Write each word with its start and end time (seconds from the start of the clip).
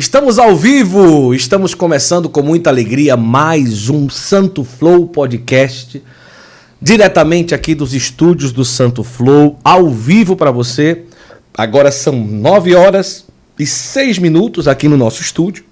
Estamos 0.00 0.38
ao 0.38 0.56
vivo, 0.56 1.34
estamos 1.34 1.74
começando 1.74 2.30
com 2.30 2.40
muita 2.40 2.70
alegria 2.70 3.18
mais 3.18 3.90
um 3.90 4.08
Santo 4.08 4.64
Flow 4.64 5.06
podcast, 5.06 6.02
diretamente 6.80 7.54
aqui 7.54 7.74
dos 7.74 7.92
estúdios 7.92 8.50
do 8.50 8.64
Santo 8.64 9.04
Flow, 9.04 9.58
ao 9.62 9.90
vivo 9.90 10.36
para 10.36 10.50
você. 10.50 11.02
Agora 11.52 11.92
são 11.92 12.18
9 12.18 12.74
horas 12.74 13.26
e 13.58 13.66
6 13.66 14.18
minutos 14.18 14.66
aqui 14.66 14.88
no 14.88 14.96
nosso 14.96 15.20
estúdio, 15.20 15.64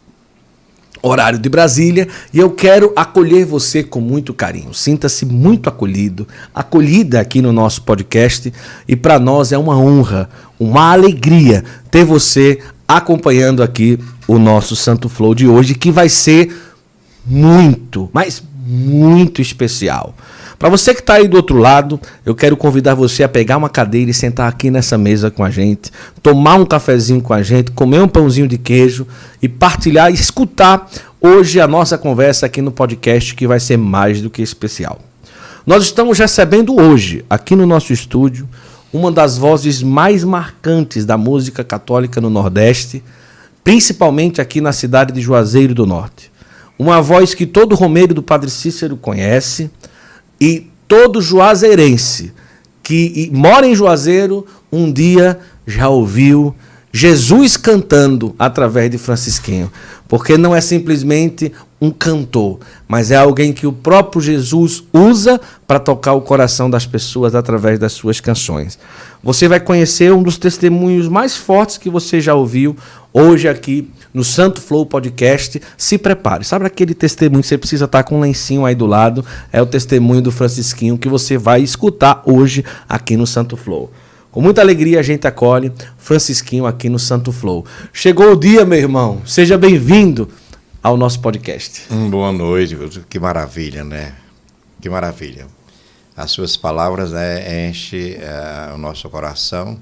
horário 1.00 1.38
de 1.38 1.48
Brasília, 1.48 2.06
e 2.30 2.38
eu 2.38 2.50
quero 2.50 2.92
acolher 2.94 3.46
você 3.46 3.82
com 3.82 4.02
muito 4.02 4.34
carinho. 4.34 4.74
Sinta-se 4.74 5.24
muito 5.24 5.70
acolhido, 5.70 6.28
acolhida 6.54 7.18
aqui 7.18 7.40
no 7.40 7.50
nosso 7.50 7.80
podcast, 7.80 8.52
e 8.86 8.94
para 8.94 9.18
nós 9.18 9.52
é 9.52 9.56
uma 9.56 9.78
honra, 9.78 10.28
uma 10.60 10.92
alegria 10.92 11.64
ter 11.90 12.04
você 12.04 12.58
acompanhando 12.88 13.62
aqui 13.62 13.98
o 14.26 14.38
nosso 14.38 14.74
Santo 14.74 15.10
Flow 15.10 15.34
de 15.34 15.46
hoje, 15.46 15.74
que 15.74 15.90
vai 15.90 16.08
ser 16.08 16.50
muito, 17.26 18.08
mas 18.14 18.42
muito 18.66 19.42
especial. 19.42 20.14
Para 20.58 20.70
você 20.70 20.92
que 20.92 21.00
está 21.00 21.14
aí 21.14 21.28
do 21.28 21.36
outro 21.36 21.56
lado, 21.56 22.00
eu 22.26 22.34
quero 22.34 22.56
convidar 22.56 22.94
você 22.94 23.22
a 23.22 23.28
pegar 23.28 23.58
uma 23.58 23.68
cadeira 23.68 24.10
e 24.10 24.14
sentar 24.14 24.48
aqui 24.48 24.70
nessa 24.70 24.98
mesa 24.98 25.30
com 25.30 25.44
a 25.44 25.50
gente, 25.50 25.92
tomar 26.20 26.56
um 26.56 26.66
cafezinho 26.66 27.20
com 27.20 27.32
a 27.32 27.42
gente, 27.42 27.70
comer 27.70 28.00
um 28.00 28.08
pãozinho 28.08 28.48
de 28.48 28.58
queijo 28.58 29.06
e 29.40 29.48
partilhar 29.48 30.10
e 30.10 30.14
escutar 30.14 30.90
hoje 31.20 31.60
a 31.60 31.68
nossa 31.68 31.96
conversa 31.96 32.46
aqui 32.46 32.60
no 32.60 32.72
podcast 32.72 33.36
que 33.36 33.46
vai 33.46 33.60
ser 33.60 33.76
mais 33.76 34.20
do 34.20 34.28
que 34.28 34.42
especial. 34.42 34.98
Nós 35.64 35.84
estamos 35.84 36.18
recebendo 36.18 36.74
hoje, 36.80 37.24
aqui 37.30 37.54
no 37.54 37.66
nosso 37.66 37.92
estúdio, 37.92 38.48
uma 38.92 39.12
das 39.12 39.36
vozes 39.36 39.82
mais 39.82 40.24
marcantes 40.24 41.04
da 41.04 41.18
música 41.18 41.62
católica 41.62 42.20
no 42.20 42.30
Nordeste, 42.30 43.02
principalmente 43.62 44.40
aqui 44.40 44.60
na 44.60 44.72
cidade 44.72 45.12
de 45.12 45.20
Juazeiro 45.20 45.74
do 45.74 45.86
Norte. 45.86 46.30
Uma 46.78 47.02
voz 47.02 47.34
que 47.34 47.44
todo 47.44 47.74
romeiro 47.74 48.14
do 48.14 48.22
Padre 48.22 48.50
Cícero 48.50 48.96
conhece 48.96 49.70
e 50.40 50.70
todo 50.86 51.20
juazeirense 51.20 52.32
que 52.82 53.30
mora 53.34 53.66
em 53.66 53.74
Juazeiro 53.74 54.46
um 54.72 54.90
dia 54.90 55.38
já 55.66 55.90
ouviu 55.90 56.54
Jesus 56.90 57.54
cantando 57.56 58.34
através 58.38 58.90
de 58.90 58.96
Francisquinho, 58.96 59.70
porque 60.08 60.38
não 60.38 60.56
é 60.56 60.60
simplesmente 60.62 61.52
um 61.80 61.90
cantor, 61.90 62.58
mas 62.88 63.10
é 63.10 63.16
alguém 63.16 63.52
que 63.52 63.66
o 63.66 63.72
próprio 63.72 64.20
Jesus 64.20 64.82
usa 64.92 65.40
para 65.66 65.78
tocar 65.78 66.14
o 66.14 66.20
coração 66.20 66.68
das 66.68 66.86
pessoas 66.86 67.34
através 67.34 67.78
das 67.78 67.92
suas 67.92 68.20
canções. 68.20 68.78
Você 69.22 69.46
vai 69.46 69.60
conhecer 69.60 70.12
um 70.12 70.22
dos 70.22 70.38
testemunhos 70.38 71.08
mais 71.08 71.36
fortes 71.36 71.78
que 71.78 71.88
você 71.88 72.20
já 72.20 72.34
ouviu 72.34 72.76
hoje 73.12 73.48
aqui 73.48 73.90
no 74.12 74.24
Santo 74.24 74.60
Flow 74.60 74.86
Podcast. 74.86 75.60
Se 75.76 75.98
prepare. 75.98 76.44
Sabe 76.44 76.66
aquele 76.66 76.94
testemunho 76.94 77.42
que 77.42 77.48
você 77.48 77.58
precisa 77.58 77.84
estar 77.84 78.02
com 78.02 78.16
um 78.16 78.20
lencinho 78.20 78.64
aí 78.64 78.74
do 78.74 78.86
lado? 78.86 79.24
É 79.52 79.62
o 79.62 79.66
testemunho 79.66 80.22
do 80.22 80.32
Francisquinho 80.32 80.98
que 80.98 81.08
você 81.08 81.36
vai 81.36 81.62
escutar 81.62 82.22
hoje 82.24 82.64
aqui 82.88 83.16
no 83.16 83.26
Santo 83.26 83.56
Flow. 83.56 83.90
Com 84.30 84.42
muita 84.42 84.60
alegria 84.60 85.00
a 85.00 85.02
gente 85.02 85.26
acolhe 85.26 85.72
Francisquinho 85.96 86.66
aqui 86.66 86.88
no 86.88 86.98
Santo 86.98 87.32
Flow. 87.32 87.64
Chegou 87.92 88.32
o 88.32 88.36
dia, 88.36 88.64
meu 88.64 88.78
irmão. 88.78 89.22
Seja 89.24 89.56
bem-vindo 89.56 90.28
ao 90.82 90.96
nosso 90.96 91.20
podcast. 91.20 91.82
Hum, 91.90 92.08
boa 92.08 92.32
noite. 92.32 92.76
Que 93.08 93.18
maravilha, 93.18 93.84
né? 93.84 94.14
Que 94.80 94.88
maravilha. 94.88 95.46
As 96.16 96.30
suas 96.30 96.56
palavras 96.56 97.12
né, 97.12 97.68
enchem 97.68 98.14
é, 98.14 98.72
o 98.74 98.78
nosso 98.78 99.08
coração 99.08 99.78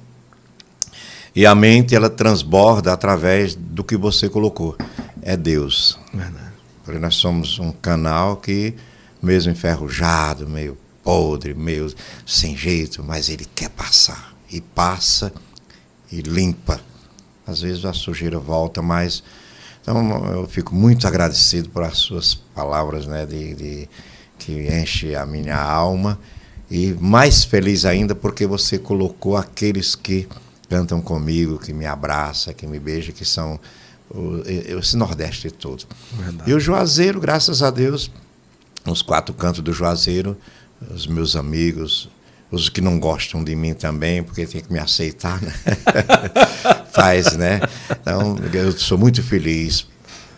e 1.35 1.45
a 1.47 1.55
mente 1.55 1.95
ela 1.95 2.09
transborda 2.09 2.93
através 2.93 3.55
do 3.55 3.85
que 3.85 3.97
você 3.97 4.29
colocou. 4.29 4.77
É 5.23 5.37
Deus. 5.37 5.99
Verdade. 6.13 6.53
Porque 6.85 6.99
nós 6.99 7.17
somos 7.17 7.59
um 7.59 7.73
canal 7.73 8.37
que, 8.37 8.75
mesmo 9.23 9.53
enferrujado, 9.53 10.49
meio 10.49 10.79
podre, 11.03 11.53
meio 11.53 11.93
sem 12.25 12.57
jeito, 12.57 13.03
mas 13.03 13.29
ele 13.29 13.47
quer 13.55 13.71
passar 13.71 14.35
e 14.51 14.61
passa 14.61 15.33
e 16.11 16.21
limpa. 16.21 16.81
Às 17.47 17.61
vezes 17.61 17.85
a 17.85 17.93
sujeira 17.93 18.39
volta, 18.39 18.81
mas 18.81 19.23
então 19.87 20.27
eu 20.33 20.49
fico 20.49 20.75
muito 20.75 21.07
agradecido 21.07 21.69
por 21.69 21.85
as 21.85 21.99
suas 21.99 22.35
palavras, 22.35 23.07
né, 23.07 23.25
de, 23.25 23.55
de 23.55 23.89
que 24.37 24.67
enche 24.69 25.15
a 25.15 25.25
minha 25.25 25.57
alma 25.57 26.19
e 26.69 26.93
mais 27.01 27.45
feliz 27.45 27.85
ainda 27.85 28.13
porque 28.13 28.49
você 28.49 28.81
colocou 28.81 29.37
aqueles 29.37 29.95
que 29.95 30.27
cantam 30.69 31.01
comigo, 31.01 31.57
que 31.57 31.73
me 31.73 31.87
abraçam, 31.87 32.53
que 32.53 32.67
me 32.67 32.81
beijam, 32.81 33.15
que 33.15 33.25
são 33.25 33.61
o, 34.11 34.43
esse 34.77 34.97
Nordeste 34.97 35.53
todo. 35.53 35.85
Verdade. 36.19 36.51
E 36.51 36.55
o 36.55 36.59
Juazeiro, 36.59 37.21
graças 37.21 37.63
a 37.63 37.71
Deus, 37.71 38.11
os 38.85 39.03
quatro 39.03 39.33
cantos 39.33 39.61
do 39.61 39.73
Juazeiro, 39.73 40.37
os 40.93 41.07
meus 41.07 41.37
amigos, 41.37 42.09
os 42.51 42.69
que 42.69 42.81
não 42.81 42.99
gostam 42.99 43.43
de 43.43 43.55
mim 43.55 43.75
também, 43.75 44.23
porque 44.23 44.47
tem 44.47 44.61
que 44.61 44.73
me 44.73 44.79
aceitar, 44.79 45.41
né? 45.41 45.53
Faz, 46.93 47.37
né? 47.37 47.61
Então, 47.91 48.37
eu 48.53 48.73
sou 48.73 48.97
muito 48.97 49.23
feliz 49.23 49.87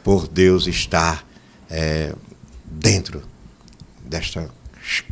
por 0.02 0.26
Deus 0.26 0.66
estar 0.66 1.24
é, 1.70 2.14
dentro 2.64 3.22
desta 4.04 4.48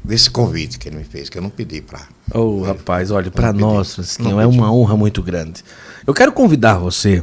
desse 0.02 0.30
convite 0.30 0.78
que 0.78 0.88
ele 0.88 0.96
me 0.96 1.04
fez, 1.04 1.28
que 1.28 1.36
eu 1.36 1.42
não 1.42 1.50
pedi 1.50 1.82
para. 1.82 2.00
Oh, 2.32 2.62
rapaz, 2.62 3.10
olha, 3.10 3.30
para 3.30 3.52
nós, 3.52 3.98
assim, 3.98 4.40
é 4.40 4.46
uma 4.46 4.72
honra 4.72 4.96
muito 4.96 5.22
grande. 5.22 5.62
Eu 6.06 6.14
quero 6.14 6.32
convidar 6.32 6.78
você 6.78 7.22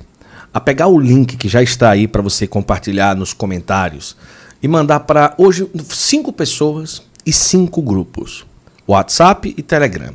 a 0.53 0.59
pegar 0.59 0.87
o 0.87 0.99
link 0.99 1.35
que 1.35 1.49
já 1.49 1.63
está 1.63 1.89
aí 1.89 2.07
para 2.07 2.21
você 2.21 2.45
compartilhar 2.45 3.15
nos 3.15 3.33
comentários 3.33 4.15
e 4.61 4.67
mandar 4.67 5.01
para 5.01 5.33
hoje 5.37 5.67
cinco 5.89 6.31
pessoas 6.31 7.01
e 7.25 7.33
cinco 7.33 7.81
grupos. 7.81 8.45
WhatsApp 8.87 9.53
e 9.57 9.61
Telegram. 9.61 10.13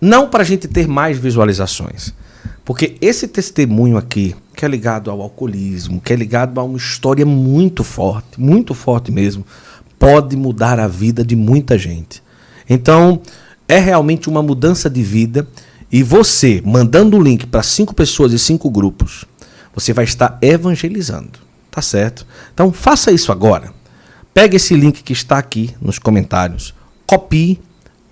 Não 0.00 0.28
para 0.28 0.42
a 0.42 0.46
gente 0.46 0.68
ter 0.68 0.86
mais 0.86 1.18
visualizações, 1.18 2.12
porque 2.64 2.96
esse 3.00 3.28
testemunho 3.28 3.96
aqui, 3.96 4.34
que 4.54 4.64
é 4.64 4.68
ligado 4.68 5.10
ao 5.10 5.22
alcoolismo, 5.22 6.00
que 6.00 6.12
é 6.12 6.16
ligado 6.16 6.58
a 6.58 6.64
uma 6.64 6.76
história 6.76 7.24
muito 7.24 7.84
forte, 7.84 8.40
muito 8.40 8.74
forte 8.74 9.12
mesmo, 9.12 9.46
pode 9.98 10.36
mudar 10.36 10.78
a 10.78 10.88
vida 10.88 11.24
de 11.24 11.36
muita 11.36 11.78
gente. 11.78 12.22
Então, 12.68 13.20
é 13.68 13.78
realmente 13.78 14.28
uma 14.28 14.42
mudança 14.42 14.90
de 14.90 15.02
vida 15.02 15.46
e 15.90 16.02
você, 16.02 16.62
mandando 16.64 17.16
o 17.16 17.22
link 17.22 17.46
para 17.46 17.62
cinco 17.62 17.94
pessoas 17.94 18.32
e 18.32 18.38
cinco 18.38 18.68
grupos, 18.70 19.24
você 19.74 19.92
vai 19.92 20.04
estar 20.04 20.38
evangelizando. 20.42 21.38
Tá 21.70 21.82
certo? 21.82 22.26
Então, 22.52 22.72
faça 22.72 23.12
isso 23.12 23.30
agora. 23.30 23.72
Pega 24.32 24.56
esse 24.56 24.74
link 24.74 25.02
que 25.02 25.12
está 25.12 25.38
aqui 25.38 25.74
nos 25.80 25.98
comentários, 25.98 26.74
copie 27.06 27.60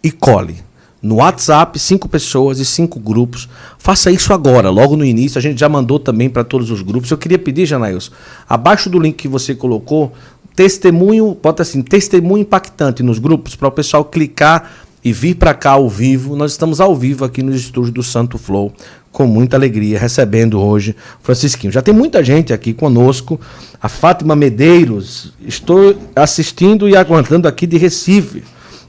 e 0.05 0.11
cole. 0.11 0.57
No 1.03 1.17
WhatsApp, 1.17 1.79
cinco 1.79 2.09
pessoas 2.09 2.59
e 2.59 2.65
cinco 2.65 2.99
grupos. 3.01 3.49
Faça 3.79 4.11
isso 4.11 4.33
agora, 4.33 4.71
logo 4.71 4.97
no 4.97 5.05
início. 5.05 5.39
A 5.39 5.43
gente 5.43 5.59
já 5.59 5.69
mandou 5.69 5.99
também 5.99 6.31
para 6.31 6.45
todos 6.45 6.71
os 6.71 6.81
grupos. 6.81 7.11
Eu 7.11 7.19
queria 7.19 7.39
pedir, 7.39 7.67
Janailson, 7.67 8.13
abaixo 8.49 8.89
do 8.89 8.99
link 8.99 9.17
que 9.17 9.29
você 9.29 9.55
colocou, 9.55 10.13
testemunho, 10.55 11.37
bota 11.43 11.63
assim, 11.63 11.83
testemunho 11.83 12.43
impactante 12.43 13.03
nos 13.03 13.19
grupos, 13.19 13.57
para 13.57 13.69
o 13.69 13.73
pessoal 13.73 14.05
clicar 14.05 14.71
e 15.05 15.13
vir 15.13 15.35
para 15.35 15.53
cá 15.53 15.73
ao 15.73 15.91
vivo. 15.91 16.37
Nós 16.37 16.53
estamos 16.53 16.81
ao 16.81 16.97
vivo 16.97 17.25
aqui 17.25 17.43
nos 17.43 17.57
estúdios 17.57 17.93
do 17.93 18.03
Santo 18.03 18.39
Flow, 18.39 18.73
com 19.13 19.27
muita 19.27 19.59
alegria, 19.59 19.99
recebendo 19.99 20.59
hoje 20.59 20.97
Francisquinho. 21.23 21.73
Já 21.73 21.83
tem 21.83 21.93
muita 21.93 22.25
gente 22.25 22.53
aqui 22.53 22.73
conosco. 22.73 23.39
A 23.81 23.91
Fátima 23.91 24.35
Medeiros, 24.35 25.35
estou 25.47 25.95
assistindo 26.17 26.89
e 26.89 26.97
aguardando 26.97 27.47
aqui 27.47 27.67
de 27.67 27.77
Recife. 27.77 28.43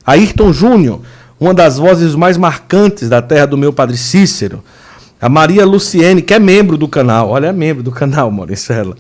Ayrton 0.06 0.54
Júnior, 0.54 1.02
uma 1.40 1.54
das 1.54 1.78
vozes 1.78 2.16
mais 2.16 2.38
marcantes 2.38 3.10
da 3.10 3.22
terra 3.22 3.48
do 3.48 3.58
meu 3.58 3.74
padre 3.74 3.98
Cícero. 3.98 4.64
A 5.20 5.28
Maria 5.28 5.66
Luciene, 5.66 6.22
que 6.22 6.34
é 6.34 6.40
membro 6.40 6.78
do 6.78 6.88
canal. 6.88 7.30
Olha, 7.30 7.48
é 7.48 7.54
membro 7.54 7.82
do 7.82 7.92
canal, 7.92 8.30
Mauricela. 8.30 8.96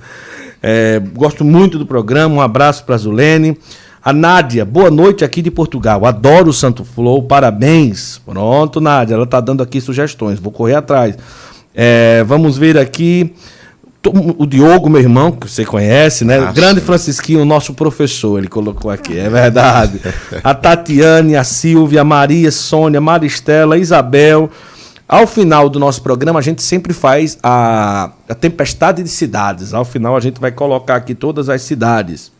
É, 0.63 1.00
gosto 1.13 1.46
muito 1.46 1.78
do 1.78 1.86
programa. 1.86 2.36
Um 2.36 2.42
abraço 2.42 2.84
para 2.84 2.96
a 2.96 2.98
Zulene. 2.98 3.57
A 4.04 4.13
Nádia, 4.13 4.63
boa 4.66 4.90
noite 4.90 5.24
aqui 5.24 5.42
de 5.42 5.52
Portugal. 5.52 6.06
Adoro 6.06 6.50
o 6.50 6.54
Santo 6.54 6.86
Flow, 6.86 7.24
parabéns. 7.24 8.19
Pronto, 8.25 8.80
Nádia, 8.80 9.16
ela 9.16 9.24
está 9.24 9.40
dando 9.40 9.62
aqui 9.62 9.81
sugestões. 9.81 10.40
Vou 10.40 10.51
correr 10.51 10.75
atrás. 10.75 11.18
É, 11.74 12.24
vamos 12.24 12.58
ver 12.58 12.78
aqui 12.78 13.34
o 14.12 14.46
Diogo, 14.46 14.90
meu 14.90 15.02
irmão, 15.02 15.31
que 15.31 15.50
você 15.50 15.66
conhece, 15.66 16.25
né? 16.25 16.40
Nossa. 16.40 16.54
Grande 16.54 16.81
Francisquinho, 16.81 17.46
nosso 17.46 17.74
professor, 17.74 18.38
ele 18.38 18.48
colocou 18.48 18.92
aqui, 18.92 19.18
é 19.18 19.30
verdade. 19.30 20.02
A 20.44 20.54
Tatiane, 20.54 21.36
a 21.36 21.44
Silvia, 21.44 22.02
a 22.02 22.04
Maria, 22.04 22.52
Sônia, 22.52 23.00
Maristela, 23.02 23.78
Isabel. 23.78 24.50
Ao 25.07 25.28
final 25.28 25.69
do 25.69 25.80
nosso 25.80 26.02
programa, 26.02 26.40
a 26.40 26.42
gente 26.42 26.63
sempre 26.63 26.92
faz 26.92 27.38
a, 27.44 28.12
a 28.28 28.34
tempestade 28.34 29.04
de 29.04 29.10
cidades. 29.10 29.74
Ao 29.74 29.86
final, 29.86 30.18
a 30.18 30.19
gente 30.19 30.42
vai 30.42 30.51
colocar 30.51 30.96
aqui 30.96 31.13
todas 31.13 31.48
as 31.48 31.62
cidades. 31.62 32.31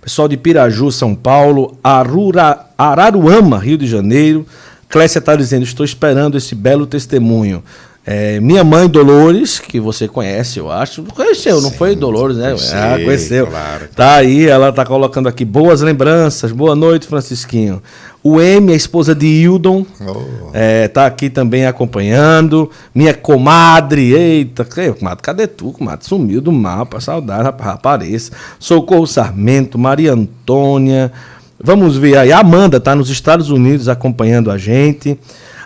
Pessoal 0.00 0.28
de 0.28 0.36
Piraju, 0.36 0.92
São 0.92 1.14
Paulo, 1.14 1.76
Arura, 1.82 2.66
Araruama, 2.78 3.58
Rio 3.58 3.78
de 3.78 3.86
Janeiro. 3.86 4.46
Clécia 4.88 5.18
está 5.18 5.34
dizendo: 5.34 5.64
estou 5.64 5.84
esperando 5.84 6.36
esse 6.36 6.54
belo 6.54 6.86
testemunho. 6.86 7.64
É, 8.06 8.38
minha 8.38 8.62
mãe 8.62 8.86
Dolores, 8.86 9.58
que 9.58 9.80
você 9.80 10.06
conhece, 10.06 10.58
eu 10.58 10.70
acho. 10.70 11.02
Conheceu, 11.04 11.62
não 11.62 11.70
foi 11.70 11.96
Dolores, 11.96 12.36
né? 12.36 12.48
conheci, 12.48 12.74
ah, 12.74 12.98
conheceu. 13.02 13.46
claro. 13.46 13.88
Tá 13.96 14.16
aí, 14.16 14.46
ela 14.46 14.70
tá 14.72 14.84
colocando 14.84 15.26
aqui 15.26 15.42
boas 15.42 15.80
lembranças. 15.80 16.52
Boa 16.52 16.74
noite, 16.74 17.06
Francisquinho. 17.06 17.82
O 18.22 18.40
M, 18.42 18.72
a 18.72 18.76
esposa 18.76 19.14
de 19.14 19.26
Hildon, 19.26 19.86
Oh. 20.06 20.50
é, 20.52 20.86
tá 20.88 21.06
aqui 21.06 21.30
também 21.30 21.64
acompanhando. 21.64 22.70
Minha 22.94 23.14
comadre, 23.14 24.12
eita, 24.12 24.66
comadre, 24.66 25.22
cadê 25.22 25.46
tu, 25.46 25.72
comadre? 25.72 26.04
Sumiu 26.06 26.42
do 26.42 26.52
mapa, 26.52 27.00
saudade, 27.00 27.44
rapaz, 27.44 27.70
apareça. 27.74 28.32
Socorro 28.58 29.06
Sarmento, 29.06 29.78
Maria 29.78 30.12
Antônia. 30.12 31.10
Vamos 31.58 31.96
ver 31.96 32.18
aí, 32.18 32.30
a 32.32 32.40
Amanda 32.40 32.78
tá 32.78 32.94
nos 32.94 33.08
Estados 33.08 33.48
Unidos 33.48 33.88
acompanhando 33.88 34.50
a 34.50 34.58
gente. 34.58 35.18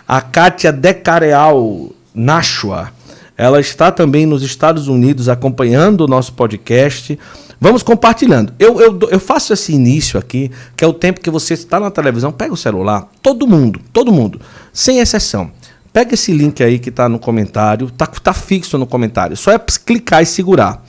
A 0.07 0.21
Kátia 0.21 0.71
Decareal 0.71 1.89
Nashua, 2.13 2.91
ela 3.37 3.59
está 3.59 3.91
também 3.91 4.25
nos 4.25 4.43
Estados 4.43 4.87
Unidos 4.87 5.29
acompanhando 5.29 6.01
o 6.01 6.07
nosso 6.07 6.33
podcast. 6.33 7.17
Vamos 7.59 7.83
compartilhando. 7.83 8.53
Eu, 8.59 8.81
eu, 8.81 8.99
eu 9.09 9.19
faço 9.19 9.53
esse 9.53 9.71
início 9.71 10.19
aqui, 10.19 10.51
que 10.75 10.83
é 10.83 10.87
o 10.87 10.93
tempo 10.93 11.21
que 11.21 11.29
você 11.29 11.53
está 11.53 11.79
na 11.79 11.89
televisão, 11.89 12.31
pega 12.31 12.53
o 12.53 12.57
celular, 12.57 13.07
todo 13.21 13.47
mundo, 13.47 13.79
todo 13.93 14.11
mundo, 14.11 14.41
sem 14.73 14.99
exceção. 14.99 15.51
Pega 15.91 16.13
esse 16.13 16.31
link 16.33 16.61
aí 16.61 16.79
que 16.79 16.89
está 16.89 17.09
no 17.09 17.17
comentário, 17.17 17.89
tá, 17.89 18.05
tá 18.05 18.33
fixo 18.33 18.77
no 18.77 18.85
comentário. 18.85 19.35
Só 19.37 19.51
é 19.51 19.59
clicar 19.59 20.21
e 20.21 20.25
segurar. 20.25 20.83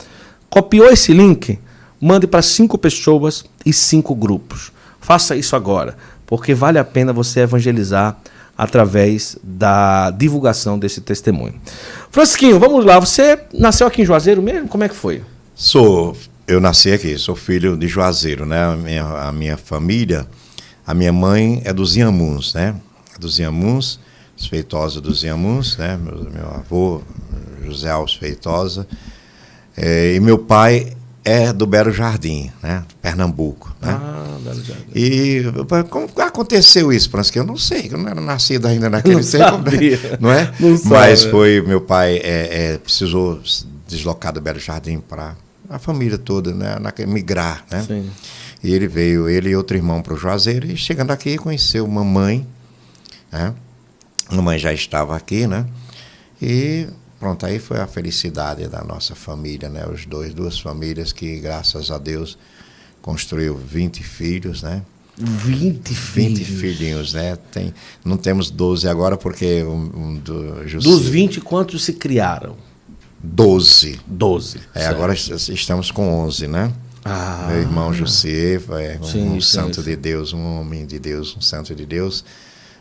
Copiou 0.49 0.89
esse 0.91 1.13
link? 1.13 1.59
Mande 2.01 2.27
para 2.27 2.43
cinco 2.43 2.77
pessoas 2.77 3.45
e 3.65 3.73
cinco 3.73 4.15
grupos. 4.15 4.73
Faça 5.01 5.37
isso 5.37 5.55
agora, 5.55 5.97
porque 6.27 6.53
vale 6.53 6.79
a 6.79 6.85
pena 6.85 7.13
você 7.13 7.41
evangelizar 7.41 8.19
através 8.61 9.39
da 9.43 10.11
divulgação 10.11 10.79
desse 10.79 11.01
testemunho. 11.01 11.55
Francisquinho, 12.11 12.61
vamos 12.61 12.85
lá. 12.85 13.01
Você 13.01 13.39
nasceu 13.55 13.87
aqui 13.87 14.03
em 14.03 14.05
Juazeiro 14.05 14.43
mesmo? 14.43 14.69
Como 14.69 14.85
é 14.85 14.89
que 14.91 14.95
foi? 14.95 15.23
Sou, 15.55 16.15
eu 16.47 16.61
nasci 16.61 16.93
aqui, 16.93 17.17
sou 17.17 17.35
filho 17.35 17.75
de 17.75 17.89
Juazeiro, 17.89 18.45
né? 18.45 18.62
A 18.62 18.77
minha, 18.77 19.03
a 19.03 19.33
minha 19.33 19.57
família, 19.57 20.27
a 20.87 20.93
minha 20.93 21.11
mãe 21.11 21.62
é 21.65 21.73
dos 21.73 21.97
Inhamuns, 21.97 22.53
né? 22.53 22.77
É 23.17 23.19
dos 23.19 23.39
Inhamuns, 23.39 23.99
os 24.37 24.47
Feitosa 24.47 25.01
dos 25.01 25.25
Inhamuns, 25.25 25.79
né? 25.79 25.97
Meu, 25.97 26.31
meu 26.31 26.51
avô, 26.51 27.01
José 27.65 27.89
Alves 27.89 28.12
Feitosa. 28.12 28.87
É, 29.75 30.17
e 30.17 30.21
meu 30.21 30.37
pai 30.37 30.93
é 31.25 31.53
do 31.53 31.67
Belo 31.67 31.93
Jardim, 31.93 32.51
né? 32.63 32.83
Pernambuco, 33.03 33.75
né? 33.81 33.89
Ah, 34.01 34.39
Belo 34.43 34.63
Jardim. 34.63 34.85
E 34.95 35.43
como 35.91 36.09
aconteceu 36.21 36.93
isso, 36.93 37.11
Francisco? 37.11 37.39
Eu 37.39 37.45
não 37.45 37.57
sei, 37.57 37.89
eu 37.93 37.99
não 37.99 38.09
era 38.09 38.21
nascido 38.21 38.67
ainda 38.67 38.89
naquele 38.89 39.17
Não 39.21 39.23
tempo, 39.23 39.45
sabia. 39.45 39.97
né? 39.99 40.19
não 40.21 40.33
é? 40.33 40.53
Não 40.59 40.81
Mas 40.85 41.25
né? 41.25 41.31
foi, 41.31 41.61
meu 41.67 41.81
pai 41.81 42.17
é, 42.23 42.73
é, 42.75 42.79
precisou 42.79 43.45
se 43.45 43.67
deslocar 43.87 44.33
do 44.33 44.41
Belo 44.41 44.59
Jardim 44.59 44.99
para 45.01 45.35
a 45.69 45.79
família 45.79 46.17
toda, 46.19 46.53
né? 46.55 46.79
naque- 46.81 47.07
migrar, 47.07 47.65
né? 47.71 47.85
Sim. 47.87 48.11
E 48.63 48.73
ele 48.75 48.87
veio, 48.89 49.29
ele 49.29 49.51
e 49.51 49.57
outro 49.57 49.77
irmão 49.77 50.03
para 50.03 50.13
o 50.15 50.17
Juazeiro, 50.17 50.67
e 50.71 50.77
chegando 50.77 51.11
aqui 51.13 51.37
conheceu 51.39 51.87
mamãe, 51.87 52.47
né? 53.33 53.55
Mamãe 54.31 54.59
já 54.59 54.73
estava 54.73 55.17
aqui, 55.17 55.47
né? 55.47 55.67
E 56.41 56.87
pronto, 57.21 57.47
aí 57.47 57.59
foi 57.61 57.79
a 57.79 57.87
felicidade 57.87 58.67
da 58.67 58.83
nossa 58.83 59.15
família, 59.15 59.69
né? 59.69 59.87
Os 59.87 60.07
dois, 60.07 60.35
duas 60.35 60.59
famílias 60.59 61.13
que, 61.13 61.39
graças 61.39 61.91
a 61.93 61.99
Deus, 61.99 62.37
construiu 63.03 63.57
20 63.57 64.03
filhos, 64.03 64.63
né? 64.63 64.83
20 65.17 65.93
20 65.93 66.45
filhos. 66.45 66.61
filhinhos, 66.61 67.13
né? 67.13 67.37
Tem, 67.53 67.75
não 68.05 68.17
temos 68.17 68.51
12 68.51 68.89
agora 68.89 69.17
porque 69.19 69.63
um, 69.63 69.91
um 69.95 70.15
do 70.17 70.67
Jussi- 70.67 70.89
Dos 70.89 71.07
20, 71.07 71.41
quantos 71.43 71.85
se 71.85 71.93
criaram? 71.93 72.57
12. 73.23 74.01
12. 74.07 74.61
É, 74.75 74.87
agora 74.87 75.13
est- 75.13 75.49
estamos 75.51 75.91
com 75.91 76.09
11, 76.25 76.47
né? 76.47 76.73
Ah. 77.05 77.47
Meu 77.51 77.61
irmão 77.61 77.93
José 77.93 78.55
é 78.57 78.99
um, 79.01 79.05
Sim, 79.05 79.29
um 79.29 79.35
sim, 79.35 79.41
santo 79.41 79.83
sim. 79.83 79.91
de 79.91 79.97
Deus, 79.97 80.33
um 80.33 80.61
homem 80.61 80.87
de 80.87 80.99
Deus, 80.99 81.37
um 81.37 81.41
santo 81.41 81.75
de 81.75 81.85
Deus. 81.85 82.25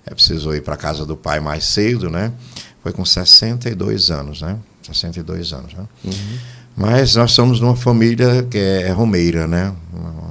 É, 0.06 0.14
precisou 0.14 0.56
ir 0.56 0.62
para 0.62 0.76
a 0.76 0.78
casa 0.78 1.06
do 1.06 1.16
pai 1.18 1.40
mais 1.42 1.66
cedo, 1.66 2.10
né? 2.10 2.32
Foi 2.90 2.94
com 2.94 3.06
62 3.06 4.10
anos, 4.10 4.42
né? 4.42 4.58
62 4.82 5.54
anos, 5.54 5.74
né? 5.76 5.86
Uhum. 6.04 6.12
Mas 6.76 7.16
nós 7.16 7.34
somos 7.34 7.60
de 7.60 7.64
uma 7.64 7.76
família 7.76 8.42
que 8.50 8.58
é, 8.58 8.90
romeira, 8.90 9.46
né? 9.46 9.76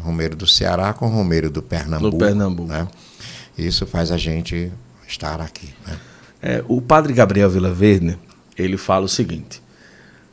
Romeiro 0.02 0.34
do 0.34 0.44
Ceará 0.44 0.92
com 0.92 1.06
romeiro 1.06 1.50
do 1.50 1.62
Pernambuco. 1.62 2.18
Pernambuco. 2.18 2.68
Né? 2.68 2.88
Isso 3.56 3.86
faz 3.86 4.10
a 4.10 4.16
gente 4.16 4.72
estar 5.06 5.40
aqui, 5.40 5.72
né? 5.86 5.96
É, 6.42 6.64
o 6.66 6.80
padre 6.80 7.12
Gabriel 7.12 7.48
Vilaverde, 7.48 8.18
ele 8.56 8.76
fala 8.76 9.04
o 9.04 9.08
seguinte: 9.08 9.62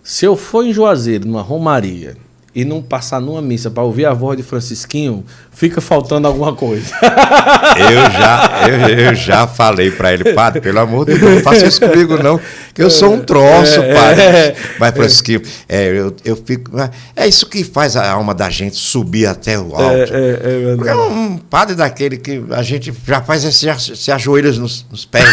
se 0.02 0.26
eu 0.26 0.36
for 0.36 0.66
em 0.66 0.74
Juazeiro, 0.74 1.28
numa 1.28 1.44
romaria, 1.44 2.18
e 2.56 2.64
não 2.64 2.82
passar 2.82 3.20
numa 3.20 3.42
missa 3.42 3.70
para 3.70 3.84
ouvir 3.84 4.06
a 4.06 4.14
voz 4.14 4.38
de 4.38 4.44
Francisquinho, 4.44 5.26
fica 5.52 5.82
faltando 5.82 6.26
alguma 6.28 6.56
coisa. 6.56 6.86
Eu 7.78 8.12
já, 8.12 8.68
eu, 8.70 9.00
eu 9.08 9.16
já 9.16 9.46
falei 9.48 9.92
para 9.92 10.14
ele, 10.14 10.34
padre, 10.34 10.62
pelo 10.62 10.80
amor 10.80 11.06
de 11.06 11.18
Deus, 11.18 11.36
não 11.36 11.42
faça 11.42 11.66
isso 11.66 11.82
comigo, 11.82 12.22
não. 12.24 12.40
Que 12.74 12.82
eu 12.82 12.90
sou 12.90 13.14
um 13.14 13.20
troço, 13.22 13.82
É, 13.82 13.94
padre. 13.94 14.22
é. 14.22 14.56
Mas, 14.80 14.94
Francisquinho, 14.96 15.42
é, 15.68 15.88
eu, 15.88 16.16
eu 16.24 16.36
fico. 16.38 16.72
É 17.16 17.28
isso 17.28 17.46
que 17.48 17.64
faz 17.66 17.98
a 17.98 18.10
alma 18.12 18.34
da 18.34 18.50
gente 18.50 18.78
subir 18.78 19.26
até 19.26 19.60
o 19.60 19.76
alto. 19.76 20.14
é, 20.14 20.72
é 20.72 20.76
Porque 20.76 20.90
é 20.90 20.96
um 20.96 21.38
padre 21.38 21.76
daquele 21.76 22.18
que 22.18 22.42
a 22.52 22.64
gente 22.64 22.94
já 23.06 23.22
faz 23.22 23.44
esse, 23.44 23.68
se 23.98 24.12
ajoelha 24.12 24.52
nos, 24.54 24.86
nos 24.90 25.04
pés. 25.06 25.26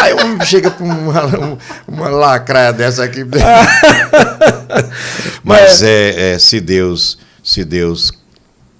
Aí 0.00 0.14
um 0.14 0.40
chega 0.44 0.70
com 0.70 0.84
uma, 0.84 1.26
um- 1.26 1.58
uma 1.86 2.08
lacraia 2.08 2.72
dessa 2.72 3.04
aqui. 3.04 3.24
Mas 5.42 5.82
é, 5.82 6.32
é, 6.34 6.38
se 6.38 6.60
Deus, 6.60 7.18
se 7.42 7.64
Deus 7.64 8.12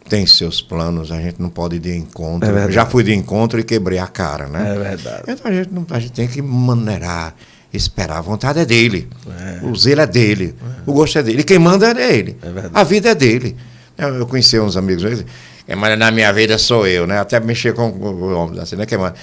tem 0.09 0.26
seus 0.26 0.61
planos, 0.61 1.12
a 1.12 1.20
gente 1.20 1.41
não 1.41 1.50
pode 1.50 1.76
ir 1.76 1.81
de 1.81 1.97
encontro. 1.97 2.56
É. 2.56 2.70
Já 2.70 2.87
fui 2.87 3.05
de 3.05 3.15
encontro 3.15 3.59
e 3.59 3.65
quebrei 3.65 3.99
a 3.99 4.06
cara, 4.06 4.47
né? 4.49 4.75
É 4.75 4.79
verdade. 4.79 5.23
Então 5.29 5.50
a 5.50 5.55
gente, 5.55 5.70
não, 5.73 5.87
a 5.91 5.99
gente 5.99 6.12
tem 6.12 6.26
que 6.26 6.41
maneirar, 6.41 7.35
esperar. 7.73 8.19
A 8.19 8.23
vontade 8.23 8.61
é 8.61 8.65
dele. 8.65 9.09
É. 9.62 9.67
O 9.67 9.75
zelo 9.76 10.00
é 10.00 10.06
dele. 10.06 10.55
O 10.87 10.93
gosto 10.93 11.19
é 11.19 11.23
dele. 11.23 11.41
E 11.41 11.44
quem 11.44 11.59
manda 11.59 11.91
é 11.91 12.17
ele. 12.17 12.37
É 12.43 12.70
a 12.73 12.85
vida 12.85 13.11
é 13.11 13.15
dele. 13.15 13.56
Eu, 13.97 14.15
eu 14.15 14.26
conheci 14.26 14.59
uns 14.59 14.76
amigos 14.76 15.25
quem 15.67 15.77
manda 15.77 15.96
na 15.96 16.10
minha 16.10 16.32
vida 16.32 16.56
sou 16.56 16.87
eu, 16.87 17.06
né? 17.06 17.20
Até 17.20 17.39
mexer 17.39 17.75
com 17.75 17.91
o 17.91 18.32
homem, 18.32 18.58
assim, 18.58 18.75
né? 18.75 18.87
Quem 18.87 18.96
manda. 18.96 19.15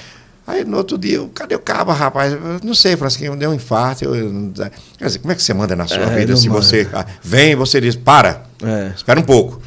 Aí 0.47 0.63
no 0.63 0.77
outro 0.77 0.97
dia, 0.97 1.15
eu, 1.15 1.27
cadê 1.33 1.55
o 1.55 1.59
cabo, 1.59 1.91
rapaz? 1.91 2.31
Eu 2.33 2.59
não 2.63 2.75
sei, 2.75 2.95
Francisquinho, 2.95 3.35
deu 3.35 3.49
um 3.49 3.53
infarto. 3.53 4.05
Eu, 4.05 4.15
eu- 4.15 4.53
quer 4.97 5.05
dizer, 5.05 5.19
como 5.19 5.31
é 5.31 5.35
que 5.35 5.41
você 5.41 5.53
manda 5.53 5.75
na 5.75 5.87
sua 5.87 6.03
É, 6.03 6.15
vida 6.17 6.35
se 6.35 6.47
manda. 6.47 6.61
você 6.61 6.87
ah, 6.93 7.05
vem 7.23 7.55
você 7.55 7.81
diz, 7.81 7.95
para, 7.95 8.43
É. 8.63 8.91
espera 8.95 9.19
um 9.19 9.23
pouco. 9.23 9.59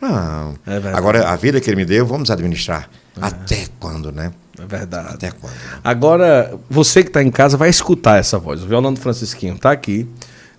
Não. 0.00 0.54
É. 0.66 0.76
Agora, 0.94 1.28
a 1.30 1.36
vida 1.36 1.58
que 1.60 1.70
ele 1.70 1.76
me 1.76 1.84
deu, 1.86 2.04
vamos 2.06 2.30
administrar. 2.30 2.88
Até 3.20 3.66
quando, 3.80 4.12
né? 4.12 4.30
É 4.60 4.64
verdade. 4.66 5.14
Até 5.14 5.30
quando? 5.30 5.54
Agora, 5.82 6.54
você 6.68 7.02
que 7.02 7.08
está 7.08 7.22
em 7.22 7.30
casa 7.30 7.56
vai 7.56 7.70
escutar 7.70 8.18
essa 8.18 8.38
voz. 8.38 8.62
O 8.62 8.66
violão 8.66 8.92
do 8.92 9.00
Francisquinho 9.00 9.54
está 9.54 9.70
aqui. 9.70 10.06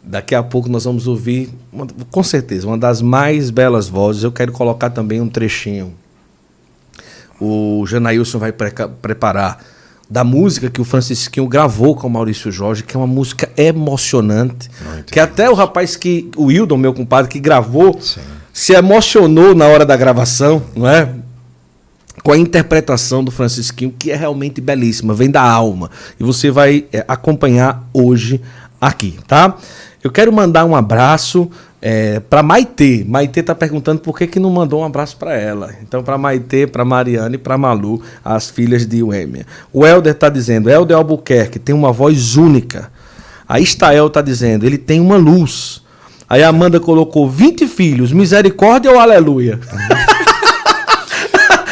Daqui 0.03 0.33
a 0.33 0.41
pouco 0.41 0.67
nós 0.69 0.85
vamos 0.85 1.05
ouvir, 1.05 1.49
uma- 1.71 1.85
com 2.09 2.23
certeza, 2.23 2.65
uma 2.65 2.77
das 2.77 3.01
mais 3.01 3.49
belas 3.51 3.87
vozes. 3.87 4.23
Eu 4.23 4.31
quero 4.31 4.51
colocar 4.51 4.89
também 4.89 5.21
um 5.21 5.29
trechinho. 5.29 5.93
O 7.39 7.85
Janailson 7.87 8.39
vai 8.39 8.51
preca- 8.51 8.87
preparar 8.87 9.59
da 10.09 10.23
música 10.23 10.69
que 10.69 10.79
o 10.79 10.85
Francisquinho 10.85 11.47
gravou 11.47 11.95
com 11.95 12.07
o 12.07 12.09
Maurício 12.09 12.51
Jorge, 12.51 12.83
que 12.83 12.95
é 12.95 12.99
uma 12.99 13.05
música 13.07 13.49
emocionante. 13.57 14.69
Que 15.11 15.19
até 15.19 15.49
o 15.49 15.53
rapaz 15.53 15.95
que, 15.95 16.29
o 16.35 16.45
Wildon, 16.45 16.77
meu 16.77 16.93
compadre, 16.93 17.29
que 17.29 17.39
gravou, 17.39 17.97
Sim. 17.99 18.21
se 18.53 18.73
emocionou 18.73 19.53
na 19.53 19.65
hora 19.65 19.85
da 19.85 19.95
gravação, 19.97 20.63
não 20.75 20.87
é? 20.87 21.09
com 22.23 22.31
a 22.33 22.37
interpretação 22.37 23.23
do 23.23 23.31
Francisquinho, 23.31 23.93
que 23.97 24.11
é 24.11 24.15
realmente 24.15 24.59
belíssima, 24.59 25.13
vem 25.13 25.29
da 25.31 25.41
alma. 25.41 25.89
E 26.19 26.23
você 26.23 26.51
vai 26.51 26.85
é, 26.91 27.05
acompanhar 27.07 27.87
hoje 27.93 28.41
aqui, 28.81 29.17
tá? 29.27 29.55
Eu 30.03 30.11
quero 30.11 30.33
mandar 30.33 30.65
um 30.65 30.75
abraço 30.75 31.49
é, 31.81 32.19
para 32.19 32.41
Maitê. 32.41 33.05
Maitê 33.07 33.43
tá 33.43 33.53
perguntando 33.53 34.01
por 34.01 34.17
que, 34.17 34.27
que 34.27 34.39
não 34.39 34.49
mandou 34.49 34.81
um 34.81 34.85
abraço 34.85 35.15
para 35.17 35.35
ela. 35.35 35.73
Então, 35.81 36.03
para 36.03 36.17
Maitê, 36.17 36.65
para 36.65 36.83
Mariana 36.83 37.35
e 37.35 37.37
para 37.37 37.57
Malu, 37.57 38.01
as 38.23 38.49
filhas 38.49 38.85
de 38.85 39.03
Uêmia. 39.03 39.45
O 39.71 39.85
Helder 39.85 40.13
tá 40.13 40.29
dizendo, 40.29 40.69
Helder 40.69 40.97
Albuquerque 40.97 41.59
tem 41.59 41.75
uma 41.75 41.91
voz 41.91 42.35
única. 42.35 42.91
A 43.47 43.59
Estael 43.59 44.09
tá 44.09 44.21
dizendo, 44.21 44.65
ele 44.65 44.77
tem 44.77 44.99
uma 44.99 45.17
luz. 45.17 45.81
Aí 46.29 46.43
a 46.43 46.49
Amanda 46.49 46.79
colocou 46.79 47.29
20 47.29 47.67
filhos, 47.67 48.11
misericórdia 48.11 48.91
ou 48.91 48.99
aleluia? 48.99 49.59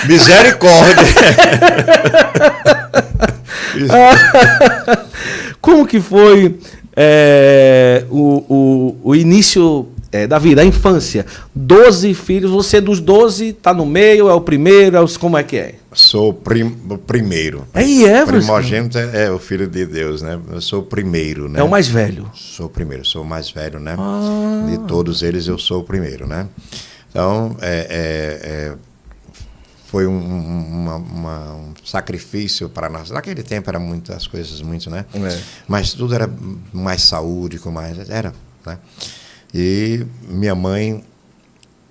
Misericórdia! 0.07 1.03
Como 5.59 5.85
que 5.85 6.00
foi 6.00 6.57
é, 6.95 8.05
o, 8.09 8.45
o, 8.47 8.97
o 9.03 9.15
início 9.15 9.89
é, 10.12 10.27
Davi, 10.27 10.55
da 10.55 10.63
infância, 10.63 11.25
12 11.53 12.13
filhos, 12.13 12.51
você 12.51 12.79
dos 12.79 13.00
12 13.00 13.53
tá 13.53 13.74
no 13.74 13.85
meio, 13.85 14.29
é 14.29 14.33
o 14.33 14.41
primeiro, 14.41 14.95
é 14.95 15.01
o, 15.01 15.19
como 15.19 15.38
é 15.38 15.43
que 15.43 15.57
é? 15.57 15.75
Sou 15.93 16.33
prim, 16.33 16.77
o 16.89 16.97
primeiro. 16.97 17.67
É, 17.74 17.83
é, 18.03 18.25
Primogênito 18.25 18.97
é, 18.97 19.25
é, 19.25 19.31
o 19.31 19.39
filho 19.39 19.67
de 19.67 19.85
Deus, 19.85 20.21
né? 20.21 20.39
Eu 20.51 20.62
sou 20.62 20.81
o 20.81 20.83
primeiro, 20.83 21.47
né? 21.50 21.59
É 21.59 21.63
o 21.63 21.69
mais 21.69 21.88
velho. 21.88 22.29
Sou 22.33 22.65
o 22.67 22.69
primeiro, 22.69 23.05
sou 23.05 23.24
o 23.24 23.25
mais 23.25 23.50
velho, 23.50 23.79
né? 23.79 23.95
Ah. 23.97 24.67
De 24.69 24.77
todos 24.88 25.24
eles 25.24 25.47
eu 25.47 25.57
sou 25.57 25.81
o 25.81 25.83
primeiro, 25.83 26.27
né? 26.27 26.47
Então, 27.09 27.55
é, 27.62 27.88
é, 27.89 28.50
é 28.50 28.75
foi 29.95 30.07
um, 30.07 30.17
uma, 30.17 30.95
uma, 30.97 31.53
um 31.53 31.74
sacrifício 31.85 32.67
para 32.67 32.89
nós. 32.89 33.12
Naquele 33.12 33.41
tempo 33.41 33.69
era 33.69 33.79
muitas 33.79 34.27
coisas, 34.27 34.62
muito, 34.62 34.89
né? 34.89 35.05
É. 35.13 35.39
Mas 35.69 35.93
tudo 35.93 36.13
era 36.13 36.29
mais 36.74 37.03
saúde, 37.03 37.59
com 37.59 37.71
mais. 37.71 38.09
Era, 38.09 38.33
né? 38.65 38.77
E 39.57 40.05
minha 40.27 40.53
mãe 40.53 41.01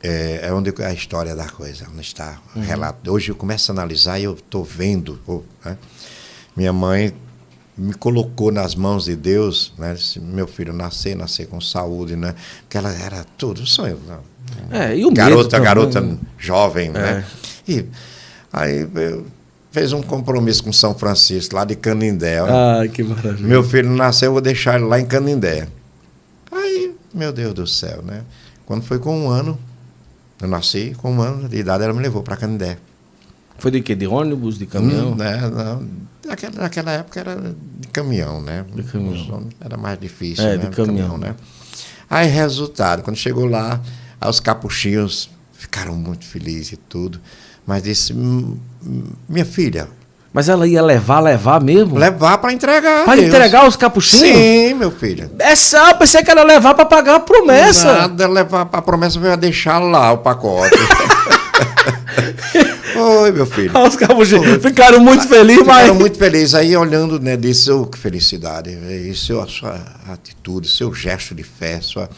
é, 0.02 0.40
é, 0.42 0.52
onde 0.52 0.71
a 0.83 0.92
história 0.92 1.35
da 1.35 1.49
coisa, 1.49 1.87
onde 1.90 2.02
está 2.02 2.38
o 2.54 2.59
uhum. 2.59 2.64
relato. 2.66 3.11
Hoje 3.11 3.30
eu 3.30 3.35
começo 3.35 3.73
a 3.73 3.75
analisar 3.75 4.18
e 4.18 4.25
eu 4.25 4.35
estou 4.35 4.62
vendo. 4.62 5.18
Né? 5.64 5.78
Minha 6.54 6.75
mãe 6.75 7.14
me 7.75 7.94
colocou 7.94 8.52
nas 8.52 8.75
mãos 8.75 9.06
de 9.06 9.16
Deus, 9.16 9.73
né? 9.78 9.97
meu 10.21 10.47
filho 10.47 10.75
nascer, 10.75 11.16
nascer 11.16 11.47
com 11.47 11.59
saúde, 11.59 12.16
né? 12.16 12.35
Porque 12.61 12.76
ela 12.76 12.92
era 12.92 13.25
tudo 13.38 13.64
sonho. 13.64 13.99
Né? 14.06 14.18
É, 14.71 14.99
e 14.99 15.06
o 15.06 15.11
garota, 15.11 15.59
garota 15.59 16.02
né? 16.02 16.18
jovem, 16.37 16.90
né? 16.90 17.00
é. 17.00 17.14
né? 17.14 17.25
E 17.66 17.87
aí 18.52 18.87
fez 19.73 19.94
um 19.94 20.02
compromisso 20.02 20.62
com 20.62 20.73
São 20.73 20.94
Francisco, 20.94 21.56
lá 21.56 21.64
de 21.64 21.76
Canindé. 21.76 22.40
Ah, 22.40 22.87
que 22.92 23.02
maravilha. 23.02 23.49
Meu 23.49 23.64
filho 23.64 23.88
nasceu, 23.88 24.28
eu 24.28 24.33
vou 24.33 24.42
deixar 24.42 24.76
ele 24.76 24.85
lá 24.85 25.00
em 25.00 25.06
Canindé. 25.06 25.66
Aí, 26.52 26.93
meu 27.14 27.33
Deus 27.33 27.54
do 27.54 27.66
céu, 27.66 28.02
né? 28.02 28.25
Quando 28.66 28.83
foi 28.83 28.99
com 28.99 29.26
um 29.26 29.30
ano, 29.30 29.59
eu 30.40 30.49
nasci, 30.49 30.94
com 30.99 31.12
um 31.12 31.23
ano 31.23 31.49
de 31.49 31.56
idade, 31.56 31.85
ela 31.85 31.92
me 31.92 32.00
levou 32.00 32.23
para 32.23 32.37
Canindé. 32.37 32.78
Foi 33.59 33.71
de 33.71 33.80
quê? 33.80 33.94
De 33.94 34.06
ônibus, 34.06 34.59
de 34.59 34.66
caminhão? 34.66 35.12
Hum, 35.12 35.16
né, 35.16 35.40
não. 35.49 35.88
Naquela, 36.26 36.54
naquela 36.62 36.92
época 36.92 37.21
era 37.21 37.54
de 37.78 37.88
caminhão, 37.88 38.42
né? 38.42 38.64
De 38.75 38.83
caminhão. 38.83 39.49
Era 39.61 39.76
mais 39.76 39.99
difícil, 39.99 40.44
é, 40.44 40.56
né? 40.56 40.68
De 40.68 40.76
caminhão. 40.76 41.11
caminhão, 41.11 41.18
né? 41.18 41.37
Aí, 42.11 42.28
resultado, 42.28 43.02
quando 43.02 43.16
chegou 43.16 43.47
lá, 43.47 43.80
os 44.26 44.40
capuchinhos 44.40 45.30
ficaram 45.52 45.94
muito 45.94 46.25
felizes 46.25 46.73
e 46.73 46.76
tudo. 46.76 47.21
Mas 47.66 47.83
disse, 47.83 48.14
minha 49.28 49.44
filha. 49.44 49.88
Mas 50.35 50.49
ela 50.49 50.67
ia 50.67 50.83
levar, 50.83 51.21
levar 51.21 51.62
mesmo? 51.62 51.97
Levar 51.97 52.38
para 52.38 52.53
entregar. 52.53 53.05
Para 53.05 53.21
entregar 53.21 53.69
os 53.69 53.76
capuchinhos? 53.76 54.37
Sim, 54.37 54.75
meu 54.75 54.91
filho. 54.91 55.31
Essa, 55.38 55.91
eu 55.91 55.95
pensei 55.95 56.25
que 56.25 56.31
ela 56.33 56.41
ia 56.41 56.47
levar 56.47 56.75
para 56.75 56.85
pagar 56.85 57.14
a 57.14 57.21
promessa. 57.21 57.93
Nada, 57.93 58.26
levar 58.26 58.67
para 58.67 58.81
a 58.81 58.83
promessa, 58.83 59.17
eu 59.17 59.25
ia 59.26 59.37
deixar 59.37 59.79
lá 59.79 60.11
o 60.11 60.19
pacote. 60.19 60.75
Oi, 62.97 63.31
meu 63.31 63.47
filho. 63.47 63.71
Os 63.79 63.95
capuchinhos 63.95 64.61
ficaram 64.61 64.99
muito 64.99 65.29
felizes, 65.29 65.64
mas. 65.64 65.83
Ficaram 65.83 65.95
muito 65.95 66.19
felizes. 66.19 66.57
Aí, 66.57 66.76
olhando, 66.76 67.21
né, 67.21 67.37
disse, 67.37 67.71
oh, 67.71 67.87
que 67.87 67.97
felicidade. 67.97 68.71
Isso, 69.09 69.38
a 69.38 69.47
sua 69.47 69.81
atitude, 70.11 70.69
seu 70.69 70.93
gesto 70.93 71.33
de 71.33 71.45
fé, 71.45 71.81
sua, 71.81 72.11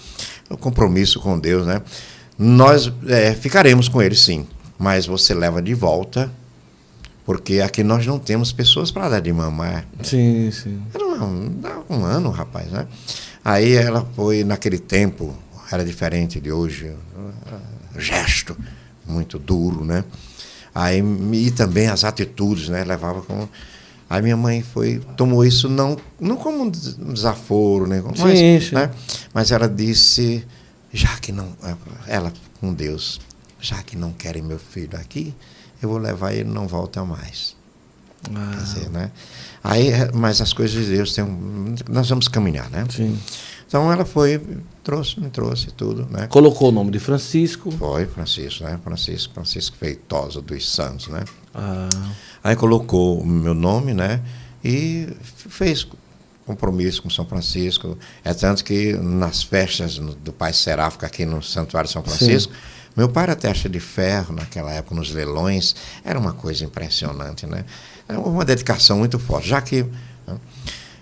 o 0.48 0.56
compromisso 0.56 1.20
com 1.20 1.38
Deus, 1.38 1.66
né? 1.66 1.82
Nós 2.38 2.90
é, 3.08 3.34
ficaremos 3.34 3.90
com 3.90 4.00
ele, 4.00 4.14
sim 4.14 4.46
mas 4.78 5.06
você 5.06 5.34
leva 5.34 5.62
de 5.62 5.74
volta, 5.74 6.30
porque 7.26 7.60
aqui 7.60 7.82
nós 7.82 8.06
não 8.06 8.20
temos 8.20 8.52
pessoas 8.52 8.92
para 8.92 9.08
dar 9.08 9.20
de 9.20 9.32
mamar. 9.32 9.84
Sim, 10.00 10.48
sim. 10.52 10.80
Era 10.94 11.04
um, 11.04 11.60
um 11.90 12.04
ano, 12.04 12.30
rapaz, 12.30 12.70
né? 12.70 12.86
Aí 13.44 13.72
ela 13.72 14.08
foi, 14.14 14.44
naquele 14.44 14.78
tempo, 14.78 15.34
era 15.70 15.84
diferente 15.84 16.40
de 16.40 16.52
hoje, 16.52 16.94
gesto 17.98 18.56
muito 19.04 19.40
duro, 19.40 19.84
né? 19.84 20.04
Aí, 20.72 21.02
e 21.32 21.50
também 21.50 21.88
as 21.88 22.04
atitudes, 22.04 22.68
né? 22.68 22.84
Levava 22.84 23.22
com. 23.22 23.48
Aí 24.08 24.22
minha 24.22 24.36
mãe 24.36 24.62
foi, 24.62 25.00
tomou 25.16 25.44
isso 25.44 25.68
não, 25.68 25.96
não 26.20 26.36
como 26.36 26.62
um 26.62 26.70
desaforo, 26.70 27.88
né? 27.88 28.00
Mas, 28.16 28.38
sim, 28.38 28.60
sim. 28.60 28.74
Né? 28.76 28.88
mas 29.34 29.50
ela 29.50 29.68
disse, 29.68 30.46
já 30.92 31.16
que 31.16 31.32
não, 31.32 31.48
ela 32.06 32.32
com 32.60 32.72
Deus, 32.72 33.20
já 33.60 33.82
que 33.82 33.96
não 33.96 34.12
querem 34.12 34.42
meu 34.42 34.60
filho 34.60 34.96
aqui, 34.96 35.34
eu 35.82 35.88
vou 35.88 35.98
levar 35.98 36.32
ele 36.32 36.48
não 36.50 36.66
volta 36.66 37.04
mais. 37.04 37.56
Ah. 38.34 38.50
Quer 38.52 38.62
dizer, 38.62 38.90
né? 38.90 39.10
Aí, 39.62 39.90
mas 40.14 40.40
as 40.40 40.52
coisas 40.52 40.84
de 40.84 40.90
Deus 40.90 41.12
tem 41.12 41.24
um, 41.24 41.74
nós 41.88 42.08
vamos 42.08 42.28
caminhar, 42.28 42.70
né? 42.70 42.86
Sim. 42.90 43.18
Então 43.66 43.92
ela 43.92 44.04
foi, 44.04 44.40
trouxe, 44.84 45.18
me 45.20 45.28
trouxe 45.28 45.72
tudo, 45.72 46.06
né? 46.10 46.26
Colocou 46.28 46.68
o 46.68 46.72
nome 46.72 46.92
de 46.92 47.00
Francisco. 47.00 47.70
Foi, 47.72 48.06
Francisco, 48.06 48.62
né? 48.64 48.78
Francisco, 48.82 49.34
Francisco 49.34 49.76
Feitosa 49.76 50.40
dos 50.40 50.72
Santos, 50.72 51.08
né? 51.08 51.24
Ah. 51.54 51.88
Aí 52.44 52.54
colocou 52.54 53.20
o 53.20 53.26
meu 53.26 53.54
nome, 53.54 53.92
né? 53.92 54.22
E 54.64 55.08
fez 55.24 55.86
compromisso 56.44 57.02
com 57.02 57.10
São 57.10 57.26
Francisco. 57.26 57.98
É 58.24 58.32
tanto 58.32 58.64
que 58.64 58.92
nas 58.92 59.42
festas 59.42 59.98
do 59.98 60.32
Pai 60.32 60.52
Seráfico 60.52 61.04
aqui 61.04 61.26
no 61.26 61.42
Santuário 61.42 61.90
São 61.90 62.02
Francisco, 62.04 62.52
Sim 62.52 62.75
meu 62.96 63.08
pai 63.10 63.24
era 63.24 63.36
testa 63.36 63.68
de 63.68 63.78
ferro 63.78 64.34
naquela 64.34 64.72
época, 64.72 64.94
nos 64.94 65.12
leilões, 65.12 65.76
era 66.02 66.18
uma 66.18 66.32
coisa 66.32 66.64
impressionante, 66.64 67.46
né? 67.46 67.64
É 68.08 68.16
uma 68.16 68.44
dedicação 68.44 68.98
muito 68.98 69.18
forte, 69.18 69.48
já 69.48 69.60
que. 69.60 69.82
Né? 70.26 70.36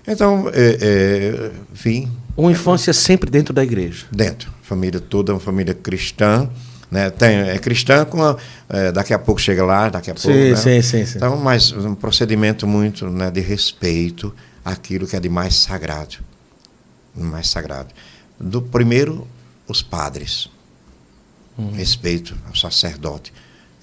Então, 0.08 0.50
é, 0.52 0.78
é, 0.80 1.50
vim. 1.72 2.10
Uma 2.36 2.50
infância 2.50 2.92
sempre 2.92 3.30
dentro 3.30 3.54
da 3.54 3.62
igreja. 3.62 4.06
Dentro. 4.10 4.52
Família 4.62 4.98
toda, 4.98 5.32
uma 5.32 5.40
família 5.40 5.72
cristã. 5.72 6.50
Né? 6.90 7.10
Tem, 7.10 7.48
é 7.48 7.58
cristã, 7.58 8.04
com 8.04 8.22
a, 8.22 8.36
é, 8.68 8.90
daqui 8.90 9.14
a 9.14 9.18
pouco 9.18 9.40
chega 9.40 9.64
lá, 9.64 9.88
daqui 9.88 10.10
a 10.10 10.14
pouco. 10.14 10.28
Sim, 10.28 10.50
né? 10.50 10.56
sim, 10.56 10.82
sim, 10.82 11.06
sim. 11.06 11.16
Então, 11.16 11.36
mas 11.36 11.70
um 11.72 11.94
procedimento 11.94 12.66
muito 12.66 13.08
né, 13.08 13.30
de 13.30 13.40
respeito 13.40 14.34
àquilo 14.64 15.06
que 15.06 15.14
é 15.14 15.20
de 15.20 15.28
mais 15.28 15.54
sagrado. 15.54 16.16
Mais 17.14 17.48
sagrado. 17.48 17.88
Do 18.38 18.60
primeiro, 18.60 19.28
os 19.68 19.80
padres 19.80 20.50
uhum. 21.56 21.73
respeito 21.73 22.37
ao 22.46 22.54
sacerdote. 22.54 23.32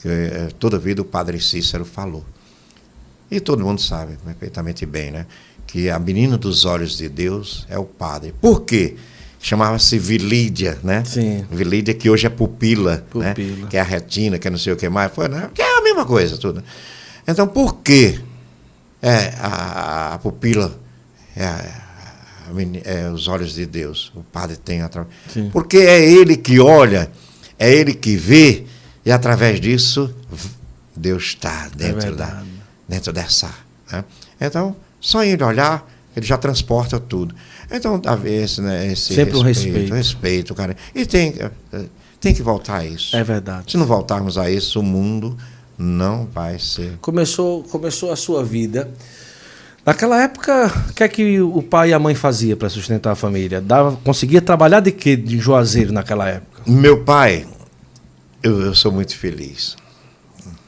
Que, 0.01 0.08
é, 0.10 0.50
toda 0.60 0.78
vida 0.80 1.01
o 1.01 1.06
padre 1.06 1.40
Cícero 1.40 1.86
falou. 1.86 2.25
E 3.30 3.40
todo 3.40 3.63
mundo 3.63 3.80
sabe 3.80 4.18
perfeitamente 4.25 4.86
bem, 4.86 5.12
né? 5.12 5.25
Que 5.66 5.90
a 5.90 5.98
menina 5.98 6.38
dos 6.38 6.66
olhos 6.66 6.98
de 6.98 7.08
Deus 7.08 7.66
é 7.70 7.78
o 7.78 7.86
padre. 7.86 8.34
Por 8.42 8.62
quê? 8.62 8.96
Chamava-se 9.40 9.98
Vilídia, 9.98 10.78
né? 10.84 11.04
Sim. 11.06 11.46
Vilídia, 11.50 11.94
que 11.94 12.10
hoje 12.10 12.28
é 12.28 12.30
pupila, 12.30 12.98
né? 13.16 13.34
pupila. 13.34 13.58
Né? 13.58 13.68
Que 13.70 13.78
é 13.78 13.80
a 13.80 13.84
retina, 13.84 14.38
que 14.38 14.48
é 14.48 14.51
não 14.51 14.58
sei 14.58 14.74
o 14.74 14.75
que 14.75 14.90
mais. 14.90 15.12
Foi, 15.13 15.28
né? 15.28 15.50
Que 15.54 15.62
é 15.62 15.78
a 15.78 15.82
mesma 15.82 16.06
coisa, 16.06 16.38
tudo. 16.38 16.62
Então, 17.28 17.48
por 17.48 17.78
que 17.78 18.20
é, 19.01 19.34
a, 19.40 20.13
a 20.16 20.18
pupila 20.20 20.78
é, 21.36 21.46
a, 21.46 22.51
é, 22.84 23.10
os 23.10 23.28
olhos 23.28 23.54
de 23.54 23.66
Deus? 23.66 24.12
O 24.13 24.22
padre 24.22 24.58
tem 24.58 24.82
através. 24.82 25.13
Porque 25.54 25.78
é 25.78 26.04
ele 26.04 26.36
que 26.36 26.60
olha 26.60 27.10
é 27.62 27.72
Ele 27.72 27.94
que 27.94 28.18
vê, 28.18 28.63
e 29.06 29.12
através 29.12 29.62
disso, 29.62 30.12
Deus 30.98 31.25
está 31.25 31.70
dentro, 31.75 32.08
é 32.08 32.12
da, 32.12 32.44
dentro 32.89 33.13
dessa. 33.13 33.53
Né? 33.91 34.03
Então, 34.41 34.75
só 35.00 35.24
Ele 35.24 35.44
olhar, 35.44 35.88
Ele 36.18 36.25
já 36.25 36.39
transporta 36.39 37.00
tudo. 37.00 37.36
Então, 37.72 38.01
esse, 38.25 38.62
né, 38.62 38.91
esse 38.91 39.13
Sempre 39.13 39.39
respeito, 39.39 39.39
um 39.39 39.44
respeito. 39.44 39.94
respeito, 39.94 40.56
cara. 40.56 40.75
E 40.96 41.06
tem, 41.06 41.36
eh, 41.39 41.86
tem 42.20 42.34
que 42.34 42.41
voltar 42.41 42.77
a 42.77 42.86
isso. 42.86 43.15
É 43.15 43.24
verdade. 43.24 43.72
Se 43.72 43.77
não 43.77 43.86
voltarmos 43.86 44.39
a 44.39 44.50
isso, 44.50 44.80
o 44.80 44.84
mundo 44.84 45.38
não 45.77 46.27
vai 46.34 46.58
ser. 46.58 46.98
Começou, 47.00 47.63
começou 47.65 48.12
a 48.12 48.15
sua 48.15 48.44
vida. 48.44 48.89
Naquela 49.86 50.22
época, 50.24 50.72
o 50.89 50.94
que 50.94 51.03
é 51.03 51.08
que 51.08 51.41
o 51.41 51.62
pai 51.62 51.89
e 51.89 51.94
a 51.94 52.00
mãe 52.00 52.15
faziam 52.15 52.58
para 52.58 52.70
sustentar 52.70 53.12
a 53.12 53.15
família? 53.15 53.62
Dava, 53.62 53.96
conseguia 54.03 54.41
trabalhar 54.41 54.80
de 54.80 54.91
quê 54.91 55.15
de 55.15 55.38
Juazeiro 55.38 55.94
naquela 55.94 56.27
época? 56.27 56.50
Meu 56.65 57.03
pai, 57.03 57.48
eu, 58.44 58.62
eu 58.62 58.75
sou 58.75 58.91
muito 58.91 59.18
feliz. 59.18 59.75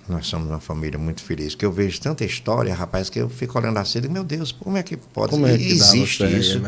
Nós 0.07 0.27
somos 0.27 0.49
uma 0.49 0.59
família 0.59 0.99
muito 0.99 1.23
feliz, 1.23 1.53
porque 1.53 1.65
eu 1.65 1.71
vejo 1.71 1.99
tanta 2.01 2.25
história, 2.25 2.73
rapaz, 2.73 3.09
que 3.09 3.19
eu 3.19 3.29
fico 3.29 3.57
olhando 3.57 3.77
assim 3.77 3.99
e 3.99 4.01
digo, 4.01 4.13
meu 4.13 4.23
Deus, 4.23 4.51
como 4.51 4.75
é 4.75 4.83
que 4.83 4.97
pode 4.97 5.31
como 5.31 5.47
é 5.47 5.57
que 5.57 5.71
existe 5.71 6.23
isso? 6.25 6.61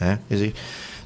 É. 0.00 0.12
É, 0.12 0.18
existe. 0.30 0.56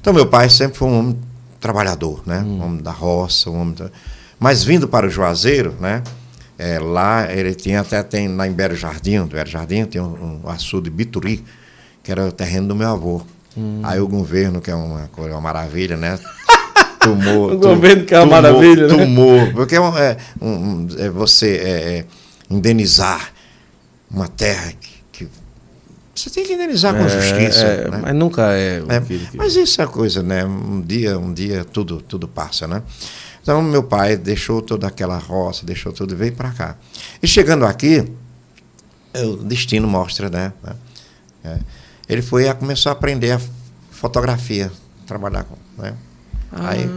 Então, 0.01 0.11
meu 0.11 0.25
pai 0.25 0.49
sempre 0.49 0.77
foi 0.77 0.87
um 0.87 0.99
homem 0.99 1.19
trabalhador, 1.59 2.23
né? 2.25 2.39
Hum. 2.39 2.59
Um 2.59 2.65
homem 2.65 2.81
da 2.81 2.91
roça, 2.91 3.49
um 3.49 3.61
homem. 3.61 3.75
Da... 3.75 3.91
Mas 4.39 4.63
vindo 4.63 4.87
para 4.87 5.05
o 5.05 5.09
Juazeiro, 5.09 5.75
né? 5.79 6.03
É, 6.57 6.79
lá 6.79 7.31
ele 7.31 7.53
tinha 7.53 7.81
até 7.81 8.01
tem 8.01 8.27
lá 8.27 8.47
em 8.47 8.51
Belo 8.51 8.75
Jardim, 8.75 9.19
do 9.19 9.27
Belo 9.35 9.47
Jardim, 9.47 9.85
tem 9.85 10.01
um, 10.01 10.41
um 10.43 10.49
açude 10.49 10.89
de 10.89 10.95
Bituri, 10.95 11.43
que 12.01 12.11
era 12.11 12.25
o 12.25 12.31
terreno 12.31 12.69
do 12.69 12.75
meu 12.75 12.89
avô. 12.89 13.21
Hum. 13.55 13.81
Aí 13.83 13.99
o 13.99 14.07
governo, 14.07 14.59
que 14.59 14.71
é 14.71 14.75
uma, 14.75 15.09
uma 15.15 15.41
maravilha, 15.41 15.95
né? 15.95 16.17
Tumor. 17.09 17.53
o 17.53 17.57
governo 17.57 18.05
que 18.05 18.13
é 18.13 18.19
uma 18.19 18.41
maravilha, 18.41 18.87
né? 18.87 18.95
Tumor. 18.95 19.53
Porque 19.53 19.75
é, 19.75 19.81
um, 19.81 19.97
é, 19.97 20.17
um, 20.41 20.87
é 20.97 21.09
você 21.09 21.57
é, 21.57 21.69
é, 21.69 22.05
indenizar 22.49 23.33
uma 24.09 24.27
terra 24.27 24.71
que, 24.79 24.97
que 25.11 25.29
você 26.15 26.29
tem 26.29 26.45
que 26.45 26.53
indenizar 26.53 26.95
com 26.95 27.07
justiça. 27.07 27.65
É, 27.65 27.89
né? 27.89 27.99
Mas 28.01 28.15
nunca 28.15 28.53
é. 28.53 28.81
É, 28.87 29.35
mas 29.35 29.55
isso 29.55 29.81
é 29.81 29.87
coisa, 29.87 30.23
né? 30.23 30.45
Um 30.45 30.81
dia, 30.81 31.17
um 31.17 31.33
dia 31.33 31.63
tudo, 31.63 32.01
tudo 32.01 32.27
passa, 32.27 32.67
né? 32.67 32.81
Então 33.41 33.61
meu 33.61 33.83
pai 33.83 34.17
deixou 34.17 34.61
toda 34.61 34.87
aquela 34.87 35.17
roça, 35.17 35.65
deixou 35.65 35.93
tudo 35.93 36.13
e 36.13 36.17
veio 36.17 36.33
para 36.33 36.51
cá. 36.51 36.75
E 37.23 37.27
chegando 37.27 37.65
aqui, 37.65 38.05
o 39.15 39.37
destino 39.37 39.87
mostra, 39.87 40.29
né? 40.29 40.53
É, 41.43 41.57
ele 42.09 42.21
foi 42.21 42.47
a 42.49 42.53
começou 42.53 42.89
a 42.89 42.93
aprender 42.93 43.31
a 43.31 43.41
fotografia, 43.89 44.71
trabalhar 45.05 45.43
com, 45.43 45.55
né? 45.81 45.93
Aí 46.51 46.89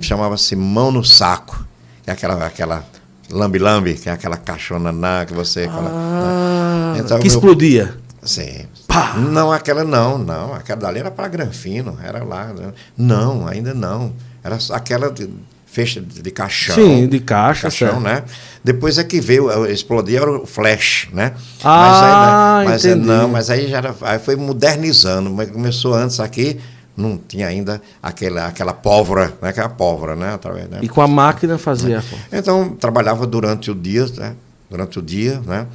chamava-se 0.00 0.56
mão 0.56 0.90
no 0.90 1.04
saco, 1.04 1.64
é 2.06 2.12
aquela 2.12 2.46
aquela 2.46 2.84
lambi-lambi, 3.30 3.94
que 3.94 4.08
é 4.08 4.12
aquela 4.12 4.36
caixona 4.36 4.90
na 4.90 5.24
que 5.24 5.32
você 5.32 5.68
ah, 5.70 6.92
né? 6.94 7.00
então, 7.00 7.18
que 7.18 7.28
meu, 7.28 7.34
explodia. 7.34 7.94
Sim. 8.22 8.66
Pá. 8.86 9.14
Não, 9.16 9.52
aquela 9.52 9.84
não, 9.84 10.18
não. 10.18 10.52
Aquela 10.52 10.80
dali 10.80 10.98
era 10.98 11.10
para 11.10 11.28
Granfino, 11.28 11.96
era 12.02 12.22
lá. 12.22 12.46
Né? 12.46 12.72
Não, 12.96 13.46
ainda 13.46 13.72
não. 13.72 14.12
Era 14.42 14.58
aquela 14.72 15.10
de, 15.10 15.30
fecha 15.64 16.00
de 16.00 16.30
caixão. 16.30 16.74
Sim, 16.74 17.06
de 17.06 17.20
caixa. 17.20 17.62
Caixão, 17.62 18.00
né? 18.00 18.24
Depois 18.62 18.98
é 18.98 19.04
que 19.04 19.20
veio, 19.20 19.66
explodir 19.66 20.20
era 20.20 20.30
o 20.30 20.46
flash, 20.46 21.08
né? 21.12 21.32
Ah, 21.64 22.62
mas 22.66 22.84
aí, 22.84 22.94
mas 22.94 23.06
não, 23.06 23.28
mas 23.28 23.50
aí 23.50 23.68
já 23.68 23.78
era, 23.78 23.94
aí 24.02 24.18
foi 24.18 24.36
modernizando. 24.36 25.30
Mas 25.30 25.50
começou 25.50 25.94
antes 25.94 26.20
aqui, 26.20 26.60
não 27.00 27.16
tinha 27.16 27.48
ainda 27.48 27.80
aquela, 28.02 28.46
aquela 28.46 28.72
pólvora, 28.72 29.28
né? 29.40 29.48
aquela 29.48 29.68
pólvora, 29.68 30.14
né? 30.14 30.34
Através, 30.34 30.68
né? 30.68 30.80
E 30.82 30.88
com 30.88 31.00
a 31.00 31.08
máquina 31.08 31.58
fazia. 31.58 32.04
Então, 32.30 32.76
trabalhava 32.76 33.26
durante 33.26 33.70
o 33.70 33.74
dia, 33.74 34.06
né? 34.16 34.36
Durante 34.68 34.98
o 34.98 35.02
dia, 35.02 35.40
né? 35.40 35.66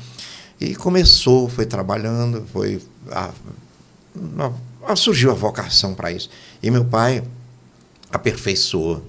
E 0.59 0.75
começou, 0.75 1.49
foi 1.49 1.65
trabalhando, 1.65 2.45
foi. 2.53 2.81
A, 3.11 3.31
a, 4.87 4.95
surgiu 4.95 5.31
a 5.31 5.33
vocação 5.33 5.93
para 5.93 6.11
isso. 6.11 6.29
E 6.63 6.71
meu 6.71 6.85
pai 6.85 7.23
aperfeiçoou 8.11 9.03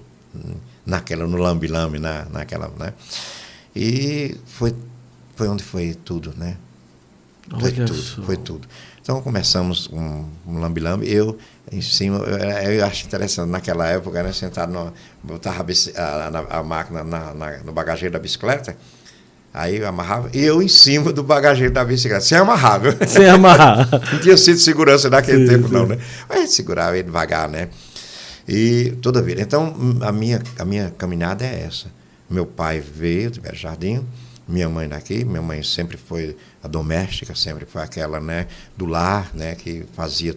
naquela, 0.85 1.25
no 1.25 1.37
lambi-lambi, 1.37 1.99
na, 1.99 2.25
naquela, 2.25 2.71
né? 2.77 2.93
E 3.75 4.35
foi, 4.45 4.73
foi 5.35 5.47
onde 5.47 5.63
foi 5.63 5.93
tudo, 5.93 6.33
né? 6.35 6.57
Foi 7.49 7.71
Olha 7.71 7.85
tudo, 7.85 8.01
só. 8.01 8.21
foi 8.23 8.37
tudo. 8.37 8.67
Então 9.01 9.21
começamos 9.21 9.87
com 9.87 10.25
um 10.45 10.59
lambi-lambi, 10.59 11.09
eu 11.09 11.37
em 11.71 11.81
cima, 11.81 12.19
eu, 12.19 12.85
acho 12.85 13.05
interessante, 13.05 13.49
naquela 13.49 13.87
época, 13.87 14.23
né, 14.23 14.31
sentado, 14.31 14.71
no, 14.71 14.93
botava 15.23 15.65
a, 15.95 16.01
a, 16.01 16.59
a 16.59 16.63
máquina 16.63 17.03
na, 17.03 17.33
na, 17.33 17.57
no 17.59 17.71
bagageiro 17.71 18.13
da 18.13 18.19
bicicleta, 18.19 18.75
Aí 19.53 19.77
eu 19.77 19.87
amarrava 19.87 20.29
e 20.33 20.43
eu 20.43 20.61
em 20.61 20.67
cima 20.67 21.11
do 21.11 21.23
bagageiro 21.23 21.73
da 21.73 21.83
bicicleta, 21.83 22.23
sem 22.23 22.37
amarrar, 22.37 22.79
viu? 22.79 22.93
Sem 23.07 23.27
amarrar. 23.27 23.89
não 24.13 24.19
tinha 24.19 24.37
sido 24.37 24.59
segurança 24.59 25.09
naquele 25.09 25.47
sim, 25.47 25.53
tempo, 25.53 25.67
sim. 25.67 25.73
não, 25.73 25.87
né? 25.87 25.97
Mas 26.29 26.43
a 26.43 26.47
segurava 26.47 26.95
ele 26.95 27.03
devagar, 27.03 27.49
né? 27.49 27.69
E 28.47 28.95
toda 29.01 29.19
vez. 29.19 29.39
Então, 29.39 29.75
a 30.01 30.11
minha, 30.11 30.43
a 30.59 30.63
minha 30.63 30.93
caminhada 30.95 31.43
é 31.43 31.63
essa. 31.67 31.87
Meu 32.29 32.45
pai 32.45 32.79
veio 32.79 33.31
do 33.31 33.55
Jardim, 33.55 34.05
minha 34.47 34.69
mãe 34.69 34.87
daqui, 34.87 35.25
minha 35.25 35.41
mãe 35.41 35.63
sempre 35.63 35.97
foi 35.97 36.37
a 36.63 36.67
doméstica, 36.67 37.33
sempre 37.33 37.65
foi 37.65 37.81
aquela, 37.81 38.19
né, 38.19 38.47
do 38.75 38.85
lar, 38.85 39.31
né, 39.33 39.55
que 39.55 39.85
fazia. 39.93 40.35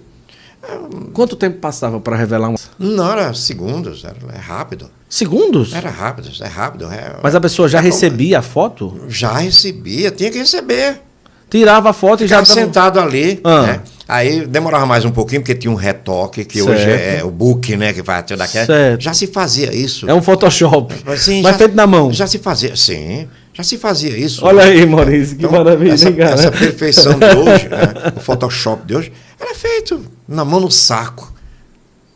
Quanto 1.12 1.36
tempo 1.36 1.58
passava 1.58 1.98
para 2.00 2.16
revelar 2.16 2.50
um? 2.50 2.54
Não, 2.78 3.10
era 3.10 3.32
segundos, 3.34 4.04
era 4.04 4.16
é 4.34 4.38
rápido. 4.38 4.90
Segundos? 5.08 5.72
Era 5.72 5.90
rápido, 5.90 6.30
é 6.40 6.46
rápido. 6.46 6.86
É, 6.92 7.16
Mas 7.22 7.34
a 7.34 7.40
pessoa 7.40 7.68
já 7.68 7.78
é 7.78 7.82
recebia 7.82 8.38
a 8.38 8.42
foto? 8.42 9.00
Já 9.08 9.38
recebia, 9.38 10.10
tinha 10.10 10.30
que 10.30 10.38
receber. 10.38 11.00
Tirava 11.48 11.90
a 11.90 11.92
foto 11.92 12.24
e 12.24 12.28
já. 12.28 12.44
Ficava 12.44 12.60
sentado 12.60 13.00
ali, 13.00 13.40
ah. 13.42 13.62
né? 13.62 13.80
Aí 14.06 14.44
demorava 14.44 14.86
mais 14.86 15.04
um 15.04 15.10
pouquinho, 15.10 15.40
porque 15.40 15.54
tinha 15.54 15.70
um 15.70 15.76
retoque, 15.76 16.44
que 16.44 16.60
certo. 16.60 16.70
hoje 16.70 16.90
é 16.90 17.22
o 17.24 17.30
book, 17.30 17.76
né? 17.76 17.92
Que 17.92 18.02
vai 18.02 18.22
daquela. 18.22 18.66
Certo. 18.66 19.00
Já 19.00 19.14
se 19.14 19.28
fazia 19.28 19.74
isso. 19.74 20.08
É 20.10 20.14
um 20.14 20.20
Photoshop. 20.20 20.94
Mas 21.04 21.24
já, 21.24 21.54
feito 21.54 21.74
na 21.76 21.86
mão. 21.86 22.12
Já 22.12 22.26
se 22.26 22.38
fazia, 22.38 22.74
sim. 22.74 23.28
Já 23.52 23.62
se 23.64 23.78
fazia 23.78 24.16
isso. 24.16 24.44
Olha 24.44 24.64
né? 24.64 24.70
aí, 24.70 24.86
Maurício, 24.86 25.36
que 25.36 25.44
então, 25.44 25.58
maravilha. 25.58 25.92
Essa, 25.92 26.08
essa 26.08 26.52
perfeição 26.52 27.18
de 27.18 27.26
hoje, 27.36 27.68
né? 27.68 28.12
o 28.16 28.20
Photoshop 28.20 28.86
de 28.86 28.94
hoje, 28.94 29.12
era 29.38 29.54
feito 29.54 30.04
na 30.26 30.44
mão 30.44 30.60
no 30.60 30.70
saco. 30.70 31.32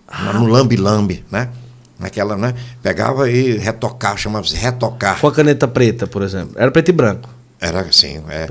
Ah. 0.06 0.32
No 0.35 0.46
lambi-lambi, 0.46 1.24
né? 1.30 1.48
Naquela, 1.98 2.37
né? 2.37 2.54
Pegava 2.82 3.28
e 3.28 3.56
retocava, 3.56 4.16
chamava-se 4.16 4.54
retocar. 4.54 5.20
Com 5.20 5.26
a 5.26 5.32
caneta 5.32 5.66
preta, 5.66 6.06
por 6.06 6.22
exemplo. 6.22 6.54
Era 6.56 6.70
preto 6.70 6.90
e 6.90 6.92
branco. 6.92 7.28
Era 7.64 7.81
assim, 7.81 8.20
é, 8.29 8.46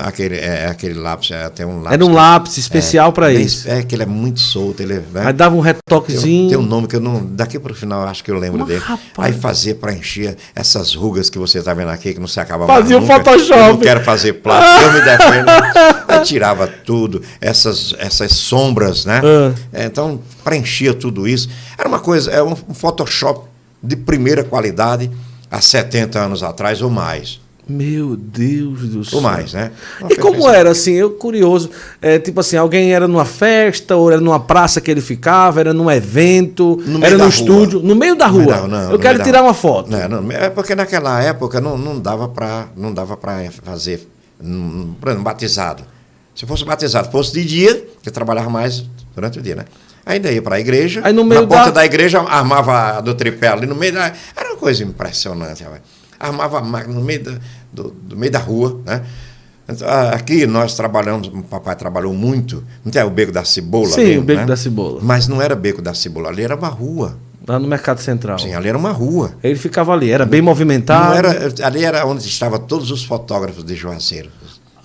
aquele, 0.00 0.36
é, 0.36 0.66
aquele 0.66 0.94
lápis, 0.94 1.30
é, 1.30 1.48
tem 1.48 1.64
um 1.64 1.78
lápis. 1.78 1.92
Era 1.92 2.04
um 2.04 2.12
lápis 2.12 2.58
especial 2.58 3.08
é, 3.08 3.12
para 3.12 3.32
isso. 3.32 3.66
É 3.66 3.82
que 3.82 3.94
ele 3.94 4.02
é 4.02 4.06
muito 4.06 4.40
solto, 4.40 4.82
ele 4.82 5.02
né? 5.10 5.22
Aí 5.24 5.32
dava 5.32 5.56
um 5.56 5.60
retoquezinho. 5.60 6.50
Tem, 6.50 6.58
tem, 6.58 6.58
um 6.58 6.68
nome 6.68 6.86
que 6.86 6.94
eu 6.94 7.00
não, 7.00 7.24
daqui 7.24 7.58
para 7.58 7.72
o 7.72 7.74
final 7.74 8.02
acho 8.06 8.22
que 8.22 8.30
eu 8.30 8.38
lembro 8.38 8.58
Mas, 8.58 8.68
dele. 8.68 8.80
Rapaz. 8.80 9.08
Aí 9.16 9.32
fazia 9.32 9.74
para 9.74 9.94
encher 9.94 10.36
essas 10.54 10.94
rugas 10.94 11.30
que 11.30 11.38
você 11.38 11.60
está 11.60 11.72
vendo 11.72 11.88
aqui 11.88 12.12
que 12.12 12.20
não 12.20 12.26
se 12.26 12.38
acaba 12.40 12.66
fazia 12.66 13.00
mais. 13.00 13.08
Fazia 13.08 13.16
o 13.16 13.24
Photoshop. 13.24 13.58
Eu 13.58 13.72
não 13.72 13.76
quero 13.78 14.04
fazer 14.04 14.32
plástico, 14.34 14.84
eu 14.84 14.92
me 14.92 15.00
defendo. 15.00 15.48
Aí 16.06 16.20
tirava 16.24 16.66
tudo, 16.66 17.22
essas 17.40 17.94
essas 17.98 18.32
sombras, 18.32 19.06
né? 19.06 19.22
Ah. 19.24 19.84
Então 19.86 20.20
preenchia 20.44 20.92
tudo 20.92 21.26
isso. 21.26 21.48
Era 21.78 21.88
uma 21.88 22.00
coisa, 22.00 22.30
é 22.30 22.42
um 22.42 22.54
Photoshop 22.54 23.48
de 23.82 23.96
primeira 23.96 24.44
qualidade 24.44 25.10
há 25.50 25.58
70 25.58 26.18
anos 26.18 26.42
atrás 26.42 26.82
ou 26.82 26.90
mais. 26.90 27.40
Meu 27.68 28.16
Deus 28.16 28.88
do 28.88 29.04
céu. 29.04 29.18
Ou 29.18 29.22
mais, 29.22 29.52
né? 29.52 29.70
Uma 30.00 30.10
e 30.10 30.16
como 30.16 30.48
era, 30.48 30.70
assim, 30.70 30.92
eu 30.92 31.10
curioso, 31.10 31.68
é, 32.00 32.18
tipo 32.18 32.40
assim, 32.40 32.56
alguém 32.56 32.94
era 32.94 33.06
numa 33.06 33.26
festa, 33.26 33.94
ou 33.94 34.10
era 34.10 34.18
numa 34.18 34.40
praça 34.40 34.80
que 34.80 34.90
ele 34.90 35.02
ficava, 35.02 35.60
era 35.60 35.74
num 35.74 35.90
evento, 35.90 36.82
no 36.86 37.04
era 37.04 37.18
no 37.18 37.28
estúdio, 37.28 37.80
no 37.80 37.94
meio 37.94 38.16
da 38.16 38.26
rua. 38.26 38.62
Não, 38.62 38.68
não, 38.68 38.92
eu 38.92 38.98
quero 38.98 39.22
tirar 39.22 39.42
uma 39.42 39.52
foto. 39.52 39.90
Não, 39.90 40.08
não, 40.08 40.32
é 40.32 40.48
porque 40.48 40.74
naquela 40.74 41.22
época 41.22 41.60
não, 41.60 41.76
não 41.76 42.00
dava 42.00 42.26
para 42.26 42.68
não 42.74 42.94
dava 42.94 43.18
para 43.18 43.50
fazer, 43.62 44.08
por 44.98 45.08
exemplo, 45.08 45.24
batizado. 45.24 45.82
Se 46.34 46.46
fosse 46.46 46.64
batizado, 46.64 47.10
fosse 47.10 47.34
de 47.34 47.44
dia, 47.44 47.86
você 48.02 48.10
trabalhava 48.10 48.48
mais 48.48 48.82
durante 49.14 49.40
o 49.40 49.42
dia, 49.42 49.56
né? 49.56 49.66
Ainda 50.06 50.32
ia 50.32 50.40
para 50.40 50.56
a 50.56 50.60
igreja, 50.60 51.02
Aí 51.04 51.12
no 51.12 51.22
meio 51.22 51.42
na 51.42 51.46
porta 51.46 51.66
da... 51.66 51.80
da 51.80 51.84
igreja 51.84 52.20
armava 52.20 53.02
do 53.02 53.12
tripé 53.12 53.48
ali 53.48 53.66
no 53.66 53.74
meio 53.74 53.92
da... 53.92 54.10
Era 54.34 54.52
uma 54.52 54.56
coisa 54.56 54.82
impressionante, 54.82 55.62
rapaz 55.62 55.97
armava 56.18 56.58
a 56.58 56.62
máquina 56.62 56.94
no 56.94 57.02
meio 57.02 57.22
da, 57.22 57.38
do, 57.72 57.90
do 57.90 58.16
meio 58.16 58.32
da 58.32 58.38
rua, 58.38 58.80
né? 58.84 59.02
Então, 59.68 59.86
aqui 60.12 60.46
nós 60.46 60.74
trabalhamos, 60.74 61.28
o 61.28 61.42
papai 61.42 61.76
trabalhou 61.76 62.14
muito, 62.14 62.64
não 62.82 62.90
tem 62.90 63.02
o 63.02 63.10
Beco 63.10 63.30
da 63.30 63.44
Cebola? 63.44 63.88
Sim, 63.88 64.00
ali, 64.00 64.18
o 64.18 64.22
Beco 64.22 64.40
né? 64.40 64.46
da 64.46 64.56
Cebola. 64.56 65.00
Mas 65.02 65.28
não 65.28 65.42
era 65.42 65.54
Beco 65.54 65.82
da 65.82 65.92
Cebola, 65.92 66.30
ali 66.30 66.42
era 66.42 66.56
uma 66.56 66.68
rua. 66.68 67.18
Lá 67.46 67.58
no 67.58 67.68
Mercado 67.68 68.00
Central. 68.00 68.38
Sim, 68.38 68.54
ali 68.54 68.68
era 68.68 68.76
uma 68.76 68.92
rua. 68.92 69.32
Ele 69.42 69.56
ficava 69.56 69.92
ali, 69.92 70.10
era 70.10 70.26
bem 70.26 70.42
movimentado. 70.42 71.14
Era, 71.14 71.52
ali 71.66 71.84
era 71.84 72.06
onde 72.06 72.26
estavam 72.26 72.58
todos 72.58 72.90
os 72.90 73.04
fotógrafos 73.04 73.64
de 73.64 73.74
Juazeiro. 73.74 74.30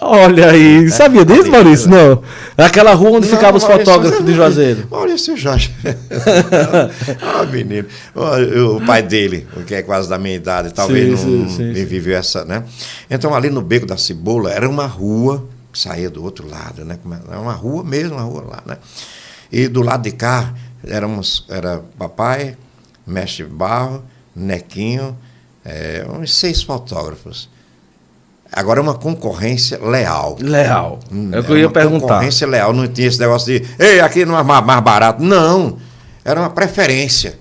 Olha 0.05 0.51
aí, 0.51 0.85
é, 0.85 0.89
sabia 0.89 1.23
disso, 1.23 1.49
Maurício? 1.49 1.89
Não. 1.89 2.21
Aquela 2.57 2.93
rua 2.93 3.11
onde 3.11 3.27
ficavam 3.27 3.55
os 3.55 3.63
fotógrafos 3.63 4.25
de 4.25 4.33
Juazeiro. 4.33 4.85
Maurício 4.91 5.37
Jorge. 5.37 5.73
ah, 7.21 7.45
menino. 7.45 7.87
O 8.13 8.85
pai 8.85 9.01
dele, 9.01 9.47
que 9.65 9.73
é 9.73 9.81
quase 9.81 10.09
da 10.09 10.17
minha 10.17 10.35
idade, 10.35 10.73
talvez 10.73 11.19
sim, 11.19 11.37
não, 11.37 11.49
sim, 11.49 11.71
viveu 11.85 12.17
essa, 12.17 12.43
né? 12.43 12.63
Então, 13.09 13.33
ali 13.33 13.49
no 13.49 13.61
Beco 13.61 13.85
da 13.85 13.97
Cebola, 13.97 14.51
era 14.51 14.67
uma 14.67 14.85
rua 14.85 15.47
que 15.71 15.79
saía 15.79 16.09
do 16.09 16.21
outro 16.21 16.49
lado, 16.49 16.83
né? 16.83 16.99
Era 17.29 17.39
uma 17.39 17.53
rua 17.53 17.83
mesmo, 17.83 18.15
uma 18.15 18.23
rua 18.23 18.43
lá, 18.43 18.63
né? 18.65 18.77
E 19.49 19.67
do 19.69 19.81
lado 19.81 20.03
de 20.03 20.11
cá, 20.11 20.53
éramos, 20.85 21.45
era 21.49 21.81
papai, 21.97 22.57
mestre 23.07 23.45
Barro, 23.45 24.03
Nequinho, 24.35 25.17
é, 25.63 26.05
uns 26.09 26.33
seis 26.33 26.61
fotógrafos. 26.61 27.52
Agora 28.55 28.79
é 28.79 28.83
uma 28.83 28.93
concorrência 28.93 29.79
leal. 29.83 30.37
Leal. 30.39 30.99
É 31.31 31.39
o 31.39 31.43
que 31.43 31.51
eu 31.51 31.57
ia 31.57 31.69
perguntar. 31.69 32.07
Concorrência 32.07 32.47
leal. 32.47 32.71
Não 32.71 32.87
tinha 32.87 33.07
esse 33.07 33.19
negócio 33.19 33.47
de, 33.47 33.67
ei, 33.79 33.99
aqui 33.99 34.25
não 34.25 34.37
é 34.37 34.43
mais, 34.43 34.63
mais 34.63 34.81
barato. 34.81 35.23
Não. 35.23 35.77
Era 36.23 36.39
uma 36.39 36.49
preferência. 36.49 37.37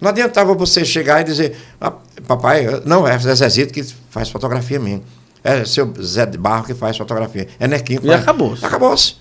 Não 0.00 0.10
adiantava 0.10 0.54
você 0.54 0.84
chegar 0.84 1.22
e 1.22 1.24
dizer, 1.24 1.56
ah, 1.80 1.92
papai, 2.26 2.82
não, 2.84 3.06
é 3.06 3.18
Zezito 3.18 3.72
que 3.72 3.84
faz 4.10 4.28
fotografia 4.28 4.78
minha. 4.78 5.02
É 5.42 5.64
seu 5.64 5.92
Zé 6.00 6.26
de 6.26 6.38
Barro 6.38 6.64
que 6.64 6.74
faz 6.74 6.96
fotografia. 6.96 7.48
É 7.58 7.66
Nequinho 7.66 8.00
que 8.00 8.06
E 8.06 8.12
acabou-se. 8.12 8.64
Acabou-se. 8.64 9.14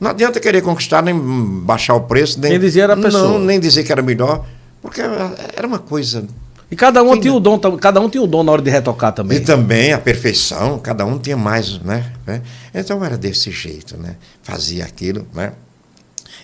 Não 0.00 0.10
adianta 0.10 0.40
querer 0.40 0.62
conquistar, 0.62 1.02
nem 1.02 1.16
baixar 1.16 1.94
o 1.94 2.00
preço. 2.00 2.40
Nem, 2.40 2.58
dizia 2.58 2.84
era 2.84 2.94
a 2.94 2.96
pessoa. 2.96 3.28
Não, 3.28 3.38
nem 3.38 3.60
dizer 3.60 3.84
que 3.84 3.92
era 3.92 4.02
melhor. 4.02 4.44
Porque 4.80 5.00
era 5.00 5.66
uma 5.66 5.78
coisa 5.78 6.26
e 6.72 6.76
cada 6.76 7.02
um 7.02 7.20
tinha 7.20 7.34
o 7.34 7.38
dom, 7.38 7.58
cada 7.76 8.00
um 8.00 8.08
tinha 8.08 8.22
o 8.22 8.26
dom 8.26 8.42
na 8.42 8.50
hora 8.50 8.62
de 8.62 8.70
retocar 8.70 9.12
também. 9.12 9.36
E 9.36 9.40
também 9.42 9.92
a 9.92 9.98
perfeição, 9.98 10.78
cada 10.78 11.04
um 11.04 11.18
tinha 11.18 11.36
mais, 11.36 11.78
né? 11.80 12.10
né? 12.26 12.40
Então 12.72 13.04
era 13.04 13.18
desse 13.18 13.50
jeito, 13.50 13.98
né? 13.98 14.16
Fazia 14.42 14.86
aquilo, 14.86 15.26
né? 15.34 15.52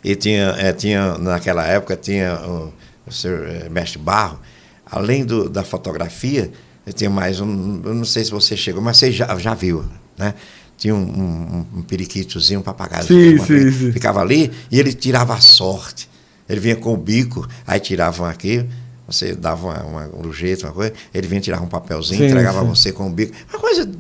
E 0.04 0.14
tinha, 0.14 0.54
é, 0.58 0.70
tinha 0.74 1.16
naquela 1.16 1.66
época 1.66 1.96
tinha 1.96 2.38
o, 2.46 2.74
o 3.06 3.10
senhor 3.10 3.48
é, 3.48 3.70
mestre 3.70 3.98
Barro, 3.98 4.38
além 4.84 5.24
do, 5.24 5.48
da 5.48 5.64
fotografia, 5.64 6.52
tinha 6.94 7.08
mais 7.08 7.40
um, 7.40 7.80
eu 7.82 7.94
não 7.94 8.04
sei 8.04 8.22
se 8.22 8.30
você 8.30 8.54
chegou, 8.54 8.82
mas 8.82 8.98
você 8.98 9.10
já, 9.10 9.34
já 9.38 9.54
viu, 9.54 9.82
né? 10.18 10.34
tinha 10.76 10.94
um, 10.94 10.98
um, 10.98 11.78
um 11.78 11.82
periquitozinho, 11.82 12.60
um 12.60 12.62
papagaio. 12.62 13.06
Sim, 13.06 13.38
sim, 13.38 13.72
sim. 13.72 13.92
Ficava 13.92 14.20
ali 14.20 14.52
e 14.70 14.78
ele 14.78 14.92
tirava 14.92 15.32
a 15.32 15.40
sorte. 15.40 16.06
Ele 16.46 16.60
vinha 16.60 16.76
com 16.76 16.92
o 16.92 16.96
bico, 16.98 17.48
aí 17.66 17.80
tiravam 17.80 18.26
aqui, 18.26 18.66
você 19.08 19.34
dava 19.34 19.66
uma, 19.66 19.82
uma, 19.84 20.26
um 20.26 20.32
jeito, 20.32 20.66
uma 20.66 20.72
coisa, 20.72 20.92
ele 21.14 21.26
vinha 21.26 21.40
tirar 21.40 21.62
um 21.62 21.66
papelzinho, 21.66 22.20
sim, 22.20 22.26
entregava 22.26 22.60
sim. 22.60 22.66
você 22.66 22.92
com 22.92 23.06
o 23.06 23.10
bico. 23.10 23.34
Uma 23.50 23.58
coisa. 23.58 23.90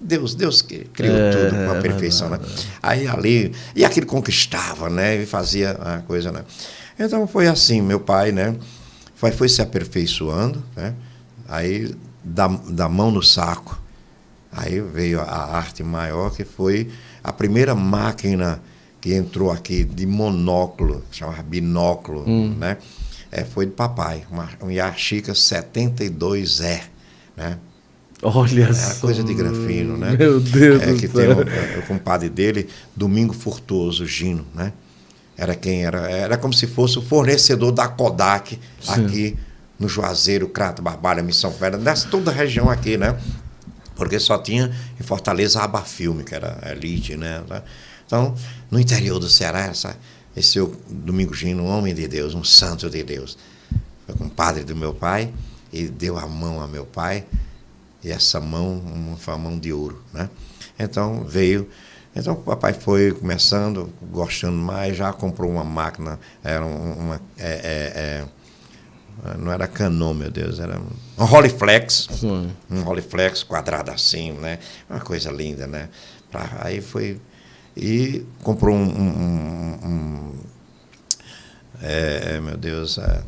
Deus, 0.00 0.34
Deus 0.34 0.60
criou 0.62 1.16
é, 1.16 1.30
tudo 1.30 1.56
com 1.56 1.78
a 1.78 1.80
perfeição, 1.80 2.28
né? 2.28 2.38
Aí 2.82 3.06
ali, 3.06 3.52
e 3.74 3.84
aquilo 3.84 4.06
conquistava, 4.06 4.90
né? 4.90 5.16
E 5.22 5.26
fazia 5.26 5.72
a 5.72 5.98
coisa, 5.98 6.30
né? 6.30 6.44
Então 6.98 7.26
foi 7.26 7.46
assim, 7.46 7.80
meu 7.80 8.00
pai, 8.00 8.32
né? 8.32 8.54
Foi, 9.14 9.30
foi 9.32 9.48
se 9.48 9.62
aperfeiçoando, 9.62 10.62
né? 10.76 10.94
Aí 11.48 11.94
da, 12.22 12.48
da 12.48 12.88
mão 12.88 13.10
no 13.10 13.22
saco. 13.22 13.80
Aí 14.52 14.80
veio 14.80 15.20
a 15.20 15.56
arte 15.56 15.82
maior, 15.82 16.30
que 16.30 16.44
foi 16.44 16.90
a 17.22 17.32
primeira 17.32 17.74
máquina 17.74 18.60
que 19.00 19.12
entrou 19.12 19.50
aqui 19.50 19.84
de 19.84 20.06
monóculo, 20.06 21.02
chamava 21.10 21.42
binóculo, 21.42 22.24
hum. 22.26 22.54
né? 22.58 22.78
É, 23.36 23.42
foi 23.42 23.66
de 23.66 23.72
papai, 23.72 24.24
uma, 24.30 24.48
um 24.62 24.70
Yashica 24.70 25.32
72E, 25.32 26.82
né? 27.36 27.58
Olha 28.22 28.62
Era 28.62 28.74
só. 28.74 29.00
coisa 29.00 29.24
de 29.24 29.34
grafino, 29.34 29.96
né? 29.96 30.16
Meu 30.16 30.38
Deus 30.38 30.80
é, 30.80 30.94
que 30.94 31.08
tem 31.08 31.28
um, 31.28 31.40
é, 31.40 31.78
o 31.80 31.82
compadre 31.82 32.28
dele, 32.28 32.68
Domingo 32.94 33.34
Furtuoso 33.34 34.06
Gino, 34.06 34.46
né? 34.54 34.72
Era 35.36 35.56
quem 35.56 35.84
era, 35.84 36.08
era 36.08 36.36
como 36.36 36.54
se 36.54 36.68
fosse 36.68 36.96
o 36.96 37.02
fornecedor 37.02 37.72
da 37.72 37.88
Kodak 37.88 38.56
Sim. 38.80 39.04
aqui 39.04 39.36
no 39.80 39.88
Juazeiro, 39.88 40.48
Crato, 40.48 40.80
Barbalha, 40.80 41.20
Missão 41.20 41.50
Velha, 41.50 41.76
nessa 41.76 42.06
toda 42.08 42.30
a 42.30 42.34
região 42.34 42.70
aqui, 42.70 42.96
né? 42.96 43.18
Porque 43.96 44.20
só 44.20 44.38
tinha 44.38 44.72
em 44.98 45.02
Fortaleza 45.02 45.58
a 45.58 45.64
Abafilme, 45.64 46.22
que 46.22 46.36
era 46.36 46.56
elite, 46.70 47.16
né? 47.16 47.42
Então, 48.06 48.32
no 48.70 48.78
interior 48.78 49.18
do 49.18 49.28
Ceará, 49.28 49.66
essa, 49.66 49.96
esse 50.36 50.52
seu 50.52 50.74
Domingo 50.88 51.34
Gino, 51.34 51.64
um 51.64 51.68
homem 51.68 51.94
de 51.94 52.06
Deus, 52.08 52.34
um 52.34 52.44
santo 52.44 52.90
de 52.90 53.02
Deus, 53.02 53.36
foi 54.06 54.14
com 54.14 54.24
o 54.24 54.30
padre 54.30 54.64
do 54.64 54.74
meu 54.74 54.92
pai 54.94 55.32
e 55.72 55.88
deu 55.88 56.18
a 56.18 56.26
mão 56.26 56.60
a 56.60 56.66
meu 56.66 56.84
pai, 56.84 57.24
e 58.02 58.10
essa 58.10 58.40
mão 58.40 59.16
foi 59.18 59.34
uma 59.34 59.50
mão 59.50 59.58
de 59.58 59.72
ouro, 59.72 60.02
né? 60.12 60.28
Então, 60.78 61.24
veio 61.24 61.68
então 62.16 62.34
o 62.34 62.36
papai 62.36 62.72
foi 62.72 63.10
começando, 63.10 63.92
gostando 64.02 64.56
mais, 64.56 64.96
já 64.96 65.12
comprou 65.12 65.50
uma 65.50 65.64
máquina, 65.64 66.18
era 66.44 66.64
uma. 66.64 67.20
É, 67.36 67.48
é, 67.48 68.24
é, 69.30 69.36
não 69.38 69.50
era 69.50 69.66
Canon, 69.66 70.14
meu 70.14 70.30
Deus, 70.30 70.60
era 70.60 70.78
um 71.18 71.24
Rolleiflex. 71.24 72.08
Sim. 72.12 72.52
Um 72.70 72.82
Rolleiflex 72.82 73.42
quadrado 73.42 73.90
assim, 73.90 74.32
né? 74.32 74.60
Uma 74.88 75.00
coisa 75.00 75.30
linda, 75.30 75.66
né? 75.66 75.88
Pra, 76.30 76.48
aí 76.60 76.80
foi. 76.80 77.20
E 77.76 78.24
comprou 78.42 78.74
um. 78.74 78.82
um, 78.82 79.78
um 79.84 80.32
é, 81.82 82.40
meu 82.40 82.56
Deus. 82.56 82.98
É, 82.98 83.22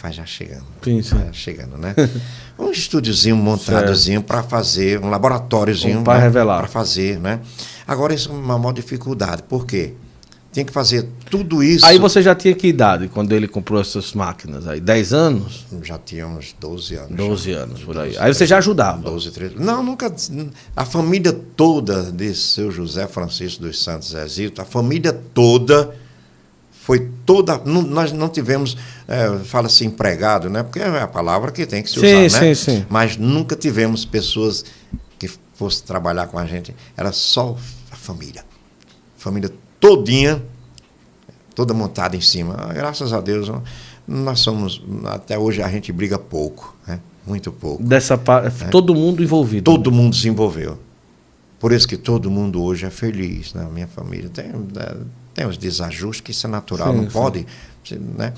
vai 0.00 0.12
já 0.12 0.26
chegando. 0.26 0.66
Sim, 0.82 1.02
sim. 1.02 1.16
Vai 1.16 1.32
chegando, 1.32 1.78
né? 1.78 1.94
um 2.58 2.70
estúdiozinho 2.70 3.36
montadozinho 3.36 4.22
para 4.22 4.42
fazer, 4.42 5.00
um 5.00 5.08
laboratóriozinho 5.08 6.02
para 6.02 6.18
né? 6.18 6.24
revelar. 6.24 6.58
Para 6.58 6.68
fazer, 6.68 7.18
né? 7.18 7.40
Agora 7.86 8.14
isso 8.14 8.30
é 8.30 8.32
uma 8.32 8.58
maior 8.58 8.72
dificuldade. 8.72 9.42
Por 9.42 9.66
quê? 9.66 9.94
Tem 10.54 10.64
que 10.64 10.72
fazer 10.72 11.08
tudo 11.28 11.64
isso. 11.64 11.84
Aí 11.84 11.98
você 11.98 12.22
já 12.22 12.32
tinha 12.32 12.54
que 12.54 12.68
idade 12.68 13.08
quando 13.08 13.32
ele 13.32 13.48
comprou 13.48 13.80
essas 13.80 14.12
máquinas? 14.12 14.68
Aí 14.68 14.80
10 14.80 15.12
anos? 15.12 15.66
Já 15.82 15.98
tinha 15.98 16.28
uns 16.28 16.54
12 16.60 16.94
anos. 16.94 17.16
12 17.16 17.50
já. 17.50 17.58
anos, 17.58 17.82
por 17.82 17.98
aí. 17.98 18.10
12, 18.10 18.18
aí 18.20 18.32
você 18.32 18.46
já 18.46 18.58
ajudava? 18.58 19.02
12, 19.02 19.32
13. 19.32 19.56
Não, 19.56 19.82
nunca. 19.82 20.14
A 20.76 20.84
família 20.84 21.32
toda 21.32 22.04
de 22.04 22.32
seu 22.36 22.70
José 22.70 23.08
Francisco 23.08 23.64
dos 23.64 23.82
Santos 23.82 24.14
Exito, 24.14 24.62
a 24.62 24.64
família 24.64 25.12
toda 25.12 25.92
foi 26.70 27.10
toda. 27.26 27.60
Não, 27.64 27.82
nós 27.82 28.12
não 28.12 28.28
tivemos, 28.28 28.76
é, 29.08 29.36
fala-se 29.44 29.84
empregado, 29.84 30.48
né? 30.48 30.62
Porque 30.62 30.78
é 30.78 31.00
a 31.00 31.08
palavra 31.08 31.50
que 31.50 31.66
tem 31.66 31.82
que 31.82 31.90
se 31.90 31.98
sim, 31.98 32.26
usar, 32.26 32.38
sim, 32.38 32.44
né? 32.46 32.54
Sim. 32.54 32.86
Mas 32.88 33.16
nunca 33.16 33.56
tivemos 33.56 34.04
pessoas 34.04 34.64
que 35.18 35.28
fosse 35.54 35.82
trabalhar 35.82 36.28
com 36.28 36.38
a 36.38 36.46
gente. 36.46 36.72
Era 36.96 37.10
só 37.10 37.56
a 37.90 37.96
família. 37.96 38.44
Família 39.16 39.50
todinha, 39.84 40.42
toda 41.54 41.74
montada 41.74 42.16
em 42.16 42.20
cima. 42.20 42.56
Ah, 42.58 42.72
graças 42.72 43.12
a 43.12 43.20
Deus, 43.20 43.50
nós 44.06 44.40
somos. 44.40 44.82
Até 45.04 45.38
hoje 45.38 45.62
a 45.62 45.68
gente 45.68 45.92
briga 45.92 46.18
pouco, 46.18 46.74
né? 46.86 47.00
Muito 47.26 47.52
pouco. 47.52 47.82
Dessa 47.82 48.16
parte, 48.18 48.64
né? 48.64 48.70
todo 48.70 48.94
mundo 48.94 49.22
envolvido. 49.22 49.64
Todo 49.64 49.90
né? 49.90 49.96
mundo 49.96 50.16
se 50.16 50.28
envolveu. 50.28 50.78
Por 51.58 51.72
isso 51.72 51.88
que 51.88 51.96
todo 51.96 52.30
mundo 52.30 52.62
hoje 52.62 52.84
é 52.84 52.90
feliz, 52.90 53.54
né? 53.54 53.66
Minha 53.72 53.88
família 53.88 54.28
tem 54.28 54.48
né? 54.48 54.96
Tem 55.34 55.46
os 55.46 55.58
desajustes, 55.58 56.20
que 56.20 56.30
isso 56.30 56.46
é 56.46 56.50
natural, 56.50 56.92
sim, 56.92 56.96
não 56.96 57.04
sim. 57.04 57.10
pode. 57.10 57.46
Né? 58.16 58.32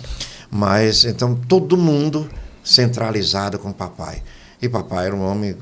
Mas, 0.50 1.04
então, 1.04 1.34
todo 1.34 1.76
mundo 1.76 2.26
centralizado 2.64 3.58
com 3.58 3.70
papai. 3.70 4.22
E 4.60 4.68
papai 4.68 5.06
era 5.06 5.14
um 5.14 5.22
homem. 5.22 5.54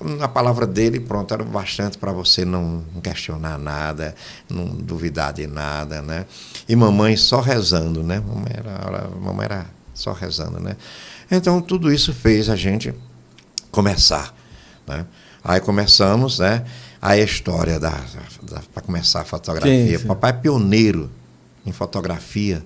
Na 0.00 0.28
palavra 0.28 0.66
dele, 0.66 1.00
pronto, 1.00 1.32
era 1.32 1.44
bastante 1.44 1.98
para 1.98 2.12
você 2.12 2.44
não 2.44 2.84
questionar 3.02 3.58
nada, 3.58 4.14
não 4.48 4.66
duvidar 4.66 5.32
de 5.32 5.46
nada, 5.46 6.02
né? 6.02 6.26
E 6.68 6.76
mamãe 6.76 7.16
só 7.16 7.40
rezando, 7.40 8.02
né? 8.02 8.20
Mamãe 8.20 8.52
era, 8.54 9.08
mamãe 9.20 9.44
era 9.44 9.66
só 9.94 10.12
rezando, 10.12 10.60
né? 10.60 10.76
Então, 11.30 11.60
tudo 11.60 11.92
isso 11.92 12.12
fez 12.12 12.48
a 12.48 12.56
gente 12.56 12.94
começar, 13.70 14.34
né? 14.86 15.06
Aí 15.44 15.60
começamos, 15.60 16.38
né? 16.38 16.64
a 17.02 17.16
história 17.18 17.80
da, 17.80 18.00
da 18.42 18.62
para 18.72 18.80
começar 18.80 19.22
a 19.22 19.24
fotografia. 19.24 19.98
Sim, 19.98 20.02
sim. 20.02 20.06
Papai 20.06 20.30
é 20.30 20.34
pioneiro 20.34 21.10
em 21.66 21.72
fotografia 21.72 22.64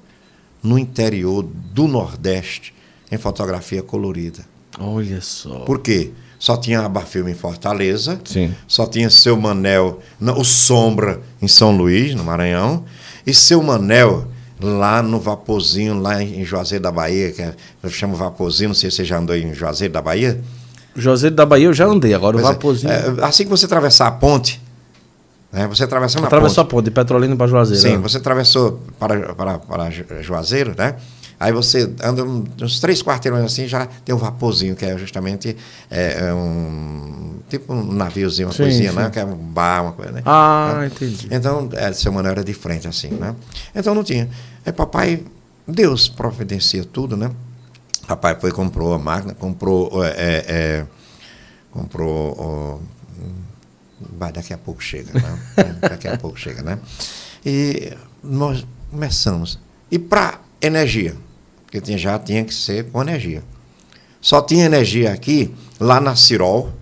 no 0.63 0.79
interior 0.79 1.43
do 1.43 1.89
Nordeste 1.89 2.75
em 3.11 3.17
fotografia 3.17 3.83
colorida. 3.83 4.45
Olha 4.79 5.23
só. 5.23 5.61
Por 5.61 5.81
quê? 5.81 6.13
Só 6.38 6.57
tinha 6.57 6.81
Abafilme 6.81 7.31
em 7.31 7.35
Fortaleza, 7.35 8.20
Sim. 8.25 8.55
só 8.68 8.87
tinha 8.87 9.09
seu 9.09 9.37
Manel, 9.37 10.01
o 10.20 10.44
Sombra 10.44 11.20
em 11.40 11.49
São 11.49 11.77
Luís, 11.77 12.14
no 12.14 12.22
Maranhão, 12.22 12.85
e 13.27 13.33
seu 13.35 13.62
Manel 13.62 14.29
lá 14.61 15.03
no 15.03 15.20
Vaporzinho, 15.20 15.99
lá 16.01 16.22
em 16.22 16.44
Juazeiro 16.44 16.83
da 16.83 16.92
Bahia, 16.92 17.33
que 17.33 17.42
é, 17.42 17.55
eu 17.83 17.90
chamo 17.90 18.14
Vaporzinho, 18.14 18.68
não 18.68 18.75
sei 18.75 18.90
se 18.90 18.96
você 18.96 19.05
já 19.05 19.18
andou 19.18 19.37
em 19.37 19.53
Juazeiro 19.55 19.92
da 19.92 20.01
Bahia. 20.01 20.40
Juazeiro 20.94 21.35
da 21.35 21.44
Bahia 21.44 21.66
eu 21.66 21.75
já 21.75 21.87
andei, 21.87 22.14
agora 22.14 22.35
pois 22.35 22.46
o 22.46 22.53
Vaporzinho. 22.53 22.92
É, 22.92 23.14
é, 23.18 23.25
assim 23.25 23.44
que 23.44 23.51
você 23.51 23.66
atravessar 23.66 24.07
a 24.07 24.12
ponte, 24.12 24.62
né, 25.53 25.66
você 25.66 25.85
atravessando 25.85 26.25
a 26.25 26.27
Atravessou 26.27 26.64
ponte. 26.64 26.72
a 26.72 26.77
ponte, 26.77 26.85
de 26.87 26.90
Petrolina 26.90 27.37
para 27.37 27.46
Juazeiro. 27.46 27.83
Sim, 27.83 27.96
né? 27.96 27.99
você 27.99 28.16
atravessou 28.16 28.81
para, 28.99 29.35
para, 29.35 29.59
para 29.59 29.90
Juazeiro, 30.22 30.75
né? 30.77 30.96
Aí 31.38 31.53
você 31.53 31.92
anda 32.03 32.25
uns 32.25 32.81
três 32.81 33.03
quarteirões 33.03 33.44
assim, 33.44 33.68
já 33.68 33.87
tem 33.87 34.14
um 34.14 34.18
vaporzinho, 34.18 34.75
que 34.75 34.85
é 34.85 34.96
justamente 34.96 35.55
é, 35.90 36.29
é 36.29 36.35
um 36.35 37.40
tipo 37.49 37.72
um 37.72 37.92
naviozinho, 37.92 38.49
uma 38.49 38.55
sim, 38.55 38.62
coisinha, 38.62 38.90
sim. 38.90 38.96
né? 38.96 39.11
Que 39.11 39.18
é 39.18 39.25
um 39.25 39.37
bar, 39.37 39.83
uma 39.83 39.92
coisa, 39.92 40.12
né? 40.12 40.22
Ah, 40.25 40.77
né? 40.79 40.87
entendi. 40.87 41.29
Então, 41.31 41.68
é, 41.72 41.92
seu 41.92 42.11
Manuel 42.11 42.33
era 42.33 42.44
de 42.44 42.55
frente, 42.55 42.88
assim, 42.88 43.09
né? 43.09 43.35
Então 43.75 43.94
não 43.94 44.03
tinha. 44.03 44.29
Aí 44.64 44.72
papai, 44.72 45.25
Deus 45.68 46.09
providencia 46.09 46.85
tudo, 46.85 47.16
né? 47.16 47.31
Papai 48.09 48.38
foi 48.40 48.51
comprou 48.51 48.94
a 48.94 48.99
máquina, 48.99 49.35
comprou. 49.35 50.05
É, 50.05 50.09
é, 50.09 50.44
é 50.49 50.87
comprou. 51.70 52.81
vai, 54.18 54.33
daqui 54.33 54.55
a 54.55 54.59
pouco 54.59 54.83
chega, 54.83 55.12
né? 55.12 55.38
daqui 55.81 56.09
a 56.09 56.16
pouco 56.16 56.38
chega, 56.38 56.62
né? 56.62 56.79
E 57.44 57.92
nós 58.22 58.66
começamos. 58.90 59.59
E 59.90 59.99
para 59.99 60.40
energia, 60.61 61.14
porque 61.67 61.81
tinha, 61.81 61.99
já 61.99 62.19
tinha 62.19 62.43
que 62.45 62.55
ser 62.55 62.85
com 62.91 63.03
energia. 63.03 63.43
Só 64.21 64.41
tinha 64.41 64.65
energia 64.65 65.13
aqui, 65.13 65.53
lá 65.79 66.01
na 66.01 66.17
Cirol, 66.17 66.73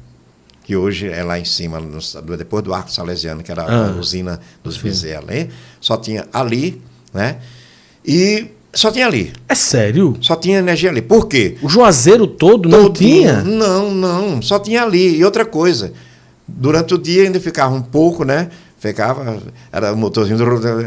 que 0.62 0.76
hoje 0.76 1.08
é 1.08 1.22
lá 1.24 1.38
em 1.38 1.44
cima, 1.44 1.80
no, 1.80 1.98
depois 2.36 2.62
do 2.62 2.72
Arco 2.72 2.90
Salesiano, 2.90 3.42
que 3.42 3.50
era 3.50 3.62
ah, 3.62 3.88
a 3.88 3.90
usina 3.96 4.40
dos 4.62 4.78
Bezerra 4.78 5.20
ali, 5.20 5.50
só 5.80 5.96
tinha 5.96 6.26
ali, 6.32 6.80
né? 7.12 7.38
E 8.04 8.48
só 8.72 8.90
tinha 8.90 9.06
ali. 9.06 9.32
É 9.48 9.54
sério? 9.54 10.16
Só 10.20 10.36
tinha 10.36 10.58
energia 10.58 10.90
ali. 10.90 11.02
Por 11.02 11.28
quê? 11.28 11.56
O 11.62 11.68
Juazeiro 11.68 12.26
todo 12.26 12.68
não 12.68 12.90
tinha? 12.92 13.42
Não, 13.42 13.90
não. 13.94 14.42
Só 14.42 14.58
tinha 14.58 14.82
ali. 14.82 15.16
E 15.16 15.24
outra 15.24 15.44
coisa, 15.44 15.92
durante 16.46 16.94
o 16.94 16.98
dia 16.98 17.24
ainda 17.24 17.38
ficava 17.38 17.74
um 17.74 17.82
pouco, 17.82 18.24
né? 18.24 18.48
Ficava, 18.78 19.38
era 19.72 19.92
o 19.92 19.96
motorzinho, 19.96 20.38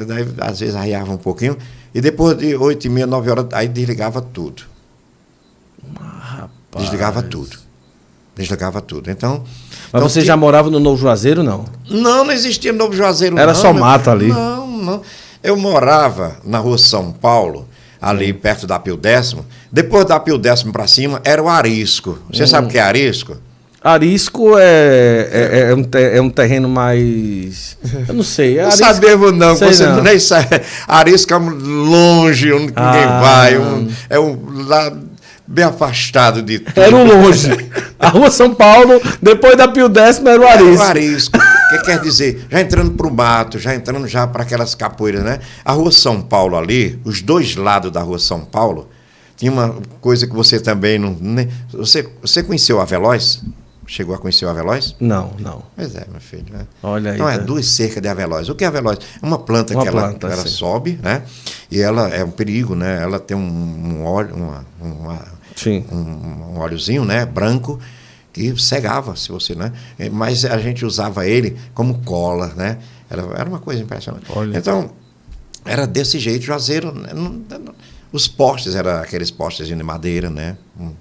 daí, 0.06 0.28
às 0.40 0.60
vezes 0.60 0.76
arriava 0.76 1.12
um 1.12 1.18
pouquinho. 1.18 1.58
E 1.94 2.02
depois 2.02 2.38
de 2.38 2.56
oito 2.56 2.86
e 2.86 2.90
meia, 2.90 3.08
nove 3.08 3.30
horas, 3.30 3.46
aí 3.54 3.68
desligava 3.68 4.22
tudo. 4.22 4.64
Rapaz. 6.00 6.50
Desligava 6.78 7.24
tudo. 7.24 7.58
Desligava 8.36 8.82
tudo. 8.82 9.10
Então. 9.10 9.44
Mas 9.92 10.02
então, 10.02 10.10
você 10.10 10.22
já 10.22 10.38
morava 10.38 10.70
no 10.70 10.80
Novo 10.80 10.98
Juazeiro, 10.98 11.42
não? 11.42 11.66
Não, 11.90 12.24
não 12.26 12.32
existia 12.32 12.72
Novo 12.72 12.94
Juazeiro, 12.94 13.38
Era 13.38 13.54
não, 13.54 13.60
só 13.60 13.74
mato 13.74 14.10
ali. 14.10 14.28
Não, 14.28 14.68
não. 14.68 15.02
Eu 15.42 15.58
morava 15.58 16.38
na 16.44 16.60
rua 16.60 16.78
São 16.78 17.12
Paulo, 17.12 17.68
ali 18.02 18.34
perto 18.34 18.68
da 18.68 18.78
Pio 18.78 18.98
Décimo. 18.98 19.46
Depois 19.72 20.06
da 20.06 20.20
Pio 20.20 20.38
Décimo 20.38 20.72
para 20.72 20.88
cima, 20.88 21.22
era 21.24 21.42
o 21.42 21.50
Arisco. 21.50 22.20
Você 22.32 22.44
hum. 22.44 22.48
sabe 22.48 22.68
o 22.68 22.70
que 22.70 22.78
é 22.78 22.82
Arisco? 22.82 23.38
Arisco 23.88 24.58
é, 24.58 25.30
é, 25.32 25.70
é, 25.70 25.76
um, 25.76 25.86
é 25.94 26.22
um 26.22 26.30
terreno 26.30 26.68
mais. 26.68 27.78
Eu 28.06 28.16
não 28.16 28.24
sei. 28.24 28.60
Arisco, 28.60 28.82
não 28.82 28.94
sabemos, 28.94 29.34
não. 29.34 29.56
Você 29.56 29.86
não. 29.86 30.04
nem 30.04 30.20
sabe. 30.20 30.62
Arisco 30.86 31.34
é 31.34 31.38
longe, 31.38 32.52
onde 32.52 32.74
ah. 32.76 32.92
ninguém 32.92 33.08
vai. 33.08 33.58
Um, 33.58 33.88
é 34.10 34.20
um. 34.20 34.38
Lá, 34.68 34.92
bem 35.48 35.64
afastado 35.64 36.42
de 36.42 36.60
tudo. 36.60 36.82
Era 36.82 36.96
o 36.96 37.06
longe. 37.06 37.50
A 37.98 38.10
rua 38.10 38.30
São 38.30 38.54
Paulo, 38.54 39.02
depois 39.22 39.56
da 39.56 39.70
Pio 39.70 39.88
Décimo, 39.88 40.28
era 40.28 40.40
o 40.40 40.46
Arisco. 40.46 40.74
Era 40.74 40.80
o 40.80 40.84
Arisco. 40.84 41.38
O 41.38 41.70
que 41.70 41.86
quer 41.86 42.00
dizer? 42.00 42.46
Já 42.52 42.62
entrando 42.62 42.92
para 42.92 43.08
o 43.08 43.12
mato, 43.12 43.58
já 43.58 43.74
entrando 43.74 44.08
já 44.08 44.28
para 44.28 44.44
aquelas 44.44 44.76
capoeiras, 44.76 45.24
né? 45.24 45.40
A 45.66 45.72
rua 45.72 45.92
São 45.92 46.22
Paulo 46.22 46.58
ali, 46.58 47.00
os 47.04 47.22
dois 47.22 47.56
lados 47.56 47.90
da 47.90 48.02
rua 48.02 48.20
São 48.20 48.42
Paulo, 48.42 48.90
tinha 49.36 49.52
uma 49.52 49.78
coisa 50.00 50.28
que 50.28 50.34
você 50.36 50.60
também 50.60 51.00
não. 51.00 51.18
Né? 51.20 51.48
Você, 51.72 52.08
você 52.22 52.44
conheceu 52.44 52.80
a 52.80 52.86
Veloz? 52.86 53.42
Chegou 53.88 54.14
a 54.14 54.18
conhecer 54.18 54.46
o 54.46 54.50
Aveloz? 54.50 54.96
Não, 55.00 55.34
não. 55.40 55.64
Pois 55.76 55.96
é, 55.96 56.06
meu 56.12 56.20
filho. 56.20 56.46
Né? 56.52 56.68
Olha 56.84 57.12
aí. 57.12 57.16
Então, 57.16 57.30
é 57.30 57.38
tá. 57.38 57.44
duas 57.44 57.66
cercas 57.68 58.02
de 58.02 58.08
Aveloz. 58.10 58.50
O 58.50 58.56
que 58.56 58.66
é 58.66 58.68
Aveloz? 58.68 59.00
É 59.22 59.26
uma 59.26 59.40
planta 59.40 59.74
uma 59.74 59.86
que 59.86 59.90
planta, 59.90 60.28
ela, 60.28 60.36
ela 60.36 60.46
sobe, 60.46 61.00
né? 61.02 61.24
E 61.72 61.80
ela 61.80 62.10
é 62.10 62.24
um 62.24 62.32
perigo, 62.32 62.76
né? 62.76 63.02
Ela 63.02 63.18
tem 63.18 63.36
um, 63.36 63.42
um 63.42 64.04
óleo, 64.04 64.36
uma, 64.36 64.66
uma, 64.82 65.26
Sim. 65.56 65.86
Um, 65.90 66.54
um 66.54 66.60
óleozinho, 66.60 67.06
né? 67.06 67.26
Branco, 67.26 67.80
que 68.34 68.60
cegava, 68.62 69.16
se 69.16 69.30
você, 69.30 69.56
né? 69.56 69.72
Mas 70.12 70.44
a 70.44 70.58
gente 70.60 70.86
usava 70.86 71.26
ele 71.26 71.58
como 71.74 72.00
cola, 72.04 72.54
né? 72.56 72.78
Era, 73.10 73.22
era 73.36 73.50
uma 73.50 73.60
coisa 73.60 73.82
impressionante. 73.82 74.26
Olha. 74.30 74.58
Então, 74.58 74.92
era 75.66 75.88
desse 75.88 76.20
jeito, 76.20 76.44
Juazeiro. 76.44 76.94
Né? 76.94 77.10
Os 78.12 78.28
postes 78.28 78.76
eram 78.76 79.02
aqueles 79.02 79.32
postes 79.32 79.68
de 79.68 79.76
madeira, 79.76 80.30
né? 80.30 80.58
Né? 80.78 80.92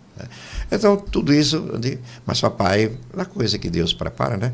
Então, 0.70 0.96
tudo 0.96 1.32
isso, 1.32 1.64
mas 2.24 2.40
papai, 2.40 2.92
a 3.16 3.24
coisa 3.24 3.58
que 3.58 3.70
Deus 3.70 3.92
prepara, 3.92 4.36
né? 4.36 4.52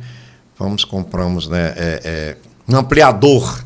Vamos, 0.59 0.85
compramos 0.85 1.49
né, 1.49 1.75
é, 1.77 2.01
é, 2.05 2.37
um 2.69 2.77
ampliador. 2.77 3.65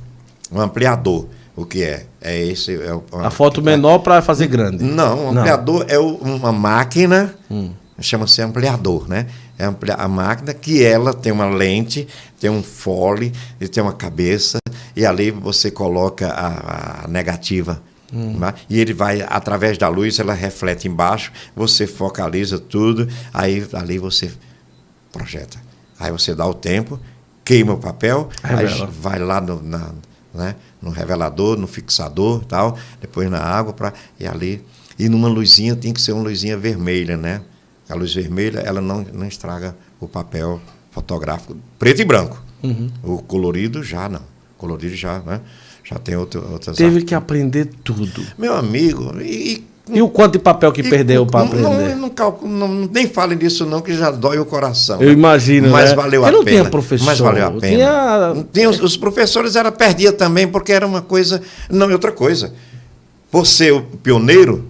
Um 0.50 0.61
ampliador. 0.61 1.26
O 1.54 1.64
que 1.64 1.82
é? 1.82 2.06
É 2.20 2.38
esse. 2.38 2.74
É 2.74 2.94
o, 2.94 3.02
a 3.12 3.30
foto 3.30 3.62
menor 3.62 4.00
para 4.00 4.20
fazer 4.22 4.46
grande. 4.46 4.85
Não, 4.85 5.26
um 5.26 5.30
ampliador 5.30 5.87
é 5.88 5.98
uma 5.98 6.52
máquina, 6.52 7.35
hum. 7.50 7.70
chama-se 7.98 8.42
ampliador, 8.42 9.09
né? 9.09 9.26
É 9.59 9.64
a 9.96 10.09
máquina 10.09 10.52
que 10.52 10.85
ela 10.85 11.14
tem 11.14 11.32
uma 11.32 11.46
lente, 11.46 12.06
tem 12.38 12.50
um 12.50 12.62
fole, 12.62 13.32
e 13.59 13.66
tem 13.66 13.82
uma 13.82 13.94
cabeça, 13.94 14.59
e 14.94 15.06
ali 15.06 15.30
você 15.30 15.70
coloca 15.70 16.28
a, 16.28 17.04
a 17.04 17.09
negativa 17.09 17.82
Hum. 18.12 18.38
Né? 18.38 18.55
E 18.71 18.81
ele 18.81 18.92
vai, 18.92 19.23
através 19.23 19.77
da 19.79 19.88
luz, 19.88 20.19
ela 20.19 20.35
reflete 20.35 20.87
embaixo, 20.87 21.33
você 21.55 21.87
focaliza 21.87 22.59
tudo, 22.59 23.09
aí 23.33 23.66
ali 23.73 23.99
você 23.99 24.31
projeta. 25.12 25.59
Aí 25.99 26.12
você 26.12 26.35
dá 26.35 26.47
o 26.47 26.55
tempo, 26.55 27.01
queima 27.45 27.73
o 27.73 27.79
papel, 27.79 28.29
aí 28.42 28.66
vai 29.01 29.19
lá 29.19 29.40
no, 29.40 29.62
na, 29.62 29.90
né, 30.33 30.57
no 30.81 30.90
revelador, 30.90 31.57
no 31.57 31.66
fixador 31.66 32.45
tal, 32.45 32.79
depois 33.01 33.31
na 33.31 33.40
água, 33.40 33.73
pra, 33.73 33.92
e 34.21 34.27
ali. 34.27 34.64
E 34.99 35.09
numa 35.09 35.29
luzinha 35.29 35.75
tem 35.75 35.92
que 35.92 36.01
ser 36.01 36.12
uma 36.12 36.23
luzinha 36.23 36.57
vermelha, 36.57 37.16
né? 37.16 37.42
A 37.88 37.95
luz 37.95 38.14
vermelha, 38.14 38.61
ela 38.61 38.81
não, 38.81 39.03
não 39.12 39.27
estraga 39.27 39.77
o 40.01 40.09
papel 40.09 40.61
fotográfico 40.90 41.57
preto 41.79 42.01
e 42.01 42.05
branco. 42.05 42.42
Uhum. 42.62 42.90
O 43.03 43.23
colorido 43.23 43.83
já 43.83 44.09
não. 44.09 44.23
Colorido 44.57 44.97
já, 44.97 45.21
né? 45.21 45.40
Já 45.88 45.99
tem 46.01 46.16
outro, 46.16 46.44
outras. 46.51 46.77
Teve 46.77 47.03
que 47.03 47.14
aprender 47.14 47.68
tudo. 47.85 48.20
Meu 48.37 48.57
amigo, 48.57 49.14
e, 49.20 49.64
e 49.88 50.03
o 50.03 50.09
quanto 50.09 50.33
de 50.33 50.40
papel 50.40 50.72
que 50.72 50.83
perdeu 50.83 51.25
para 51.25 51.46
aprender? 51.46 51.62
Não, 51.94 52.12
não, 52.42 52.68
não, 52.68 52.90
nem 52.92 53.07
falem 53.07 53.38
disso 53.38 53.64
não, 53.64 53.81
que 53.81 53.94
já 53.94 54.11
dói 54.11 54.37
o 54.40 54.44
coração. 54.44 55.01
Eu 55.01 55.12
imagino, 55.12 55.70
Mas 55.70 55.90
né? 55.90 55.96
valeu 55.96 56.25
a 56.25 56.27
pena. 56.27 56.38
não 56.38 56.44
tinha 56.44 56.64
professor. 56.64 57.05
Mas 57.05 57.20
valeu 57.20 57.46
a 57.46 57.51
pena. 57.53 57.61
Tinha... 57.61 58.46
Tinha, 58.53 58.68
os, 58.68 58.81
os 58.81 58.96
professores 58.96 59.55
era 59.55 59.70
perdia 59.70 60.12
também, 60.12 60.49
porque 60.49 60.72
era 60.72 60.85
uma 60.85 61.03
coisa... 61.03 61.40
Não, 61.70 61.88
outra 61.92 62.11
coisa. 62.11 62.53
Por 63.31 63.46
ser 63.46 63.72
o 63.72 63.83
pioneiro, 63.83 64.66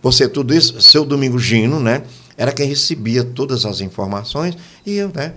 por 0.00 0.12
ser 0.12 0.28
tudo 0.28 0.54
isso, 0.54 0.80
seu 0.80 1.04
Domingo 1.04 1.38
Gino, 1.38 1.80
né? 1.80 2.02
Era 2.36 2.52
quem 2.52 2.68
recebia 2.68 3.24
todas 3.24 3.66
as 3.66 3.80
informações 3.80 4.56
e 4.86 4.96
eu, 4.96 5.10
né? 5.12 5.32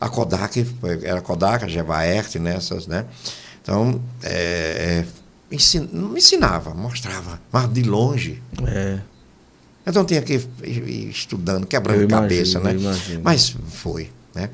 A 0.00 0.08
Kodak, 0.08 0.66
era 1.02 1.18
a 1.18 1.22
Kodak, 1.22 1.64
a 1.64 1.68
Gevaert, 1.68 2.36
nessas, 2.36 2.86
né? 2.86 3.04
Então, 3.68 4.00
é, 4.22 5.04
é, 5.50 5.56
não 5.92 6.08
me 6.08 6.20
ensinava, 6.20 6.72
mostrava, 6.72 7.38
mas 7.52 7.70
de 7.70 7.82
longe. 7.82 8.42
É. 8.66 8.98
Então 9.86 10.06
tinha 10.06 10.22
que 10.22 10.40
ir 10.64 11.10
estudando, 11.10 11.66
quebrando 11.66 12.02
imagino, 12.02 12.20
cabeça, 12.22 12.60
né? 12.60 12.74
Mas 13.22 13.54
foi, 13.68 14.10
né? 14.34 14.48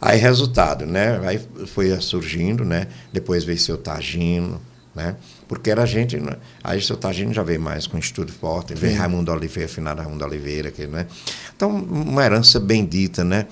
Aí 0.00 0.18
resultado, 0.18 0.84
né? 0.84 1.20
Aí 1.28 1.40
foi 1.68 1.96
surgindo, 2.00 2.64
né? 2.64 2.88
Depois 3.12 3.44
veio 3.44 3.56
seu 3.56 3.78
Tagino, 3.78 4.60
né? 4.92 5.14
Porque 5.46 5.70
era 5.70 5.86
gente, 5.86 6.16
né? 6.16 6.32
aí 6.64 6.82
seu 6.82 6.96
Tagino 6.96 7.32
já 7.32 7.44
veio 7.44 7.60
mais 7.60 7.86
com 7.86 7.96
estudo 7.96 8.32
forte, 8.32 8.74
veio 8.74 8.94
Sim. 8.94 8.98
Raimundo 8.98 9.30
Oliveira, 9.30 9.70
afinado 9.70 10.02
Raimundo 10.02 10.24
Oliveira, 10.24 10.72
que, 10.72 10.88
né? 10.88 11.06
Então, 11.54 11.70
uma 11.70 12.24
herança 12.24 12.58
bendita, 12.58 13.22
né? 13.22 13.46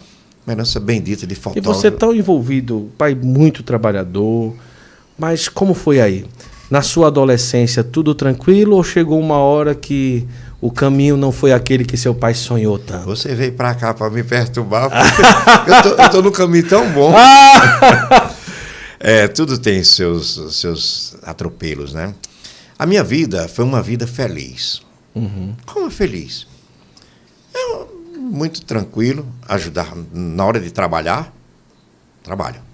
Uma 0.45 0.55
herança 0.55 0.81
bendita 0.81 1.25
de 1.25 1.37
fotógrafo. 1.37 1.71
E 1.71 1.73
você 1.73 1.89
tão 1.89 2.13
envolvido, 2.13 2.91
pai 2.99 3.15
muito 3.15 3.63
trabalhador, 3.63 4.57
mas 5.19 5.49
como 5.49 5.75
foi 5.75 6.01
aí? 6.01 6.27
Na 6.71 6.83
sua 6.83 7.09
adolescência, 7.09 7.85
tudo 7.85 8.15
tranquilo 8.15 8.77
ou 8.77 8.83
chegou 8.83 9.21
uma 9.21 9.37
hora 9.37 9.75
que 9.75 10.27
o 10.61 10.71
caminho 10.71 11.17
não 11.17 11.31
foi 11.31 11.53
aquele 11.53 11.85
que 11.85 11.97
seu 11.97 12.15
pai 12.15 12.35
sonhou 12.35 12.79
tanto? 12.79 13.05
Você 13.07 13.35
veio 13.35 13.53
para 13.53 13.75
cá 13.75 13.95
para 13.95 14.11
me 14.11 14.25
perturbar, 14.25 14.91
eu, 15.67 15.83
tô, 15.83 16.03
eu 16.03 16.11
tô 16.11 16.23
no 16.23 16.33
caminho 16.33 16.67
tão 16.67 16.91
bom. 16.91 17.15
é, 18.99 19.29
tudo 19.29 19.59
tem 19.59 19.85
seus, 19.85 20.57
seus 20.59 21.17
atropelos, 21.23 21.93
né? 21.93 22.15
A 22.79 22.87
minha 22.87 23.05
vida 23.05 23.47
foi 23.47 23.65
uma 23.65 23.83
vida 23.83 24.07
feliz. 24.07 24.83
Uhum. 25.15 25.55
Como 25.67 25.91
feliz? 25.91 26.47
Eu, 27.55 28.13
muito 28.19 28.63
tranquilo, 28.63 29.25
ajudar 29.49 29.93
na 30.13 30.45
hora 30.45 30.59
de 30.59 30.73
trabalhar, 30.73 31.33
trabalho 32.23 32.74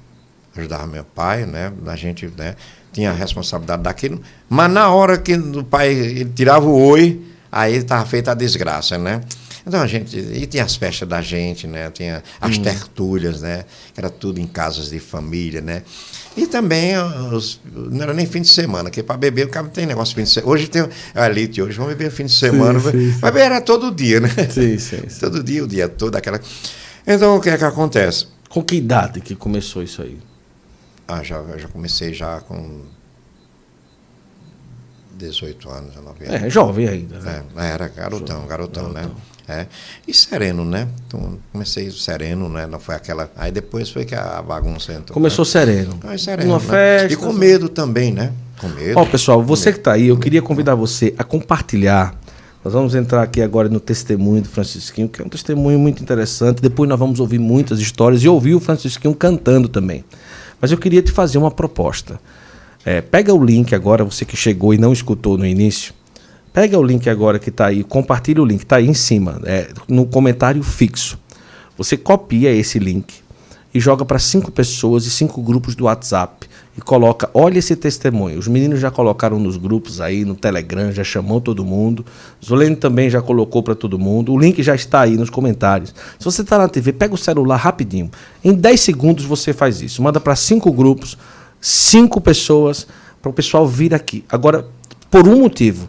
ajudava 0.56 0.86
meu 0.86 1.04
pai, 1.04 1.46
né? 1.46 1.72
A 1.86 1.96
gente 1.96 2.30
né, 2.36 2.56
tinha 2.92 3.10
a 3.10 3.14
responsabilidade 3.14 3.82
daquilo. 3.82 4.20
Mas 4.48 4.70
na 4.70 4.90
hora 4.90 5.18
que 5.18 5.34
o 5.34 5.64
pai 5.64 5.92
ele 5.92 6.24
tirava 6.34 6.66
o 6.66 6.80
oi, 6.88 7.20
aí 7.50 7.76
estava 7.76 8.04
feita 8.04 8.32
a 8.32 8.34
desgraça, 8.34 8.98
né? 8.98 9.20
Então 9.66 9.80
a 9.80 9.86
gente. 9.86 10.16
E 10.16 10.46
tinha 10.46 10.64
as 10.64 10.76
festas 10.76 11.08
da 11.08 11.20
gente, 11.20 11.66
né? 11.66 11.90
Tinha 11.90 12.22
as 12.40 12.56
hum. 12.56 12.62
tertúlias, 12.62 13.40
né? 13.40 13.64
Era 13.96 14.08
tudo 14.08 14.40
em 14.40 14.46
casas 14.46 14.90
de 14.90 14.98
família, 14.98 15.60
né? 15.60 15.82
E 16.36 16.46
também 16.46 16.96
os, 17.32 17.60
não 17.72 18.02
era 18.02 18.14
nem 18.14 18.24
fim 18.24 18.40
de 18.40 18.48
semana, 18.48 18.88
que 18.88 19.02
para 19.02 19.16
beber 19.16 19.46
o 19.46 19.50
cara 19.50 19.66
não 19.66 19.72
tem 19.72 19.84
negócio 19.84 20.14
de 20.14 20.20
fim 20.20 20.24
de 20.24 20.30
semana. 20.30 20.52
Hoje 20.52 20.68
tem 20.68 20.88
a 21.14 21.26
elite, 21.26 21.60
hoje 21.60 21.76
vamos 21.76 21.94
beber 21.94 22.10
fim 22.10 22.24
de 22.24 22.32
semana. 22.32 22.78
Sim, 22.80 22.90
sim, 22.90 23.18
mas 23.20 23.34
sim. 23.34 23.40
era 23.40 23.60
todo 23.60 23.90
dia, 23.90 24.20
né? 24.20 24.30
Sim, 24.48 24.78
sim, 24.78 25.08
sim. 25.08 25.20
Todo 25.20 25.42
dia, 25.42 25.64
o 25.64 25.66
dia 25.66 25.88
todo, 25.88 26.16
aquela. 26.16 26.40
Então 27.06 27.36
o 27.36 27.40
que 27.40 27.50
é 27.50 27.58
que 27.58 27.64
acontece? 27.64 28.26
Com 28.48 28.62
que 28.62 28.76
idade 28.76 29.20
que 29.20 29.34
começou 29.34 29.82
isso 29.82 30.02
aí? 30.02 30.18
Ah, 31.10 31.22
já, 31.22 31.42
já 31.58 31.68
comecei 31.68 32.14
já 32.14 32.40
com 32.40 32.82
18 35.18 35.68
anos, 35.68 35.90
19 35.90 36.24
anos. 36.24 36.42
É, 36.42 36.50
jovem 36.50 36.88
ainda. 36.88 37.18
Né? 37.18 37.42
É, 37.56 37.66
era 37.66 37.88
garotão, 37.88 38.46
garotão, 38.46 38.88
né? 38.88 39.02
garotão, 39.02 39.10
né? 39.10 39.10
É. 39.48 39.66
E 40.06 40.14
sereno, 40.14 40.64
né? 40.64 40.86
Então, 41.06 41.36
comecei 41.50 41.90
sereno, 41.90 42.48
né? 42.48 42.68
Não 42.68 42.78
foi 42.78 42.94
aquela. 42.94 43.28
Aí 43.36 43.50
depois 43.50 43.90
foi 43.90 44.04
que 44.04 44.14
a 44.14 44.40
bagunça 44.40 44.92
entrou. 44.92 45.12
Começou 45.12 45.44
né? 45.44 45.50
sereno. 45.50 45.98
Aí 46.04 46.18
sereno. 46.18 46.50
Uma 46.50 46.60
né? 46.60 46.64
festa. 46.64 47.12
E 47.12 47.16
com 47.16 47.32
medo 47.32 47.68
também, 47.68 48.12
né? 48.12 48.32
Com 48.58 48.68
medo. 48.68 48.98
Ó, 48.98 49.04
pessoal, 49.04 49.42
você 49.42 49.72
que 49.72 49.78
está 49.78 49.94
aí, 49.94 50.06
eu 50.06 50.16
queria 50.16 50.40
convidar 50.40 50.76
você 50.76 51.12
a 51.18 51.24
compartilhar. 51.24 52.14
Nós 52.62 52.74
vamos 52.74 52.94
entrar 52.94 53.22
aqui 53.22 53.42
agora 53.42 53.68
no 53.68 53.80
testemunho 53.80 54.42
do 54.42 54.48
Francisquinho, 54.48 55.08
que 55.08 55.20
é 55.20 55.24
um 55.24 55.28
testemunho 55.28 55.78
muito 55.78 56.00
interessante. 56.00 56.62
Depois 56.62 56.88
nós 56.88 56.98
vamos 56.98 57.18
ouvir 57.18 57.38
muitas 57.38 57.80
histórias 57.80 58.22
e 58.22 58.28
ouvir 58.28 58.54
o 58.54 58.60
Francisquinho 58.60 59.14
cantando 59.14 59.68
também. 59.68 60.04
Mas 60.60 60.70
eu 60.70 60.78
queria 60.78 61.02
te 61.02 61.10
fazer 61.10 61.38
uma 61.38 61.50
proposta. 61.50 62.20
É, 62.84 63.00
pega 63.00 63.32
o 63.34 63.44
link 63.44 63.74
agora, 63.74 64.04
você 64.04 64.24
que 64.24 64.36
chegou 64.36 64.74
e 64.74 64.78
não 64.78 64.92
escutou 64.92 65.36
no 65.36 65.46
início. 65.46 65.94
Pega 66.52 66.78
o 66.78 66.82
link 66.82 67.08
agora 67.08 67.38
que 67.38 67.50
está 67.50 67.66
aí, 67.66 67.84
compartilha 67.84 68.42
o 68.42 68.44
link, 68.44 68.62
está 68.62 68.76
aí 68.76 68.88
em 68.88 68.94
cima, 68.94 69.40
é, 69.44 69.68
no 69.86 70.04
comentário 70.04 70.62
fixo. 70.62 71.18
Você 71.76 71.96
copia 71.96 72.50
esse 72.50 72.78
link 72.78 73.14
e 73.72 73.78
joga 73.78 74.04
para 74.04 74.18
cinco 74.18 74.50
pessoas 74.50 75.06
e 75.06 75.10
cinco 75.10 75.40
grupos 75.42 75.74
do 75.74 75.84
WhatsApp 75.84 76.48
e 76.80 76.82
coloca, 76.82 77.28
olha 77.34 77.58
esse 77.58 77.76
testemunho. 77.76 78.38
Os 78.38 78.48
meninos 78.48 78.80
já 78.80 78.90
colocaram 78.90 79.38
nos 79.38 79.58
grupos 79.58 80.00
aí, 80.00 80.24
no 80.24 80.34
Telegram, 80.34 80.90
já 80.90 81.04
chamou 81.04 81.38
todo 81.38 81.62
mundo. 81.62 82.06
Zolene 82.42 82.74
também 82.74 83.10
já 83.10 83.20
colocou 83.20 83.62
para 83.62 83.74
todo 83.74 83.98
mundo. 83.98 84.32
O 84.32 84.38
link 84.38 84.62
já 84.62 84.74
está 84.74 85.02
aí 85.02 85.14
nos 85.14 85.28
comentários. 85.28 85.94
Se 86.18 86.24
você 86.24 86.40
está 86.40 86.56
na 86.56 86.68
TV, 86.68 86.94
pega 86.94 87.14
o 87.14 87.18
celular 87.18 87.56
rapidinho. 87.56 88.10
Em 88.42 88.54
10 88.54 88.80
segundos 88.80 89.24
você 89.26 89.52
faz 89.52 89.82
isso. 89.82 90.02
Manda 90.02 90.18
para 90.18 90.34
cinco 90.34 90.72
grupos, 90.72 91.18
cinco 91.60 92.18
pessoas, 92.18 92.86
para 93.20 93.30
o 93.30 93.34
pessoal 93.34 93.68
vir 93.68 93.92
aqui. 93.92 94.24
Agora, 94.30 94.66
por 95.10 95.28
um 95.28 95.40
motivo, 95.40 95.86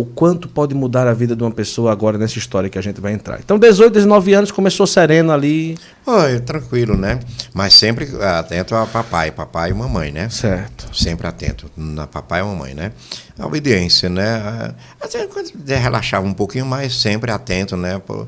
o 0.00 0.04
quanto 0.06 0.48
pode 0.48 0.74
mudar 0.74 1.06
a 1.06 1.12
vida 1.12 1.36
de 1.36 1.42
uma 1.42 1.50
pessoa 1.50 1.92
agora 1.92 2.16
nessa 2.16 2.38
história 2.38 2.70
que 2.70 2.78
a 2.78 2.82
gente 2.82 3.00
vai 3.00 3.12
entrar. 3.12 3.38
Então, 3.38 3.58
18, 3.58 3.92
19 3.92 4.32
anos, 4.32 4.50
começou 4.50 4.86
sereno 4.86 5.30
ali. 5.30 5.76
Oi, 6.06 6.40
tranquilo, 6.40 6.96
né? 6.96 7.20
Mas 7.52 7.74
sempre 7.74 8.08
atento 8.22 8.74
a 8.74 8.86
papai, 8.86 9.30
papai 9.30 9.70
e 9.70 9.74
mamãe, 9.74 10.10
né? 10.10 10.30
Certo. 10.30 10.88
Sempre 10.96 11.26
atento 11.26 11.70
na 11.76 12.06
papai 12.06 12.40
e 12.40 12.44
mamãe, 12.44 12.72
né? 12.72 12.92
A 13.38 13.46
obediência, 13.46 14.08
né? 14.08 14.74
Até 15.00 15.26
quando 15.26 15.52
relaxava 15.66 16.26
um 16.26 16.34
pouquinho, 16.34 16.64
mas 16.64 16.94
sempre 16.98 17.30
atento, 17.30 17.76
né? 17.76 17.98
Por, 17.98 18.26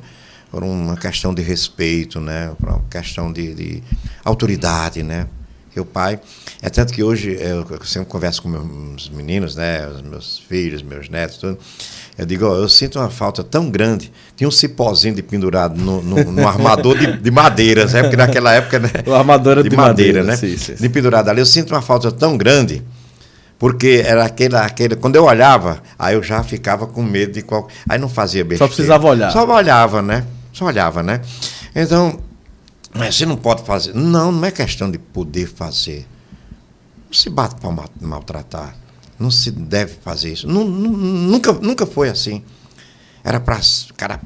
por 0.51 0.63
uma 0.63 0.97
questão 0.97 1.33
de 1.33 1.41
respeito, 1.41 2.21
né? 2.21 2.53
Por 2.61 2.69
uma 2.69 2.85
questão 2.91 3.33
de, 3.33 3.55
de 3.55 3.83
autoridade, 4.25 5.03
né? 5.03 5.27
Que 5.73 5.81
o 5.81 5.85
pai. 5.85 6.21
É 6.61 6.69
tanto 6.69 6.93
que 6.93 7.03
hoje 7.03 7.37
eu 7.41 7.67
sempre 7.85 8.09
converso 8.09 8.43
com 8.43 8.49
meus 8.49 9.09
meninos, 9.09 9.57
né, 9.57 9.89
os 9.89 10.03
meus 10.03 10.39
filhos, 10.39 10.83
meus 10.83 11.09
netos, 11.09 11.39
tudo. 11.39 11.59
Eu 12.17 12.27
digo, 12.27 12.47
oh, 12.47 12.55
eu 12.57 12.69
sinto 12.69 12.99
uma 12.99 13.09
falta 13.09 13.43
tão 13.43 13.71
grande. 13.71 14.13
Tinha 14.37 14.47
um 14.47 14.51
cipózinho 14.51 15.15
de 15.15 15.23
pendurado 15.23 15.81
no, 15.81 16.03
no, 16.03 16.31
no 16.31 16.47
armador 16.47 16.99
de, 16.99 17.17
de 17.17 17.31
madeiras, 17.31 17.95
né? 17.95 18.03
Porque 18.03 18.17
naquela 18.17 18.53
época, 18.53 18.79
né? 18.79 18.91
O 19.07 19.15
armador 19.15 19.53
era 19.53 19.63
de, 19.63 19.71
de 19.71 19.77
madeira, 19.77 20.23
madeira, 20.23 20.23
né? 20.25 20.37
Sim, 20.37 20.59
sim, 20.59 20.77
sim. 20.77 20.83
De 20.83 20.89
pendurado 20.91 21.31
ali. 21.31 21.41
Eu 21.41 21.47
sinto 21.47 21.73
uma 21.73 21.81
falta 21.81 22.13
tão 22.13 22.37
grande, 22.37 22.83
porque 23.59 24.03
era 24.05 24.27
aquele, 24.27 24.57
aquele. 24.57 24.95
Quando 24.95 25.17
eu 25.17 25.25
olhava, 25.25 25.83
aí 25.99 26.15
eu 26.15 26.23
já 26.23 26.45
ficava 26.45 26.87
com 26.87 27.03
medo 27.03 27.33
de 27.33 27.41
qual. 27.41 27.67
Aí 27.89 27.99
não 27.99 28.11
fazia 28.11 28.45
besteira. 28.45 28.71
Só 28.71 28.77
precisava 28.77 29.07
olhar. 29.07 29.31
Só 29.31 29.49
olhava, 29.51 30.03
né? 30.03 30.27
Só 30.53 30.67
olhava, 30.67 31.03
né? 31.03 31.23
Então, 31.75 32.21
mas 32.95 33.17
você 33.17 33.27
não 33.27 33.37
pode 33.37 33.63
fazer. 33.65 33.95
Não, 33.95 34.31
não 34.31 34.45
é 34.45 34.51
questão 34.51 34.91
de 34.91 34.99
poder 34.99 35.47
fazer. 35.47 36.07
Não 37.07 37.15
se 37.15 37.31
bate 37.31 37.57
para 37.57 37.71
maltratar. 38.01 38.77
Não 39.19 39.31
se 39.31 39.51
deve 39.51 39.95
fazer 40.03 40.33
isso. 40.33 40.49
nunca, 40.49 41.53
nunca 41.53 41.87
foi 41.87 42.09
assim. 42.09 42.43
Era 43.25 43.39
para 43.39 43.59
o 43.59 43.95
cara 43.95 44.21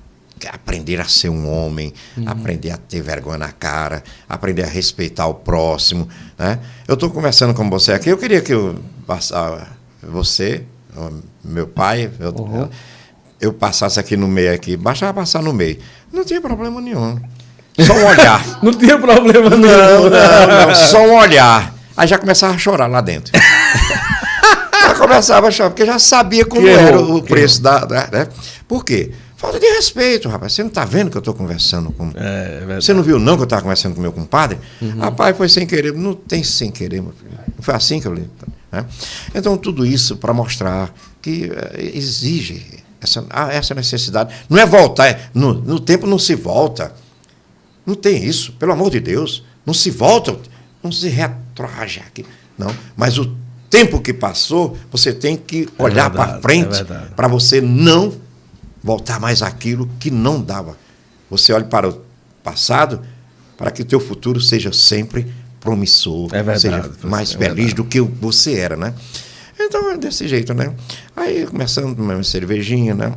aprender 0.53 1.01
a 1.01 1.05
ser 1.05 1.29
um 1.29 1.51
homem, 1.51 1.93
uhum. 2.17 2.29
aprender 2.29 2.71
a 2.71 2.77
ter 2.77 3.01
vergonha 3.01 3.39
na 3.39 3.53
cara, 3.53 4.03
aprender 4.29 4.65
a 4.65 4.69
respeitar 4.69 5.27
o 5.27 5.35
próximo. 5.35 6.09
Né? 6.39 6.59
Eu 6.87 6.95
estou 6.95 7.11
conversando 7.11 7.55
com 7.55 7.69
você 7.71 7.93
aqui, 7.93 8.11
eu 8.11 8.19
queria 8.19 8.41
que 8.41 8.53
eu 8.53 8.79
passasse 9.07 9.67
você, 10.03 10.65
meu 11.43 11.67
pai, 11.67 12.11
eu, 12.21 12.31
uhum. 12.33 12.69
eu 13.41 13.53
passasse 13.53 13.99
aqui 13.99 14.17
no 14.17 14.29
meio 14.29 14.53
aqui, 14.55 14.77
bastava 14.77 15.15
passar 15.15 15.43
no 15.43 15.53
meio. 15.53 15.79
Não 16.13 16.25
tinha 16.25 16.41
problema 16.41 16.81
nenhum. 16.81 17.21
Só 17.85 17.93
um 17.95 18.07
olhar. 18.07 18.43
não 18.63 18.73
tinha 18.73 18.99
problema 18.99 19.51
não. 19.51 19.59
Não, 19.59 20.11
não, 20.11 20.67
não. 20.67 20.75
Só 20.75 21.07
um 21.07 21.17
olhar. 21.17 21.75
Aí 21.97 22.07
já 22.07 22.19
começava 22.19 22.55
a 22.55 22.59
chorar 22.59 22.87
lá 22.87 23.01
dentro. 23.01 23.33
Ela 24.83 24.95
começava 24.95 25.49
a 25.49 25.51
chorar, 25.51 25.71
porque 25.71 25.87
já 25.87 25.99
sabia 25.99 26.45
como 26.45 26.63
que 26.63 26.69
era 26.69 26.97
errou, 26.97 27.17
o 27.17 27.23
preço 27.23 27.63
da, 27.63 27.81
da. 27.81 28.09
Né? 28.09 28.29
Por 28.69 28.85
quê? 28.85 29.13
Falta 29.37 29.61
de 29.61 29.67
respeito, 29.67 30.29
rapaz. 30.29 30.55
Você 30.55 30.63
não 30.63 30.69
está 30.69 30.85
vendo 30.85 31.11
que 31.11 31.17
eu 31.17 31.21
estou 31.21 31.35
conversando 31.35 31.91
com. 31.93 32.11
É, 32.15 32.65
é 32.69 32.75
Você 32.77 32.95
não 32.95 33.03
viu, 33.03 33.19
não, 33.19 33.37
que 33.37 33.43
eu 33.43 33.45
estava 33.45 33.63
conversando 33.63 33.95
com 33.95 34.01
meu 34.01 34.13
compadre? 34.13 34.59
Uhum. 34.81 34.99
Rapaz, 34.99 35.37
foi 35.37 35.49
sem 35.49 35.67
querer. 35.67 35.93
Não 35.93 36.15
tem 36.15 36.43
sem 36.43 36.71
querer, 36.71 37.03
meu 37.03 37.13
filho. 37.13 37.31
Foi 37.61 37.75
assim 37.75 38.01
que 38.01 38.07
eu 38.07 38.15
li. 38.15 38.29
Né? 38.73 38.85
Então, 39.35 39.57
tudo 39.57 39.85
isso 39.85 40.17
para 40.17 40.33
mostrar 40.33 40.93
que 41.21 41.47
uh, 41.47 41.79
exige 41.95 42.85
essa, 43.01 43.25
ah, 43.31 43.53
essa 43.53 43.75
necessidade. 43.75 44.35
Não 44.49 44.59
é 44.59 44.65
voltar. 44.65 45.09
É, 45.09 45.21
no, 45.35 45.55
no 45.55 45.81
tempo 45.81 46.07
não 46.07 46.19
se 46.19 46.35
volta. 46.35 46.93
Não 47.87 47.95
tem 47.95 48.25
isso, 48.25 48.53
pelo 48.55 48.73
amor 48.73 48.91
de 48.91 49.01
Deus. 49.01 49.45
Não 49.65 49.73
se 49.73 49.91
volta, 49.91 50.37
não 50.83 50.91
se 50.91 51.09
retroage 51.09 52.01
aqui. 52.01 52.27
Não. 52.59 52.75
Mas 52.97 53.17
o 53.17 53.37
tempo 53.71 54.01
que 54.01 54.13
passou, 54.13 54.77
você 54.91 55.13
tem 55.13 55.37
que 55.37 55.69
é 55.79 55.83
olhar 55.83 56.11
é 56.11 56.15
para 56.15 56.41
frente 56.41 56.81
é 56.81 56.85
para 57.15 57.29
você 57.29 57.61
não 57.61 58.13
voltar 58.83 59.21
mais 59.21 59.43
aquilo 59.43 59.89
que 60.01 60.11
não 60.11 60.43
dava. 60.43 60.77
Você 61.31 61.53
olha 61.53 61.65
para 61.65 61.89
o 61.89 62.01
passado 62.43 63.01
para 63.57 63.71
que 63.71 63.83
o 63.83 63.85
teu 63.85 63.99
futuro 63.99 64.41
seja 64.41 64.73
sempre 64.73 65.27
promissor, 65.61 66.29
é 66.33 66.43
verdade, 66.43 66.61
seja 66.61 66.91
mais 67.03 67.35
é 67.35 67.39
feliz 67.39 67.57
verdade. 67.57 67.75
do 67.75 67.85
que 67.85 68.01
você 68.01 68.55
era, 68.55 68.77
né? 68.77 68.95
Então 69.59 69.91
é 69.91 69.97
desse 69.97 70.29
jeito, 70.29 70.55
né? 70.55 70.73
Aí 71.17 71.47
começando 71.47 71.99
uma 71.99 72.23
cervejinha, 72.23 72.95
né? 72.95 73.15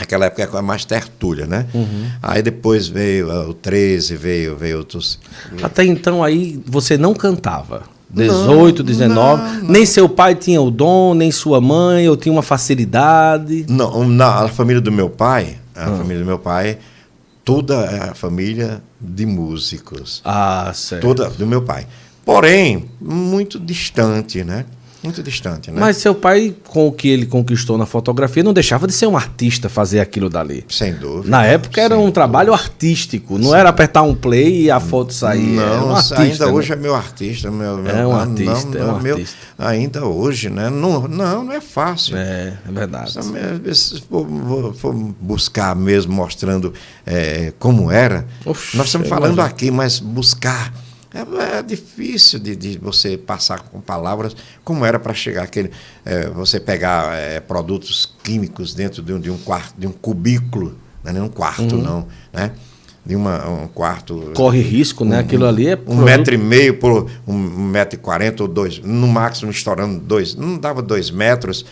Aquela 0.00 0.26
época 0.26 0.42
era 0.42 0.62
mais 0.62 0.84
tertúlia, 0.86 1.46
né? 1.46 1.66
Uhum. 1.74 2.06
Aí 2.22 2.42
depois 2.42 2.88
veio 2.88 3.30
ah, 3.30 3.46
o 3.46 3.52
13, 3.52 4.16
veio, 4.16 4.56
veio 4.56 4.78
outros. 4.78 5.18
Até 5.62 5.84
então 5.84 6.24
aí 6.24 6.58
você 6.66 6.96
não 6.96 7.12
cantava. 7.12 7.82
18, 8.08 8.78
não, 8.78 8.86
19. 8.86 9.42
Não, 9.42 9.54
não. 9.62 9.70
Nem 9.70 9.84
seu 9.84 10.08
pai 10.08 10.34
tinha 10.34 10.60
o 10.60 10.70
dom, 10.70 11.14
nem 11.14 11.30
sua 11.30 11.60
mãe, 11.60 12.08
ou 12.08 12.16
tinha 12.16 12.32
uma 12.32 12.42
facilidade. 12.42 13.66
Não, 13.68 14.08
na 14.08 14.44
a 14.44 14.48
família 14.48 14.80
do 14.80 14.90
meu 14.90 15.10
pai, 15.10 15.58
a 15.76 15.90
hum. 15.90 15.98
família 15.98 16.20
do 16.20 16.26
meu 16.26 16.38
pai, 16.38 16.78
toda 17.44 17.74
é 17.74 18.10
a 18.10 18.14
família 18.14 18.82
de 18.98 19.26
músicos. 19.26 20.22
Ah, 20.24 20.72
certo. 20.74 21.02
Toda 21.02 21.28
do 21.28 21.46
meu 21.46 21.62
pai. 21.62 21.86
Porém, 22.24 22.86
muito 23.00 23.58
distante, 23.58 24.42
né? 24.42 24.64
Muito 25.02 25.22
distante, 25.22 25.70
né? 25.70 25.80
Mas 25.80 25.96
seu 25.96 26.14
pai, 26.14 26.54
com 26.68 26.86
o 26.86 26.92
que 26.92 27.08
ele 27.08 27.24
conquistou 27.24 27.78
na 27.78 27.86
fotografia, 27.86 28.42
não 28.42 28.52
deixava 28.52 28.86
de 28.86 28.92
ser 28.92 29.06
um 29.06 29.16
artista 29.16 29.68
fazer 29.68 29.98
aquilo 29.98 30.28
dali. 30.28 30.64
Sem 30.68 30.92
dúvida. 30.92 31.30
Na 31.30 31.44
época 31.44 31.80
era 31.80 31.94
um 31.94 32.00
dúvida. 32.00 32.14
trabalho 32.14 32.52
artístico, 32.52 33.38
não 33.38 33.50
Sim. 33.50 33.56
era 33.56 33.70
apertar 33.70 34.02
um 34.02 34.14
play 34.14 34.64
e 34.64 34.70
a 34.70 34.78
foto 34.78 35.14
sair. 35.14 35.40
Não, 35.40 35.88
um 35.88 35.96
artista, 35.96 36.20
ainda 36.20 36.46
né? 36.46 36.52
hoje 36.52 36.72
é 36.72 36.76
meu 36.76 36.94
artista. 36.94 37.50
Meu, 37.50 37.78
meu, 37.78 37.96
é 37.96 38.06
um 38.06 38.14
artista, 38.14 38.78
não, 38.78 38.88
é 38.88 38.92
um 38.92 39.00
meu, 39.00 39.14
artista. 39.14 39.36
Ainda 39.58 40.04
hoje, 40.04 40.50
né? 40.50 40.68
Não, 40.68 41.08
não, 41.08 41.44
não 41.44 41.52
é 41.52 41.62
fácil. 41.62 42.16
É, 42.18 42.58
é 42.68 42.72
verdade. 42.72 43.12
Se 43.74 44.02
for, 44.02 44.74
for 44.74 44.94
buscar 45.20 45.74
mesmo, 45.74 46.12
mostrando 46.12 46.74
é, 47.06 47.54
como 47.58 47.90
era, 47.90 48.26
Oxe, 48.44 48.76
nós 48.76 48.86
estamos 48.86 49.08
falando 49.08 49.32
imagino. 49.32 49.54
aqui, 49.54 49.70
mas 49.70 49.98
buscar 49.98 50.72
é, 51.12 51.58
é 51.58 51.62
difícil 51.62 52.38
de, 52.38 52.54
de, 52.54 52.78
você 52.78 53.16
passar 53.16 53.62
com 53.62 53.80
palavras 53.80 54.36
como 54.62 54.84
era 54.84 54.98
para 54.98 55.12
chegar 55.12 55.42
aquele. 55.42 55.70
É, 56.04 56.28
você 56.30 56.60
pegar 56.60 57.14
é, 57.16 57.40
produtos 57.40 58.14
químicos 58.22 58.74
dentro 58.74 59.02
de 59.02 59.12
um, 59.12 59.20
de 59.20 59.30
um 59.30 59.38
quarto, 59.38 59.74
de 59.76 59.86
um 59.86 59.92
cubículo, 59.92 60.78
não 61.02 61.10
é 61.10 61.12
nem 61.14 61.22
um 61.22 61.28
quarto, 61.28 61.74
uhum. 61.74 61.82
não, 61.82 62.08
né? 62.32 62.52
De 63.04 63.16
uma, 63.16 63.48
um 63.48 63.66
quarto. 63.66 64.32
Corre 64.34 64.60
risco, 64.60 65.04
né? 65.04 65.10
um, 65.10 65.12
né? 65.14 65.18
Aquilo 65.20 65.46
ali 65.46 65.66
é. 65.66 65.74
Um 65.74 65.76
produto... 65.76 66.04
metro 66.04 66.34
e 66.34 66.38
meio 66.38 66.78
por 66.78 67.10
um 67.26 67.36
metro 67.36 67.98
e 67.98 68.02
quarenta 68.02 68.42
ou 68.44 68.48
dois, 68.48 68.78
no 68.78 69.08
máximo 69.08 69.50
estourando 69.50 69.98
dois, 69.98 70.34
não 70.34 70.58
dava 70.58 70.80
dois 70.80 71.10
metros 71.10 71.64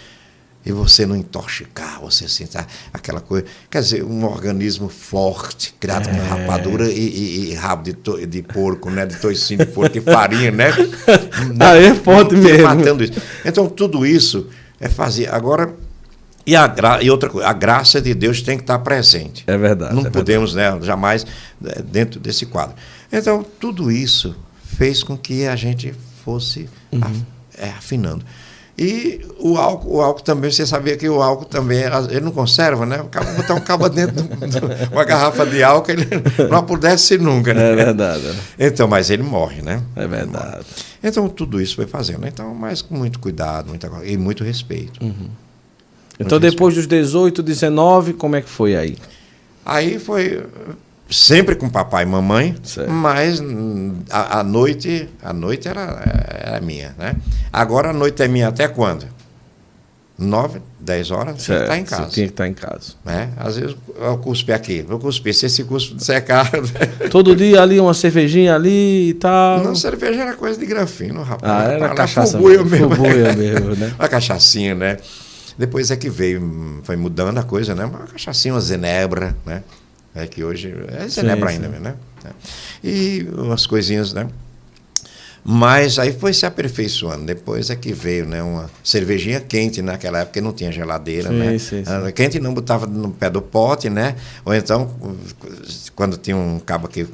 e 0.65 0.73
você 0.73 1.07
não 1.07 1.17
intoxicar, 1.17 2.01
você 2.01 2.29
sentar 2.29 2.67
aquela 2.93 3.21
coisa. 3.21 3.47
Quer 3.71 3.81
dizer, 3.81 4.05
um 4.05 4.25
organismo 4.25 4.89
forte, 4.89 5.75
criado 5.81 6.09
é. 6.09 6.13
com 6.13 6.21
rapadura 6.29 6.91
e, 6.91 6.99
e, 6.99 7.51
e 7.51 7.55
rabo 7.55 7.85
de, 7.85 7.93
to, 7.95 8.27
de, 8.27 8.43
porco, 8.43 8.91
né? 8.91 9.07
De 9.07 9.17
toicinho 9.17 9.61
de 9.61 9.67
porco 9.67 9.97
e 9.97 10.01
farinha, 10.01 10.51
né? 10.51 10.71
ah, 11.61 11.77
é 11.77 11.95
forte 11.95 12.35
mesmo. 12.35 12.65
Matando 12.65 13.03
isso. 13.03 13.21
Então, 13.45 13.69
tudo 13.69 14.05
isso 14.05 14.49
é 14.81 14.89
fazer. 14.89 15.33
Agora, 15.33 15.75
e, 16.49 16.57
a 16.57 16.67
gra... 16.67 17.03
e 17.03 17.11
outra 17.11 17.29
coisa, 17.29 17.47
a 17.47 17.53
graça 17.53 18.01
de 18.01 18.15
Deus 18.15 18.43
tem 18.43 18.57
que 18.57 18.63
estar 18.63 18.79
presente. 18.81 19.45
É 19.47 19.57
verdade. 19.57 19.95
Não 19.95 20.07
é 20.07 20.11
podemos, 20.11 20.55
verdade. 20.55 20.81
né, 20.81 20.87
jamais 20.87 21.27
é, 21.65 21.83
dentro 21.83 22.19
desse 22.19 22.47
quadro. 22.47 22.75
Então, 23.13 23.45
tudo 23.59 23.91
isso 23.91 24.35
fez 24.77 25.03
com 25.03 25.17
que 25.17 25.47
a 25.47 25.57
gente 25.57 25.95
fosse 26.25 26.69
uhum. 26.93 27.23
é, 27.57 27.69
afinando. 27.71 28.25
E 28.79 29.21
o 29.41 29.57
álcool, 29.57 29.97
o 29.97 30.01
álcool 30.01 30.23
também, 30.23 30.53
você 30.53 30.65
sabia 30.65 30.97
que 30.97 31.09
o 31.09 31.21
álcool 31.21 31.47
também, 31.47 31.81
ele 32.11 32.21
não 32.21 32.31
conserva, 32.31 32.87
né? 32.87 33.01
O 33.01 33.07
cara 33.07 33.27
botar 33.33 33.55
um 33.55 33.61
cabo 33.61 33.89
dentro 33.91 34.23
de 34.23 34.93
uma 34.93 35.05
garrafa 35.05 35.45
de 35.45 35.65
álcool, 35.65 35.91
ele 35.91 36.07
não 36.49 36.59
apodrece 36.59 37.19
nunca, 37.19 37.53
né? 37.53 37.73
É 37.73 37.75
verdade. 37.75 38.23
Então, 38.57 38.87
mas 38.87 39.11
ele 39.11 39.25
morre, 39.25 39.63
né? 39.63 39.83
É 39.97 40.07
verdade. 40.07 40.65
Então, 41.03 41.29
tudo 41.29 41.61
isso 41.61 41.75
foi 41.75 41.89
fazendo. 41.89 42.25
Então, 42.29 42.55
mas 42.55 42.81
com 42.81 42.95
muito 42.97 43.19
cuidado 43.19 43.69
muita, 43.69 43.91
e 44.05 44.17
muito 44.17 44.45
respeito. 44.45 45.03
Uhum. 45.03 45.11
Muito 45.11 45.33
então, 46.21 46.39
depois 46.39 46.77
respeito. 46.77 47.03
dos 47.03 47.13
18, 47.13 47.43
19, 47.43 48.13
como 48.13 48.37
é 48.37 48.43
que 48.43 48.49
foi 48.49 48.77
aí? 48.77 48.97
Aí 49.67 49.99
foi 49.99 50.47
sempre 51.11 51.55
com 51.55 51.69
papai 51.69 52.05
e 52.05 52.07
mamãe, 52.07 52.55
certo. 52.63 52.91
mas 52.91 53.43
a, 54.11 54.41
a, 54.41 54.43
noite 54.43 55.09
a 55.23 55.33
noite 55.33 55.69
era, 55.69 56.03
era 56.29 56.61
minha, 56.61 56.95
né? 56.99 57.17
Agora 57.53 57.91
a 57.91 57.93
noite 57.93 58.23
é 58.23 58.29
minha 58.29 58.49
até 58.49 58.69
quando? 58.69 59.07
Nove, 60.19 60.61
dez 60.81 61.13
horas, 61.13 61.41
você 61.41 61.55
está 61.55 61.79
em 61.79 61.85
casa. 61.85 62.07
Você 62.07 62.11
tinha 62.11 62.27
que 62.27 62.33
estar 62.33 62.43
tá 62.43 62.49
em 62.49 62.53
casa. 62.53 62.95
Né? 63.05 63.31
Às 63.37 63.57
vezes 63.57 63.77
eu 64.01 64.19
cuspe 64.19 64.53
aqui, 64.53 64.83
vou 64.83 64.99
cuspir. 64.99 65.33
Se 65.33 65.47
esse 65.47 65.63
cuspe 65.63 65.95
secar. 66.03 66.51
Né? 66.53 67.09
Todo 67.09 67.37
dia 67.37 67.63
ali, 67.63 67.79
uma 67.79 67.95
cervejinha 67.95 68.57
ali 68.57 69.11
e 69.11 69.15
tal. 69.15 69.63
Não, 69.63 69.77
cerveja 69.77 70.23
era 70.23 70.35
coisa 70.35 70.59
de 70.59 70.67
grafino, 70.67 71.23
rapaz. 71.23 71.69
Ah, 71.69 71.73
era 71.73 71.95
cachaça 71.95 72.37
mesmo. 72.37 72.65
mesmo. 72.65 72.89
mesmo, 73.39 73.77
né? 73.77 73.95
uma 73.97 74.09
cachaçinha, 74.09 74.75
né? 74.75 74.97
Depois 75.57 75.93
é 75.93 75.97
que 75.97 76.11
veio, 76.11 76.81
foi 76.83 76.97
mudando 76.97 77.39
a 77.39 77.45
coisa, 77.45 77.77
né? 77.77 77.85
Uma 77.85 78.01
cachaçinha, 78.01 78.55
uma 78.55 78.61
zenebra, 78.61 79.37
né? 79.47 79.63
É 80.19 80.27
que 80.27 80.43
hoje. 80.43 80.75
É 80.89 81.07
Zenebra 81.09 81.51
ainda, 81.51 81.69
né? 81.69 81.95
E 82.83 83.27
umas 83.33 83.67
coisinhas, 83.67 84.13
né? 84.13 84.29
Mas 85.45 85.99
aí 85.99 86.13
foi 86.13 86.35
se 86.35 86.45
aperfeiçoando. 86.45 87.25
Depois 87.25 87.71
é 87.71 87.77
que 87.77 87.93
veio 87.93 88.27
né, 88.27 88.43
uma 88.43 88.69
cervejinha 88.85 89.41
quente 89.41 89.81
naquela 89.81 90.19
época, 90.19 90.41
não 90.41 90.53
tinha 90.53 90.71
geladeira, 90.71 91.31
sim, 91.31 91.35
né? 91.39 91.59
Sim, 91.59 91.85
sim. 91.85 91.91
Ah, 91.91 92.13
quente 92.13 92.39
não 92.39 92.53
botava 92.53 92.87
no 92.87 93.11
pé 93.13 93.31
do 93.31 93.41
pote, 93.41 93.89
né? 93.89 94.17
Ou 94.45 94.55
então, 94.55 94.95
quando 95.95 96.19
tinha 96.19 96.37
um 96.37 96.59
cabo 96.59 96.89
que 96.89 97.07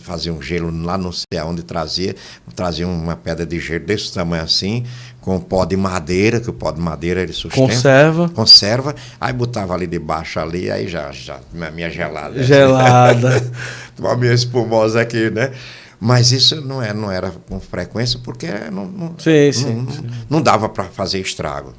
fazia 0.00 0.32
um 0.32 0.42
gelo 0.42 0.70
lá 0.84 0.98
não 0.98 1.12
sei 1.12 1.38
aonde 1.38 1.62
trazia, 1.62 2.14
trazia 2.54 2.86
uma 2.86 3.16
pedra 3.16 3.46
de 3.46 3.60
gelo 3.60 3.84
desse 3.84 4.12
tamanho 4.12 4.42
assim, 4.42 4.84
com 5.20 5.38
pó 5.38 5.64
de 5.64 5.76
madeira, 5.76 6.40
que 6.40 6.50
o 6.50 6.52
pó 6.52 6.70
de 6.70 6.80
madeira 6.80 7.20
ele 7.22 7.32
sustenta. 7.32 7.72
Conserva. 7.72 8.28
Conserva. 8.30 8.94
Aí 9.20 9.32
botava 9.32 9.74
ali 9.74 9.86
debaixo 9.86 10.40
ali, 10.40 10.70
aí 10.70 10.88
já, 10.88 11.12
já 11.12 11.40
minha 11.52 11.90
gelada. 11.90 12.42
Gelada. 12.42 13.42
Uma 13.98 14.16
minha 14.16 14.32
espumosa 14.32 15.00
aqui, 15.00 15.30
né? 15.30 15.52
Mas 16.00 16.30
isso 16.30 16.60
não, 16.60 16.80
é, 16.80 16.94
não 16.94 17.10
era 17.10 17.30
com 17.30 17.58
frequência 17.58 18.20
porque 18.22 18.46
não, 18.72 18.86
não, 18.86 19.14
sim, 19.18 19.52
sim, 19.52 19.74
não, 19.74 19.92
sim. 19.92 20.06
não 20.30 20.40
dava 20.40 20.68
para 20.68 20.84
fazer 20.84 21.18
estrago. 21.18 21.74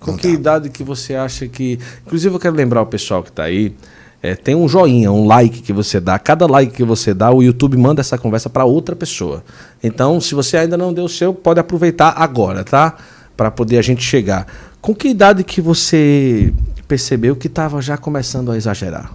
Com 0.00 0.16
que 0.16 0.28
idade 0.28 0.70
que 0.70 0.82
você 0.82 1.14
acha 1.14 1.46
que. 1.46 1.78
Inclusive, 2.06 2.34
eu 2.34 2.40
quero 2.40 2.56
lembrar 2.56 2.80
o 2.80 2.86
pessoal 2.86 3.22
que 3.22 3.28
está 3.28 3.44
aí. 3.44 3.76
É, 4.22 4.34
tem 4.34 4.54
um 4.54 4.68
joinha, 4.68 5.10
um 5.10 5.26
like 5.26 5.62
que 5.62 5.72
você 5.72 5.98
dá. 5.98 6.18
Cada 6.18 6.46
like 6.46 6.74
que 6.74 6.84
você 6.84 7.14
dá, 7.14 7.30
o 7.30 7.42
YouTube 7.42 7.76
manda 7.76 8.00
essa 8.00 8.18
conversa 8.18 8.50
para 8.50 8.64
outra 8.64 8.94
pessoa. 8.94 9.42
Então, 9.82 10.20
se 10.20 10.34
você 10.34 10.58
ainda 10.58 10.76
não 10.76 10.92
deu 10.92 11.04
o 11.04 11.08
seu, 11.08 11.32
pode 11.32 11.58
aproveitar 11.58 12.14
agora, 12.16 12.62
tá? 12.62 12.96
Para 13.36 13.50
poder 13.50 13.78
a 13.78 13.82
gente 13.82 14.02
chegar. 14.02 14.46
Com 14.80 14.94
que 14.94 15.08
idade 15.08 15.42
que 15.42 15.60
você 15.60 16.52
percebeu 16.86 17.34
que 17.34 17.46
estava 17.46 17.80
já 17.80 17.96
começando 17.96 18.52
a 18.52 18.56
exagerar? 18.56 19.14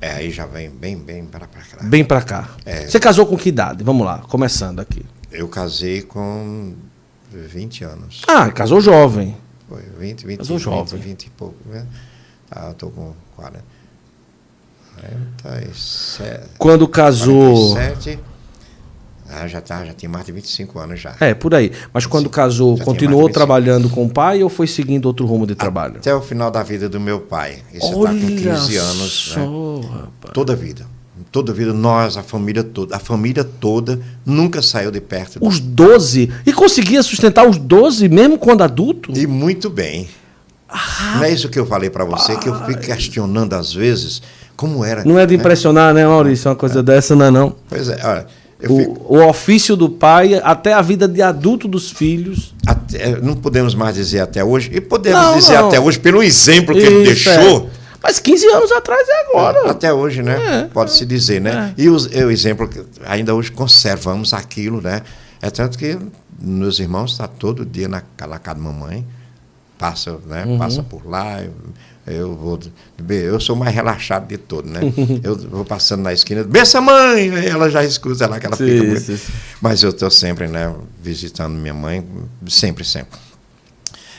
É, 0.00 0.12
aí 0.16 0.30
já 0.30 0.46
vem 0.46 0.70
bem, 0.70 0.96
bem 0.96 1.24
para 1.24 1.46
cá. 1.46 1.60
Bem 1.82 2.04
para 2.04 2.20
cá. 2.20 2.50
É. 2.64 2.86
Você 2.86 3.00
casou 3.00 3.26
com 3.26 3.36
que 3.36 3.48
idade? 3.48 3.82
Vamos 3.82 4.04
lá, 4.04 4.18
começando 4.28 4.78
aqui. 4.78 5.02
Eu 5.32 5.48
casei 5.48 6.02
com 6.02 6.74
20 7.32 7.84
anos. 7.84 8.22
Ah, 8.28 8.50
casou 8.52 8.80
jovem. 8.80 9.36
Foi, 9.68 9.82
20, 9.98 10.26
20, 10.26 10.38
casou 10.38 10.58
20, 10.58 10.64
jovem. 10.64 11.00
20 11.00 11.24
e 11.24 11.30
pouco, 11.30 11.56
né? 11.68 11.86
Ah, 12.50 12.68
eu 12.68 12.74
tô 12.74 12.90
com 12.90 13.12
40. 13.36 13.64
47. 15.42 16.50
Quando 16.58 16.86
casou. 16.86 17.72
47, 17.72 18.18
ah, 19.30 19.48
já, 19.48 19.60
tá, 19.60 19.84
já 19.84 19.92
tinha 19.92 20.08
mais 20.08 20.26
de 20.26 20.32
25 20.32 20.78
anos 20.78 21.00
já. 21.00 21.16
É, 21.18 21.34
por 21.34 21.54
aí. 21.54 21.72
Mas 21.92 22.06
quando 22.06 22.28
casou, 22.28 22.78
continuou 22.78 23.28
trabalhando 23.28 23.88
com 23.88 24.04
o 24.04 24.08
pai 24.08 24.42
ou 24.42 24.50
foi 24.50 24.66
seguindo 24.66 25.06
outro 25.06 25.26
rumo 25.26 25.46
de 25.46 25.54
trabalho? 25.54 25.96
Até 25.96 26.14
o 26.14 26.20
final 26.20 26.50
da 26.50 26.62
vida 26.62 26.88
do 26.88 27.00
meu 27.00 27.20
pai. 27.20 27.58
Isso 27.72 27.86
está 27.86 28.10
com 28.10 28.18
15 28.18 28.76
anos. 28.76 29.12
Só, 29.32 29.40
né? 29.40 30.02
Toda 30.32 30.52
a 30.52 30.56
vida. 30.56 30.86
Toda 31.32 31.52
a 31.52 31.54
vida, 31.54 31.72
nós, 31.72 32.16
a 32.16 32.22
família 32.22 32.62
toda. 32.62 32.96
A 32.96 32.98
família 32.98 33.42
toda 33.42 34.00
nunca 34.26 34.60
saiu 34.60 34.90
de 34.90 35.00
perto. 35.00 35.38
Os 35.40 35.58
12? 35.58 36.30
E 36.46 36.52
conseguia 36.52 37.02
sustentar 37.02 37.48
os 37.48 37.56
12 37.56 38.08
mesmo 38.08 38.38
quando 38.38 38.62
adulto? 38.62 39.10
E 39.16 39.26
muito 39.26 39.70
bem. 39.70 40.06
Ah, 40.76 41.14
não 41.16 41.24
é 41.24 41.30
isso 41.30 41.48
que 41.48 41.58
eu 41.58 41.66
falei 41.66 41.88
para 41.88 42.04
você, 42.04 42.36
que 42.36 42.48
eu 42.48 42.66
fico 42.66 42.80
questionando 42.80 43.54
às 43.54 43.72
vezes 43.72 44.20
como 44.56 44.84
era. 44.84 45.04
Não 45.04 45.18
é 45.18 45.24
de 45.24 45.34
impressionar, 45.34 45.94
né, 45.94 46.04
Maurício? 46.06 46.50
Uma 46.50 46.56
coisa 46.56 46.80
é. 46.80 46.82
dessa, 46.82 47.14
não 47.14 47.26
é 47.26 47.30
não? 47.30 47.54
Pois 47.68 47.88
é, 47.88 47.98
olha 48.04 48.26
o, 48.68 48.78
fico... 48.78 49.06
o, 49.08 49.28
ofício 49.28 49.76
do 49.76 49.88
pai, 49.88 50.40
até 50.42 50.72
a 50.72 50.82
vida 50.82 51.06
de 51.06 51.22
adulto 51.22 51.68
dos 51.68 51.90
filhos. 51.90 52.54
Até, 52.66 53.20
não 53.20 53.34
podemos 53.34 53.74
mais 53.74 53.94
dizer 53.94 54.20
até 54.20 54.44
hoje, 54.44 54.70
e 54.72 54.80
podemos 54.80 55.20
não, 55.20 55.34
dizer 55.36 55.58
não. 55.58 55.68
até 55.68 55.80
hoje 55.80 55.98
pelo 55.98 56.22
exemplo 56.22 56.74
que 56.74 56.80
Isso, 56.80 56.90
ele 56.90 57.04
deixou. 57.04 57.70
É. 57.70 57.84
Mas 58.02 58.18
15 58.18 58.46
anos 58.48 58.72
atrás 58.72 59.08
é 59.08 59.20
agora. 59.28 59.70
Até 59.70 59.92
hoje, 59.92 60.22
né? 60.22 60.60
É, 60.60 60.62
Pode-se 60.64 61.06
dizer, 61.06 61.40
né? 61.40 61.74
É. 61.76 61.82
E 61.82 61.88
o, 61.88 61.96
o 61.96 62.30
exemplo 62.30 62.68
que 62.68 62.82
ainda 63.06 63.34
hoje 63.34 63.50
conservamos 63.50 64.34
aquilo, 64.34 64.80
né? 64.80 65.00
É 65.40 65.50
tanto 65.50 65.78
que 65.78 65.96
meus 66.38 66.78
irmãos 66.78 67.12
estão 67.12 67.26
tá 67.26 67.32
todo 67.38 67.64
dia 67.64 67.88
na, 67.88 68.02
na 68.28 68.38
casa 68.38 68.58
da 68.58 68.62
mamãe, 68.62 69.06
passa, 69.84 70.18
né? 70.26 70.46
Uhum. 70.46 70.56
passa 70.56 70.82
por 70.82 71.06
lá, 71.06 71.44
eu 72.06 72.34
vou. 72.34 72.58
Eu 73.06 73.38
sou 73.38 73.54
mais 73.54 73.74
relaxado 73.74 74.26
de 74.26 74.38
todo, 74.38 74.66
né? 74.66 74.80
eu 75.22 75.36
vou 75.36 75.64
passando 75.64 76.02
na 76.02 76.12
esquina, 76.12 76.42
bença 76.42 76.80
mãe! 76.80 77.28
Ela 77.46 77.68
já 77.68 77.84
escuta 77.84 78.26
lá 78.26 78.40
que 78.40 78.46
ela 78.46 78.56
sim, 78.56 78.64
fica. 78.64 78.82
Muito... 78.82 79.00
Sim, 79.00 79.16
sim. 79.18 79.32
Mas 79.60 79.82
eu 79.82 79.90
estou 79.90 80.10
sempre, 80.10 80.48
né, 80.48 80.74
visitando 81.02 81.54
minha 81.54 81.74
mãe, 81.74 82.02
sempre, 82.48 82.82
sempre. 82.82 83.18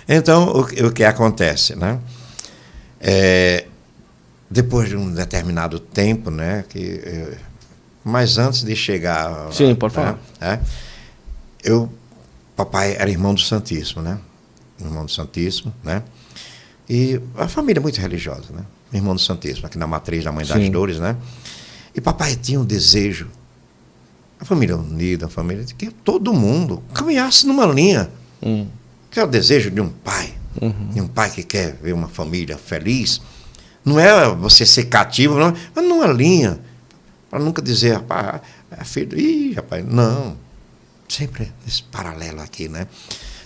Então, 0.07 0.49
o, 0.49 0.59
o 0.61 0.91
que 0.91 1.03
acontece, 1.03 1.75
né? 1.75 1.99
É, 3.01 3.65
depois 4.49 4.87
de 4.89 4.95
um 4.95 5.11
determinado 5.11 5.79
tempo, 5.79 6.29
né? 6.29 6.63
Que, 6.69 7.01
eu, 7.03 7.33
mas 8.03 8.37
antes 8.37 8.63
de 8.63 8.75
chegar. 8.75 9.51
Sim, 9.51 9.73
pode 9.73 9.95
falar. 9.95 10.19
Né, 10.39 10.59
eu, 11.63 11.91
papai 12.55 12.95
era 12.99 13.09
irmão 13.09 13.33
do 13.33 13.41
Santíssimo, 13.41 14.03
né? 14.03 14.19
Irmão 14.79 15.05
do 15.05 15.11
Santíssimo, 15.11 15.73
né? 15.83 16.03
E 16.89 17.19
a 17.37 17.47
família 17.47 17.79
é 17.79 17.81
muito 17.81 17.99
religiosa, 17.99 18.53
né? 18.53 18.63
Irmão 18.93 19.15
do 19.15 19.21
Santíssimo, 19.21 19.65
aqui 19.65 19.77
na 19.77 19.87
matriz 19.87 20.23
da 20.23 20.31
Mãe 20.31 20.45
das 20.45 20.57
Sim. 20.57 20.71
Dores, 20.71 20.99
né? 20.99 21.15
E 21.93 22.01
papai 22.01 22.35
tinha 22.35 22.59
um 22.59 22.65
desejo, 22.65 23.27
a 24.39 24.45
família 24.45 24.77
unida, 24.77 25.25
a 25.25 25.29
família, 25.29 25.63
de 25.63 25.73
que 25.73 25.89
todo 25.89 26.33
mundo 26.33 26.83
caminhasse 26.93 27.47
numa 27.47 27.65
linha. 27.65 28.09
Hum. 28.43 28.67
Que 29.09 29.19
é 29.19 29.23
o 29.23 29.27
desejo 29.27 29.71
de 29.71 29.79
um 29.79 29.89
pai, 29.89 30.33
uhum. 30.61 30.89
de 30.89 31.01
um 31.01 31.07
pai 31.07 31.31
que 31.31 31.41
quer 31.41 31.75
ver 31.81 31.93
uma 31.93 32.09
família 32.09 32.57
feliz. 32.57 33.21
Não 33.83 33.99
é 33.99 34.27
você 34.35 34.65
ser 34.65 34.85
cativo, 34.85 35.39
não, 35.39 35.53
mas 35.73 35.85
numa 35.85 36.07
linha. 36.07 36.59
Para 37.29 37.39
nunca 37.39 37.61
dizer, 37.61 37.93
rapaz, 37.93 38.41
é 38.71 38.83
filho, 38.83 39.17
ih, 39.17 39.53
rapaz, 39.53 39.85
não. 39.85 40.37
Sempre 41.07 41.51
esse 41.67 41.83
paralelo 41.83 42.41
aqui, 42.41 42.67
né? 42.67 42.87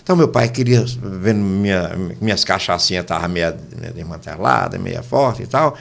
Então 0.02 0.16
meu 0.16 0.28
pai 0.28 0.48
queria, 0.48 0.84
vendo 0.84 1.40
minha, 1.40 1.96
minhas 2.20 2.44
cachaçinhas 2.44 3.04
estavam 3.04 3.28
meia 3.28 3.52
desmanteladas, 3.94 4.80
meia 4.80 5.02
forte 5.02 5.42
e 5.42 5.46
tal, 5.46 5.76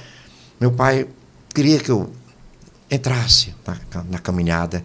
meu 0.59 0.71
pai 0.71 1.07
queria 1.53 1.79
que 1.79 1.89
eu 1.89 2.11
entrasse 2.91 3.53
na, 3.65 4.03
na 4.09 4.19
caminhada, 4.19 4.83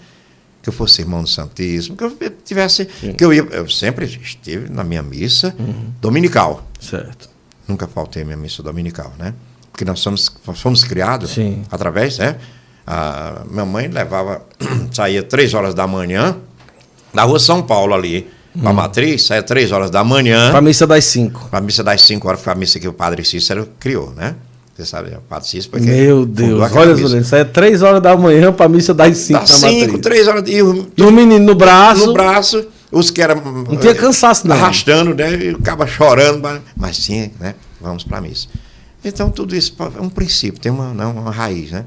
que 0.62 0.68
eu 0.68 0.72
fosse 0.72 1.02
irmão 1.02 1.22
do 1.22 1.28
Santíssimo, 1.28 1.96
que 1.96 2.04
eu 2.04 2.16
tivesse. 2.44 2.88
Sim. 3.00 3.12
Que 3.12 3.24
eu 3.24 3.32
ia. 3.32 3.42
Eu 3.50 3.68
sempre 3.68 4.06
estive 4.06 4.70
na 4.70 4.82
minha 4.82 5.02
missa 5.02 5.54
uhum. 5.58 5.92
dominical. 6.00 6.66
Certo. 6.80 7.28
Nunca 7.68 7.86
faltei 7.86 8.24
minha 8.24 8.36
missa 8.36 8.62
dominical, 8.62 9.12
né? 9.18 9.34
Porque 9.70 9.84
nós 9.84 10.00
somos, 10.00 10.34
fomos 10.54 10.84
criados 10.84 11.32
Sim. 11.32 11.64
através, 11.70 12.18
né? 12.18 12.36
A 12.86 13.42
minha 13.50 13.64
mãe 13.64 13.88
levava, 13.88 14.44
saía 14.92 15.22
três 15.22 15.52
horas 15.54 15.74
da 15.74 15.86
manhã, 15.86 16.36
da 17.12 17.24
rua 17.24 17.38
São 17.38 17.62
Paulo 17.62 17.94
ali, 17.94 18.30
para 18.58 18.68
a 18.68 18.72
hum. 18.72 18.74
matriz, 18.74 19.24
sai 19.24 19.38
às 19.38 19.44
três 19.44 19.72
horas 19.72 19.90
da 19.90 20.04
manhã. 20.04 20.50
Para 20.50 20.58
a 20.58 20.62
missa 20.62 20.86
das 20.86 21.04
cinco. 21.04 21.48
Para 21.50 21.58
a 21.58 21.62
missa 21.62 21.82
das 21.82 22.02
cinco 22.02 22.28
horas, 22.28 22.40
foi 22.40 22.52
a 22.52 22.56
missa 22.56 22.78
que 22.78 22.86
o 22.86 22.92
padre 22.92 23.24
Cícero 23.24 23.68
criou, 23.80 24.12
né? 24.16 24.34
Você 24.76 24.86
sabe, 24.86 25.10
o 25.10 25.20
padre 25.20 25.48
Cícero. 25.48 25.70
Porque 25.70 25.86
Meu 25.86 26.24
Deus, 26.24 26.72
olha, 26.72 26.94
Zulene, 26.94 27.24
sai 27.24 27.40
às 27.40 27.50
três 27.50 27.82
horas 27.82 28.00
da 28.00 28.16
manhã 28.16 28.52
para 28.52 28.66
a 28.66 28.68
missa 28.68 28.94
das 28.94 29.18
cinco. 29.18 29.40
Das 29.40 29.50
cinco, 29.50 29.98
três 29.98 30.28
horas. 30.28 30.44
E 30.46 30.62
o, 30.62 30.88
e 30.96 31.02
o 31.02 31.10
menino 31.10 31.44
no 31.44 31.54
braço. 31.54 32.06
No 32.06 32.12
braço, 32.12 32.64
os 32.92 33.10
que 33.10 33.20
eram. 33.20 33.40
Não 33.40 33.76
tinha 33.76 33.94
cansaço, 33.94 34.46
não. 34.46 34.54
Arrastando, 34.54 35.14
né? 35.14 35.34
E 35.34 35.48
acaba 35.50 35.86
chorando, 35.86 36.40
mas 36.76 36.96
sim, 36.96 37.30
né? 37.40 37.54
Vamos 37.80 38.04
para 38.04 38.18
a 38.18 38.20
missa. 38.20 38.48
Então, 39.04 39.30
tudo 39.30 39.54
isso 39.54 39.74
é 39.78 40.00
um 40.00 40.08
princípio, 40.08 40.58
tem 40.58 40.72
uma, 40.72 40.94
não, 40.94 41.12
uma 41.12 41.30
raiz, 41.30 41.70
né? 41.70 41.84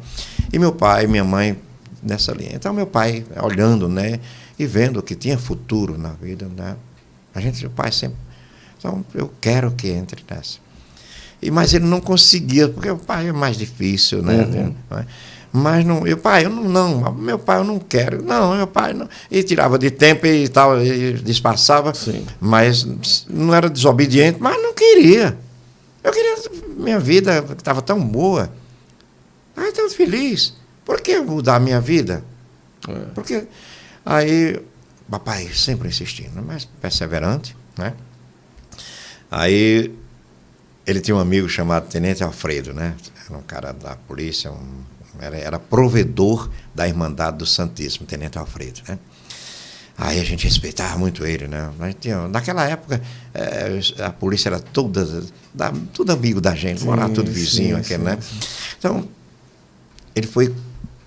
E 0.53 0.59
meu 0.59 0.71
pai 0.71 1.07
minha 1.07 1.23
mãe 1.23 1.57
nessa 2.03 2.31
linha. 2.31 2.51
Então, 2.53 2.71
meu 2.73 2.85
pai, 2.85 3.25
olhando, 3.41 3.89
né? 3.89 4.19
E 4.57 4.65
vendo 4.65 5.01
que 5.01 5.15
tinha 5.15 5.37
futuro 5.37 5.97
na 5.97 6.09
vida, 6.09 6.47
né? 6.55 6.75
A 7.33 7.39
gente, 7.39 7.65
o 7.65 7.69
pai 7.69 7.91
sempre. 7.91 8.17
Então, 8.77 9.05
eu 9.13 9.31
quero 9.39 9.71
que 9.71 9.89
entre 9.89 10.23
nessa. 10.29 10.59
E, 11.41 11.51
mas 11.51 11.73
ele 11.73 11.85
não 11.85 12.01
conseguia, 12.01 12.67
porque 12.67 12.89
o 12.89 12.97
pai 12.97 13.29
é 13.29 13.31
mais 13.31 13.57
difícil, 13.57 14.23
né? 14.23 14.43
Uhum. 14.43 14.75
Mas 15.53 15.85
não, 15.85 16.01
meu 16.01 16.17
pai, 16.17 16.45
eu 16.45 16.49
não, 16.49 16.63
não, 16.63 17.13
meu 17.13 17.39
pai 17.39 17.59
eu 17.59 17.63
não 17.63 17.79
quero. 17.79 18.23
Não, 18.23 18.55
meu 18.55 18.67
pai 18.67 18.93
não. 18.93 19.07
E 19.29 19.43
tirava 19.43 19.77
de 19.77 19.89
tempo 19.89 20.25
e 20.25 20.47
tal, 20.47 20.83
e 20.83 21.13
disfarçava. 21.13 21.93
Sim. 21.93 22.25
Mas 22.39 22.85
não 23.29 23.53
era 23.53 23.69
desobediente, 23.69 24.39
mas 24.41 24.61
não 24.61 24.73
queria. 24.73 25.37
Eu 26.03 26.11
queria. 26.11 26.35
Minha 26.77 26.99
vida 26.99 27.43
estava 27.57 27.81
tão 27.81 27.99
boa. 27.99 28.51
Ai, 29.55 29.71
tão 29.71 29.89
feliz. 29.89 30.53
Por 30.85 31.01
que 31.01 31.19
mudar 31.19 31.55
a 31.55 31.59
minha 31.59 31.81
vida? 31.81 32.23
É. 32.87 32.93
Porque 33.13 33.47
Aí, 34.09 34.57
papai 35.11 35.49
sempre 35.53 35.89
insistindo, 35.89 36.41
mas 36.41 36.63
perseverante, 36.63 37.53
né? 37.77 37.93
Aí, 39.29 39.93
ele 40.85 41.01
tinha 41.01 41.13
um 41.13 41.19
amigo 41.19 41.49
chamado 41.49 41.89
Tenente 41.89 42.23
Alfredo, 42.23 42.73
né? 42.73 42.95
Era 43.25 43.37
um 43.37 43.41
cara 43.41 43.73
da 43.73 43.97
polícia, 43.97 44.49
um, 44.49 44.83
era, 45.19 45.35
era 45.35 45.59
provedor 45.59 46.49
da 46.73 46.87
Irmandade 46.87 47.39
do 47.39 47.45
Santíssimo, 47.45 48.07
Tenente 48.07 48.37
Alfredo, 48.37 48.79
né? 48.87 48.97
Aí 49.97 50.21
a 50.21 50.23
gente 50.23 50.45
respeitava 50.45 50.97
muito 50.97 51.25
ele, 51.25 51.49
né? 51.49 51.69
Mas 51.77 51.93
tinha, 51.99 52.29
naquela 52.29 52.63
época, 52.63 53.01
é, 53.33 53.77
a 54.05 54.09
polícia 54.09 54.47
era 54.47 54.59
toda, 54.61 55.25
da, 55.53 55.73
tudo 55.91 56.13
amigo 56.13 56.39
da 56.39 56.55
gente, 56.55 56.81
morava 56.85 57.13
tudo 57.13 57.29
vizinho, 57.29 57.75
sim, 57.75 57.81
aquele, 57.81 58.03
sim, 58.03 58.05
né? 58.05 58.17
Sim. 58.21 58.39
Então, 58.79 59.07
ele 60.15 60.27
foi, 60.27 60.55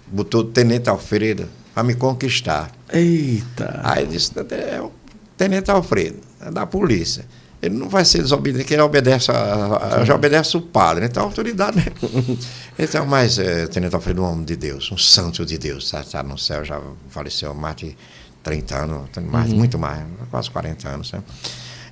botou 0.07 0.45
Tenente 0.45 0.91
Alfredo 0.91 1.49
para 1.73 1.83
me 1.83 1.95
conquistar. 1.95 2.71
Eita. 2.93 3.81
Aí 3.85 4.07
disse, 4.07 4.33
é 4.39 4.81
o 4.81 4.93
Tenente 5.37 5.71
Alfredo, 5.71 6.19
é 6.41 6.51
da 6.51 6.67
polícia. 6.67 7.25
Ele 7.63 7.77
não 7.77 7.89
vai 7.89 8.05
ser 8.05 8.19
desobediente, 8.23 8.65
que 8.65 8.73
ele 8.73 8.83
obedece 8.83 9.31
a, 9.31 9.99
a, 10.01 10.05
já 10.05 10.15
obedece 10.15 10.57
o 10.57 10.63
padre, 10.63 11.05
então 11.05 11.23
a 11.23 11.27
autoridade. 11.27 11.77
Né? 11.77 11.93
Então, 12.79 13.05
mas 13.05 13.39
é, 13.39 13.67
Tenente 13.67 13.95
Alfredo 13.95 14.23
é 14.23 14.25
um 14.25 14.33
homem 14.33 14.45
de 14.45 14.57
Deus, 14.57 14.91
um 14.91 14.97
santo 14.97 15.45
de 15.45 15.59
Deus, 15.59 15.85
está 15.85 16.03
tá 16.03 16.23
no 16.23 16.39
céu, 16.39 16.65
já 16.65 16.81
faleceu 17.11 17.51
há 17.51 17.55
mais 17.55 17.77
de 17.77 17.95
30 18.43 18.75
anos, 18.75 19.09
mais, 19.31 19.51
uhum. 19.51 19.59
muito 19.59 19.79
mais, 19.79 20.03
quase 20.31 20.51
40 20.51 20.89
anos. 20.89 21.13
Né? 21.13 21.23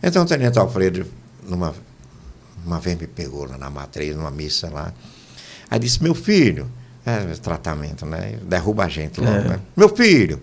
Então, 0.03 0.23
o 0.23 0.27
Tenente 0.27 0.59
Alfredo, 0.59 1.07
numa, 1.47 1.75
uma 2.65 2.81
vez 2.81 2.99
me 2.99 3.07
pegou 3.07 3.45
lá 3.45 3.59
na 3.59 3.69
matriz, 3.69 4.17
numa 4.17 4.31
missa 4.31 4.71
lá, 4.71 4.95
aí 5.71 5.79
disse: 5.79 6.03
Meu 6.03 6.15
filho, 6.15 6.71
é, 7.05 7.35
tratamento, 7.35 8.07
né? 8.07 8.39
Derruba 8.43 8.85
a 8.85 8.89
gente 8.89 9.21
logo, 9.21 9.37
é. 9.37 9.49
né? 9.49 9.61
Meu 9.77 9.89
filho, 9.89 10.41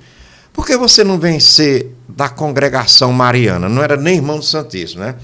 por 0.56 0.66
que 0.66 0.78
você 0.78 1.04
não 1.04 1.20
vem 1.20 1.40
ser 1.40 1.94
da 2.08 2.30
congregação 2.30 3.12
mariana? 3.12 3.68
Não 3.68 3.84
era 3.84 3.98
nem 3.98 4.16
irmão 4.16 4.40
do 4.40 4.46
Santíssimo, 4.46 5.02
né? 5.02 5.16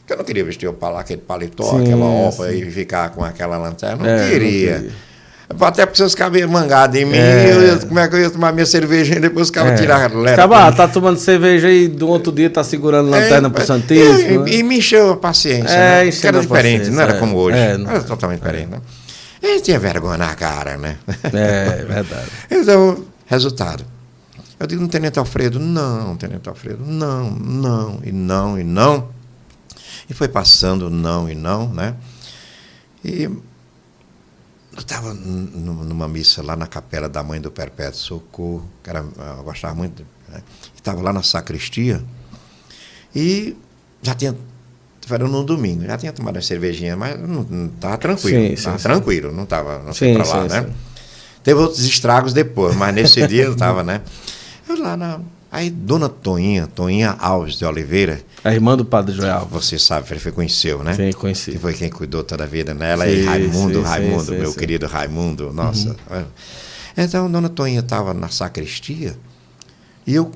Porque 0.00 0.12
eu 0.12 0.16
não 0.16 0.24
queria 0.24 0.44
vestir 0.44 0.68
aquele 0.98 1.20
paletó, 1.20 1.70
sim, 1.70 1.82
aquela 1.82 2.04
roupa 2.04 2.52
e 2.52 2.68
ficar 2.70 3.10
com 3.10 3.24
aquela 3.24 3.56
lanterna. 3.56 4.02
Não, 4.02 4.10
é, 4.10 4.30
queria. 4.30 4.72
não 4.72 4.80
queria. 4.80 5.10
Até 5.60 5.84
porque 5.84 5.96
seus 5.96 6.14
cabelos 6.14 6.50
mangados 6.50 6.96
em 6.96 7.04
mim, 7.04 7.16
é. 7.16 7.72
eu, 7.72 7.86
como 7.86 7.98
é 7.98 8.08
que 8.08 8.14
eu 8.14 8.20
ia 8.20 8.30
tomar 8.30 8.52
minha 8.52 8.66
cerveja 8.66 9.16
e 9.16 9.20
depois 9.20 9.48
os 9.48 9.50
caras 9.50 9.72
é. 9.72 9.76
tiraram 9.76 10.24
a 10.24 10.32
Acaba, 10.32 10.70
tá 10.70 10.86
tomando 10.86 11.18
cerveja 11.18 11.68
e 11.68 11.88
do 11.88 12.08
outro 12.08 12.30
dia 12.32 12.48
tá 12.48 12.62
segurando 12.62 13.10
lanterna 13.10 13.48
é, 13.48 13.50
pro 13.50 13.64
Santíssimo. 13.64 14.46
E, 14.46 14.58
e, 14.58 14.62
me 14.62 14.78
encheu 14.78 15.10
a 15.10 15.16
paciência. 15.16 15.74
É, 15.74 16.04
né? 16.04 16.12
era 16.22 16.40
diferente, 16.40 16.90
não 16.90 17.02
era 17.02 17.14
como 17.14 17.36
hoje. 17.36 17.58
É, 17.58 17.76
não, 17.76 17.90
era 17.90 18.00
totalmente 18.02 18.38
diferente. 18.38 18.68
Né? 18.68 18.78
Ele 19.42 19.60
tinha 19.60 19.78
vergonha 19.78 20.18
na 20.18 20.34
cara, 20.34 20.76
né? 20.76 20.96
É, 21.24 21.84
verdade. 21.84 22.28
então, 22.50 23.04
resultado. 23.26 23.84
Eu 24.60 24.66
digo, 24.66 24.82
no 24.82 24.88
Tenente 24.88 25.18
Alfredo, 25.18 25.58
não, 25.58 26.18
Tenente 26.18 26.46
Alfredo, 26.46 26.84
não, 26.84 27.30
não, 27.30 27.98
e 28.04 28.12
não, 28.12 28.60
e 28.60 28.62
não. 28.62 29.08
E 30.08 30.12
foi 30.12 30.28
passando 30.28 30.90
não 30.90 31.30
e 31.30 31.34
não, 31.34 31.72
né? 31.72 31.96
E 33.02 33.22
eu 33.22 33.42
estava 34.76 35.14
numa 35.14 36.06
missa 36.06 36.42
lá 36.42 36.54
na 36.56 36.66
capela 36.66 37.08
da 37.08 37.22
Mãe 37.22 37.40
do 37.40 37.50
Perpétuo 37.50 37.98
Socorro, 37.98 38.70
que 38.84 38.90
era, 38.90 38.98
eu 38.98 39.42
gostava 39.44 39.74
muito, 39.74 40.04
né? 40.28 40.42
estava 40.76 41.00
lá 41.00 41.10
na 41.10 41.22
sacristia, 41.22 42.04
e 43.16 43.56
já 44.02 44.14
tinha, 44.14 44.36
era 45.10 45.26
num 45.26 45.44
domingo, 45.44 45.86
já 45.86 45.96
tinha 45.96 46.12
tomado 46.12 46.36
uma 46.36 46.42
cervejinha, 46.42 46.96
mas 46.98 47.18
não 47.18 47.66
estava 47.74 47.96
tranquilo, 47.96 48.52
estava 48.52 48.78
tranquilo, 48.78 49.32
não 49.32 49.44
estava 49.44 49.78
não 49.78 49.92
para 49.94 50.26
lá, 50.26 50.42
sim, 50.42 50.48
né? 50.48 50.62
Sim. 50.64 50.74
Teve 51.42 51.60
outros 51.60 51.82
estragos 51.82 52.34
depois, 52.34 52.76
mas 52.76 52.94
nesse 52.94 53.24
dia 53.26 53.44
eu 53.44 53.52
estava, 53.52 53.82
né? 53.82 54.02
Lá 54.78 54.96
na. 54.96 55.20
Aí, 55.52 55.68
dona 55.68 56.08
Toinha, 56.08 56.68
Toinha 56.68 57.16
Alves 57.18 57.56
de 57.56 57.64
Oliveira. 57.64 58.22
A 58.44 58.54
irmã 58.54 58.76
do 58.76 58.84
padre 58.84 59.14
Joel. 59.14 59.48
Você 59.50 59.78
sabe, 59.78 60.06
você 60.08 60.30
conheceu, 60.30 60.84
né? 60.84 60.94
Sim, 60.94 61.10
conheci. 61.12 61.50
Que 61.50 61.58
foi 61.58 61.74
quem 61.74 61.90
cuidou 61.90 62.22
toda 62.22 62.44
a 62.44 62.46
vida 62.46 62.72
nela. 62.72 63.04
Sim, 63.04 63.10
e 63.10 63.24
Raimundo, 63.24 63.80
sim, 63.80 63.84
Raimundo, 63.84 64.24
sim, 64.26 64.38
meu 64.38 64.54
querido 64.54 64.86
Raimundo, 64.86 65.52
nossa. 65.52 65.96
Uhum. 66.08 66.24
Então, 66.96 67.30
dona 67.30 67.48
Toinha 67.48 67.80
estava 67.80 68.14
na 68.14 68.28
sacristia 68.28 69.16
e 70.06 70.14
eu 70.14 70.30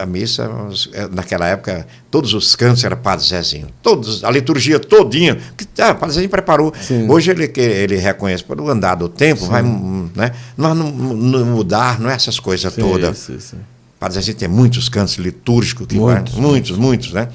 a 0.00 0.06
missa, 0.06 0.50
é, 0.92 1.08
naquela 1.08 1.46
época, 1.46 1.86
todos 2.10 2.34
os 2.34 2.54
cantos 2.54 2.84
era 2.84 2.96
Padre 2.96 3.26
Zezinho. 3.26 3.68
Todos, 3.82 4.22
a 4.22 4.30
liturgia 4.30 4.78
todinha. 4.78 5.38
Que, 5.56 5.66
ah, 5.80 5.94
Padre 5.94 6.14
Zezinho 6.14 6.30
preparou. 6.30 6.72
Sim. 6.80 7.08
Hoje 7.08 7.30
ele, 7.30 7.50
ele 7.56 7.96
reconhece, 7.96 8.44
pelo 8.44 8.68
andar 8.68 8.96
do 8.96 9.08
tempo, 9.08 9.42
sim. 9.42 9.48
vai, 9.48 9.62
né? 9.62 10.32
nós 10.56 10.76
não, 10.76 10.90
não, 10.90 11.44
mudar, 11.46 11.98
não 11.98 12.10
é 12.10 12.14
essas 12.14 12.38
coisas 12.38 12.74
todas. 12.74 13.18
Sim, 13.18 13.38
sim. 13.40 13.56
Padre 13.98 14.16
Zezinho 14.16 14.36
tem 14.36 14.48
muitos 14.48 14.88
cantos 14.88 15.14
litúrgicos, 15.14 15.86
que 15.86 15.96
muitos, 15.96 16.34
vai, 16.34 16.42
muitos, 16.42 16.76
muitos, 16.76 17.12
né? 17.12 17.28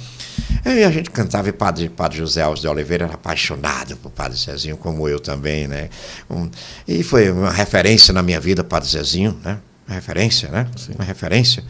E 0.66 0.84
a 0.84 0.92
gente 0.92 1.10
cantava 1.10 1.50
e 1.50 1.52
Padre, 1.52 1.90
Padre 1.90 2.18
José 2.18 2.42
Alves 2.42 2.62
de 2.62 2.68
Oliveira 2.68 3.06
era 3.06 3.14
apaixonado 3.14 3.96
por 3.98 4.12
Padre 4.12 4.38
Zezinho, 4.38 4.78
como 4.78 5.08
eu 5.08 5.20
também, 5.20 5.68
né? 5.68 5.90
Um, 6.30 6.50
e 6.88 7.04
foi 7.04 7.32
uma 7.32 7.52
referência 7.52 8.14
na 8.14 8.22
minha 8.22 8.40
vida, 8.40 8.64
Padre 8.64 8.90
Zezinho, 8.90 9.36
né? 9.44 9.60
Uma 9.88 9.96
referência, 9.96 10.50
né? 10.50 10.68
Sim. 10.76 10.92
Uma 10.96 11.06
referência. 11.06 11.64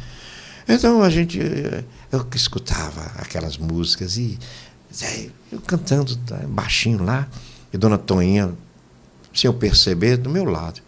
Então 0.67 1.01
a 1.01 1.09
gente, 1.09 1.39
eu 2.11 2.27
escutava 2.35 3.01
aquelas 3.17 3.57
músicas 3.57 4.17
e 4.17 4.37
eu 5.51 5.59
cantando 5.61 6.15
tá, 6.17 6.37
baixinho 6.47 7.03
lá, 7.03 7.27
e 7.71 7.77
Dona 7.77 7.97
Toninha, 7.97 8.53
sem 9.33 9.47
eu 9.47 9.53
perceber, 9.53 10.17
do 10.17 10.29
meu 10.29 10.45
lado. 10.45 10.81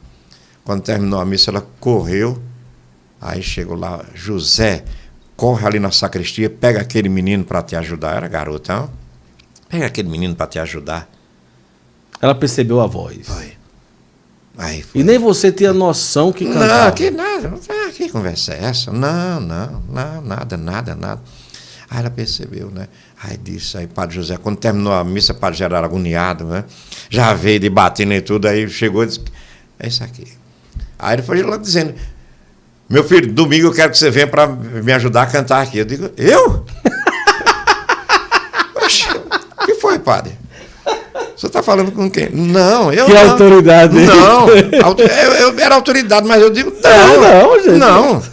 Quando 0.64 0.84
terminou 0.84 1.20
a 1.20 1.26
missa, 1.26 1.50
ela 1.52 1.66
correu, 1.80 2.42
aí 3.22 3.42
chegou 3.42 3.76
lá, 3.76 4.06
José, 4.14 4.84
corre 5.40 5.66
ali 5.66 5.80
na 5.80 5.92
sacristia, 5.92 6.50
pega 6.50 6.82
aquele 6.82 7.08
menino 7.08 7.46
para 7.46 7.64
te 7.64 7.76
ajudar. 7.76 8.18
Era 8.18 8.28
garotão. 8.28 8.90
Pega 9.70 9.86
aquele 9.86 10.10
menino 10.10 10.36
para 10.36 10.48
te 10.48 10.60
ajudar. 10.60 11.10
Ela 12.22 12.36
percebeu 12.36 12.82
a 12.82 12.88
voz. 12.88 13.26
Foi. 13.26 13.59
Aí 14.60 14.84
E 14.93 15.03
nem 15.05 15.18
você 15.18 15.53
tinha 15.53 15.72
noção 15.72 16.34
que 16.34 16.45
cantava. 16.45 16.88
Não, 16.88 16.91
que 16.91 17.10
nada. 17.10 17.53
Ah, 17.70 17.91
que 17.95 18.10
conversa 18.10 18.53
é 18.53 18.66
essa? 18.66 18.91
Não, 18.91 19.39
não, 19.39 19.82
não, 19.89 20.22
nada, 20.22 20.57
nada, 20.57 20.93
nada. 20.95 21.22
Aí 21.89 21.99
ela 21.99 22.10
percebeu, 22.10 22.70
né? 22.70 22.89
Aí 23.24 23.38
disse, 23.38 23.78
aí 23.78 23.88
Padre 23.88 24.16
José, 24.16 24.36
quando 24.36 24.57
terminou 24.57 24.91
a 24.91 25.01
missa, 25.01 25.34
Padre 25.34 25.64
era 25.64 25.80
agoniado, 25.80 26.43
né? 26.43 26.66
Já 27.10 27.34
veio 27.34 27.57
de 27.62 27.70
batendo 27.70 28.14
e 28.14 28.20
tudo, 28.22 28.49
aí 28.49 28.70
chegou 28.70 29.03
e 29.03 29.07
disse, 29.07 29.22
é 29.80 29.88
isso 29.88 30.03
aqui. 30.03 30.28
Aí 30.99 31.16
ele 31.16 31.22
foi 31.24 31.41
lá 31.41 31.55
dizendo, 31.55 31.95
meu 32.89 33.05
filho, 33.05 33.32
domingo 33.32 33.68
eu 33.68 33.74
quero 33.74 33.91
que 33.91 33.97
você 33.97 34.12
venha 34.12 34.28
para 34.28 34.45
me 34.45 34.91
ajudar 34.91 35.22
a 35.22 35.28
cantar 35.28 35.64
aqui. 35.64 35.78
Eu 35.78 35.86
digo, 35.86 36.12
eu? 36.18 36.66
o 38.76 39.66
que 39.66 39.76
foi, 39.76 39.97
padre? 39.99 40.38
Você 41.40 41.48
está 41.48 41.64
falando 41.64 41.94
com 41.94 42.12
quem? 42.12 42.30
Não, 42.32 42.92
eu 42.92 43.06
que 43.06 43.14
não. 43.14 43.32
autoridade? 43.32 43.96
Não, 43.96 44.50
eu, 44.50 45.54
eu, 45.54 45.58
era 45.58 45.74
autoridade, 45.74 46.28
mas 46.28 46.42
eu 46.42 46.50
digo, 46.50 46.70
não. 46.84 46.90
É, 46.92 47.42
não, 47.42 47.64
gente. 47.64 47.78
Não. 47.78 48.24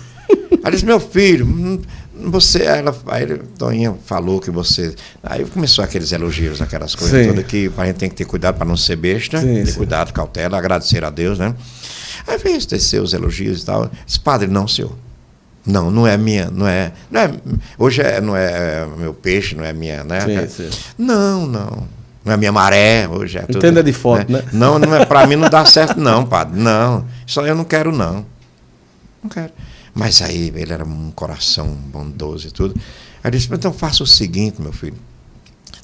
Aí 0.65 0.73
disse, 0.73 0.85
meu 0.85 0.99
filho, 0.99 1.47
hum, 1.47 1.81
você, 2.17 2.65
ela, 2.65 2.93
aí 3.07 3.23
ele, 3.23 3.39
Toninha 3.57 3.95
falou 4.05 4.41
que 4.41 4.51
você. 4.51 4.93
Aí 5.23 5.45
começou 5.45 5.85
aqueles 5.85 6.11
elogios, 6.11 6.61
aquelas 6.61 6.97
coisas 6.97 7.23
sim. 7.23 7.29
todas 7.29 7.47
que 7.47 7.71
a 7.77 7.87
gente 7.87 7.97
tem 7.97 8.09
que 8.09 8.17
ter 8.17 8.25
cuidado 8.25 8.57
para 8.57 8.67
não 8.67 8.77
ser 8.77 8.97
besta, 8.97 9.39
sim, 9.41 9.55
ter 9.55 9.67
sim. 9.67 9.75
cuidado, 9.75 10.13
cautela, 10.13 10.59
agradecer 10.59 11.05
a 11.05 11.11
Deus, 11.11 11.39
né? 11.39 11.55
Aí 12.27 12.39
veio 12.39 12.67
tecer 12.67 13.01
os 13.01 13.15
elogios 13.15 13.63
e 13.63 13.67
tal. 13.67 13.89
Disse, 14.05 14.19
padre, 14.19 14.49
não, 14.49 14.67
senhor. 14.67 14.91
Não, 15.65 15.93
não 15.93 16.09
é 16.09 16.17
minha, 16.17 16.51
não 16.51 16.67
é, 16.67 16.93
não 17.09 17.21
é 17.21 17.31
hoje 17.79 18.01
é, 18.03 18.21
não 18.21 18.37
é 18.37 18.85
meu 18.99 19.15
peixe, 19.15 19.55
não 19.55 19.65
é 19.65 19.73
minha, 19.73 20.03
né? 20.03 20.49
Sim, 20.49 20.49
sim. 20.49 20.79
Não, 20.99 21.47
não 21.47 21.96
não 22.27 22.33
é 22.33 22.37
minha 22.37 22.51
maré, 22.51 23.07
hoje 23.09 23.39
é 23.39 23.43
tudo. 23.43 23.59
Entenda 23.59 23.85
de 23.85 23.93
foto, 23.93 24.31
né? 24.31 24.43
né? 24.43 24.49
Não, 24.53 24.81
não 24.81 24.93
é, 24.93 25.07
para 25.07 25.25
mim 25.29 25.37
não 25.37 25.49
dá 25.49 25.65
certo, 25.65 26.01
não, 26.01 26.27
padre. 26.27 26.59
Não. 26.59 27.07
Isso 27.25 27.41
eu 27.41 27.55
não 27.55 27.65
quero, 27.65 27.93
não. 27.93 28.27
Não 29.23 29.31
quero. 29.31 29.53
Mas 29.95 30.21
aí 30.21 30.53
ele 30.57 30.73
era 30.73 30.85
um 30.85 31.13
coração 31.13 31.69
bondoso 31.69 32.49
e 32.49 32.51
tudo. 32.51 32.75
Aí 33.23 33.31
disse, 33.31 33.49
então 33.55 33.73
faça 33.73 34.03
o 34.03 34.07
seguinte, 34.07 34.61
meu 34.61 34.73
filho. 34.73 34.97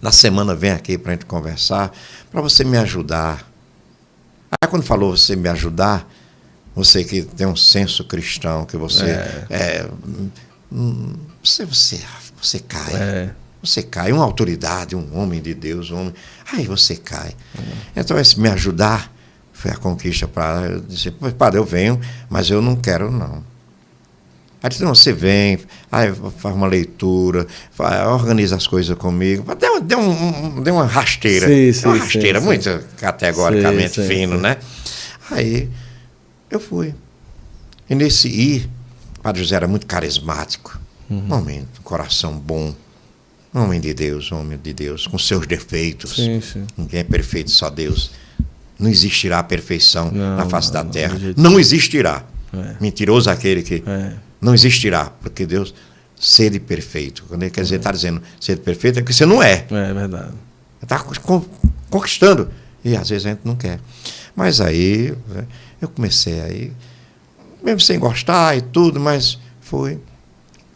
Na 0.02 0.10
semana 0.10 0.52
vem 0.52 0.72
aqui 0.72 0.98
para 0.98 1.12
a 1.12 1.14
gente 1.14 1.26
conversar, 1.26 1.92
para 2.28 2.40
você 2.40 2.64
me 2.64 2.76
ajudar. 2.76 3.48
Aí 4.50 4.68
quando 4.68 4.82
falou 4.82 5.16
você 5.16 5.36
me 5.36 5.48
ajudar, 5.48 6.10
você 6.74 7.04
que 7.04 7.22
tem 7.22 7.46
um 7.46 7.54
senso 7.54 8.02
cristão, 8.02 8.66
que 8.66 8.76
você 8.76 9.04
é, 9.04 9.46
é 9.48 9.88
hum, 10.72 11.14
você, 11.40 11.64
você, 11.64 12.00
você 12.40 12.58
cai. 12.58 12.94
É. 12.94 13.30
Você 13.62 13.82
cai, 13.82 14.12
uma 14.12 14.24
autoridade, 14.24 14.96
um 14.96 15.16
homem 15.16 15.40
de 15.40 15.54
Deus, 15.54 15.90
um 15.90 16.00
homem. 16.00 16.14
Aí 16.52 16.66
você 16.66 16.96
cai. 16.96 17.34
Uhum. 17.56 17.64
Então, 17.96 18.18
esse 18.18 18.38
me 18.40 18.48
ajudar 18.48 19.12
foi 19.52 19.70
a 19.70 19.76
conquista 19.76 20.26
para. 20.26 20.66
Eu 20.66 20.80
disse, 20.80 21.10
padre, 21.10 21.60
eu 21.60 21.64
venho, 21.64 22.00
mas 22.28 22.50
eu 22.50 22.60
não 22.60 22.74
quero, 22.74 23.10
não. 23.10 23.44
Aí 24.62 24.68
disse, 24.68 24.82
não, 24.82 24.94
você 24.94 25.12
vem, 25.12 25.58
aí 25.90 26.12
faz 26.38 26.54
uma 26.54 26.68
leitura, 26.68 27.46
faz, 27.72 28.06
organiza 28.06 28.54
as 28.54 28.66
coisas 28.66 28.96
comigo. 28.96 29.44
Deu, 29.56 29.80
deu, 29.80 29.98
um, 29.98 30.62
deu 30.62 30.74
uma 30.74 30.86
rasteira. 30.86 31.48
Sim, 31.48 31.72
sim, 31.72 31.86
uma 31.86 31.96
rasteira 31.96 32.38
sim, 32.38 32.46
muito 32.46 32.84
categoricamente 32.96 34.00
fino, 34.06 34.38
né? 34.38 34.58
Aí 35.30 35.68
eu 36.48 36.60
fui. 36.60 36.94
E 37.90 37.94
nesse 37.94 38.28
ir, 38.28 38.70
o 39.18 39.20
Padre 39.22 39.42
José 39.42 39.56
era 39.56 39.66
muito 39.66 39.84
carismático. 39.86 40.80
Uhum. 41.10 41.26
Um 41.28 41.34
homem, 41.34 41.68
um 41.80 41.82
coração 41.82 42.38
bom. 42.38 42.72
Homem 43.54 43.80
de 43.80 43.92
Deus, 43.92 44.32
homem 44.32 44.58
de 44.62 44.72
Deus, 44.72 45.06
com 45.06 45.18
seus 45.18 45.46
defeitos. 45.46 46.16
Sim, 46.16 46.40
sim. 46.40 46.66
Ninguém 46.76 47.00
é 47.00 47.04
perfeito, 47.04 47.50
só 47.50 47.68
Deus. 47.68 48.10
Não 48.78 48.88
existirá 48.88 49.40
a 49.40 49.42
perfeição 49.42 50.10
não, 50.10 50.36
na 50.36 50.46
face 50.46 50.72
não, 50.72 50.82
da 50.82 50.90
terra. 50.90 51.18
Não, 51.36 51.60
existirá. 51.60 52.24
É. 52.52 52.76
Mentiroso 52.80 53.28
aquele 53.30 53.62
que 53.62 53.82
é. 53.86 54.14
não 54.40 54.54
existirá, 54.54 55.12
porque 55.20 55.44
Deus 55.44 55.74
sede 56.18 56.58
perfeito. 56.58 57.24
Quando 57.28 57.42
ele 57.42 57.50
quer 57.50 57.62
dizer, 57.62 57.76
está 57.76 57.90
é. 57.90 57.92
dizendo 57.92 58.22
sede 58.40 58.60
perfeito, 58.60 59.00
é 59.00 59.02
que 59.02 59.12
você 59.12 59.26
não 59.26 59.42
é. 59.42 59.66
É 59.70 59.92
verdade. 59.92 60.32
Está 60.82 61.04
conquistando. 61.90 62.48
E 62.84 62.96
às 62.96 63.08
vezes 63.08 63.26
a 63.26 63.30
gente 63.30 63.42
não 63.44 63.54
quer. 63.54 63.78
Mas 64.34 64.60
aí, 64.60 65.14
eu 65.80 65.88
comecei 65.88 66.40
aí, 66.40 66.72
mesmo 67.62 67.80
sem 67.80 67.98
gostar 67.98 68.56
e 68.56 68.62
tudo, 68.62 68.98
mas 68.98 69.38
foi. 69.60 69.98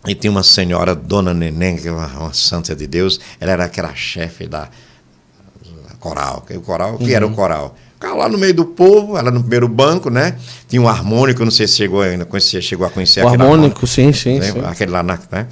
E 0.06 0.14
tinha 0.14 0.30
uma 0.30 0.42
senhora, 0.42 0.94
Dona 0.94 1.34
Neném, 1.34 1.76
que 1.76 1.88
é 1.88 1.92
uma, 1.92 2.06
uma 2.06 2.32
santa 2.32 2.74
de 2.74 2.86
Deus, 2.86 3.18
ela 3.40 3.52
era 3.52 3.64
aquela 3.64 3.94
chefe 3.94 4.46
da, 4.46 4.68
coral. 6.06 6.44
Que 6.46 6.56
o 6.56 6.60
coral, 6.60 6.98
que 6.98 7.14
era 7.14 7.26
o 7.26 7.32
coral? 7.32 7.76
Ficava 7.94 8.14
lá 8.14 8.28
no 8.28 8.38
meio 8.38 8.54
do 8.54 8.64
povo, 8.64 9.16
ela 9.16 9.30
no 9.30 9.40
primeiro 9.40 9.66
banco, 9.68 10.10
né? 10.10 10.36
Tinha 10.68 10.80
um 10.80 10.88
harmônico, 10.88 11.42
não 11.44 11.50
sei 11.50 11.66
se 11.66 11.76
chegou 11.76 12.02
ainda, 12.02 12.24
conhecia, 12.24 12.60
chegou 12.60 12.86
a 12.86 12.90
conhecer 12.90 13.24
O 13.24 13.28
harmônico, 13.28 13.86
sim, 13.86 14.12
sim, 14.12 14.38
né? 14.38 14.52
sim. 14.52 14.60
Aquele 14.64 14.92
lá, 14.92 15.02
na, 15.02 15.18
né? 15.30 15.46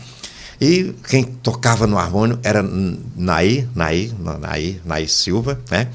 E 0.60 0.94
quem 1.08 1.24
tocava 1.24 1.86
no 1.86 1.98
harmônio 1.98 2.38
era 2.42 2.62
Naí, 2.62 3.66
Naí, 3.74 4.12
Naí, 4.40 4.80
Naí 4.84 5.08
Silva, 5.08 5.58
né? 5.70 5.88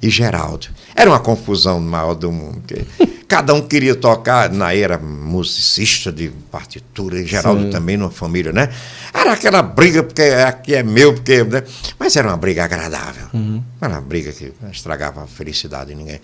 E 0.00 0.08
Geraldo. 0.08 0.68
Era 0.94 1.10
uma 1.10 1.18
confusão 1.18 1.80
maior 1.80 2.14
do 2.14 2.30
mundo. 2.30 2.62
porque 2.64 2.84
cada 3.28 3.54
um 3.54 3.62
queria 3.62 3.94
tocar. 3.94 4.50
Naí 4.50 4.80
era 4.80 4.98
musicista 4.98 6.12
de 6.12 6.30
partitura, 6.50 7.20
e 7.20 7.26
Geraldo 7.26 7.64
Sim. 7.64 7.70
também 7.70 7.96
numa 7.96 8.10
família, 8.10 8.52
né? 8.52 8.70
Era 9.12 9.32
aquela 9.32 9.62
briga, 9.62 10.02
porque 10.02 10.22
aqui 10.22 10.74
é 10.74 10.82
meu, 10.82 11.14
porque. 11.14 11.44
né? 11.44 11.62
Mas 11.98 12.16
era 12.16 12.28
uma 12.28 12.36
briga 12.36 12.64
agradável. 12.64 13.28
Não 13.32 13.64
era 13.80 13.94
uma 13.94 14.00
briga 14.00 14.32
que 14.32 14.52
estragava 14.72 15.24
a 15.24 15.26
felicidade 15.26 15.90
de 15.90 15.96
ninguém. 15.96 16.20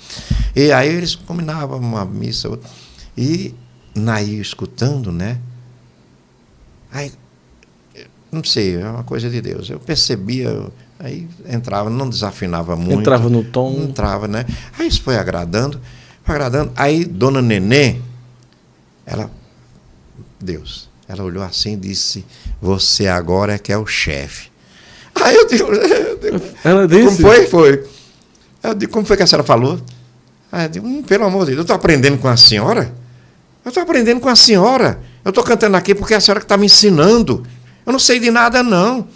E 0.55 0.73
aí 0.73 0.89
eles 0.89 1.15
combinavam 1.15 1.79
uma 1.79 2.05
missa, 2.05 2.49
outra. 2.49 2.69
E 3.17 3.55
Naí 3.95 4.41
escutando, 4.41 5.13
né? 5.13 5.39
Aí 6.91 7.13
não 8.33 8.43
sei, 8.43 8.77
é 8.77 8.89
uma 8.89 9.05
coisa 9.05 9.29
de 9.29 9.43
Deus. 9.43 9.69
Eu 9.69 9.79
percebia, 9.79 10.49
aí 10.99 11.29
entrava, 11.47 11.91
não 11.91 12.09
desafinava 12.09 12.75
muito. 12.75 13.01
Entrava 13.01 13.29
no 13.29 13.45
tom. 13.45 13.75
Entrava, 13.83 14.27
né? 14.27 14.47
Aí 14.79 14.89
isso 14.89 15.03
foi 15.03 15.19
agradando, 15.19 15.79
agradando. 16.27 16.73
Aí 16.77 17.05
Dona 17.05 17.43
Nenê, 17.43 17.97
ela, 19.05 19.31
Deus, 20.41 20.89
ela 21.09 21.23
olhou 21.23 21.43
assim 21.43 21.75
e 21.75 21.77
disse: 21.77 22.25
Você 22.61 23.09
agora 23.09 23.55
é 23.55 23.59
que 23.59 23.73
é 23.73 23.79
o 23.79 23.87
chefe. 23.87 24.51
Aí 25.14 25.35
eu 25.35 25.47
digo, 25.47 25.64
eu 25.73 26.18
digo 26.18 26.41
Ela 26.64 26.89
disse. 26.89 27.05
como 27.05 27.16
foi? 27.18 27.47
Foi. 27.47 27.87
Eu 28.62 28.75
digo, 28.75 28.93
como 28.93 29.07
foi 29.07 29.16
que 29.16 29.23
a 29.23 29.27
senhora 29.27 29.45
falou? 29.45 29.81
Aí 30.51 30.66
eu 30.66 30.68
digo, 30.68 30.87
hum, 30.87 31.03
pelo 31.03 31.25
amor 31.25 31.41
de 31.41 31.47
Deus, 31.47 31.59
eu 31.59 31.62
estou 31.62 31.77
aprendendo 31.77 32.18
com 32.18 32.29
a 32.29 32.37
senhora? 32.37 32.95
Eu 33.64 33.70
estou 33.70 33.83
aprendendo 33.83 34.20
com 34.20 34.29
a 34.29 34.37
senhora. 34.37 35.01
Eu 35.25 35.31
estou 35.31 35.43
cantando 35.43 35.77
aqui 35.77 35.95
porque 35.95 36.14
é 36.14 36.16
a 36.16 36.20
senhora 36.20 36.41
que 36.41 36.45
está 36.45 36.57
me 36.57 36.66
ensinando. 36.66 37.45
Eu 37.87 37.93
não 37.93 37.99
sei 37.99 38.20
de 38.20 38.31
nada, 38.31 38.62
não. 38.62 39.09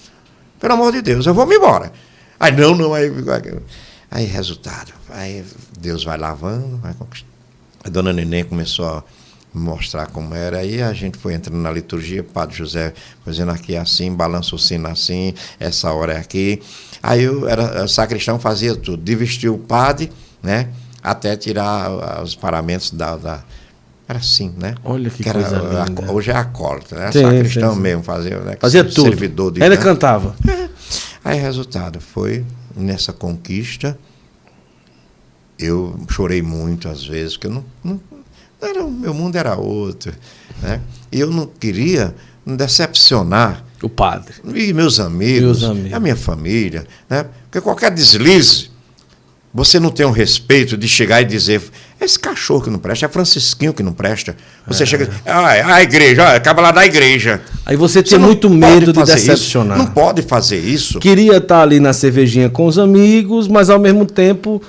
Pelo 0.59 0.72
amor 0.72 0.92
de 0.92 1.02
Deus, 1.02 1.26
eu 1.26 1.34
vou 1.34 1.46
me 1.46 1.57
embora. 1.57 1.92
Aí, 2.38 2.52
não, 2.52 2.74
não, 2.74 2.94
aí. 2.94 3.12
Aí, 4.11 4.24
resultado. 4.24 4.92
Aí 5.16 5.42
Deus 5.80 6.04
vai 6.04 6.18
lavando, 6.18 6.76
vai 6.76 6.92
conquistando. 6.92 7.32
A 7.82 7.88
dona 7.88 8.12
Neném 8.12 8.44
começou 8.44 8.84
a 8.84 9.04
mostrar 9.54 10.08
como 10.08 10.34
era. 10.34 10.58
Aí 10.58 10.82
a 10.82 10.92
gente 10.92 11.16
foi 11.16 11.32
entrando 11.32 11.56
na 11.56 11.70
liturgia, 11.70 12.20
o 12.20 12.24
Padre 12.24 12.54
José 12.54 12.92
fazendo 13.24 13.50
aqui 13.50 13.74
assim, 13.76 14.12
balança 14.12 14.54
o 14.54 14.58
sino 14.58 14.86
assim, 14.88 15.32
essa 15.58 15.90
hora 15.90 16.12
é 16.12 16.18
aqui. 16.18 16.60
Aí 17.02 17.22
eu 17.22 17.48
era, 17.48 17.82
o 17.84 17.88
sacristão 17.88 18.38
fazia 18.38 18.76
tudo, 18.76 19.02
de 19.02 19.48
o 19.48 19.56
padre, 19.56 20.12
né? 20.42 20.68
Até 21.02 21.34
tirar 21.34 22.22
os 22.22 22.34
paramentos 22.34 22.90
da. 22.90 23.16
da 23.16 23.42
era 24.08 24.18
assim, 24.18 24.52
né? 24.56 24.74
Olha 24.84 25.08
que 25.10 25.26
era, 25.26 25.40
coisa 25.40 25.82
a- 25.82 25.84
linda. 25.86 26.12
hoje 26.12 26.30
é 26.30 26.36
acólito, 26.36 26.94
né? 26.94 27.10
Sim, 27.10 27.22
sacristão 27.22 27.74
mesmo 27.74 28.02
fazia, 28.02 28.38
né? 28.40 28.56
Fazia 28.60 28.84
tudo. 28.84 29.02
Servidor 29.08 29.50
de 29.52 29.62
Ela 29.62 29.74
né? 29.76 29.82
cantava. 29.82 30.36
Aí, 31.24 31.40
resultado, 31.40 32.00
foi 32.00 32.44
nessa 32.76 33.12
conquista. 33.12 33.98
Eu 35.59 35.98
chorei 36.11 36.42
muito 36.42 36.88
às 36.88 37.04
vezes, 37.04 37.34
porque 37.36 37.46
eu 37.46 37.52
não, 37.52 37.64
não 37.82 38.00
era, 38.61 38.84
o 38.84 38.90
meu 38.90 39.14
mundo 39.14 39.36
era 39.36 39.57
outro. 39.57 40.12
Né? 40.62 40.80
E 41.11 41.20
eu 41.20 41.30
não 41.30 41.46
queria 41.46 42.14
decepcionar 42.46 43.64
O 43.82 43.88
padre. 43.88 44.34
e 44.54 44.72
meus 44.72 44.98
amigos, 45.00 45.61
Meus 45.61 45.64
amigos. 45.70 45.92
a 45.92 46.00
minha 46.00 46.16
família. 46.16 46.86
Né? 47.09 47.26
Porque 47.44 47.61
qualquer 47.61 47.90
deslize, 47.90 48.70
você 49.52 49.80
não 49.80 49.90
tem 49.90 50.04
o 50.04 50.11
respeito 50.11 50.76
de 50.76 50.86
chegar 50.88 51.22
e 51.22 51.24
dizer. 51.24 51.62
Esse 51.98 52.18
cachorro 52.18 52.61
que 52.64 52.68
não 52.68 52.78
presta, 52.78 53.07
é 53.07 53.09
Francisquinho 53.09 53.72
que 53.72 53.82
não 53.82 53.94
presta. 53.94 54.36
Você 54.66 54.84
chega 54.84 55.04
e 55.04 55.07
diz, 55.07 55.16
ah, 55.24 55.76
a 55.76 55.82
igreja, 55.82 56.28
acaba 56.34 56.61
lá 56.61 56.70
da 56.70 56.84
igreja. 56.84 57.40
Aí 57.64 57.74
você 57.74 58.02
Você 58.02 58.18
não 58.18 58.26
muito 58.26 58.50
medo 58.50 58.92
de 58.92 58.98
fazer 59.00 59.16
isso. 59.16 59.26
decepcionar. 59.26 59.78
Não 59.78 59.86
pode 59.86 60.20
fazer 60.20 60.59
isso. 60.59 60.98
Queria 61.00 61.38
estar 61.38 61.62
ali 61.62 61.80
na 61.80 61.94
cervejinha 61.94 62.50
com 62.50 62.66
os 62.66 62.78
amigos, 62.78 63.48
mas 63.48 63.70
ao 63.70 63.78
mesmo 63.80 64.04
tempo 64.04 64.61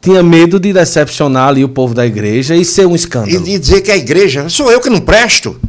tinha 0.00 0.22
medo 0.22 0.58
de 0.58 0.72
decepcionar 0.72 1.48
ali 1.48 1.62
o 1.64 1.68
povo 1.68 1.94
da 1.94 2.06
igreja 2.06 2.56
e 2.56 2.64
ser 2.64 2.86
um 2.86 2.92
E 2.92 2.96
escândalo. 2.96 3.44
de 3.44 3.58
dizer 3.58 3.80
que 3.82 3.90
a 3.90 3.96
igreja, 3.96 4.48
sou 4.48 4.70
eu 4.72 4.80
que 4.80 4.88
não 4.90 5.00
presto. 5.00 5.60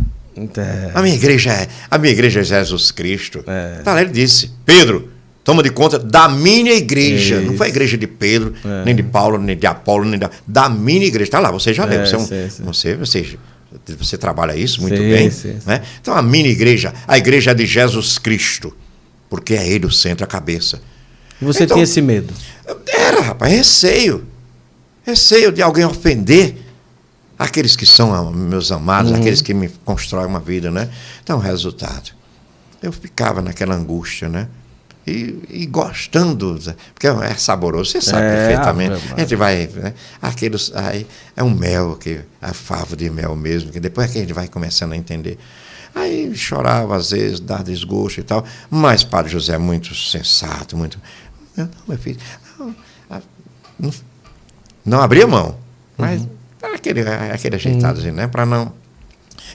É. 0.57 0.91
A 0.93 1.01
minha 1.01 1.13
igreja 1.15 1.51
é, 1.51 1.67
a 1.89 1.97
minha 1.97 2.11
igreja 2.13 2.39
é 2.39 2.43
Jesus 2.43 2.91
Cristo. 2.91 3.43
É. 3.45 3.81
Tá 3.83 3.93
lá, 3.93 4.01
ele 4.01 4.11
disse, 4.11 4.49
Pedro, 4.65 5.09
toma 5.43 5.61
de 5.61 5.69
conta 5.69 5.99
da 5.99 6.29
minha 6.29 6.73
igreja. 6.73 7.41
Não 7.41 7.53
foi 7.55 7.67
a 7.67 7.69
Isso. 7.69 7.75
igreja 7.77 7.97
de 7.97 8.07
Pedro, 8.07 8.53
É. 8.63 8.85
nem 8.85 8.95
de 8.95 9.03
Paulo, 9.03 9.37
nem 9.37 9.57
de 9.57 9.67
Apolo, 9.67 10.05
nem 10.05 10.17
da, 10.17 10.29
da 10.47 10.69
minha 10.69 11.05
igreja. 11.05 11.29
Tá 11.31 11.39
lá, 11.39 11.51
você 11.51 11.73
já 11.73 11.83
leu. 11.85 12.01
É, 12.01 12.05
Você, 12.05 12.15
é 12.15 12.17
um- 12.17 12.25
sim, 12.25 12.49
sim. 12.49 12.63
você, 12.63 12.95
você, 12.95 13.37
você 13.99 14.17
trabalha 14.17 14.55
isso 14.55 14.81
muito 14.81 14.95
Sim, 14.97 15.09
bem. 15.09 15.31
Né? 15.65 15.81
Então 16.01 16.15
a 16.15 16.21
minha 16.21 16.47
igreja, 16.49 16.93
a 17.07 17.17
igreja 17.17 17.51
é 17.51 17.53
de 17.53 17.65
Jesus 17.65 18.17
Cristo. 18.17 18.73
Porque 19.29 19.53
é 19.53 19.67
ele 19.67 19.85
o 19.85 19.91
centro, 19.91 20.23
a 20.23 20.27
cabeça. 20.27 20.81
E 21.41 21.45
você 21.45 21.63
Então- 21.63 21.75
tinha 21.75 21.83
esse 21.83 22.01
medo. 22.01 22.33
Era, 22.87 23.21
rapaz, 23.21 23.51
receio. 23.51 24.25
Receio 25.03 25.51
de 25.51 25.61
alguém 25.61 25.83
ofender 25.85 26.55
aqueles 27.37 27.75
que 27.75 27.85
são 27.85 28.13
ah, 28.13 28.31
meus 28.31 28.71
amados, 28.71 29.11
aqueles 29.11 29.41
que 29.41 29.53
me 29.53 29.67
constroem 29.83 30.27
uma 30.27 30.39
vida, 30.39 30.69
né? 30.69 30.89
Então, 31.23 31.39
resultado. 31.39 32.11
Eu 32.81 32.91
ficava 32.91 33.41
naquela 33.41 33.75
angústia, 33.75 34.29
né? 34.29 34.47
E, 35.05 35.39
e 35.49 35.65
gostando, 35.65 36.59
porque 36.93 37.07
é 37.07 37.33
saboroso, 37.33 37.89
você 37.91 38.01
sabe 38.01 38.23
É, 38.23 38.47
perfeitamente. 38.47 39.13
A 39.15 39.19
gente 39.19 39.35
vai, 39.35 39.67
né? 39.73 39.93
Aqueles, 40.21 40.71
aí, 40.75 41.07
é 41.35 41.43
um 41.43 41.49
mel, 41.49 41.97
que, 41.99 42.21
a 42.39 42.53
favo 42.53 42.95
de 42.95 43.09
mel 43.09 43.35
mesmo, 43.35 43.71
que 43.71 43.79
depois 43.79 44.09
é 44.09 44.13
que 44.13 44.17
a 44.19 44.21
gente 44.21 44.33
vai 44.33 44.47
começando 44.47 44.93
a 44.93 44.97
entender. 44.97 45.39
Aí 45.93 46.33
chorava 46.35 46.95
às 46.95 47.09
vezes, 47.09 47.39
dá 47.39 47.57
desgosto 47.57 48.19
e 48.19 48.23
tal, 48.23 48.45
mas 48.69 49.03
Padre 49.03 49.31
José 49.31 49.55
é 49.55 49.57
muito 49.57 49.93
sensato, 49.95 50.77
muito. 50.77 50.99
Não, 51.55 51.69
meu 51.87 51.97
filho, 51.97 52.19
não, 52.57 52.75
não, 53.79 53.93
não 54.85 55.01
abria 55.01 55.27
mão, 55.27 55.57
mas 55.97 56.25
era 56.61 56.75
aquele, 56.75 57.01
aquele 57.01 57.55
ajeitadozinho, 57.55 58.13
né? 58.13 58.27
Para 58.27 58.45
não. 58.45 58.73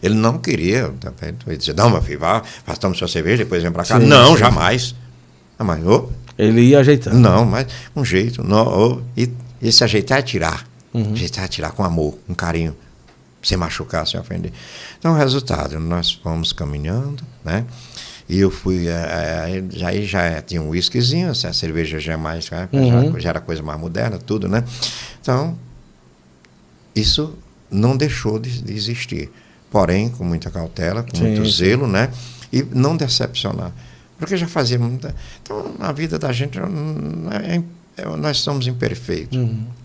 Ele 0.03 0.15
não 0.15 0.39
queria, 0.39 0.93
tá 1.01 1.13
ele 1.47 1.57
dizia, 1.57 1.73
não, 1.73 1.89
meu 1.89 2.03
filho, 2.03 2.19
vá, 2.19 2.43
faça 2.65 2.81
tome 2.81 2.97
sua 2.97 3.09
cerveja, 3.09 3.45
depois 3.45 3.63
vem 3.63 3.73
para 3.73 3.85
cá. 3.85 3.99
Sim, 3.99 4.07
não, 4.07 4.33
sim. 4.33 4.39
jamais. 4.39 4.95
Ah, 5.59 5.65
mas, 5.65 5.81
Ele 6.37 6.61
ia 6.61 6.81
ajeitando. 6.81 7.17
não, 7.17 7.47
mas 7.47 7.67
um 7.95 8.05
jeito. 8.05 8.45
Não, 8.45 9.03
e 9.17 9.31
esse 9.63 9.83
ajeitar 9.83 10.19
é 10.19 10.23
tirar. 10.23 10.67
Ajeitar 11.13 11.45
é 11.45 11.49
tirar 11.49 11.73
com 11.73 11.83
amor, 11.83 12.19
com 12.27 12.35
carinho. 12.35 12.77
Sem 13.43 13.57
machucar, 13.57 14.07
sem 14.07 14.19
ofender. 14.19 14.53
Então, 14.99 15.13
o 15.13 15.17
resultado, 15.17 15.79
nós 15.79 16.11
fomos 16.11 16.53
caminhando, 16.53 17.23
né? 17.45 17.65
E 18.29 18.39
eu 18.41 18.51
fui. 18.51 18.89
eh, 18.89 18.91
eh, 18.93 19.65
já, 19.71 19.89
aí 19.89 20.05
já 20.05 20.43
tinha 20.43 20.61
um 20.61 20.71
whiskyzinho, 20.71 21.31
a 21.31 21.35
cerveja 21.53 21.99
já 22.01 22.15
é 22.15 22.17
mais. 22.17 22.51
né, 22.51 22.69
Uhum. 22.73 23.13
Já, 23.13 23.19
já 23.21 23.29
era 23.31 23.41
coisa 23.41 23.63
mais 23.63 23.79
moderna, 23.81 24.19
tudo, 24.19 24.49
né? 24.49 24.65
Então, 25.21 25.57
isso 26.95 27.37
não 27.71 27.97
deixou 27.97 28.39
de, 28.39 28.63
de 28.63 28.73
existir. 28.73 29.31
Porém, 29.71 30.09
com 30.09 30.25
muita 30.25 30.51
cautela, 30.51 31.03
com 31.03 31.17
Sim, 31.17 31.25
muito 31.25 31.45
zelo, 31.51 31.87
né? 31.87 32.11
E 32.53 32.63
não 32.63 32.97
decepcionar. 32.97 33.73
Porque 34.19 34.37
já 34.37 34.47
fazia 34.47 34.79
muita. 34.79 35.15
Então, 35.43 35.75
a 35.81 35.93
vida 35.93 36.19
da 36.19 36.33
gente, 36.33 36.59
é- 36.59 37.63
é- 38.03 38.17
nós 38.17 38.39
somos 38.39 38.67
imperfeitos. 38.67 39.39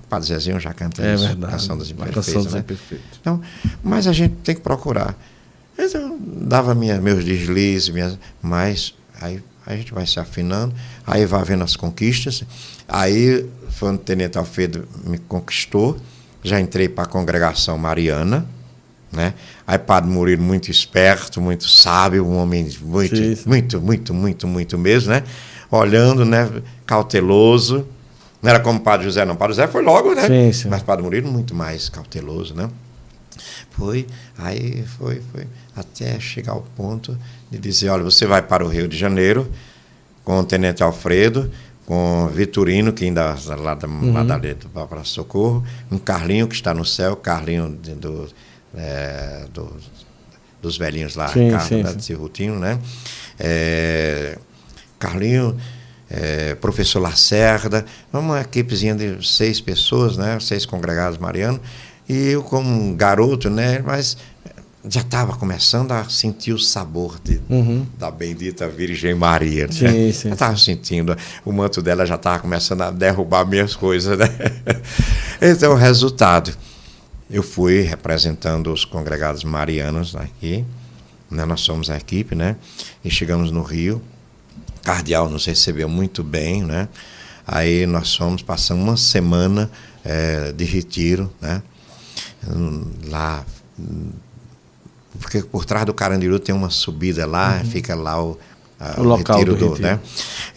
Padre 0.07 0.27
Zezinho 0.27 0.59
já 0.59 0.73
canta 0.73 1.01
Uhum. 1.01 1.07
É 1.07 1.15
isso, 1.15 1.27
verdade. 1.27 1.51
Canção 1.53 1.77
dos 1.77 1.89
Imperfeitos. 1.89 2.25
canção 2.25 2.43
dos 2.43 2.53
né? 2.53 2.59
imperfeitos. 2.59 3.05
Então, 3.19 3.41
mas 3.83 4.07
a 4.07 4.13
gente 4.13 4.35
tem 4.43 4.55
que 4.55 4.61
procurar. 4.61 5.15
Então, 5.85 6.17
dava 6.21 6.75
minha, 6.75 6.99
meus 6.99 7.23
deslizes, 7.23 7.89
minhas, 7.89 8.17
mas 8.41 8.93
aí 9.19 9.41
a 9.65 9.75
gente 9.75 9.93
vai 9.93 10.05
se 10.05 10.19
afinando, 10.19 10.73
aí 11.05 11.25
vai 11.25 11.43
vendo 11.43 11.63
as 11.63 11.75
conquistas. 11.75 12.43
Aí 12.87 13.47
foi 13.69 13.93
o 13.93 13.97
Tenente 13.97 14.37
Alfredo 14.37 14.87
me 15.03 15.17
conquistou, 15.17 15.97
já 16.43 16.59
entrei 16.59 16.89
para 16.89 17.03
a 17.03 17.07
congregação 17.07 17.77
mariana. 17.77 18.45
Né? 19.11 19.33
Aí 19.67 19.77
Padre 19.77 20.09
Murilo, 20.09 20.41
muito 20.41 20.71
esperto, 20.71 21.41
muito 21.41 21.67
sábio, 21.67 22.25
um 22.25 22.37
homem 22.37 22.69
muito, 22.81 23.15
Sim, 23.15 23.37
muito, 23.45 23.81
muito, 23.81 24.13
muito, 24.13 24.47
muito 24.47 24.77
mesmo, 24.77 25.11
né? 25.11 25.23
Olhando, 25.69 26.23
né? 26.23 26.49
Cauteloso. 26.85 27.85
Não 28.41 28.49
era 28.49 28.59
como 28.59 28.79
Padre 28.79 29.05
José, 29.05 29.25
não. 29.25 29.35
Padre 29.35 29.55
José 29.55 29.67
foi 29.67 29.81
logo, 29.81 30.15
né? 30.15 30.27
Sim, 30.27 30.53
sim. 30.53 30.69
Mas 30.69 30.81
Padre 30.81 31.03
Murilo 31.03 31.29
muito 31.29 31.53
mais 31.53 31.89
cauteloso, 31.89 32.55
né? 32.55 32.69
Foi, 33.71 34.07
aí 34.37 34.83
foi, 34.97 35.21
foi, 35.31 35.47
até 35.75 36.19
chegar 36.19 36.53
ao 36.53 36.61
ponto 36.75 37.17
de 37.49 37.57
dizer, 37.57 37.89
olha, 37.89 38.03
você 38.03 38.25
vai 38.25 38.41
para 38.41 38.65
o 38.65 38.67
Rio 38.67 38.87
de 38.87 38.97
Janeiro 38.97 39.49
com 40.23 40.39
o 40.39 40.43
Tenente 40.43 40.83
Alfredo, 40.83 41.51
com 41.85 42.25
o 42.25 42.27
Vitorino, 42.27 42.93
que 42.93 43.05
ainda 43.05 43.35
lá 43.57 43.75
da, 43.75 43.87
lá 43.87 44.23
da 44.23 44.37
do 44.37 44.87
para 44.87 45.03
Socorro, 45.03 45.63
um 45.91 45.97
Carlinho 45.97 46.47
que 46.47 46.55
está 46.55 46.73
no 46.73 46.85
céu, 46.85 47.15
Carlinho 47.15 47.77
de- 47.81 47.95
do, 47.95 48.27
é, 48.75 49.45
do 49.53 49.75
dos 50.61 50.77
velhinhos 50.77 51.15
lá, 51.15 51.27
Sim, 51.27 51.45
Ricardo, 51.45 51.67
sim, 51.67 51.81
né, 51.83 51.95
Cirrutinho, 51.99 52.59
né? 52.59 52.79
É, 53.39 54.37
Carlinho, 54.99 55.57
é, 56.09 56.53
professor 56.55 56.99
Lacerda, 56.99 57.83
uma 58.13 58.41
equipezinha 58.41 58.93
de 58.93 59.27
seis 59.27 59.59
pessoas, 59.59 60.17
né? 60.17 60.39
Seis 60.39 60.65
congregados 60.65 61.17
marianos. 61.17 61.61
E 62.07 62.29
eu, 62.29 62.43
como 62.43 62.69
um 62.69 62.95
garoto, 62.95 63.49
né? 63.49 63.79
Mas 63.79 64.17
já 64.89 65.01
estava 65.01 65.35
começando 65.37 65.91
a 65.91 66.09
sentir 66.09 66.53
o 66.53 66.59
sabor 66.59 67.19
de, 67.23 67.39
Uhum. 67.49 67.85
da 67.99 68.09
bendita 68.09 68.67
Virgem 68.67 69.13
Maria. 69.13 69.67
Né? 69.67 69.73
Sim, 69.73 70.11
sim. 70.11 70.27
Eu 70.29 70.33
estava 70.33 70.57
sentindo, 70.57 71.15
o 71.45 71.51
manto 71.51 71.81
dela 71.81 72.05
já 72.05 72.15
estava 72.15 72.39
começando 72.39 72.81
a 72.81 72.91
derrubar 72.91 73.45
minhas 73.45 73.75
coisas. 73.75 74.17
Né? 74.17 74.27
Então, 75.43 75.73
o 75.73 75.75
resultado, 75.75 76.55
eu 77.29 77.41
fui 77.41 77.81
representando 77.81 78.71
os 78.71 78.85
congregados 78.85 79.43
marianos 79.43 80.15
aqui, 80.15 80.63
né? 81.31 81.45
nós 81.45 81.61
somos 81.61 81.89
a 81.89 81.97
equipe, 81.97 82.35
né? 82.35 82.55
e 83.03 83.09
chegamos 83.09 83.49
no 83.49 83.63
Rio, 83.63 84.01
Cardeal 84.83 85.29
nos 85.29 85.45
recebeu 85.45 85.89
muito 85.89 86.23
bem, 86.23 86.63
né? 86.63 86.87
aí 87.47 87.85
nós 87.87 88.15
fomos, 88.15 88.41
passando 88.41 88.81
uma 88.83 88.97
semana 88.97 89.69
eh, 90.05 90.53
de 90.55 90.63
retiro, 90.63 91.31
né? 91.41 91.61
Lá 93.07 93.45
porque 95.21 95.41
por 95.43 95.63
trás 95.63 95.85
do 95.85 95.93
Carandiru 95.93 96.39
tem 96.39 96.53
uma 96.53 96.69
subida 96.69 97.25
lá, 97.25 97.61
fica 97.63 97.95
lá 97.95 98.21
o, 98.21 98.37
a- 98.79 98.95
Uhum. 98.97 99.03
O 99.03 99.07
local 99.09 99.37
retiro 99.37 99.55
do 99.55 99.69
retiro. 99.69 99.87
né? 99.87 99.99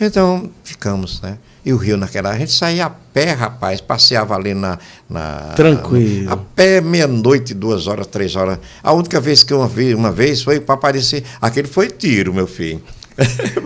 Então, 0.00 0.50
ficamos, 0.64 1.20
né? 1.20 1.36
E 1.64 1.72
o 1.72 1.76
Rio 1.76 1.96
naquela. 1.96 2.30
A 2.30 2.38
gente 2.38 2.52
saía 2.52 2.86
a 2.86 2.90
pé, 2.90 3.32
rapaz, 3.32 3.80
passeava 3.80 4.34
ali 4.34 4.52
na. 4.54 4.78
na 5.08 5.52
Tranquilo. 5.54 6.32
A 6.32 6.36
pé, 6.36 6.80
meia-noite, 6.80 7.52
duas 7.54 7.86
horas, 7.86 8.06
três 8.06 8.34
horas. 8.36 8.58
A 8.82 8.92
única 8.92 9.20
vez 9.20 9.42
que 9.42 9.52
eu 9.52 9.66
vi 9.68 9.94
uma 9.94 10.10
vez 10.10 10.42
foi 10.42 10.58
para 10.60 10.74
aparecer. 10.74 11.22
Aquele 11.40 11.68
foi 11.68 11.88
tiro, 11.90 12.32
meu 12.34 12.46
filho. 12.46 12.82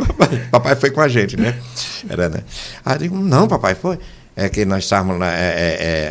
papai, 0.07 0.38
papai 0.51 0.76
foi 0.76 0.90
com 0.90 1.01
a 1.01 1.09
gente, 1.09 1.36
né? 1.36 1.57
Era, 2.09 2.28
né? 2.28 2.42
Aí 2.84 2.94
eu 2.94 2.99
digo, 2.99 3.16
não, 3.18 3.46
papai, 3.49 3.74
foi. 3.74 3.99
É 4.36 4.49
que 4.49 4.64
nós 4.64 4.84
estávamos 4.84 5.18
na, 5.18 5.32
é, 5.32 5.40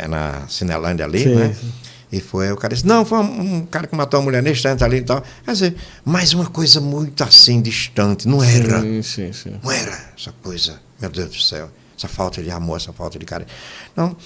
é, 0.04 0.08
na 0.08 0.42
Cinelândia 0.48 1.04
ali, 1.06 1.22
Sim, 1.22 1.34
né? 1.34 1.54
sim. 1.58 1.72
E 2.10 2.20
foi, 2.20 2.50
o 2.52 2.56
cara 2.56 2.74
disse, 2.74 2.86
não, 2.86 3.04
foi 3.04 3.18
um, 3.18 3.56
um 3.56 3.66
cara 3.66 3.86
que 3.86 3.94
matou 3.94 4.18
uma 4.20 4.24
mulher 4.24 4.42
nesse 4.42 4.58
instante 4.60 4.82
ali 4.82 4.98
e 4.98 5.02
tal. 5.02 5.22
Quer 5.44 5.52
dizer, 5.52 5.76
mas 6.04 6.32
uma 6.32 6.46
coisa 6.46 6.80
muito 6.80 7.22
assim, 7.22 7.60
distante, 7.60 8.26
não 8.26 8.42
era. 8.42 8.80
Sim, 8.80 9.02
sim, 9.02 9.32
sim. 9.32 9.60
Não 9.62 9.70
era 9.70 9.92
essa 10.18 10.32
coisa, 10.42 10.80
meu 11.00 11.10
Deus 11.10 11.28
do 11.30 11.40
céu, 11.40 11.68
essa 11.96 12.08
falta 12.08 12.42
de 12.42 12.50
amor, 12.50 12.76
essa 12.78 12.92
falta 12.92 13.18
de 13.18 13.26
carinho. 13.26 13.50
Não. 13.94 14.16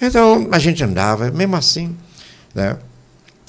Então, 0.00 0.46
a 0.52 0.58
gente 0.58 0.84
andava, 0.84 1.30
mesmo 1.30 1.56
assim, 1.56 1.96
né? 2.54 2.76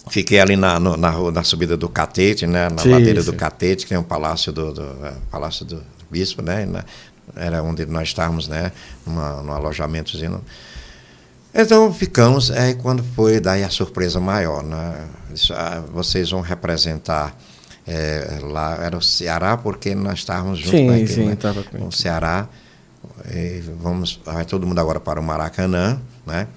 Fiquei 0.09 0.39
ali 0.39 0.55
na, 0.55 0.79
no- 0.79 0.95
na, 0.95 1.09
rua- 1.09 1.31
na 1.33 1.43
subida 1.43 1.75
do 1.75 1.89
Catete, 1.89 2.47
né? 2.47 2.69
Na 2.69 2.81
Sim, 2.81 2.89
ladeira 2.91 3.21
sim. 3.21 3.29
do 3.29 3.35
Catete, 3.37 3.83
que 3.83 3.89
tem 3.89 3.97
um 3.97 4.03
palácio 4.03 4.51
do, 4.53 4.71
do 4.73 5.05
é, 5.05 5.13
palácio 5.29 5.65
do 5.65 5.83
bispo, 6.09 6.41
né? 6.41 6.65
Na- 6.65 6.85
era 7.35 7.61
onde 7.61 7.85
nós 7.85 8.07
estávamos, 8.07 8.47
né? 8.47 8.71
Num 9.05 9.51
alojamentozinho. 9.51 10.41
Então 11.53 11.91
ficamos, 11.93 12.51
aí 12.51 12.75
quando 12.75 13.03
foi 13.15 13.39
daí 13.39 13.63
a 13.63 13.69
surpresa 13.69 14.19
maior, 14.19 14.63
né? 14.63 15.07
Isso, 15.33 15.53
ah, 15.53 15.83
vocês 15.91 16.29
vão 16.29 16.41
representar 16.41 17.35
eh, 17.87 18.39
lá, 18.43 18.77
era 18.83 18.97
o 18.97 19.01
Ceará, 19.01 19.57
porque 19.57 19.95
nós 19.95 20.19
estávamos 20.19 20.59
juntos 20.59 20.79
Sim, 20.79 20.87
com 20.87 20.93
aquilo, 20.93 21.07
sim, 21.07 21.25
né? 21.25 21.35
tava 21.35 21.63
com 21.63 21.87
o 21.87 21.91
Ceará, 21.91 22.47
vamos, 23.81 24.19
vai 24.25 24.45
todo 24.45 24.67
mundo 24.67 24.79
agora 24.79 24.99
para 24.99 25.19
o 25.19 25.23
Maracanã, 25.23 25.99
né? 26.25 26.47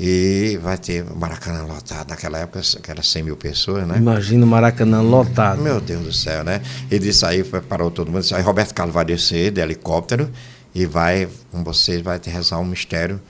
E 0.00 0.58
vai 0.62 0.78
ter 0.78 1.04
o 1.04 1.16
Maracanã 1.16 1.64
lotado, 1.64 2.10
naquela 2.10 2.38
época 2.38 2.60
que 2.82 2.90
era 2.90 3.02
100 3.02 3.22
mil 3.22 3.36
pessoas, 3.36 3.86
né? 3.86 3.98
Imagina 3.98 4.44
o 4.44 4.48
Maracanã 4.48 5.00
lotado. 5.00 5.60
Meu 5.60 5.80
Deus 5.80 6.02
do 6.02 6.12
céu, 6.12 6.42
né? 6.42 6.60
E 6.90 6.98
disse 6.98 7.24
aí, 7.24 7.44
foi, 7.44 7.60
parou 7.60 7.90
todo 7.90 8.10
mundo. 8.10 8.24
Aí 8.34 8.42
Roberto 8.42 8.74
Carlos 8.74 8.94
vai 8.94 9.04
descer 9.04 9.52
de 9.52 9.60
helicóptero 9.60 10.30
e 10.74 10.86
vai 10.86 11.28
com 11.50 11.62
vocês, 11.62 12.00
vai 12.00 12.18
te 12.18 12.30
rezar 12.30 12.58
um 12.58 12.64
mistério 12.64 13.20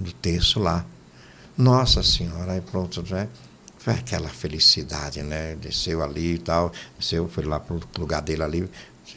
do 0.00 0.12
texto 0.12 0.58
lá. 0.58 0.84
Nossa 1.56 2.02
Senhora, 2.02 2.52
aí 2.52 2.60
pronto, 2.60 3.04
né? 3.10 3.28
Foi 3.78 3.94
aquela 3.94 4.28
felicidade, 4.28 5.22
né? 5.22 5.56
Desceu 5.60 6.02
ali 6.02 6.34
e 6.34 6.38
tal, 6.38 6.72
desceu, 6.98 7.28
foi 7.28 7.44
lá 7.44 7.58
para 7.60 7.76
o 7.76 7.80
lugar 7.98 8.20
dele 8.22 8.42
ali, 8.42 8.70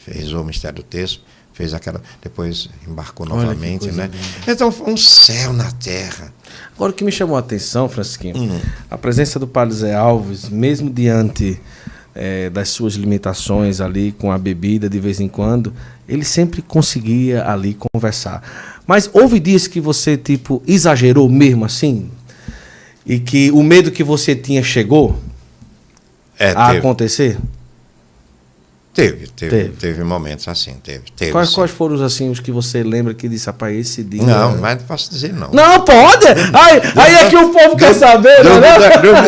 rezou 0.05 0.41
o 0.41 0.45
mistério 0.45 0.77
do 0.77 0.83
texto, 0.83 1.21
fez 1.53 1.73
aquela. 1.73 2.01
Depois 2.21 2.69
embarcou 2.87 3.25
Olha 3.29 3.35
novamente, 3.35 3.91
né? 3.91 4.05
linda. 4.05 4.17
Então 4.51 4.71
foi 4.71 4.91
um 4.91 4.97
céu 4.97 5.53
na 5.53 5.69
terra. 5.71 6.33
Agora, 6.75 6.91
o 6.91 6.95
que 6.95 7.03
me 7.03 7.11
chamou 7.11 7.35
a 7.35 7.39
atenção, 7.39 7.87
Francisquinho, 7.89 8.37
Hum. 8.37 8.61
a 8.89 8.97
presença 8.97 9.37
do 9.39 9.47
Padre 9.47 9.75
Zé 9.75 9.95
Alves, 9.95 10.47
mesmo 10.49 10.89
diante 10.89 11.59
eh, 12.15 12.49
das 12.49 12.69
suas 12.69 12.93
limitações 12.93 13.81
ali 13.81 14.11
com 14.11 14.31
a 14.31 14.37
bebida 14.37 14.89
de 14.89 14.99
vez 14.99 15.19
em 15.19 15.27
quando, 15.27 15.73
ele 16.07 16.23
sempre 16.23 16.61
conseguia 16.61 17.45
ali 17.49 17.75
conversar. 17.93 18.72
Mas 18.85 19.09
houve 19.13 19.39
dias 19.39 19.67
que 19.67 19.79
você, 19.79 20.17
tipo, 20.17 20.61
exagerou 20.67 21.29
mesmo 21.29 21.65
assim? 21.65 22.09
E 23.05 23.19
que 23.19 23.51
o 23.51 23.63
medo 23.63 23.91
que 23.91 24.03
você 24.03 24.35
tinha 24.35 24.63
chegou 24.63 25.17
É, 26.37 26.51
a 26.51 26.67
teve, 26.67 26.79
acontecer? 26.79 27.37
Teve, 28.93 29.27
teve, 29.27 29.49
Teve. 29.51 29.69
teve, 29.71 30.03
momentos 30.03 30.47
assim, 30.47 30.75
teve. 30.83 31.01
teve 31.15 31.31
Quais, 31.31 31.49
sim. 31.49 31.55
quais 31.55 31.71
foram 31.71 31.95
os 31.95 32.01
assim, 32.01 32.29
os 32.29 32.39
que 32.39 32.51
você 32.51 32.83
lembra 32.83 33.13
que 33.13 33.27
disse, 33.27 33.47
rapaz, 33.47 33.75
esse 33.75 34.03
dia. 34.03 34.21
Não, 34.23 34.57
mas 34.57 34.77
não 34.77 34.85
posso 34.85 35.09
dizer 35.09 35.33
não. 35.33 35.49
Não, 35.51 35.83
pode! 35.83 36.27
Aí, 36.27 36.81
aí 36.95 37.15
é 37.15 37.29
que 37.29 37.35
o 37.35 37.49
povo 37.49 37.75
quer 37.75 37.93
saber, 37.95 38.43
Deus, 38.43 38.45
não 38.45 38.61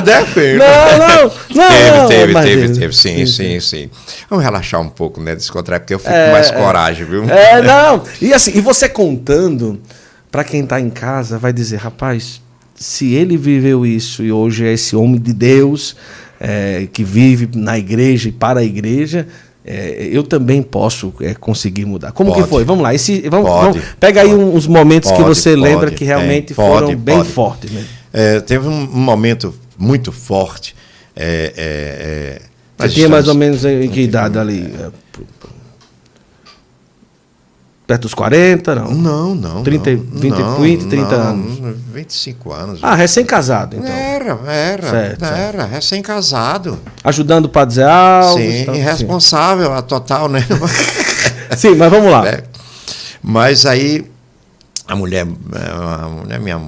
Deus 0.02 0.36
me. 0.36 0.54
Não, 0.58 0.98
não, 1.00 1.24
não. 1.24 1.30
Teve, 1.76 1.98
não, 1.98 2.08
teve, 2.08 2.34
mas- 2.34 2.46
teve, 2.46 2.74
teve. 2.80 2.94
Sim, 2.96 3.26
sim, 3.26 3.60
sim. 3.60 3.90
Vamos 4.30 4.44
relaxar 4.46 4.80
um 4.82 4.90
pouco, 4.90 5.20
né? 5.20 5.36
Descontrair, 5.36 5.82
porque 5.82 5.94
eu 5.96 6.00
fico 6.00 6.12
É, 6.12 6.28
com 6.28 6.32
mais 6.34 6.50
é. 6.52 6.54
coragem, 6.54 7.06
viu? 7.06 7.24
É, 7.26 7.62
não. 7.64 8.04
E 8.22 8.34
assim, 8.34 8.52
e 8.56 8.62
você 8.62 8.88
contando, 8.88 9.82
pra 10.32 10.44
quem 10.44 10.66
tá 10.66 10.80
em 10.80 10.90
casa, 10.90 11.38
vai 11.40 11.52
dizer, 11.52 11.78
rapaz, 11.78 12.42
se 12.76 13.14
ele 13.14 13.38
viveu 13.38 13.86
isso 13.86 14.22
e 14.24 14.32
hoje 14.32 14.66
é 14.66 14.74
esse 14.74 14.96
homem 14.96 15.20
de 15.20 15.34
Deus 15.34 15.96
é, 16.40 16.88
que 16.92 17.04
vive 17.04 17.50
na 17.56 17.78
igreja 17.80 18.30
e 18.30 18.32
para 18.32 18.60
a 18.60 18.64
igreja, 18.64 19.28
é, 19.66 20.08
eu 20.12 20.24
também 20.24 20.62
posso 20.62 21.14
é, 21.22 21.34
conseguir 21.34 21.86
mudar. 21.86 22.12
Como 22.12 22.32
que 22.32 22.40
Pode. 22.40 22.50
foi? 22.50 22.64
Vamos 22.64 22.84
lá. 22.84 22.94
Esse, 22.94 23.28
vamos, 23.30 23.50
Pode. 23.50 23.80
vamos- 23.80 23.90
pega 24.00 24.22
aí 24.22 24.30
Pode. 24.30 24.40
um- 24.42 24.56
uns 24.56 24.68
momentos 24.68 25.12
que 25.12 25.22
você 25.24 25.56
lembra 25.56 25.90
que 25.92 26.04
realmente 26.06 26.54
Pode, 26.54 26.86
foram 26.86 26.96
bem 26.96 27.24
fortes 27.24 27.72
mesmo. 27.72 27.88
É, 28.14 28.40
teve 28.40 28.68
um 28.68 28.88
momento 28.88 29.54
muito 29.78 30.12
forte. 30.12 30.76
É, 31.16 31.54
é, 31.58 32.42
é, 32.78 32.88
Você 32.88 32.94
tinha 32.94 33.10
mais 33.10 33.28
ou 33.28 33.36
menos 33.36 33.64
em 33.66 33.88
que 33.90 34.02
idade 34.02 34.38
ali? 34.38 34.74
Perto 37.88 38.02
dos 38.04 38.16
40, 38.16 38.76
não? 38.76 38.92
Não, 38.92 39.36
não. 39.36 39.64
30, 39.64 39.92
não, 39.92 39.98
20, 39.98 40.40
não, 40.40 40.60
20, 40.60 40.86
30 40.88 41.18
não, 41.18 41.24
anos. 41.24 41.78
25 41.94 42.52
anos. 42.52 42.80
Ah, 42.82 42.96
recém-casado, 42.96 43.76
então. 43.76 43.92
Era, 43.92 44.40
era, 44.48 44.90
Certo, 44.90 45.26
era, 45.26 45.66
recém-casado. 45.66 46.80
Ajudando 47.04 47.46
o 47.46 47.50
Padre 47.50 47.76
Zé 47.76 47.84
Alves. 47.84 48.60
Sim, 48.60 48.66
tal, 48.66 48.76
irresponsável, 48.76 49.72
a 49.72 49.84
total, 49.84 50.28
né? 50.28 50.42
Sim. 50.42 51.56
Sim, 51.70 51.76
mas 51.76 51.92
vamos 51.92 52.12
lá. 52.12 52.28
É. 52.28 52.44
Mas 53.22 53.68
aí 53.68 54.04
a 54.88 54.96
mulher, 54.96 55.26
é, 55.26 55.72
a 56.04 56.08
mulher 56.08 56.40
minha, 56.40 56.62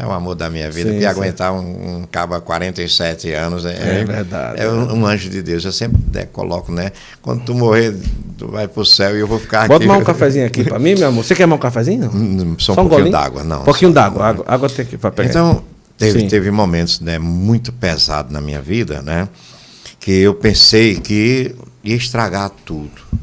é 0.00 0.06
o 0.06 0.12
amor 0.12 0.34
da 0.36 0.48
minha 0.48 0.70
vida, 0.70 0.92
Sim, 0.92 0.98
que 1.00 1.06
aguentar 1.06 1.52
um, 1.52 1.98
um 2.02 2.06
cabo 2.10 2.34
há 2.34 2.40
47 2.40 3.32
anos 3.32 3.64
é, 3.64 4.00
É 4.00 4.04
verdade. 4.04 4.60
É 4.60 4.68
um, 4.70 5.00
um 5.00 5.06
anjo 5.06 5.28
de 5.28 5.42
Deus. 5.42 5.64
Eu 5.64 5.72
sempre 5.72 5.98
né, 6.12 6.24
coloco, 6.32 6.70
né? 6.70 6.92
Quando 7.20 7.42
tu 7.44 7.54
morrer, 7.54 7.96
tu 8.38 8.48
vai 8.48 8.68
pro 8.68 8.84
céu 8.84 9.16
e 9.16 9.20
eu 9.20 9.26
vou 9.26 9.40
ficar 9.40 9.66
Bota 9.66 9.78
aqui. 9.82 9.86
mais 9.88 10.00
um 10.00 10.04
cafezinho 10.04 10.46
aqui 10.46 10.62
pra 10.62 10.78
mim, 10.78 10.94
meu 10.94 11.08
amor. 11.08 11.24
Você 11.24 11.34
quer 11.34 11.46
mais 11.46 11.58
um 11.58 11.62
cafezinho? 11.62 12.10
Hum, 12.14 12.54
Só 12.58 12.72
um 12.72 12.74
Só 12.76 12.82
um 12.82 12.88
pouquinho 12.88 13.10
d'água, 13.10 13.42
não. 13.42 13.62
Um 13.62 13.64
pouquinho 13.64 13.90
só- 13.90 13.94
d'água. 13.94 14.24
Água, 14.26 14.44
água 14.46 14.68
tem 14.70 14.84
pra 14.84 15.10
pegar. 15.10 15.28
Então, 15.30 15.64
teve, 15.98 16.20
Sim. 16.20 16.28
teve 16.28 16.50
momentos 16.52 17.00
né, 17.00 17.18
muito 17.18 17.72
pesados 17.72 18.32
na 18.32 18.40
minha 18.40 18.60
vida, 18.62 19.02
né? 19.02 19.28
Que 19.98 20.12
eu 20.20 20.34
pensei 20.34 20.96
que 20.96 21.54
ia 21.82 21.96
estragar 21.96 22.50
tudo, 22.64 22.90
né? 23.12 23.18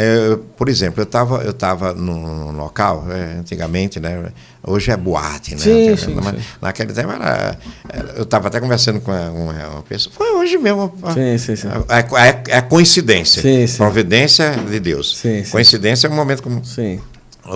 É, 0.00 0.38
por 0.56 0.68
exemplo, 0.68 1.00
eu 1.00 1.04
estava 1.04 1.42
eu 1.42 1.52
tava 1.52 1.92
num, 1.92 2.52
local, 2.52 3.04
é, 3.10 3.40
antigamente, 3.40 3.98
né? 3.98 4.30
Hoje 4.64 4.92
é 4.92 4.96
boate, 4.96 5.56
né? 5.56 5.60
Sim, 5.60 5.90
Mas 5.90 6.00
sim, 6.00 6.16
sim. 6.36 6.44
Naquele 6.62 6.92
tempo 6.92 7.10
era, 7.10 7.58
Eu 8.14 8.22
estava 8.22 8.46
até 8.46 8.60
conversando 8.60 9.00
com 9.00 9.10
uma, 9.10 9.50
uma 9.68 9.82
pessoa. 9.82 10.14
Foi 10.14 10.30
hoje 10.36 10.56
mesmo. 10.56 10.92
Sim, 11.14 11.36
sim, 11.38 11.56
sim. 11.56 11.68
É, 11.88 12.28
é- 12.28 12.58
é 12.58 12.60
coincidência. 12.60 13.42
Sim, 13.42 13.66
sim. 13.66 13.76
Providência 13.76 14.52
de 14.52 14.78
Deus. 14.78 15.16
Sim, 15.16 15.42
sim. 15.42 15.50
Coincidência 15.50 16.06
é 16.06 16.10
um 16.10 16.14
momento 16.14 16.44
como 16.44 16.64
Sim. 16.64 17.00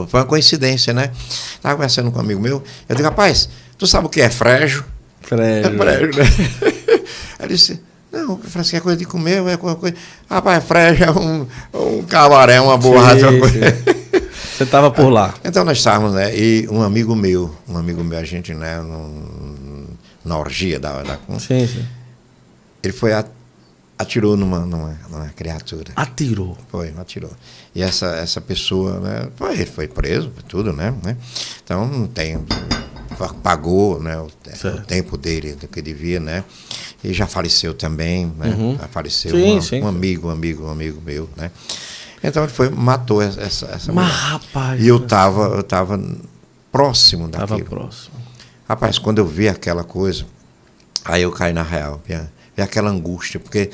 foi 0.08 0.20
uma 0.20 0.26
coincidência, 0.26 0.92
né? 0.92 1.10
Estava 1.54 1.76
conversando 1.76 2.10
com 2.10 2.18
um 2.18 2.22
amigo 2.22 2.40
meu. 2.40 2.60
Eu 2.88 2.96
digo, 2.96 3.08
rapaz, 3.08 3.48
tu 3.78 3.86
sabe 3.86 4.06
o 4.06 4.08
que 4.10 4.20
é 4.20 4.28
frejo? 4.30 4.84
É 5.22 5.26
Fred. 5.28 5.76
frejo, 5.76 6.18
né? 6.18 6.24
Ele 7.38 7.54
disse, 7.54 7.80
não, 8.12 8.36
Francisco, 8.36 8.76
é 8.76 8.80
coisa 8.80 8.98
de 8.98 9.06
comer, 9.06 9.42
é 9.46 9.56
coisa. 9.56 9.96
Rapaz, 10.28 10.62
frejo 10.64 11.04
é 11.04 11.10
um, 11.10 11.46
um 11.74 12.02
cabaré, 12.02 12.60
uma 12.60 12.76
borracha. 12.76 13.30
uma 13.30 13.40
coisa. 13.40 13.58
Você 14.54 14.66
tava 14.66 14.90
por 14.90 15.08
lá. 15.08 15.34
Então 15.42 15.64
nós 15.64 15.78
estávamos, 15.78 16.14
né? 16.14 16.36
E 16.36 16.68
um 16.70 16.82
amigo 16.82 17.16
meu, 17.16 17.54
um 17.66 17.76
amigo 17.78 18.04
meu, 18.04 18.18
a 18.18 18.24
gente, 18.24 18.52
né, 18.52 18.80
num- 18.80 19.86
na 20.24 20.38
orgia 20.38 20.78
da, 20.78 21.02
da 21.02 21.18
Sim, 21.38 21.66
sim. 21.66 21.84
ele 22.82 22.92
foi 22.92 23.12
atirou 23.98 24.36
numa, 24.36 24.60
numa, 24.60 24.98
numa 25.08 25.28
criatura. 25.30 25.92
Atirou? 25.96 26.56
Foi, 26.68 26.92
atirou. 26.98 27.30
E 27.74 27.82
essa, 27.82 28.06
essa 28.16 28.40
pessoa, 28.40 29.00
né, 29.00 29.28
foi, 29.36 29.64
foi 29.64 29.88
preso, 29.88 30.30
tudo, 30.48 30.72
né, 30.72 30.94
né? 31.02 31.16
Então 31.64 31.86
não 31.86 32.06
tem. 32.06 32.38
Pagou 33.42 34.02
né, 34.02 34.18
o, 34.18 34.24
o, 34.26 34.80
tempo 34.82 35.16
dele, 35.16 35.54
do 35.54 35.68
que 35.68 35.80
devia, 35.80 36.18
né? 36.18 36.42
E 37.04 37.12
já 37.12 37.26
faleceu 37.26 37.74
também, 37.74 38.26
né? 38.38 38.54
Uhum. 38.56 38.78
Faleceu 38.90 39.32
sim, 39.32 39.52
uma, 39.52 39.60
sim. 39.62 39.82
um 39.82 39.88
amigo, 39.88 40.28
um 40.28 40.30
amigo, 40.30 40.66
um 40.66 40.70
amigo 40.70 41.00
meu, 41.04 41.28
né? 41.36 41.50
Então 42.22 42.44
ele 42.44 42.52
foi, 42.52 42.70
matou 42.70 43.20
essa, 43.20 43.66
essa 43.66 43.92
Mas, 43.92 44.06
mulher. 44.06 44.10
rapaz. 44.12 44.80
E 44.80 44.86
eu 44.86 44.98
estava 44.98 45.56
eu 45.56 45.62
tava 45.62 46.00
próximo 46.70 47.26
daquilo. 47.26 47.58
Estava 47.58 47.76
próximo. 47.76 48.14
Rapaz, 48.68 48.98
quando 48.98 49.18
eu 49.18 49.26
vi 49.26 49.48
aquela 49.48 49.82
coisa, 49.82 50.24
aí 51.04 51.22
eu 51.22 51.32
caí 51.32 51.52
na 51.52 51.62
real. 51.62 52.00
Vi 52.06 52.62
aquela 52.62 52.90
angústia, 52.90 53.40
porque 53.40 53.70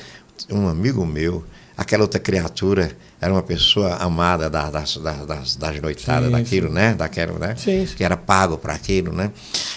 um 0.50 0.66
amigo 0.66 1.04
meu, 1.04 1.44
aquela 1.76 2.02
outra 2.02 2.18
criatura, 2.18 2.90
era 3.20 3.32
uma 3.32 3.42
pessoa 3.42 3.96
amada 3.96 4.48
das, 4.48 4.96
das, 4.96 5.26
das, 5.26 5.56
das 5.56 5.80
noitadas 5.80 6.26
sim, 6.26 6.32
daquilo, 6.32 6.70
né? 6.70 6.94
Daquela, 6.94 7.38
né? 7.38 7.54
Sim, 7.56 7.86
que 7.96 8.02
era 8.02 8.16
pago 8.16 8.56
para 8.56 8.72
aquilo, 8.72 9.12
né? 9.12 9.30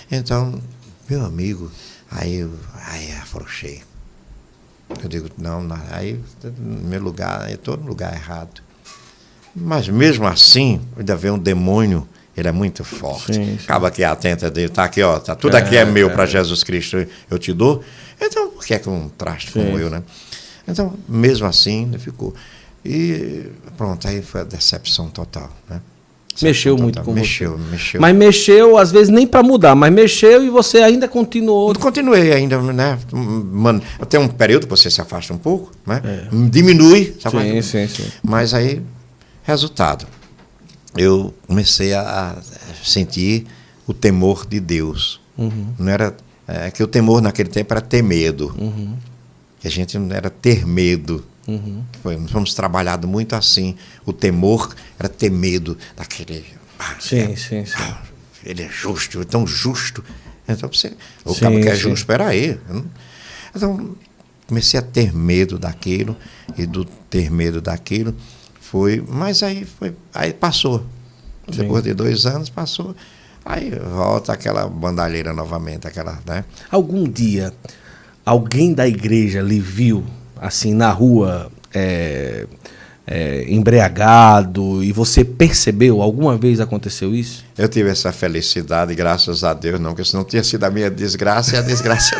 Então, 0.09 0.61
meu 1.09 1.25
amigo, 1.25 1.69
aí 2.11 2.39
eu 2.39 2.51
aí 2.85 3.11
afrouxei. 3.13 3.81
Eu 5.01 5.07
digo, 5.07 5.29
não, 5.37 5.63
não 5.63 5.79
aí 5.91 6.19
no 6.57 6.89
meu 6.89 7.01
lugar, 7.01 7.49
eu 7.49 7.55
estou 7.55 7.77
no 7.77 7.87
lugar 7.87 8.13
errado. 8.13 8.61
Mas 9.55 9.87
mesmo 9.87 10.27
assim, 10.27 10.81
ainda 10.97 11.15
vem 11.15 11.31
um 11.31 11.39
demônio, 11.39 12.07
ele 12.35 12.47
é 12.47 12.51
muito 12.51 12.83
forte. 12.83 13.33
Sim, 13.33 13.57
sim. 13.57 13.63
Acaba 13.63 13.89
que 13.89 14.03
atenta 14.03 14.49
dele, 14.51 14.69
tá 14.69 14.83
aqui, 14.85 15.01
ó, 15.01 15.19
tá, 15.19 15.35
tudo 15.35 15.55
é, 15.55 15.59
aqui 15.59 15.77
é 15.77 15.85
meu 15.85 16.09
é, 16.09 16.13
para 16.13 16.25
Jesus 16.25 16.63
Cristo, 16.63 17.05
eu 17.29 17.39
te 17.39 17.53
dou. 17.53 17.83
Então, 18.19 18.49
por 18.49 18.65
que 18.65 18.73
é 18.73 18.79
que 18.79 18.89
um 18.89 19.09
traste 19.09 19.51
como 19.51 19.79
eu, 19.79 19.89
né? 19.89 20.03
Então, 20.67 20.97
mesmo 21.07 21.47
assim, 21.47 21.91
ficou. 21.99 22.33
E 22.83 23.49
pronto, 23.77 24.07
aí 24.07 24.21
foi 24.21 24.41
a 24.41 24.43
decepção 24.43 25.09
total, 25.09 25.51
né? 25.69 25.81
Mexeu 26.41 26.77
muito 26.77 27.01
com 27.01 27.13
mexeu, 27.13 27.57
você. 27.57 27.71
Mexeu, 27.71 28.01
Mas 28.01 28.15
mexeu, 28.15 28.77
às 28.77 28.91
vezes, 28.91 29.09
nem 29.09 29.27
para 29.27 29.43
mudar, 29.43 29.75
mas 29.75 29.91
mexeu 29.91 30.43
e 30.43 30.49
você 30.49 30.79
ainda 30.79 31.07
continuou. 31.07 31.73
Continuei 31.75 32.31
ainda, 32.31 32.59
né? 32.61 32.97
Mano, 33.11 33.81
tem 34.09 34.19
um 34.19 34.27
período 34.27 34.63
que 34.63 34.69
você 34.69 34.89
se 34.89 35.01
afasta 35.01 35.33
um 35.33 35.37
pouco, 35.37 35.71
né? 35.85 36.01
É. 36.03 36.27
Diminui, 36.49 37.15
sim, 37.19 37.61
sim, 37.61 37.87
sim. 37.87 38.11
Mas 38.23 38.53
aí, 38.53 38.81
resultado. 39.43 40.05
Eu 40.97 41.33
comecei 41.47 41.93
a 41.93 42.35
sentir 42.83 43.45
o 43.87 43.93
temor 43.93 44.45
de 44.45 44.59
Deus. 44.59 45.21
Uhum. 45.37 45.67
Não 45.79 45.89
era 45.89 46.13
é, 46.47 46.69
que 46.69 46.83
o 46.83 46.87
temor 46.87 47.21
naquele 47.21 47.49
tempo 47.49 47.73
era 47.73 47.81
ter 47.81 48.01
medo. 48.03 48.53
Uhum. 48.59 48.95
Que 49.59 49.67
a 49.67 49.71
gente 49.71 49.97
não 49.97 50.13
era 50.13 50.29
ter 50.29 50.65
medo. 50.65 51.23
Uhum. 51.47 51.83
Foi, 52.03 52.17
fomos 52.27 52.53
trabalhado 52.53 53.07
muito 53.07 53.35
assim. 53.35 53.75
O 54.05 54.13
temor 54.13 54.73
era 54.99 55.09
ter 55.09 55.31
medo 55.31 55.77
daquele. 55.95 56.45
Ah, 56.77 56.95
sim, 56.99 57.19
é, 57.19 57.35
sim, 57.35 57.65
sim. 57.65 57.73
Ah, 57.77 58.01
ele 58.43 58.63
é 58.63 58.69
justo, 58.69 59.21
é 59.21 59.23
tão 59.23 59.45
justo. 59.45 60.03
Então 60.47 60.69
você. 60.71 60.93
O 61.25 61.33
sim, 61.33 61.61
que 61.61 61.69
é 61.69 61.75
justo, 61.75 61.97
espera 61.97 62.27
aí. 62.27 62.59
Então, 63.55 63.95
comecei 64.47 64.79
a 64.79 64.83
ter 64.83 65.13
medo 65.13 65.57
daquilo, 65.57 66.15
e 66.57 66.65
do 66.65 66.85
ter 66.85 67.31
medo 67.31 67.61
daquilo 67.61 68.15
foi. 68.59 69.03
Mas 69.07 69.43
aí 69.43 69.65
foi. 69.65 69.95
Aí 70.13 70.33
passou. 70.33 70.85
Sim. 71.51 71.61
Depois 71.63 71.83
de 71.83 71.93
dois 71.93 72.25
anos, 72.25 72.49
passou. 72.49 72.95
Aí 73.43 73.71
volta 73.71 74.33
aquela 74.33 74.67
bandalheira 74.67 75.33
novamente, 75.33 75.87
aquela, 75.87 76.19
né? 76.27 76.45
Algum 76.69 77.09
dia 77.09 77.51
alguém 78.25 78.73
da 78.73 78.87
igreja 78.87 79.41
lhe 79.41 79.59
viu 79.59 80.05
assim 80.41 80.73
na 80.73 80.89
rua 80.89 81.51
é, 81.71 82.47
é, 83.05 83.45
embriagado 83.47 84.83
e 84.83 84.91
você 84.91 85.23
percebeu? 85.23 86.01
Alguma 86.01 86.35
vez 86.35 86.59
aconteceu 86.59 87.13
isso? 87.13 87.45
Eu 87.55 87.69
tive 87.69 87.89
essa 87.89 88.11
felicidade, 88.11 88.95
graças 88.95 89.43
a 89.43 89.53
Deus, 89.53 89.79
não, 89.79 89.91
porque 89.91 90.03
senão 90.03 90.23
tinha 90.23 90.43
sido 90.43 90.63
a 90.63 90.71
minha 90.71 90.89
desgraça 90.89 91.55
e 91.55 91.59
a 91.59 91.61
desgraça. 91.61 92.15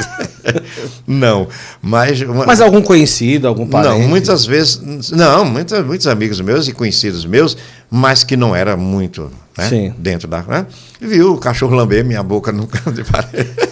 não, 1.07 1.47
mas. 1.81 2.21
Uma... 2.21 2.45
Mas 2.45 2.61
algum 2.61 2.81
conhecido, 2.81 3.47
algum 3.47 3.65
parente? 3.65 4.01
Não, 4.01 4.07
muitas 4.07 4.45
vezes. 4.45 4.79
Não, 5.11 5.43
muitos, 5.43 5.83
muitos 5.83 6.05
amigos 6.05 6.39
meus 6.41 6.67
e 6.67 6.73
conhecidos 6.73 7.25
meus, 7.25 7.57
mas 7.89 8.23
que 8.23 8.37
não 8.37 8.55
era 8.55 8.77
muito 8.77 9.31
né, 9.57 9.93
dentro 9.97 10.27
da. 10.27 10.43
Né, 10.43 10.67
viu 10.99 11.33
o 11.33 11.37
cachorro 11.37 11.75
lamber 11.75 12.05
minha 12.05 12.21
boca 12.21 12.51
no 12.51 12.67
canto 12.67 12.91
de 13.01 13.03
parede. 13.03 13.70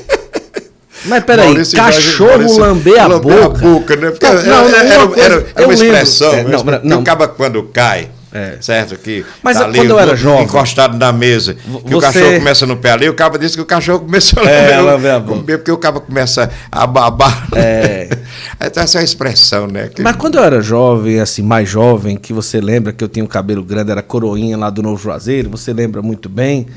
Mas 1.06 1.24
peraí, 1.24 1.46
Maurício 1.48 1.78
cachorro 1.78 2.30
Maurício, 2.30 2.60
lamber 2.60 3.00
a 3.00 3.08
lamber 3.08 3.42
boca? 3.42 3.58
a 3.58 3.70
boca, 3.70 3.96
né? 3.96 4.12
Porque 4.12 4.26
não, 4.26 4.68
era, 4.68 4.78
era, 4.78 5.08
coisa, 5.08 5.22
era, 5.22 5.48
era 5.56 5.68
uma 5.68 5.74
expressão, 5.74 6.34
é, 6.34 6.44
não, 6.44 6.64
não, 6.64 6.82
não. 6.84 7.00
acaba 7.00 7.28
quando 7.28 7.64
cai. 7.64 8.10
É. 8.32 8.58
Certo? 8.62 8.96
Que 8.96 9.26
Mas 9.42 9.58
tá 9.58 9.66
ali, 9.66 9.80
quando 9.80 9.90
eu 9.90 10.00
era 10.00 10.16
jovem. 10.16 10.44
Encostado 10.44 10.96
na 10.98 11.12
mesa. 11.12 11.56
Que 11.56 11.62
você... 11.68 11.96
o 11.96 12.00
cachorro 12.00 12.34
começa 12.36 12.66
no 12.68 12.78
pé 12.78 12.92
ali, 12.92 13.10
o 13.10 13.14
cabo 13.14 13.38
disse 13.40 13.56
que 13.56 13.62
o 13.62 13.66
cachorro 13.66 14.02
começou 14.02 14.44
a 14.44 14.50
é, 14.50 14.80
lamber 14.80 15.14
a 15.16 15.20
boca. 15.20 15.58
Porque 15.58 15.72
o 15.72 15.78
cabo 15.78 16.02
começa 16.02 16.50
a 16.72 16.86
babar. 16.86 17.48
É. 17.56 18.08
então, 18.64 18.84
essa 18.84 19.00
é 19.00 19.02
a 19.02 19.04
expressão, 19.04 19.66
né? 19.66 19.88
Que... 19.88 20.04
Mas 20.04 20.16
quando 20.16 20.38
eu 20.38 20.44
era 20.44 20.62
jovem, 20.62 21.20
assim, 21.20 21.42
mais 21.42 21.68
jovem, 21.68 22.18
que 22.18 22.32
você 22.32 22.62
lembra 22.62 22.94
que 22.94 23.04
eu 23.04 23.08
tinha 23.08 23.26
um 23.26 23.28
cabelo 23.28 23.64
grande, 23.64 23.90
era 23.90 24.04
coroinha 24.04 24.56
lá 24.58 24.70
do 24.70 24.84
Novo 24.84 25.02
Juazeiro, 25.02 25.50
você 25.50 25.74
lembra 25.74 26.02
muito 26.04 26.30
bem. 26.30 26.68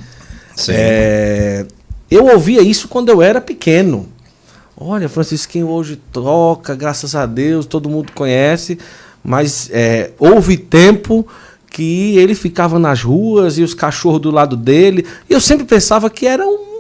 Sim. 0.57 0.73
É... 0.75 1.67
Eu 2.13 2.27
ouvia 2.27 2.61
isso 2.61 2.89
quando 2.89 3.09
eu 3.09 3.23
era 3.23 3.41
pequeno. 3.41 4.07
Olha, 4.77 5.09
Francisquinho 5.09 5.67
hoje 5.69 5.97
toca, 6.13 6.75
graças 6.75 7.15
a 7.15 7.25
Deus, 7.25 7.65
todo 7.65 7.89
mundo 7.89 8.13
conhece, 8.13 8.79
mas 9.25 9.71
é, 9.73 10.11
houve 10.19 10.59
tempo 10.59 11.27
que 11.71 12.19
ele 12.19 12.35
ficava 12.35 12.79
nas 12.79 13.03
ruas 13.03 13.57
e 13.57 13.63
os 13.63 13.73
cachorros 13.73 14.21
do 14.21 14.31
lado 14.31 14.59
dele. 14.59 15.07
E 15.31 15.33
eu 15.33 15.41
sempre 15.41 15.65
pensava 15.65 16.11
que 16.11 16.27
era 16.27 16.47
um 16.47 16.72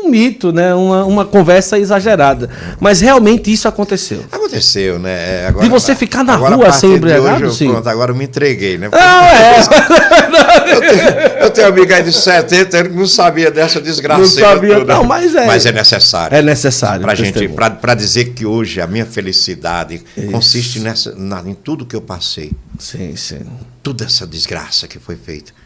um 0.00 0.08
mito, 0.08 0.52
né? 0.52 0.74
Uma, 0.74 1.04
uma 1.04 1.24
conversa 1.24 1.78
exagerada. 1.78 2.48
Mas 2.78 3.00
realmente 3.00 3.52
isso 3.52 3.68
aconteceu. 3.68 4.24
Aconteceu, 4.30 4.98
né? 4.98 5.42
É, 5.42 5.46
agora, 5.48 5.64
de 5.64 5.70
você 5.70 5.94
ficar 5.94 6.24
na 6.24 6.36
rua 6.36 6.72
sem 6.72 6.94
embriagado, 6.94 7.46
hoje, 7.46 7.56
sim. 7.56 7.70
Pronto, 7.70 7.88
agora 7.88 8.12
eu 8.12 8.16
me 8.16 8.24
entreguei, 8.24 8.78
né? 8.78 8.88
Não, 8.90 8.98
é. 8.98 9.60
eu, 10.72 10.80
tenho, 10.80 11.42
eu 11.44 11.50
tenho 11.50 11.68
amigo 11.68 11.92
aí 11.92 12.02
de 12.02 12.12
70 12.12 12.78
ele 12.78 12.88
não 12.90 13.06
sabia 13.06 13.50
dessa 13.50 13.80
desgraça. 13.80 14.20
Não 14.20 14.28
sabia, 14.28 14.78
toda. 14.78 14.94
não, 14.94 15.04
mas 15.04 15.34
é. 15.34 15.46
Mas 15.46 15.66
é 15.66 15.72
necessário. 15.72 16.36
É 16.36 16.42
necessário. 16.42 17.02
Pra 17.02 17.14
gente, 17.14 17.48
para 17.48 17.94
dizer 17.94 18.30
que 18.30 18.46
hoje 18.46 18.80
a 18.80 18.86
minha 18.86 19.06
felicidade 19.06 20.02
isso. 20.16 20.30
consiste 20.30 20.80
nessa, 20.80 21.14
na, 21.16 21.40
em 21.42 21.54
tudo 21.54 21.84
que 21.84 21.94
eu 21.94 22.00
passei. 22.00 22.52
Sim, 22.78 23.14
sim. 23.16 23.40
Toda 23.82 24.04
essa 24.04 24.26
desgraça 24.26 24.86
que 24.88 24.98
foi 24.98 25.16
feita 25.16 25.59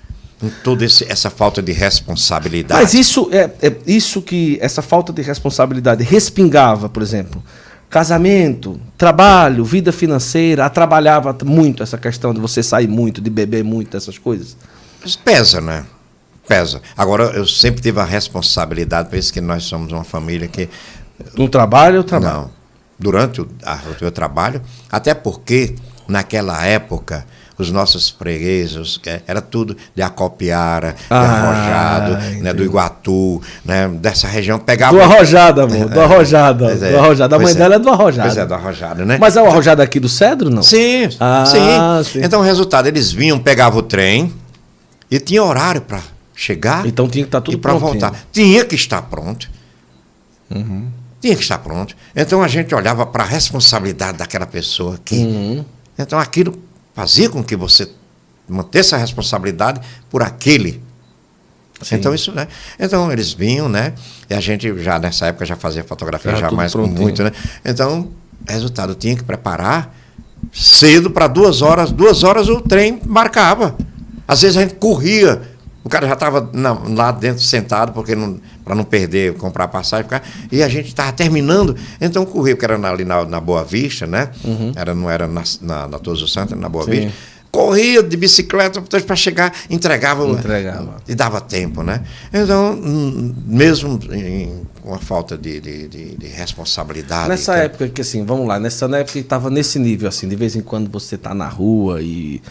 toda 0.62 0.84
essa 0.84 1.30
falta 1.30 1.62
de 1.62 1.72
responsabilidade. 1.72 2.80
Mas 2.80 2.94
isso 2.94 3.28
é, 3.32 3.50
é, 3.62 3.76
isso 3.86 4.22
que 4.22 4.58
essa 4.60 4.82
falta 4.82 5.12
de 5.12 5.22
responsabilidade 5.22 6.02
respingava, 6.02 6.88
por 6.88 7.02
exemplo, 7.02 7.42
casamento, 7.90 8.80
trabalho, 8.98 9.64
vida 9.64 9.92
financeira, 9.92 10.66
atrapalhava 10.66 11.36
muito 11.44 11.82
essa 11.82 11.96
questão 11.96 12.34
de 12.34 12.40
você 12.40 12.62
sair 12.62 12.88
muito, 12.88 13.20
de 13.20 13.30
beber 13.30 13.62
muito, 13.62 13.96
essas 13.96 14.18
coisas. 14.18 14.56
Mas 15.00 15.14
pesa, 15.14 15.60
né? 15.60 15.84
Pesa. 16.46 16.82
Agora 16.96 17.24
eu 17.36 17.46
sempre 17.46 17.80
tive 17.80 18.00
a 18.00 18.04
responsabilidade, 18.04 19.08
por 19.08 19.16
isso 19.16 19.32
que 19.32 19.40
nós 19.40 19.64
somos 19.64 19.92
uma 19.92 20.04
família 20.04 20.48
que 20.48 20.68
no 21.36 21.48
trabalho, 21.48 21.96
eu 21.96 22.04
trabalho. 22.04 22.34
Não. 22.34 22.50
Durante 22.98 23.40
o, 23.40 23.48
a, 23.64 23.74
o 23.74 23.96
meu 24.00 24.10
trabalho, 24.10 24.60
até 24.90 25.14
porque 25.14 25.74
naquela 26.08 26.64
época 26.64 27.26
os 27.56 27.70
nossos 27.70 28.08
fregueses, 28.10 29.00
era 29.26 29.40
tudo 29.40 29.76
de 29.94 30.02
Acopiara, 30.02 30.92
de 30.92 30.98
ah, 31.10 31.20
Arrojado, 31.20 32.42
né, 32.42 32.52
do 32.52 32.64
Iguatu, 32.64 33.40
né, 33.64 33.88
dessa 33.88 34.26
região. 34.26 34.58
Pegava... 34.58 34.96
Do 34.96 35.02
Arrojado, 35.02 35.60
amor, 35.62 35.88
do 35.88 36.00
Arrojado. 36.00 36.68
É, 36.68 36.74
do 36.74 36.98
Arrojado. 36.98 37.34
A 37.34 37.38
mãe 37.38 37.52
é. 37.52 37.54
dela 37.54 37.74
é 37.76 37.78
do 37.78 37.90
Arrojado. 37.90 38.28
Pois 38.28 38.38
é, 38.38 38.46
do 38.46 38.54
Arrojado, 38.54 39.06
né? 39.06 39.18
Mas 39.20 39.36
é 39.36 39.42
o 39.42 39.46
Arrojado 39.46 39.82
aqui 39.82 40.00
do 40.00 40.08
Cedro, 40.08 40.50
não? 40.50 40.62
Sim, 40.62 41.08
ah, 41.20 41.44
sim. 41.46 42.12
sim. 42.12 42.24
Então, 42.24 42.40
o 42.40 42.44
resultado, 42.44 42.86
eles 42.86 43.12
vinham, 43.12 43.38
pegavam 43.38 43.78
o 43.78 43.82
trem 43.82 44.32
e 45.10 45.20
tinha 45.20 45.42
horário 45.42 45.80
para 45.80 46.00
chegar 46.34 46.84
então 46.86 47.08
tinha 47.08 47.24
que 47.24 47.28
estar 47.28 47.40
tá 47.40 47.44
tudo 47.44 47.54
e 47.54 47.60
para 47.60 47.74
voltar. 47.74 48.12
Tinha 48.32 48.64
que 48.64 48.74
estar 48.74 49.02
pronto. 49.02 49.48
Uhum. 50.52 50.88
Tinha 51.20 51.34
que 51.36 51.42
estar 51.42 51.58
pronto. 51.58 51.96
Então 52.14 52.42
a 52.42 52.48
gente 52.48 52.74
olhava 52.74 53.06
para 53.06 53.22
a 53.22 53.26
responsabilidade 53.26 54.18
daquela 54.18 54.46
pessoa 54.46 54.96
aqui. 54.96 55.18
Uhum. 55.18 55.64
Então 55.98 56.18
aquilo 56.18 56.58
fazia 56.94 57.28
com 57.28 57.42
que 57.42 57.56
você 57.56 57.90
mantesse 58.48 58.94
a 58.94 58.98
responsabilidade 58.98 59.80
por 60.10 60.22
aquele. 60.22 60.82
Sim. 61.82 61.96
Então 61.96 62.14
isso, 62.14 62.32
né? 62.32 62.48
Então 62.78 63.10
eles 63.12 63.32
vinham, 63.32 63.68
né? 63.68 63.94
E 64.30 64.34
a 64.34 64.40
gente 64.40 64.72
já 64.82 64.98
nessa 64.98 65.26
época 65.26 65.44
já 65.44 65.56
fazia 65.56 65.84
fotografia 65.84 66.36
já 66.36 66.50
mais 66.50 66.72
com 66.72 66.86
muito, 66.86 67.22
né? 67.22 67.32
Então, 67.64 68.10
resultado 68.46 68.94
tinha 68.94 69.16
que 69.16 69.24
preparar 69.24 69.94
cedo 70.52 71.10
para 71.10 71.26
duas 71.26 71.62
horas, 71.62 71.90
duas 71.90 72.22
horas 72.22 72.48
o 72.48 72.60
trem 72.60 73.00
marcava. 73.04 73.76
Às 74.26 74.42
vezes 74.42 74.56
a 74.56 74.60
gente 74.60 74.74
corria 74.74 75.42
O 75.84 75.88
cara 75.90 76.06
já 76.06 76.14
estava 76.14 76.50
lá 76.88 77.12
dentro 77.12 77.42
sentado, 77.42 77.92
porque 77.92 78.16
para 78.64 78.74
não 78.74 78.84
perder, 78.84 79.34
comprar 79.34 79.68
passagem. 79.68 80.06
E 80.50 80.62
a 80.62 80.68
gente 80.68 80.88
estava 80.88 81.12
terminando. 81.12 81.76
Então 82.00 82.24
corria, 82.24 82.56
porque 82.56 82.64
era 82.64 82.88
ali 82.88 83.04
na, 83.04 83.24
na 83.26 83.38
Boa 83.38 83.62
Vista, 83.62 84.06
né? 84.06 84.30
Uhum. 84.42 84.72
Era, 84.74 84.94
não 84.94 85.10
era 85.10 85.26
na, 85.28 85.42
na, 85.60 85.88
na 85.88 85.98
Todos 85.98 86.22
os 86.22 86.32
Santos, 86.32 86.58
na 86.58 86.70
Boa 86.70 86.86
Sim. 86.86 86.90
Vista. 86.90 87.12
Corria 87.50 88.02
de 88.02 88.16
bicicleta 88.16 88.82
para 88.82 89.14
chegar, 89.14 89.52
entregava, 89.70 90.26
entregava. 90.26 90.96
E 91.06 91.14
dava 91.14 91.40
tempo, 91.40 91.84
né? 91.84 92.02
Então, 92.32 92.76
mesmo 93.46 94.00
com 94.82 94.92
a 94.92 94.98
falta 94.98 95.38
de, 95.38 95.60
de, 95.60 95.86
de, 95.86 96.16
de 96.16 96.26
responsabilidade. 96.26 97.28
Nessa 97.28 97.54
que... 97.54 97.60
época 97.60 97.88
que, 97.90 98.00
assim, 98.00 98.24
vamos 98.24 98.48
lá, 98.48 98.58
nessa 98.58 98.86
época 98.86 99.12
que 99.12 99.18
estava 99.20 99.50
nesse 99.50 99.78
nível, 99.78 100.08
assim, 100.08 100.28
de 100.28 100.34
vez 100.34 100.56
em 100.56 100.62
quando 100.62 100.90
você 100.90 101.14
está 101.14 101.32
na 101.32 101.46
rua 101.46 102.02
e 102.02 102.42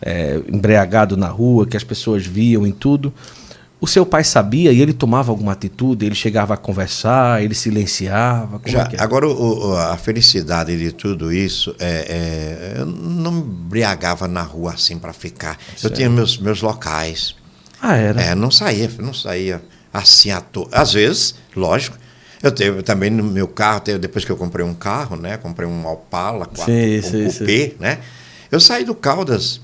é, 0.00 0.40
embriagado 0.48 1.16
na 1.16 1.28
rua, 1.28 1.66
que 1.66 1.76
as 1.76 1.84
pessoas 1.84 2.26
viam 2.26 2.66
em 2.66 2.72
tudo. 2.72 3.12
O 3.78 3.86
seu 3.86 4.06
pai 4.06 4.24
sabia 4.24 4.72
e 4.72 4.80
ele 4.80 4.94
tomava 4.94 5.30
alguma 5.30 5.52
atitude? 5.52 6.06
Ele 6.06 6.14
chegava 6.14 6.54
a 6.54 6.56
conversar, 6.56 7.42
ele 7.42 7.54
silenciava? 7.54 8.60
Já, 8.64 8.88
é 8.92 9.02
agora, 9.02 9.28
o, 9.28 9.74
a 9.76 9.96
felicidade 9.98 10.76
de 10.78 10.92
tudo 10.92 11.30
isso, 11.32 11.76
é, 11.78 12.74
é, 12.76 12.80
eu 12.80 12.86
não 12.86 13.32
me 13.32 13.40
embriagava 13.40 14.26
na 14.26 14.42
rua 14.42 14.72
assim 14.72 14.98
para 14.98 15.12
ficar. 15.12 15.58
Certo. 15.76 15.84
Eu 15.84 15.90
tinha 15.90 16.08
meus, 16.08 16.38
meus 16.38 16.62
locais. 16.62 17.36
Ah, 17.80 17.96
era? 17.96 18.20
É, 18.20 18.34
não 18.34 18.50
saía, 18.50 18.90
não 18.98 19.12
saía 19.12 19.62
assim 19.92 20.30
à 20.30 20.40
toa. 20.40 20.68
Às 20.72 20.94
vezes, 20.94 21.34
lógico, 21.54 21.98
eu 22.42 22.50
tenho 22.50 22.82
também 22.82 23.10
no 23.10 23.24
meu 23.24 23.46
carro, 23.46 23.82
depois 24.00 24.24
que 24.24 24.32
eu 24.32 24.36
comprei 24.38 24.64
um 24.64 24.74
carro, 24.74 25.16
né? 25.16 25.36
Comprei 25.36 25.68
um 25.68 25.86
Opala, 25.86 26.48
sim, 26.54 26.98
um 26.98 27.02
sim, 27.02 27.24
cupê, 27.24 27.68
sim. 27.68 27.74
né? 27.78 27.98
Eu 28.50 28.58
saí 28.58 28.84
do 28.84 28.94
Caldas 28.94 29.60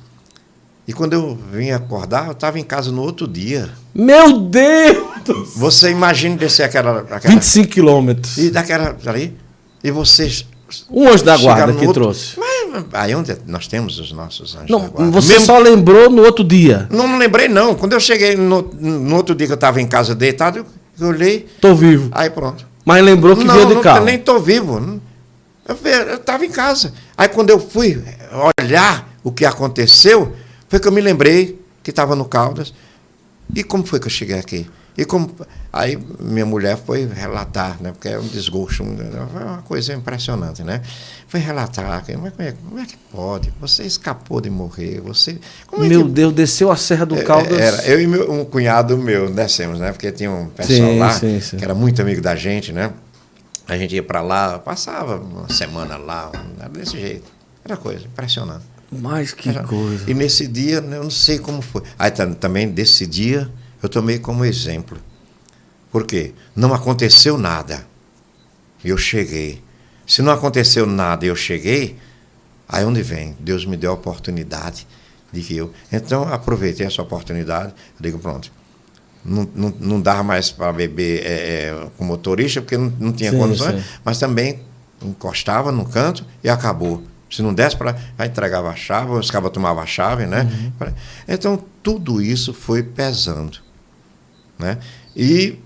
e 0.87 0.93
quando 0.93 1.12
eu 1.12 1.39
vim 1.53 1.70
acordar, 1.70 2.26
eu 2.26 2.33
estava 2.33 2.59
em 2.59 2.64
casa 2.64 2.91
no 2.91 3.03
outro 3.03 3.28
dia. 3.28 3.70
Meu 3.95 4.39
Deus! 4.39 5.55
Você 5.55 5.91
imagina 5.91 6.37
descer 6.37 6.64
aquela. 6.64 7.01
aquela 7.01 7.35
25 7.35 7.68
quilômetros. 7.68 8.37
E 8.37 8.51
daquela 8.51 8.97
ali. 9.07 9.37
E 9.83 9.91
vocês. 9.93 10.45
Um 10.91 11.09
anjo 11.09 11.22
da 11.22 11.37
guarda 11.37 11.72
que 11.72 11.87
outro, 11.87 12.03
trouxe. 12.03 12.39
Mas 12.39 12.85
aí 12.95 13.14
onde 13.14 13.37
nós 13.47 13.68
temos 13.68 13.99
os 13.99 14.11
nossos 14.11 14.57
anjos 14.57 14.70
não, 14.70 14.80
da 14.80 14.89
guarda. 14.89 15.12
Você 15.12 15.35
Mesmo, 15.35 15.47
só 15.47 15.59
lembrou 15.59 16.11
no 16.11 16.22
outro 16.22 16.43
dia? 16.43 16.89
Não, 16.91 17.07
não 17.07 17.18
lembrei, 17.18 17.47
não. 17.47 17.74
Quando 17.74 17.93
eu 17.93 18.01
cheguei 18.01 18.35
no, 18.35 18.62
no 18.62 19.14
outro 19.14 19.35
dia 19.35 19.47
que 19.47 19.53
eu 19.53 19.57
estava 19.57 19.80
em 19.80 19.87
casa 19.87 20.14
deitado, 20.14 20.66
eu 20.99 21.07
olhei. 21.07 21.47
Tô 21.61 21.74
vivo. 21.74 22.09
Aí 22.11 22.28
pronto. 22.28 22.66
Mas 22.85 23.05
lembrou 23.05 23.37
que 23.37 23.45
não, 23.45 23.55
veio 23.55 23.68
de 23.68 23.74
não, 23.74 23.83
carro? 23.83 23.99
Eu 23.99 24.05
nem 24.05 24.18
tô 24.18 24.41
vivo. 24.41 25.01
Eu 25.68 26.16
estava 26.16 26.45
em 26.45 26.51
casa. 26.51 26.93
Aí 27.16 27.28
quando 27.28 27.51
eu 27.51 27.61
fui 27.61 28.03
olhar 28.59 29.09
o 29.22 29.30
que 29.30 29.45
aconteceu, 29.45 30.35
foi 30.73 30.81
que 30.81 30.89
eu 30.89 30.93
me 30.93 31.03
lembrei 31.03 31.62
que 31.83 31.91
estava 31.91 32.16
no 32.16 32.25
Caldas. 32.25 32.73
E 33.55 33.62
como 33.62 33.85
foi 33.85 34.01
que 34.01 34.07
eu 34.07 34.11
cheguei 34.11 34.39
aqui? 34.39 34.66
E 34.97 35.05
como 35.05 35.31
aí 35.70 35.99
minha 36.18 36.47
mulher 36.47 36.79
foi 36.79 37.07
relatar, 37.07 37.77
né? 37.83 37.93
Porque 37.93 38.09
é 38.09 38.18
um 38.18 38.27
desgosto, 38.27 38.83
é 38.83 39.43
uma 39.43 39.61
coisa 39.61 39.93
impressionante, 39.93 40.62
né? 40.62 40.81
Foi 41.29 41.41
relatar, 41.41 41.87
mas 41.87 42.14
como 42.14 42.27
é, 42.27 42.53
como 42.53 42.79
é 42.79 42.87
que 42.87 42.97
pode? 42.97 43.53
Você 43.61 43.83
escapou 43.83 44.41
de 44.41 44.49
morrer, 44.49 45.03
você. 45.03 45.39
É 45.70 45.79
meu 45.79 46.07
que... 46.07 46.11
Deus, 46.11 46.33
desceu 46.33 46.70
a 46.70 46.77
Serra 46.77 47.05
do 47.05 47.16
é, 47.16 47.23
Caldas. 47.23 47.61
Era, 47.61 47.87
eu 47.87 48.01
e 48.01 48.07
meu, 48.07 48.33
um 48.33 48.43
cunhado 48.43 48.97
meu 48.97 49.31
descemos, 49.31 49.79
né? 49.79 49.93
Porque 49.93 50.11
tinha 50.11 50.31
um 50.31 50.47
pessoal 50.47 50.89
sim, 50.89 50.99
lá 50.99 51.12
sim, 51.12 51.39
sim. 51.39 51.59
que 51.59 51.64
era 51.64 51.75
muito 51.75 52.01
amigo 52.01 52.23
da 52.23 52.35
gente, 52.35 52.73
né? 52.73 52.95
A 53.68 53.77
gente 53.77 53.95
ia 53.95 54.03
para 54.03 54.23
lá, 54.23 54.59
passava 54.59 55.16
uma 55.16 55.53
semana 55.53 55.99
lá, 55.99 56.33
era 56.59 56.70
desse 56.70 56.99
jeito. 56.99 57.31
Era 57.62 57.77
coisa 57.77 58.07
impressionante. 58.07 58.72
Mas 58.93 59.32
que 59.32 59.53
coisa. 59.64 60.11
E 60.11 60.12
nesse 60.12 60.47
dia, 60.47 60.80
né, 60.80 60.99
eu 60.99 61.05
não 61.05 61.11
sei 61.11 61.38
como 61.38 61.62
foi. 61.62 61.82
Aí 61.99 62.11
também, 62.11 62.68
desse 62.68 63.07
dia, 63.07 63.51
eu 63.82 63.88
tomei 63.88 64.18
como 64.18 64.45
exemplo. 64.45 64.99
Por 65.90 66.07
quê? 66.07 66.34
Não 66.55 66.74
aconteceu 66.74 67.38
nada. 67.38 67.86
Eu 68.84 68.99
cheguei. 68.99 69.62
Se 70.07 70.20
não 70.20 70.32
aconteceu 70.32 70.84
nada 70.84 71.24
e 71.24 71.28
eu 71.28 71.36
cheguei, 71.36 71.99
aí 72.68 72.84
onde 72.84 73.03
vem? 73.03 73.34
Deus 73.40 73.64
me 73.64 73.76
deu 73.76 73.93
a 73.93 73.95
oportunidade 73.95 74.86
de 75.32 75.40
que 75.40 75.57
eu. 75.57 75.72
Então, 75.90 76.24
aproveitei 76.24 76.86
essa 76.86 77.01
oportunidade. 77.01 77.72
Eu 77.99 78.03
digo, 78.03 78.18
pronto. 78.18 78.53
Não, 79.24 79.49
não, 79.55 79.74
não 79.78 80.01
dava 80.01 80.22
mais 80.22 80.51
para 80.51 80.72
beber 80.72 81.24
é, 81.24 81.30
é, 81.30 81.86
com 81.97 82.05
motorista, 82.05 82.61
porque 82.61 82.76
não, 82.76 82.93
não 82.99 83.12
tinha 83.12 83.30
sim, 83.30 83.38
condições, 83.38 83.80
sim. 83.80 83.88
mas 84.05 84.18
também 84.18 84.61
encostava 85.01 85.70
no 85.70 85.84
canto 85.84 86.26
e 86.43 86.49
acabou. 86.51 87.03
Se 87.33 87.41
não 87.43 87.55
desse 87.55 87.76
para. 87.76 87.97
Aí 88.18 88.28
entregava 88.28 88.68
a 88.68 88.76
chave, 88.76 89.12
os 89.12 89.30
cabos 89.30 89.51
tomavam 89.51 89.83
a 89.83 89.87
chave, 89.87 90.26
né? 90.26 90.43
Uhum. 90.80 90.93
Então, 91.26 91.64
tudo 91.83 92.20
isso 92.20 92.53
foi 92.53 92.83
pesando. 92.83 93.59
Né? 94.59 94.78
E 95.16 95.59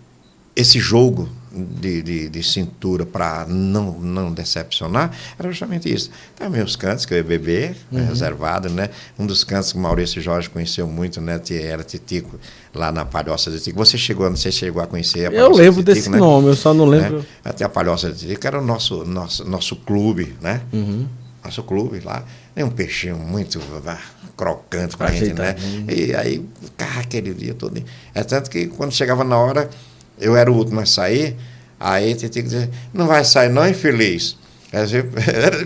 esse 0.55 0.79
jogo 0.79 1.29
de, 1.53 2.03
de, 2.03 2.29
de 2.29 2.43
cintura 2.43 3.05
para 3.05 3.47
não, 3.49 3.93
não 3.93 4.33
decepcionar 4.33 5.11
era 5.39 5.49
justamente 5.51 5.93
isso. 5.93 6.11
Então, 6.35 6.49
meus 6.51 6.77
cantos 6.77 7.05
que 7.05 7.15
eu 7.15 7.19
ia 7.19 7.25
beber, 7.25 7.77
né, 7.91 8.03
uhum. 8.03 8.09
reservado, 8.09 8.69
né? 8.69 8.91
Um 9.19 9.27
dos 9.27 9.43
cantos 9.43 9.73
que 9.73 9.79
o 9.79 9.81
Maurício 9.81 10.21
Jorge 10.21 10.49
conheceu 10.49 10.87
muito, 10.87 11.21
né? 11.21 11.41
Era 11.51 11.83
Titico, 11.83 12.39
lá 12.75 12.93
na 12.93 13.05
Palhoça 13.05 13.51
de 13.51 13.59
Titico. 13.59 13.79
Você 13.79 13.99
chegou, 13.99 14.29
não 14.29 14.37
sei 14.37 14.53
se 14.53 14.59
chegou 14.59 14.83
a 14.83 14.87
conhecer 14.87 15.29
a 15.29 15.33
Eu 15.33 15.51
lembro 15.51 15.83
de 15.83 15.93
Titico, 15.93 15.95
desse 15.95 16.11
né? 16.11 16.19
nome, 16.19 16.49
eu 16.49 16.57
só 16.57 16.73
não 16.73 16.85
lembro. 16.85 17.19
Né? 17.19 17.25
Até 17.45 17.65
a 17.65 17.69
Palhoça 17.69 18.11
de 18.13 18.19
Titico 18.19 18.47
era 18.47 18.61
o 18.61 18.65
nosso, 18.65 19.05
nosso, 19.05 19.45
nosso 19.45 19.77
clube, 19.77 20.37
né? 20.41 20.63
Uhum 20.73 21.07
nosso 21.47 21.63
clube 21.63 22.01
lá. 22.01 22.25
É 22.55 22.65
um 22.65 22.71
peixinho 22.71 23.17
muito 23.17 23.61
ah, 23.87 23.99
crocante 24.37 24.97
para 24.97 25.09
a 25.09 25.13
gente, 25.13 25.35
né? 25.35 25.55
E 25.89 26.15
aí, 26.15 26.45
cara, 26.77 27.01
aquele 27.01 27.33
dia 27.33 27.55
todo. 27.55 27.83
É 28.15 28.23
tanto 28.23 28.51
que 28.51 28.67
quando 28.67 28.93
chegava 28.93 29.25
na 29.25 29.39
hora, 29.39 29.71
eu 30.19 30.37
era 30.37 30.51
o 30.51 30.55
último 30.55 30.81
a 30.81 30.87
sair, 30.87 31.37
aí 31.79 32.15
tinha 32.15 32.29
que 32.29 32.43
dizer, 32.43 32.71
não 32.93 33.07
vai 33.07 33.25
sair 33.25 33.49
não, 33.49 33.69
infeliz. 33.69 34.37
Às 34.73 34.91
vezes, 34.91 35.11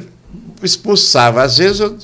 expulsava. 0.62 1.42
Às 1.42 1.58
vezes 1.58 1.80
eu 1.80 1.96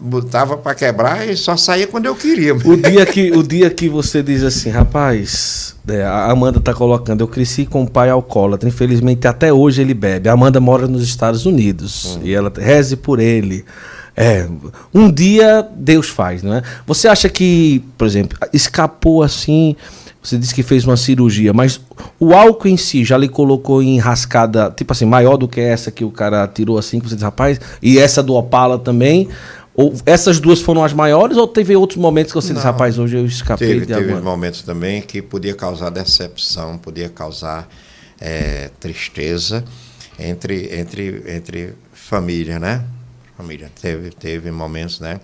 botava 0.00 0.56
para 0.56 0.74
quebrar 0.74 1.28
e 1.28 1.36
só 1.36 1.56
saía 1.56 1.86
quando 1.86 2.06
eu 2.06 2.14
queria. 2.14 2.54
O 2.54 2.76
dia 2.76 3.04
que, 3.04 3.30
o 3.32 3.42
dia 3.42 3.68
que 3.70 3.88
você 3.88 4.22
diz 4.22 4.42
assim, 4.42 4.70
rapaz, 4.70 5.74
é, 5.88 6.02
a 6.04 6.30
Amanda 6.30 6.58
está 6.58 6.72
colocando, 6.72 7.20
eu 7.20 7.28
cresci 7.28 7.66
com 7.66 7.82
um 7.82 7.86
pai 7.86 8.10
alcoólatra, 8.10 8.68
infelizmente 8.68 9.26
até 9.26 9.52
hoje 9.52 9.82
ele 9.82 9.94
bebe. 9.94 10.28
A 10.28 10.32
Amanda 10.32 10.60
mora 10.60 10.86
nos 10.86 11.02
Estados 11.02 11.46
Unidos 11.46 12.16
uhum. 12.16 12.22
e 12.24 12.34
ela 12.34 12.52
reze 12.56 12.96
por 12.96 13.18
ele. 13.18 13.64
É, 14.16 14.48
um 14.92 15.10
dia 15.10 15.66
Deus 15.76 16.08
faz, 16.08 16.42
não 16.42 16.54
é? 16.54 16.62
Você 16.86 17.06
acha 17.06 17.28
que, 17.28 17.84
por 17.96 18.06
exemplo, 18.06 18.36
escapou 18.52 19.22
assim, 19.22 19.76
você 20.20 20.36
disse 20.36 20.52
que 20.52 20.62
fez 20.62 20.84
uma 20.84 20.96
cirurgia, 20.96 21.52
mas 21.52 21.80
o 22.18 22.34
álcool 22.34 22.68
em 22.68 22.76
si 22.76 23.04
já 23.04 23.16
lhe 23.16 23.28
colocou 23.28 23.80
em 23.80 23.98
rascada, 23.98 24.72
tipo 24.76 24.92
assim, 24.92 25.04
maior 25.04 25.36
do 25.36 25.46
que 25.46 25.60
essa 25.60 25.90
que 25.90 26.04
o 26.04 26.10
cara 26.10 26.46
tirou 26.48 26.76
assim, 26.76 26.98
que 26.98 27.08
você 27.08 27.14
diz, 27.14 27.22
rapaz, 27.22 27.60
e 27.80 27.98
essa 27.98 28.22
do 28.22 28.34
Opala 28.34 28.78
também, 28.78 29.28
ou 29.78 29.94
essas 30.04 30.40
duas 30.40 30.60
foram 30.60 30.82
as 30.82 30.92
maiores 30.92 31.36
ou 31.36 31.46
teve 31.46 31.76
outros 31.76 32.00
momentos 32.00 32.32
que 32.32 32.34
você 32.34 32.52
disse, 32.52 32.64
rapaz, 32.64 32.98
hoje 32.98 33.16
eu 33.16 33.24
escapei 33.24 33.68
teve, 33.68 33.86
de 33.86 33.94
Teve 33.94 34.20
momentos 34.20 34.62
também 34.62 35.00
que 35.00 35.22
podia 35.22 35.54
causar 35.54 35.90
decepção, 35.90 36.76
podia 36.76 37.08
causar 37.08 37.68
é, 38.20 38.72
tristeza 38.80 39.64
entre, 40.18 40.76
entre, 40.76 41.22
entre 41.28 41.74
família, 41.92 42.58
né? 42.58 42.84
Família. 43.36 43.70
Teve, 43.80 44.10
teve 44.10 44.50
momentos, 44.50 44.98
né? 44.98 45.20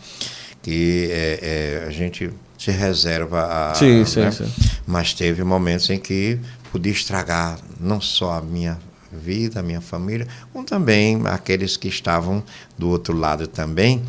Que 0.63 1.09
é, 1.11 1.39
é, 1.83 1.89
a 1.89 1.91
gente 1.91 2.31
se 2.57 2.71
reserva 2.71 3.47
a. 3.47 3.75
Sim, 3.75 4.05
sim, 4.05 4.21
né? 4.21 4.31
sim. 4.31 4.47
Mas 4.87 5.13
teve 5.13 5.43
momentos 5.43 5.91
em 5.91 5.99
que 5.99 6.39
podia 6.71 6.93
estragar 6.93 7.59
não 7.81 8.01
só 8.01 8.35
a 8.35 8.41
minha 8.41 8.79
vida, 9.11 9.59
a 9.59 9.63
minha 9.65 9.81
família, 9.81 10.29
como 10.53 10.65
também 10.65 11.21
aqueles 11.25 11.77
que 11.77 11.89
estavam 11.89 12.41
do 12.79 12.89
outro 12.89 13.17
lado 13.17 13.49
também 13.49 14.01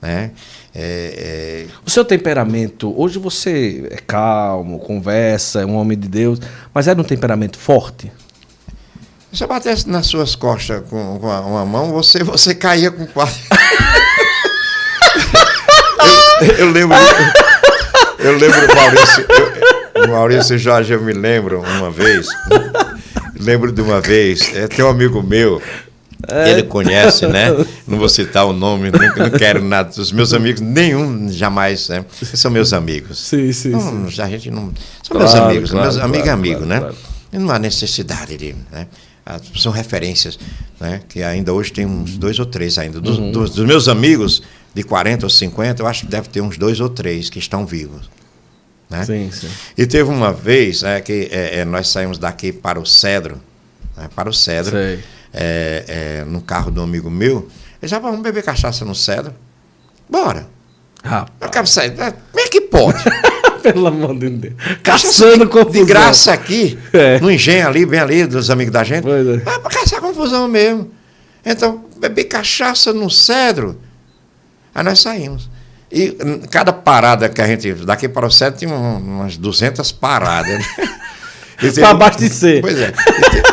né? 0.00 0.30
É, 0.74 1.66
é... 1.66 1.66
O 1.84 1.90
seu 1.90 2.04
temperamento, 2.04 2.94
hoje 2.96 3.18
você 3.18 3.88
é 3.90 3.96
calmo, 3.96 4.78
conversa, 4.78 5.60
é 5.60 5.66
um 5.66 5.76
homem 5.76 5.98
de 5.98 6.08
Deus, 6.08 6.38
mas 6.72 6.86
era 6.88 7.00
um 7.00 7.04
temperamento 7.04 7.58
forte? 7.58 8.12
Se 9.32 9.44
eu 9.44 9.48
batesse 9.48 9.88
nas 9.88 10.06
suas 10.06 10.34
costas 10.34 10.82
com, 10.88 11.18
com 11.18 11.26
uma 11.26 11.66
mão, 11.66 11.92
você, 11.92 12.22
você 12.24 12.54
caía 12.54 12.90
com 12.90 13.06
quatro. 13.06 13.36
eu, 16.40 16.54
eu, 16.56 16.70
lembro. 16.70 16.96
Eu 18.18 18.38
lembro 18.38 18.66
do 18.66 18.74
Maurício. 18.74 19.26
Eu, 19.94 20.08
Maurício 20.08 20.58
Jorge, 20.58 20.94
eu 20.94 21.02
me 21.02 21.12
lembro 21.12 21.60
uma 21.60 21.90
vez. 21.90 22.26
Lembro 23.38 23.70
de 23.70 23.82
uma 23.82 24.00
vez, 24.00 24.52
é, 24.54 24.66
tem 24.66 24.84
um 24.84 24.88
amigo 24.88 25.22
meu 25.22 25.62
é. 26.26 26.50
Ele 26.50 26.62
conhece, 26.64 27.26
né? 27.26 27.48
Não 27.86 27.96
vou 27.96 28.08
citar 28.08 28.44
o 28.44 28.52
nome, 28.52 28.90
não, 28.90 28.98
não 28.98 29.30
quero 29.38 29.62
nada. 29.62 29.88
Os 29.90 30.10
meus 30.10 30.34
amigos, 30.34 30.60
nenhum 30.60 31.30
jamais, 31.30 31.88
né? 31.88 32.04
São 32.34 32.50
meus 32.50 32.72
amigos. 32.72 33.18
Sim, 33.18 33.52
sim, 33.52 33.70
não, 33.70 34.10
sim. 34.10 34.20
A 34.22 34.28
gente 34.28 34.50
não. 34.50 34.72
São 35.02 35.16
claro, 35.16 35.18
meus 35.20 35.34
amigos, 35.34 35.70
claro, 35.70 35.84
meus 35.84 35.96
claro, 35.96 36.10
amigo 36.10 36.28
é 36.28 36.30
amigo, 36.30 36.64
né? 36.64 36.90
E 37.32 37.38
não 37.38 37.50
há 37.50 37.58
necessidade 37.58 38.36
de. 38.36 38.54
Né? 38.72 38.88
Ah, 39.24 39.38
são 39.56 39.70
referências, 39.70 40.38
né? 40.80 41.02
Que 41.08 41.22
ainda 41.22 41.52
hoje 41.52 41.72
tem 41.72 41.86
uns 41.86 42.16
dois 42.16 42.38
ou 42.38 42.46
três 42.46 42.78
ainda. 42.78 43.00
Dos, 43.00 43.18
uhum. 43.18 43.30
dos, 43.30 43.50
dos 43.50 43.66
meus 43.66 43.86
amigos 43.86 44.42
de 44.74 44.82
40 44.82 45.26
ou 45.26 45.30
50, 45.30 45.82
eu 45.82 45.86
acho 45.86 46.04
que 46.04 46.10
deve 46.10 46.28
ter 46.28 46.40
uns 46.40 46.58
dois 46.58 46.80
ou 46.80 46.88
três 46.88 47.30
que 47.30 47.38
estão 47.38 47.64
vivos. 47.64 48.10
Né? 48.90 49.04
Sim, 49.04 49.30
sim. 49.30 49.48
E 49.76 49.86
teve 49.86 50.08
uma 50.08 50.32
vez 50.32 50.82
né, 50.82 51.00
que 51.00 51.28
é, 51.30 51.60
é, 51.60 51.64
nós 51.64 51.88
saímos 51.88 52.18
daqui 52.18 52.52
para 52.52 52.80
o 52.80 52.86
Cedro, 52.86 53.40
né, 53.96 54.08
para 54.14 54.30
o 54.30 54.32
Cedro, 54.32 54.72
Sei. 54.72 55.00
É, 55.32 55.84
é, 56.20 56.24
no 56.24 56.40
carro 56.40 56.70
de 56.70 56.78
um 56.80 56.82
amigo 56.84 57.10
meu. 57.10 57.48
Ele 57.80 57.88
já 57.88 57.98
vamos 57.98 58.20
beber 58.20 58.42
cachaça 58.42 58.84
no 58.84 58.94
Cedro? 58.94 59.32
Bora. 60.08 60.46
Eu 61.04 61.10
Rapaz, 61.10 61.50
quero 61.52 61.66
sair. 61.66 61.90
Como 61.92 62.44
é 62.44 62.48
que 62.48 62.60
pode? 62.62 62.98
pelo 63.62 63.86
amor 63.86 64.16
de 64.18 64.30
Deus. 64.30 64.54
Caçando 64.82 65.44
de, 65.44 65.50
confusão. 65.50 65.72
de 65.72 65.84
graça 65.84 66.32
aqui, 66.32 66.78
É. 66.92 67.18
no 67.20 67.30
engenho 67.30 67.66
ali, 67.66 67.84
bem 67.84 68.00
ali, 68.00 68.26
dos 68.26 68.50
amigos 68.50 68.72
da 68.72 68.82
gente. 68.84 69.02
Pois 69.02 69.26
é. 69.26 69.42
Ah, 69.46 69.58
pra 69.60 69.70
caçar 69.70 70.00
confusão 70.00 70.48
mesmo. 70.48 70.90
Então, 71.44 71.84
beber 72.00 72.24
cachaça 72.24 72.92
no 72.92 73.10
cedro. 73.10 73.78
Aí 74.74 74.82
nós 74.84 75.00
saímos. 75.00 75.48
E 75.90 76.16
hum, 76.24 76.40
cada 76.50 76.72
parada 76.72 77.28
que 77.28 77.40
a 77.40 77.46
gente. 77.46 77.72
Daqui 77.84 78.08
para 78.08 78.26
o 78.26 78.30
cedro 78.30 78.58
tinha 78.58 78.72
um- 78.74 78.96
umas 79.18 79.36
200 79.36 79.90
paradas. 79.92 80.58
né? 80.58 80.64
Pra 81.74 81.90
abastecer. 81.90 82.60
Pois 82.60 82.78
é. 82.78 82.92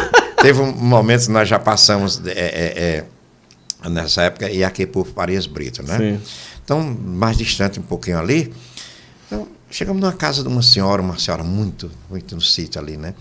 Te- 0.45 0.53
teve 0.53 0.61
um 0.61 0.71
momento 0.71 1.25
que 1.25 1.31
nós 1.31 1.47
já 1.47 1.59
passamos 1.59 2.21
é, 2.25 2.31
é, 2.31 3.05
é, 3.85 3.89
nessa 3.89 4.23
época 4.23 4.49
e 4.49 4.63
aqui 4.63 4.85
por 4.85 5.05
Farias 5.07 5.47
Brito, 5.47 5.83
né? 5.83 5.97
Sim. 5.97 6.21
Então, 6.63 6.81
mais 6.81 7.37
distante 7.37 7.79
um 7.79 7.83
pouquinho 7.83 8.19
ali. 8.19 8.53
Então, 9.27 9.47
chegamos 9.69 10.01
numa 10.01 10.13
casa 10.13 10.41
de 10.41 10.47
uma 10.47 10.61
senhora, 10.61 11.01
uma 11.01 11.17
senhora 11.19 11.43
muito, 11.43 11.91
muito 12.09 12.35
no 12.35 12.41
sítio 12.41 12.81
ali, 12.81 12.97
né? 12.97 13.13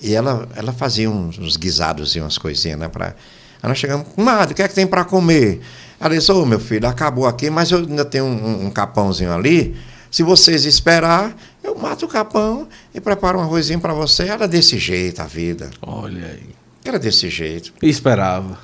E 0.00 0.14
ela, 0.14 0.48
ela 0.54 0.72
fazia 0.72 1.10
uns, 1.10 1.38
uns 1.38 1.56
guisados 1.56 2.14
e 2.14 2.20
umas 2.20 2.38
coisinhas, 2.38 2.78
né? 2.78 2.88
Pra... 2.88 3.14
Aí 3.62 3.68
nós 3.68 3.78
chegamos, 3.78 4.06
madre, 4.16 4.52
o 4.52 4.56
que 4.56 4.62
é 4.62 4.68
que 4.68 4.74
tem 4.74 4.86
para 4.86 5.04
comer? 5.04 5.60
Ela 6.00 6.14
disse, 6.14 6.30
ô 6.30 6.46
meu 6.46 6.60
filho, 6.60 6.86
acabou 6.88 7.26
aqui, 7.26 7.50
mas 7.50 7.70
eu 7.70 7.78
ainda 7.78 8.04
tenho 8.04 8.24
um, 8.24 8.66
um 8.66 8.70
capãozinho 8.70 9.32
ali. 9.34 9.76
Se 10.10 10.22
vocês 10.22 10.64
esperar, 10.64 11.36
eu 11.62 11.74
mato 11.74 12.06
o 12.06 12.08
capão 12.08 12.68
e 12.94 13.00
preparo 13.00 13.38
um 13.38 13.42
arrozinho 13.42 13.80
para 13.80 13.92
você. 13.92 14.24
Era 14.24 14.48
desse 14.48 14.78
jeito 14.78 15.20
a 15.20 15.26
vida. 15.26 15.70
Olha 15.82 16.26
aí. 16.26 16.48
Era 16.84 16.98
desse 16.98 17.28
jeito. 17.28 17.72
Esperava. 17.82 18.58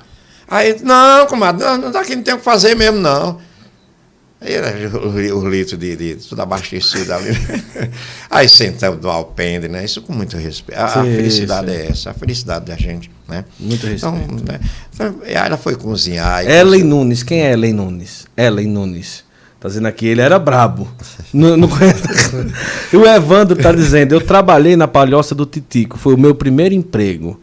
Aí, 0.47 0.77
não, 0.81 1.25
comadre, 1.27 1.63
não, 1.63 1.77
não, 1.77 1.91
daqui 1.91 2.15
não 2.15 2.23
tem 2.23 2.33
o 2.33 2.37
que 2.37 2.43
fazer 2.43 2.75
mesmo, 2.75 2.99
não. 2.99 3.39
Aí 4.39 4.53
era 4.53 4.89
o, 4.97 5.39
o 5.39 5.49
litro 5.49 5.75
de, 5.75 5.95
de 5.95 6.15
tudo 6.15 6.41
abastecido 6.41 7.13
ali. 7.13 7.31
Aí 8.29 8.47
sentamos 8.47 8.99
do 8.99 9.09
alpendre, 9.09 9.69
né? 9.69 9.83
Isso 9.83 10.01
com 10.01 10.13
muito 10.13 10.37
respeito. 10.37 10.79
A, 10.79 10.85
a 10.85 11.03
felicidade 11.03 11.71
sim. 11.71 11.77
é 11.77 11.87
essa, 11.87 12.11
a 12.11 12.13
felicidade 12.13 12.65
da 12.65 12.75
gente, 12.75 13.09
né? 13.27 13.43
Muito 13.59 13.87
respeito. 13.87 14.15
Então, 14.15 14.45
né? 14.45 14.59
Então, 14.93 15.15
aí 15.23 15.33
ela 15.33 15.57
foi 15.57 15.75
cozinhar. 15.75 16.45
e 16.45 16.51
Ellen 16.51 16.83
Nunes. 16.83 17.23
Quem 17.23 17.41
é 17.41 17.53
Ellen 17.53 17.73
Nunes? 17.73 18.27
Ellen 18.37 18.67
Nunes. 18.67 19.24
Tá 19.65 19.69
dizendo 19.69 19.87
aqui, 19.87 20.05
ele 20.05 20.21
era 20.21 20.37
brabo. 20.37 20.87
Não, 21.33 21.57
não 21.57 21.67
conhece. 21.67 22.03
E 22.93 22.97
o 22.97 23.05
Evandro 23.05 23.55
tá 23.55 23.71
dizendo, 23.71 24.13
eu 24.13 24.21
trabalhei 24.21 24.75
na 24.75 24.87
palhoça 24.87 25.33
do 25.33 25.45
Titico, 25.45 25.97
foi 25.97 26.13
o 26.13 26.17
meu 26.17 26.35
primeiro 26.35 26.75
emprego. 26.75 27.39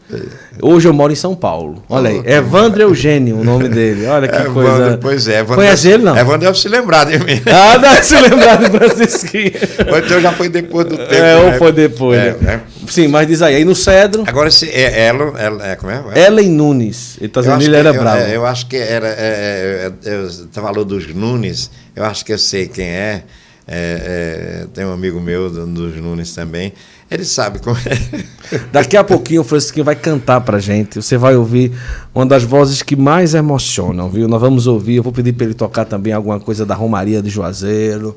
Hoje 0.61 0.87
eu 0.87 0.93
moro 0.93 1.11
em 1.11 1.15
São 1.15 1.35
Paulo. 1.35 1.83
Olha 1.89 2.09
aí, 2.09 2.21
Evandro 2.25 2.81
Eugênio, 2.81 3.39
o 3.39 3.43
nome 3.43 3.67
dele. 3.67 4.05
Olha 4.05 4.27
que 4.27 4.35
É, 4.35 4.39
Evandro, 4.39 4.53
coisa. 4.53 4.99
Pois 5.01 5.27
é, 5.27 5.39
Evandro, 5.39 5.55
Conhece 5.55 5.89
ele, 5.89 6.03
não? 6.03 6.17
Evandro 6.17 6.39
deve 6.39 6.57
se 6.57 6.69
lembrar 6.69 7.05
de 7.05 7.19
mim. 7.19 7.41
Ah, 7.45 7.77
deve 7.77 8.03
se 8.03 8.15
lembrar 8.15 8.55
do 8.55 8.77
Francisquinho. 8.77 9.51
Ou 9.91 9.97
então 9.97 10.21
já 10.21 10.31
foi 10.31 10.47
depois 10.47 10.87
do 10.87 10.97
tempo. 10.97 11.13
É, 11.13 11.35
ou 11.35 11.51
né? 11.51 11.57
foi 11.57 11.71
depois. 11.73 12.19
É, 12.19 12.37
né? 12.39 12.61
Sim, 12.87 13.07
mas 13.07 13.27
diz 13.27 13.41
aí, 13.41 13.55
aí 13.55 13.65
no 13.65 13.75
Cedro, 13.75 14.23
Agora, 14.27 14.49
se 14.51 14.69
é, 14.69 15.05
ela, 15.07 15.39
ela, 15.39 15.67
é, 15.67 15.75
como 15.75 15.91
é? 15.91 16.03
Ellen 16.25 16.49
Nunes. 16.49 17.17
Ele 17.19 17.29
tá 17.29 17.39
Eu 17.41 17.43
dizendo 17.43 17.63
ele 17.63 17.75
era 17.77 17.89
eu, 17.89 17.99
bravo. 18.01 18.17
é, 18.21 18.35
Eu 18.35 18.45
acho 18.45 18.67
que 18.67 18.77
era. 18.77 19.07
É, 19.07 19.91
é, 20.05 20.09
é, 20.09 20.21
você 20.23 20.45
falou 20.53 20.83
dos 20.85 21.07
Nunes, 21.13 21.69
eu 21.95 22.03
acho 22.03 22.23
que 22.25 22.33
eu 22.33 22.37
sei 22.37 22.67
quem 22.67 22.85
é. 22.85 23.23
É, 23.65 24.63
é, 24.63 24.67
tem 24.73 24.83
um 24.85 24.91
amigo 24.91 25.21
meu 25.21 25.49
do- 25.49 25.65
dos 25.65 25.95
Nunes 25.95 26.33
também. 26.35 26.73
Ele 27.09 27.23
sabe 27.23 27.59
como 27.59 27.77
é. 27.77 28.23
Daqui 28.73 28.97
a 28.97 29.03
pouquinho 29.03 29.39
o 29.41 29.43
Francisquinho 29.43 29.85
vai 29.85 29.95
cantar 29.95 30.41
pra 30.41 30.59
gente. 30.59 30.95
Você 31.01 31.17
vai 31.17 31.35
ouvir 31.37 31.71
uma 32.13 32.25
das 32.25 32.43
vozes 32.43 32.81
que 32.81 32.95
mais 32.95 33.33
emocionam, 33.33 34.09
viu? 34.09 34.27
Nós 34.27 34.41
vamos 34.41 34.67
ouvir, 34.67 34.95
eu 34.95 35.03
vou 35.03 35.13
pedir 35.13 35.31
para 35.31 35.45
ele 35.45 35.53
tocar 35.53 35.85
também 35.85 36.11
alguma 36.11 36.39
coisa 36.41 36.65
da 36.65 36.75
Romaria 36.75 37.21
de 37.21 37.29
Juazeiro. 37.29 38.15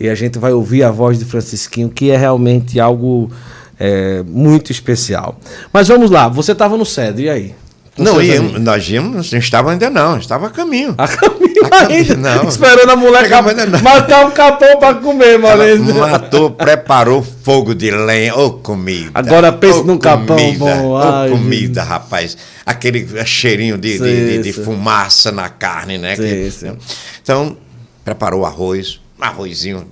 E 0.00 0.08
a 0.08 0.14
gente 0.16 0.36
vai 0.38 0.52
ouvir 0.52 0.82
a 0.82 0.90
voz 0.90 1.18
de 1.18 1.24
Francisquinho, 1.24 1.88
que 1.90 2.10
é 2.10 2.16
realmente 2.16 2.80
algo 2.80 3.30
é, 3.78 4.22
muito 4.26 4.72
especial. 4.72 5.38
Mas 5.72 5.88
vamos 5.88 6.10
lá, 6.10 6.28
você 6.28 6.52
estava 6.52 6.76
no 6.76 6.84
Cedro, 6.86 7.20
e 7.22 7.28
aí? 7.30 7.54
Com 7.96 8.04
Não, 8.04 8.14
amigos? 8.20 8.60
nós 8.60 8.88
íamos, 8.88 9.32
não 9.32 9.38
estava 9.40 9.72
ainda 9.72 9.90
não, 9.90 10.18
estava 10.18 10.46
a 10.46 10.50
caminho. 10.50 10.94
A 10.96 11.08
caminho 11.08 11.64
A 11.64 11.68
caminho, 11.68 11.98
ainda, 12.12 12.16
não. 12.36 12.48
esperando 12.48 12.90
a 12.90 12.94
mulher 12.96 13.28
cap- 13.28 13.48
matar 13.82 14.24
um 14.26 14.30
capão 14.30 14.78
para 14.78 14.94
comer, 14.94 15.36
mano. 15.36 15.94
matou, 15.94 16.52
preparou 16.52 17.26
fogo 17.42 17.74
de 17.74 17.90
lenha, 17.90 18.36
ô 18.36 18.52
comida. 18.52 19.10
Agora 19.12 19.50
pense 19.52 19.80
ô 19.80 19.82
num 19.84 19.98
capão 19.98 20.36
comida, 20.36 20.58
bom, 20.76 20.86
Ô 20.90 20.96
ai, 20.98 21.28
comida, 21.30 21.82
rapaz. 21.82 22.36
Aquele 22.64 23.04
cheirinho 23.26 23.76
de, 23.76 23.98
de, 23.98 23.98
de- 23.98 24.38
de 24.44 24.52
Sim, 24.52 24.58
sim. 24.60 24.64
fumaça 24.64 25.32
na 25.32 25.48
carne, 25.48 25.98
né? 25.98 26.14
Sim, 26.14 26.22
Que- 26.22 26.50
sim. 26.52 26.76
Então, 27.20 27.56
preparou 28.04 28.46
arroz, 28.46 29.00
arrozinho 29.20 29.84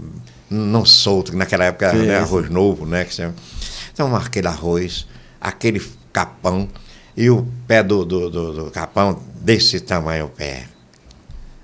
não 0.49 0.85
solto, 0.85 1.33
que 1.33 1.37
naquela 1.37 1.65
época 1.65 1.91
Sim, 1.91 1.97
né, 2.03 2.19
sim. 2.19 2.23
arroz 2.23 2.49
novo, 2.49 2.87
né? 2.87 3.05
que 3.05 3.13
Então, 3.97 4.15
aquele 4.15 4.47
arroz, 4.47 5.07
aquele 5.41 5.83
capão, 6.13 6.69
e 7.17 7.31
o 7.31 7.49
pé 7.67 7.83
do, 7.83 8.05
do, 8.05 8.29
do, 8.29 8.53
do 8.53 8.71
capão 8.71 9.19
desse 9.41 9.81
tamanho 9.81 10.27
o 10.27 10.29
pé. 10.29 10.67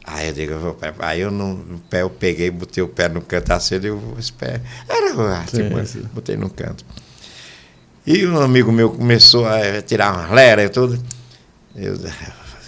Aí 0.03 0.29
eu 0.29 0.33
digo, 0.33 0.77
aí 0.99 1.21
eu 1.21 1.31
no 1.31 1.53
no 1.53 1.79
pé 1.79 2.01
eu 2.01 2.09
peguei, 2.09 2.51
botei 2.51 2.83
o 2.83 2.89
pé 2.89 3.07
no 3.11 3.21
canto 3.21 3.53
assim, 3.53 3.79
eu 3.83 3.99
vou 3.99 4.19
esse 4.19 4.33
pé. 4.33 4.63
Era 4.89 5.13
ah, 5.13 5.45
Sim, 5.47 5.69
tipo, 5.69 5.87
sim. 5.87 6.09
botei 6.15 6.39
no 6.39 6.49
canto. 6.49 6.87
E 8.07 8.27
um 8.27 8.41
amigo 8.41 8.73
meu 8.73 8.89
começou 8.89 9.47
a 9.47 9.83
tirar 9.83 10.15
umas 10.15 10.31
leras 10.31 10.65
e 10.65 10.69
tudo. 10.71 10.99
Eu, 11.77 11.99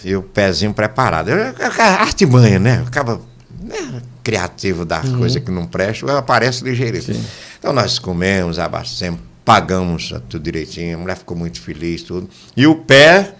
e 0.03 0.15
o 0.15 0.21
pezinho 0.21 0.75
preparado. 0.75 1.29
Eu, 1.29 1.55
artimanha, 1.99 2.59
né? 2.59 2.83
Acaba 2.85 3.19
né, 3.59 3.99
criativo 4.23 4.85
das 4.85 5.09
coisas 5.09 5.43
que 5.43 5.49
não 5.49 5.65
prestam, 5.65 6.15
aparece 6.15 6.63
ligeirinho. 6.63 7.01
Sim. 7.01 7.25
Então 7.57 7.73
nós 7.73 7.97
comemos, 7.97 8.59
abastecemos, 8.59 9.19
pagamos 9.45 10.11
tudo 10.27 10.43
direitinho, 10.43 10.97
a 10.97 10.99
mulher 10.99 11.15
ficou 11.15 11.37
muito 11.37 11.61
feliz, 11.61 12.01
tudo. 12.01 12.27
E 12.57 12.65
o 12.65 12.75
pé, 12.75 13.35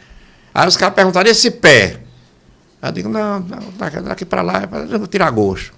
aí 0.54 0.68
os 0.68 0.78
caras 0.78 0.96
perguntaram, 0.96 1.28
e 1.28 1.32
esse 1.32 1.50
pé? 1.50 1.98
Aí 2.80 2.90
eu 2.90 2.94
digo, 2.94 3.10
não, 3.10 3.40
não 3.40 4.04
daqui, 4.04 4.24
para 4.24 4.44
lá, 4.44 4.70
eu 4.90 5.00
vou 5.00 5.08
tirar 5.08 5.32
gosto. 5.32 5.74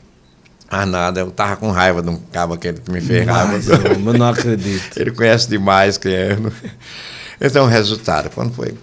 Ah, 0.70 0.86
nada, 0.86 1.22
eu 1.22 1.32
tava 1.32 1.56
com 1.56 1.72
raiva 1.72 2.02
de 2.02 2.10
um 2.10 2.18
cabo 2.18 2.54
aquele 2.54 2.82
que 2.82 2.92
me 2.92 3.00
fez 3.00 3.26
raiva. 3.26 3.54
Mas, 3.54 3.70
eu 3.70 3.98
não 4.14 4.28
acredito. 4.28 4.96
Ele 5.00 5.12
conhece 5.12 5.48
demais 5.48 5.98
quem 5.98 6.14
é. 6.14 6.36
não? 6.36 6.52
Então, 7.40 7.66
o 7.66 7.68
resultado, 7.70 8.30
quando 8.32 8.54
foi? 8.54 8.74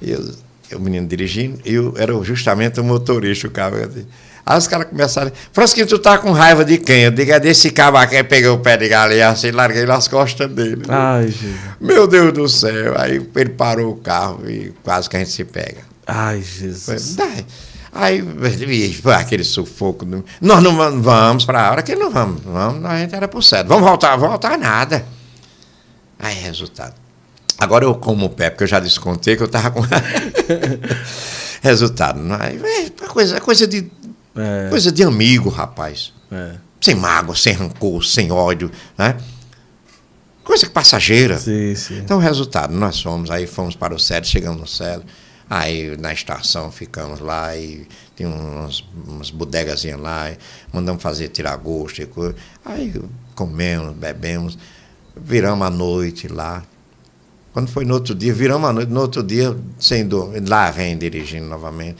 Eu, 0.00 0.32
o 0.76 0.78
menino 0.78 1.08
dirigindo, 1.08 1.58
eu 1.64 1.92
era 1.96 2.12
justamente 2.22 2.78
o 2.78 2.84
motorista, 2.84 3.48
o 3.48 3.50
cabo. 3.50 3.76
assim. 3.76 4.06
Aí 4.50 4.56
os 4.56 4.66
caras 4.66 4.88
começaram, 4.88 5.30
Francisquinho, 5.52 5.86
tu 5.86 5.98
tá 5.98 6.16
com 6.16 6.32
raiva 6.32 6.64
de 6.64 6.78
quem? 6.78 7.02
Eu 7.02 7.10
digo, 7.10 7.30
é 7.32 7.38
desse 7.38 7.68
cabo 7.70 7.98
aqui, 7.98 8.16
Aí 8.16 8.24
peguei 8.24 8.48
o 8.48 8.56
pé 8.58 8.78
de 8.78 8.88
galinha 8.88 9.28
assim, 9.28 9.50
larguei 9.50 9.84
nas 9.84 10.08
costas 10.08 10.50
dele. 10.50 10.84
Ai, 10.88 11.26
Jesus. 11.28 11.54
Meu 11.78 12.06
Deus 12.06 12.32
do 12.32 12.48
céu. 12.48 12.94
Aí 12.96 13.16
ele 13.36 13.50
parou 13.50 13.92
o 13.92 13.96
carro 13.96 14.48
e 14.48 14.72
quase 14.82 15.06
que 15.10 15.16
a 15.16 15.18
gente 15.18 15.32
se 15.32 15.44
pega. 15.44 15.82
Ai, 16.06 16.40
Jesus. 16.42 17.18
Aí, 17.92 18.24
aquele 19.14 19.44
sufoco. 19.44 20.06
Nós 20.40 20.62
não 20.62 20.74
vamos- 21.02 21.44
para 21.44 21.66
a 21.68 21.70
hora 21.70 21.82
que 21.82 21.94
não 21.94 22.10
vamos. 22.10 22.40
vamos 22.42 22.82
a 22.86 22.96
gente 23.00 23.14
era 23.14 23.28
pro 23.28 23.42
certo. 23.42 23.68
Vamos 23.68 23.86
voltar, 23.86 24.12
vamos 24.16 24.30
voltar 24.30 24.56
nada. 24.56 25.04
Aí, 26.18 26.34
resultado. 26.36 26.94
Agora 27.58 27.84
eu 27.84 27.94
como 27.96 28.24
o 28.24 28.30
pé, 28.30 28.48
porque 28.48 28.64
eu 28.64 28.68
já 28.68 28.80
descontei 28.80 29.36
que 29.36 29.42
eu 29.42 29.46
estava 29.46 29.70
com. 29.72 29.82
resultado. 31.60 32.20
Aí, 32.40 32.58
é 33.02 33.06
coisa, 33.08 33.40
coisa, 33.40 33.66
de, 33.66 33.90
É, 34.36 34.68
coisa 34.70 34.92
de 34.92 35.02
amigo, 35.02 35.48
rapaz. 35.48 36.12
é. 36.30 36.56
Sem 36.80 36.94
mágoa, 36.94 37.34
sem 37.34 37.54
rancor, 37.54 38.04
sem 38.04 38.30
ódio. 38.30 38.70
Né? 38.96 39.16
Coisa 40.44 40.70
passageira. 40.70 41.36
Sim, 41.36 41.74
sim. 41.74 41.98
Então, 41.98 42.18
o 42.18 42.20
resultado, 42.20 42.72
nós 42.72 43.02
fomos, 43.02 43.30
aí 43.30 43.48
fomos 43.48 43.74
para 43.74 43.92
o 43.94 43.98
Cedro, 43.98 44.28
chegamos 44.28 44.60
no 44.60 44.66
Cedro, 44.66 45.04
aí 45.50 45.96
na 45.96 46.12
estação 46.12 46.70
ficamos 46.70 47.18
lá 47.18 47.56
e 47.56 47.86
tinha 48.14 48.28
umas, 48.28 48.84
umas 49.06 49.30
bodegazinhas 49.30 50.00
lá, 50.00 50.32
mandamos 50.72 51.02
fazer 51.02 51.28
tirar 51.28 51.56
gosto 51.56 52.00
e 52.00 52.06
coisa. 52.06 52.36
Aí 52.64 52.94
comemos, 53.34 53.96
bebemos, 53.96 54.56
viramos 55.16 55.66
a 55.66 55.70
noite 55.70 56.28
lá. 56.28 56.62
Quando 57.52 57.68
foi 57.68 57.84
no 57.84 57.94
outro 57.94 58.14
dia, 58.14 58.32
viramos 58.32 58.70
a 58.70 58.72
noite, 58.72 58.92
no 58.92 59.00
outro 59.00 59.22
dia, 59.22 59.56
sem 59.80 60.06
dormir, 60.06 60.48
lá 60.48 60.70
vem 60.70 60.96
dirigindo 60.96 61.46
novamente. 61.46 61.96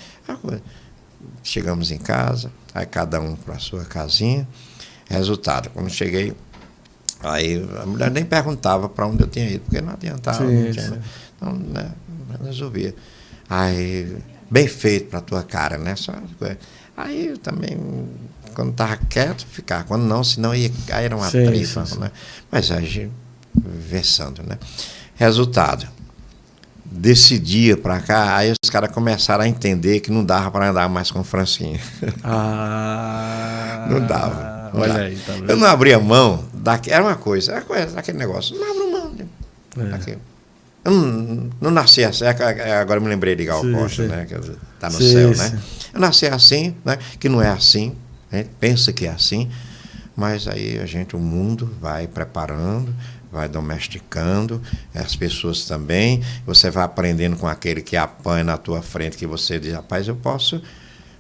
Chegamos 1.49 1.91
em 1.91 1.97
casa, 1.99 2.53
aí 2.75 2.85
cada 2.85 3.19
um 3.21 3.35
para 3.35 3.55
a 3.55 3.59
sua 3.59 3.85
casinha. 3.85 4.47
Resultado, 5.09 5.71
quando 5.71 5.89
cheguei, 5.89 6.35
Aí 7.21 7.69
a 7.83 7.87
mulher 7.87 8.11
nem 8.11 8.25
perguntava 8.25 8.89
para 8.89 9.07
onde 9.07 9.23
eu 9.23 9.27
tinha 9.27 9.49
ido, 9.51 9.65
porque 9.65 9.81
não 9.81 9.93
adiantava. 9.93 10.47
Sim, 10.47 10.65
não 10.65 10.73
tinha, 10.73 10.89
sim. 10.89 10.99
Então, 11.37 11.53
né, 11.53 11.91
resolvia. 12.45 12.95
Aí, 13.51 14.17
bem 14.51 14.69
feito 14.69 15.09
para 15.11 15.21
tua 15.21 15.43
cara, 15.43 15.79
né? 15.79 15.97
Só, 15.97 16.13
Aí 16.97 17.29
eu 17.29 17.39
também, 17.39 17.77
quando 18.55 18.71
estava 18.71 18.97
quieto, 18.97 19.47
ficava. 19.47 19.85
Quando 19.85 20.03
não, 20.03 20.23
senão 20.23 20.55
ia, 20.55 20.71
aí 20.93 21.07
era 21.07 21.17
uma 21.17 21.29
Sim, 21.29 21.47
tripa, 21.47 21.85
sim, 21.87 21.95
sim. 21.95 22.01
né? 22.01 22.11
Mas 22.51 22.71
a 22.71 22.81
gente 22.81 23.11
versando, 23.55 24.43
né? 24.45 24.59
Resultado. 25.17 25.89
Desse 26.91 27.39
dia 27.39 27.77
pra 27.77 28.01
cá, 28.01 28.35
aí 28.37 28.53
os 28.63 28.71
caras 28.71 28.91
começaram 28.91 29.45
a 29.45 29.49
entender 29.49 30.01
que 30.01 30.11
não 30.11 30.25
dava 30.25 30.51
para 30.51 30.71
andar 30.71 30.89
mais 30.89 31.11
com 31.11 31.23
Francinha. 31.23 31.79
Ah. 32.25 33.87
Não 33.91 34.07
dava. 34.07 34.71
não 34.75 34.81
Olha 34.83 34.93
dava. 34.93 35.05
aí, 35.07 35.17
tá 35.17 35.33
Eu 35.33 35.47
vendo? 35.47 35.57
não 35.61 35.67
abria 35.67 35.99
mão, 35.99 36.45
daque- 36.53 36.91
era 36.91 37.03
uma 37.03 37.15
coisa, 37.15 37.53
era 37.53 37.61
coisa, 37.63 37.95
daquele 37.95 38.19
negócio. 38.19 38.55
Não 38.59 38.71
abro 38.71 38.91
mão. 38.93 39.11
né? 39.15 39.27
É. 39.79 39.85
Daquele. 39.85 40.19
Eu 40.85 40.93
não, 40.93 41.51
não 41.61 41.71
nasci 41.71 42.05
assim, 42.05 42.25
é 42.25 42.29
é, 42.29 42.73
agora 42.77 42.99
eu 42.99 43.03
me 43.03 43.09
lembrei 43.09 43.35
de 43.35 43.45
Gal 43.47 43.63
Sim, 43.63 43.73
Costa, 43.73 44.03
sim. 44.03 44.09
né? 44.09 44.27
Que 44.27 44.35
tá 44.79 44.91
no 44.91 44.99
Sim, 44.99 45.13
céu, 45.13 45.31
né? 45.37 45.59
Eu 45.95 46.01
nasci 46.01 46.27
assim, 46.27 46.75
né? 46.85 46.99
Que 47.19 47.29
não 47.31 47.41
é 47.41 47.49
assim, 47.49 47.95
né? 48.31 48.45
pensa 48.61 48.93
que 48.93 49.07
é 49.07 49.11
assim, 49.11 49.49
mas 50.15 50.47
aí 50.47 50.79
a 50.79 50.85
gente, 50.87 51.17
o 51.17 51.19
mundo 51.19 51.75
vai 51.81 52.07
preparando, 52.07 52.95
vai 53.31 53.49
domesticando, 53.49 54.61
as 54.95 55.15
pessoas 55.17 55.65
também, 55.67 56.23
você 56.47 56.71
vai 56.71 56.85
aprendendo 56.85 57.37
com 57.37 57.47
aquele 57.47 57.83
que 57.83 57.97
apanha 57.97 58.45
na 58.45 58.57
tua 58.57 58.81
frente, 58.83 59.17
que 59.17 59.27
você 59.27 59.59
diz, 59.59 59.73
rapaz, 59.75 60.09
eu 60.09 60.17
posso, 60.17 60.63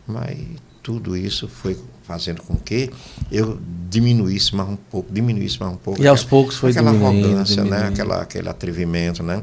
mas 0.06 0.39
tudo 0.82 1.16
isso 1.16 1.47
foi 1.48 1.78
fazendo 2.05 2.43
com 2.43 2.56
que 2.56 2.90
eu 3.30 3.59
diminuísse 3.90 4.55
mais 4.56 4.70
um 4.70 4.76
pouco, 4.76 5.12
diminuísse 5.12 5.60
mais 5.60 5.72
um 5.72 5.76
pouco. 5.76 6.02
E 6.02 6.06
aos 6.09 6.20
aquela- 6.20 6.30
poucos 6.30 6.56
foi 6.56 6.70
aquela 6.70 6.90
diminuindo, 6.93 7.26
arrogância, 7.26 7.56
né? 7.56 7.62
diminuindo. 7.64 7.93
Aquela, 7.93 8.22
aquele 8.22 8.48
atrevimento, 8.48 9.22
né? 9.22 9.43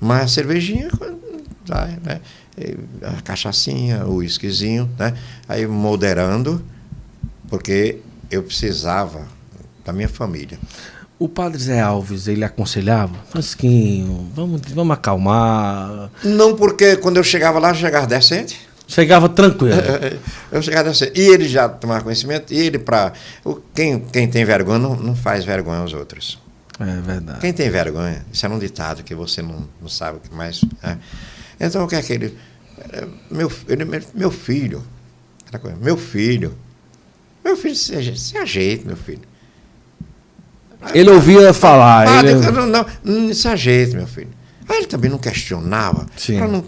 Mas 0.00 0.22
a 0.22 0.28
cervejinha, 0.28 0.88
vai, 1.66 1.98
né? 2.04 2.20
A 3.02 3.20
cachaçinha, 3.22 4.04
o 4.06 4.16
whiskyzinho, 4.16 4.88
né? 4.96 5.14
Aí 5.48 5.66
moderando, 5.66 6.64
porque 7.48 7.98
eu 8.30 8.42
precisava 8.44 9.26
da 9.84 9.92
minha 9.92 10.08
família. 10.08 10.58
O 11.18 11.28
padre 11.28 11.58
Zé 11.60 11.80
Alves, 11.80 12.28
ele 12.28 12.44
aconselhava, 12.44 13.12
Francisquinho, 13.30 14.28
vamos, 14.34 14.60
vamos 14.72 14.94
acalmar. 14.94 16.10
Não 16.22 16.54
porque 16.54 16.96
quando 16.96 17.16
eu 17.16 17.24
chegava 17.24 17.58
lá, 17.58 17.70
eu 17.70 17.74
chegava 17.74 18.06
decente. 18.06 18.68
Chegava 18.86 19.28
tranquilo. 19.28 19.74
Eu 20.50 20.62
chegava 20.62 20.88
decente. 20.88 21.12
E 21.20 21.28
ele 21.28 21.46
já 21.46 21.68
tomava 21.68 22.02
conhecimento, 22.04 22.54
e 22.54 22.58
ele 22.58 22.78
para 22.78 23.12
quem, 23.74 24.00
quem 24.00 24.26
tem 24.26 24.46
vergonha 24.46 24.78
não, 24.78 24.96
não 24.96 25.14
faz 25.14 25.44
vergonha 25.44 25.80
aos 25.80 25.92
outros. 25.92 26.38
É 26.80 27.00
verdade. 27.02 27.40
Quem 27.40 27.52
tem 27.52 27.68
vergonha, 27.68 28.24
isso 28.32 28.46
era 28.46 28.54
um 28.54 28.58
ditado 28.58 29.02
que 29.02 29.14
você 29.14 29.42
não, 29.42 29.68
não 29.78 29.88
sabe 29.90 30.16
o 30.16 30.20
que 30.20 30.34
mais. 30.34 30.62
é. 30.82 30.96
Então, 31.60 31.84
o 31.84 31.88
que 31.88 31.96
é 31.96 32.02
que 32.02 32.12
ele. 32.14 32.38
é, 32.92 33.06
Meu, 33.30 33.52
ele, 33.68 33.84
meu 34.14 34.30
filho, 34.30 34.82
meu 35.82 35.96
filho, 35.98 36.56
meu 37.44 37.56
filho 37.58 37.74
se 37.74 38.38
ajeita, 38.38 38.86
meu 38.86 38.96
filho. 38.96 39.27
Ele 40.94 41.10
ouvia 41.10 41.52
falar. 41.52 42.06
Padre, 42.06 42.30
ele... 42.32 42.50
não, 42.50 42.66
não, 42.66 42.86
não, 43.04 43.34
se 43.34 43.48
ajeita, 43.48 43.96
meu 43.96 44.06
filho. 44.06 44.28
Aí 44.68 44.78
ele 44.78 44.86
também 44.86 45.10
não 45.10 45.16
questionava. 45.16 46.04
Sim. 46.14 46.38
Não, 46.40 46.62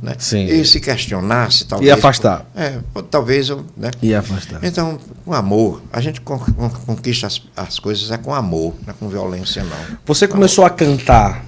né? 0.00 0.14
Sim. 0.18 0.44
E 0.46 0.64
se 0.64 0.78
questionasse, 0.78 1.64
talvez. 1.66 1.88
Ia 1.88 1.94
afastar. 1.94 2.46
É, 2.54 2.78
talvez 3.10 3.48
eu. 3.48 3.64
Né? 3.76 3.90
Ia 4.00 4.20
afastar. 4.20 4.60
Então, 4.62 4.98
com 5.24 5.34
amor. 5.34 5.82
A 5.92 6.00
gente 6.00 6.20
con- 6.20 6.38
con- 6.38 6.70
conquista 6.86 7.26
as, 7.26 7.42
as 7.56 7.78
coisas 7.80 8.10
é 8.12 8.16
com 8.16 8.32
amor, 8.32 8.74
não 8.86 8.92
é 8.92 8.96
com 8.96 9.08
violência, 9.08 9.64
não. 9.64 9.96
Você 10.06 10.28
começou 10.28 10.64
a 10.64 10.70
cantar 10.70 11.44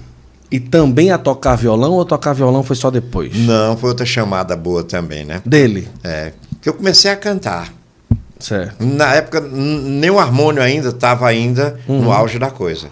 e 0.51 0.59
também 0.59 1.09
a 1.09 1.17
tocar 1.17 1.55
violão 1.55 1.93
ou 1.93 2.03
tocar 2.03 2.33
violão 2.33 2.63
foi 2.63 2.75
só 2.75 2.91
depois? 2.91 3.33
Não, 3.37 3.77
foi 3.77 3.89
outra 3.89 4.05
chamada 4.05 4.57
boa 4.57 4.83
também, 4.83 5.23
né? 5.23 5.41
Dele. 5.45 5.87
É, 6.03 6.33
que 6.61 6.67
eu 6.67 6.73
comecei 6.73 7.09
a 7.11 7.15
cantar. 7.15 7.73
Certo. 8.43 8.85
Na 8.85 9.13
época, 9.15 9.39
nem 9.39 10.09
o 10.09 10.19
harmônio 10.19 10.61
ainda 10.61 10.89
estava 10.89 11.25
ainda 11.27 11.79
Uhum. 11.87 12.01
no 12.03 12.11
auge 12.11 12.37
da 12.37 12.51
coisa. 12.51 12.89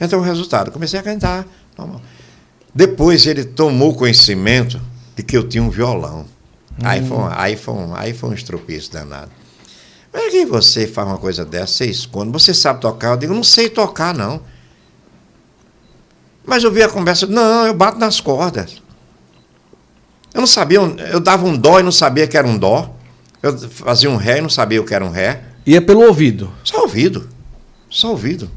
Então, 0.00 0.20
o 0.20 0.22
resultado, 0.22 0.70
comecei 0.70 1.00
a 1.00 1.02
cantar. 1.02 1.44
normal. 1.76 2.00
Depois 2.74 3.26
ele 3.26 3.44
tomou 3.44 3.94
conhecimento 3.94 4.80
de 5.16 5.22
que 5.24 5.36
eu 5.36 5.48
tinha 5.48 5.62
um 5.62 5.70
violão. 5.70 6.26
Aí, 6.82 7.04
foi, 7.06 7.16
um- 7.16 7.28
aí, 7.32 7.56
foi 7.56 7.74
um, 7.74 7.94
aí 7.94 8.14
foi 8.14 8.30
um 8.30 8.32
estropício 8.34 8.92
danado. 8.92 9.30
Mas 10.12 10.30
que 10.30 10.44
você 10.46 10.86
faz 10.86 11.06
uma 11.08 11.18
coisa 11.18 11.44
dessa, 11.44 11.72
você 11.74 11.86
esconde. 11.86 12.30
Você 12.32 12.54
sabe 12.54 12.80
tocar? 12.80 13.10
Eu 13.10 13.16
digo, 13.16 13.34
não 13.34 13.42
sei 13.44 13.68
tocar, 13.68 14.14
não. 14.14 14.40
Mas 16.46 16.62
eu 16.64 16.70
vi 16.72 16.82
a 16.82 16.88
conversa, 16.88 17.26
não, 17.26 17.66
eu 17.66 17.74
bato 17.74 17.98
nas 17.98 18.20
cordas. 18.20 18.80
Eu 20.32 20.40
não 20.40 20.46
sabia, 20.46 20.78
eu 20.78 21.20
dava 21.20 21.44
um 21.46 21.56
dó 21.56 21.78
e 21.80 21.82
não 21.82 21.92
sabia 21.92 22.26
que 22.26 22.36
era 22.36 22.46
um 22.46 22.56
dó. 22.56 22.94
Eu 23.42 23.56
fazia 23.70 24.10
um 24.10 24.16
ré 24.16 24.38
e 24.38 24.40
não 24.40 24.48
sabia 24.48 24.80
o 24.80 24.84
que 24.84 24.94
era 24.94 25.04
um 25.04 25.10
ré. 25.10 25.42
Ia 25.66 25.80
pelo 25.80 26.00
ouvido. 26.02 26.50
Só 26.64 26.82
ouvido. 26.82 27.28
Só 27.88 28.10
ouvido. 28.10 28.50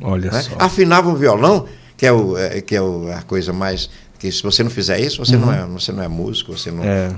Olha 0.00 0.30
né? 0.30 0.42
só. 0.42 0.54
Afinava 0.58 1.08
um 1.08 1.14
violão, 1.14 1.66
que 1.96 2.06
é, 2.06 2.12
o, 2.12 2.36
é, 2.36 2.60
que 2.60 2.76
é 2.76 2.82
o- 2.82 3.10
a 3.12 3.22
coisa 3.22 3.52
mais. 3.52 3.88
que 4.18 4.30
se 4.30 4.42
você 4.42 4.62
não 4.62 4.70
fizer 4.70 5.00
isso, 5.00 5.24
você, 5.24 5.36
não, 5.36 5.52
é, 5.52 5.64
você 5.66 5.92
não 5.92 6.02
é 6.02 6.08
músico, 6.08 6.56
você 6.56 6.70
não. 6.70 6.82
Uhum. 6.82 6.88
É. 6.88 7.08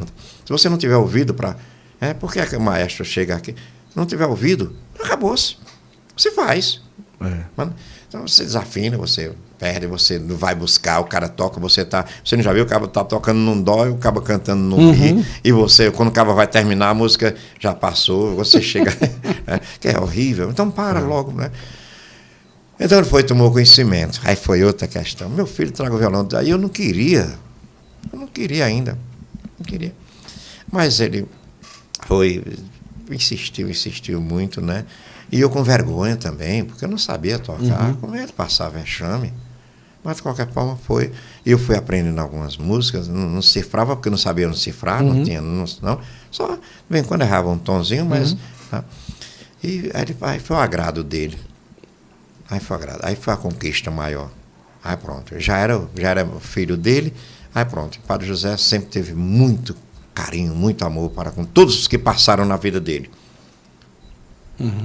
Se 0.44 0.50
você 0.50 0.68
não 0.68 0.76
tiver 0.78 0.96
ouvido 0.96 1.34
para. 1.34 1.56
É, 2.00 2.14
por 2.14 2.32
que 2.32 2.38
é 2.40 2.46
que 2.46 2.56
o 2.56 2.60
maestro 2.60 3.04
chega 3.04 3.34
aqui? 3.34 3.54
Não 3.94 4.06
tiver 4.06 4.26
ouvido, 4.26 4.74
acabou-se. 4.98 5.56
Você 6.16 6.30
faz. 6.30 6.80
É. 7.20 7.44
Então 8.08 8.26
você 8.26 8.44
desafina, 8.44 8.96
você 8.96 9.32
perde, 9.60 9.86
você 9.86 10.18
não 10.18 10.36
vai 10.36 10.54
buscar, 10.54 11.00
o 11.00 11.04
cara 11.04 11.28
toca, 11.28 11.60
você 11.60 11.84
tá. 11.84 12.06
Você 12.24 12.34
não 12.34 12.42
já 12.42 12.50
viu 12.50 12.64
o 12.64 12.66
cara 12.66 12.88
tá 12.88 13.04
tocando 13.04 13.38
num 13.38 13.60
dó 13.60 13.86
e 13.86 13.90
o 13.90 13.96
cara 13.96 14.18
cantando 14.22 14.62
num 14.62 14.88
Uhum. 14.88 15.14
mi, 15.16 15.26
e 15.44 15.52
você, 15.52 15.90
quando 15.90 16.08
o 16.08 16.12
cara 16.12 16.32
vai 16.32 16.46
terminar, 16.46 16.88
a 16.88 16.94
música 16.94 17.36
já 17.60 17.74
passou, 17.74 18.34
você 18.34 18.60
chega. 18.62 18.90
né, 19.46 19.60
que 19.78 19.88
é 19.88 20.00
horrível. 20.00 20.48
Então 20.50 20.70
para 20.70 21.00
logo, 21.00 21.32
né? 21.32 21.50
Então 22.80 22.96
ele 22.98 23.06
foi, 23.06 23.22
tomou 23.22 23.52
conhecimento. 23.52 24.18
Aí 24.24 24.34
foi 24.34 24.64
outra 24.64 24.88
questão. 24.88 25.28
Meu 25.28 25.46
filho 25.46 25.70
traga 25.70 25.94
o 25.94 25.98
violão. 25.98 26.26
Aí 26.34 26.48
eu 26.48 26.56
não 26.56 26.70
queria. 26.70 27.30
Eu 28.10 28.18
não 28.18 28.26
queria 28.26 28.64
ainda. 28.64 28.96
Não 29.58 29.66
queria. 29.66 29.92
Mas 30.72 30.98
ele 30.98 31.26
foi, 32.06 32.42
insistiu, 33.10 33.68
insistiu 33.68 34.18
muito, 34.22 34.62
né? 34.62 34.86
E 35.30 35.38
eu 35.38 35.50
com 35.50 35.62
vergonha 35.62 36.16
também, 36.16 36.64
porque 36.64 36.84
eu 36.84 36.88
não 36.88 36.96
sabia 36.98 37.38
tocar. 37.38 37.94
Como 38.00 38.16
é 38.16 38.26
que 38.26 38.32
passava 38.32 38.78
vexame? 38.78 39.30
Mas 40.02 40.16
de 40.16 40.22
qualquer 40.22 40.50
forma 40.50 40.76
foi. 40.76 41.12
Eu 41.44 41.58
fui 41.58 41.76
aprendendo 41.76 42.18
algumas 42.20 42.56
músicas, 42.56 43.06
não, 43.06 43.28
não 43.28 43.42
cifrava, 43.42 43.94
porque 43.94 44.08
não 44.08 44.16
sabia 44.16 44.46
não 44.46 44.54
cifrar, 44.54 45.02
não 45.02 45.22
tinha, 45.22 45.40
não, 45.40 45.64
não. 45.82 46.00
Só, 46.30 46.54
de 46.54 46.60
vez 46.88 47.04
em 47.04 47.08
quando 47.08 47.22
errava 47.22 47.50
um 47.50 47.58
tonzinho, 47.58 48.06
mas. 48.06 48.36
tá. 48.70 48.84
E 49.62 49.90
aí, 49.92 50.16
aí 50.22 50.38
foi 50.38 50.56
o 50.56 50.60
agrado 50.60 51.04
dele. 51.04 51.38
Aí 52.50 52.58
foi, 52.60 52.76
o 52.76 52.80
agrado, 52.80 53.00
aí 53.02 53.14
foi 53.14 53.34
a 53.34 53.36
conquista 53.36 53.90
maior. 53.90 54.30
Aí 54.82 54.96
pronto, 54.96 55.38
já 55.38 55.58
era, 55.58 55.86
já 55.94 56.08
era 56.10 56.26
filho 56.40 56.76
dele. 56.76 57.12
Aí 57.54 57.64
pronto, 57.64 57.96
o 57.96 58.00
Padre 58.00 58.26
José 58.26 58.56
sempre 58.56 58.88
teve 58.88 59.12
muito 59.14 59.76
carinho, 60.14 60.54
muito 60.54 60.84
amor 60.84 61.10
para 61.10 61.30
com 61.30 61.44
todos 61.44 61.78
os 61.78 61.88
que 61.88 61.98
passaram 61.98 62.44
na 62.44 62.56
vida 62.56 62.80
dele. 62.80 63.10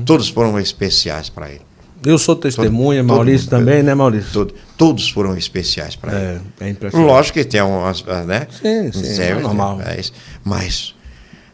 Todos 0.06 0.30
foram 0.30 0.60
especiais 0.60 1.30
para 1.30 1.50
ele. 1.50 1.66
Eu 2.04 2.18
sou 2.20 2.36
testemunha, 2.36 3.00
Todo- 3.02 3.08
todo 3.08 3.16
Maurício 3.18 3.46
mundo. 3.46 3.50
também, 3.60 3.84
né, 3.84 3.96
Maurício? 3.96 4.32
Todo- 4.32 4.54
todos 4.78 5.10
foram 5.10 5.36
especiais 5.38 5.96
para 5.96 6.12
ele. 6.14 6.42
É, 6.60 6.66
é 6.66 6.70
impressionante. 6.70 7.08
Lógico 7.08 7.40
que 7.40 7.46
tem 7.46 7.62
umas, 7.62 8.04
né? 8.26 8.48
Sim, 8.52 8.92
sim, 8.92 9.22
é 9.22 9.34
normal. 9.40 9.78
Mas, 9.84 10.14
mas 10.44 10.96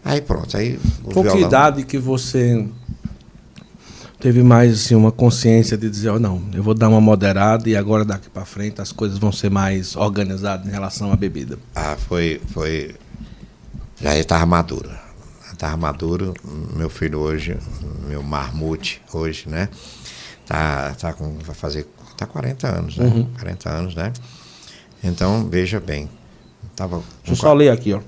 aí 0.04 0.20
pronto, 0.22 0.56
aí 0.58 0.80
Com 1.04 1.24
que 1.24 1.38
idade 1.38 1.84
que 1.84 1.98
você 1.98 2.66
teve 4.20 4.44
mais 4.44 4.74
assim, 4.74 4.94
uma 4.96 5.12
consciência 5.12 5.78
de 5.78 5.90
dizer, 5.90 6.10
ó, 6.10 6.20
não, 6.20 6.42
eu 6.54 6.62
vou 6.62 6.74
dar 6.74 6.90
uma 6.90 7.02
moderada 7.02 7.68
e 7.70 7.76
agora 7.76 8.04
daqui 8.06 8.30
pra 8.30 8.46
frente 8.46 8.82
as 8.82 8.92
coisas 8.92 9.18
vão 9.18 9.32
ser 9.32 9.50
mais 9.50 9.96
organizadas 9.96 10.68
em 10.68 10.72
relação 10.72 11.12
à 11.12 11.16
bebida? 11.16 11.58
Ah, 11.76 11.96
foi, 11.98 12.42
foi. 12.54 12.96
Já 14.02 14.18
estava 14.18 14.46
maduro. 14.46 14.90
Estava 15.52 15.78
maduro. 15.78 16.34
Meu 16.76 16.90
filho 16.90 17.20
hoje, 17.20 17.56
meu 18.08 18.22
marmute 18.24 19.00
hoje, 19.14 19.48
né? 19.48 19.70
Tá, 20.52 20.94
tá 21.00 21.14
com, 21.14 21.38
vai 21.46 21.56
fazer, 21.56 21.88
tá 22.18 22.26
40 22.26 22.68
anos, 22.68 22.98
né? 22.98 23.26
40 23.40 23.70
anos, 23.70 23.96
né? 23.96 24.12
Então, 25.02 25.48
veja 25.50 25.80
bem. 25.80 26.10
Tava 26.76 27.02
Deixa 27.24 27.32
eu 27.32 27.36
só 27.38 27.54
ler 27.54 27.72
aqui, 27.72 27.94
ó. 27.94 28.02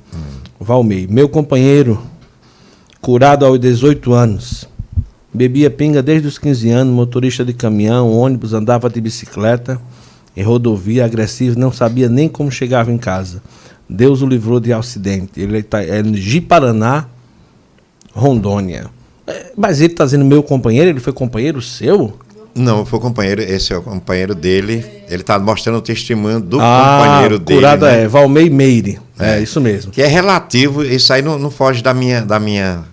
Valmei, 0.59 1.07
meu 1.07 1.29
companheiro, 1.29 2.05
curado 2.99 3.45
aos 3.45 3.57
18 3.57 4.11
anos, 4.11 4.67
bebia 5.33 5.71
pinga 5.71 6.03
desde 6.03 6.27
os 6.27 6.37
15 6.37 6.69
anos, 6.69 6.93
motorista 6.93 7.45
de 7.45 7.53
caminhão, 7.53 8.11
ônibus, 8.11 8.51
andava 8.51 8.89
de 8.89 8.99
bicicleta, 8.99 9.79
em 10.35 10.43
rodovia, 10.43 11.05
agressivo, 11.05 11.57
não 11.57 11.71
sabia 11.71 12.09
nem 12.09 12.27
como 12.27 12.51
chegava 12.51 12.91
em 12.91 12.97
casa. 12.97 13.41
Deus 13.87 14.21
o 14.21 14.27
livrou 14.27 14.59
de 14.59 14.73
acidente. 14.73 15.39
Ele 15.39 15.59
está 15.59 15.81
é 15.81 16.03
no 16.03 16.17
Ji-Paraná, 16.17 17.07
Rondônia. 18.11 18.87
É, 19.25 19.53
Mas 19.55 19.79
ele 19.79 19.93
está 19.93 20.03
dizendo 20.03 20.25
meu 20.25 20.43
companheiro, 20.43 20.89
ele 20.89 20.99
foi 20.99 21.13
companheiro 21.13 21.61
seu? 21.61 22.19
Não, 22.55 22.85
foi 22.85 22.99
o 22.99 23.01
companheiro, 23.01 23.41
esse 23.41 23.73
é 23.73 23.77
o 23.77 23.81
companheiro 23.81 24.35
dele. 24.35 24.85
Ele 25.09 25.21
está 25.21 25.39
mostrando 25.39 25.77
o 25.77 25.81
testemunho 25.81 26.39
do 26.39 26.59
ah, 26.61 26.99
companheiro 27.01 27.39
dele. 27.39 27.59
Curada 27.59 27.91
né? 27.91 28.03
é, 28.03 28.07
Valmei 28.07 28.49
Meire. 28.49 28.99
É, 29.19 29.38
é, 29.38 29.41
isso 29.41 29.59
mesmo. 29.59 29.91
Que 29.91 30.01
é 30.01 30.07
relativo, 30.07 30.84
isso 30.84 31.11
aí 31.11 31.21
não, 31.21 31.39
não 31.39 31.49
foge 31.49 31.81
da 31.81 31.93
minha, 31.93 32.21
da 32.21 32.39
minha, 32.39 32.84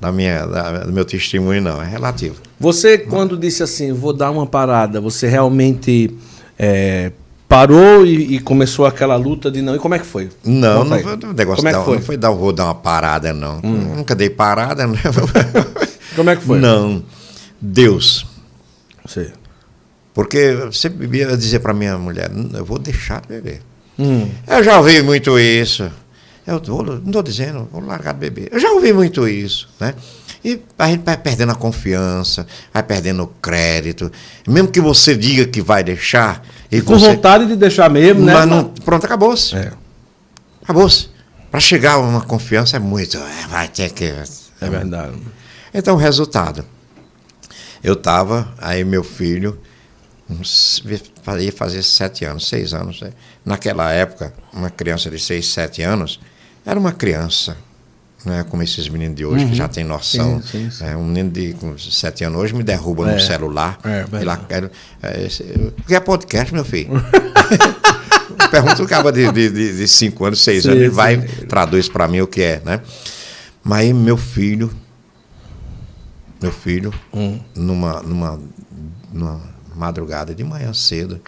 da 0.00 0.12
minha, 0.12 0.46
da, 0.46 0.84
do 0.84 0.92
meu 0.92 1.04
testemunho, 1.04 1.60
não. 1.60 1.82
É 1.82 1.86
relativo. 1.86 2.36
Você, 2.60 2.96
quando 2.98 3.36
disse 3.36 3.62
assim, 3.62 3.92
vou 3.92 4.12
dar 4.12 4.30
uma 4.30 4.46
parada, 4.46 5.00
você 5.00 5.26
realmente 5.26 6.14
é, 6.56 7.10
parou 7.48 8.06
e, 8.06 8.36
e, 8.36 8.38
começou 8.38 8.86
aquela 8.86 9.16
luta 9.16 9.50
de 9.50 9.60
não. 9.60 9.74
E 9.74 9.78
como 9.78 9.94
é 9.94 9.98
que 9.98 10.06
foi? 10.06 10.30
Não, 10.44 10.84
não 10.84 10.98
foi 11.00 11.14
um 11.24 11.32
negócio 11.32 11.56
como 11.56 11.68
é 11.68 11.72
que 11.72 11.84
foi? 11.84 11.96
não 11.96 12.02
foi 12.02 12.16
dar, 12.16 12.30
vou 12.30 12.52
dar 12.52 12.64
uma 12.64 12.74
parada, 12.74 13.32
não. 13.32 13.60
Hum. 13.64 13.96
Nunca 13.96 14.14
dei 14.14 14.30
parada, 14.30 14.86
né? 14.86 14.98
como 16.14 16.30
é 16.30 16.36
que 16.36 16.42
foi? 16.42 16.60
Não. 16.60 17.02
Deus. 17.60 18.31
Sim. 19.12 19.28
Porque 20.14 20.36
eu 20.36 20.72
sempre 20.72 20.98
bebia 20.98 21.36
dizer 21.36 21.60
para 21.60 21.72
minha 21.72 21.96
mulher, 21.96 22.30
eu 22.54 22.64
vou 22.64 22.78
deixar 22.78 23.20
de 23.22 23.28
beber. 23.28 23.62
Hum. 23.98 24.28
Eu 24.46 24.62
já 24.62 24.78
ouvi 24.78 25.02
muito 25.02 25.38
isso. 25.38 25.90
Eu 26.46 26.60
vou, 26.60 26.84
não 26.84 27.06
estou 27.06 27.22
dizendo, 27.22 27.68
vou 27.70 27.80
largar 27.80 28.14
de 28.14 28.20
beber. 28.20 28.48
Eu 28.52 28.58
já 28.58 28.70
ouvi 28.72 28.92
muito 28.92 29.26
isso, 29.28 29.68
né? 29.78 29.94
E 30.44 30.60
a 30.76 30.88
gente 30.88 31.04
vai 31.04 31.16
perdendo 31.16 31.52
a 31.52 31.54
confiança, 31.54 32.46
vai 32.74 32.82
perdendo 32.82 33.22
o 33.22 33.26
crédito. 33.28 34.10
Mesmo 34.46 34.68
que 34.68 34.80
você 34.80 35.14
diga 35.14 35.46
que 35.46 35.62
vai 35.62 35.84
deixar. 35.84 36.44
E 36.70 36.80
com 36.80 36.98
você... 36.98 37.14
vontade 37.14 37.46
de 37.46 37.54
deixar 37.54 37.88
mesmo, 37.88 38.24
né? 38.24 38.34
Mas 38.34 38.48
não, 38.48 38.64
pronto, 38.64 39.06
acabou-se. 39.06 39.54
É. 39.54 39.72
Acabou-se. 40.62 41.08
Para 41.48 41.60
chegar 41.60 41.92
a 41.92 41.98
uma 41.98 42.22
confiança 42.22 42.76
é 42.76 42.80
muito. 42.80 43.16
É, 43.18 43.46
vai 43.48 43.68
ter 43.68 43.90
que. 43.90 44.04
É, 44.04 44.24
é 44.62 44.68
verdade. 44.68 45.12
Então, 45.72 45.94
o 45.94 45.98
resultado. 45.98 46.64
Eu 47.82 47.94
estava, 47.94 48.52
aí 48.58 48.84
meu 48.84 49.02
filho, 49.02 49.58
ia 51.40 51.52
fazer 51.52 51.82
sete 51.82 52.24
anos, 52.24 52.48
seis 52.48 52.72
anos. 52.72 53.00
Né? 53.00 53.12
Naquela 53.44 53.90
época, 53.90 54.32
uma 54.52 54.70
criança 54.70 55.10
de 55.10 55.18
seis, 55.18 55.48
sete 55.48 55.82
anos 55.82 56.20
era 56.64 56.78
uma 56.78 56.92
criança, 56.92 57.56
né, 58.24 58.44
como 58.48 58.62
esses 58.62 58.88
meninos 58.88 59.16
de 59.16 59.24
hoje, 59.24 59.44
uhum. 59.44 59.50
que 59.50 59.56
já 59.56 59.66
tem 59.68 59.82
noção. 59.82 60.40
Sim, 60.40 60.70
sim, 60.70 60.70
sim. 60.70 60.84
É, 60.84 60.96
um 60.96 61.04
menino 61.04 61.30
de 61.30 61.54
com 61.54 61.76
sete 61.76 62.22
anos 62.24 62.40
hoje 62.40 62.54
me 62.54 62.62
derruba 62.62 63.10
é. 63.10 63.14
no 63.14 63.20
celular. 63.20 63.78
É, 63.84 64.06
é, 65.02 65.24
é, 65.24 65.28
o 65.66 65.82
que 65.84 65.94
é 65.94 66.00
podcast, 66.00 66.54
meu 66.54 66.64
filho? 66.64 66.90
Pergunta 68.50 68.82
o 68.82 68.86
cara 68.86 69.10
de, 69.10 69.32
de, 69.32 69.50
de, 69.50 69.88
cinco 69.88 70.24
anos, 70.24 70.42
seis 70.42 70.66
anos, 70.66 70.78
ele 70.78 70.88
vai, 70.88 71.16
traduz 71.48 71.88
para 71.88 72.06
mim 72.06 72.20
o 72.20 72.26
que 72.26 72.42
é, 72.42 72.62
né? 72.64 72.80
Mas 73.64 73.80
aí 73.80 73.94
meu 73.94 74.16
filho 74.16 74.70
meu 76.42 76.52
filho, 76.52 76.92
hum. 77.14 77.38
numa, 77.54 78.02
numa, 78.02 78.40
numa 79.12 79.40
madrugada 79.74 80.34
de 80.34 80.42
manhã 80.42 80.74
cedo, 80.74 81.20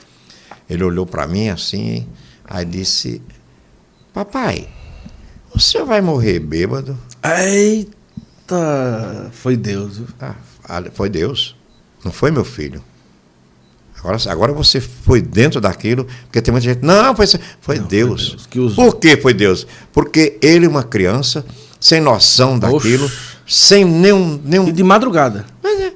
ele 0.69 0.83
olhou 0.83 1.07
para 1.07 1.27
mim 1.27 1.49
assim, 1.49 2.07
aí 2.45 2.65
disse: 2.65 3.23
Papai, 4.13 4.69
o 5.55 5.61
senhor 5.61 5.87
vai 5.87 6.01
morrer 6.01 6.41
bêbado? 6.41 6.99
Eita! 7.23 9.31
Foi 9.33 9.57
Deus. 9.57 10.03
Ah, 10.21 10.35
foi 10.93 11.09
Deus. 11.09 11.57
Não 12.05 12.13
foi 12.13 12.31
meu 12.31 12.45
filho. 12.45 12.83
Agora, 13.99 14.19
agora 14.29 14.53
você 14.53 14.81
foi 14.81 15.23
dentro 15.23 15.61
daquilo, 15.61 16.07
porque 16.25 16.43
tem 16.43 16.53
muita 16.53 16.67
gente. 16.67 16.85
Não, 16.85 17.17
foi, 17.17 17.27
foi 17.61 17.79
não, 17.79 17.87
Deus. 17.87 18.29
Foi 18.29 18.37
Deus 18.37 18.47
que 18.47 18.75
Por 18.75 18.97
que 18.97 19.17
foi 19.17 19.33
Deus? 19.33 19.67
Porque 19.93 20.39
ele, 20.43 20.67
uma 20.67 20.83
criança, 20.83 21.47
sem 21.81 22.01
noção 22.01 22.59
daquilo. 22.59 23.11
Sem 23.47 23.85
nenhum. 23.85 24.41
nenhum... 24.45 24.69
E 24.69 24.73
de 24.73 24.83
madrugada. 24.83 25.45
Mas 25.63 25.81
é. 25.81 25.93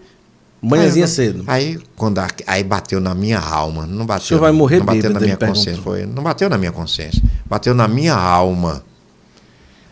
Manhãzinha 0.60 1.04
aí, 1.04 1.10
cedo. 1.10 1.44
Aí, 1.46 1.78
quando 1.94 2.18
a, 2.18 2.28
aí 2.46 2.64
bateu 2.64 3.00
na 3.00 3.14
minha 3.14 3.38
alma. 3.38 3.86
Não 3.86 4.04
bateu, 4.04 4.24
o 4.24 4.28
senhor 4.28 4.40
vai 4.40 4.52
morrer 4.52 4.78
Não 4.78 4.86
bateu 4.86 5.10
na 5.10 5.20
minha 5.20 5.36
consciência. 5.36 5.82
Foi, 5.82 6.04
não 6.04 6.22
bateu 6.22 6.50
na 6.50 6.58
minha 6.58 6.72
consciência. 6.72 7.22
Bateu 7.46 7.74
na 7.74 7.86
minha 7.86 8.14
alma. 8.14 8.82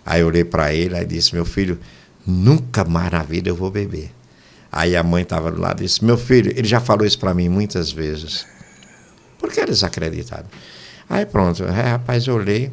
Aí 0.05 0.21
eu 0.21 0.27
olhei 0.27 0.45
para 0.45 0.73
ele 0.75 0.97
e 0.97 1.05
disse: 1.05 1.35
Meu 1.35 1.45
filho, 1.45 1.79
nunca 2.27 2.85
mais 2.85 3.11
na 3.13 3.23
vida 3.23 3.49
eu 3.49 3.55
vou 3.55 3.71
beber. 3.71 4.11
Aí 4.71 4.97
a 4.97 5.03
mãe 5.03 5.23
estava 5.23 5.51
do 5.51 5.61
lado 5.61 5.83
e 5.83 5.87
disse: 5.87 6.05
Meu 6.05 6.19
filho, 6.19 6.53
ele 6.57 6.67
já 6.67 6.81
falou 6.81 7.07
isso 7.07 7.19
para 7.19 7.33
mim 7.33 7.49
muitas 7.49 7.91
vezes. 7.93 8.45
Por 9.39 9.51
que 9.53 9.61
eles 9.61 9.85
acreditaram? 9.85 10.47
Aí 11.09 11.25
pronto, 11.25 11.63
é, 11.65 11.91
rapaz, 11.91 12.27
eu 12.27 12.35
olhei. 12.35 12.73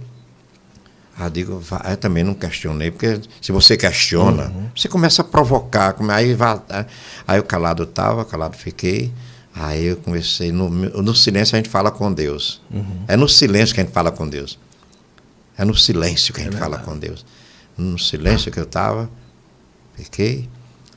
Ah, 1.18 1.30
digo, 1.30 1.62
eu 1.90 1.98
também 1.98 2.24
não 2.24 2.34
questionei, 2.34 2.90
porque 2.90 3.22
se 3.40 3.52
você 3.52 3.78
questiona, 3.78 4.48
uhum. 4.48 4.70
você 4.76 4.88
começa 4.88 5.22
a 5.22 5.26
provocar. 5.26 5.96
Aí, 6.10 6.34
vai, 6.34 6.60
né? 6.68 6.88
aí 7.28 7.40
o 7.40 7.44
calado 7.44 7.84
estava, 7.84 8.26
calado 8.26 8.58
fiquei. 8.58 9.14
Aí 9.54 9.86
eu 9.86 9.98
comecei, 9.98 10.52
no, 10.52 10.68
no 10.70 11.14
silêncio 11.14 11.56
a 11.56 11.58
gente 11.58 11.70
fala 11.70 11.92
com 11.92 12.12
Deus. 12.12 12.60
Uhum. 12.72 13.04
É 13.08 13.16
no 13.16 13.30
silêncio 13.30 13.76
que 13.76 13.82
a 13.82 13.84
gente 13.84 13.94
fala 13.94 14.12
com 14.12 14.28
Deus. 14.28 14.58
É 15.56 15.64
no 15.64 15.76
silêncio 15.76 16.34
que 16.34 16.42
a 16.42 16.44
gente 16.46 16.56
é 16.56 16.60
fala 16.60 16.80
com 16.80 16.98
Deus. 16.98 17.24
No 17.78 18.00
silêncio 18.00 18.52
que 18.52 18.60
eu 18.60 18.64
estava, 18.64 19.08
fiquei, 19.96 20.50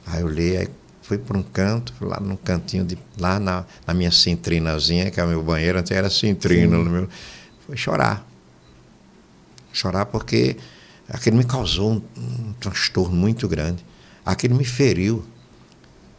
aí 0.07 0.23
eu 0.23 0.27
olhei, 0.27 0.57
aí 0.57 0.69
fui 1.03 1.19
para 1.19 1.37
um 1.37 1.43
canto, 1.43 1.93
lá 2.01 2.19
num 2.19 2.37
cantinho, 2.37 2.87
de, 2.87 2.99
lá 3.19 3.39
na, 3.39 3.67
na 3.87 3.93
minha 3.93 4.11
cintrinazinha, 4.11 5.11
que 5.11 5.21
é 5.21 5.25
o 5.25 5.29
meu 5.29 5.43
banheiro, 5.43 5.79
antes 5.79 5.93
era 5.93 6.09
cintrina, 6.09 6.79
no 6.79 6.91
meu, 6.91 7.09
fui 7.67 7.77
chorar 7.77 8.26
chorar 9.77 10.07
porque 10.07 10.57
aquilo 11.09 11.37
me 11.37 11.45
causou 11.45 11.93
um, 11.93 12.03
um 12.19 12.53
transtorno 12.55 13.15
muito 13.15 13.47
grande. 13.47 13.85
Aquilo 14.25 14.55
me 14.55 14.65
feriu. 14.65 15.25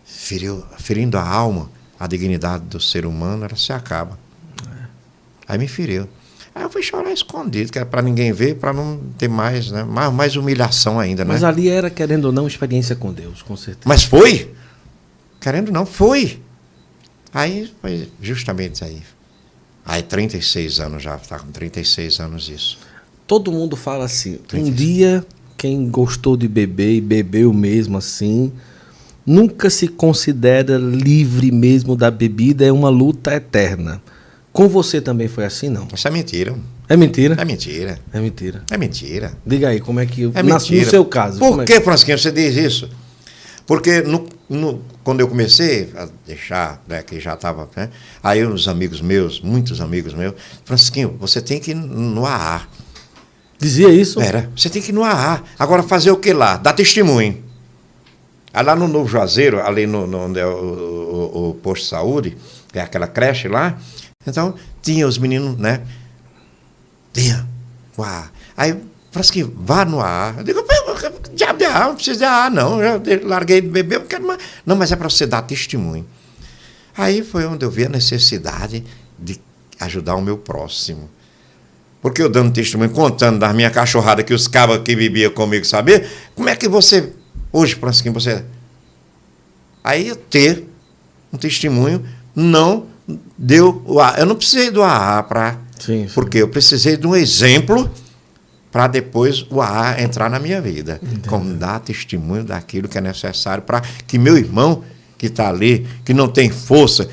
Feriu, 0.05 0.63
ferindo 0.77 1.17
a 1.17 1.27
alma, 1.27 1.69
a 1.99 2.07
dignidade 2.07 2.63
do 2.65 2.79
ser 2.79 3.05
humano, 3.05 3.43
ela 3.43 3.55
se 3.57 3.73
acaba. 3.73 4.17
É. 4.65 4.85
Aí 5.47 5.57
me 5.57 5.67
feriu. 5.67 6.07
Aí 6.55 6.63
eu 6.63 6.69
fui 6.69 6.81
chorar 6.81 7.11
escondido, 7.11 7.71
que 7.71 7.77
era 7.77 7.85
para 7.85 8.01
ninguém 8.01 8.31
ver, 8.31 8.55
para 8.55 8.71
não 8.71 8.99
ter 9.17 9.27
mais, 9.27 9.69
né? 9.69 9.83
mais, 9.83 10.13
mais 10.13 10.35
humilhação 10.35 10.99
ainda. 10.99 11.25
Mas 11.25 11.41
né? 11.41 11.47
ali 11.47 11.67
era, 11.67 11.89
querendo 11.89 12.25
ou 12.25 12.31
não, 12.31 12.47
experiência 12.47 12.95
com 12.95 13.11
Deus, 13.11 13.41
com 13.41 13.57
certeza. 13.57 13.83
Mas 13.85 14.03
foi? 14.03 14.53
Querendo 15.41 15.67
ou 15.67 15.73
não, 15.73 15.85
foi. 15.85 16.41
Aí 17.33 17.71
foi 17.81 18.09
justamente 18.21 18.83
aí. 18.83 19.03
Aí 19.85 20.01
36 20.01 20.79
anos 20.79 21.03
já, 21.03 21.15
está 21.15 21.37
com 21.37 21.51
36 21.51 22.19
anos 22.19 22.49
isso 22.49 22.79
todo 23.27 23.51
mundo 23.51 23.75
fala 23.75 24.05
assim. 24.05 24.39
Um 24.53 24.71
dia, 24.71 25.23
quem 25.57 25.89
gostou 25.89 26.37
de 26.37 26.47
beber 26.47 26.95
e 26.95 27.01
bebeu 27.01 27.53
mesmo 27.53 27.97
assim, 27.97 28.51
nunca 29.25 29.69
se 29.69 29.87
considera 29.87 30.77
livre 30.77 31.51
mesmo 31.51 31.95
da 31.95 32.09
bebida, 32.09 32.65
é 32.65 32.71
uma 32.71 32.89
luta 32.89 33.35
eterna. 33.35 34.01
Com 34.53 34.67
você 34.67 35.01
também 35.01 35.27
foi 35.27 35.45
assim, 35.45 35.69
não? 35.69 35.87
Isso 35.93 36.07
é 36.07 36.11
mentira. 36.11 36.55
É 36.89 36.95
mentira? 36.95 37.35
É 37.37 37.45
mentira. 37.45 37.99
É 38.13 38.19
mentira. 38.19 38.63
É 38.71 38.77
mentira. 38.77 39.33
Diga 39.45 39.67
aí, 39.67 39.81
como 39.81 39.99
é 39.99 40.05
que. 40.05 40.31
É 40.33 40.41
mentira. 40.41 40.85
No 40.85 40.89
seu 40.89 41.05
caso. 41.05 41.37
Por 41.37 41.61
é 41.61 41.65
que, 41.65 41.81
Francisquinho, 41.81 42.17
você 42.17 42.31
diz 42.31 42.55
isso? 42.55 42.89
Porque 43.67 44.01
no, 44.01 44.25
no, 44.49 44.81
quando 45.03 45.19
eu 45.19 45.27
comecei 45.27 45.89
a 45.93 46.07
deixar, 46.25 46.81
né, 46.87 47.03
que 47.03 47.19
já 47.19 47.33
estava. 47.33 47.69
Né, 47.75 47.89
aí 48.23 48.47
uns 48.47 48.69
amigos 48.69 49.01
meus, 49.01 49.41
muitos 49.41 49.81
amigos 49.81 50.13
meus, 50.13 50.33
Francisquinho, 50.63 51.17
você 51.19 51.41
tem 51.41 51.59
que 51.59 51.71
ir 51.71 51.75
no 51.75 52.25
AA. 52.25 52.65
Dizia 53.59 53.89
isso? 53.89 54.21
Era. 54.21 54.49
Você 54.55 54.69
tem 54.69 54.81
que 54.81 54.89
ir 54.89 54.93
no 54.93 55.03
AA. 55.03 55.41
Agora 55.57 55.81
fazer 55.83 56.11
o 56.11 56.17
que 56.17 56.31
lá? 56.31 56.57
Dar 56.57 56.73
testemunho. 56.73 57.43
Aí 58.53 58.63
lá 58.63 58.75
no 58.75 58.87
Novo 58.87 59.07
Juazeiro, 59.07 59.61
ali 59.61 59.85
no, 59.85 60.07
no 60.07 60.25
onde 60.25 60.39
é 60.39 60.45
o, 60.45 60.49
o, 60.49 61.49
o, 61.49 61.53
posto 61.55 61.83
de 61.83 61.89
saúde, 61.89 62.37
que 62.71 62.79
é 62.79 62.81
aquela 62.81 63.07
creche 63.07 63.47
lá, 63.47 63.77
então 64.25 64.55
tinha 64.81 65.07
os 65.07 65.17
meninos, 65.17 65.57
né? 65.57 65.81
Tinha. 67.13 67.47
Uau. 67.97 68.25
Aí, 68.55 68.75
que 69.31 69.43
vá 69.43 69.83
no 69.85 69.99
AA. 69.99 70.35
Eu 70.37 70.43
digo, 70.43 70.63
diabo 71.33 71.57
de 71.57 71.65
AA, 71.65 71.87
não 71.87 71.95
precisa 71.95 72.17
de 72.17 72.25
AA, 72.25 72.49
não. 72.49 72.81
Eu 72.81 73.01
larguei 73.27 73.61
de 73.61 73.67
beber, 73.67 73.95
eu 73.95 74.05
quero 74.05 74.25
mais. 74.25 74.39
Não, 74.65 74.75
mas 74.75 74.91
é 74.91 74.95
para 74.95 75.09
você 75.09 75.25
dar 75.25 75.41
testemunho. 75.41 76.05
Aí 76.95 77.23
foi 77.23 77.45
onde 77.45 77.63
eu 77.65 77.69
vi 77.69 77.85
a 77.85 77.89
necessidade 77.89 78.83
de 79.17 79.39
ajudar 79.79 80.15
o 80.15 80.21
meu 80.21 80.37
próximo. 80.37 81.09
Porque 82.01 82.21
eu 82.21 82.29
dando 82.29 82.53
testemunho, 82.53 82.91
contando 82.91 83.39
das 83.39 83.53
minhas 83.55 83.73
cachorradas 83.73 84.23
que 84.23 84.33
os 84.33 84.47
cabas 84.47 84.81
que 84.83 84.95
bebiam 84.95 85.31
comigo 85.31 85.65
saber, 85.65 86.07
como 86.35 86.47
é 86.47 86.55
que 86.55 86.67
você, 86.67 87.11
hoje, 87.51 87.75
Francisquinho, 87.75 88.13
você. 88.13 88.43
Aí 89.83 90.07
eu 90.07 90.15
ter 90.15 90.65
um 91.33 91.37
testemunho 91.37 92.03
não 92.35 92.85
deu 93.37 93.81
o 93.85 93.99
ar. 93.99 94.19
Eu 94.19 94.25
não 94.25 94.35
precisei 94.35 94.69
do 94.69 94.83
AA 94.83 95.23
para. 95.23 95.57
Porque 96.13 96.39
eu 96.39 96.47
precisei 96.47 96.97
de 96.97 97.07
um 97.07 97.15
exemplo 97.15 97.89
para 98.71 98.87
depois 98.87 99.45
o 99.49 99.61
AA 99.61 100.01
entrar 100.01 100.29
na 100.29 100.39
minha 100.39 100.61
vida. 100.61 100.99
Entendi. 101.01 101.27
Como 101.27 101.53
dar 101.55 101.79
testemunho 101.79 102.43
daquilo 102.43 102.87
que 102.87 102.97
é 102.97 103.01
necessário 103.01 103.63
para 103.63 103.81
que 104.05 104.17
meu 104.17 104.37
irmão 104.37 104.83
que 105.17 105.27
está 105.27 105.49
ali, 105.49 105.87
que 106.05 106.13
não 106.13 106.27
tem 106.27 106.49
força, 106.49 107.09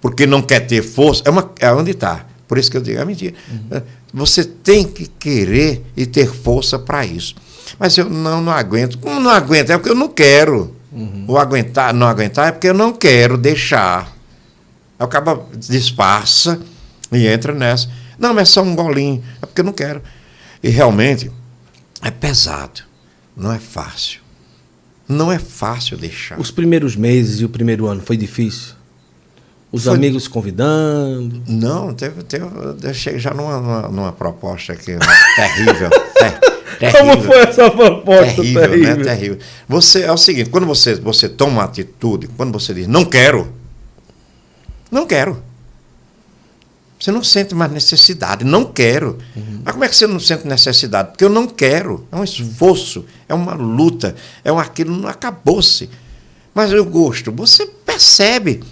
porque 0.00 0.26
não 0.26 0.40
quer 0.40 0.60
ter 0.60 0.82
força, 0.82 1.22
é, 1.26 1.30
uma, 1.30 1.50
é 1.60 1.70
onde 1.72 1.90
está. 1.90 2.24
Por 2.46 2.56
isso 2.56 2.70
que 2.70 2.76
eu 2.76 2.80
digo, 2.80 2.98
é 2.98 3.04
mentira. 3.04 3.34
Uhum. 3.50 3.82
Você 4.12 4.44
tem 4.44 4.84
que 4.84 5.06
querer 5.06 5.84
e 5.96 6.06
ter 6.06 6.32
força 6.32 6.78
para 6.78 7.04
isso. 7.04 7.34
Mas 7.78 7.96
eu 7.98 8.08
não, 8.08 8.40
não 8.40 8.52
aguento. 8.52 8.98
Como 8.98 9.20
não 9.20 9.30
aguento? 9.30 9.70
É 9.70 9.76
porque 9.76 9.90
eu 9.90 9.94
não 9.94 10.08
quero. 10.08 10.74
Uhum. 10.90 11.26
O 11.28 11.38
aguentar, 11.38 11.92
não 11.92 12.06
aguentar 12.06 12.48
é 12.48 12.52
porque 12.52 12.68
eu 12.68 12.74
não 12.74 12.92
quero 12.92 13.36
deixar. 13.36 14.16
Aí 14.98 15.04
acaba 15.04 15.46
disfarça 15.54 16.60
e 17.12 17.26
entra 17.26 17.52
nessa. 17.52 17.90
Não, 18.18 18.34
mas 18.34 18.48
é 18.48 18.52
só 18.52 18.62
um 18.62 18.74
golinho. 18.74 19.22
É 19.40 19.46
porque 19.46 19.60
eu 19.60 19.64
não 19.64 19.72
quero. 19.72 20.02
E 20.62 20.68
realmente 20.68 21.30
é 22.02 22.10
pesado. 22.10 22.82
Não 23.36 23.52
é 23.52 23.58
fácil. 23.58 24.20
Não 25.08 25.30
é 25.30 25.38
fácil 25.38 25.96
deixar. 25.96 26.38
Os 26.38 26.50
primeiros 26.50 26.96
meses 26.96 27.40
e 27.40 27.44
o 27.44 27.48
primeiro 27.48 27.86
ano 27.86 28.02
foi 28.04 28.16
difícil? 28.16 28.74
Os 29.70 29.84
foi... 29.84 29.94
amigos 29.94 30.26
convidando? 30.26 31.42
Não, 31.46 31.92
teve, 31.92 32.22
teve, 32.22 32.44
eu 32.82 32.94
cheguei 32.94 33.20
já 33.20 33.34
numa, 33.34 33.60
numa, 33.60 33.82
numa 33.88 34.12
proposta 34.12 34.72
aqui 34.72 34.96
terrível. 35.36 35.90
ter, 35.90 36.40
terrível. 36.78 37.00
Como 37.00 37.22
foi 37.22 37.38
essa 37.40 37.70
proposta 37.70 38.34
terrível, 38.36 38.60
né? 38.62 38.68
terrível? 38.68 38.96
Né? 38.96 39.04
Terrível. 39.04 39.38
Você, 39.68 40.02
é 40.02 40.12
o 40.12 40.16
seguinte, 40.16 40.48
quando 40.48 40.66
você, 40.66 40.94
você 40.94 41.28
toma 41.28 41.52
uma 41.52 41.64
atitude, 41.64 42.28
quando 42.28 42.52
você 42.52 42.72
diz 42.72 42.86
não 42.86 43.04
quero, 43.04 43.52
não 44.90 45.06
quero. 45.06 45.42
Você 46.98 47.12
não 47.12 47.22
sente 47.22 47.54
mais 47.54 47.70
necessidade, 47.70 48.44
não 48.44 48.64
quero. 48.64 49.18
Uhum. 49.36 49.60
Mas 49.64 49.72
como 49.72 49.84
é 49.84 49.88
que 49.88 49.94
você 49.96 50.06
não 50.06 50.18
sente 50.18 50.46
necessidade? 50.48 51.10
Porque 51.10 51.24
eu 51.24 51.28
não 51.28 51.46
quero. 51.46 52.04
É 52.10 52.16
um 52.16 52.24
esforço, 52.24 53.04
é 53.28 53.34
uma 53.34 53.54
luta, 53.54 54.16
é 54.42 54.50
um 54.50 54.58
aquilo, 54.58 54.96
não 54.96 55.08
acabou-se. 55.08 55.88
Mas 56.52 56.72
eu 56.72 56.84
gosto, 56.84 57.30
você 57.30 57.66
percebe, 57.66 58.64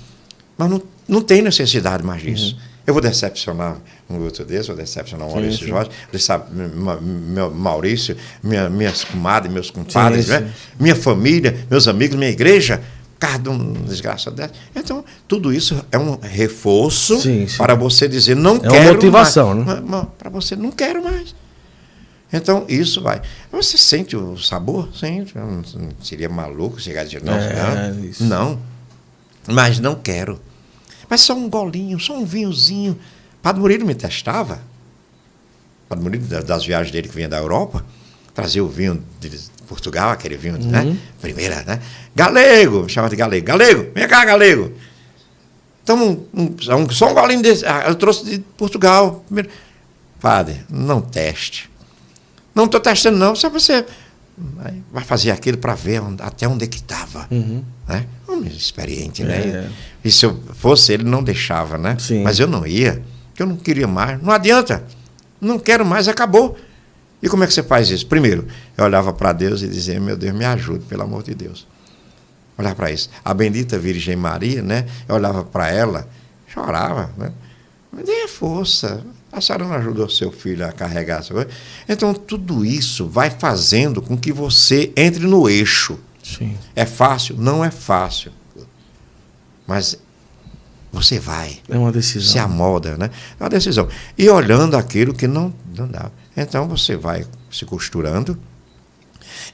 mas 0.56 0.70
não, 0.70 0.82
não 1.06 1.20
tem 1.20 1.42
necessidade 1.42 2.02
mais 2.02 2.22
disso. 2.22 2.54
Uhum. 2.54 2.76
Eu 2.86 2.94
vou 2.94 3.02
decepcionar 3.02 3.78
um 4.08 4.22
outro 4.22 4.44
desse, 4.44 4.68
vou 4.68 4.76
decepcionar 4.76 5.26
o 5.26 5.32
Maurício 5.32 5.64
sim, 5.64 5.66
Jorge, 5.66 5.90
sabe, 6.20 6.44
meu 6.54 7.50
Maurício, 7.50 8.16
minha, 8.40 8.70
minhas 8.70 9.02
comadres, 9.02 9.52
meus 9.52 9.70
compadres, 9.72 10.26
sim, 10.26 10.30
né? 10.30 10.52
minha 10.78 10.94
família, 10.94 11.66
meus 11.68 11.88
amigos, 11.88 12.16
minha 12.16 12.30
igreja 12.30 12.80
causa 13.18 13.38
de 13.38 13.48
uma 13.48 13.80
desgraça 13.80 14.30
dessa. 14.30 14.52
Então, 14.74 15.04
tudo 15.26 15.52
isso 15.52 15.84
é 15.90 15.98
um 15.98 16.16
reforço 16.20 17.20
sim, 17.20 17.48
sim. 17.48 17.56
para 17.56 17.74
você 17.74 18.06
dizer 18.06 18.36
não 18.36 18.56
é 18.56 18.60
quero 18.60 18.74
uma 18.76 18.92
motivação, 18.92 19.54
mais. 19.54 19.82
né? 19.82 20.06
Para 20.16 20.30
você 20.30 20.54
não 20.54 20.70
quero 20.70 21.02
mais. 21.02 21.34
Então, 22.32 22.64
isso 22.68 23.00
vai. 23.00 23.22
Você 23.52 23.78
sente 23.78 24.16
o 24.16 24.36
sabor? 24.36 24.88
Sente. 24.94 25.34
Seria 26.02 26.28
maluco 26.28 26.80
chegar 26.80 27.02
e 27.02 27.06
dizer, 27.06 27.22
não, 27.22 27.34
é, 27.34 27.92
não, 28.20 28.28
não. 28.28 28.75
Mas 29.46 29.78
não 29.78 29.94
quero. 29.94 30.40
Mas 31.08 31.20
só 31.20 31.34
um 31.34 31.48
golinho, 31.48 31.98
só 32.00 32.16
um 32.16 32.24
vinhozinho. 32.24 32.98
Padre 33.42 33.60
Murilo 33.60 33.86
me 33.86 33.94
testava. 33.94 34.60
Padre 35.88 36.04
Murilo, 36.04 36.26
das 36.42 36.64
viagens 36.64 36.90
dele 36.90 37.08
que 37.08 37.14
vinha 37.14 37.28
da 37.28 37.38
Europa, 37.38 37.84
trazia 38.34 38.64
o 38.64 38.68
vinho 38.68 39.02
de 39.20 39.30
Portugal, 39.68 40.10
aquele 40.10 40.36
vinho, 40.36 40.58
né? 40.58 40.80
uhum. 40.80 40.90
né? 40.92 40.98
Primeira, 41.20 41.62
né? 41.62 41.80
Galego, 42.14 42.82
me 42.82 42.88
chamava 42.88 43.10
de 43.10 43.16
galego. 43.16 43.46
Galego, 43.46 43.92
vem 43.94 44.08
cá, 44.08 44.24
galego. 44.24 44.72
Então, 45.82 45.96
um, 45.96 46.26
um, 46.34 46.88
só 46.90 47.10
um 47.10 47.14
golinho 47.14 47.42
desse. 47.42 47.64
Ah, 47.64 47.84
eu 47.86 47.94
trouxe 47.94 48.24
de 48.24 48.38
Portugal. 48.56 49.24
Primeiro. 49.26 49.48
Padre, 50.20 50.64
não 50.68 51.00
teste. 51.00 51.70
Não 52.52 52.64
estou 52.64 52.80
testando, 52.80 53.16
não. 53.18 53.36
Só 53.36 53.48
você 53.48 53.86
vai 54.92 55.04
fazer 55.04 55.30
aquilo 55.30 55.56
para 55.58 55.74
ver 55.74 56.00
onde, 56.02 56.22
até 56.22 56.46
onde 56.46 56.64
é 56.64 56.66
que 56.66 56.76
estava. 56.76 57.26
Uhum. 57.30 57.64
Né? 57.88 58.06
Homem 58.28 58.50
experiente, 58.52 59.24
né? 59.24 59.38
É. 59.38 59.68
E 60.04 60.12
se 60.12 60.26
eu 60.26 60.38
fosse, 60.54 60.92
ele 60.92 61.04
não 61.04 61.22
deixava, 61.22 61.78
né? 61.78 61.96
Sim. 61.98 62.22
Mas 62.22 62.38
eu 62.38 62.46
não 62.46 62.66
ia, 62.66 63.02
porque 63.28 63.42
eu 63.42 63.46
não 63.46 63.56
queria 63.56 63.88
mais. 63.88 64.22
Não 64.22 64.32
adianta. 64.32 64.84
Não 65.40 65.58
quero 65.58 65.84
mais, 65.84 66.08
acabou. 66.08 66.56
E 67.22 67.28
como 67.28 67.44
é 67.44 67.46
que 67.46 67.54
você 67.54 67.62
faz 67.62 67.90
isso? 67.90 68.06
Primeiro, 68.06 68.46
eu 68.76 68.84
olhava 68.84 69.12
para 69.12 69.32
Deus 69.32 69.62
e 69.62 69.68
dizia: 69.68 69.98
Meu 69.98 70.16
Deus, 70.16 70.34
me 70.34 70.44
ajude, 70.44 70.84
pelo 70.84 71.02
amor 71.02 71.22
de 71.22 71.34
Deus. 71.34 71.66
Olhar 72.58 72.74
para 72.74 72.90
isso. 72.90 73.10
A 73.24 73.34
bendita 73.34 73.78
Virgem 73.78 74.16
Maria, 74.16 74.62
né? 74.62 74.86
Eu 75.08 75.14
olhava 75.14 75.44
para 75.44 75.70
ela, 75.70 76.08
chorava, 76.46 77.10
né? 77.16 77.32
Me 77.92 78.02
dê 78.02 78.28
força. 78.28 79.02
A 79.36 79.40
senhora 79.42 79.66
não 79.66 79.74
ajudou 79.74 80.08
seu 80.08 80.32
filho 80.32 80.66
a 80.66 80.72
carregar 80.72 81.20
essa 81.20 81.34
coisa. 81.34 81.50
Então, 81.86 82.14
tudo 82.14 82.64
isso 82.64 83.06
vai 83.06 83.28
fazendo 83.28 84.00
com 84.00 84.16
que 84.16 84.32
você 84.32 84.90
entre 84.96 85.26
no 85.26 85.46
eixo. 85.46 85.98
Sim. 86.22 86.56
É 86.74 86.86
fácil? 86.86 87.36
Não 87.38 87.62
é 87.62 87.70
fácil. 87.70 88.32
Mas 89.66 89.98
você 90.90 91.20
vai. 91.20 91.60
É 91.68 91.76
uma 91.76 91.92
decisão. 91.92 92.32
Se 92.32 92.38
amolda, 92.38 92.96
né? 92.96 93.10
É 93.38 93.42
uma 93.42 93.50
decisão. 93.50 93.86
E 94.16 94.26
olhando 94.30 94.74
aquilo 94.74 95.12
que 95.12 95.26
não, 95.26 95.52
não 95.76 95.86
dá. 95.86 96.10
Então 96.34 96.66
você 96.66 96.96
vai 96.96 97.26
se 97.50 97.66
costurando 97.66 98.38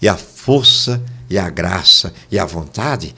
e 0.01 0.09
a 0.09 0.17
força 0.17 1.03
e 1.29 1.37
a 1.37 1.51
graça 1.51 2.15
e 2.31 2.39
a 2.39 2.45
vontade, 2.45 3.17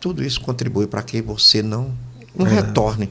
tudo 0.00 0.24
isso 0.24 0.40
contribui 0.40 0.86
para 0.86 1.02
que 1.02 1.20
você 1.20 1.62
não, 1.62 1.94
não 2.36 2.44
retorne. 2.44 3.10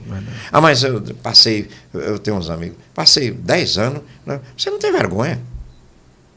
Ah, 0.51 0.61
mas 0.61 0.83
eu 0.83 1.01
passei, 1.21 1.67
eu 1.93 2.19
tenho 2.19 2.37
uns 2.37 2.49
amigos, 2.49 2.77
passei 2.93 3.31
10 3.31 3.77
anos, 3.77 4.01
né? 4.25 4.39
você 4.57 4.69
não 4.69 4.79
tem 4.79 4.91
vergonha. 4.91 5.41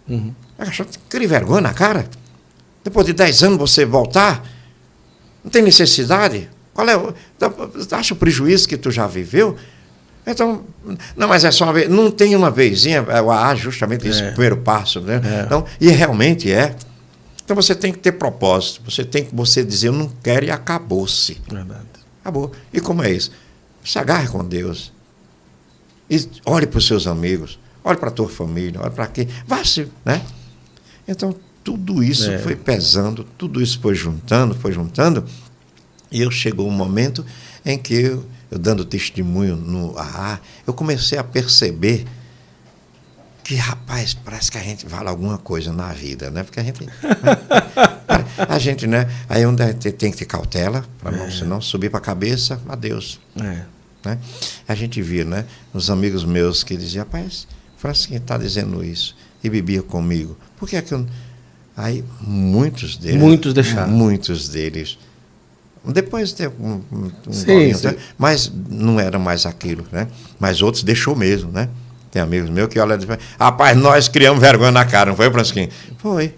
Uhum. 0.09 0.35
Cria 1.09 1.29
vergonha 1.29 1.61
na 1.61 1.75
cara? 1.75 2.07
Depois 2.83 3.07
de 3.07 3.13
10 3.13 3.43
anos 3.43 3.59
você 3.59 3.85
voltar? 3.85 4.45
Não 5.45 5.51
tem 5.51 5.63
necessidade? 5.63 6.49
Qual 6.73 6.89
é 6.89 6.97
o. 6.97 7.15
Acha 7.93 8.15
o 8.15 8.17
prejuízo 8.17 8.69
que 8.69 8.77
tu 8.77 8.91
já 8.91 9.07
viveu? 9.07 9.57
Então, 10.27 10.65
não, 11.17 11.27
mas 11.27 11.45
é 11.45 11.51
só 11.51 11.65
uma 11.65 11.73
vez. 11.73 11.89
Não 11.89 12.11
tem 12.11 12.37
uma 12.37 12.51
vezinha, 12.51 13.05
é 13.09 13.21
o 13.21 13.31
A 13.31 13.55
justamente 13.55 14.07
esse 14.07 14.23
é. 14.23 14.31
primeiro 14.31 14.59
passo, 14.59 15.01
né? 15.01 15.21
É. 15.25 15.43
Então, 15.45 15.65
e 15.81 15.89
realmente 15.89 16.53
é. 16.53 16.75
Então 17.45 17.57
você 17.57 17.75
tem 17.75 17.93
que 17.93 17.99
ter 17.99 18.13
propósito. 18.13 18.83
Você 18.85 19.05
tem 19.05 19.25
que 19.25 19.35
você 19.35 19.65
dizer, 19.65 19.89
eu 19.89 19.93
não 19.93 20.11
quero 20.23 20.45
e 20.45 20.51
acabou-se. 20.51 21.41
Acabou. 22.29 22.53
E 22.73 22.81
como 22.81 23.03
é 23.03 23.11
isso? 23.11 23.33
Se 23.83 23.99
agarre 23.99 24.29
com 24.29 24.45
Deus. 24.45 24.93
E 26.11 26.29
olhe 26.45 26.67
para 26.67 26.79
os 26.79 26.87
seus 26.87 27.07
amigos, 27.07 27.59
olhe 27.83 27.99
para 27.99 28.09
a 28.09 28.13
tua 28.13 28.29
família, 28.29 28.81
olhe 28.81 28.91
para 28.91 29.07
quem. 29.07 29.29
Vá-se, 29.47 29.89
né? 30.05 30.23
Então, 31.07 31.35
tudo 31.65 32.03
isso 32.03 32.31
é. 32.31 32.39
foi 32.39 32.55
pesando, 32.55 33.25
tudo 33.37 33.63
isso 33.63 33.81
foi 33.81 33.95
juntando, 33.95 34.55
foi 34.55 34.73
juntando. 34.73 35.25
E 36.11 36.21
eu 36.21 36.31
chegou 36.31 36.69
um 36.69 36.73
momento 36.73 37.25
em 37.65 37.79
que 37.79 37.95
eu 37.95 38.25
eu 38.51 38.59
dando 38.59 38.85
testemunho 38.85 39.57
no 39.57 39.97
AA, 39.99 40.41
eu 40.67 40.73
comecei 40.73 41.19
a 41.19 41.25
perceber 41.25 42.07
que, 43.49 43.55
rapaz, 43.55 44.13
parece 44.13 44.53
que 44.53 44.59
a 44.59 44.63
gente 44.63 44.87
vale 44.87 45.09
alguma 45.09 45.39
coisa 45.39 45.73
na 45.73 45.91
vida, 45.95 46.31
né? 46.31 46.43
Porque 46.43 46.61
a 46.61 46.63
gente. 46.63 46.85
Né? 46.85 46.93
a 48.47 48.59
gente, 48.59 48.87
né? 48.87 49.09
Aí 49.27 49.47
onde 49.47 49.63
a 49.63 49.69
gente 49.69 49.91
tem 49.93 50.11
que 50.11 50.19
ter 50.19 50.27
cautela, 50.27 50.85
para 51.01 51.13
não, 51.13 51.25
é. 51.25 51.31
senão 51.31 51.59
subir 51.59 51.89
para 51.89 51.97
a 51.97 52.03
cabeça, 52.03 52.61
adeus. 52.69 53.19
É. 53.41 53.63
Né? 54.05 54.19
A 54.69 54.75
gente 54.75 55.01
via, 55.01 55.25
né? 55.25 55.47
Os 55.73 55.89
amigos 55.89 56.27
meus 56.27 56.63
que 56.63 56.77
diziam, 56.77 57.07
rapaz, 57.07 57.49
Francisco 57.79 58.13
está 58.13 58.37
dizendo 58.37 58.85
isso. 58.85 59.17
E 59.43 59.49
bebia 59.49 59.83
comigo. 59.83 60.37
Por 60.59 60.69
que 60.69 60.77
é 60.77 60.83
que 60.83 60.93
eu. 60.93 61.07
Aí 61.75 62.05
muitos 62.21 62.99
deles. 62.99 63.19
Muitos 63.19 63.55
deixaram. 63.55 63.91
Muitos 63.91 64.51
deles 64.51 64.99
depois 65.91 66.33
teve 66.33 66.53
um, 66.61 66.83
um, 66.93 67.33
sim, 67.33 67.73
sim. 67.73 67.87
Né? 67.87 67.97
mas 68.19 68.53
não 68.69 69.01
era 69.01 69.19
mais 69.19 69.47
aquilo, 69.47 69.87
né? 69.91 70.07
Mas 70.39 70.61
outros 70.61 70.83
deixou 70.83 71.17
mesmo, 71.17 71.51
né? 71.51 71.71
Tem 72.11 72.23
amigos 72.23 72.49
meus 72.51 72.69
que 72.69 72.79
olham 72.79 72.97
e 72.97 72.99
dizem, 72.99 73.19
rapaz, 73.39 73.77
nós 73.77 74.09
criamos 74.09 74.41
vergonha 74.41 74.71
na 74.71 74.85
cara, 74.85 75.11
não 75.11 75.17
foi, 75.17 75.31
Francisquinho? 75.31 75.69
Foi. 75.99 76.35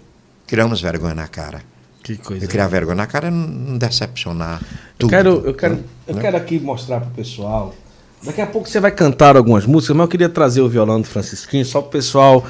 Criamos 0.47 0.81
vergonha 0.81 1.15
na 1.15 1.27
cara. 1.27 1.61
Que 2.03 2.17
coisa. 2.17 2.43
E 2.43 2.47
criar 2.47 2.67
vergonha 2.67 2.95
na 2.95 3.07
cara 3.07 3.27
é 3.27 3.31
não 3.31 3.77
decepcionar. 3.77 4.61
Tudo, 4.97 5.05
eu 5.05 5.09
quero, 5.09 5.29
eu 5.45 5.53
quero, 5.53 5.75
né? 5.75 5.81
eu 6.07 6.15
quero 6.15 6.37
aqui 6.37 6.59
mostrar 6.59 6.99
para 6.99 7.09
o 7.09 7.13
pessoal. 7.13 7.75
Daqui 8.23 8.41
a 8.41 8.47
pouco 8.47 8.67
você 8.67 8.79
vai 8.79 8.91
cantar 8.91 9.37
algumas 9.37 9.65
músicas, 9.65 9.95
mas 9.95 10.05
eu 10.05 10.09
queria 10.09 10.29
trazer 10.29 10.61
o 10.61 10.69
violão 10.69 10.99
do 10.99 11.07
Francisquinho 11.07 11.65
só 11.65 11.79
para 11.79 11.87
o 11.87 11.91
pessoal 11.91 12.45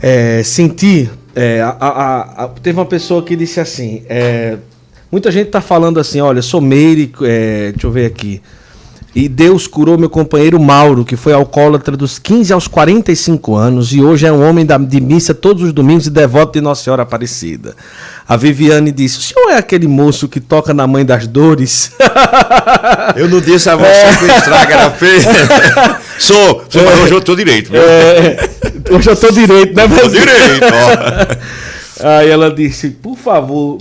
é, 0.00 0.42
sentir. 0.42 1.10
É, 1.34 1.60
a, 1.60 1.68
a, 1.68 2.44
a, 2.44 2.48
teve 2.48 2.78
uma 2.78 2.86
pessoa 2.86 3.22
que 3.22 3.36
disse 3.36 3.60
assim: 3.60 4.04
é, 4.08 4.56
Muita 5.10 5.32
gente 5.32 5.48
está 5.48 5.60
falando 5.60 5.98
assim, 5.98 6.20
olha, 6.20 6.40
sou 6.40 6.60
Meire, 6.60 7.12
é, 7.22 7.72
deixa 7.72 7.86
eu 7.86 7.90
ver 7.90 8.06
aqui. 8.06 8.40
E 9.14 9.28
Deus 9.28 9.66
curou 9.66 9.98
meu 9.98 10.08
companheiro 10.08 10.60
Mauro, 10.60 11.04
que 11.04 11.16
foi 11.16 11.32
alcoólatra 11.32 11.96
dos 11.96 12.16
15 12.18 12.52
aos 12.52 12.68
45 12.68 13.56
anos 13.56 13.92
e 13.92 14.00
hoje 14.00 14.24
é 14.24 14.32
um 14.32 14.48
homem 14.48 14.64
da, 14.64 14.78
de 14.78 15.00
missa 15.00 15.34
todos 15.34 15.64
os 15.64 15.72
domingos 15.72 16.06
e 16.06 16.10
devoto 16.10 16.52
de 16.52 16.60
Nossa 16.60 16.84
Senhora 16.84 17.02
Aparecida. 17.02 17.74
A 18.28 18.36
Viviane 18.36 18.92
disse: 18.92 19.18
O 19.18 19.22
senhor 19.22 19.50
é 19.50 19.56
aquele 19.56 19.88
moço 19.88 20.28
que 20.28 20.38
toca 20.38 20.72
na 20.72 20.86
mãe 20.86 21.04
das 21.04 21.26
dores? 21.26 21.90
Eu 23.16 23.28
não 23.28 23.40
disse 23.40 23.68
a 23.68 23.74
você 23.74 23.88
é. 23.88 24.16
que 24.16 24.24
o 24.24 24.36
estrago 24.36 24.72
era 24.72 24.90
feio. 24.92 25.20
sou, 26.16 26.64
sou 26.68 26.82
é. 26.82 26.84
mas 26.84 27.00
hoje 27.00 27.12
eu 27.12 27.18
estou 27.18 27.34
direito. 27.34 27.72
É. 27.74 28.48
Hoje 28.90 29.08
eu 29.08 29.14
estou 29.14 29.32
direito, 29.32 29.74
né? 29.74 29.84
Estou 29.84 30.08
direito, 30.08 30.64
ó. 32.02 32.06
Aí 32.18 32.30
ela 32.30 32.50
disse: 32.52 32.90
Por 32.90 33.16
favor, 33.16 33.78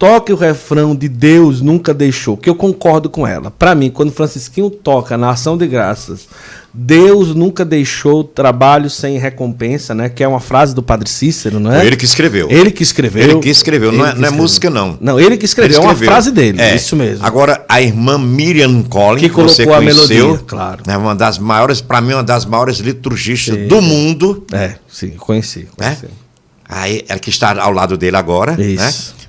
toque 0.00 0.32
o 0.32 0.36
refrão 0.36 0.96
de 0.96 1.10
Deus 1.10 1.60
nunca 1.60 1.92
deixou, 1.92 2.34
que 2.34 2.48
eu 2.48 2.54
concordo 2.54 3.10
com 3.10 3.26
ela. 3.26 3.50
Para 3.50 3.74
mim, 3.74 3.90
quando 3.90 4.10
Francisquinho 4.10 4.70
toca 4.70 5.18
na 5.18 5.28
ação 5.28 5.58
de 5.58 5.66
graças, 5.66 6.26
Deus 6.72 7.34
nunca 7.34 7.66
deixou 7.66 8.24
trabalho 8.24 8.88
sem 8.88 9.18
recompensa, 9.18 9.94
né? 9.94 10.08
Que 10.08 10.24
é 10.24 10.28
uma 10.28 10.40
frase 10.40 10.74
do 10.74 10.82
Padre 10.82 11.06
Cícero, 11.06 11.60
não 11.60 11.70
é? 11.70 11.76
Foi 11.76 11.86
ele 11.88 11.96
que 11.96 12.06
escreveu. 12.06 12.48
Ele 12.50 12.70
que 12.70 12.82
escreveu. 12.82 13.22
Ele 13.22 13.38
que 13.40 13.50
escreveu, 13.50 13.92
não, 13.92 14.06
é, 14.06 14.14
não 14.14 14.28
é 14.28 14.30
música 14.30 14.70
não. 14.70 14.96
Não, 14.98 15.20
ele 15.20 15.36
que 15.36 15.44
escreveu, 15.44 15.76
ele 15.76 15.86
escreveu. 15.86 16.06
é 16.06 16.08
uma 16.08 16.14
frase 16.14 16.30
dele, 16.32 16.62
é. 16.62 16.74
isso 16.74 16.96
mesmo. 16.96 17.26
Agora, 17.26 17.62
a 17.68 17.82
irmã 17.82 18.16
Miriam 18.16 18.82
Collins, 18.84 19.20
que, 19.20 19.28
que 19.28 19.34
você 19.34 19.66
conheceu, 19.66 19.74
a 19.74 20.26
melodia, 20.26 20.44
claro. 20.46 20.82
É 20.86 20.96
uma 20.96 21.14
das 21.14 21.38
maiores, 21.38 21.82
para 21.82 22.00
mim, 22.00 22.14
uma 22.14 22.24
das 22.24 22.46
maiores 22.46 22.78
liturgistas 22.78 23.54
sim. 23.54 23.68
do 23.68 23.82
mundo. 23.82 24.46
É, 24.50 24.76
sim, 24.88 25.10
conheci. 25.10 25.68
Né? 25.78 25.94
conheci. 25.94 26.06
É? 26.06 26.08
Aí, 26.66 27.04
ela 27.06 27.18
que 27.18 27.28
está 27.28 27.60
ao 27.60 27.72
lado 27.72 27.98
dele 27.98 28.16
agora, 28.16 28.56
né? 28.56 28.64
isso. 28.64 29.14
né? 29.14 29.19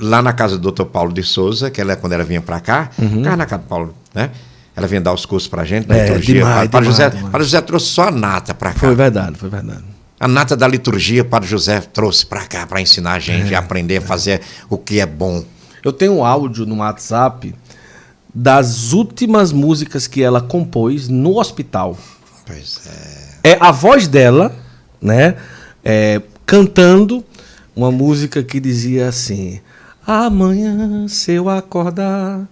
Lá 0.00 0.22
na 0.22 0.32
casa 0.32 0.56
do 0.56 0.70
Dr. 0.70 0.84
Paulo 0.84 1.12
de 1.12 1.22
Souza, 1.22 1.70
que 1.70 1.80
ela, 1.80 1.96
quando 1.96 2.12
ela 2.12 2.24
vinha 2.24 2.40
para 2.40 2.60
cá, 2.60 2.90
uhum. 2.98 3.22
cá 3.22 3.36
na 3.36 3.46
casa 3.46 3.62
do 3.62 3.68
Paulo, 3.68 3.94
né? 4.14 4.30
Ela 4.76 4.86
vinha 4.86 5.00
dar 5.00 5.12
os 5.12 5.26
cursos 5.26 5.48
pra 5.48 5.64
gente 5.64 5.88
na 5.88 5.96
é, 5.96 6.06
liturgia. 6.06 6.34
Demais, 6.36 6.68
Padre, 6.68 6.68
demais, 6.68 6.86
José, 6.86 7.10
demais. 7.10 7.32
Padre 7.32 7.44
José 7.44 7.60
trouxe 7.60 7.86
só 7.86 8.08
a 8.08 8.10
nata 8.12 8.54
para 8.54 8.72
cá. 8.72 8.78
Foi 8.78 8.94
verdade, 8.94 9.36
foi 9.36 9.48
verdade. 9.48 9.82
A 10.20 10.28
nata 10.28 10.56
da 10.56 10.68
liturgia, 10.68 11.24
Padre 11.24 11.48
José 11.48 11.80
trouxe 11.80 12.24
para 12.24 12.46
cá 12.46 12.66
para 12.66 12.80
ensinar 12.80 13.14
a 13.14 13.18
gente 13.18 13.52
é, 13.52 13.56
a 13.56 13.60
aprender 13.60 13.96
a 13.96 14.00
fazer 14.00 14.40
o 14.68 14.78
que 14.78 15.00
é 15.00 15.06
bom. 15.06 15.44
Eu 15.84 15.92
tenho 15.92 16.14
um 16.14 16.24
áudio 16.24 16.64
no 16.66 16.76
WhatsApp 16.76 17.54
das 18.34 18.92
últimas 18.92 19.52
músicas 19.52 20.06
que 20.06 20.22
ela 20.22 20.40
compôs 20.40 21.08
no 21.08 21.38
hospital. 21.38 21.98
Pois 22.46 22.80
é. 23.44 23.52
É 23.52 23.58
a 23.60 23.70
voz 23.70 24.08
dela, 24.08 24.54
né? 25.00 25.36
É, 25.84 26.20
cantando 26.44 27.24
uma 27.74 27.90
música 27.90 28.42
que 28.42 28.58
dizia 28.58 29.08
assim: 29.08 29.60
Amanhã, 30.10 31.06
se 31.06 31.32
eu 31.32 31.50
acordar, 31.50 32.48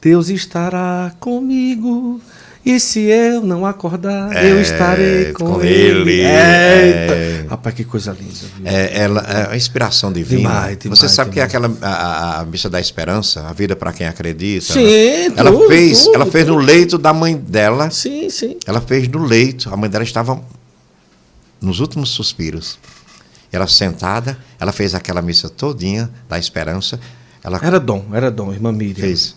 Deus 0.00 0.28
estará 0.28 1.12
comigo. 1.18 2.20
E 2.64 2.78
se 2.78 3.00
eu 3.00 3.42
não 3.42 3.66
acordar, 3.66 4.32
é, 4.32 4.52
eu 4.52 4.60
estarei 4.60 5.32
com, 5.32 5.54
com 5.54 5.60
ele. 5.60 6.12
ele. 6.12 6.20
É. 6.22 7.46
Rapaz, 7.50 7.74
que 7.74 7.82
coisa 7.82 8.12
linda. 8.12 8.32
Viu? 8.32 8.66
É, 8.66 8.96
ela, 8.96 9.20
é 9.22 9.52
a 9.52 9.56
inspiração 9.56 10.12
divina. 10.12 10.48
Demais, 10.48 10.78
demais, 10.78 11.00
Você 11.00 11.08
sabe 11.08 11.32
demais. 11.32 11.50
que 11.50 11.56
é 11.56 11.58
aquela 11.58 11.76
a, 11.82 12.40
a, 12.42 12.44
missa 12.44 12.70
da 12.70 12.78
esperança, 12.78 13.44
a 13.48 13.52
vida 13.52 13.74
para 13.74 13.92
quem 13.92 14.06
acredita. 14.06 14.72
Sim, 14.74 15.34
ela 15.36 15.50
tudo, 15.50 15.66
fez, 15.66 16.04
tudo, 16.04 16.14
ela 16.14 16.26
fez 16.26 16.46
tudo. 16.46 16.60
no 16.60 16.64
leito 16.64 16.96
da 16.96 17.12
mãe 17.12 17.36
dela. 17.36 17.90
Sim, 17.90 18.30
sim. 18.30 18.56
Ela 18.64 18.80
fez 18.80 19.08
no 19.08 19.24
leito. 19.24 19.68
A 19.68 19.76
mãe 19.76 19.90
dela 19.90 20.04
estava 20.04 20.40
nos 21.60 21.80
últimos 21.80 22.10
suspiros. 22.10 22.78
Ela 23.54 23.66
sentada, 23.66 24.36
ela 24.58 24.72
fez 24.72 24.94
aquela 24.94 25.22
missa 25.22 25.48
todinha 25.48 26.10
da 26.28 26.38
esperança. 26.38 26.98
Ela 27.42 27.60
era 27.62 27.78
dom, 27.78 28.06
era 28.12 28.30
dom, 28.30 28.52
irmã 28.52 28.72
Miriam. 28.72 29.04
Fez. 29.04 29.36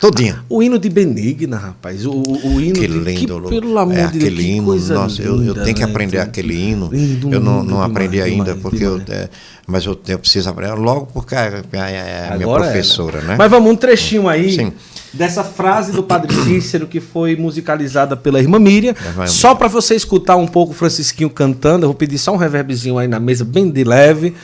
Todinha. 0.00 0.44
O 0.48 0.62
hino 0.62 0.78
de 0.78 0.88
Benigna, 0.88 1.56
rapaz. 1.56 2.06
O, 2.06 2.12
o 2.12 2.60
hino 2.60 2.74
que 2.74 2.86
lindo, 2.86 3.40
de, 3.40 3.48
que, 3.48 3.60
pelo 3.60 3.76
amor 3.76 3.98
é, 3.98 4.06
de 4.06 4.12
Deus, 4.18 4.24
aquele 4.24 4.42
hino. 4.48 4.74
Nossa, 4.94 5.22
eu, 5.22 5.42
eu 5.42 5.54
tenho 5.54 5.74
que 5.74 5.84
né? 5.84 5.90
aprender 5.90 6.18
aquele 6.18 6.54
hino. 6.54 6.88
Lindo, 6.92 7.34
eu 7.34 7.40
não, 7.40 7.64
não 7.64 7.82
aprendi 7.82 8.12
demais, 8.12 8.32
ainda, 8.32 8.44
demais, 8.44 8.62
porque 8.62 8.78
demais. 8.78 9.02
eu. 9.08 9.14
É, 9.14 9.28
mas 9.66 9.84
eu, 9.84 10.00
eu 10.06 10.18
preciso 10.18 10.48
aprender 10.48 10.74
logo 10.74 11.06
porque 11.06 11.34
é, 11.34 11.62
é 11.72 12.28
a 12.32 12.36
minha 12.36 12.48
professora, 12.48 13.18
é, 13.18 13.22
né? 13.22 13.28
né? 13.28 13.36
Mas 13.36 13.50
vamos, 13.50 13.70
um 13.72 13.76
trechinho 13.76 14.28
aí 14.28 14.54
Sim. 14.54 14.72
Dessa 15.12 15.42
frase 15.42 15.92
do 15.92 16.02
Padre 16.02 16.32
Cícero 16.44 16.86
que 16.86 17.00
foi 17.00 17.36
musicalizada 17.36 18.16
pela 18.16 18.40
irmã 18.40 18.58
Miriam. 18.58 18.94
Só 19.26 19.54
para 19.54 19.68
você 19.68 19.94
escutar 19.94 20.36
um 20.36 20.46
pouco 20.46 20.72
o 20.72 20.74
Francisquinho 20.74 21.30
cantando, 21.30 21.84
eu 21.84 21.88
vou 21.88 21.94
pedir 21.94 22.18
só 22.18 22.32
um 22.32 22.36
reverbzinho 22.36 22.98
aí 22.98 23.08
na 23.08 23.20
mesa, 23.20 23.44
bem 23.44 23.70
de 23.70 23.84
leve. 23.84 24.34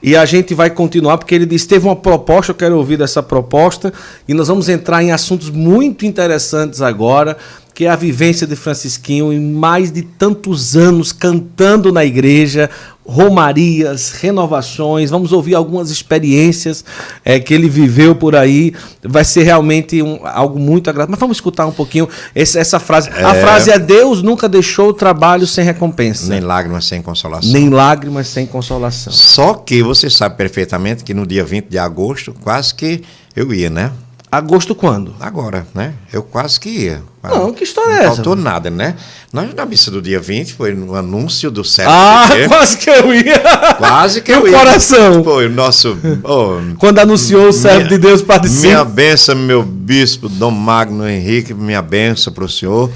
E 0.00 0.16
a 0.16 0.24
gente 0.24 0.54
vai 0.54 0.70
continuar, 0.70 1.18
porque 1.18 1.34
ele 1.34 1.46
disse: 1.46 1.66
teve 1.66 1.84
uma 1.84 1.96
proposta, 1.96 2.52
eu 2.52 2.54
quero 2.54 2.76
ouvir 2.76 2.96
dessa 2.96 3.22
proposta, 3.22 3.92
e 4.28 4.34
nós 4.34 4.46
vamos 4.46 4.68
entrar 4.68 5.02
em 5.02 5.10
assuntos 5.10 5.50
muito 5.50 6.06
interessantes 6.06 6.80
agora, 6.80 7.36
que 7.78 7.86
é 7.86 7.90
a 7.90 7.94
vivência 7.94 8.44
de 8.44 8.56
Francisquinho 8.56 9.32
em 9.32 9.38
mais 9.38 9.92
de 9.92 10.02
tantos 10.02 10.76
anos 10.76 11.12
cantando 11.12 11.92
na 11.92 12.04
igreja, 12.04 12.68
romarias, 13.06 14.10
renovações, 14.20 15.10
vamos 15.10 15.30
ouvir 15.30 15.54
algumas 15.54 15.88
experiências 15.88 16.84
é, 17.24 17.38
que 17.38 17.54
ele 17.54 17.68
viveu 17.68 18.16
por 18.16 18.34
aí. 18.34 18.74
Vai 19.00 19.24
ser 19.24 19.44
realmente 19.44 20.02
um, 20.02 20.18
algo 20.24 20.58
muito 20.58 20.90
agradável. 20.90 21.12
Mas 21.12 21.20
vamos 21.20 21.36
escutar 21.36 21.66
um 21.66 21.72
pouquinho 21.72 22.08
essa, 22.34 22.58
essa 22.58 22.80
frase. 22.80 23.10
É... 23.10 23.22
A 23.22 23.34
frase 23.34 23.70
é: 23.70 23.78
Deus 23.78 24.24
nunca 24.24 24.48
deixou 24.48 24.88
o 24.88 24.92
trabalho 24.92 25.46
sem 25.46 25.64
recompensa. 25.64 26.30
Nem 26.30 26.40
lágrimas 26.40 26.84
sem 26.84 27.00
consolação. 27.00 27.52
Nem 27.52 27.70
lágrimas 27.70 28.26
sem 28.26 28.44
consolação. 28.44 29.12
Só 29.12 29.54
que 29.54 29.84
você 29.84 30.10
sabe 30.10 30.36
perfeitamente 30.36 31.04
que 31.04 31.14
no 31.14 31.24
dia 31.24 31.44
20 31.44 31.68
de 31.68 31.78
agosto, 31.78 32.34
quase 32.42 32.74
que 32.74 33.04
eu 33.36 33.54
ia, 33.54 33.70
né? 33.70 33.92
Agosto 34.30 34.74
quando? 34.74 35.14
Agora, 35.18 35.66
né? 35.74 35.94
Eu 36.12 36.22
quase 36.22 36.60
que 36.60 36.68
ia. 36.68 37.02
Não, 37.22 37.52
que 37.52 37.64
história 37.64 37.90
não 37.90 37.96
é 37.96 38.00
essa? 38.00 38.08
Não 38.08 38.16
faltou 38.16 38.36
nada, 38.36 38.68
né? 38.70 38.94
Nós 39.32 39.54
na 39.54 39.64
missa 39.64 39.90
do 39.90 40.02
dia 40.02 40.20
20 40.20 40.52
foi 40.52 40.74
no 40.74 40.94
anúncio 40.94 41.50
do 41.50 41.64
céu. 41.64 41.88
Ah, 41.90 42.28
quase 42.46 42.76
que 42.76 42.90
eu 42.90 43.14
ia. 43.14 43.40
Quase 43.78 44.20
que 44.20 44.30
eu 44.30 44.46
ia. 44.48 44.58
coração. 44.58 45.24
Foi 45.24 45.46
o 45.46 45.50
nosso. 45.50 45.96
Oh, 46.24 46.76
Quando 46.78 46.98
anunciou 46.98 47.48
o 47.48 47.52
servo 47.52 47.88
de 47.88 47.96
Deus 47.96 48.20
participa. 48.20 48.66
Minha 48.66 48.84
benção, 48.84 49.34
meu 49.34 49.62
bispo, 49.62 50.28
Dom 50.28 50.50
Magno 50.50 51.08
Henrique, 51.08 51.54
minha 51.54 51.80
benção 51.80 52.30
para 52.32 52.44
o 52.44 52.48
senhor. 52.48 52.90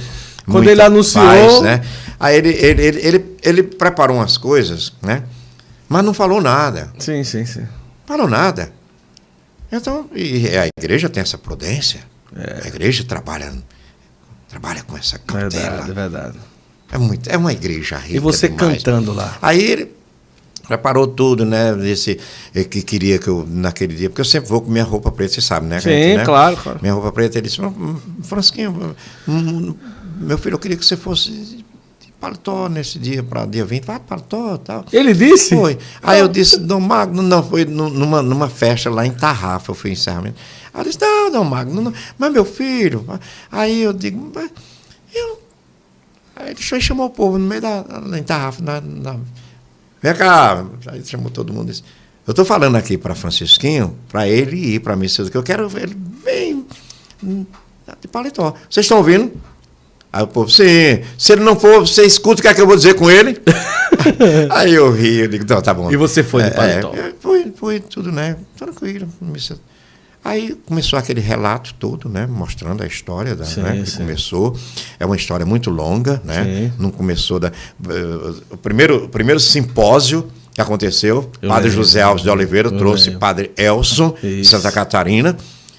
Quando 0.50 0.68
ele 0.68 0.82
anunciou. 0.82 1.24
Paz, 1.24 1.62
né? 1.62 1.80
Aí 2.20 2.36
ele, 2.36 2.50
ele, 2.50 2.82
ele, 2.82 3.00
ele, 3.02 3.24
ele 3.42 3.62
preparou 3.62 4.18
umas 4.18 4.36
coisas, 4.36 4.92
né? 5.00 5.22
Mas 5.88 6.04
não 6.04 6.12
falou 6.12 6.40
nada. 6.42 6.92
Sim, 6.98 7.24
sim, 7.24 7.46
sim. 7.46 7.66
Falou 8.06 8.28
nada. 8.28 8.70
Então, 9.72 10.08
e 10.14 10.46
a 10.56 10.68
igreja 10.78 11.08
tem 11.08 11.22
essa 11.22 11.38
prudência. 11.38 12.00
É. 12.36 12.62
A 12.64 12.68
igreja 12.68 13.04
trabalha, 13.04 13.52
trabalha 14.48 14.82
com 14.82 14.96
essa 14.98 15.18
cautela. 15.18 15.48
Verdade, 15.48 15.92
verdade. 15.92 16.38
É, 16.92 16.98
muito, 16.98 17.28
é 17.30 17.38
uma 17.38 17.52
igreja 17.52 17.96
rica. 17.96 18.16
E 18.16 18.18
você 18.18 18.50
demais. 18.50 18.82
cantando 18.82 19.14
lá. 19.14 19.38
Aí 19.40 19.62
ele 19.62 19.92
preparou 20.68 21.06
tudo, 21.06 21.46
né? 21.46 21.74
Esse, 21.88 22.20
que 22.70 22.82
queria 22.82 23.18
que 23.18 23.28
eu, 23.28 23.46
naquele 23.48 23.94
dia, 23.94 24.10
porque 24.10 24.20
eu 24.20 24.26
sempre 24.26 24.50
vou 24.50 24.60
com 24.60 24.70
minha 24.70 24.84
roupa 24.84 25.10
preta, 25.10 25.34
você 25.34 25.40
sabe, 25.40 25.66
né? 25.66 25.80
Sim, 25.80 25.88
gente, 25.88 26.18
né? 26.18 26.24
claro, 26.24 26.56
claro. 26.56 26.78
Minha 26.82 26.92
roupa 26.92 27.10
preta, 27.10 27.38
ele 27.38 27.48
disse, 27.48 27.60
Francisquinho, 28.22 28.94
meu 30.18 30.38
filho, 30.38 30.54
eu 30.54 30.58
queria 30.58 30.76
que 30.76 30.84
você 30.84 30.96
fosse 30.96 31.61
paletó 32.22 32.68
nesse 32.68 33.00
dia, 33.00 33.20
para 33.20 33.44
dia 33.44 33.64
20, 33.64 33.84
vai 33.84 33.98
paletó 33.98 34.56
tal. 34.56 34.84
Ele 34.92 35.12
disse? 35.12 35.56
Foi. 35.56 35.76
Aí 36.00 36.20
eu 36.20 36.28
disse, 36.28 36.56
Dom 36.56 36.78
Magno, 36.78 37.20
não, 37.20 37.42
foi 37.42 37.64
numa, 37.64 38.22
numa 38.22 38.48
festa 38.48 38.88
lá 38.88 39.04
em 39.04 39.10
Tarrafa, 39.10 39.72
eu 39.72 39.74
fui 39.74 39.90
encerramento. 39.90 40.36
Aí 40.72 40.82
eu 40.82 40.84
disse, 40.84 41.00
não, 41.00 41.32
Dom 41.32 41.44
Magno, 41.44 41.82
não, 41.82 41.92
mas 42.16 42.32
meu 42.32 42.44
filho. 42.44 43.04
Aí 43.50 43.82
eu 43.82 43.92
digo, 43.92 44.30
mas 44.32 44.52
eu. 45.12 45.42
Aí 46.36 46.50
ele 46.50 46.80
chamou 46.80 47.06
o 47.06 47.10
povo 47.10 47.38
no 47.38 47.46
meio 47.46 47.60
da. 47.60 47.84
Lá 48.06 48.16
em 48.16 48.22
Tarrafa, 48.22 48.62
na, 48.62 48.80
na, 48.80 49.16
vem 50.00 50.14
cá. 50.14 50.64
Aí 50.86 51.04
chamou 51.04 51.28
todo 51.28 51.52
mundo 51.52 51.70
e 51.70 51.72
disse, 51.72 51.82
eu 52.24 52.30
estou 52.30 52.44
falando 52.44 52.76
aqui 52.76 52.96
para 52.96 53.16
Francisquinho, 53.16 53.98
para 54.08 54.28
ele 54.28 54.74
ir 54.74 54.78
para 54.78 54.92
a 54.92 54.96
missa, 54.96 55.28
que 55.28 55.36
eu 55.36 55.42
quero 55.42 55.68
ver 55.68 55.82
ele 55.82 55.96
bem 55.96 56.64
de 58.00 58.06
paletó. 58.06 58.54
Vocês 58.70 58.84
estão 58.84 58.98
ouvindo? 58.98 59.32
Aí 60.12 60.22
o 60.22 60.26
povo, 60.26 60.50
sim, 60.50 61.02
se 61.16 61.32
ele 61.32 61.42
não 61.42 61.58
for, 61.58 61.80
você 61.80 62.04
escuta 62.04 62.40
o 62.40 62.42
que 62.42 62.48
é 62.48 62.52
que 62.52 62.60
eu 62.60 62.66
vou 62.66 62.76
dizer 62.76 62.94
com 62.94 63.10
ele. 63.10 63.40
Aí 64.50 64.74
eu 64.74 64.92
ri, 64.92 65.20
eu 65.20 65.28
digo, 65.28 65.44
tá 65.46 65.72
bom. 65.72 65.90
E 65.90 65.96
você 65.96 66.22
foi 66.22 66.42
é, 66.42 66.50
de 66.50 66.56
paletó? 66.56 66.92
É, 66.94 67.12
foi, 67.18 67.50
foi 67.56 67.80
tudo, 67.80 68.12
né? 68.12 68.36
Tranquilo. 68.56 69.08
Aí 70.24 70.54
começou 70.66 70.98
aquele 70.98 71.20
relato 71.20 71.74
todo, 71.74 72.08
né? 72.08 72.26
Mostrando 72.26 72.82
a 72.82 72.86
história 72.86 73.34
da, 73.34 73.44
sim, 73.44 73.60
né? 73.60 73.82
que 73.84 73.96
começou. 73.96 74.56
É 75.00 75.06
uma 75.06 75.16
história 75.16 75.44
muito 75.44 75.68
longa, 75.70 76.20
né? 76.24 76.44
Sim. 76.44 76.72
Não 76.78 76.90
começou 76.90 77.40
da. 77.40 77.48
Uh, 77.48 78.42
o, 78.50 78.56
primeiro, 78.56 79.06
o 79.06 79.08
primeiro 79.08 79.40
simpósio 79.40 80.28
que 80.54 80.60
aconteceu, 80.60 81.30
eu 81.40 81.48
Padre 81.48 81.70
lembro, 81.70 81.84
José 81.84 82.02
Alves 82.02 82.22
de 82.22 82.30
Oliveira 82.30 82.70
trouxe 82.70 83.06
lembro. 83.06 83.20
Padre 83.20 83.50
Elson, 83.56 84.14
de 84.22 84.44
Santa 84.44 84.70
Catarina. 84.70 85.36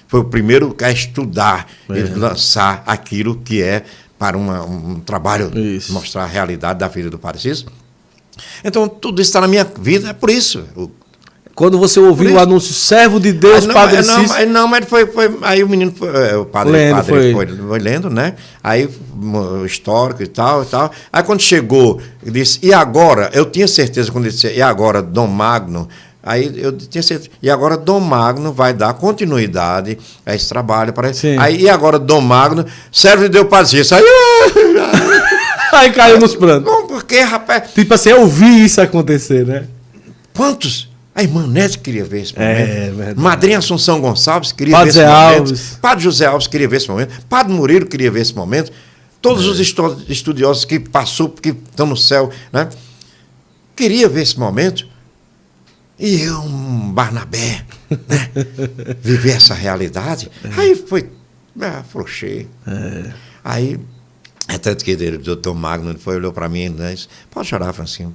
Foi 0.08 0.20
o 0.20 0.24
primeiro 0.24 0.76
a 0.82 0.90
estudar 0.90 1.66
é. 1.88 1.98
e 1.98 2.02
lançar 2.02 2.82
aquilo 2.86 3.36
que 3.36 3.62
é 3.62 3.84
para 4.18 4.36
uma, 4.36 4.62
um 4.64 5.00
trabalho 5.00 5.50
isso. 5.58 5.92
mostrar 5.92 6.24
a 6.24 6.26
realidade 6.26 6.78
da 6.78 6.88
vida 6.88 7.10
do 7.10 7.18
Padre 7.18 7.52
Então, 8.64 8.88
tudo 8.88 9.20
isso 9.20 9.30
está 9.30 9.40
na 9.40 9.48
minha 9.48 9.64
vida, 9.64 10.10
é 10.10 10.12
por 10.12 10.30
isso. 10.30 10.64
Quando 11.54 11.78
você 11.78 12.00
ouviu 12.00 12.34
o 12.34 12.38
anúncio, 12.38 12.74
servo 12.74 13.20
de 13.20 13.32
Deus, 13.32 13.64
ah, 13.64 13.68
não, 13.68 13.74
Padre 13.74 14.02
não, 14.02 14.20
Cícero... 14.20 14.50
Não, 14.50 14.66
mas 14.66 14.86
foi, 14.86 15.06
foi, 15.06 15.38
aí 15.42 15.62
o 15.62 15.68
menino, 15.68 15.92
foi, 15.92 16.08
é, 16.08 16.36
o 16.36 16.44
padre, 16.44 16.72
lendo, 16.72 16.96
padre 16.96 17.10
foi. 17.12 17.32
Foi, 17.32 17.56
foi. 17.56 17.78
lendo, 17.78 18.10
né? 18.10 18.34
Aí, 18.62 18.88
o 19.16 19.64
histórico 19.64 20.20
e 20.20 20.26
tal, 20.26 20.64
e 20.64 20.66
tal. 20.66 20.90
Aí 21.12 21.22
quando 21.22 21.40
chegou, 21.40 22.00
disse, 22.24 22.58
e 22.60 22.74
agora? 22.74 23.30
Eu 23.32 23.48
tinha 23.48 23.68
certeza 23.68 24.10
quando 24.10 24.24
ele 24.24 24.34
disse, 24.34 24.52
e 24.52 24.60
agora, 24.60 25.00
Dom 25.00 25.28
Magno, 25.28 25.88
Aí 26.24 26.50
eu 26.56 26.72
tinha 26.72 27.02
certeza. 27.02 27.30
E 27.42 27.50
agora 27.50 27.76
Dom 27.76 28.00
Magno 28.00 28.50
vai 28.50 28.72
dar 28.72 28.94
continuidade 28.94 29.98
a 30.24 30.34
esse 30.34 30.48
trabalho. 30.48 30.92
Para... 30.92 31.12
Aí, 31.38 31.62
e 31.62 31.68
agora 31.68 31.98
Dom 31.98 32.22
Magno, 32.22 32.64
serve 32.90 33.24
de 33.24 33.28
Deus 33.30 33.46
paciência. 33.46 33.98
Aí, 33.98 34.04
aí 35.74 35.92
caiu 35.92 36.18
nos 36.18 36.34
prantos. 36.34 36.64
Não, 36.64 36.86
porque, 36.86 37.20
rapaz. 37.20 37.72
Tipo 37.74 37.92
assim, 37.92 38.08
eu 38.08 38.26
vi 38.26 38.64
isso 38.64 38.80
acontecer, 38.80 39.44
né? 39.44 39.64
Quantos? 40.34 40.88
A 41.14 41.22
irmã 41.22 41.46
Nete 41.46 41.78
queria 41.78 42.04
ver 42.04 42.22
esse 42.22 42.34
momento. 42.36 42.58
É, 42.58 42.90
verdade. 42.90 43.20
Madrinha 43.20 43.58
Assunção 43.58 44.00
Gonçalves 44.00 44.50
queria 44.50 44.72
Padre 44.72 44.92
ver 44.92 44.98
esse 44.98 44.98
Zé 44.98 45.06
momento. 45.06 45.38
Alves. 45.38 45.78
Padre 45.80 46.04
José 46.04 46.26
Alves 46.26 46.46
queria 46.46 46.68
ver 46.68 46.76
esse 46.78 46.88
momento. 46.88 47.14
Padre 47.28 47.52
Murilo 47.52 47.86
queria 47.86 48.10
ver 48.10 48.22
esse 48.22 48.34
momento. 48.34 48.72
todos 49.20 49.44
é. 49.44 49.48
os 49.48 49.60
estudiosos 50.08 50.64
que 50.64 50.80
passou, 50.80 51.28
que 51.28 51.50
estão 51.50 51.86
no 51.86 51.96
céu, 51.96 52.30
né? 52.50 52.68
Queria 53.76 54.08
ver 54.08 54.22
esse 54.22 54.38
momento. 54.38 54.93
E 55.98 56.22
eu, 56.22 56.40
um 56.40 56.92
Barnabé, 56.92 57.64
né? 57.90 58.30
viver 59.00 59.32
essa 59.32 59.54
realidade. 59.54 60.30
É. 60.44 60.60
Aí 60.60 60.74
foi, 60.74 61.10
ah, 61.60 61.78
afrouxei. 61.78 62.48
É. 62.66 63.12
Aí, 63.44 63.78
é 64.48 64.58
tanto 64.58 64.84
que 64.84 64.92
o 64.94 65.18
doutor 65.18 65.54
Magno 65.54 65.96
foi, 65.98 66.16
olhou 66.16 66.32
para 66.32 66.48
mim 66.48 66.64
e 66.64 66.70
disse, 66.70 67.08
pode 67.30 67.48
chorar, 67.48 67.72
Francinho 67.72 68.14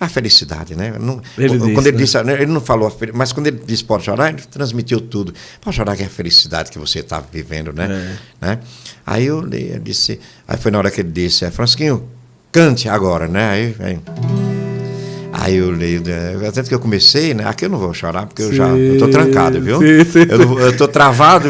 a 0.00 0.08
felicidade, 0.08 0.76
né? 0.76 0.94
Não, 0.98 1.20
ele 1.36 1.48
quando 1.58 1.66
disse, 1.66 1.80
ele 1.80 1.92
né? 1.92 1.98
disse, 1.98 2.22
né, 2.22 2.32
ele 2.34 2.46
não 2.46 2.60
falou, 2.60 2.96
mas 3.14 3.32
quando 3.32 3.48
ele 3.48 3.60
disse 3.66 3.82
pode 3.82 4.04
chorar, 4.04 4.28
ele 4.32 4.42
transmitiu 4.42 5.00
tudo. 5.00 5.34
Pode 5.60 5.76
chorar 5.76 5.96
que 5.96 6.02
é 6.02 6.06
a 6.06 6.10
felicidade 6.10 6.70
que 6.70 6.78
você 6.78 7.00
está 7.00 7.20
vivendo, 7.20 7.72
né? 7.72 8.16
É. 8.40 8.46
né? 8.46 8.58
Aí 9.04 9.26
eu 9.26 9.42
eu 9.52 9.78
disse, 9.80 10.20
aí 10.46 10.56
foi 10.56 10.70
na 10.70 10.78
hora 10.78 10.90
que 10.90 11.00
ele 11.00 11.10
disse, 11.10 11.44
é, 11.44 11.50
Francisquinho, 11.50 12.08
cante 12.52 12.88
agora, 12.88 13.26
né? 13.26 13.48
Aí, 13.50 13.76
aí, 13.80 14.00
aí 15.40 15.56
eu 15.56 15.70
li, 15.72 16.00
né? 16.00 16.36
tanto 16.52 16.68
que 16.68 16.74
eu 16.74 16.80
comecei, 16.80 17.32
né? 17.32 17.44
Aqui 17.46 17.66
eu 17.66 17.68
não 17.68 17.78
vou 17.78 17.94
chorar 17.94 18.26
porque 18.26 18.42
sim, 18.42 18.48
eu 18.48 18.54
já 18.54 18.76
estou 18.76 19.08
trancado, 19.08 19.60
viu? 19.60 19.78
Sim, 19.78 20.04
sim. 20.04 20.26
Eu 20.28 20.70
estou 20.70 20.88
travado. 20.88 21.48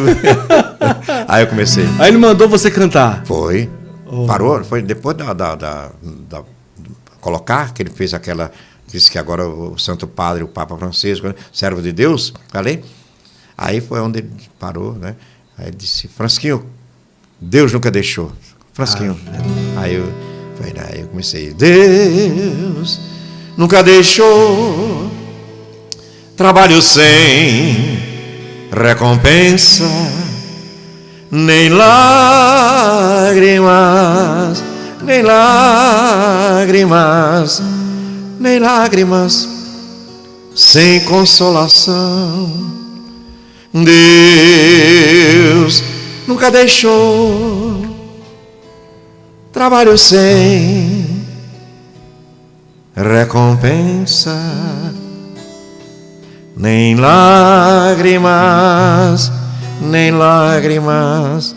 aí 1.27 1.43
eu 1.43 1.47
comecei. 1.47 1.85
Aí 1.99 2.09
ele 2.09 2.19
mandou 2.19 2.49
você 2.49 2.71
cantar. 2.71 3.25
Foi. 3.25 3.69
Oh. 4.07 4.27
Parou, 4.27 4.63
foi 4.65 4.83
depois 4.83 5.17
da, 5.17 5.33
da, 5.33 5.55
da, 5.55 5.91
da 6.29 6.43
colocar, 7.21 7.73
que 7.73 7.83
ele 7.83 7.91
fez 7.91 8.13
aquela. 8.13 8.53
Disse 8.87 9.11
que 9.11 9.19
agora 9.19 9.47
o 9.47 9.79
Santo 9.79 10.07
Padre, 10.07 10.43
o 10.43 10.49
Papa 10.49 10.77
Francisco, 10.77 11.29
né, 11.29 11.35
servo 11.53 11.83
de 11.83 11.93
Deus, 11.93 12.33
falei. 12.49 12.83
Aí 13.57 13.81
foi 13.81 14.01
onde 14.01 14.21
ele 14.21 14.31
parou, 14.59 14.95
né? 14.95 15.15
Aí 15.59 15.67
ele 15.67 15.77
disse, 15.77 16.09
Francisquinho, 16.09 16.65
Deus 17.41 17.73
nunca 17.73 17.91
deixou. 17.91 18.33
Francisquinho. 18.73 19.19
Ah, 19.77 19.83
aí 19.83 19.95
eu, 19.95 20.07
foi, 20.57 20.73
aí 20.79 21.01
eu 21.01 21.09
comecei, 21.09 21.53
Deus 21.53 23.18
nunca 23.59 23.83
deixou 23.83 25.11
trabalho 26.35 26.81
sem 26.81 27.99
recompensa, 28.73 29.85
nem 31.31 31.69
lágrimas 31.69 32.89
nem 35.09 35.23
lágrimas, 35.23 36.63
nem 38.39 38.59
lágrimas 38.59 39.49
sem 40.55 41.01
consolação. 41.01 42.53
Deus 43.73 45.83
nunca 46.27 46.51
deixou 46.51 47.87
trabalho 49.53 49.97
sem 49.97 50.98
recompensa, 53.03 54.37
nem 56.57 56.97
lágrimas, 56.97 58.31
nem 59.81 60.11
lágrimas 60.11 61.55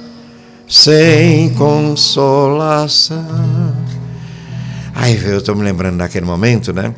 sem 0.69 1.53
consolação. 1.55 3.25
Aí 4.93 5.19
eu 5.23 5.39
estou 5.39 5.55
me 5.55 5.63
lembrando 5.63 5.97
daquele 5.97 6.25
momento, 6.25 6.71
né? 6.71 6.93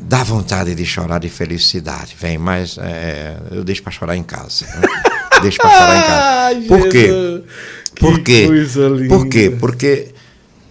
Dá 0.00 0.24
vontade 0.24 0.74
de 0.74 0.86
chorar 0.86 1.20
de 1.20 1.28
felicidade. 1.28 2.16
Vem, 2.18 2.38
mas 2.38 2.78
é, 2.78 3.36
eu 3.50 3.62
deixo 3.62 3.82
para 3.82 3.92
chorar 3.92 4.16
em 4.16 4.22
casa. 4.22 4.64
Né? 4.64 4.88
deixo 5.42 5.58
para 5.58 5.70
chorar 5.70 5.98
em 5.98 6.02
casa. 6.02 6.60
Por 6.66 6.88
quê? 6.88 7.10
Por 8.00 8.20
quê? 8.20 8.48
Por 9.08 9.28
quê? 9.28 9.56
Porque 9.58 10.14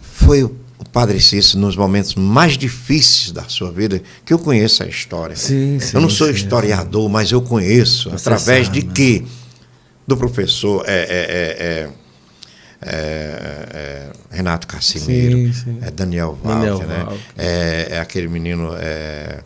foi 0.02 0.44
o 0.44 0.64
Padre 0.95 1.19
Cícero 1.19 1.59
nos 1.59 1.76
momentos 1.76 2.15
mais 2.15 2.57
difíceis 2.57 3.30
da 3.30 3.43
sua 3.49 3.69
vida 3.69 4.01
que 4.23 4.34
eu 4.34 4.39
conheço 4.39 4.81
a 4.81 4.85
história. 4.85 5.35
Sim, 5.35 5.77
sim, 5.77 5.93
eu 5.93 5.99
não 5.99 6.09
sou 6.09 6.27
sim, 6.27 6.34
historiador, 6.34 7.09
mas 7.09 7.34
eu 7.34 7.41
conheço. 7.41 8.09
Você 8.11 8.30
através 8.30 8.67
sabe, 8.67 8.81
de 8.81 8.88
quê? 8.93 9.26
Do 10.07 10.15
professor. 10.15 10.85
É, 10.88 10.93
é, 10.93 11.05
é, 11.09 11.89
é, 12.81 12.89
é, 13.73 14.11
Renato 14.31 14.67
Cassimiro, 14.67 15.53
sim, 15.53 15.53
sim. 15.53 15.80
é 15.81 15.91
Daniel 15.91 16.39
Walker, 16.41 16.85
né? 16.85 17.05
É, 17.38 17.88
é, 17.91 17.99
aquele 17.99 18.30
menino 18.30 18.73
é, 18.77 19.43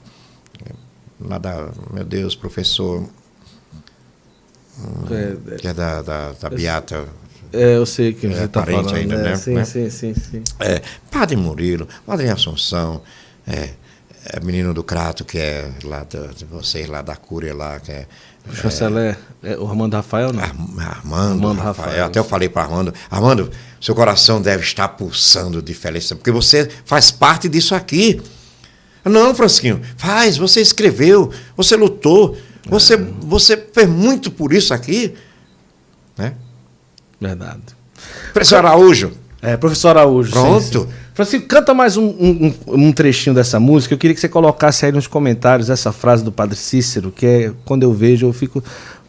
lá 1.19 1.39
da, 1.39 1.71
meu 1.91 2.03
Deus, 2.03 2.35
professor, 2.35 3.09
é, 5.09 5.55
que 5.57 5.67
é 5.67 5.73
da, 5.73 6.03
da, 6.03 6.31
da 6.33 6.49
Beata. 6.51 7.07
É, 7.51 7.77
eu 7.77 7.85
sei 7.85 8.13
que 8.13 8.27
você 8.27 8.45
está 8.45 8.65
falando. 8.65 8.93
ainda, 8.93 9.17
né? 9.17 9.29
né? 9.31 9.35
Sim, 9.35 9.53
né? 9.53 9.65
sim, 9.65 9.89
sim, 9.89 10.13
sim. 10.13 10.43
É, 10.59 10.81
Padre 11.09 11.35
Murilo, 11.35 11.87
Padre 12.05 12.29
Assunção, 12.29 13.01
é, 13.47 13.69
é 14.25 14.39
menino 14.39 14.73
do 14.73 14.83
Crato, 14.83 15.25
que 15.25 15.37
é 15.37 15.69
lá 15.83 16.05
de 16.35 16.45
vocês, 16.45 16.87
lá 16.87 17.01
da 17.01 17.15
Cúria, 17.15 17.53
lá, 17.55 17.79
que 17.79 17.91
é 17.91 18.07
o 18.47 18.55
chanceler 18.55 19.17
é, 19.43 19.57
o 19.57 19.67
Armando 19.67 19.93
Rafael, 19.95 20.33
não? 20.33 20.41
Armando, 20.41 20.81
Armando 20.81 21.57
Rafael. 21.59 21.87
Rafael. 21.87 22.05
Até 22.05 22.19
eu 22.19 22.23
falei 22.23 22.49
para 22.49 22.63
Armando, 22.63 22.93
Armando, 23.09 23.51
seu 23.79 23.93
coração 23.93 24.41
deve 24.41 24.63
estar 24.63 24.87
pulsando 24.89 25.61
de 25.61 25.73
felicidade, 25.73 26.19
porque 26.19 26.31
você 26.31 26.69
faz 26.85 27.11
parte 27.11 27.47
disso 27.47 27.75
aqui. 27.75 28.21
Não, 29.05 29.33
Francisquinho, 29.33 29.81
faz, 29.97 30.37
você 30.37 30.61
escreveu, 30.61 31.31
você 31.55 31.75
lutou, 31.75 32.37
você, 32.67 32.95
é. 32.95 32.97
você 33.21 33.57
fez 33.73 33.87
muito 33.87 34.29
por 34.29 34.51
isso 34.51 34.73
aqui. 34.73 35.13
Verdade. 37.19 37.61
Professor 38.33 38.65
Araújo. 38.65 39.11
É, 39.41 39.55
professor 39.55 39.97
Araújo. 39.97 40.31
Pronto. 40.31 40.61
Sim, 40.61 40.71
sim. 40.71 40.87
Francisco, 41.13 41.47
canta 41.47 41.73
mais 41.73 41.97
um, 41.97 42.05
um, 42.05 42.53
um, 42.67 42.91
trechinho 42.93 43.33
dessa 43.33 43.59
música. 43.59 43.93
Eu 43.93 43.97
queria 43.97 44.13
que 44.13 44.21
você 44.21 44.29
colocasse 44.29 44.85
aí 44.85 44.91
nos 44.91 45.05
comentários 45.05 45.69
essa 45.69 45.91
frase 45.91 46.23
do 46.23 46.31
Padre 46.31 46.55
Cícero, 46.55 47.11
que 47.11 47.25
é 47.25 47.51
quando 47.65 47.83
eu 47.83 47.91
vejo, 47.91 48.25
eu 48.25 48.31
fico. 48.33 48.63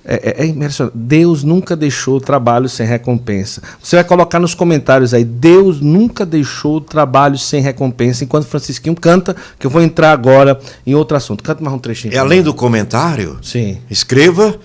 É, 0.05 0.45
é, 0.45 0.49
é 0.49 0.91
Deus 0.93 1.45
nunca 1.45 1.77
deixou 1.77 2.21
trabalho 2.21 2.69
sem 2.69 2.85
recompensa. 2.85 3.63
Você 3.81 3.95
vai 3.95 4.05
colocar 4.05 4.41
nos 4.41 4.55
comentários 4.55 5.15
aí. 5.15 5.25
Deus 5.25 5.81
nunca 5.81 6.27
deixou 6.27 6.81
trabalho 6.81 7.39
sem 7.39 7.63
recompensa. 7.63 8.25
Enquanto 8.25 8.47
Francisquinho 8.47 8.97
canta, 8.97 9.37
que 9.57 9.67
eu 9.67 9.71
vou 9.71 9.83
entrar 9.83 10.11
agora 10.11 10.59
em 10.85 10.97
outro 10.97 11.17
assunto. 11.17 11.45
Canta 11.45 11.63
mais 11.63 11.77
um 11.77 11.79
trechinho. 11.79 12.13
E 12.13 12.19
além 12.19 12.43
do 12.43 12.53
comentário, 12.53 13.39
Sim. 13.41 13.79
escreva 13.89 14.59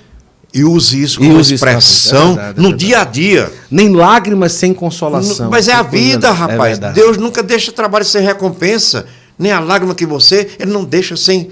e 0.56 0.64
use 0.64 1.03
isso 1.03 1.19
como 1.19 1.38
use 1.38 1.53
expressão 1.53 2.32
isso 2.32 2.40
é 2.40 2.44
verdade, 2.44 2.60
é 2.60 2.61
no 2.61 2.69
é 2.69 2.77
dia 2.77 3.02
a 3.02 3.03
dia. 3.03 3.53
Nem 3.69 3.90
lágrimas 3.94 4.53
sem 4.53 4.73
consolação. 4.73 5.49
Mas 5.49 5.68
é 5.68 5.73
a 5.73 5.82
vida, 5.82 6.32
rapaz. 6.32 6.80
É 6.80 6.94
Deus 6.94 7.18
nunca 7.18 7.44
deixa 7.44 7.73
trabalho 7.73 8.06
sem 8.06 8.23
recompensa. 8.23 9.06
Nem 9.38 9.52
a 9.52 9.60
lágrima 9.60 9.94
que 9.94 10.06
você, 10.06 10.49
ele 10.57 10.72
não 10.72 10.86
deixa 10.86 11.18
sem. 11.18 11.52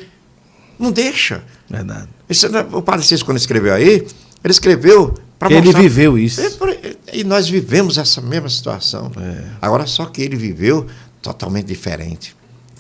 Não 0.80 0.90
deixa. 0.90 1.44
Verdade. 1.70 2.08
Isso, 2.30 2.48
o 2.72 2.82
Padre 2.82 3.06
Cícero, 3.06 3.26
quando 3.26 3.38
escreveu 3.38 3.74
aí, 3.74 4.08
ele 4.42 4.52
escreveu 4.52 5.14
para 5.38 5.50
mostrar. 5.50 5.70
Ele 5.70 5.90
viveu 5.90 6.18
isso. 6.18 6.42
E 7.12 7.26
nós 7.26 7.50
vivemos 7.50 7.98
essa 7.98 8.22
mesma 8.22 8.48
situação. 8.48 9.12
É. 9.18 9.44
Agora, 9.62 9.86
só 9.86 10.06
que 10.06 10.22
ele 10.22 10.38
viveu 10.38 10.88
totalmente 11.22 11.66
diferente 11.66 12.34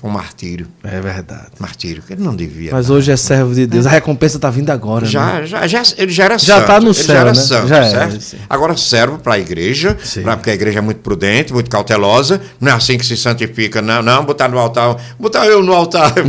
um 0.03 0.09
martírio. 0.09 0.67
É 0.83 0.99
verdade. 0.99 1.47
Martírio, 1.57 2.03
que 2.03 2.11
ele 2.11 2.21
não 2.21 2.35
devia. 2.35 2.71
Mas 2.73 2.89
hoje 2.89 3.09
é 3.09 3.15
servo 3.15 3.55
de 3.55 3.65
Deus. 3.65 3.85
É. 3.85 3.89
A 3.89 3.91
recompensa 3.93 4.35
está 4.35 4.49
vindo 4.49 4.69
agora. 4.69 5.05
Já, 5.05 5.39
né? 5.39 5.45
já, 5.45 5.65
já, 5.65 5.81
ele 5.97 6.11
já 6.11 6.25
era 6.25 6.37
já 6.37 6.59
está 6.59 6.81
no 6.81 6.93
céu. 6.93 7.05
Já 7.05 7.19
era 7.21 7.29
né? 7.29 7.35
santo, 7.35 7.67
já 7.69 7.89
certo? 7.89 8.35
É, 8.35 8.37
agora 8.49 8.75
serve 8.75 9.19
para 9.19 9.35
a 9.35 9.39
igreja, 9.39 9.97
pra, 10.21 10.35
porque 10.35 10.49
a 10.49 10.53
igreja 10.53 10.79
é 10.79 10.81
muito 10.81 10.99
prudente, 10.99 11.53
muito 11.53 11.69
cautelosa. 11.69 12.41
Não 12.59 12.73
é 12.73 12.75
assim 12.75 12.97
que 12.97 13.05
se 13.05 13.15
santifica, 13.15 13.81
não. 13.81 14.01
Não, 14.03 14.25
botar 14.25 14.49
no 14.49 14.59
altar. 14.59 14.97
Botar 15.17 15.45
eu 15.45 15.63
no 15.63 15.71
altar. 15.71 16.13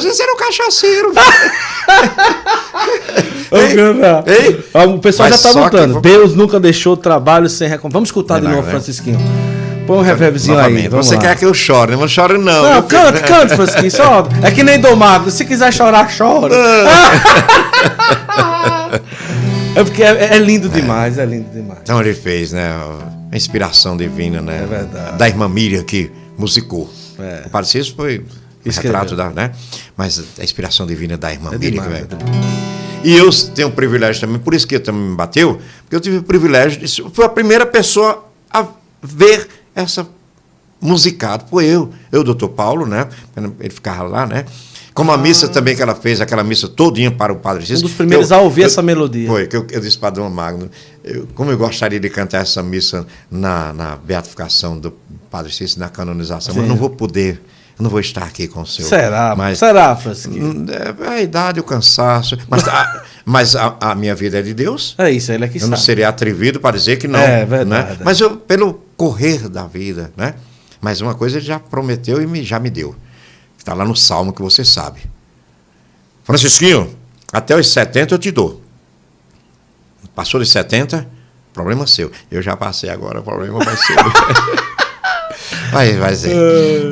Você 0.00 0.22
era 0.22 0.32
um 0.32 0.36
cachaceiro. 0.36 1.12
ei, 3.50 4.36
ei, 4.36 4.86
o 4.86 4.98
pessoal 5.00 5.28
já 5.30 5.34
está 5.34 5.50
voltando. 5.50 6.00
Deus 6.00 6.36
nunca 6.36 6.60
deixou 6.60 6.96
trabalho 6.96 7.48
sem 7.48 7.68
recompensa. 7.68 7.94
Vamos 7.94 8.08
escutar 8.10 8.38
é 8.38 8.42
de 8.42 8.48
novo, 8.48 8.70
Francisquinho. 8.70 9.18
Põe 9.90 9.98
um 9.98 10.02
reverbzinho 10.02 10.56
aí. 10.56 10.86
Você 10.86 11.16
lá. 11.16 11.20
quer 11.20 11.36
que 11.36 11.44
eu 11.44 11.52
chore, 11.52 11.96
não 11.96 12.06
chore 12.06 12.38
não. 12.38 12.62
Não, 12.62 12.82
cante, 12.82 13.24
cante, 13.24 13.56
Francisquinho. 13.56 13.90
Só, 14.06 14.28
é 14.40 14.48
que 14.52 14.62
nem 14.62 14.78
domado. 14.78 15.32
Se 15.32 15.44
quiser 15.44 15.72
chorar, 15.72 16.08
chora. 16.16 16.54
é 19.74 19.82
porque 19.82 20.00
é, 20.00 20.36
é 20.36 20.38
lindo 20.38 20.68
demais, 20.68 21.18
é. 21.18 21.24
é. 21.24 21.26
lindo 21.26 21.50
demais. 21.50 21.80
Então 21.82 22.00
ele 22.00 22.14
fez, 22.14 22.52
né? 22.52 22.70
A 23.32 23.36
inspiração 23.36 23.96
divina, 23.96 24.40
né? 24.40 24.62
É 24.62 24.66
verdade. 24.66 25.18
Da 25.18 25.26
irmã 25.26 25.48
Miriam 25.48 25.82
que 25.82 26.08
musicou. 26.38 26.88
É. 27.18 27.42
O 27.46 27.50
Padre 27.50 27.92
foi 27.92 28.24
o 28.64 28.70
retrato 28.70 29.16
da, 29.16 29.30
né? 29.30 29.50
Mas 29.96 30.22
a 30.38 30.44
inspiração 30.44 30.86
divina 30.86 31.16
da 31.16 31.32
irmã 31.32 31.50
é 31.52 31.58
Miriam. 31.58 31.82
Demais, 31.82 32.04
é 32.04 32.06
e 33.02 33.16
eu 33.16 33.28
tenho 33.56 33.66
o 33.66 33.72
privilégio 33.72 34.20
também, 34.20 34.38
por 34.38 34.54
isso 34.54 34.68
que 34.68 34.78
também 34.78 35.02
me 35.02 35.16
bateu, 35.16 35.58
porque 35.80 35.96
eu 35.96 36.00
tive 36.00 36.18
o 36.18 36.22
privilégio, 36.22 36.78
de, 36.78 37.02
foi 37.12 37.24
a 37.24 37.28
primeira 37.28 37.66
pessoa 37.66 38.24
a 38.52 38.64
ver 39.02 39.48
essa 39.74 40.06
musicado 40.80 41.44
por 41.44 41.62
eu, 41.62 41.90
eu, 42.10 42.24
doutor 42.24 42.48
Paulo, 42.48 42.86
né? 42.86 43.06
Ele 43.36 43.70
ficava 43.70 44.04
lá, 44.04 44.26
né? 44.26 44.46
Como 44.94 45.12
a 45.12 45.18
missa 45.18 45.48
também 45.48 45.76
que 45.76 45.82
ela 45.82 45.94
fez, 45.94 46.20
aquela 46.20 46.42
missa 46.42 46.68
todinha 46.68 47.10
para 47.10 47.32
o 47.32 47.36
Padre 47.36 47.62
Cícero. 47.62 47.80
Um 47.80 47.82
dos 47.82 47.92
primeiros 47.92 48.30
eu, 48.30 48.38
a 48.38 48.40
ouvir 48.40 48.62
eu, 48.62 48.66
essa 48.66 48.82
melodia. 48.82 49.28
Foi, 49.28 49.46
que 49.46 49.56
eu, 49.56 49.66
eu 49.70 49.80
disse 49.80 49.96
para 49.96 50.10
Dom 50.10 50.28
Magno, 50.30 50.70
eu, 51.04 51.28
como 51.34 51.50
eu 51.50 51.58
gostaria 51.58 52.00
de 52.00 52.08
cantar 52.10 52.42
essa 52.42 52.62
missa 52.62 53.06
na, 53.30 53.72
na 53.72 53.96
beatificação 53.96 54.78
do 54.78 54.92
Padre 55.30 55.52
Cícero, 55.52 55.80
na 55.80 55.88
canonização, 55.88 56.54
Sim. 56.54 56.60
mas 56.60 56.68
não 56.68 56.76
vou 56.76 56.90
poder 56.90 57.40
eu 57.80 57.82
não 57.82 57.88
vou 57.90 58.00
estar 58.00 58.24
aqui 58.24 58.46
com 58.46 58.60
o 58.60 58.66
senhor. 58.66 58.88
Será? 58.88 59.34
Mas, 59.34 59.58
será, 59.58 59.96
Francisquinho? 59.96 60.66
É, 60.68 61.08
a 61.08 61.22
idade, 61.22 61.58
o 61.60 61.62
cansaço. 61.62 62.36
Mas, 62.46 62.68
a, 62.68 63.02
mas 63.24 63.56
a, 63.56 63.74
a, 63.80 63.94
minha 63.94 64.14
vida 64.14 64.38
é 64.38 64.42
de 64.42 64.52
Deus. 64.52 64.94
É 64.98 65.10
isso, 65.10 65.32
ele 65.32 65.46
é 65.46 65.48
que 65.48 65.56
Eu 65.56 65.60
sabe. 65.62 65.70
não 65.70 65.78
seria 65.78 66.10
atrevido 66.10 66.60
para 66.60 66.76
dizer 66.76 66.98
que 66.98 67.08
não. 67.08 67.18
É 67.18 67.46
verdade. 67.46 67.92
Né? 67.92 67.98
Mas 68.04 68.20
eu, 68.20 68.36
pelo 68.36 68.84
correr 69.00 69.48
da 69.48 69.66
vida, 69.66 70.12
né? 70.14 70.34
Mas 70.78 71.00
uma 71.00 71.14
coisa 71.14 71.38
ele 71.38 71.46
já 71.46 71.58
prometeu 71.58 72.20
e 72.20 72.26
me, 72.26 72.44
já 72.44 72.58
me 72.58 72.68
deu. 72.68 72.94
Está 73.56 73.72
lá 73.72 73.82
no 73.82 73.96
Salmo 73.96 74.30
que 74.30 74.42
você 74.42 74.62
sabe. 74.62 75.00
Francisquinho, 76.22 76.94
até 77.32 77.56
os 77.56 77.72
70 77.72 78.14
eu 78.14 78.18
te 78.18 78.30
dou. 78.30 78.60
Passou 80.14 80.38
de 80.38 80.46
70, 80.46 81.08
problema 81.50 81.86
seu. 81.86 82.12
Eu 82.30 82.42
já 82.42 82.54
passei 82.58 82.90
agora, 82.90 83.20
o 83.20 83.22
problema 83.22 83.64
vai 83.64 83.74
ser. 83.74 83.96
Vai, 85.72 85.96
vai 85.96 86.14
ser. 86.16 86.34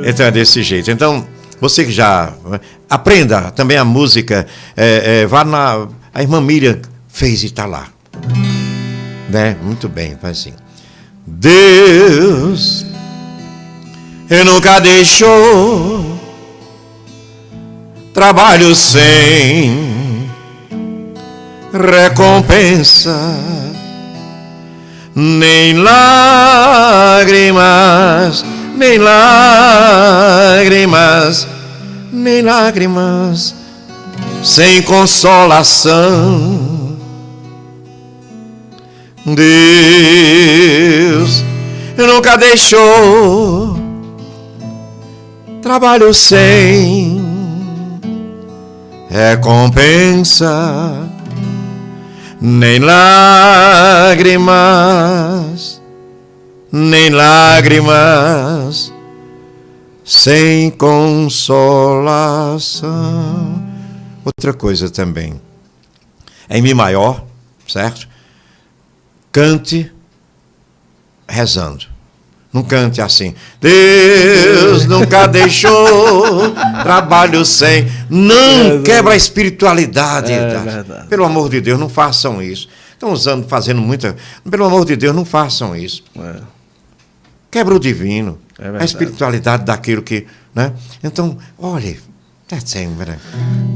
Então 0.05 0.25
é 0.25 0.31
desse 0.31 0.63
jeito. 0.63 0.89
Então, 0.89 1.27
você 1.59 1.83
que 1.83 1.91
já 1.91 2.33
aprenda 2.89 3.51
também 3.51 3.77
a 3.77 3.83
música, 3.83 4.47
é, 4.75 5.21
é, 5.21 5.25
vá 5.27 5.43
na. 5.43 5.87
A 6.13 6.21
irmã 6.21 6.39
Miriam 6.39 6.79
fez 7.09 7.43
e 7.43 7.47
está 7.47 7.65
lá. 7.65 7.89
Né? 9.29 9.57
Muito 9.61 9.89
bem, 9.89 10.17
faz 10.21 10.39
assim. 10.39 10.53
Deus, 11.37 12.85
eu 14.29 14.45
nunca 14.45 14.79
deixou 14.79 16.19
trabalho 18.13 18.75
sem 18.75 20.29
recompensa, 21.71 23.17
nem 25.15 25.77
lágrimas 25.77 27.09
nem 28.79 28.97
lágrimas, 28.97 31.45
nem 32.13 32.41
lágrimas, 32.41 33.53
sem 34.41 34.81
consolação. 34.83 36.88
Deus 39.35 41.43
nunca 41.97 42.37
deixou 42.37 43.77
trabalho 45.61 46.13
sem 46.13 47.21
recompensa, 49.09 51.09
nem 52.39 52.79
lágrimas 52.79 54.49
nem 56.71 57.09
lágrimas, 57.09 58.93
sem 60.03 60.69
consolação. 60.71 62.89
Outra 64.23 64.53
coisa 64.53 64.89
também, 64.89 65.41
em 66.49 66.61
Mi 66.61 66.73
maior, 66.73 67.21
certo? 67.67 68.07
Cante 69.31 69.91
rezando. 71.27 71.85
Não 72.51 72.63
cante 72.63 72.99
assim. 72.99 73.35
Deus 73.61 74.87
nunca 74.87 75.27
deixou 75.27 76.51
trabalho 76.81 77.45
sem. 77.45 77.87
Não 78.09 78.81
quebra 78.81 79.13
a 79.13 79.15
espiritualidade. 79.15 80.31
É 80.31 81.05
Pelo 81.07 81.25
amor 81.25 81.49
de 81.49 81.61
Deus, 81.61 81.79
não 81.79 81.87
façam 81.87 82.41
isso. 82.41 82.67
Estão 82.91 83.11
usando, 83.11 83.47
fazendo 83.47 83.79
muita. 83.79 84.15
Pelo 84.49 84.65
amor 84.65 84.83
de 84.83 84.95
Deus, 84.95 85.15
não 85.15 85.23
façam 85.23 85.75
isso. 85.75 86.03
É. 86.17 86.41
Quebra 87.51 87.75
o 87.75 87.79
divino, 87.79 88.39
é 88.57 88.81
a 88.81 88.85
espiritualidade 88.85 89.63
daquilo 89.63 90.01
que. 90.01 90.25
Né? 90.53 90.73
Então, 91.03 91.37
olhe, 91.57 91.99
é 92.51 92.55
né? 93.05 93.19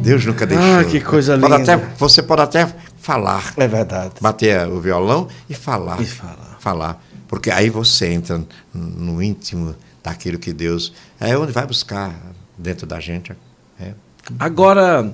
Deus 0.02 0.26
nunca 0.26 0.48
deixou. 0.48 0.80
Ah, 0.80 0.84
que 0.84 1.00
coisa 1.00 1.38
pode 1.38 1.58
linda. 1.58 1.74
Até, 1.74 1.86
você 1.98 2.24
pode 2.24 2.42
até 2.42 2.68
falar. 3.04 3.54
É 3.58 3.68
verdade. 3.68 4.14
Bater 4.22 4.66
o 4.68 4.80
violão 4.80 5.28
e 5.50 5.54
falar. 5.54 6.02
E 6.02 6.06
falar. 6.06 6.58
Falar. 6.60 7.04
Porque 7.28 7.52
aí 7.52 7.70
você 7.70 8.08
entra 8.08 8.42
no 8.74 9.22
íntimo 9.22 9.76
daquilo 10.02 10.40
que 10.40 10.54
Deus. 10.54 10.94
É 11.20 11.38
onde 11.38 11.52
vai 11.52 11.68
buscar 11.68 12.16
dentro 12.58 12.88
da 12.88 13.02
gente. 13.02 13.34
É. 13.80 13.92
Agora, 14.40 15.14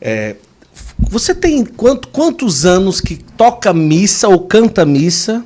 é, 0.00 0.36
você 0.98 1.34
tem 1.34 1.64
quanto, 1.64 2.08
quantos 2.08 2.66
anos 2.66 3.00
que 3.00 3.16
toca 3.16 3.72
missa 3.72 4.28
ou 4.28 4.40
canta 4.40 4.84
missa 4.84 5.42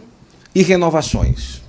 e 0.52 0.62
renovações? 0.62 1.61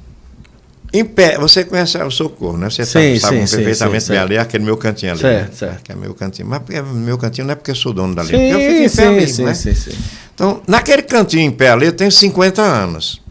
Em 0.94 1.04
pé, 1.04 1.40
você 1.40 1.64
conhece 1.64 1.98
o 1.98 2.12
Socorro, 2.12 2.56
né? 2.56 2.70
Você 2.70 2.86
sim, 2.86 3.20
sabe, 3.20 3.48
sim, 3.48 3.58
perfeitamente 3.58 4.04
sim, 4.04 4.12
bem 4.12 4.20
ali, 4.20 4.38
aquele 4.38 4.64
meu 4.64 4.78
cantinho 4.78 5.14
ali. 5.14 5.22
Certo, 5.22 5.50
né? 5.50 5.58
certo. 5.58 5.84
Que 5.84 5.92
é 5.92 5.96
meu 5.96 6.14
cantinho. 6.14 6.48
Mas 6.48 6.62
é 6.70 6.82
meu 6.84 7.18
cantinho 7.18 7.48
não 7.48 7.54
é 7.54 7.56
porque 7.56 7.72
eu 7.72 7.76
sou 7.76 7.92
dono 7.92 8.14
dali, 8.14 8.28
sim, 8.28 8.34
porque 8.38 8.54
eu 8.54 8.60
fico 8.60 8.72
em 8.72 8.84
pé 8.84 8.90
sim, 8.90 9.16
mesmo, 9.16 9.36
sim, 9.36 9.44
né? 9.44 9.54
Sim, 9.56 9.74
sim. 9.74 9.98
Então, 10.36 10.62
naquele 10.68 11.02
cantinho 11.02 11.42
em 11.42 11.52
pé 11.52 11.72
ali, 11.72 11.88
eu 11.88 11.94
tenho 11.94 12.12
50 12.12 12.62
anos. 12.62 13.22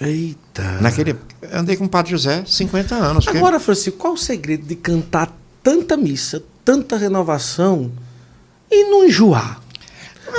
Eita. 0.00 0.62
Naquele, 0.80 1.10
eu 1.10 1.18
andei 1.58 1.76
com 1.76 1.84
o 1.84 1.88
Padre 1.88 2.12
José 2.12 2.44
50 2.46 2.94
anos. 2.94 3.26
Agora, 3.26 3.52
porque... 3.52 3.64
Francisco, 3.64 3.98
qual 3.98 4.14
o 4.14 4.18
segredo 4.18 4.64
de 4.64 4.76
cantar 4.76 5.36
tanta 5.60 5.96
missa, 5.96 6.42
tanta 6.64 6.96
renovação 6.96 7.90
e 8.70 8.84
não 8.84 9.04
enjoar? 9.04 9.61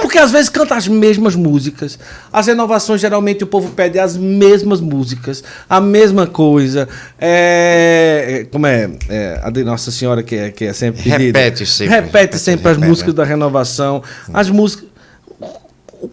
Porque 0.01 0.17
às 0.17 0.31
vezes 0.31 0.49
canta 0.49 0.75
as 0.75 0.87
mesmas 0.87 1.35
músicas. 1.35 1.97
As 2.31 2.47
renovações, 2.47 3.01
geralmente, 3.01 3.43
o 3.43 3.47
povo 3.47 3.71
pede 3.71 3.99
as 3.99 4.17
mesmas 4.17 4.81
músicas, 4.81 5.43
a 5.69 5.79
mesma 5.79 6.27
coisa. 6.27 6.87
É, 7.19 8.45
como 8.51 8.67
é? 8.67 8.89
é 9.09 9.39
a 9.43 9.49
de 9.49 9.63
Nossa 9.63 9.91
Senhora, 9.91 10.23
que 10.23 10.35
é, 10.35 10.51
que 10.51 10.65
é 10.65 10.73
sempre 10.73 11.03
pedida. 11.03 11.39
Repete 11.39 11.65
sempre. 11.65 11.95
Repete 11.95 12.39
sempre 12.39 12.67
repete, 12.67 12.83
as 12.83 12.89
músicas 12.89 13.13
da 13.13 13.23
renovação. 13.23 14.03
As 14.33 14.49
músicas. 14.49 14.87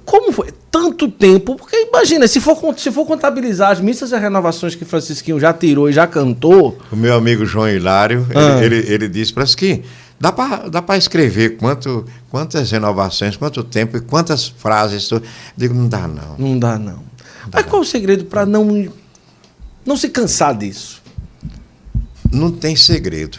Como 0.04 0.32
foi? 0.32 0.52
Tanto 0.70 1.08
tempo, 1.08 1.56
porque 1.56 1.76
imagina, 1.76 2.28
se 2.28 2.40
for, 2.40 2.56
se 2.76 2.92
for 2.92 3.04
contabilizar 3.04 3.72
as 3.72 3.80
missas 3.80 4.12
e 4.12 4.16
renovações 4.16 4.76
que 4.76 4.84
Francisquinho 4.84 5.40
já 5.40 5.52
tirou 5.52 5.90
e 5.90 5.92
já 5.92 6.06
cantou. 6.06 6.78
O 6.92 6.96
meu 6.96 7.14
amigo 7.14 7.44
João 7.44 7.68
Hilário, 7.68 8.24
ah. 8.32 8.64
ele, 8.64 8.76
ele, 8.76 8.92
ele 8.92 9.08
disse, 9.08 9.32
Francisquinho, 9.32 9.82
Dá 10.20 10.30
para 10.30 10.68
dá 10.68 10.96
escrever 10.98 11.56
quanto, 11.56 12.04
quantas 12.28 12.70
renovações, 12.70 13.38
quanto 13.38 13.64
tempo 13.64 13.96
e 13.96 14.02
quantas 14.02 14.48
frases. 14.48 15.08
Tu... 15.08 15.22
Digo, 15.56 15.72
não 15.72 15.88
dá 15.88 16.06
não. 16.06 16.36
Não 16.36 16.58
dá 16.58 16.78
não. 16.78 16.92
não 16.92 17.04
Mas 17.50 17.64
qual 17.64 17.80
o 17.80 17.84
segredo 17.86 18.26
para 18.26 18.44
não, 18.44 18.92
não 19.84 19.96
se 19.96 20.10
cansar 20.10 20.54
disso? 20.54 21.00
Não 22.30 22.52
tem 22.52 22.76
segredo. 22.76 23.38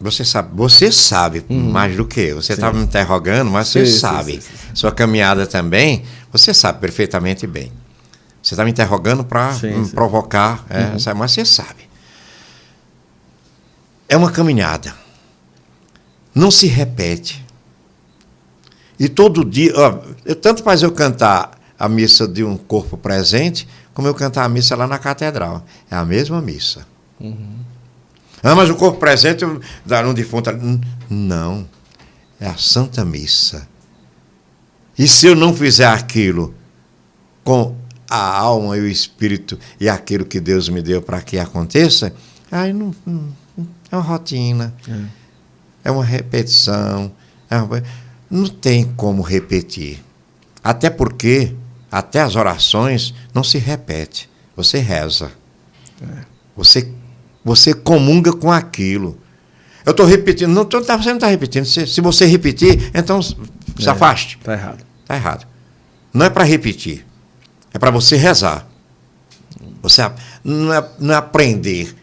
Você 0.00 0.24
sabe, 0.24 0.50
você 0.54 0.90
sabe 0.90 1.44
uhum. 1.48 1.70
mais 1.70 1.96
do 1.96 2.04
que 2.04 2.20
eu. 2.20 2.42
Você 2.42 2.52
estava 2.52 2.76
me 2.76 2.82
interrogando, 2.82 3.48
mas 3.48 3.68
sim, 3.68 3.84
você 3.84 3.86
sabe. 3.86 4.32
Sim, 4.32 4.40
sim, 4.40 4.74
Sua 4.74 4.90
caminhada 4.90 5.46
também, 5.46 6.02
você 6.32 6.52
sabe 6.52 6.80
perfeitamente 6.80 7.46
bem. 7.46 7.72
Você 8.42 8.54
está 8.54 8.64
me 8.64 8.72
interrogando 8.72 9.22
para 9.24 9.52
me 9.62 9.88
provocar, 9.90 10.64
é, 10.68 11.10
uhum. 11.10 11.16
mas 11.16 11.30
você 11.32 11.44
sabe. 11.44 11.88
É 14.08 14.16
uma 14.16 14.32
caminhada 14.32 14.94
não 16.38 16.50
se 16.50 16.66
repete. 16.66 17.44
E 18.98 19.08
todo 19.08 19.44
dia, 19.44 19.72
ó, 19.76 20.34
tanto 20.36 20.62
faz 20.62 20.82
eu 20.82 20.92
cantar 20.92 21.58
a 21.78 21.88
missa 21.88 22.26
de 22.26 22.42
um 22.44 22.56
corpo 22.56 22.96
presente, 22.96 23.68
como 23.92 24.08
eu 24.08 24.14
cantar 24.14 24.44
a 24.44 24.48
missa 24.48 24.76
lá 24.76 24.86
na 24.86 24.98
catedral. 24.98 25.64
É 25.90 25.96
a 25.96 26.04
mesma 26.04 26.40
missa. 26.40 26.86
Uhum. 27.20 27.58
Ah, 28.42 28.54
mas 28.54 28.70
o 28.70 28.76
corpo 28.76 28.98
presente 28.98 29.44
dar 29.84 30.06
um 30.06 30.14
defunto. 30.14 30.50
Não. 31.10 31.68
É 32.40 32.46
a 32.46 32.56
Santa 32.56 33.04
Missa. 33.04 33.66
E 34.96 35.08
se 35.08 35.26
eu 35.26 35.34
não 35.34 35.52
fizer 35.52 35.86
aquilo 35.86 36.54
com 37.42 37.74
a 38.08 38.38
alma 38.38 38.76
e 38.76 38.80
o 38.80 38.86
espírito 38.86 39.58
e 39.80 39.88
aquilo 39.88 40.24
que 40.24 40.38
Deus 40.38 40.68
me 40.68 40.80
deu 40.80 41.02
para 41.02 41.20
que 41.20 41.36
aconteça, 41.36 42.12
aí 42.50 42.72
não, 42.72 42.94
não, 43.04 43.28
é 43.90 43.96
uma 43.96 44.02
rotina. 44.02 44.72
É 44.88 45.18
é 45.88 45.90
uma 45.90 46.04
repetição. 46.04 47.10
É 47.48 47.56
uma... 47.56 47.82
Não 48.30 48.46
tem 48.46 48.84
como 48.84 49.22
repetir. 49.22 50.04
Até 50.62 50.90
porque, 50.90 51.54
até 51.90 52.20
as 52.20 52.36
orações 52.36 53.14
não 53.32 53.42
se 53.42 53.56
repete. 53.56 54.28
Você 54.54 54.80
reza. 54.80 55.32
É. 56.02 56.24
Você, 56.54 56.92
você 57.42 57.72
comunga 57.72 58.34
com 58.34 58.52
aquilo. 58.52 59.18
Eu 59.86 59.92
estou 59.92 60.04
repetindo. 60.04 60.50
Não, 60.50 60.66
tô, 60.66 60.78
você 60.78 61.08
não 61.08 61.14
está 61.14 61.28
repetindo. 61.28 61.64
Se, 61.64 61.86
se, 61.86 62.02
você 62.02 62.26
repetir, 62.26 62.90
então 62.94 63.22
se 63.22 63.34
é, 63.80 63.88
afaste. 63.88 64.36
Está 64.36 64.52
errado. 64.52 64.84
Está 65.00 65.16
errado. 65.16 65.46
Não 66.12 66.26
é 66.26 66.28
para 66.28 66.44
repetir. 66.44 67.06
É 67.72 67.78
para 67.78 67.90
você 67.90 68.16
rezar. 68.16 68.68
Você 69.80 70.02
não 70.44 70.74
é, 70.74 70.86
não 70.98 71.14
é 71.14 71.16
aprender. 71.16 71.96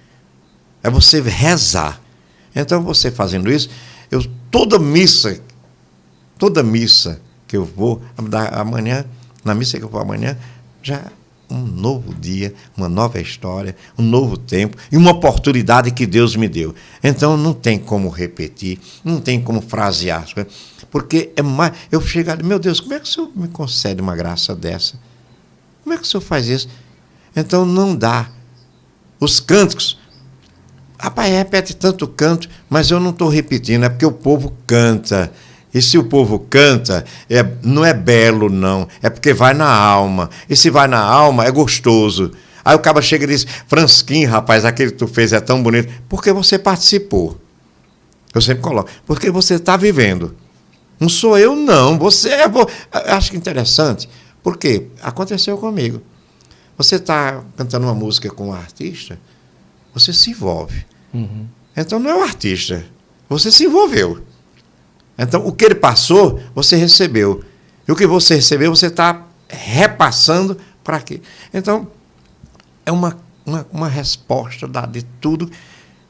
é 0.81 0.89
você 0.89 1.21
rezar. 1.21 2.01
Então, 2.55 2.81
você 2.81 3.11
fazendo 3.11 3.51
isso, 3.51 3.69
eu, 4.09 4.23
toda 4.49 4.79
missa, 4.79 5.39
toda 6.37 6.63
missa 6.63 7.19
que 7.47 7.57
eu 7.57 7.65
vou, 7.65 8.01
amanhã, 8.51 9.05
na 9.43 9.53
missa 9.53 9.77
que 9.77 9.83
eu 9.83 9.89
vou 9.89 10.01
amanhã, 10.01 10.37
já 10.81 11.03
um 11.49 11.61
novo 11.61 12.13
dia, 12.13 12.53
uma 12.75 12.89
nova 12.89 13.19
história, 13.19 13.75
um 13.97 14.03
novo 14.03 14.37
tempo 14.37 14.77
e 14.91 14.97
uma 14.97 15.11
oportunidade 15.11 15.91
que 15.91 16.05
Deus 16.05 16.35
me 16.35 16.47
deu. 16.47 16.73
Então 17.03 17.37
não 17.37 17.53
tem 17.53 17.77
como 17.77 18.09
repetir, 18.09 18.79
não 19.03 19.19
tem 19.19 19.41
como 19.41 19.61
frasear, 19.61 20.25
porque 20.89 21.31
é 21.35 21.41
mais. 21.41 21.73
Eu 21.91 22.01
chego 22.01 22.31
ali, 22.31 22.43
meu 22.43 22.59
Deus, 22.59 22.79
como 22.79 22.93
é 22.93 22.99
que 22.99 23.05
o 23.05 23.11
Senhor 23.11 23.29
me 23.35 23.47
concede 23.47 24.01
uma 24.01 24.15
graça 24.15 24.55
dessa? 24.55 24.95
Como 25.83 25.93
é 25.93 25.97
que 25.97 26.03
o 26.03 26.07
Senhor 26.07 26.21
faz 26.21 26.47
isso? 26.47 26.67
Então 27.35 27.65
não 27.65 27.95
dá. 27.95 28.29
Os 29.19 29.39
cânticos. 29.39 29.99
Rapaz, 30.97 31.31
repete 31.31 31.75
tanto 31.75 32.07
canto, 32.07 32.49
mas 32.69 32.89
eu 32.89 32.99
não 32.99 33.11
estou 33.11 33.29
repetindo, 33.29 33.83
é 33.83 33.89
porque 33.89 34.05
o 34.05 34.11
povo 34.11 34.53
canta. 34.65 35.31
E 35.73 35.81
se 35.81 35.97
o 35.97 36.05
povo 36.05 36.39
canta, 36.39 37.03
é, 37.29 37.45
não 37.61 37.83
é 37.83 37.93
belo, 37.93 38.49
não. 38.49 38.87
É 39.01 39.09
porque 39.09 39.33
vai 39.33 39.53
na 39.53 39.67
alma. 39.67 40.29
E 40.49 40.55
se 40.55 40.69
vai 40.69 40.87
na 40.87 40.99
alma, 40.99 41.45
é 41.45 41.51
gostoso. 41.51 42.31
Aí 42.63 42.75
o 42.75 42.79
cara 42.79 43.01
chega 43.01 43.25
e 43.25 43.27
diz: 43.27 43.45
Fransquinho, 43.67 44.29
rapaz, 44.29 44.63
aquele 44.63 44.91
que 44.91 44.97
tu 44.97 45.07
fez 45.07 45.33
é 45.33 45.41
tão 45.41 45.61
bonito. 45.61 45.93
Porque 46.07 46.31
você 46.31 46.57
participou. 46.57 47.37
Eu 48.33 48.41
sempre 48.41 48.63
coloco. 48.63 48.89
Porque 49.05 49.29
você 49.29 49.55
está 49.55 49.75
vivendo. 49.75 50.33
Não 50.97 51.09
sou 51.09 51.37
eu, 51.37 51.55
não. 51.55 51.99
Você 51.99 52.29
é. 52.29 52.45
Acho 52.91 53.31
que 53.31 53.37
interessante. 53.37 54.09
Porque 54.41 54.87
aconteceu 55.01 55.57
comigo. 55.57 56.01
Você 56.77 56.95
está 56.95 57.43
cantando 57.55 57.85
uma 57.85 57.93
música 57.93 58.29
com 58.29 58.47
um 58.49 58.53
artista, 58.53 59.19
você 59.95 60.13
se 60.13 60.29
envolve. 60.29 60.85
Uhum. 61.13 61.47
Então 61.75 61.97
não 61.97 62.11
é 62.11 62.15
o 62.15 62.21
artista. 62.21 62.85
Você 63.27 63.51
se 63.51 63.63
envolveu. 63.65 64.23
Então, 65.17 65.47
o 65.47 65.51
que 65.51 65.65
ele 65.65 65.75
passou, 65.75 66.41
você 66.53 66.75
recebeu. 66.75 67.43
E 67.87 67.91
o 67.91 67.95
que 67.95 68.05
você 68.05 68.35
recebeu, 68.35 68.75
você 68.75 68.87
está 68.87 69.25
repassando 69.47 70.57
para 70.83 70.99
quê? 70.99 71.21
Então, 71.53 71.87
é 72.85 72.91
uma, 72.91 73.17
uma, 73.45 73.65
uma 73.71 73.87
resposta 73.87 74.67
da, 74.67 74.85
de 74.85 75.03
tudo 75.03 75.49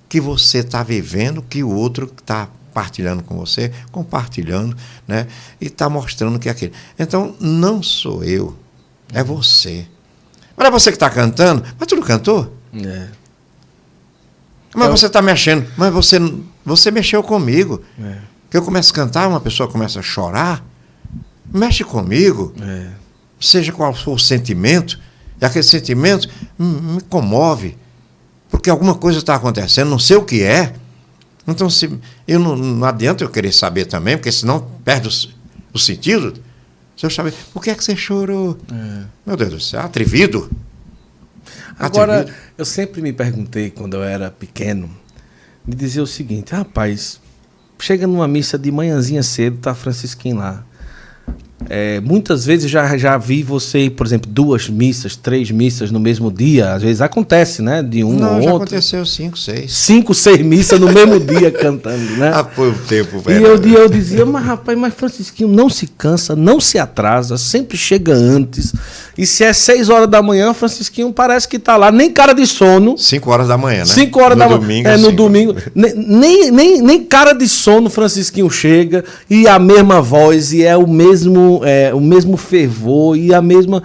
que 0.09 0.19
você 0.19 0.59
está 0.59 0.81
vivendo, 0.81 1.41
que 1.41 1.63
o 1.63 1.69
outro 1.69 2.11
está 2.19 2.49
partilhando 2.73 3.23
com 3.23 3.37
você, 3.37 3.71
compartilhando, 3.91 4.75
né? 5.07 5.27
E 5.61 5.67
está 5.67 5.89
mostrando 5.89 6.39
que 6.39 6.49
é 6.49 6.51
aquilo. 6.51 6.73
Então, 6.97 7.35
não 7.39 7.81
sou 7.81 8.23
eu, 8.23 8.57
é 9.13 9.23
você. 9.23 9.87
Mas 10.57 10.67
é 10.67 10.71
você 10.71 10.91
que 10.91 10.95
está 10.95 11.09
cantando, 11.09 11.63
mas 11.77 11.87
tu 11.87 11.95
não 11.95 12.03
cantou? 12.03 12.53
É. 12.73 13.07
Mas 14.75 14.87
eu... 14.87 14.97
você 14.97 15.05
está 15.07 15.21
mexendo, 15.21 15.65
mas 15.77 15.93
você, 15.93 16.19
você 16.65 16.91
mexeu 16.91 17.23
comigo. 17.23 17.81
É 17.99 18.35
que 18.55 18.57
eu 18.57 18.63
começo 18.63 18.91
a 18.93 18.95
cantar, 18.95 19.27
uma 19.27 19.41
pessoa 19.41 19.69
começa 19.69 19.99
a 19.99 20.01
chorar, 20.01 20.65
mexe 21.53 21.83
comigo, 21.83 22.53
é. 22.61 22.87
seja 23.37 23.69
qual 23.73 23.93
for 23.93 24.13
o 24.13 24.17
sentimento, 24.17 24.97
e 25.41 25.45
aquele 25.45 25.63
sentimento 25.63 26.29
me 26.57 27.01
comove, 27.09 27.77
porque 28.49 28.69
alguma 28.69 28.95
coisa 28.95 29.19
está 29.19 29.35
acontecendo, 29.35 29.89
não 29.89 29.99
sei 29.99 30.15
o 30.15 30.23
que 30.23 30.41
é. 30.41 30.73
Então, 31.45 31.69
se, 31.69 31.99
eu 32.25 32.39
não, 32.39 32.55
não 32.55 32.87
adianta 32.87 33.25
eu 33.25 33.29
querer 33.29 33.51
saber 33.51 33.87
também, 33.87 34.15
porque 34.15 34.31
senão 34.31 34.65
perde 34.85 35.09
o, 35.09 35.75
o 35.75 35.77
sentido. 35.77 36.33
Se 36.95 37.05
eu 37.05 37.09
saber, 37.09 37.33
por 37.53 37.61
que 37.61 37.69
é 37.69 37.75
que 37.75 37.83
você 37.83 37.93
chorou? 37.93 38.57
É. 38.71 39.03
Meu 39.25 39.35
Deus 39.35 39.51
do 39.51 39.59
céu, 39.59 39.81
atrevido. 39.81 40.49
Agora, 41.77 42.25
eu 42.57 42.65
sempre 42.65 43.01
me 43.01 43.11
perguntei, 43.11 43.69
quando 43.69 43.95
eu 43.95 44.03
era 44.03 44.31
pequeno, 44.31 44.89
me 45.65 45.75
dizia 45.75 46.01
o 46.01 46.07
seguinte, 46.07 46.53
rapaz, 46.53 47.19
chega 47.79 48.07
numa 48.07 48.27
missa 48.27 48.57
de 48.57 48.71
manhãzinha 48.71 49.21
cedo, 49.21 49.57
tá 49.57 49.75
Francisquinho 49.75 50.37
lá. 50.37 50.63
É, 51.69 51.99
muitas 52.01 52.45
vezes 52.45 52.69
já, 52.69 52.95
já 52.97 53.17
vi 53.17 53.43
você, 53.43 53.89
por 53.89 54.05
exemplo, 54.05 54.29
duas 54.31 54.69
missas, 54.69 55.15
três 55.15 55.49
missas 55.51 55.91
no 55.91 55.99
mesmo 55.99 56.31
dia. 56.31 56.73
Às 56.73 56.83
vezes 56.83 57.01
acontece, 57.01 57.61
né? 57.61 57.81
De 57.81 58.03
um 58.03 58.13
Não, 58.13 58.35
ou 58.35 58.41
já 58.41 58.51
outro. 58.51 58.67
aconteceu 58.67 59.05
cinco, 59.05 59.37
seis. 59.37 59.71
Cinco, 59.73 60.13
seis 60.13 60.41
missas 60.41 60.79
no 60.79 60.91
mesmo 60.91 61.19
dia 61.19 61.51
cantando, 61.51 62.17
né? 62.17 62.31
Ah, 62.33 62.43
foi 62.43 62.69
o 62.69 62.75
tempo, 62.75 63.19
velho. 63.19 63.41
E 63.65 63.73
eu, 63.73 63.81
eu 63.81 63.89
dizia, 63.89 64.25
mas 64.25 64.45
rapaz, 64.45 64.77
mas 64.77 64.93
Francisquinho 64.93 65.49
não 65.49 65.69
se 65.69 65.87
cansa, 65.87 66.35
não 66.35 66.59
se 66.59 66.77
atrasa, 66.77 67.37
sempre 67.37 67.77
chega 67.77 68.13
antes. 68.13 68.73
E 69.17 69.25
se 69.25 69.43
é 69.43 69.53
seis 69.53 69.89
horas 69.89 70.09
da 70.09 70.21
manhã, 70.21 70.53
Francisquinho 70.53 71.11
parece 71.11 71.47
que 71.47 71.57
tá 71.57 71.77
lá, 71.77 71.91
nem 71.91 72.11
cara 72.11 72.33
de 72.33 72.45
sono. 72.45 72.97
Cinco 72.97 73.31
horas 73.31 73.47
da 73.47 73.57
manhã, 73.57 73.79
né? 73.79 73.85
Cinco 73.85 74.19
horas 74.21 74.37
no 74.37 74.43
da 74.49 74.57
manhã. 74.59 74.83
É, 74.85 74.97
no 74.97 75.05
cinco. 75.05 75.15
domingo. 75.15 75.55
Nem, 75.73 76.51
nem, 76.51 76.81
nem 76.81 77.03
cara 77.03 77.33
de 77.33 77.47
sono 77.47 77.89
Francisquinho 77.89 78.49
chega 78.49 79.03
e 79.29 79.47
a 79.47 79.57
mesma 79.57 80.01
voz, 80.01 80.51
e 80.53 80.63
é 80.63 80.75
o 80.75 80.87
mesmo 80.87 81.54
é, 81.63 81.93
o 81.93 82.01
mesmo 82.01 82.37
fervor 82.37 83.17
e 83.17 83.33
a 83.33 83.41
mesma. 83.41 83.83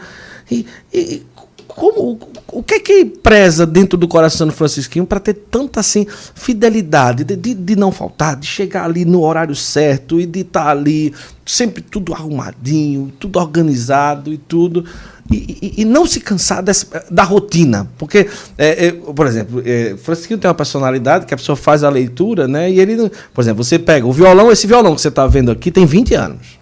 E, 0.51 0.67
e, 0.93 1.23
como, 1.67 2.19
o 2.53 2.63
que 2.63 2.75
é 2.75 2.81
que 2.81 3.05
preza 3.05 3.65
dentro 3.65 3.97
do 3.97 4.09
coração 4.09 4.47
do 4.47 4.53
Francisquinho 4.53 5.07
para 5.07 5.21
ter 5.21 5.35
tanta 5.35 5.81
assim 5.81 6.07
fidelidade, 6.35 7.25
de, 7.25 7.37
de, 7.37 7.55
de, 7.55 7.77
não 7.77 7.93
faltar, 7.93 8.37
de 8.37 8.47
chegar 8.47 8.85
ali 8.85 9.05
no 9.05 9.23
horário 9.23 9.55
certo 9.55 10.21
e 10.21 10.27
de 10.27 10.41
estar 10.41 10.65
tá 10.65 10.71
ali 10.71 11.15
sempre 11.47 11.83
tudo 11.83 12.13
arrumadinho, 12.13 13.13
tudo 13.19 13.39
organizado 13.39 14.33
e 14.33 14.39
tudo. 14.39 14.85
E, 15.31 15.59
e, 15.63 15.83
e 15.83 15.85
não 15.85 16.07
se 16.07 16.21
cansar 16.21 16.63
dessa, 16.63 17.05
da 17.11 17.23
rotina. 17.23 17.89
Porque, 17.97 18.29
é, 18.59 18.87
é, 18.87 18.93
por 18.93 19.27
exemplo, 19.27 19.63
é, 19.65 19.97
Francisquinho 20.03 20.39
tem 20.39 20.49
uma 20.49 20.55
personalidade 20.55 21.25
que 21.25 21.33
a 21.33 21.37
pessoa 21.37 21.55
faz 21.55 21.85
a 21.85 21.89
leitura, 21.89 22.49
né? 22.49 22.71
E 22.71 22.81
ele, 22.81 23.11
por 23.33 23.41
exemplo, 23.41 23.63
você 23.63 23.79
pega 23.79 24.07
o 24.07 24.13
violão, 24.13 24.51
esse 24.51 24.67
violão 24.67 24.95
que 24.95 25.01
você 25.01 25.09
está 25.09 25.27
vendo 25.27 25.51
aqui 25.53 25.71
tem 25.71 25.87
20 25.87 26.15
anos. 26.15 26.60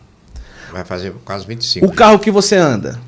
Vai 0.78 0.84
fazer 0.84 1.12
quase 1.24 1.44
25. 1.44 1.84
O 1.84 1.92
carro 1.92 2.20
que 2.20 2.30
você 2.30 2.54
anda? 2.54 3.00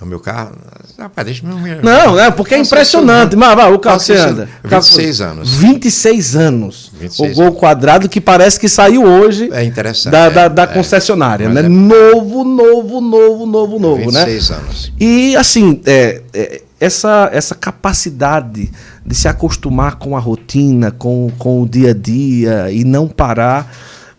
O 0.00 0.06
meu 0.06 0.18
carro. 0.18 0.56
Rapaz, 0.98 1.26
deixa 1.26 1.46
meu. 1.46 1.82
Não, 1.82 2.18
é 2.18 2.30
porque 2.30 2.54
é 2.54 2.58
impressionante. 2.58 3.36
Mas 3.36 3.54
vai, 3.54 3.70
o 3.70 3.78
carro 3.78 3.98
que 3.98 4.06
você 4.06 4.14
anda. 4.14 4.48
26 4.64 5.20
anos. 5.20 5.54
26 5.54 6.36
anos. 6.36 6.92
26 6.98 7.32
o 7.32 7.34
gol 7.34 7.52
quadrado 7.52 8.08
que 8.08 8.20
parece 8.22 8.58
que 8.58 8.70
saiu 8.70 9.04
hoje. 9.04 9.50
É 9.52 9.62
interessante. 9.62 10.12
Da, 10.12 10.30
da, 10.30 10.48
da 10.48 10.62
é, 10.62 10.66
concessionária, 10.66 11.48
né? 11.50 11.60
É... 11.60 11.68
Novo, 11.68 12.42
novo, 12.42 13.00
novo, 13.00 13.46
novo, 13.46 13.78
novo, 13.78 13.96
26 13.96 14.14
né? 14.14 14.24
26 14.24 14.50
anos. 14.50 14.92
E 14.98 15.36
assim, 15.36 15.80
é, 15.84 16.22
é, 16.32 16.62
essa, 16.80 17.28
essa 17.32 17.54
capacidade 17.54 18.72
de 19.04 19.14
se 19.14 19.28
acostumar 19.28 19.96
com 19.96 20.16
a 20.16 20.20
rotina, 20.20 20.90
com, 20.90 21.30
com 21.38 21.62
o 21.62 21.68
dia 21.68 21.90
a 21.90 21.94
dia 21.94 22.70
e 22.72 22.82
não 22.82 23.06
parar. 23.06 23.70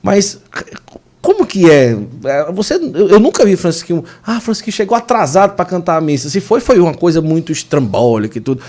Mas 0.04 0.40
como 1.24 1.46
que 1.46 1.72
é? 1.72 1.98
é? 2.26 2.52
Você, 2.52 2.74
eu, 2.74 3.18
nunca 3.18 3.46
vi 3.46 3.56
Francisquinho. 3.56 4.04
Ah, 4.28 4.42
Francisquinho 4.42 4.76
chegou 4.76 4.98
atrasado 4.98 5.56
para 5.56 5.64
cantar 5.64 5.96
a 5.96 6.02
missa. 6.02 6.30
Se 6.30 6.42
foi, 6.42 6.60
foi 6.60 6.78
uma 6.80 6.94
coisa 6.94 7.22
muito 7.22 7.50
estrambólica 7.50 8.38
e 8.38 8.42
tudo. 8.42 8.62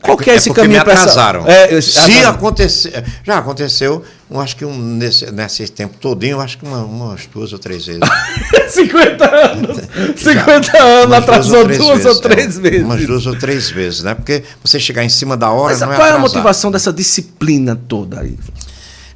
Qual 0.00 0.16
que 0.16 0.30
é, 0.30 0.32
é 0.32 0.36
esse 0.36 0.50
caminho 0.50 0.72
me 0.72 0.78
atrasaram. 0.78 1.44
Essa... 1.46 1.74
É, 1.74 1.80
Se 1.80 2.24
acontecer, 2.24 3.04
já 3.22 3.36
aconteceu, 3.36 4.02
eu 4.30 4.40
acho 4.40 4.56
que 4.56 4.64
um, 4.64 4.74
nesse, 4.74 5.30
nesse 5.32 5.68
tempo 5.68 5.98
todinho, 5.98 6.36
eu 6.36 6.40
acho 6.40 6.56
que 6.56 6.64
uma, 6.64 6.82
umas 6.82 7.26
duas 7.26 7.52
ou 7.52 7.58
três 7.58 7.84
vezes. 7.84 8.00
50 8.72 9.36
anos! 9.36 9.76
50 10.16 10.62
já, 10.72 10.82
anos 10.82 11.12
atrasou 11.12 11.66
duas, 11.66 11.76
duas 11.76 12.06
ou 12.06 12.20
três 12.22 12.56
é, 12.56 12.60
vezes. 12.60 12.84
Umas 12.84 13.06
duas 13.06 13.26
ou 13.26 13.38
três 13.38 13.70
vezes, 13.70 14.02
né? 14.02 14.14
Porque 14.14 14.42
você 14.64 14.80
chegar 14.80 15.04
em 15.04 15.10
cima 15.10 15.36
da 15.36 15.50
hora. 15.50 15.74
Mas 15.74 15.80
não 15.80 15.92
é 15.92 15.96
qual 15.96 16.08
é, 16.08 16.10
é 16.12 16.14
a 16.14 16.18
motivação 16.18 16.70
dessa 16.70 16.90
disciplina 16.90 17.78
toda 17.86 18.20
aí? 18.20 18.38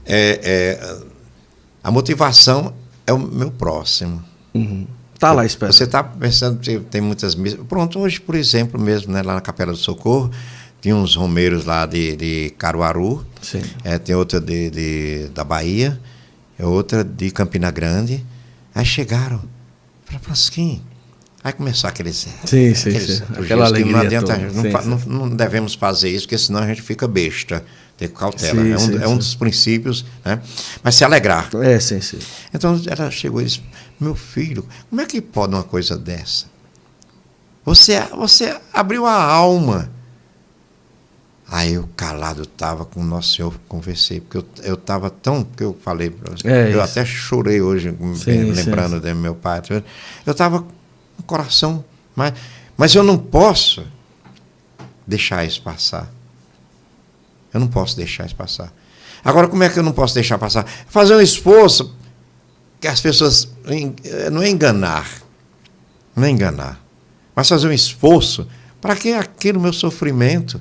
É, 0.04 0.40
é 0.42 1.15
a 1.86 1.90
motivação 1.92 2.74
é 3.06 3.12
o 3.12 3.18
meu 3.18 3.48
próximo. 3.48 4.20
Uhum. 4.52 4.88
Tá 5.20 5.30
lá 5.30 5.46
esperando. 5.46 5.72
Você 5.72 5.84
está 5.84 6.02
pensando 6.02 6.58
que 6.58 6.80
tem 6.80 7.00
muitas 7.00 7.36
missas. 7.36 7.60
Pronto, 7.68 8.00
hoje, 8.00 8.20
por 8.20 8.34
exemplo, 8.34 8.80
mesmo, 8.80 9.12
né, 9.12 9.22
lá 9.22 9.34
na 9.34 9.40
Capela 9.40 9.70
do 9.70 9.78
Socorro, 9.78 10.28
tinha 10.80 10.96
uns 10.96 11.14
romeiros 11.14 11.64
lá 11.64 11.86
de, 11.86 12.16
de 12.16 12.50
Caruaru, 12.58 13.24
Sim. 13.40 13.62
É, 13.84 14.00
tem 14.00 14.16
outra 14.16 14.40
de, 14.40 14.68
de, 14.68 15.28
da 15.28 15.44
Bahia, 15.44 15.96
é 16.58 16.66
outra 16.66 17.04
de 17.04 17.30
Campina 17.30 17.70
Grande. 17.70 18.26
Aí 18.74 18.84
chegaram, 18.84 19.40
para 20.04 20.18
Francisquinho. 20.18 20.82
Aí 21.44 21.52
começou 21.52 21.88
aqueles. 21.88 22.16
Sim, 22.16 22.74
sim, 22.74 22.88
aqueles, 22.88 23.18
sim. 23.18 23.24
Aquela 23.44 23.66
alegria. 23.66 23.92
Não, 23.92 24.00
adianta, 24.00 24.36
não, 24.36 24.62
sim, 24.62 24.88
não, 24.88 25.26
não, 25.28 25.36
devemos 25.36 25.76
fazer 25.76 26.08
isso, 26.08 26.26
porque 26.26 26.36
senão 26.36 26.58
a 26.58 26.66
gente 26.66 26.82
fica 26.82 27.06
besta 27.06 27.64
ter 27.96 28.08
cautela. 28.08 28.62
Sim, 28.62 28.72
é, 28.72 28.76
um, 28.76 28.78
sim, 28.78 29.02
é 29.02 29.08
um 29.08 29.16
dos 29.16 29.34
princípios, 29.34 30.04
né? 30.24 30.40
mas 30.82 30.94
se 30.94 31.04
alegrar. 31.04 31.48
É, 31.62 31.80
sim, 31.80 32.00
sim. 32.00 32.18
Então 32.52 32.80
ela 32.86 33.10
chegou 33.10 33.40
e 33.40 33.44
disse: 33.44 33.62
Meu 33.98 34.14
filho, 34.14 34.66
como 34.88 35.00
é 35.00 35.06
que 35.06 35.20
pode 35.20 35.54
uma 35.54 35.62
coisa 35.62 35.96
dessa? 35.96 36.46
Você, 37.64 38.00
você 38.14 38.56
abriu 38.72 39.06
a 39.06 39.22
alma. 39.22 39.90
Aí 41.48 41.74
eu 41.74 41.88
calado 41.96 42.42
estava 42.42 42.84
com 42.84 43.00
o 43.00 43.04
Nosso 43.04 43.36
Senhor, 43.36 43.54
conversei, 43.68 44.20
porque 44.20 44.44
eu 44.64 44.74
estava 44.74 45.08
tão. 45.08 45.44
que 45.44 45.62
eu 45.62 45.76
falei 45.80 46.10
para 46.10 46.36
você. 46.36 46.48
É 46.48 46.74
eu 46.74 46.82
até 46.82 47.04
chorei 47.04 47.60
hoje, 47.60 47.96
sim, 48.16 48.50
lembrando 48.50 49.00
do 49.00 49.14
meu 49.14 49.34
pai. 49.34 49.62
Eu 50.24 50.32
estava 50.32 50.60
com 50.60 50.72
o 51.18 51.22
coração. 51.22 51.84
Mas, 52.16 52.34
mas 52.76 52.94
eu 52.94 53.04
não 53.04 53.16
posso 53.16 53.84
deixar 55.06 55.44
isso 55.44 55.62
passar. 55.62 56.10
Eu 57.56 57.60
não 57.60 57.68
posso 57.68 57.96
deixar 57.96 58.26
isso 58.26 58.36
passar. 58.36 58.70
Agora, 59.24 59.48
como 59.48 59.62
é 59.62 59.68
que 59.70 59.78
eu 59.78 59.82
não 59.82 59.92
posso 59.92 60.14
deixar 60.14 60.36
passar? 60.36 60.66
Fazer 60.88 61.16
um 61.16 61.20
esforço 61.22 61.96
que 62.78 62.86
as 62.86 63.00
pessoas. 63.00 63.48
Eh, 63.66 64.28
não 64.28 64.42
é 64.42 64.50
enganar. 64.50 65.10
Não 66.14 66.24
é 66.24 66.30
enganar. 66.30 66.84
Mas 67.34 67.48
fazer 67.48 67.66
um 67.66 67.72
esforço 67.72 68.46
para 68.78 68.94
que 68.94 69.14
aquele 69.14 69.58
meu 69.58 69.72
sofrimento 69.72 70.60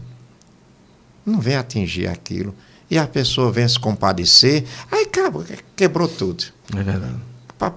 não 1.26 1.42
venha 1.42 1.60
atingir 1.60 2.08
aquilo. 2.08 2.56
E 2.90 2.98
a 2.98 3.06
pessoa 3.06 3.52
venha 3.52 3.68
se 3.68 3.80
compadecer. 3.80 4.64
Aí 4.90 5.04
acabou, 5.04 5.44
quebrou 5.76 6.08
tudo. 6.08 6.46
É 6.74 6.82
verdade. 6.82 7.16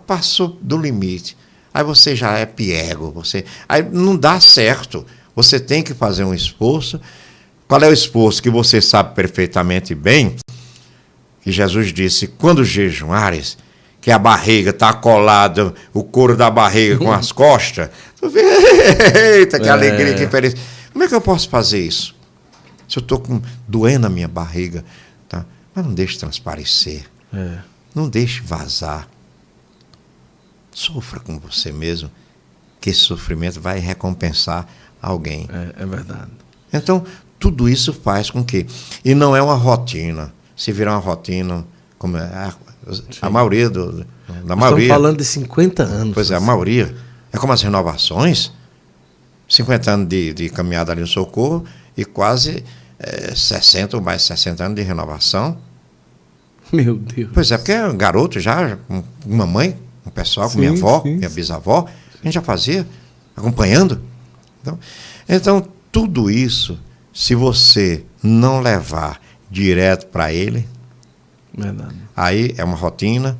Passou 0.06 0.56
do 0.62 0.78
limite. 0.78 1.36
Aí 1.74 1.82
você 1.82 2.14
já 2.14 2.38
é 2.38 2.46
piego. 2.46 3.10
Você, 3.10 3.44
aí 3.68 3.82
não 3.82 4.16
dá 4.16 4.38
certo. 4.38 5.04
Você 5.34 5.58
tem 5.58 5.82
que 5.82 5.92
fazer 5.92 6.22
um 6.22 6.32
esforço. 6.32 7.00
Qual 7.68 7.82
é 7.82 7.88
o 7.88 7.92
esforço 7.92 8.42
que 8.42 8.48
você 8.48 8.80
sabe 8.80 9.14
perfeitamente 9.14 9.94
bem? 9.94 10.36
Que 11.42 11.52
Jesus 11.52 11.92
disse: 11.92 12.26
quando 12.26 12.64
jejuares, 12.64 13.58
que 14.00 14.10
a 14.10 14.18
barriga 14.18 14.70
está 14.70 14.94
colada, 14.94 15.74
o 15.92 16.02
couro 16.02 16.34
da 16.34 16.50
barriga 16.50 16.96
com 16.96 17.12
as 17.12 17.30
costas. 17.32 17.90
Eita, 19.34 19.60
que 19.60 19.68
é. 19.68 19.70
alegria, 19.70 20.14
que 20.14 20.26
feliz. 20.28 20.54
Como 20.90 21.04
é 21.04 21.08
que 21.08 21.14
eu 21.14 21.20
posso 21.20 21.48
fazer 21.50 21.84
isso? 21.84 22.16
Se 22.88 22.98
eu 22.98 23.02
estou 23.02 23.22
doendo 23.68 24.06
a 24.06 24.10
minha 24.10 24.26
barriga, 24.26 24.82
tá? 25.28 25.44
mas 25.74 25.84
não 25.84 25.92
deixe 25.92 26.18
transparecer. 26.18 27.04
É. 27.34 27.58
Não 27.94 28.08
deixe 28.08 28.40
vazar. 28.40 29.06
Sofra 30.72 31.20
com 31.20 31.38
você 31.38 31.70
mesmo, 31.70 32.10
que 32.80 32.88
esse 32.88 33.00
sofrimento 33.00 33.60
vai 33.60 33.78
recompensar 33.78 34.66
alguém. 35.02 35.46
É, 35.52 35.82
é 35.82 35.86
verdade. 35.86 36.30
Então, 36.72 37.04
tudo 37.38 37.68
isso 37.68 37.92
faz 37.92 38.30
com 38.30 38.44
que. 38.44 38.66
E 39.04 39.14
não 39.14 39.36
é 39.36 39.42
uma 39.42 39.54
rotina. 39.54 40.32
Se 40.56 40.72
virar 40.72 40.92
uma 40.92 41.00
rotina, 41.00 41.64
como 41.98 42.16
é, 42.16 42.22
a, 42.22 42.54
a 43.22 43.30
maioria 43.30 43.70
do, 43.70 44.04
da 44.44 44.56
maioria. 44.56 44.84
Estamos 44.84 44.88
falando 44.88 45.18
de 45.18 45.24
50 45.24 45.82
anos. 45.82 46.14
Pois 46.14 46.30
é, 46.30 46.36
a 46.36 46.40
maioria. 46.40 46.94
É 47.32 47.38
como 47.38 47.52
as 47.52 47.62
renovações. 47.62 48.52
50 49.48 49.90
anos 49.90 50.08
de, 50.08 50.34
de 50.34 50.48
caminhada 50.50 50.92
ali 50.92 51.00
no 51.00 51.06
socorro 51.06 51.64
e 51.96 52.04
quase 52.04 52.62
é, 52.98 53.34
60 53.34 53.96
ou 53.96 54.02
mais 54.02 54.22
60 54.22 54.62
anos 54.62 54.76
de 54.76 54.82
renovação. 54.82 55.56
Meu 56.72 56.96
Deus. 56.96 57.30
Pois 57.32 57.50
é, 57.50 57.56
porque 57.56 57.72
é 57.72 57.86
um 57.86 57.96
garoto 57.96 58.38
já, 58.40 58.76
com 58.76 59.02
uma 59.24 59.46
mãe, 59.46 59.76
um 60.06 60.10
pessoal, 60.10 60.50
com 60.50 60.58
minha 60.58 60.72
avó, 60.72 61.00
sim. 61.02 61.16
minha 61.16 61.30
bisavó, 61.30 61.86
a 61.86 62.24
gente 62.24 62.34
já 62.34 62.42
fazia, 62.42 62.86
acompanhando. 63.34 64.00
Então, 64.60 64.78
então, 65.26 65.68
tudo 65.90 66.30
isso, 66.30 66.78
se 67.18 67.34
você 67.34 68.04
não 68.22 68.60
levar 68.60 69.20
direto 69.50 70.06
para 70.06 70.32
ele, 70.32 70.68
Verdade. 71.52 71.96
aí 72.16 72.54
é 72.56 72.62
uma 72.62 72.76
rotina, 72.76 73.36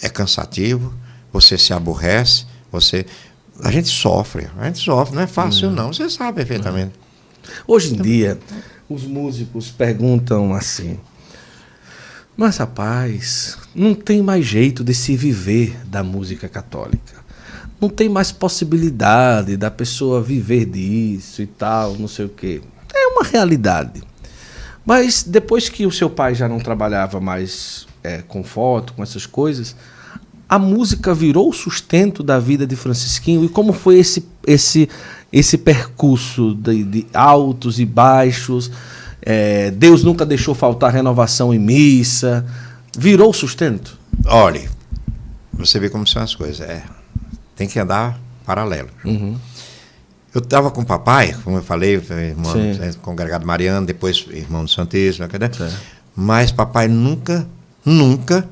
é 0.00 0.08
cansativo, 0.08 0.94
você 1.30 1.58
se 1.58 1.74
aborrece, 1.74 2.46
você. 2.72 3.04
A 3.62 3.70
gente 3.70 3.88
sofre, 3.88 4.48
a 4.56 4.64
gente 4.64 4.78
sofre, 4.78 5.14
não 5.14 5.20
é 5.20 5.26
fácil, 5.26 5.70
não, 5.70 5.92
você 5.92 6.08
sabe 6.08 6.36
perfeitamente. 6.36 6.94
Hoje 7.66 7.94
em 7.94 8.00
dia, 8.00 8.38
os 8.88 9.04
músicos 9.04 9.70
perguntam 9.70 10.54
assim. 10.54 10.98
Mas, 12.34 12.56
rapaz, 12.56 13.58
não 13.74 13.94
tem 13.94 14.22
mais 14.22 14.46
jeito 14.46 14.82
de 14.82 14.94
se 14.94 15.14
viver 15.14 15.78
da 15.84 16.02
música 16.02 16.48
católica 16.48 17.18
não 17.80 17.88
tem 17.88 18.08
mais 18.08 18.32
possibilidade 18.32 19.56
da 19.56 19.70
pessoa 19.70 20.20
viver 20.20 20.64
disso 20.64 21.40
e 21.42 21.46
tal, 21.46 21.94
não 21.94 22.08
sei 22.08 22.24
o 22.24 22.28
quê. 22.28 22.60
É 23.08 23.10
uma 23.10 23.22
realidade. 23.22 24.02
Mas 24.84 25.22
depois 25.22 25.68
que 25.68 25.86
o 25.86 25.90
seu 25.90 26.10
pai 26.10 26.34
já 26.34 26.48
não 26.48 26.58
trabalhava 26.58 27.20
mais 27.20 27.86
é, 28.02 28.22
com 28.26 28.44
foto, 28.44 28.92
com 28.92 29.02
essas 29.02 29.26
coisas, 29.26 29.74
a 30.48 30.58
música 30.58 31.14
virou 31.14 31.48
o 31.48 31.52
sustento 31.52 32.22
da 32.22 32.38
vida 32.38 32.66
de 32.66 32.76
Francisquinho. 32.76 33.44
E 33.44 33.48
como 33.48 33.72
foi 33.72 33.98
esse, 33.98 34.26
esse, 34.46 34.88
esse 35.32 35.58
percurso 35.58 36.54
de, 36.54 36.84
de 36.84 37.06
altos 37.12 37.78
e 37.78 37.84
baixos? 37.84 38.70
É, 39.20 39.70
Deus 39.70 40.02
nunca 40.02 40.24
deixou 40.24 40.54
faltar 40.54 40.92
renovação 40.92 41.52
em 41.52 41.58
missa. 41.58 42.46
Virou 42.96 43.30
o 43.30 43.34
sustento? 43.34 43.98
Olhe, 44.26 44.68
você 45.52 45.78
vê 45.78 45.90
como 45.90 46.06
são 46.06 46.22
as 46.22 46.34
coisas. 46.34 46.60
É, 46.60 46.82
tem 47.54 47.68
que 47.68 47.78
andar 47.78 48.18
paralelo. 48.46 48.88
Uhum. 49.04 49.36
Eu 50.34 50.40
estava 50.40 50.70
com 50.70 50.82
o 50.82 50.84
papai, 50.84 51.34
como 51.42 51.56
eu 51.56 51.62
falei, 51.62 51.94
irmão 51.94 52.52
Sim. 52.52 52.92
congregado 53.00 53.46
Mariano, 53.46 53.86
depois 53.86 54.26
irmão 54.30 54.64
do 54.64 54.70
Santíssimo, 54.70 55.26
né? 55.26 55.50
mas 56.14 56.52
papai 56.52 56.86
nunca, 56.86 57.46
nunca 57.84 58.46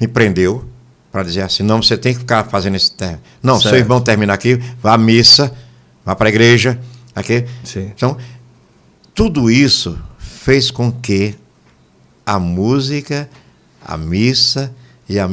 me 0.00 0.08
prendeu 0.08 0.64
para 1.12 1.22
dizer 1.22 1.42
assim, 1.42 1.62
não, 1.62 1.80
você 1.80 1.96
tem 1.96 2.12
que 2.12 2.20
ficar 2.20 2.44
fazendo 2.44 2.74
esse 2.74 2.90
tempo. 2.90 3.20
Não, 3.40 3.54
certo. 3.54 3.70
seu 3.70 3.78
irmão 3.78 4.00
termina 4.00 4.32
aqui, 4.32 4.60
vá 4.82 4.94
à 4.94 4.98
missa, 4.98 5.54
vá 6.04 6.16
para 6.16 6.26
a 6.26 6.30
igreja. 6.30 6.78
Aqui. 7.14 7.44
Sim. 7.62 7.92
Então, 7.94 8.16
tudo 9.14 9.48
isso 9.48 9.96
fez 10.18 10.72
com 10.72 10.90
que 10.90 11.36
a 12.26 12.40
música, 12.40 13.28
a 13.80 13.96
missa 13.96 14.74
e 15.08 15.20
a 15.20 15.28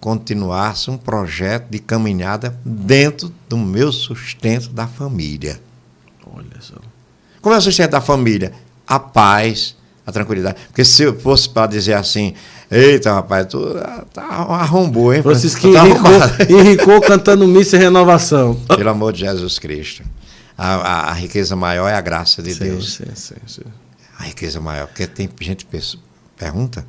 continuasse 0.00 0.90
um 0.90 0.96
projeto 0.96 1.68
de 1.68 1.78
caminhada 1.78 2.58
dentro 2.64 3.32
do 3.48 3.56
meu 3.56 3.90
sustento 3.92 4.68
da 4.70 4.86
família. 4.86 5.60
Olha 6.26 6.60
só. 6.60 6.76
Como 7.40 7.54
é 7.54 7.58
o 7.58 7.60
sustento 7.60 7.90
da 7.90 8.00
família? 8.00 8.52
A 8.86 8.98
paz, 8.98 9.76
a 10.06 10.12
tranquilidade. 10.12 10.56
Porque 10.68 10.84
se 10.84 11.02
eu 11.02 11.18
fosse 11.18 11.48
para 11.48 11.66
dizer 11.66 11.94
assim, 11.94 12.34
eita, 12.70 13.12
rapaz, 13.12 13.46
tu 13.46 13.74
tá, 14.12 14.22
arrombou, 14.22 15.12
hein? 15.12 15.22
Francisquinho 15.22 15.74
tá 15.74 15.84
enricou, 16.48 17.00
cantando 17.00 17.46
missa 17.46 17.76
e 17.76 17.78
renovação. 17.78 18.54
Pelo 18.68 18.90
amor 18.90 19.12
de 19.12 19.20
Jesus 19.20 19.58
Cristo. 19.58 20.02
A, 20.56 20.74
a, 20.74 21.10
a 21.10 21.12
riqueza 21.12 21.54
maior 21.54 21.88
é 21.88 21.94
a 21.94 22.00
graça 22.00 22.42
de 22.42 22.54
sim, 22.54 22.64
Deus. 22.64 22.94
Sim, 22.94 23.04
sim, 23.14 23.34
sim. 23.46 23.62
A 24.18 24.24
riqueza 24.24 24.60
maior. 24.60 24.86
Porque 24.86 25.06
tem 25.06 25.28
gente 25.40 25.66
que 25.66 25.80
pergunta, 26.36 26.84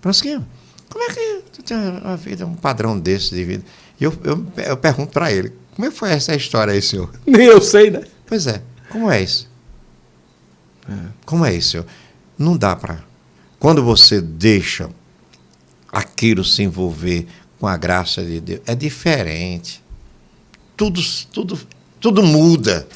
Francisquinho, 0.00 0.46
como 0.88 1.04
é 1.04 1.12
que 1.12 1.42
tu 1.52 1.62
tem 1.62 1.76
uma 1.76 2.16
vida, 2.16 2.46
um 2.46 2.54
padrão 2.54 2.98
desse 2.98 3.34
de 3.34 3.44
vida? 3.44 3.64
E 4.00 4.04
eu, 4.04 4.12
eu, 4.24 4.46
eu 4.56 4.76
pergunto 4.76 5.12
para 5.12 5.32
ele, 5.32 5.52
como 5.74 5.86
é 5.86 5.90
que 5.90 5.96
foi 5.96 6.10
essa 6.10 6.34
história 6.34 6.72
aí, 6.72 6.82
senhor? 6.82 7.10
Nem 7.26 7.46
eu 7.46 7.60
sei, 7.60 7.90
né? 7.90 8.02
Pois 8.26 8.46
é, 8.46 8.62
como 8.90 9.10
é 9.10 9.22
isso? 9.22 9.48
É. 10.88 10.94
Como 11.24 11.44
é 11.44 11.54
isso, 11.54 11.70
senhor? 11.70 11.86
Não 12.38 12.56
dá 12.56 12.76
para. 12.76 13.04
Quando 13.58 13.82
você 13.82 14.20
deixa 14.20 14.90
aquilo 15.90 16.44
se 16.44 16.62
envolver 16.62 17.26
com 17.58 17.66
a 17.66 17.76
graça 17.76 18.24
de 18.24 18.40
Deus, 18.40 18.60
é 18.66 18.74
diferente. 18.74 19.82
Tudo, 20.76 21.00
tudo, 21.32 21.58
tudo 21.98 22.22
muda. 22.22 22.86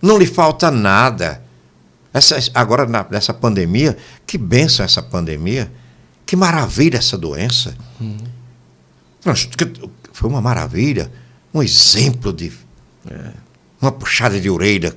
Não 0.00 0.18
lhe 0.18 0.26
falta 0.26 0.70
nada. 0.70 1.42
Essa, 2.12 2.36
agora, 2.54 2.86
na, 2.86 3.06
nessa 3.08 3.32
pandemia, 3.32 3.96
que 4.26 4.36
benção 4.36 4.84
essa 4.84 5.00
pandemia 5.00 5.72
que 6.32 6.36
maravilha 6.36 6.96
essa 6.96 7.18
doença. 7.18 7.76
Foi 10.14 10.30
uma 10.30 10.40
maravilha, 10.40 11.12
um 11.52 11.62
exemplo 11.62 12.32
de. 12.32 12.50
É. 13.06 13.32
Uma 13.82 13.92
puxada 13.92 14.40
de 14.40 14.48
orelha. 14.48 14.96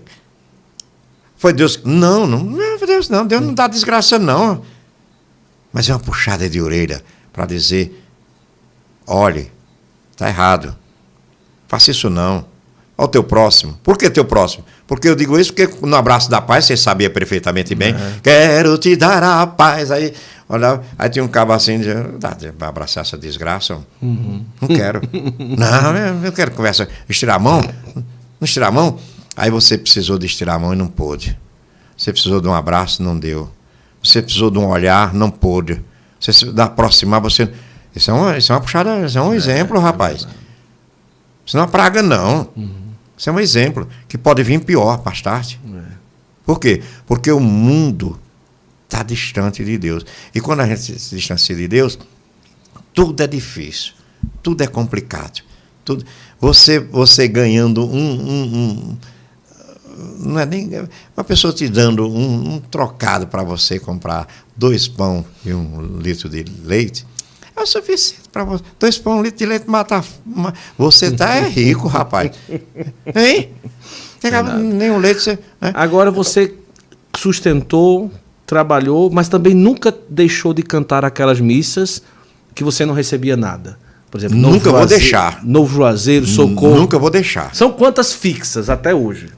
Foi 1.35 1.51
Deus. 1.51 1.81
Não, 1.83 2.25
não, 2.25 2.41
não 2.41 2.77
Deus, 2.77 3.09
não. 3.09 3.27
Deus 3.27 3.41
não 3.41 3.53
dá 3.53 3.67
desgraça, 3.67 4.17
não. 4.17 4.63
Mas 5.73 5.89
é 5.89 5.93
uma 5.93 5.99
puxada 5.99 6.49
de 6.49 6.61
orelha 6.61 7.03
para 7.33 7.45
dizer: 7.45 8.01
olhe, 9.05 9.51
está 10.13 10.29
errado. 10.29 10.73
Faça 11.67 11.91
isso 11.91 12.09
não. 12.09 12.45
Ao 12.97 13.07
teu 13.07 13.23
próximo. 13.23 13.77
Por 13.83 13.97
que 13.97 14.09
teu 14.09 14.23
próximo? 14.23 14.63
Porque 14.87 15.09
eu 15.09 15.15
digo 15.15 15.37
isso 15.37 15.53
porque 15.53 15.85
no 15.85 15.95
abraço 15.95 16.29
da 16.29 16.39
paz, 16.39 16.65
você 16.65 16.77
sabia 16.77 17.09
perfeitamente 17.09 17.75
bem. 17.75 17.93
É. 17.93 18.19
Quero 18.23 18.77
te 18.77 18.95
dar 18.95 19.21
a 19.21 19.45
paz. 19.45 19.91
Aí 19.91 20.13
olhava, 20.47 20.81
aí 20.97 21.09
tinha 21.09 21.23
um 21.23 21.27
cabo 21.27 21.51
assim, 21.51 21.79
de, 21.79 21.93
vai 22.57 22.69
abraçar 22.69 23.03
essa 23.03 23.17
desgraça? 23.17 23.79
Uhum. 24.01 24.45
Não 24.61 24.67
quero. 24.69 25.01
não, 25.57 26.23
eu 26.23 26.31
quero 26.31 26.51
conversa. 26.51 26.87
Estirar 27.09 27.35
a 27.35 27.39
mão? 27.39 27.61
Não 27.95 28.03
estirar 28.43 28.69
a 28.69 28.71
mão? 28.71 28.97
Aí 29.35 29.49
você 29.49 29.77
precisou 29.77 30.17
de 30.17 30.25
estirar 30.25 30.55
a 30.55 30.59
mão 30.59 30.73
e 30.73 30.77
não 30.77 30.87
pôde. 30.87 31.37
Você 31.97 32.13
precisou 32.13 32.39
de 32.39 32.47
um 32.47 32.53
abraço, 32.53 33.03
não 33.03 33.17
deu. 33.17 33.49
Você 34.01 34.21
precisou 34.21 34.49
de 34.49 34.57
um 34.57 34.67
olhar, 34.67 35.13
não 35.13 35.29
pôde. 35.29 35.81
Você 36.19 36.31
se 36.31 36.45
aproximar, 36.57 37.19
você. 37.19 37.49
Isso 37.95 38.11
é 38.11 38.13
uma, 38.13 38.37
isso 38.37 38.51
é 38.51 38.55
uma 38.55 38.61
puxada, 38.61 39.05
isso 39.05 39.17
é 39.17 39.21
um 39.21 39.33
é, 39.33 39.35
exemplo, 39.35 39.77
é 39.77 39.79
rapaz. 39.79 40.27
Isso 41.45 41.55
não 41.55 41.63
é 41.63 41.65
uma 41.65 41.71
praga, 41.71 42.01
não. 42.01 42.49
Uhum. 42.55 42.84
Isso 43.17 43.29
é 43.29 43.33
um 43.33 43.39
exemplo 43.39 43.87
que 44.07 44.17
pode 44.17 44.43
vir 44.43 44.63
pior 44.63 45.01
mais 45.03 45.21
tarde. 45.21 45.59
É. 45.73 45.91
Por 46.45 46.59
quê? 46.59 46.83
Porque 47.07 47.31
o 47.31 47.39
mundo 47.39 48.19
está 48.83 49.03
distante 49.03 49.63
de 49.63 49.77
Deus. 49.77 50.05
E 50.33 50.39
quando 50.39 50.61
a 50.61 50.67
gente 50.67 50.99
se 50.99 51.15
distancia 51.15 51.55
de 51.55 51.67
Deus, 51.67 51.97
tudo 52.93 53.21
é 53.21 53.27
difícil, 53.27 53.93
tudo 54.43 54.61
é 54.63 54.67
complicado. 54.67 55.41
Tudo, 55.83 56.05
você, 56.39 56.79
você 56.79 57.27
ganhando 57.27 57.85
um, 57.85 58.11
um, 58.29 58.57
um 58.57 58.97
não 60.19 60.39
é 60.39 60.45
nem 60.45 60.69
uma 61.15 61.23
pessoa 61.23 61.53
te 61.53 61.69
dando 61.69 62.07
um, 62.07 62.55
um 62.55 62.59
trocado 62.59 63.27
para 63.27 63.43
você 63.43 63.79
comprar 63.79 64.27
dois 64.55 64.87
pão 64.87 65.25
e 65.45 65.53
um 65.53 65.99
litro 65.99 66.27
de 66.27 66.43
leite 66.63 67.05
é 67.55 67.61
o 67.61 67.65
suficiente 67.65 68.29
para 68.31 68.43
você. 68.43 68.63
Dois 68.79 68.97
pão, 68.97 69.19
um 69.19 69.21
litro 69.21 69.37
de 69.37 69.45
leite 69.45 69.69
mata. 69.69 70.03
Você 70.77 71.11
tá 71.11 71.35
é 71.35 71.47
rico, 71.47 71.87
rapaz. 71.87 72.31
Hein? 73.15 73.49
Nem 74.77 74.91
um 74.91 74.97
leite. 74.97 75.21
Você, 75.21 75.39
né? 75.61 75.71
Agora 75.73 76.11
você 76.11 76.53
sustentou, 77.15 78.11
trabalhou, 78.45 79.09
mas 79.09 79.29
também 79.29 79.53
nunca 79.53 79.95
deixou 80.09 80.53
de 80.53 80.63
cantar 80.63 81.05
aquelas 81.05 81.39
missas 81.39 82.01
que 82.53 82.63
você 82.63 82.85
não 82.85 82.93
recebia 82.93 83.37
nada. 83.37 83.77
Por 84.11 84.19
exemplo, 84.19 84.37
nunca 84.37 84.71
vou 84.71 84.85
deixar. 84.85 85.43
Novo 85.43 85.75
Juazeiro, 85.75 86.25
Socorro. 86.25 86.75
Nunca 86.75 86.97
vou 86.97 87.09
deixar. 87.09 87.53
São 87.53 87.71
quantas 87.71 88.13
fixas 88.13 88.69
até 88.69 88.93
hoje? 88.93 89.29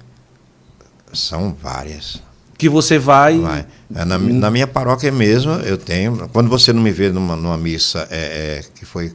São 1.13 1.55
várias. 1.59 2.21
Que 2.57 2.67
você 2.67 2.97
vai. 2.97 3.37
vai. 3.39 3.65
É, 3.93 4.03
na, 4.03 4.17
na, 4.17 4.51
minha 4.51 4.67
paróquia 4.67 5.11
mesmo, 5.11 5.53
eu 5.53 5.77
tenho. 5.77 6.29
Quando 6.33 6.49
você 6.49 6.73
não 6.73 6.81
me 6.81 6.91
vê 6.91 7.09
numa, 7.09 7.35
numa 7.35 7.57
missa 7.57 8.07
é, 8.09 8.17
é, 8.59 8.61
que 8.75 8.85
foi 8.85 9.13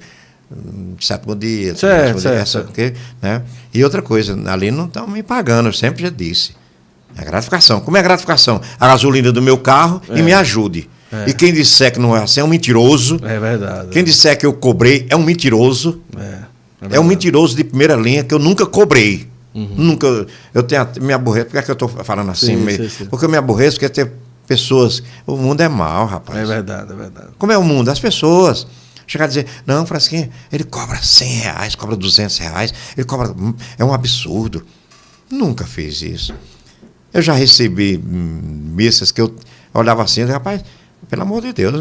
hum, 0.51 0.95
sétimo 1.01 1.35
dia, 1.35 1.75
certo, 1.75 2.21
certo. 2.21 2.37
Essa, 2.37 2.61
porque, 2.61 2.95
né? 3.21 3.43
E 3.75 3.83
outra 3.83 4.01
coisa, 4.01 4.39
ali 4.51 4.71
não 4.71 4.87
estão 4.87 5.07
me 5.07 5.23
pagando, 5.23 5.69
eu 5.69 5.73
sempre 5.73 6.03
já 6.03 6.11
disse. 6.11 6.53
É 7.17 7.25
gratificação. 7.25 7.81
Como 7.81 7.97
é 7.97 8.03
gratificação? 8.03 8.61
A 8.81 8.89
gasolina 8.89 9.31
do 9.33 9.43
meu 9.43 9.59
carro 9.59 10.01
é. 10.09 10.19
e 10.19 10.23
me 10.23 10.33
ajude. 10.33 10.89
É. 11.13 11.29
E 11.29 11.35
quem 11.35 11.53
disser 11.53 11.93
que 11.93 11.99
não 11.99 12.17
é 12.17 12.23
assim 12.23 12.41
é 12.41 12.45
um 12.45 12.49
mentiroso. 12.49 13.21
É 13.23 13.39
verdade. 13.39 13.89
Quem 13.91 14.03
disser 14.03 14.39
que 14.39 14.47
eu 14.47 14.53
cobrei 14.53 15.07
é 15.11 15.17
um 15.17 15.23
mentiroso. 15.23 16.01
É, 16.17 16.23
é, 16.91 16.97
é 16.97 17.01
um 17.01 17.05
mentiroso 17.05 17.55
de 17.55 17.65
primeira 17.65 17.95
linha 17.95 18.25
que 18.25 18.33
eu 18.33 18.39
nunca 18.39 18.65
cobrei. 18.65 19.29
Uhum. 19.55 19.75
Nunca. 19.77 20.27
Eu 20.55 20.63
tenho 20.63 20.87
me 21.01 21.13
aborreço. 21.13 21.47
Por 21.47 21.53
que, 21.53 21.59
é 21.59 21.63
que 21.63 21.71
eu 21.71 21.75
estou 21.75 21.89
falando 21.89 22.31
assim? 22.31 22.67
Sim, 22.67 22.77
sim, 22.77 22.89
sim. 22.89 23.05
Porque 23.07 23.25
eu 23.25 23.29
me 23.29 23.37
aborreço 23.37 23.79
porque 23.79 23.89
ter 23.89 24.13
pessoas. 24.47 25.03
O 25.27 25.37
mundo 25.37 25.61
é 25.61 25.69
mal, 25.69 26.07
rapaz. 26.07 26.39
É 26.39 26.45
verdade, 26.45 26.93
é 26.93 26.97
verdade. 26.97 27.29
Como 27.39 27.53
é 27.53 27.59
o 27.59 27.63
mundo? 27.63 27.91
As 27.91 28.01
pessoas. 28.01 28.67
Chegar 29.07 29.25
a 29.25 29.29
dizer, 29.29 29.47
não, 29.67 29.85
Frasquinha, 29.85 30.31
ele 30.51 30.65
cobra 30.65 30.97
100 31.03 31.29
reais, 31.29 31.75
cobra 31.75 31.97
200 31.97 32.39
reais, 32.39 32.73
ele 32.97 33.05
cobra. 33.05 33.31
Hum, 33.33 33.55
é 33.77 33.85
um 33.85 33.93
absurdo. 33.93 34.65
Nunca 35.31 35.65
fiz 35.65 36.01
isso. 36.03 36.35
Eu 37.13 37.21
já 37.21 37.35
recebi 37.35 37.99
hum, 37.99 38.73
missas 38.75 39.13
que 39.13 39.21
eu 39.21 39.35
olhava 39.75 40.03
assim, 40.03 40.25
rapaz, 40.25 40.65
pelo 41.11 41.23
amor 41.23 41.43
de 41.43 41.53
Deus, 41.53 41.75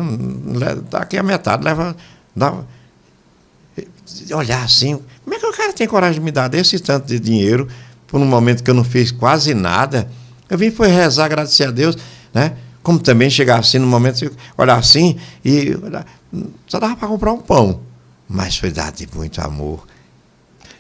daqui 0.90 1.18
a 1.18 1.24
metade 1.24 1.64
leva. 1.64 1.96
Dá, 2.36 2.54
olhar 4.34 4.64
assim, 4.64 5.00
como 5.24 5.36
é 5.36 5.40
que 5.40 5.46
o 5.46 5.54
cara 5.54 5.74
tem 5.74 5.88
coragem 5.88 6.20
de 6.20 6.26
me 6.26 6.32
dar 6.32 6.48
desse 6.48 6.80
tanto 6.80 7.08
de 7.08 7.20
dinheiro 7.20 7.68
por 8.08 8.20
um 8.20 8.26
momento 8.26 8.64
que 8.64 8.70
eu 8.70 8.74
não 8.74 8.84
fiz 8.84 9.12
quase 9.12 9.54
nada? 9.54 10.10
Eu 10.50 10.58
vim 10.58 10.72
foi 10.72 10.88
rezar, 10.88 11.26
agradecer 11.26 11.66
a 11.66 11.72
Deus, 11.72 11.98
né? 12.34 12.54
Como 12.84 13.00
também 13.00 13.30
chegar 13.30 13.60
assim 13.60 13.78
no 13.78 13.88
momento, 13.88 14.32
olhar 14.58 14.78
assim 14.78 15.18
e 15.46 15.78
olhar, 15.82 16.06
só 16.68 16.80
dava 16.80 16.96
para 16.96 17.08
comprar 17.08 17.32
um 17.32 17.40
pão, 17.40 17.82
mas 18.28 18.58
foi 18.58 18.72
dado 18.72 18.96
de 18.96 19.08
muito 19.16 19.40
amor. 19.40 19.86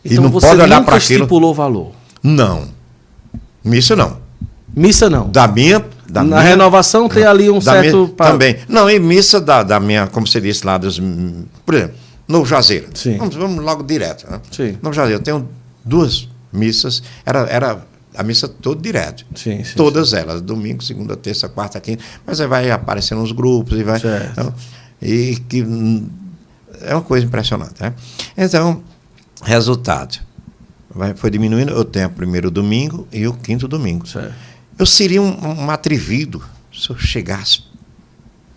Então 0.03 0.17
e 0.17 0.19
não 0.19 0.31
você 0.31 0.47
pode 0.47 0.61
olhar 0.61 0.83
para 0.83 0.97
aquilo. 0.97 1.19
estipulou 1.19 1.53
valor? 1.53 1.91
Não. 2.23 2.67
Missa 3.63 3.95
não. 3.95 4.17
Missa 4.75 5.09
não. 5.09 5.29
Da 5.29 5.47
minha 5.47 5.85
da 6.11 6.23
Na 6.23 6.37
minha, 6.37 6.49
renovação 6.49 7.07
tem 7.07 7.23
ali 7.23 7.49
um 7.49 7.61
certo. 7.61 7.97
Minha, 7.97 8.07
também. 8.09 8.57
Não, 8.67 8.89
em 8.89 8.99
missa 8.99 9.39
da, 9.39 9.63
da 9.63 9.79
minha, 9.79 10.07
como 10.07 10.27
você 10.27 10.41
disse 10.41 10.65
lá, 10.65 10.77
dos, 10.77 11.01
por 11.65 11.73
exemplo, 11.73 11.95
no 12.31 12.45
Jazeiro. 12.45 12.87
Sim. 12.93 13.17
Vamos, 13.17 13.35
vamos 13.35 13.63
logo 13.63 13.83
direto. 13.83 14.29
Né? 14.29 14.39
Sim. 14.51 14.77
No 14.81 14.93
Jazeiro, 14.93 15.19
eu 15.19 15.23
tenho 15.23 15.47
duas 15.83 16.27
missas, 16.51 17.03
era, 17.25 17.39
era 17.41 17.85
a 18.15 18.23
missa 18.23 18.47
toda 18.47 18.81
direto. 18.81 19.25
Sim, 19.35 19.63
sim, 19.63 19.75
Todas 19.75 20.09
sim. 20.09 20.17
elas, 20.17 20.41
domingo, 20.41 20.83
segunda, 20.83 21.15
terça, 21.15 21.47
quarta, 21.49 21.79
quinta, 21.79 22.03
mas 22.25 22.41
aí 22.41 22.47
vai 22.47 22.71
aparecendo 22.71 23.19
nos 23.19 23.31
grupos 23.31 23.77
e 23.77 23.83
vai. 23.83 24.01
Então, 24.31 24.53
e 25.01 25.37
que 25.47 25.65
é 26.81 26.93
uma 26.93 27.03
coisa 27.03 27.25
impressionante. 27.25 27.81
Né? 27.81 27.93
Então, 28.37 28.83
resultado. 29.43 30.19
Vai, 30.93 31.13
foi 31.13 31.29
diminuindo, 31.29 31.71
eu 31.71 31.85
tenho 31.85 32.07
o 32.07 32.11
primeiro 32.11 32.51
domingo 32.51 33.07
e 33.11 33.25
o 33.27 33.33
quinto 33.33 33.67
domingo. 33.67 34.05
Certo. 34.05 34.33
Eu 34.77 34.85
seria 34.85 35.21
um, 35.21 35.63
um 35.63 35.69
atrevido 35.69 36.43
se 36.73 36.89
eu 36.89 36.97
chegasse 36.97 37.63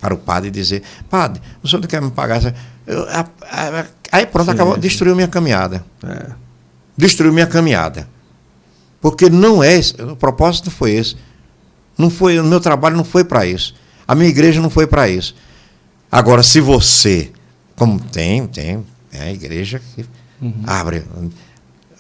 para 0.01 0.15
o 0.15 0.19
padre 0.19 0.49
e 0.49 0.51
dizer, 0.51 0.83
padre, 1.09 1.41
o 1.63 1.69
senhor 1.69 1.81
não 1.81 1.89
quer 1.89 2.03
me 2.03 2.11
pagar? 2.11 2.41
Eu, 2.87 3.05
a, 3.09 3.27
a, 3.43 3.87
aí 4.13 4.27
pronto, 4.27 4.47
sim, 4.47 4.55
acabou, 4.55 4.77
destruiu 4.77 5.15
minha 5.15 5.29
caminhada. 5.29 5.85
É. 6.03 6.33
Destruiu 6.97 7.33
minha 7.33 7.47
caminhada. 7.47 8.09
Porque 9.01 9.29
não 9.29 9.63
é, 9.63 9.81
o 10.11 10.17
propósito 10.17 10.71
foi 10.71 10.93
esse. 10.93 11.17
Não 11.97 12.11
foi, 12.11 12.39
o 12.39 12.45
meu 12.45 12.61
trabalho 12.61 12.97
não 12.97 13.05
foi 13.05 13.25
para 13.25 13.47
isso. 13.47 13.75
A 14.07 14.15
minha 14.15 14.29
igreja 14.29 14.61
não 14.61 14.71
foi 14.71 14.87
para 14.87 15.09
isso. 15.09 15.35
Agora, 16.11 16.43
se 16.43 16.61
você, 16.61 17.33
como 17.77 17.99
tem, 18.01 18.47
tem, 18.47 18.85
é 19.13 19.25
a 19.25 19.33
igreja 19.33 19.81
que 19.95 20.05
uhum. 20.41 20.63
abre 20.67 21.05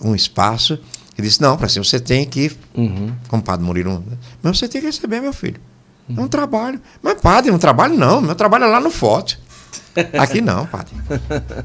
um 0.03 0.15
espaço 0.15 0.79
e 1.17 1.23
disse, 1.23 1.41
não, 1.41 1.57
para 1.57 1.67
assim, 1.67 1.83
você 1.83 1.99
tem 1.99 2.25
que 2.25 2.41
ir, 2.41 2.57
uhum. 2.75 3.13
como 3.29 3.43
o 3.43 3.45
padre 3.45 3.65
Murilo, 3.65 4.05
mas 4.43 4.59
você 4.59 4.69
tem 4.69 4.81
que 4.81 4.87
receber, 4.87 5.21
meu 5.21 5.33
filho. 5.33 5.61
Uhum. 6.09 6.17
É 6.19 6.21
um 6.23 6.29
trabalho. 6.29 6.81
Mas, 7.03 7.21
padre, 7.21 7.51
não 7.51 7.59
trabalho 7.59 7.97
não, 7.97 8.21
meu 8.21 8.35
trabalho 8.35 8.65
é 8.65 8.69
lá 8.69 8.81
no 8.81 8.91
Forte. 8.91 9.39
Aqui 10.19 10.41
não, 10.41 10.67
padre. 10.67 10.95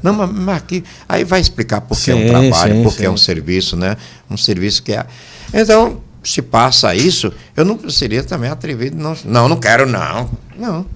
Não, 0.02 0.12
mas, 0.12 0.30
mas 0.30 0.56
aqui. 0.56 0.84
Aí 1.08 1.24
vai 1.24 1.40
explicar 1.40 1.80
por 1.80 1.98
que 1.98 2.10
é 2.10 2.14
um 2.14 2.28
trabalho, 2.28 2.74
sim, 2.74 2.82
por 2.82 2.96
que 2.96 3.04
é 3.04 3.10
um 3.10 3.16
serviço, 3.16 3.76
né? 3.76 3.96
Um 4.30 4.36
serviço 4.36 4.82
que 4.82 4.92
é. 4.92 5.06
Então, 5.52 6.00
se 6.22 6.42
passa 6.42 6.94
isso, 6.94 7.32
eu 7.56 7.64
não 7.64 7.88
seria 7.90 8.22
também 8.22 8.50
atrevido. 8.50 8.96
Não, 8.96 9.16
não, 9.24 9.48
não 9.48 9.56
quero, 9.56 9.86
não. 9.86 10.30
Não. 10.56 10.86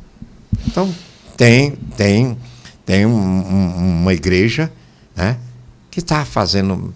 Então, 0.66 0.94
tem, 1.36 1.72
tem, 1.96 2.36
tem 2.86 3.06
um, 3.06 3.10
um, 3.10 4.00
uma 4.02 4.14
igreja 4.14 4.70
né, 5.16 5.36
que 5.90 5.98
está 5.98 6.24
fazendo 6.24 6.94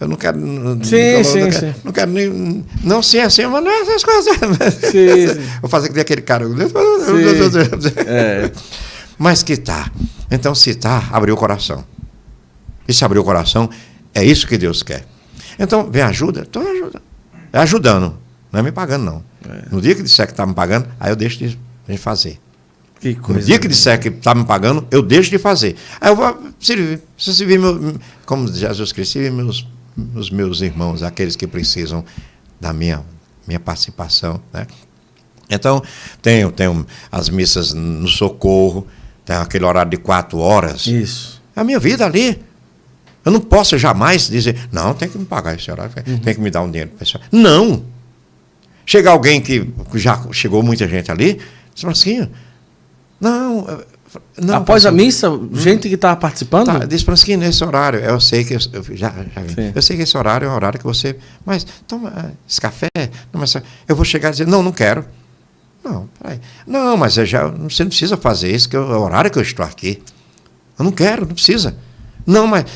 eu 0.00 0.06
não 0.06 0.16
quero. 0.16 0.38
Sim, 0.38 1.12
não, 1.14 1.24
sim, 1.24 1.40
não, 1.40 1.52
sim. 1.52 1.74
não 1.84 1.92
quero 1.92 2.10
nem. 2.12 2.64
Não, 2.84 3.02
sim, 3.02 3.18
assim, 3.18 3.46
mas 3.46 3.64
não 3.64 3.70
é 3.70 3.80
essas 3.80 4.04
coisas. 4.04 4.36
Sim, 4.36 5.34
sim. 5.34 5.40
Vou 5.60 5.68
fazer 5.68 5.98
aquele 5.98 6.22
cara. 6.22 6.46
É. 8.06 8.50
Mas 9.18 9.42
que 9.42 9.56
tá. 9.56 9.90
Então, 10.30 10.54
se 10.54 10.74
tá, 10.74 11.08
abriu 11.12 11.34
o 11.34 11.36
coração. 11.36 11.84
E 12.86 12.94
se 12.94 13.04
abrir 13.04 13.18
o 13.18 13.24
coração, 13.24 13.68
é 14.14 14.24
isso 14.24 14.46
que 14.46 14.56
Deus 14.56 14.82
quer. 14.82 15.04
Então, 15.58 15.90
vem 15.90 16.02
ajuda, 16.02 16.42
estou 16.42 16.62
ajudando. 16.62 17.02
É 17.52 17.58
ajudando. 17.58 18.18
Não 18.52 18.60
é 18.60 18.62
me 18.62 18.72
pagando, 18.72 19.04
não. 19.04 19.24
É. 19.48 19.68
No 19.70 19.80
dia 19.80 19.94
que 19.94 20.02
disser 20.02 20.26
que 20.26 20.32
está 20.32 20.46
me 20.46 20.54
pagando, 20.54 20.88
aí 20.98 21.10
eu 21.10 21.16
deixo 21.16 21.38
de, 21.38 21.58
de 21.86 21.98
fazer. 21.98 22.38
Que 23.00 23.14
coisa 23.14 23.40
no 23.40 23.46
dia 23.46 23.58
que 23.58 23.68
disser 23.68 23.98
que 24.00 24.08
está 24.08 24.34
me 24.34 24.44
pagando, 24.44 24.86
eu 24.90 25.02
deixo 25.02 25.30
de 25.30 25.38
fazer. 25.38 25.76
Aí 26.00 26.10
eu 26.10 26.16
vou 26.16 26.38
servir. 26.58 27.00
Se 27.16 27.34
servir 27.34 27.58
meu, 27.58 27.94
como 28.24 28.52
Jesus 28.52 28.92
Cristo, 28.92 29.12
servir 29.12 29.32
meus, 29.32 29.66
os 30.14 30.30
meus 30.30 30.60
irmãos, 30.60 31.02
aqueles 31.02 31.36
que 31.36 31.46
precisam 31.46 32.04
da 32.60 32.72
minha, 32.72 33.04
minha 33.46 33.60
participação. 33.60 34.40
Né? 34.52 34.66
Então, 35.48 35.82
tenho, 36.20 36.50
tenho 36.50 36.86
as 37.10 37.28
missas 37.28 37.72
no 37.72 38.08
socorro, 38.08 38.86
tenho 39.28 39.42
aquele 39.42 39.66
horário 39.66 39.90
de 39.90 39.98
quatro 39.98 40.38
horas. 40.38 40.86
Isso. 40.86 41.42
É 41.54 41.60
a 41.60 41.64
minha 41.64 41.78
vida 41.78 42.06
ali. 42.06 42.42
Eu 43.22 43.30
não 43.30 43.40
posso 43.40 43.76
jamais 43.76 44.26
dizer, 44.26 44.56
não, 44.72 44.94
tem 44.94 45.06
que 45.06 45.18
me 45.18 45.26
pagar 45.26 45.54
esse 45.54 45.70
horário, 45.70 45.92
uhum. 46.06 46.18
tem 46.18 46.34
que 46.34 46.40
me 46.40 46.50
dar 46.50 46.62
um 46.62 46.70
dinheiro. 46.70 46.92
Pessoal. 46.98 47.22
Não! 47.30 47.84
Chega 48.86 49.10
alguém 49.10 49.42
que 49.42 49.70
já 49.96 50.18
chegou 50.32 50.62
muita 50.62 50.88
gente 50.88 51.12
ali, 51.12 51.38
diz 51.74 51.84
assim, 51.84 52.26
não. 53.20 53.66
não 54.40 54.56
Após 54.56 54.86
a 54.86 54.90
missa, 54.90 55.28
gente 55.52 55.90
que 55.90 55.96
estava 55.96 56.16
participando? 56.16 56.64
Tá, 56.64 56.78
diz 56.86 57.02
para 57.02 57.14
que 57.16 57.36
nesse 57.36 57.62
horário, 57.62 58.00
eu 58.00 58.18
sei 58.18 58.44
que. 58.44 58.54
Eu, 58.54 58.60
já, 58.92 59.12
já 59.12 59.42
vi. 59.42 59.72
Eu 59.74 59.82
sei 59.82 59.94
que 59.98 60.04
esse 60.04 60.16
horário 60.16 60.46
é 60.46 60.48
o 60.48 60.54
horário 60.54 60.78
que 60.78 60.86
você. 60.86 61.18
Mas 61.44 61.66
toma 61.86 62.32
esse 62.48 62.58
café. 62.58 62.88
Não, 63.30 63.38
mas 63.38 63.54
eu 63.86 63.94
vou 63.94 64.06
chegar 64.06 64.30
e 64.30 64.32
dizer, 64.32 64.46
não, 64.46 64.62
não 64.62 64.72
quero. 64.72 65.04
Não, 65.84 66.08
peraí. 66.20 66.40
Não, 66.66 66.96
mas 66.96 67.14
já, 67.14 67.46
você 67.46 67.84
não 67.84 67.88
precisa 67.88 68.16
fazer 68.16 68.54
isso, 68.54 68.68
que 68.68 68.76
é 68.76 68.78
o 68.78 69.00
horário 69.00 69.30
que 69.30 69.38
eu 69.38 69.42
estou 69.42 69.64
aqui. 69.64 70.02
Eu 70.78 70.84
não 70.84 70.92
quero, 70.92 71.26
não 71.26 71.34
precisa. 71.34 71.76
Não, 72.26 72.46
mas 72.46 72.66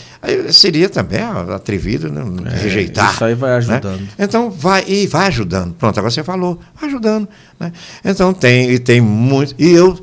seria 0.51 0.89
também 0.89 1.21
atrevido 1.23 2.11
né, 2.11 2.51
é, 2.53 2.57
rejeitar. 2.57 3.13
Isso 3.13 3.25
aí 3.25 3.35
vai 3.35 3.51
né? 3.51 3.57
ajudando. 3.57 4.01
Né? 4.01 4.09
Então, 4.19 4.51
vai 4.51 4.85
e 4.89 5.07
vai 5.07 5.27
ajudando. 5.27 5.75
Pronto, 5.75 5.99
agora 5.99 6.11
você 6.11 6.25
falou, 6.25 6.59
vai 6.75 6.89
ajudando. 6.89 7.29
Né? 7.61 7.71
Então, 8.03 8.33
tem, 8.33 8.71
e 8.71 8.79
tem 8.79 9.01
muito. 9.01 9.55
E 9.59 9.71
eu 9.71 10.01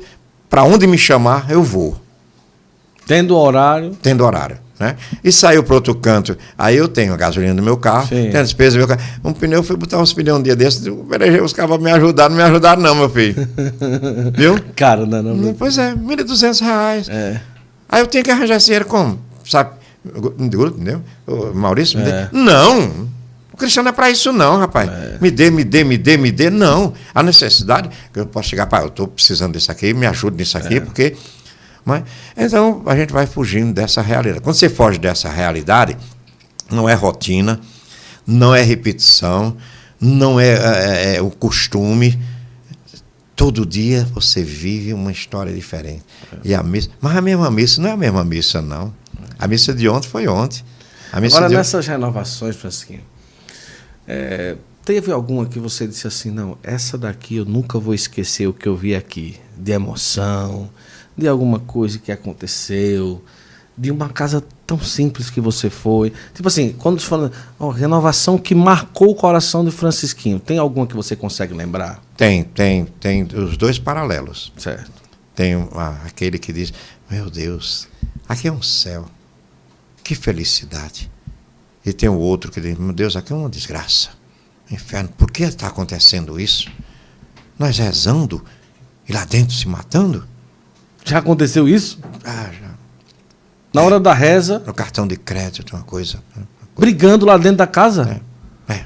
para 0.50 0.64
onde 0.64 0.84
me 0.84 0.98
chamar, 0.98 1.48
eu 1.48 1.62
vou. 1.62 1.96
Tendo 3.06 3.36
horário? 3.36 3.96
Tendo 4.02 4.24
horário. 4.24 4.58
Né? 4.80 4.96
E 5.22 5.30
saiu 5.30 5.62
para 5.62 5.74
outro 5.74 5.94
canto. 5.94 6.36
Aí 6.56 6.74
eu 6.74 6.88
tenho 6.88 7.12
a 7.12 7.16
gasolina 7.16 7.54
do 7.54 7.62
meu 7.62 7.76
carro, 7.76 8.08
Sim. 8.08 8.30
tenho 8.30 8.38
a 8.38 8.42
despesa 8.42 8.76
do 8.76 8.78
meu 8.78 8.88
carro. 8.88 9.00
Um 9.22 9.32
pneu, 9.34 9.62
fui 9.62 9.76
botar 9.76 9.98
uns 9.98 10.14
pneus 10.14 10.38
um 10.38 10.42
dia 10.42 10.56
desses. 10.56 10.82
Os 11.44 11.52
caras 11.52 11.78
me 11.78 11.92
ajudar, 11.92 12.30
não 12.30 12.36
me 12.36 12.42
ajudaram, 12.42 12.80
não, 12.80 12.94
meu 12.94 13.10
filho. 13.10 13.46
Viu? 14.34 14.58
Cara, 14.74 15.04
não, 15.04 15.22
não, 15.22 15.36
não. 15.36 15.54
Pois 15.54 15.76
é, 15.76 15.94
1.200 15.94 16.60
reais. 16.62 17.08
É. 17.10 17.40
Aí 17.90 18.00
eu 18.00 18.06
tenho 18.06 18.24
que 18.24 18.30
arranjar 18.30 18.56
esse 18.56 18.66
dinheiro 18.66 18.86
como? 18.86 19.20
Sabe? 19.44 19.72
Entendeu? 20.38 21.02
Maurício? 21.54 22.00
É. 22.00 22.30
Não! 22.32 23.10
cristão 23.60 23.84
não 23.84 23.90
é 23.90 23.92
para 23.92 24.10
isso, 24.10 24.32
não, 24.32 24.58
rapaz. 24.58 24.90
É. 24.90 25.18
Me 25.20 25.30
dê, 25.30 25.50
me 25.50 25.62
dê, 25.62 25.84
me 25.84 25.98
dê, 25.98 26.16
me 26.16 26.32
dê. 26.32 26.48
Não. 26.50 26.94
A 27.14 27.22
necessidade, 27.22 27.90
eu 28.16 28.26
posso 28.26 28.48
chegar, 28.48 28.66
pai, 28.66 28.82
eu 28.82 28.88
estou 28.88 29.06
precisando 29.06 29.52
disso 29.52 29.70
aqui, 29.70 29.92
me 29.92 30.06
ajude 30.06 30.38
nisso 30.38 30.56
aqui, 30.56 30.76
é. 30.76 30.80
porque. 30.80 31.14
Mas, 31.84 32.04
então, 32.36 32.82
a 32.86 32.96
gente 32.96 33.12
vai 33.12 33.26
fugindo 33.26 33.72
dessa 33.72 34.02
realidade. 34.02 34.40
Quando 34.40 34.56
você 34.56 34.68
foge 34.68 34.98
dessa 34.98 35.28
realidade, 35.28 35.96
não 36.70 36.88
é 36.88 36.94
rotina, 36.94 37.60
não 38.26 38.54
é 38.54 38.62
repetição, 38.62 39.56
não 40.00 40.38
é, 40.38 40.52
é, 40.52 41.16
é 41.16 41.22
o 41.22 41.30
costume. 41.30 42.18
Todo 43.34 43.64
dia 43.64 44.06
você 44.12 44.42
vive 44.42 44.92
uma 44.92 45.10
história 45.10 45.52
diferente. 45.52 46.04
É. 46.32 46.36
E 46.44 46.54
a 46.54 46.62
missa, 46.62 46.90
mas 47.00 47.16
a 47.16 47.20
mesma 47.20 47.50
missa 47.50 47.80
não 47.80 47.88
é 47.88 47.92
a 47.92 47.96
mesma 47.96 48.24
missa, 48.24 48.60
não. 48.60 48.92
A 49.38 49.48
missa 49.48 49.72
de 49.72 49.88
ontem 49.88 50.08
foi 50.08 50.28
ontem. 50.28 50.62
Agora, 51.12 51.48
nessas 51.48 51.86
renovações, 51.86 52.54
Francisquinho, 52.54 53.02
é, 54.06 54.56
teve 54.84 55.10
alguma 55.10 55.46
que 55.46 55.58
você 55.58 55.86
disse 55.86 56.06
assim, 56.06 56.30
não, 56.30 56.56
essa 56.62 56.96
daqui 56.96 57.36
eu 57.36 57.44
nunca 57.44 57.78
vou 57.78 57.94
esquecer 57.94 58.46
o 58.46 58.52
que 58.52 58.68
eu 58.68 58.76
vi 58.76 58.94
aqui, 58.94 59.40
de 59.56 59.72
emoção, 59.72 60.70
de 61.20 61.28
alguma 61.28 61.58
coisa 61.60 61.98
que 61.98 62.10
aconteceu, 62.10 63.22
de 63.76 63.90
uma 63.90 64.08
casa 64.08 64.44
tão 64.66 64.80
simples 64.80 65.30
que 65.30 65.40
você 65.40 65.70
foi. 65.70 66.12
Tipo 66.34 66.48
assim, 66.48 66.72
quando 66.72 67.00
você 67.00 67.06
fala, 67.06 67.32
oh, 67.58 67.70
renovação 67.70 68.36
que 68.36 68.54
marcou 68.54 69.10
o 69.10 69.14
coração 69.14 69.64
do 69.64 69.70
Francisquinho, 69.70 70.38
tem 70.38 70.58
alguma 70.58 70.86
que 70.86 70.94
você 70.94 71.14
consegue 71.14 71.54
lembrar? 71.54 72.02
Tem, 72.16 72.44
tem, 72.44 72.84
tem 72.84 73.22
os 73.22 73.56
dois 73.56 73.78
paralelos. 73.78 74.52
Certo. 74.56 74.90
Tem 75.34 75.54
ah, 75.72 76.00
aquele 76.04 76.38
que 76.38 76.52
diz, 76.52 76.72
meu 77.10 77.30
Deus, 77.30 77.88
aqui 78.28 78.48
é 78.48 78.52
um 78.52 78.62
céu, 78.62 79.06
que 80.02 80.14
felicidade. 80.14 81.10
E 81.84 81.92
tem 81.92 82.08
o 82.08 82.18
outro 82.18 82.50
que 82.50 82.60
diz: 82.60 82.78
Meu 82.78 82.92
Deus, 82.92 83.16
aqui 83.16 83.32
é 83.32 83.36
uma 83.36 83.48
desgraça. 83.48 84.10
Inferno, 84.70 85.08
por 85.16 85.30
que 85.30 85.42
está 85.42 85.66
acontecendo 85.66 86.38
isso? 86.38 86.70
Nós 87.58 87.78
rezando 87.78 88.44
e 89.08 89.12
lá 89.12 89.24
dentro 89.24 89.54
se 89.54 89.66
matando? 89.66 90.26
Já 91.04 91.18
aconteceu 91.18 91.68
isso? 91.68 91.98
Ah, 92.24 92.48
já. 92.52 92.70
Na 93.72 93.82
é, 93.82 93.84
hora 93.84 94.00
da 94.00 94.12
reza. 94.12 94.62
No 94.66 94.74
cartão 94.74 95.06
de 95.06 95.16
crédito, 95.16 95.74
uma 95.74 95.82
coisa. 95.82 96.18
Uma 96.36 96.46
coisa. 96.46 96.48
Brigando 96.78 97.26
lá 97.26 97.36
dentro 97.36 97.58
da 97.58 97.66
casa? 97.66 98.22
É. 98.68 98.74
é. 98.74 98.84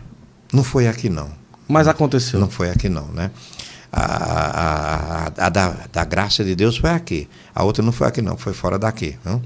Não 0.52 0.62
foi 0.62 0.86
aqui, 0.86 1.08
não. 1.08 1.30
Mas 1.66 1.88
aconteceu. 1.88 2.38
Não 2.38 2.50
foi 2.50 2.70
aqui, 2.70 2.88
não, 2.88 3.06
né? 3.08 3.30
A, 3.92 4.02
a, 4.02 5.24
a, 5.26 5.46
a 5.46 5.48
da, 5.48 5.74
da, 5.92 6.04
graça 6.04 6.44
de 6.44 6.54
Deus 6.54 6.76
foi 6.76 6.90
aqui. 6.90 7.28
A 7.54 7.62
outra 7.62 7.82
não 7.82 7.92
foi 7.92 8.08
aqui, 8.08 8.20
não. 8.20 8.36
Foi 8.36 8.52
fora 8.52 8.78
daqui. 8.78 9.16
Não? 9.24 9.40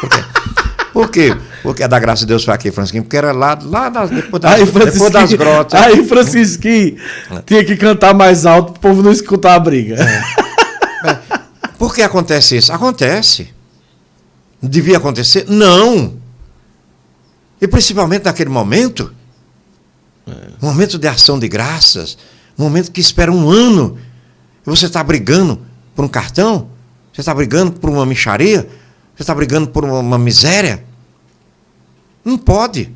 Por 0.00 0.08
quê? 0.08 0.24
Por 0.92 1.10
quê? 1.10 1.36
Porque 1.62 1.82
é 1.82 1.88
da 1.88 1.98
graça 1.98 2.20
de 2.20 2.26
Deus 2.26 2.44
foi 2.44 2.54
aqui, 2.54 2.72
Francisquinho, 2.72 3.04
porque 3.04 3.16
era 3.16 3.30
lá, 3.30 3.56
lá 3.62 3.88
das, 3.88 4.10
depois, 4.10 4.40
das, 4.40 4.54
aí, 4.54 4.64
depois 4.64 5.12
das 5.12 5.32
grotas. 5.32 5.80
Aí, 5.80 6.04
Francisquinho, 6.04 6.96
é. 7.30 7.42
tinha 7.42 7.64
que 7.64 7.76
cantar 7.76 8.14
mais 8.14 8.46
alto 8.46 8.72
para 8.72 8.78
o 8.78 8.80
povo 8.80 9.02
não 9.02 9.12
escutar 9.12 9.54
a 9.54 9.60
briga. 9.60 9.94
É. 9.94 10.47
É. 11.78 11.80
Por 11.80 11.94
que 11.94 12.02
acontece 12.02 12.56
isso? 12.56 12.72
Acontece. 12.72 13.54
Devia 14.60 14.96
acontecer? 14.98 15.46
Não. 15.48 16.16
E 17.60 17.68
principalmente 17.68 18.24
naquele 18.24 18.50
momento, 18.50 19.14
é. 20.26 20.32
momento 20.60 20.98
de 20.98 21.06
ação 21.06 21.38
de 21.38 21.48
graças, 21.48 22.18
momento 22.56 22.90
que 22.90 23.00
espera 23.00 23.30
um 23.30 23.48
ano, 23.48 23.96
e 24.66 24.70
você 24.70 24.86
está 24.86 25.02
brigando 25.02 25.60
por 25.94 26.04
um 26.04 26.08
cartão, 26.08 26.68
você 27.12 27.20
está 27.20 27.32
brigando 27.32 27.72
por 27.72 27.88
uma 27.90 28.04
micharia, 28.04 28.68
você 29.14 29.22
está 29.22 29.34
brigando 29.34 29.68
por 29.68 29.84
uma, 29.84 30.18
miséria. 30.18 30.84
Não 32.24 32.36
pode. 32.36 32.92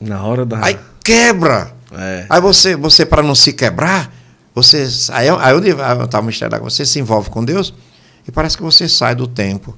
Na 0.00 0.22
hora 0.24 0.44
da. 0.44 0.64
Aí 0.64 0.78
quebra. 1.04 1.72
É. 1.92 2.26
Aí 2.28 2.40
você, 2.40 2.76
você 2.76 3.06
para 3.06 3.22
não 3.22 3.34
se 3.34 3.52
quebrar, 3.52 4.12
você. 4.54 4.88
Aí, 5.12 5.28
aí 5.28 5.54
onde 5.54 5.70
está 5.70 6.20
o 6.20 6.22
mistério 6.22 6.60
você 6.60 6.84
se 6.84 6.98
envolve 6.98 7.30
com 7.30 7.44
Deus 7.44 7.72
e 8.30 8.32
parece 8.32 8.56
que 8.56 8.62
você 8.62 8.88
sai 8.88 9.16
do 9.16 9.26
tempo. 9.26 9.76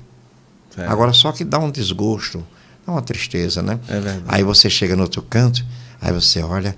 É. 0.77 0.87
Agora, 0.87 1.15
só 1.15 1.33
que 1.33 1.43
dá 1.43 1.59
um 1.59 1.71
desgosto, 1.71 2.45
dá 2.87 2.93
uma 2.93 3.01
tristeza, 3.01 3.63
né? 3.63 3.81
É 3.89 3.99
verdade. 3.99 4.23
Aí 4.29 4.43
você 4.43 4.69
chega 4.69 4.95
no 4.95 5.05
outro 5.05 5.23
canto, 5.23 5.65
aí 5.99 6.13
você 6.13 6.43
olha, 6.43 6.77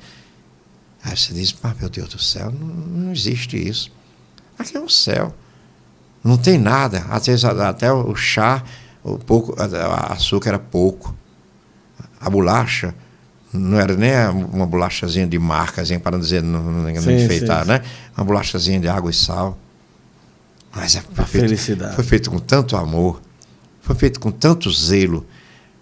aí 1.02 1.16
você 1.16 1.34
diz, 1.34 1.52
ah, 1.64 1.74
meu 1.80 1.88
Deus 1.88 2.08
do 2.10 2.22
céu, 2.22 2.52
não, 2.52 2.68
não 2.68 3.12
existe 3.12 3.56
isso. 3.56 3.90
Aqui 4.56 4.76
é 4.76 4.80
um 4.80 4.88
céu. 4.88 5.34
Não 6.22 6.36
tem 6.36 6.58
nada. 6.58 7.04
Às 7.10 7.26
vezes 7.26 7.44
até 7.44 7.92
o 7.92 8.14
chá, 8.14 8.62
o 9.02 9.18
pouco, 9.18 9.56
açúcar 10.08 10.50
era 10.50 10.58
pouco 10.60 11.12
a 12.20 12.30
bolacha 12.30 12.94
não 13.52 13.78
era 13.78 13.94
nem 13.94 14.10
uma 14.52 14.66
bolachazinha 14.66 15.26
de 15.28 15.38
marcazinha, 15.38 16.00
para 16.00 16.12
não 16.12 16.18
dizer, 16.18 16.42
não, 16.42 16.60
não, 16.60 16.82
não 16.82 17.00
sim, 17.00 17.24
enfeitar, 17.24 17.62
sim, 17.62 17.68
né? 17.68 17.82
Uma 18.16 18.24
bolachazinha 18.24 18.80
de 18.80 18.88
água 18.88 19.10
e 19.10 19.14
sal. 19.14 19.56
Mas 20.74 20.96
é, 20.96 21.02
foi, 21.12 21.24
feito, 21.24 21.94
foi 21.94 22.04
feito 22.04 22.30
com 22.30 22.38
tanto 22.38 22.76
amor, 22.76 23.20
foi 23.80 23.94
feito 23.94 24.18
com 24.18 24.30
tanto 24.30 24.70
zelo, 24.70 25.26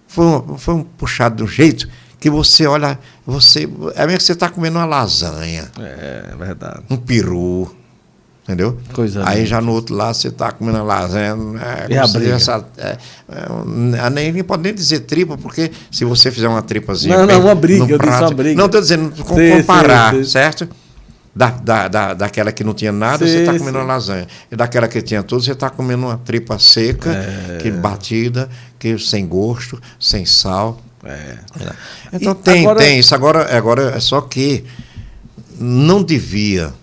foi 0.07 0.27
um, 0.27 0.59
foi 0.59 0.75
um 0.75 0.83
puxado 0.83 1.37
de 1.37 1.43
um 1.43 1.47
jeito 1.47 1.89
que 2.21 2.29
você 2.31 2.67
olha, 2.67 2.99
você 3.27 3.69
é 3.97 4.07
mesmo 4.07 4.19
que 4.19 4.25
você 4.25 4.33
está 4.33 4.49
comendo 4.49 4.79
uma 4.79 4.85
lasanha. 4.85 5.71
É, 5.79 6.31
é 6.33 6.37
verdade. 6.37 6.83
Um 6.89 6.97
peru 6.97 7.75
Entendeu? 8.43 8.77
Coisa 8.93 9.23
Aí 9.25 9.47
já 9.47 9.61
no 9.61 9.71
outro 9.71 9.95
lado 9.95 10.17
você 10.17 10.27
está 10.27 10.51
comendo 10.51 10.79
a 10.79 10.83
lasanha. 10.83 11.37
É, 11.89 11.93
e 11.95 11.97
a 11.97 12.07
briga. 12.09 12.35
Essa, 12.35 12.65
é, 12.77 12.99
é, 13.29 14.11
nem, 14.11 14.33
nem 14.33 14.43
pode 14.43 14.65
nem 14.65 14.75
dizer 14.75 15.01
tripa, 15.01 15.39
porque 15.39 15.71
se 15.93 16.05
você 16.05 16.29
fizer 16.29 16.49
uma 16.49 16.61
tripazinha. 16.61 17.19
Não, 17.19 17.27
não, 17.27 17.41
uma 17.41 17.55
briga, 17.55 17.87
eu 17.89 17.99
prato, 17.99 18.11
disse 18.11 18.23
uma 18.25 18.35
briga. 18.35 18.59
Não, 18.59 18.67
estou 18.67 18.81
dizendo, 18.81 19.15
sim, 19.15 19.59
comparar, 19.59 20.13
sim, 20.13 20.25
sim. 20.25 20.31
certo? 20.31 20.69
Da, 21.35 21.49
da, 21.49 21.89
da, 21.89 22.15
daquela 22.15 22.53
que 22.53 22.63
não 22.63 22.75
tinha 22.75 22.93
nada, 22.93 23.27
você 23.27 23.39
está 23.39 23.59
comendo 23.59 23.79
uma 23.79 23.87
lasanha. 23.87 24.27
E 24.51 24.57
daquela 24.57 24.87
que 24.87 25.01
tinha 25.01 25.23
tudo, 25.23 25.43
você 25.43 25.53
está 25.53 25.71
comendo 25.71 26.07
uma 26.07 26.19
tripa 26.19 26.59
seca, 26.59 27.11
é. 27.11 27.59
que 27.63 27.71
batida, 27.71 28.51
que 28.79 28.99
sem 28.99 29.27
gosto, 29.27 29.81
sem 29.99 30.27
sal. 30.27 30.79
É. 31.03 31.39
Então 32.13 32.33
e 32.33 32.35
tem, 32.35 32.63
agora... 32.63 32.79
tem. 32.79 32.99
Isso 32.99 33.15
agora, 33.15 33.57
agora 33.57 33.95
é 33.97 34.01
só 34.01 34.21
que 34.21 34.63
não 35.59 36.03
devia 36.03 36.75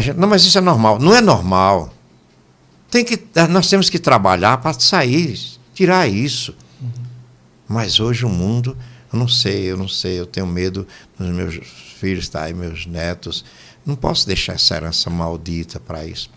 Gente, 0.00 0.18
não, 0.18 0.28
mas 0.28 0.44
isso 0.44 0.58
é 0.58 0.60
normal. 0.60 0.98
Não 0.98 1.14
é 1.14 1.20
normal. 1.20 1.92
Tem 2.90 3.04
que, 3.04 3.20
nós 3.48 3.68
temos 3.68 3.88
que 3.88 3.98
trabalhar 3.98 4.58
para 4.58 4.78
sair, 4.78 5.38
tirar 5.72 6.08
isso. 6.08 6.54
Uhum. 6.80 6.88
Mas 7.68 8.00
hoje 8.00 8.24
o 8.24 8.28
mundo, 8.28 8.76
eu 9.16 9.18
não 9.18 9.28
sei, 9.28 9.62
eu 9.72 9.76
não 9.78 9.88
sei, 9.88 10.20
eu 10.20 10.26
tenho 10.26 10.46
medo 10.46 10.86
dos 11.18 11.28
meus 11.28 11.58
filhos, 11.98 12.28
tá, 12.28 12.48
e 12.50 12.54
meus 12.54 12.84
netos. 12.84 13.44
Não 13.84 13.96
posso 13.96 14.26
deixar 14.26 14.52
essa 14.52 14.76
herança 14.76 15.08
maldita 15.08 15.80
para 15.80 16.04
isso. 16.04 16.28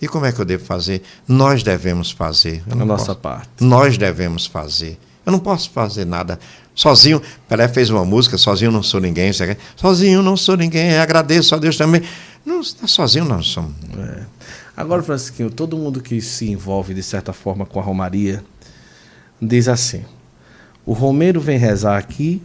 E 0.00 0.08
como 0.08 0.24
é 0.24 0.32
que 0.32 0.40
eu 0.40 0.44
devo 0.44 0.64
fazer? 0.64 1.02
Nós 1.28 1.62
devemos 1.62 2.10
fazer. 2.10 2.62
A 2.70 2.74
nossa 2.74 3.06
posso. 3.06 3.16
parte. 3.16 3.50
Nós 3.60 3.98
devemos 3.98 4.46
fazer. 4.46 4.98
Eu 5.24 5.32
não 5.32 5.38
posso 5.38 5.70
fazer 5.70 6.06
nada 6.06 6.38
sozinho. 6.74 7.20
Pelé 7.48 7.68
fez 7.68 7.90
uma 7.90 8.04
música, 8.04 8.38
sozinho 8.38 8.70
não 8.70 8.82
sou 8.82 9.00
ninguém. 9.00 9.30
Sozinho 9.74 10.22
não 10.22 10.36
sou 10.36 10.56
ninguém, 10.56 10.96
agradeço 10.96 11.54
a 11.54 11.58
Deus 11.58 11.76
também. 11.76 12.02
Não 12.44 12.60
está 12.60 12.86
sozinho, 12.86 13.24
não 13.24 13.42
somos. 13.42 13.74
É. 13.98 14.22
Agora, 14.76 15.02
Francisquinho, 15.02 15.50
todo 15.50 15.76
mundo 15.76 16.00
que 16.00 16.20
se 16.20 16.48
envolve 16.50 16.94
de 16.94 17.02
certa 17.02 17.32
forma 17.32 17.66
com 17.66 17.80
a 17.80 17.82
Romaria 17.82 18.44
diz 19.40 19.68
assim: 19.68 20.04
o 20.86 20.92
Romeiro 20.92 21.40
vem 21.40 21.58
rezar 21.58 21.98
aqui, 21.98 22.40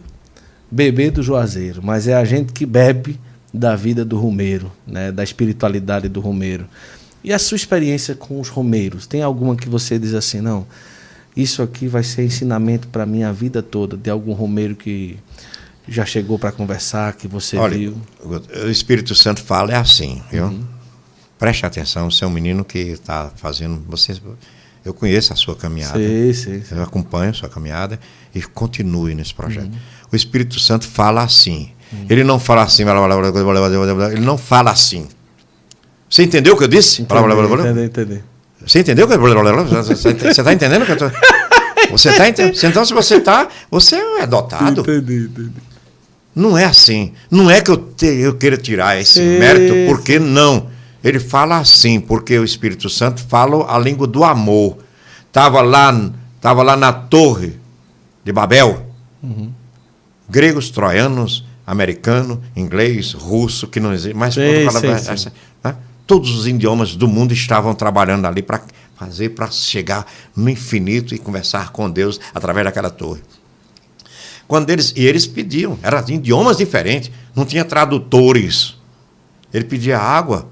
beber 0.70 1.12
do 1.12 1.22
Juazeiro, 1.22 1.80
mas 1.82 2.08
é 2.08 2.14
a 2.14 2.24
gente 2.24 2.52
que 2.52 2.66
bebe 2.66 3.18
da 3.54 3.76
vida 3.76 4.04
do 4.04 4.18
Romeiro, 4.18 4.72
né, 4.86 5.12
da 5.12 5.22
espiritualidade 5.22 6.08
do 6.08 6.20
Romeiro. 6.20 6.66
E 7.22 7.32
a 7.32 7.38
sua 7.38 7.56
experiência 7.56 8.16
com 8.16 8.40
os 8.40 8.48
Romeiros? 8.48 9.06
Tem 9.06 9.22
alguma 9.22 9.54
que 9.54 9.68
você 9.68 9.96
diz 9.98 10.12
assim, 10.12 10.40
não? 10.40 10.66
Isso 11.36 11.62
aqui 11.62 11.86
vai 11.86 12.02
ser 12.02 12.24
ensinamento 12.24 12.88
para 12.88 13.06
minha 13.06 13.32
vida 13.32 13.62
toda, 13.62 13.96
de 13.96 14.10
algum 14.10 14.32
Romeiro 14.32 14.74
que 14.74 15.16
já 15.86 16.04
chegou 16.04 16.38
para 16.38 16.50
conversar, 16.50 17.14
que 17.14 17.28
você 17.28 17.56
Olha, 17.56 17.76
viu? 17.76 17.96
O 18.64 18.68
Espírito 18.68 19.14
Santo 19.14 19.40
fala 19.40 19.72
é 19.72 19.76
assim, 19.76 20.20
viu? 20.30 20.46
Uhum. 20.46 20.64
Preste 21.38 21.64
atenção, 21.64 22.10
você 22.10 22.24
é 22.24 22.26
um 22.26 22.30
menino 22.30 22.64
que 22.64 22.78
está 22.78 23.30
fazendo. 23.36 23.82
Você, 23.88 24.14
eu 24.84 24.92
conheço 24.92 25.32
a 25.32 25.36
sua 25.36 25.54
caminhada. 25.54 25.98
Sim, 25.98 26.32
sim, 26.32 26.62
sim. 26.62 26.74
Eu 26.74 26.82
acompanho 26.82 27.30
a 27.30 27.34
sua 27.34 27.48
caminhada 27.48 27.98
e 28.34 28.42
continue 28.42 29.14
nesse 29.14 29.32
projeto. 29.32 29.66
Uhum. 29.66 29.78
O 30.12 30.16
Espírito 30.16 30.58
Santo 30.58 30.86
fala 30.86 31.22
assim. 31.22 31.70
Uhum. 31.92 32.06
Ele 32.08 32.24
não 32.24 32.38
fala 32.38 32.62
assim, 32.62 32.82
ele 32.82 34.20
não 34.20 34.38
fala 34.38 34.70
assim. 34.70 35.06
Você 36.08 36.22
entendeu 36.22 36.54
o 36.54 36.58
que 36.58 36.64
eu 36.64 36.68
disse? 36.68 37.02
Entendi, 37.70 37.86
entendi, 37.86 38.22
Você 38.66 38.80
entendeu? 38.80 39.08
Você 39.08 40.40
está 40.40 40.52
entendendo 40.52 40.82
o 40.82 40.86
que 40.86 40.92
eu 40.92 40.96
estou. 40.96 41.10
Você 41.90 42.10
está 42.10 42.28
entendendo? 42.28 42.64
Então, 42.64 42.84
se 42.84 42.94
você 42.94 43.16
está, 43.16 43.48
você 43.70 43.96
é 43.96 44.26
dotado. 44.26 44.80
Entendi, 44.82 45.24
entendi. 45.24 45.52
Não 46.34 46.56
é 46.56 46.64
assim. 46.64 47.12
Não 47.30 47.50
é 47.50 47.60
que 47.60 47.70
eu, 47.70 47.76
te, 47.76 48.06
eu 48.06 48.34
queira 48.34 48.56
tirar 48.56 49.00
esse 49.00 49.20
mérito, 49.20 49.74
porque 49.86 50.18
não. 50.18 50.68
Ele 51.02 51.18
fala 51.18 51.58
assim, 51.58 52.00
porque 52.00 52.38
o 52.38 52.44
Espírito 52.44 52.88
Santo 52.88 53.22
fala 53.26 53.74
a 53.74 53.78
língua 53.78 54.06
do 54.06 54.22
amor. 54.24 54.78
Estava 55.26 55.60
lá, 55.60 56.10
tava 56.40 56.62
lá 56.62 56.76
na 56.76 56.92
torre 56.92 57.58
de 58.24 58.32
Babel. 58.32 58.86
Uhum. 59.22 59.52
gregos, 60.28 60.70
troianos, 60.70 61.44
americano, 61.66 62.42
inglês, 62.56 63.12
russo, 63.12 63.66
que 63.68 63.78
não 63.78 63.92
existe, 63.92 64.16
mas 64.16 64.34
fala- 64.34 64.80
sim, 64.80 64.88
essa- 64.88 65.16
sim. 65.16 65.30
né? 65.62 65.76
todos 66.06 66.30
os 66.36 66.46
idiomas 66.46 66.96
do 66.96 67.06
mundo 67.06 67.32
estavam 67.32 67.74
trabalhando 67.74 68.26
ali 68.26 68.42
para 68.42 68.60
fazer, 68.96 69.28
para 69.30 69.50
chegar 69.50 70.06
no 70.34 70.48
infinito 70.50 71.14
e 71.14 71.18
conversar 71.18 71.70
com 71.70 71.88
Deus 71.90 72.18
através 72.34 72.64
daquela 72.64 72.90
torre. 72.90 73.20
Quando 74.48 74.70
eles, 74.70 74.92
e 74.96 75.04
eles 75.06 75.26
pediam, 75.26 75.78
eram 75.82 75.98
idiomas 76.08 76.56
diferentes, 76.56 77.10
não 77.34 77.44
tinha 77.44 77.64
tradutores. 77.64 78.76
Ele 79.52 79.64
pedia 79.64 79.98
água, 79.98 80.48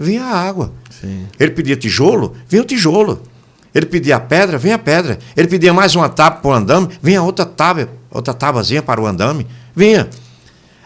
vinha 0.00 0.24
a 0.24 0.34
água. 0.34 0.72
Sim. 0.88 1.26
Ele 1.38 1.50
pedia 1.50 1.76
tijolo, 1.76 2.34
vinha 2.48 2.62
o 2.62 2.64
tijolo. 2.64 3.22
Ele 3.74 3.86
pedia 3.86 4.18
pedra, 4.18 4.58
vinha 4.58 4.74
a 4.74 4.78
pedra. 4.78 5.18
ele 5.36 5.46
pedia 5.46 5.72
mais 5.72 5.94
uma 5.94 6.08
tábua 6.08 6.40
para 6.40 6.50
o 6.50 6.54
andame, 6.54 6.88
vinha 7.00 7.22
outra 7.22 7.44
tábua, 7.44 7.88
outra 8.10 8.34
tábuazinha 8.34 8.82
para 8.82 9.00
o 9.00 9.06
andame, 9.06 9.46
vinha. 9.76 10.08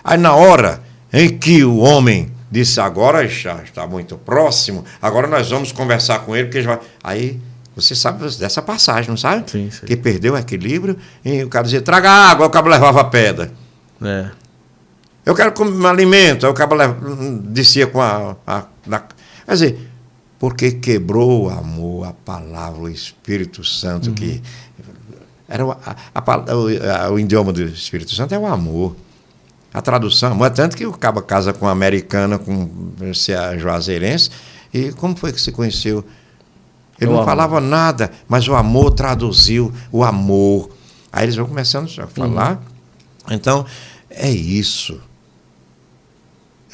Aí 0.02 0.18
na 0.18 0.34
hora 0.34 0.82
em 1.10 1.30
que 1.30 1.64
o 1.64 1.78
homem 1.78 2.30
disse, 2.50 2.80
agora 2.80 3.26
já 3.26 3.62
está 3.62 3.86
muito 3.86 4.16
próximo, 4.18 4.84
agora 5.00 5.26
nós 5.26 5.50
vamos 5.50 5.72
conversar 5.72 6.20
com 6.20 6.36
ele, 6.36 6.46
porque 6.46 6.60
já 6.60 6.76
vai... 6.76 6.80
Aí 7.02 7.40
você 7.74 7.94
sabe 7.94 8.22
dessa 8.36 8.60
passagem, 8.60 9.08
não 9.08 9.16
sabe? 9.16 9.50
Sim, 9.50 9.70
sim. 9.70 9.86
Que 9.86 9.96
perdeu 9.96 10.34
o 10.34 10.38
equilíbrio 10.38 10.96
e 11.24 11.42
o 11.42 11.48
cara 11.48 11.64
dizia, 11.64 11.80
traga 11.80 12.10
água, 12.10 12.46
o 12.46 12.50
cabo 12.50 12.68
levava 12.68 13.00
a 13.00 13.04
pedra. 13.04 13.50
É. 14.02 14.26
Eu 15.24 15.34
quero 15.34 15.52
comer 15.52 15.72
um 15.72 15.86
alimento. 15.86 16.44
Aí 16.46 16.52
o 16.52 16.54
cabo 16.54 16.74
lev- 16.74 16.96
descia 17.44 17.86
com 17.86 18.00
a, 18.00 18.36
a, 18.46 18.64
na- 18.86 19.00
Quer 19.46 19.52
dizer, 19.52 19.90
porque 20.38 20.72
quebrou 20.72 21.44
o 21.44 21.50
amor, 21.50 22.06
a 22.06 22.12
palavra, 22.12 22.82
o 22.82 22.88
Espírito 22.88 23.62
Santo, 23.64 24.12
que. 24.12 24.42
Era 25.48 25.64
o, 25.64 25.72
a, 25.72 25.96
a 26.14 27.10
o, 27.10 27.18
idioma 27.18 27.52
do 27.52 27.62
Espírito 27.62 28.14
Santo 28.14 28.34
é 28.34 28.38
o 28.38 28.46
amor. 28.46 28.96
A 29.72 29.82
tradução, 29.82 30.32
amor, 30.32 30.46
é 30.46 30.50
tanto 30.50 30.76
que 30.76 30.86
o 30.86 30.92
cabo 30.92 31.20
casa 31.20 31.52
com 31.52 31.66
uma 31.66 31.72
americana, 31.72 32.38
com 32.38 32.70
a 33.38 33.56
juazeirense, 33.58 34.30
e 34.72 34.92
como 34.92 35.16
foi 35.16 35.32
que 35.32 35.40
se 35.40 35.52
conheceu? 35.52 36.04
Ele 37.00 37.10
O 37.10 37.14
não 37.14 37.20
amor. 37.20 37.24
falava 37.28 37.60
nada, 37.60 38.10
mas 38.28 38.46
o 38.48 38.54
amor 38.54 38.92
traduziu 38.92 39.72
o 39.90 40.04
amor. 40.04 40.70
Aí 41.12 41.24
eles 41.24 41.34
vão 41.36 41.46
começando 41.46 41.88
a 42.00 42.06
falar. 42.06 42.62
Então, 43.30 43.66
é 44.10 44.30
isso. 44.30 45.00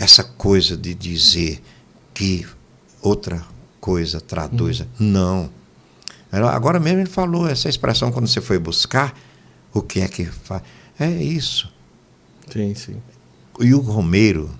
Essa 0.00 0.24
coisa 0.24 0.76
de 0.76 0.94
dizer 0.94 1.62
que 2.14 2.44
outra 3.02 3.44
coisa 3.80 4.20
traduz. 4.20 4.82
Não. 4.98 5.48
Ela- 6.32 6.54
Agora 6.54 6.80
mesmo 6.80 7.00
ele 7.00 7.08
falou 7.08 7.46
essa 7.46 7.68
expressão 7.68 8.10
quando 8.10 8.26
você 8.26 8.40
foi 8.40 8.58
buscar, 8.58 9.14
o 9.74 9.80
que 9.82 10.00
é 10.00 10.08
que 10.08 10.24
faz? 10.24 10.62
É 10.98 11.08
isso. 11.10 11.70
Sim, 12.52 12.74
sim. 12.74 12.96
E 13.60 13.74
o 13.74 13.80
Romeiro, 13.80 14.50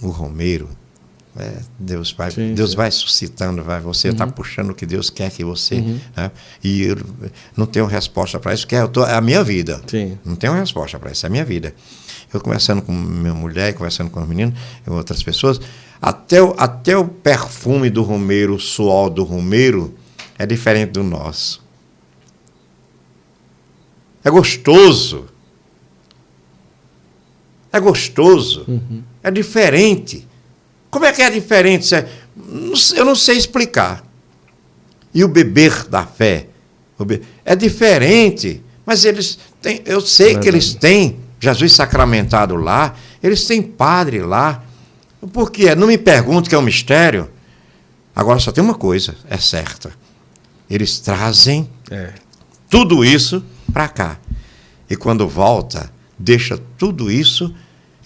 o 0.00 0.08
Romeiro, 0.08 0.68
é, 1.36 1.60
Deus 1.78 2.12
vai, 2.12 2.30
Sim, 2.30 2.54
Deus 2.54 2.72
sim. 2.72 2.76
vai 2.76 2.90
suscitando, 2.90 3.62
vai, 3.64 3.80
você 3.80 4.08
está 4.08 4.26
puxando 4.26 4.70
o 4.70 4.74
que 4.74 4.84
Deus 4.84 5.08
quer 5.08 5.30
que 5.30 5.42
você. 5.42 5.80
né? 6.14 6.30
E 6.62 6.82
eu 6.82 6.96
não 7.56 7.64
tenho 7.64 7.86
resposta 7.86 8.38
para 8.38 8.52
isso, 8.52 8.66
que 8.66 8.76
é, 8.76 8.86
tô- 8.86 9.06
é 9.06 9.14
a 9.14 9.20
minha 9.22 9.42
vida. 9.42 9.80
Sim. 9.86 10.18
Não 10.24 10.36
tenho 10.36 10.52
resposta 10.52 10.98
para 10.98 11.10
isso, 11.10 11.24
é 11.24 11.28
a 11.28 11.30
minha 11.30 11.44
vida. 11.44 11.74
Eu 12.32 12.40
conversando 12.40 12.80
com 12.82 12.92
minha 12.92 13.34
mulher, 13.34 13.74
conversando 13.74 14.10
com 14.10 14.20
os 14.20 14.28
meninos, 14.28 14.58
e 14.86 14.90
outras 14.90 15.22
pessoas, 15.22 15.60
até 16.00 16.42
o, 16.42 16.54
até 16.56 16.96
o 16.96 17.06
perfume 17.06 17.90
do 17.90 18.02
Romeiro, 18.02 18.54
o 18.54 18.60
suor 18.60 19.10
do 19.10 19.22
Romeiro, 19.22 19.94
é 20.38 20.46
diferente 20.46 20.90
do 20.90 21.02
nosso. 21.02 21.62
É 24.24 24.30
gostoso. 24.30 25.26
É 27.72 27.80
gostoso. 27.80 28.66
É 29.22 29.30
diferente. 29.30 30.26
Como 30.90 31.04
é 31.04 31.12
que 31.12 31.22
é 31.22 31.30
diferente? 31.30 31.94
Eu 32.94 33.04
não 33.04 33.14
sei 33.14 33.36
explicar. 33.36 34.04
E 35.14 35.24
o 35.24 35.28
beber 35.28 35.86
da 35.88 36.06
fé 36.06 36.48
é 37.44 37.56
diferente. 37.56 38.62
Mas 38.84 39.04
eles 39.04 39.38
têm, 39.60 39.80
eu 39.84 40.00
sei 40.00 40.36
que 40.38 40.48
eles 40.48 40.74
têm 40.74 41.18
Jesus 41.42 41.72
sacramentado 41.72 42.54
lá, 42.54 42.94
eles 43.20 43.44
têm 43.44 43.60
padre 43.60 44.20
lá. 44.22 44.62
Por 45.32 45.50
quê? 45.50 45.74
Não 45.74 45.88
me 45.88 45.98
pergunte 45.98 46.48
que 46.48 46.54
é 46.54 46.58
um 46.58 46.62
mistério. 46.62 47.28
Agora 48.14 48.38
só 48.38 48.52
tem 48.52 48.62
uma 48.62 48.74
coisa, 48.76 49.16
é 49.28 49.36
certa. 49.38 49.90
Eles 50.70 51.00
trazem 51.00 51.68
É. 51.90 52.12
tudo 52.70 53.04
isso 53.04 53.44
para 53.72 53.88
cá. 53.88 54.18
E 54.88 54.94
quando 54.94 55.26
volta, 55.26 55.90
deixa 56.16 56.56
tudo 56.78 57.10
isso 57.10 57.52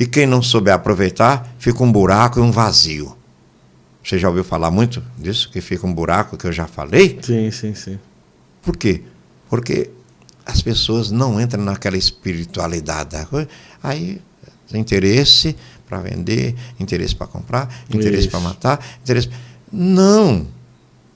e 0.00 0.06
quem 0.06 0.26
não 0.26 0.40
souber 0.40 0.72
aproveitar, 0.72 1.46
fica 1.58 1.82
um 1.84 1.92
buraco 1.92 2.38
e 2.38 2.42
um 2.42 2.50
vazio. 2.50 3.14
Você 4.02 4.18
já 4.18 4.28
ouviu 4.28 4.44
falar 4.44 4.70
muito 4.70 5.02
disso? 5.18 5.50
Que 5.52 5.60
fica 5.60 5.86
um 5.86 5.92
buraco 5.92 6.38
que 6.38 6.46
eu 6.46 6.52
já 6.52 6.66
falei? 6.66 7.18
Sim, 7.20 7.50
sim, 7.50 7.74
sim. 7.74 7.98
Por 8.62 8.78
quê? 8.78 9.02
Porque 9.50 9.90
as 10.46 10.62
pessoas 10.62 11.10
não 11.10 11.40
entram 11.40 11.62
naquela 11.64 11.96
espiritualidade 11.96 13.10
da 13.10 13.24
coisa. 13.26 13.48
Aí, 13.82 14.20
interesse 14.72 15.56
para 15.88 16.00
vender, 16.00 16.54
interesse 16.78 17.14
para 17.14 17.26
comprar, 17.26 17.68
interesse 17.92 18.28
para 18.28 18.40
matar, 18.40 18.84
interesse. 19.02 19.28
Não. 19.72 20.46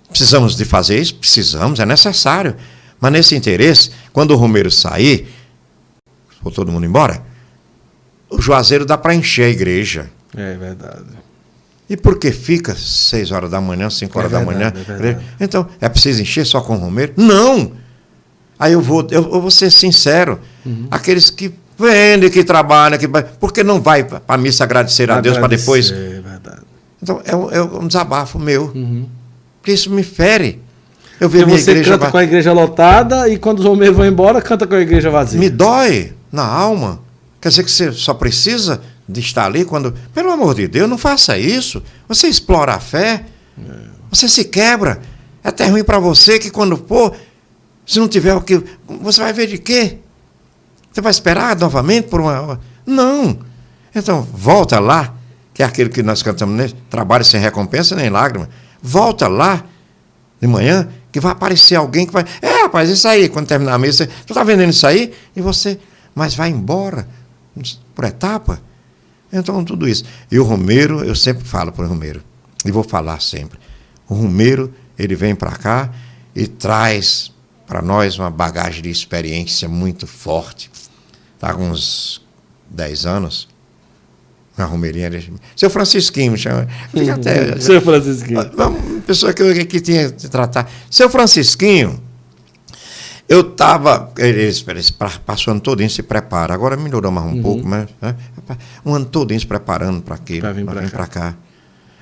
Precisamos 0.08 0.56
de 0.56 0.64
fazer 0.64 1.00
isso? 1.00 1.14
Precisamos, 1.14 1.78
é 1.78 1.86
necessário. 1.86 2.56
Mas 3.00 3.12
nesse 3.12 3.36
interesse, 3.36 3.90
quando 4.12 4.32
o 4.32 4.36
Romeiro 4.36 4.70
sair, 4.70 5.28
for 6.42 6.52
todo 6.52 6.70
mundo 6.72 6.84
embora, 6.84 7.22
o 8.28 8.40
Juazeiro 8.40 8.84
dá 8.84 8.98
para 8.98 9.14
encher 9.14 9.44
a 9.44 9.48
igreja. 9.48 10.10
É 10.36 10.56
verdade. 10.56 11.04
E 11.88 11.96
por 11.96 12.18
que 12.18 12.30
fica 12.30 12.74
seis 12.76 13.30
horas 13.32 13.50
da 13.50 13.60
manhã, 13.60 13.90
cinco 13.90 14.16
É 14.16 14.20
horas 14.20 14.32
da 14.32 14.44
verdade, 14.44 14.84
manhã? 14.86 15.20
é. 15.38 15.44
Então, 15.44 15.68
é 15.80 15.88
preciso 15.88 16.22
encher 16.22 16.44
só 16.46 16.60
com 16.60 16.76
Romeiro? 16.76 17.14
Não! 17.16 17.72
Aí 18.60 18.74
eu 18.74 18.80
vou, 18.82 19.00
eu, 19.10 19.22
eu 19.22 19.40
vou 19.40 19.50
ser 19.50 19.70
sincero. 19.72 20.38
Uhum. 20.66 20.86
Aqueles 20.90 21.30
que 21.30 21.50
vendem, 21.78 22.28
que 22.28 22.44
trabalham, 22.44 22.98
que, 22.98 23.08
por 23.08 23.52
que 23.54 23.64
não 23.64 23.80
vai 23.80 24.04
para 24.04 24.20
a 24.28 24.36
missa 24.36 24.62
agradecer 24.64 25.10
a 25.10 25.18
Deus 25.20 25.38
para 25.38 25.48
depois? 25.48 25.90
É 25.90 26.20
verdade. 26.20 26.60
Então, 27.02 27.22
é, 27.24 27.34
um- 27.34 27.50
é 27.50 27.62
um 27.62 27.86
desabafo 27.86 28.38
meu. 28.38 28.70
Uhum. 28.74 29.08
Porque 29.62 29.72
isso 29.72 29.90
me 29.90 30.02
fere. 30.02 30.60
Eu 31.18 31.28
Porque 31.28 31.38
vejo 31.38 31.46
minha 31.46 31.58
você 31.58 31.70
igreja. 31.70 31.92
canta 31.92 32.04
va- 32.06 32.10
com 32.12 32.18
a 32.18 32.22
igreja 32.24 32.52
lotada 32.52 33.28
e 33.30 33.38
quando 33.38 33.60
os 33.60 33.64
homens 33.64 33.94
vão 33.96 34.04
embora, 34.06 34.42
canta 34.42 34.66
com 34.66 34.74
a 34.74 34.80
igreja 34.80 35.08
vazia. 35.10 35.40
Me 35.40 35.48
dói 35.48 36.12
na 36.30 36.44
alma. 36.44 37.00
Quer 37.40 37.48
dizer 37.48 37.64
que 37.64 37.70
você 37.70 37.92
só 37.92 38.12
precisa 38.12 38.82
de 39.08 39.20
estar 39.20 39.46
ali 39.46 39.64
quando. 39.64 39.94
Pelo 40.14 40.30
amor 40.30 40.54
de 40.54 40.68
Deus, 40.68 40.88
não 40.88 40.98
faça 40.98 41.38
isso. 41.38 41.82
Você 42.06 42.26
explora 42.28 42.74
a 42.74 42.78
fé. 42.80 43.24
Você 44.10 44.28
se 44.28 44.44
quebra. 44.44 45.00
É 45.42 45.48
até 45.48 45.66
ruim 45.66 45.82
para 45.84 45.98
você 45.98 46.38
que 46.38 46.50
quando 46.50 46.76
for, 46.76 47.14
se 47.90 47.98
não 47.98 48.06
tiver 48.06 48.32
o 48.36 48.40
que. 48.40 48.62
Você 49.02 49.20
vai 49.20 49.32
ver 49.32 49.48
de 49.48 49.58
quê? 49.58 49.98
Você 50.92 51.00
vai 51.00 51.10
esperar 51.10 51.56
novamente 51.56 52.06
por 52.06 52.20
uma. 52.20 52.60
Não. 52.86 53.36
Então, 53.92 54.22
volta 54.32 54.78
lá, 54.78 55.12
que 55.52 55.60
é 55.60 55.66
aquilo 55.66 55.90
que 55.90 56.00
nós 56.00 56.22
cantamos 56.22 56.56
nele, 56.56 56.76
trabalho 56.88 57.24
sem 57.24 57.40
recompensa 57.40 57.96
nem 57.96 58.08
lágrima. 58.08 58.48
Volta 58.80 59.26
lá 59.26 59.64
de 60.40 60.46
manhã, 60.46 60.88
que 61.10 61.18
vai 61.18 61.32
aparecer 61.32 61.74
alguém 61.74 62.06
que 62.06 62.12
vai. 62.12 62.24
É, 62.40 62.62
rapaz, 62.62 62.88
isso 62.88 63.08
aí, 63.08 63.28
quando 63.28 63.48
terminar 63.48 63.74
a 63.74 63.78
mesa, 63.78 64.08
tu 64.24 64.34
tá 64.34 64.44
vendendo 64.44 64.70
isso 64.70 64.86
aí? 64.86 65.12
E 65.34 65.40
você. 65.40 65.76
Mas 66.14 66.32
vai 66.32 66.48
embora, 66.48 67.08
por 67.92 68.04
etapa. 68.04 68.62
Então, 69.32 69.64
tudo 69.64 69.88
isso. 69.88 70.04
E 70.30 70.38
o 70.38 70.44
Romeiro, 70.44 71.02
eu 71.02 71.16
sempre 71.16 71.42
falo 71.44 71.72
para 71.72 71.86
o 71.86 71.88
Romeiro, 71.88 72.22
e 72.64 72.70
vou 72.70 72.84
falar 72.84 73.20
sempre. 73.20 73.58
O 74.08 74.14
Romeiro, 74.14 74.72
ele 74.96 75.16
vem 75.16 75.34
para 75.34 75.56
cá 75.56 75.90
e 76.36 76.46
traz 76.46 77.32
para 77.70 77.80
nós 77.80 78.18
uma 78.18 78.28
bagagem 78.30 78.82
de 78.82 78.90
experiência 78.90 79.68
muito 79.68 80.04
forte. 80.04 80.68
Está 81.36 81.54
com 81.54 81.70
uns 81.70 82.20
10 82.68 83.06
anos. 83.06 83.48
Na 84.58 84.64
Romeirinha. 84.64 85.08
Seu 85.56 85.70
Francisquinho, 85.70 86.32
me 86.32 86.36
chama. 86.38 86.66
Fica 86.90 87.14
até. 87.14 87.58
Seu 87.62 87.80
Francisquinho. 87.80 88.40
Uma 88.40 89.00
pessoa 89.06 89.32
que, 89.32 89.40
eu- 89.40 89.66
que 89.66 89.80
tinha 89.80 90.10
que 90.10 90.28
tratar. 90.28 90.68
Seu 90.90 91.08
Francisquinho, 91.08 92.02
eu 93.28 93.40
estava. 93.42 94.12
Eles, 94.18 94.64
eles 94.66 94.90
passou 94.90 95.52
o 95.52 95.54
ano 95.54 95.60
todo 95.60 95.88
se 95.88 96.02
prepara. 96.02 96.52
Agora 96.52 96.76
melhorou 96.76 97.12
mais 97.12 97.32
um 97.32 97.40
pouco, 97.40 97.66
mas. 97.66 97.88
né, 98.02 98.16
um 98.84 98.92
ano 98.92 99.06
todo 99.06 99.38
se 99.38 99.46
preparando 99.46 100.02
para 100.02 100.18
quê? 100.18 100.40
Pra 100.40 100.52
vir 100.52 100.64
pra 100.64 100.82
cá. 100.82 100.88
para 100.90 101.06
cá. 101.06 101.36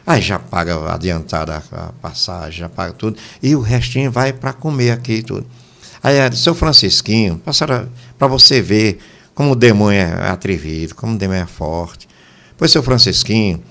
Aí 0.08 0.22
já 0.22 0.38
paga 0.38 0.90
adiantada 0.90 1.62
a 1.70 1.92
passagem, 2.00 2.60
já 2.60 2.68
paga 2.70 2.94
tudo. 2.94 3.18
E 3.42 3.54
o 3.54 3.60
restinho 3.60 4.10
vai 4.10 4.32
para 4.32 4.54
comer 4.54 4.92
aqui 4.92 5.16
e 5.16 5.22
tudo. 5.22 5.46
Aí, 6.02 6.16
é, 6.16 6.30
seu 6.32 6.54
Francisquinho, 6.54 7.38
para 8.18 8.26
você 8.26 8.62
ver 8.62 9.00
como 9.34 9.52
o 9.52 9.54
demônio 9.54 10.00
é 10.00 10.30
atrevido, 10.30 10.94
como 10.94 11.14
o 11.14 11.18
demônio 11.18 11.42
é 11.42 11.46
forte. 11.46 12.08
Pois, 12.56 12.70
seu 12.70 12.82
Francisquinho, 12.82 13.62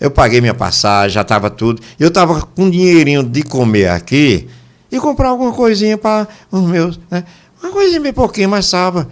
eu 0.00 0.10
paguei 0.10 0.40
minha 0.40 0.52
passagem, 0.52 1.14
já 1.14 1.22
estava 1.22 1.48
tudo. 1.48 1.80
Eu 1.96 2.08
estava 2.08 2.40
com 2.42 2.68
dinheirinho 2.68 3.22
de 3.22 3.44
comer 3.44 3.88
aqui 3.90 4.48
e 4.90 4.98
comprar 4.98 5.28
alguma 5.28 5.52
coisinha 5.52 5.96
para 5.96 6.26
os 6.50 6.62
meus. 6.62 6.98
Né? 7.08 7.22
Uma 7.62 7.70
coisinha 7.70 8.00
bem 8.00 8.12
pouquinho, 8.12 8.48
mas 8.48 8.64
estava. 8.64 9.08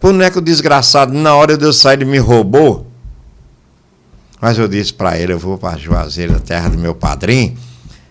Boneco 0.00 0.40
desgraçado, 0.40 1.12
na 1.12 1.34
hora 1.34 1.58
de 1.58 1.64
eu 1.64 1.72
sair, 1.72 1.94
ele 1.94 2.04
me 2.04 2.18
roubou. 2.18 2.87
Mas 4.40 4.58
eu 4.58 4.68
disse 4.68 4.92
para 4.92 5.18
ele: 5.18 5.32
eu 5.32 5.38
vou 5.38 5.58
para 5.58 5.78
Juazeiro, 5.78 6.38
terra 6.40 6.68
do 6.68 6.78
meu 6.78 6.94
padrinho. 6.94 7.56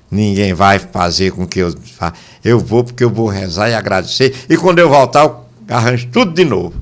Ninguém 0.10 0.54
vai 0.54 0.80
fazer 0.80 1.32
com 1.32 1.46
que 1.46 1.60
eu 1.60 1.76
faça. 1.98 2.16
Eu 2.44 2.60
vou 2.60 2.84
porque 2.84 3.04
eu 3.04 3.10
vou 3.10 3.28
rezar 3.28 3.70
e 3.70 3.74
agradecer. 3.74 4.34
E 4.50 4.56
quando 4.56 4.80
eu 4.80 4.90
voltar, 4.90 5.24
eu 5.26 5.46
arranjo 5.70 6.08
tudo 6.08 6.34
de 6.34 6.46
novo. 6.46 6.82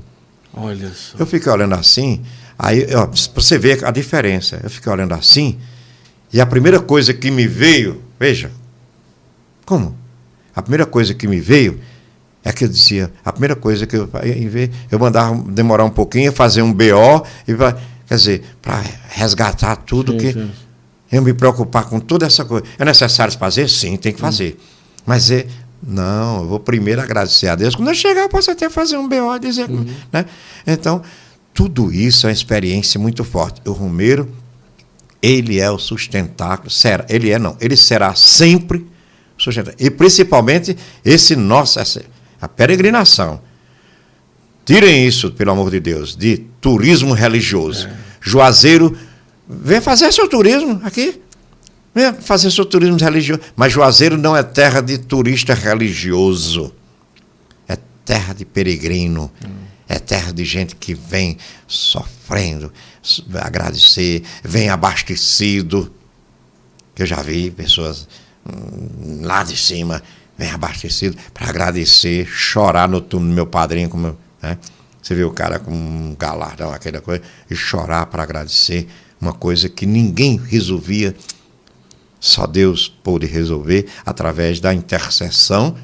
Olha 0.54 0.90
só. 0.94 1.18
Eu 1.18 1.26
fiquei 1.26 1.50
olhando 1.50 1.74
assim, 1.74 2.22
aí, 2.58 2.86
ó, 2.94 3.06
pra 3.06 3.20
você 3.34 3.58
ver 3.58 3.84
a 3.84 3.90
diferença. 3.90 4.60
Eu 4.62 4.70
fiquei 4.70 4.90
olhando 4.90 5.12
assim, 5.12 5.58
e 6.32 6.40
a 6.40 6.46
primeira 6.46 6.80
coisa 6.80 7.12
que 7.12 7.30
me 7.30 7.46
veio, 7.46 8.00
veja, 8.18 8.50
como? 9.64 9.96
A 10.54 10.62
primeira 10.62 10.86
coisa 10.86 11.12
que 11.12 11.26
me 11.26 11.40
veio 11.40 11.80
é 12.44 12.52
que 12.52 12.64
eu 12.64 12.68
dizia, 12.68 13.12
a 13.24 13.32
primeira 13.32 13.56
coisa 13.56 13.86
que 13.86 13.96
eu, 13.96 14.08
eu 14.90 14.98
mandava 14.98 15.36
demorar 15.50 15.84
um 15.84 15.90
pouquinho, 15.90 16.32
fazer 16.32 16.62
um 16.62 16.72
BO, 16.72 17.26
e, 17.46 17.52
quer 18.06 18.14
dizer, 18.14 18.44
para 18.62 18.82
resgatar 19.10 19.76
tudo 19.76 20.12
sim, 20.12 20.18
que. 20.18 20.32
Sim. 20.32 20.50
Eu 21.10 21.22
me 21.22 21.32
preocupar 21.32 21.84
com 21.84 22.00
toda 22.00 22.26
essa 22.26 22.44
coisa. 22.44 22.66
É 22.78 22.84
necessário 22.84 23.32
fazer? 23.38 23.68
Sim, 23.68 23.96
tem 23.96 24.12
que 24.12 24.20
fazer. 24.20 24.56
Hum. 24.58 24.62
Mas 25.06 25.30
é. 25.30 25.46
Não, 25.86 26.40
eu 26.40 26.48
vou 26.48 26.58
primeiro 26.58 27.00
agradecer 27.00 27.48
a 27.48 27.54
Deus. 27.54 27.74
Quando 27.74 27.88
eu 27.88 27.94
chegar, 27.94 28.22
eu 28.22 28.28
posso 28.28 28.50
até 28.50 28.68
fazer 28.68 28.96
um 28.96 29.08
BO 29.08 29.36
e 29.36 29.38
dizer. 29.38 29.70
Uhum. 29.70 29.86
Né? 30.12 30.24
Então, 30.66 31.02
tudo 31.54 31.92
isso 31.92 32.26
é 32.26 32.30
uma 32.30 32.32
experiência 32.32 32.98
muito 32.98 33.22
forte. 33.22 33.60
O 33.64 33.72
Romeiro, 33.72 34.28
ele 35.22 35.60
é 35.60 35.70
o 35.70 35.78
sustentáculo. 35.78 36.70
Será, 36.70 37.04
ele 37.08 37.30
é, 37.30 37.38
não. 37.38 37.56
Ele 37.60 37.76
será 37.76 38.14
sempre 38.14 38.86
sustentáculo. 39.38 39.86
E 39.86 39.90
principalmente 39.90 40.76
esse 41.04 41.36
nosso. 41.36 41.78
Essa, 41.78 42.02
a 42.40 42.48
peregrinação. 42.48 43.40
Tirem 44.66 45.06
isso, 45.06 45.30
pelo 45.30 45.52
amor 45.52 45.70
de 45.70 45.80
Deus, 45.80 46.16
de 46.16 46.38
turismo 46.60 47.14
religioso. 47.14 47.86
É. 47.86 47.96
Juazeiro, 48.20 48.98
vem 49.48 49.80
fazer 49.80 50.12
seu 50.12 50.28
turismo 50.28 50.80
aqui. 50.82 51.22
Venha 51.94 52.12
fazer 52.12 52.50
seu 52.50 52.66
turismo 52.66 52.98
religioso. 52.98 53.40
Mas 53.54 53.72
Juazeiro 53.72 54.18
não 54.18 54.36
é 54.36 54.42
terra 54.42 54.82
de 54.82 54.98
turista 54.98 55.54
religioso. 55.54 56.74
É 57.68 57.78
terra 58.04 58.34
de 58.34 58.44
peregrino. 58.44 59.30
Hum. 59.42 59.66
É 59.88 60.00
terra 60.00 60.32
de 60.32 60.44
gente 60.44 60.74
que 60.74 60.94
vem 60.94 61.38
sofrendo, 61.68 62.72
agradecer, 63.40 64.24
vem 64.42 64.68
abastecido. 64.68 65.92
Eu 66.98 67.06
já 67.06 67.22
vi 67.22 67.52
pessoas 67.52 68.08
hum, 68.44 69.20
lá 69.22 69.44
de 69.44 69.56
cima 69.56 70.02
vem 70.36 70.50
abastecido 70.50 71.16
para 71.32 71.48
agradecer, 71.48 72.26
chorar 72.26 72.88
no 72.88 73.00
túmulo 73.00 73.30
do 73.30 73.34
meu 73.34 73.46
padrinho, 73.46 73.88
como, 73.88 74.18
né? 74.46 74.58
Você 75.02 75.14
vê 75.14 75.24
o 75.24 75.30
cara 75.30 75.58
com 75.58 75.72
um 75.72 76.16
galardão, 76.18 76.72
aquela 76.72 77.00
coisa, 77.00 77.22
e 77.50 77.54
chorar 77.54 78.06
para 78.06 78.22
agradecer 78.22 78.88
uma 79.20 79.32
coisa 79.32 79.68
que 79.68 79.86
ninguém 79.86 80.36
resolvia, 80.36 81.14
só 82.18 82.46
Deus 82.46 82.88
pôde 82.88 83.26
resolver 83.26 83.86
através 84.04 84.58
da 84.60 84.74
intercessão. 84.74 85.76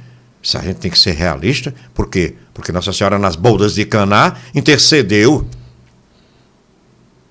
Se 0.42 0.56
a 0.56 0.60
gente 0.60 0.78
tem 0.78 0.90
que 0.90 0.98
ser 0.98 1.12
realista, 1.12 1.72
por 1.94 2.08
quê? 2.08 2.34
Porque 2.52 2.72
Nossa 2.72 2.92
Senhora 2.92 3.18
nas 3.18 3.36
boldas 3.36 3.74
de 3.74 3.84
Caná 3.84 4.36
intercedeu. 4.54 5.46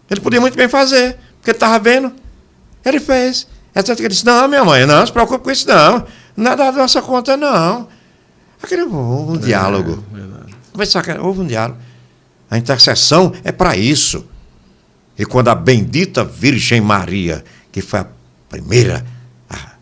Ele 0.10 0.22
podia 0.22 0.40
muito 0.40 0.56
bem 0.56 0.70
fazer, 0.70 1.18
porque 1.38 1.52
ele 1.52 1.58
estava 1.58 1.78
vendo. 1.78 2.14
Ele 2.86 3.00
fez. 3.00 3.48
Ele 3.76 4.08
disse: 4.08 4.26
Não, 4.26 4.48
minha 4.48 4.64
mãe, 4.64 4.86
não 4.86 5.06
se 5.06 5.12
preocupe 5.12 5.44
com 5.44 5.52
isso, 5.52 5.68
não. 5.68 6.06
Nada 6.36 6.64
é 6.64 6.72
da 6.72 6.78
nossa 6.78 7.02
conta, 7.02 7.36
não. 7.36 7.88
Aquele, 8.64 8.84
houve 8.84 9.32
um 9.32 9.36
é, 9.36 9.40
diálogo. 9.40 10.04
É 10.78 11.22
houve 11.22 11.42
um 11.42 11.48
diálogo. 11.48 11.80
A 12.50 12.58
intercessão 12.58 13.34
é 13.44 13.52
para 13.52 13.78
isso. 13.78 14.26
E 15.18 15.26
quando 15.26 15.50
a 15.50 15.56
bendita 15.56 16.24
Virgem 16.24 16.82
Maria, 16.82 17.44
que 17.72 17.82
foi 17.82 18.00
a 18.00 18.08
primeira 18.50 19.06
a 19.50 19.76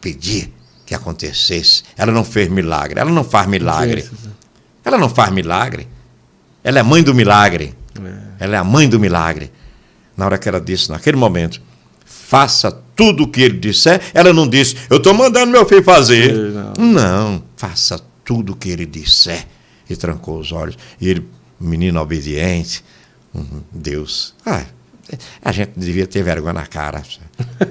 pedir 0.00 0.52
que 0.86 0.94
acontecesse, 0.94 1.82
ela 1.96 2.12
não 2.12 2.24
fez 2.24 2.48
milagre. 2.48 3.00
Ela 3.00 3.10
não 3.10 3.24
faz 3.24 3.46
milagre. 3.48 4.08
Ela 4.84 4.98
não 4.98 5.08
faz 5.08 5.30
milagre. 5.32 5.88
Ela 6.62 6.78
é 6.78 6.82
mãe 6.82 7.02
do 7.02 7.14
milagre. 7.14 7.74
É. 8.02 8.44
Ela 8.44 8.56
é 8.56 8.58
a 8.58 8.64
mãe 8.64 8.88
do 8.88 8.98
milagre. 8.98 9.50
Na 10.16 10.26
hora 10.26 10.38
que 10.38 10.48
ela 10.48 10.60
disse, 10.60 10.90
naquele 10.90 11.16
momento, 11.16 11.60
faça 12.04 12.70
tudo 12.94 13.24
o 13.24 13.28
que 13.28 13.42
ele 13.42 13.58
disser. 13.58 14.00
Ela 14.14 14.32
não 14.32 14.48
disse, 14.48 14.76
eu 14.88 14.98
estou 14.98 15.12
mandando 15.12 15.50
meu 15.50 15.66
filho 15.66 15.82
fazer. 15.82 16.32
Não. 16.34 16.72
não, 16.78 17.42
faça 17.56 18.00
tudo 18.24 18.52
o 18.52 18.56
que 18.56 18.70
ele 18.70 18.86
disser. 18.86 19.46
E 19.88 19.96
trancou 19.96 20.38
os 20.38 20.52
olhos. 20.52 20.78
E 21.00 21.08
ele, 21.08 21.28
menino 21.60 22.00
obediente, 22.00 22.84
Deus. 23.72 24.34
Ah, 24.44 24.64
a 25.44 25.52
gente 25.52 25.72
devia 25.76 26.06
ter 26.06 26.22
vergonha 26.22 26.54
na 26.54 26.66
cara. 26.66 27.02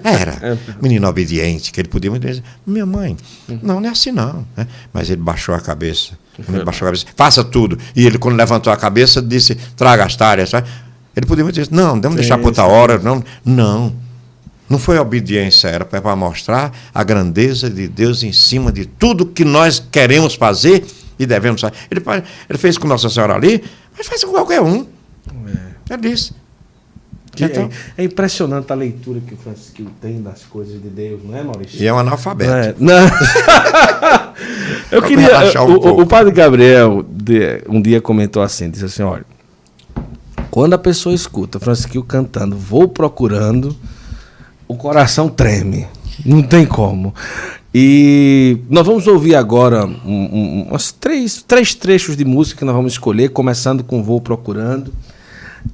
Era. 0.04 0.58
Menino 0.82 1.08
obediente, 1.08 1.72
que 1.72 1.82
ele 1.82 1.88
podia 1.88 2.12
dizer, 2.20 2.44
minha 2.66 2.86
mãe, 2.86 3.18
não, 3.62 3.80
não 3.80 3.90
é 3.90 3.92
assim 3.92 4.12
não. 4.12 4.46
Né? 4.56 4.68
Mas 4.92 5.10
ele 5.10 5.22
baixou 5.22 5.56
a 5.56 5.60
cabeça. 5.60 6.18
Ele 6.48 6.64
baixou 6.64 6.88
a 6.88 6.92
cabeça, 6.92 7.06
faça 7.16 7.44
tudo. 7.44 7.78
E 7.96 8.06
ele, 8.06 8.18
quando 8.18 8.36
levantou 8.36 8.72
a 8.72 8.78
cabeça, 8.78 9.22
disse, 9.22 9.56
traga 9.76 10.06
as 10.06 10.16
talhas. 10.16 10.52
Ele 11.16 11.26
podia 11.26 11.44
dizer, 11.52 11.70
não, 11.72 12.00
vamos 12.00 12.18
deixar 12.18 12.38
para 12.38 12.48
outra 12.48 12.66
hora. 12.66 13.00
Não, 13.00 13.24
não. 13.44 13.96
Não 14.70 14.80
foi 14.80 14.98
obediência, 14.98 15.68
era 15.68 15.86
para 15.86 16.16
mostrar 16.16 16.72
a 16.94 17.04
grandeza 17.04 17.70
de 17.70 17.88
Deus 17.88 18.24
em 18.24 18.32
cima 18.32 18.72
de 18.72 18.86
tudo 18.86 19.26
que 19.26 19.44
nós 19.44 19.84
queremos 19.92 20.36
fazer 20.36 20.84
e 21.24 21.26
devemos 21.26 21.62
fazer. 21.62 21.74
Ele, 21.90 22.02
ele 22.50 22.58
fez 22.58 22.78
com 22.78 22.88
Nossa 22.88 23.10
Senhora 23.10 23.36
ali, 23.36 23.64
mas 23.98 24.08
faz 24.08 24.24
com 24.24 24.32
qualquer 24.32 24.62
um. 24.62 24.88
É. 25.48 25.94
Ele 25.94 26.10
disse. 26.10 26.34
Então, 27.42 27.70
é, 27.98 28.04
é, 28.04 28.06
impressionante 28.06 28.72
a 28.72 28.76
leitura 28.76 29.20
que 29.20 29.34
o 29.34 29.38
Francisco 29.38 29.84
tem 30.00 30.22
das 30.22 30.44
coisas 30.44 30.80
de 30.80 30.88
Deus, 30.88 31.22
não 31.24 31.36
é, 31.36 31.44
Maurício? 31.44 31.82
E 31.82 31.88
é 31.88 31.92
um 31.92 31.98
analfabeto. 31.98 32.52
É, 32.52 32.76
não. 32.78 32.94
Eu 34.92 35.02
queria. 35.02 35.62
Um 35.64 35.72
o, 35.72 36.02
o, 36.02 36.06
padre 36.06 36.32
Gabriel 36.32 37.04
de, 37.10 37.64
um 37.68 37.82
dia 37.82 38.00
comentou 38.00 38.44
assim: 38.44 38.70
disse 38.70 38.86
assim, 38.86 39.02
olha, 39.02 39.26
quando 40.52 40.74
a 40.74 40.78
pessoa 40.78 41.16
escuta 41.16 41.60
Francisco 41.60 42.04
cantando, 42.04 42.56
vou 42.56 42.88
procurando 42.88 43.76
o 44.68 44.76
coração 44.76 45.28
treme. 45.28 45.88
Não 46.24 46.44
tem 46.44 46.66
como. 46.66 47.14
E 47.74 48.60
nós 48.70 48.86
vamos 48.86 49.08
ouvir 49.08 49.36
agora 49.36 49.86
um, 49.86 49.90
um, 50.06 50.62
umas 50.70 50.92
três, 50.92 51.42
três 51.42 51.74
trechos 51.74 52.16
de 52.16 52.24
música 52.24 52.60
que 52.60 52.66
nós 52.66 52.76
vamos 52.76 52.94
escolher, 52.94 53.30
começando 53.30 53.84
com 53.84 54.04
Vou 54.04 54.22
Procurando. 54.22 54.94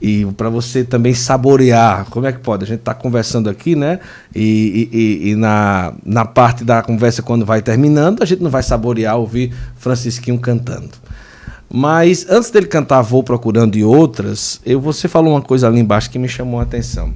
E 0.02 0.26
para 0.38 0.50
você 0.50 0.84
também 0.84 1.14
saborear, 1.14 2.06
como 2.06 2.26
é 2.26 2.32
que 2.32 2.40
pode? 2.40 2.64
A 2.64 2.68
gente 2.68 2.80
está 2.80 2.94
conversando 2.94 3.50
aqui, 3.50 3.76
né? 3.76 4.00
E, 4.34 4.88
e, 4.92 5.30
e, 5.32 5.36
na, 5.36 5.94
na 6.06 6.24
parte 6.24 6.64
da 6.64 6.82
conversa, 6.82 7.22
quando 7.22 7.46
vai 7.46 7.62
terminando, 7.62 8.22
a 8.22 8.26
gente 8.26 8.42
não 8.42 8.52
vai 8.52 8.64
saborear 8.64 9.18
ouvir 9.18 9.52
Francisquinho 9.78 10.40
cantando. 10.40 10.92
Mas 11.72 12.26
antes 12.30 12.50
dele 12.50 12.68
cantar 12.68 13.02
Vou 13.02 13.24
Procurando 13.24 13.78
e 13.78 13.84
outras, 13.84 14.62
eu, 14.66 14.80
você 14.80 15.08
falou 15.08 15.34
uma 15.34 15.42
coisa 15.42 15.68
ali 15.68 15.80
embaixo 15.80 16.10
que 16.10 16.20
me 16.20 16.30
chamou 16.30 16.60
a 16.60 16.64
atenção 16.64 17.14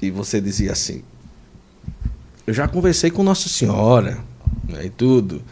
e 0.00 0.10
você 0.10 0.40
dizia 0.40 0.72
assim: 0.72 1.02
Eu 2.46 2.54
já 2.54 2.66
conversei 2.66 3.10
com 3.10 3.22
Nossa 3.22 3.48
Senhora 3.48 4.18
né, 4.68 4.86
e 4.86 4.90
tudo. 4.90 5.42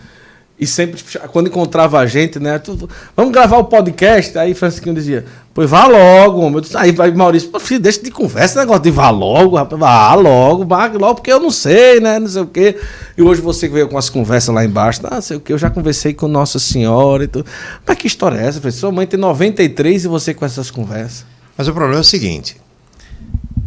E 0.61 0.67
sempre, 0.67 1.01
quando 1.31 1.47
encontrava 1.47 2.01
a 2.01 2.07
gente, 2.07 2.41
né? 2.41 2.59
Tudo, 2.59 2.91
Vamos 3.15 3.33
gravar 3.33 3.59
o 3.59 3.65
podcast. 3.67 4.37
Aí 4.37 4.55
Francisquinho 4.55 4.93
dizia: 4.93 5.25
Pois 5.55 5.71
vá 5.71 5.87
logo, 5.87 6.41
homem. 6.41 6.61
Aí 6.75 6.91
vai 6.91 7.13
Maurício: 7.13 7.49
Filho, 7.61 7.81
deixa 7.81 8.03
de 8.03 8.11
conversa, 8.11 8.59
negócio 8.59 8.83
de 8.83 8.91
vá 8.91 9.09
logo, 9.09 9.55
rapaz. 9.55 9.79
Vá 9.79 10.15
logo, 10.15 10.65
vá 10.65 10.87
logo, 10.87 11.15
porque 11.17 11.33
eu 11.33 11.39
não 11.39 11.53
sei, 11.53 12.01
né? 12.01 12.19
Não 12.19 12.27
sei 12.27 12.43
o 12.43 12.47
quê. 12.47 12.77
E 13.17 13.23
hoje 13.23 13.41
você 13.41 13.69
veio 13.69 13.89
com 13.89 13.97
as 13.97 14.11
conversas 14.11 14.53
lá 14.53 14.65
embaixo. 14.65 15.01
Ah, 15.05 15.21
sei 15.21 15.37
o 15.37 15.41
quê. 15.41 15.53
Eu 15.53 15.59
já 15.59 15.71
conversei 15.71 16.13
com 16.13 16.27
Nossa 16.27 16.59
Senhora 16.59 17.23
e 17.23 17.29
tudo. 17.29 17.47
Mas 17.87 17.97
que 17.97 18.09
história 18.09 18.37
é 18.37 18.47
essa? 18.47 18.59
Falei, 18.59 18.73
Sua 18.73 18.91
mãe 18.91 19.07
tem 19.07 19.21
93 19.21 20.07
e 20.07 20.09
você 20.09 20.35
com 20.35 20.45
essas 20.45 20.73
conversas. 20.73 21.25
Mas 21.57 21.69
o 21.69 21.73
problema 21.73 22.01
é 22.01 22.03
o 22.03 22.05
seguinte: 22.05 22.57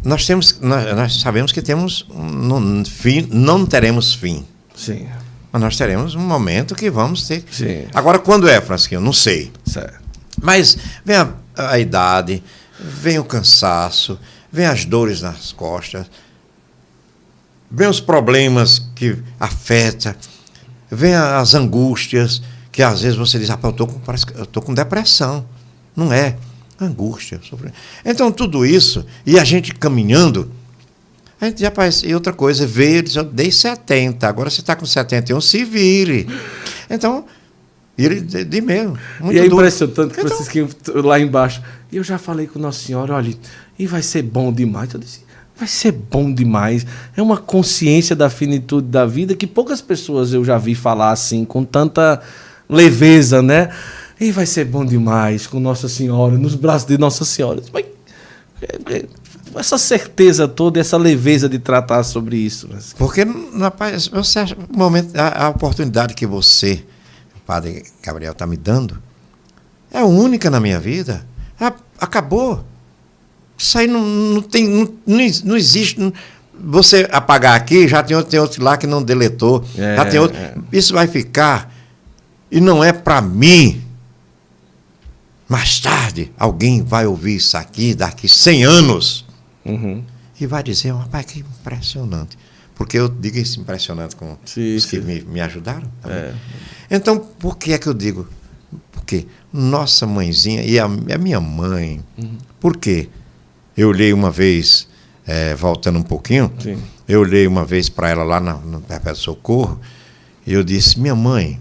nós 0.03 0.25
temos, 0.25 0.59
nós, 0.59 0.95
nós 0.95 1.21
sabemos 1.21 1.51
que 1.51 1.61
temos 1.61 2.05
um, 2.09 2.83
fim, 2.85 3.27
não 3.31 3.65
teremos 3.65 4.13
fim. 4.13 4.45
Sim. 4.75 5.07
Mas 5.51 5.61
nós 5.61 5.77
teremos 5.77 6.15
um 6.15 6.21
momento 6.21 6.73
que 6.75 6.89
vamos 6.89 7.27
ter. 7.27 7.43
Sim. 7.51 7.85
Agora, 7.93 8.17
quando 8.17 8.47
é, 8.47 8.59
Francisquinho? 8.59 9.01
Não 9.01 9.13
sei. 9.13 9.51
Certo. 9.65 10.01
Mas 10.41 10.77
vem 11.05 11.17
a, 11.17 11.29
a 11.55 11.79
idade, 11.79 12.41
vem 12.79 13.19
o 13.19 13.23
cansaço, 13.23 14.17
vem 14.51 14.65
as 14.65 14.85
dores 14.85 15.21
nas 15.21 15.51
costas, 15.51 16.07
vem 17.69 17.87
os 17.87 17.99
problemas 17.99 18.79
que 18.95 19.17
afetam, 19.39 20.15
vem 20.89 21.13
as 21.13 21.53
angústias, 21.53 22.41
que 22.71 22.81
às 22.81 23.01
vezes 23.01 23.17
você 23.17 23.37
diz, 23.37 23.49
ah, 23.51 23.59
eu 23.61 23.73
tô 23.73 23.85
com, 23.85 23.99
parece 23.99 24.25
eu 24.33 24.45
tô 24.45 24.61
com 24.61 24.73
depressão. 24.73 25.45
Não 25.95 26.11
é 26.11 26.37
angústia, 26.85 27.39
sofrimento. 27.43 27.75
Então, 28.05 28.31
tudo 28.31 28.65
isso, 28.65 29.05
e 29.25 29.39
a 29.39 29.43
gente 29.43 29.73
caminhando, 29.73 30.51
a 31.39 31.45
gente 31.45 31.61
já 31.61 31.71
faz. 31.71 32.03
E 32.03 32.13
outra 32.13 32.33
coisa, 32.33 32.67
veio, 32.67 33.03
eu 33.15 33.23
dei 33.23 33.51
70, 33.51 34.27
agora 34.27 34.49
você 34.49 34.61
está 34.61 34.75
com 34.75 34.85
71, 34.85 35.41
se 35.41 35.63
vire. 35.63 36.27
Então, 36.89 37.25
ele 37.97 38.21
de, 38.21 38.43
de 38.43 38.61
mesmo. 38.61 38.97
e 39.31 39.39
é 39.39 39.45
impressionante 39.45 39.95
que 39.95 40.01
então, 40.01 40.27
Francisquinho 40.27 40.69
lá 41.03 41.19
embaixo. 41.19 41.61
E 41.91 41.97
eu 41.97 42.03
já 42.03 42.17
falei 42.17 42.47
com 42.47 42.59
Nossa 42.59 42.79
Senhora, 42.79 43.13
olha, 43.13 43.33
e 43.77 43.85
vai 43.85 44.01
ser 44.01 44.21
bom 44.21 44.51
demais. 44.51 44.93
Eu 44.93 44.99
disse, 44.99 45.21
vai 45.57 45.67
ser 45.67 45.91
bom 45.91 46.33
demais. 46.33 46.85
É 47.15 47.21
uma 47.21 47.37
consciência 47.37 48.15
da 48.15 48.29
finitude 48.29 48.87
da 48.87 49.05
vida 49.05 49.35
que 49.35 49.45
poucas 49.45 49.81
pessoas 49.81 50.33
eu 50.33 50.43
já 50.43 50.57
vi 50.57 50.73
falar 50.73 51.11
assim, 51.11 51.45
com 51.45 51.63
tanta 51.63 52.21
leveza, 52.69 53.41
né? 53.41 53.69
E 54.21 54.31
vai 54.31 54.45
ser 54.45 54.65
bom 54.65 54.85
demais 54.85 55.47
com 55.47 55.59
Nossa 55.59 55.89
Senhora, 55.89 56.37
nos 56.37 56.53
braços 56.53 56.87
de 56.87 56.95
Nossa 56.95 57.25
Senhora. 57.25 57.59
Mas, 57.73 57.85
é, 58.61 58.97
é, 58.97 59.05
essa 59.55 59.79
certeza 59.79 60.47
toda, 60.47 60.79
essa 60.79 60.95
leveza 60.95 61.49
de 61.49 61.57
tratar 61.57 62.03
sobre 62.03 62.37
isso. 62.37 62.69
Porque, 62.99 63.25
rapaz, 63.57 64.07
você 64.07 64.37
acha, 64.37 64.55
momento, 64.71 65.15
a, 65.19 65.45
a 65.45 65.49
oportunidade 65.49 66.13
que 66.13 66.27
você, 66.27 66.85
padre 67.47 67.83
Gabriel, 68.03 68.33
está 68.33 68.45
me 68.45 68.57
dando, 68.57 69.01
é 69.91 70.03
única 70.03 70.51
na 70.51 70.59
minha 70.59 70.79
vida. 70.79 71.25
acabou. 71.99 72.63
Isso 73.57 73.75
aí 73.75 73.87
não, 73.87 74.05
não 74.05 74.41
tem. 74.43 74.67
Não, 74.67 74.93
não 75.43 75.57
existe. 75.57 75.99
Não, 75.99 76.13
você 76.63 77.09
apagar 77.11 77.55
aqui, 77.55 77.87
já 77.87 78.03
tem 78.03 78.15
outro, 78.15 78.29
tem 78.29 78.39
outro 78.39 78.63
lá 78.63 78.77
que 78.77 78.85
não 78.85 79.01
deletou. 79.01 79.65
É, 79.75 79.95
já 79.95 80.05
tem 80.05 80.19
outro. 80.19 80.37
É. 80.37 80.53
Isso 80.71 80.93
vai 80.93 81.07
ficar. 81.07 81.73
E 82.51 82.61
não 82.61 82.83
é 82.83 82.93
para 82.93 83.19
mim. 83.19 83.89
Mais 85.51 85.81
tarde, 85.81 86.31
alguém 86.39 86.81
vai 86.81 87.05
ouvir 87.05 87.35
isso 87.35 87.57
aqui 87.57 87.93
daqui 87.93 88.29
100 88.29 88.63
anos. 88.63 89.25
Uhum. 89.65 90.01
E 90.39 90.47
vai 90.47 90.63
dizer, 90.63 90.93
rapaz, 90.93 91.25
que 91.25 91.39
impressionante. 91.39 92.37
Porque 92.73 92.97
eu 92.97 93.09
digo 93.09 93.37
isso 93.37 93.59
impressionante 93.59 94.15
com 94.15 94.37
sim, 94.45 94.77
os 94.77 94.85
que 94.85 95.01
me, 95.01 95.19
me 95.19 95.41
ajudaram. 95.41 95.91
É. 96.05 96.33
Então, 96.89 97.19
por 97.19 97.57
que 97.57 97.73
é 97.73 97.77
que 97.77 97.87
eu 97.87 97.93
digo? 97.93 98.29
Porque 98.93 99.27
nossa 99.51 100.07
mãezinha 100.07 100.63
e 100.63 100.79
a, 100.79 100.85
a 100.85 101.17
minha 101.17 101.41
mãe. 101.41 102.01
Uhum. 102.17 102.37
Por 102.57 102.77
quê? 102.77 103.09
Eu 103.75 103.89
olhei 103.89 104.13
uma 104.13 104.31
vez, 104.31 104.87
é, 105.27 105.53
voltando 105.53 105.99
um 105.99 106.03
pouquinho, 106.03 106.49
sim. 106.59 106.81
eu 107.05 107.19
olhei 107.19 107.45
uma 107.45 107.65
vez 107.65 107.89
para 107.89 108.09
ela 108.09 108.23
lá 108.23 108.39
no, 108.39 108.57
no 108.61 108.79
Perpétuo 108.79 109.21
Socorro, 109.21 109.81
e 110.47 110.53
eu 110.53 110.63
disse, 110.63 110.97
minha 110.97 111.13
mãe, 111.13 111.59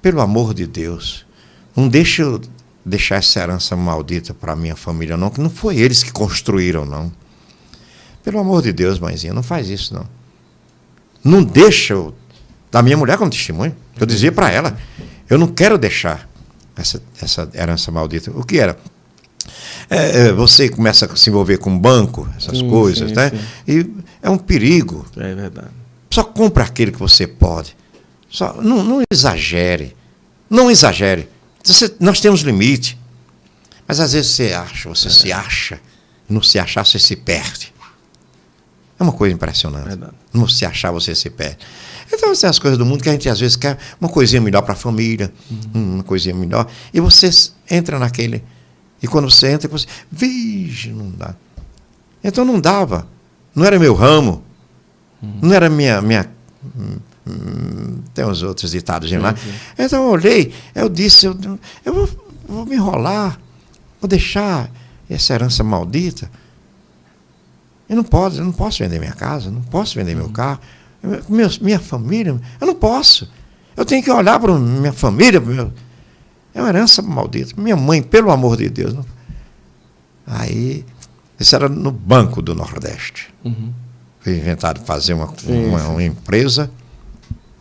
pelo 0.00 0.22
amor 0.22 0.54
de 0.54 0.66
Deus, 0.66 1.26
não 1.76 1.86
deixa 1.86 2.22
eu 2.22 2.40
deixar 2.84 3.16
essa 3.16 3.40
herança 3.40 3.76
maldita 3.76 4.32
para 4.32 4.56
minha 4.56 4.76
família, 4.76 5.16
não, 5.16 5.30
que 5.30 5.40
não 5.40 5.50
foi 5.50 5.78
eles 5.78 6.02
que 6.02 6.12
construíram, 6.12 6.84
não. 6.84 7.12
Pelo 8.22 8.38
amor 8.38 8.62
de 8.62 8.72
Deus, 8.72 8.98
mãezinha, 8.98 9.32
não 9.32 9.42
faz 9.42 9.68
isso, 9.68 9.94
não. 9.94 10.06
Não 11.22 11.42
deixa 11.42 11.94
eu, 11.94 12.14
da 12.70 12.82
minha 12.82 12.96
mulher 12.96 13.18
como 13.18 13.30
testemunho. 13.30 13.74
Eu 13.98 14.06
dizia 14.06 14.32
para 14.32 14.50
ela, 14.50 14.76
eu 15.28 15.38
não 15.38 15.46
quero 15.46 15.76
deixar 15.76 16.28
essa, 16.76 17.02
essa 17.20 17.48
herança 17.54 17.90
maldita. 17.90 18.30
O 18.30 18.44
que 18.44 18.58
era? 18.58 18.78
É, 19.88 20.26
é, 20.28 20.32
você 20.32 20.68
começa 20.68 21.06
a 21.06 21.16
se 21.16 21.28
envolver 21.30 21.58
com 21.58 21.76
banco, 21.78 22.28
essas 22.36 22.58
sim, 22.58 22.68
coisas, 22.68 23.08
sim, 23.08 23.14
né? 23.14 23.30
Sim. 23.30 23.38
E 23.66 23.90
é 24.22 24.30
um 24.30 24.38
perigo. 24.38 25.06
É 25.16 25.34
verdade. 25.34 25.68
Só 26.10 26.22
compra 26.22 26.64
aquilo 26.64 26.92
que 26.92 26.98
você 26.98 27.26
pode. 27.26 27.76
Só, 28.28 28.60
não, 28.62 28.82
não 28.82 29.02
exagere. 29.10 29.96
Não 30.48 30.70
exagere. 30.70 31.28
Você, 31.62 31.94
nós 32.00 32.20
temos 32.20 32.40
limite. 32.40 32.98
Mas 33.86 34.00
às 34.00 34.12
vezes 34.12 34.30
você 34.32 34.52
acha, 34.52 34.88
você 34.88 35.08
é. 35.08 35.10
se 35.10 35.32
acha. 35.32 35.80
Não 36.28 36.42
se 36.42 36.58
achar, 36.58 36.84
você 36.84 36.98
se 36.98 37.16
perde. 37.16 37.72
É 38.98 39.02
uma 39.02 39.12
coisa 39.12 39.34
impressionante. 39.34 39.88
Verdade. 39.88 40.12
Não 40.32 40.46
se 40.46 40.64
achar, 40.64 40.92
você 40.92 41.14
se 41.14 41.28
perde. 41.30 41.58
Então, 42.12 42.32
tem 42.34 42.50
as 42.50 42.58
coisas 42.58 42.78
do 42.78 42.84
mundo 42.84 43.02
que 43.02 43.08
a 43.08 43.12
gente 43.12 43.28
às 43.28 43.40
vezes 43.40 43.56
quer 43.56 43.78
uma 44.00 44.08
coisinha 44.08 44.40
melhor 44.40 44.62
para 44.62 44.74
a 44.74 44.76
família, 44.76 45.32
uhum. 45.50 45.94
uma 45.94 46.04
coisinha 46.04 46.34
melhor. 46.34 46.68
E 46.92 47.00
você 47.00 47.30
entra 47.70 47.98
naquele. 47.98 48.44
E 49.02 49.08
quando 49.08 49.30
você 49.30 49.48
entra, 49.48 49.68
você. 49.68 49.86
Vixe, 50.10 50.90
não 50.90 51.10
dá. 51.10 51.34
Então 52.22 52.44
não 52.44 52.60
dava. 52.60 53.08
Não 53.54 53.64
era 53.64 53.78
meu 53.78 53.94
ramo. 53.94 54.44
Uhum. 55.22 55.38
Não 55.42 55.54
era 55.54 55.70
minha. 55.70 56.00
minha 56.02 56.30
tem 58.14 58.24
uns 58.24 58.42
outros 58.42 58.70
ditados 58.72 59.10
lá. 59.12 59.34
Então 59.78 60.04
eu 60.04 60.10
olhei, 60.10 60.52
eu 60.74 60.88
disse, 60.88 61.26
eu, 61.26 61.36
eu 61.84 61.94
vou, 61.94 62.08
vou, 62.46 62.66
me 62.66 62.76
enrolar, 62.76 63.38
vou 64.00 64.08
deixar 64.08 64.70
essa 65.08 65.34
herança 65.34 65.62
maldita. 65.64 66.30
Eu 67.88 67.96
não 67.96 68.04
posso, 68.04 68.38
eu 68.38 68.44
não 68.44 68.52
posso 68.52 68.78
vender 68.78 68.98
minha 68.98 69.12
casa, 69.12 69.50
não 69.50 69.62
posso 69.62 69.94
vender 69.94 70.14
meu 70.14 70.26
uhum. 70.26 70.32
carro, 70.32 70.60
meu, 71.28 71.48
minha 71.60 71.80
família, 71.80 72.40
eu 72.60 72.66
não 72.66 72.74
posso. 72.74 73.30
Eu 73.76 73.84
tenho 73.84 74.02
que 74.02 74.10
olhar 74.10 74.38
para 74.38 74.52
minha 74.58 74.92
família, 74.92 75.40
meu, 75.40 75.72
é 76.54 76.60
uma 76.60 76.68
herança 76.68 77.00
maldita. 77.02 77.60
Minha 77.60 77.76
mãe, 77.76 78.02
pelo 78.02 78.30
amor 78.30 78.56
de 78.56 78.68
Deus. 78.68 78.94
Não... 78.94 79.04
Aí, 80.26 80.84
isso 81.38 81.54
era 81.54 81.68
no 81.68 81.90
Banco 81.90 82.42
do 82.42 82.54
Nordeste. 82.54 83.32
Uhum. 83.44 83.72
Foi 84.20 84.36
inventado 84.36 84.80
fazer 84.84 85.14
uma, 85.14 85.32
uma, 85.46 85.88
uma 85.88 86.02
empresa 86.02 86.70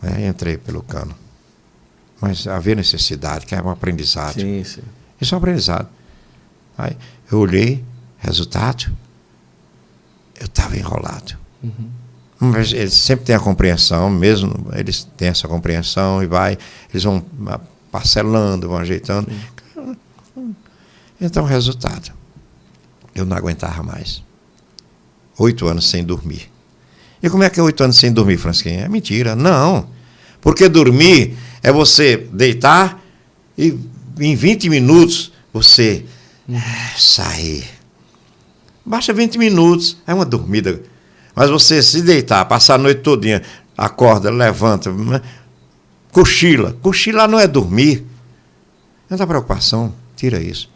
né? 0.02 0.28
Entrei 0.28 0.58
pelo 0.58 0.82
cano. 0.82 1.16
Mas 2.22 2.48
havia 2.48 2.76
necessidade, 2.76 3.46
que 3.46 3.56
é 3.56 3.62
um 3.62 3.70
aprendizado. 3.70 4.34
Sim, 4.34 4.64
sim. 4.64 4.82
Isso 5.20 5.34
é 5.34 5.38
um 5.38 5.40
aprendizado. 5.40 5.88
Aí 6.78 6.96
eu 7.32 7.40
olhei, 7.40 7.84
resultado, 8.18 8.86
eu 10.40 10.46
estava 10.46 10.78
enrolado. 10.78 11.38
Uhum. 11.64 11.90
Mas 12.40 12.72
eles 12.72 12.94
sempre 12.94 13.26
têm 13.26 13.36
a 13.36 13.40
compreensão, 13.40 14.10
mesmo 14.10 14.70
eles 14.74 15.04
têm 15.18 15.28
essa 15.28 15.48
compreensão 15.48 16.24
e 16.24 16.28
vai, 16.28 16.58
eles 16.90 17.04
vão 17.04 17.24
parcelando, 17.92 18.70
vão 18.70 18.78
ajeitando. 18.78 19.30
Sim. 20.34 20.56
Então, 21.20 21.44
resultado, 21.44 22.14
eu 23.14 23.26
não 23.26 23.36
aguentava 23.36 23.84
mais. 23.84 24.24
Oito 25.38 25.68
anos 25.68 25.90
sem 25.90 26.02
dormir. 26.04 26.50
E 27.22 27.30
como 27.30 27.44
é 27.44 27.50
que 27.50 27.60
é 27.60 27.64
oito 27.64 27.84
anos 27.84 27.98
sem 27.98 28.12
dormir, 28.12 28.38
Francisquinha? 28.38 28.86
É 28.86 28.90
mentira. 28.90 29.36
Não. 29.36 29.88
Porque 30.42 30.70
dormir 30.70 31.38
é 31.62 31.72
você 31.72 32.18
deitar 32.32 33.02
e 33.58 33.78
em 34.20 34.36
20 34.36 34.70
minutos 34.70 35.32
você 35.54 36.06
sair. 36.98 37.66
Baixa 38.86 39.14
20 39.14 39.38
minutos, 39.38 39.98
é 40.08 40.14
uma 40.14 40.26
dormida. 40.26 40.82
Mas 41.36 41.50
você 41.50 41.82
se 41.84 42.02
deitar, 42.02 42.44
passar 42.46 42.76
a 42.76 42.78
noite 42.78 43.02
todinha, 43.02 43.42
acorda, 43.78 44.30
levanta, 44.32 44.92
né? 44.92 45.22
cochila. 46.12 46.76
Cochila 46.82 47.28
não 47.28 47.40
é 47.40 47.48
dormir. 47.48 48.06
Não 49.10 49.18
dá 49.18 49.28
preocupação, 49.28 49.94
tira 50.16 50.42
isso. 50.42 50.70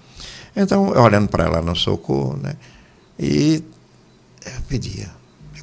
Então, 0.55 0.89
olhando 0.89 1.27
para 1.27 1.45
ela 1.45 1.61
no 1.61 1.75
socorro, 1.75 2.37
né? 2.37 2.55
E 3.17 3.63
eu 4.45 4.61
pedia 4.67 5.09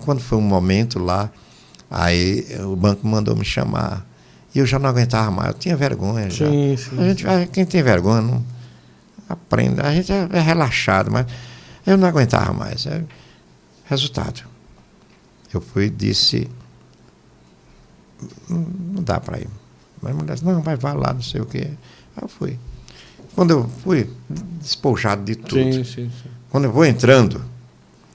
quando 0.00 0.20
foi 0.20 0.38
um 0.38 0.42
momento 0.42 0.98
lá, 0.98 1.30
aí 1.90 2.46
o 2.60 2.76
banco 2.76 3.06
mandou 3.06 3.36
me 3.36 3.44
chamar. 3.44 4.06
E 4.54 4.58
eu 4.58 4.66
já 4.66 4.78
não 4.78 4.88
aguentava 4.88 5.30
mais, 5.30 5.48
eu 5.48 5.54
tinha 5.54 5.76
vergonha 5.76 6.28
já. 6.28 6.48
Sim, 6.48 6.76
sim. 6.76 6.98
A 6.98 7.08
gente, 7.08 7.24
quem 7.52 7.64
tem 7.64 7.82
vergonha 7.82 8.20
não 8.20 8.44
aprende. 9.28 9.80
A 9.80 9.92
gente 9.92 10.12
é, 10.12 10.28
é 10.32 10.40
relaxado, 10.40 11.10
mas 11.10 11.26
eu 11.86 11.96
não 11.96 12.08
aguentava 12.08 12.52
mais. 12.52 12.86
É, 12.86 13.02
resultado. 13.84 14.42
Eu 15.52 15.60
fui 15.60 15.86
e 15.86 15.90
disse, 15.90 16.48
não 18.48 19.02
dá 19.02 19.18
para 19.18 19.38
ir. 19.38 19.48
Mas 20.00 20.12
a 20.12 20.14
mulher 20.14 20.34
disse, 20.34 20.44
não, 20.44 20.62
vai, 20.62 20.76
vai 20.76 20.94
lá, 20.94 21.12
não 21.12 21.22
sei 21.22 21.40
o 21.40 21.46
quê. 21.46 21.70
Aí 22.16 22.22
eu 22.22 22.28
fui. 22.28 22.58
Quando 23.34 23.50
eu 23.50 23.68
fui, 23.82 24.08
despojado 24.60 25.24
de 25.24 25.34
tudo. 25.34 25.72
Sim, 25.72 25.84
sim, 25.84 26.10
sim. 26.10 26.30
Quando 26.50 26.64
eu 26.64 26.72
vou 26.72 26.84
entrando, 26.84 27.44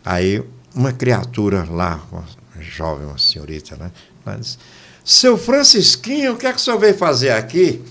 aí 0.03 0.43
uma 0.75 0.91
criatura 0.91 1.65
lá, 1.69 2.01
uma 2.11 2.23
jovem, 2.59 3.07
uma 3.07 3.17
senhorita, 3.17 3.75
né? 3.75 3.91
Ela 4.25 4.37
disse, 4.37 4.57
seu 5.03 5.37
Francisquinho, 5.37 6.33
o 6.33 6.37
que 6.37 6.45
é 6.45 6.51
que 6.51 6.57
o 6.57 6.61
senhor 6.61 6.79
veio 6.79 6.97
fazer 6.97 7.31
aqui? 7.31 7.81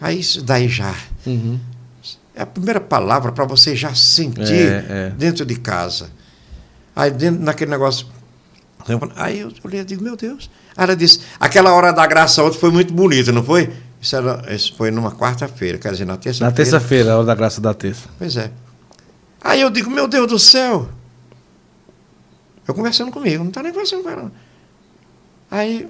Aí 0.00 0.20
isso 0.20 0.42
daí 0.42 0.68
já. 0.68 0.94
Uhum. 1.26 1.58
É 2.34 2.42
a 2.42 2.46
primeira 2.46 2.80
palavra 2.80 3.32
para 3.32 3.44
você 3.44 3.74
já 3.74 3.94
sentir 3.94 4.72
é, 4.72 4.86
é. 4.88 5.12
dentro 5.16 5.44
de 5.44 5.56
casa. 5.56 6.10
Aí 6.94 7.10
dentro 7.10 7.42
naquele 7.42 7.70
negócio. 7.70 8.06
Aí 9.16 9.40
eu 9.40 9.52
olhei 9.64 9.80
e 9.80 9.84
digo, 9.84 10.02
meu 10.02 10.16
Deus. 10.16 10.50
Aí 10.76 10.84
ela 10.84 10.96
disse, 10.96 11.20
aquela 11.38 11.72
hora 11.74 11.92
da 11.92 12.06
graça 12.06 12.42
ontem 12.42 12.58
foi 12.58 12.70
muito 12.70 12.94
bonita, 12.94 13.32
não 13.32 13.42
foi? 13.42 13.70
Isso, 14.00 14.16
era, 14.16 14.54
isso 14.54 14.74
foi 14.76 14.90
numa 14.90 15.12
quarta-feira, 15.12 15.76
quer 15.76 15.92
dizer, 15.92 16.06
na 16.06 16.16
terça-feira. 16.16 16.50
Na 16.50 16.56
terça-feira, 16.56 17.12
a 17.12 17.16
hora 17.16 17.26
da 17.26 17.34
graça 17.34 17.60
da 17.60 17.74
terça. 17.74 18.08
Pois 18.18 18.36
é. 18.36 18.50
Aí 19.42 19.60
eu 19.60 19.68
digo, 19.68 19.90
meu 19.90 20.08
Deus 20.08 20.26
do 20.26 20.38
céu, 20.38 20.88
eu 22.70 22.74
conversando 22.74 23.10
comigo, 23.10 23.42
não 23.42 23.48
está 23.48 23.62
nem 23.62 23.72
conversando 23.72 24.02
com 24.02 24.10
ela. 24.10 24.32
Aí, 25.50 25.88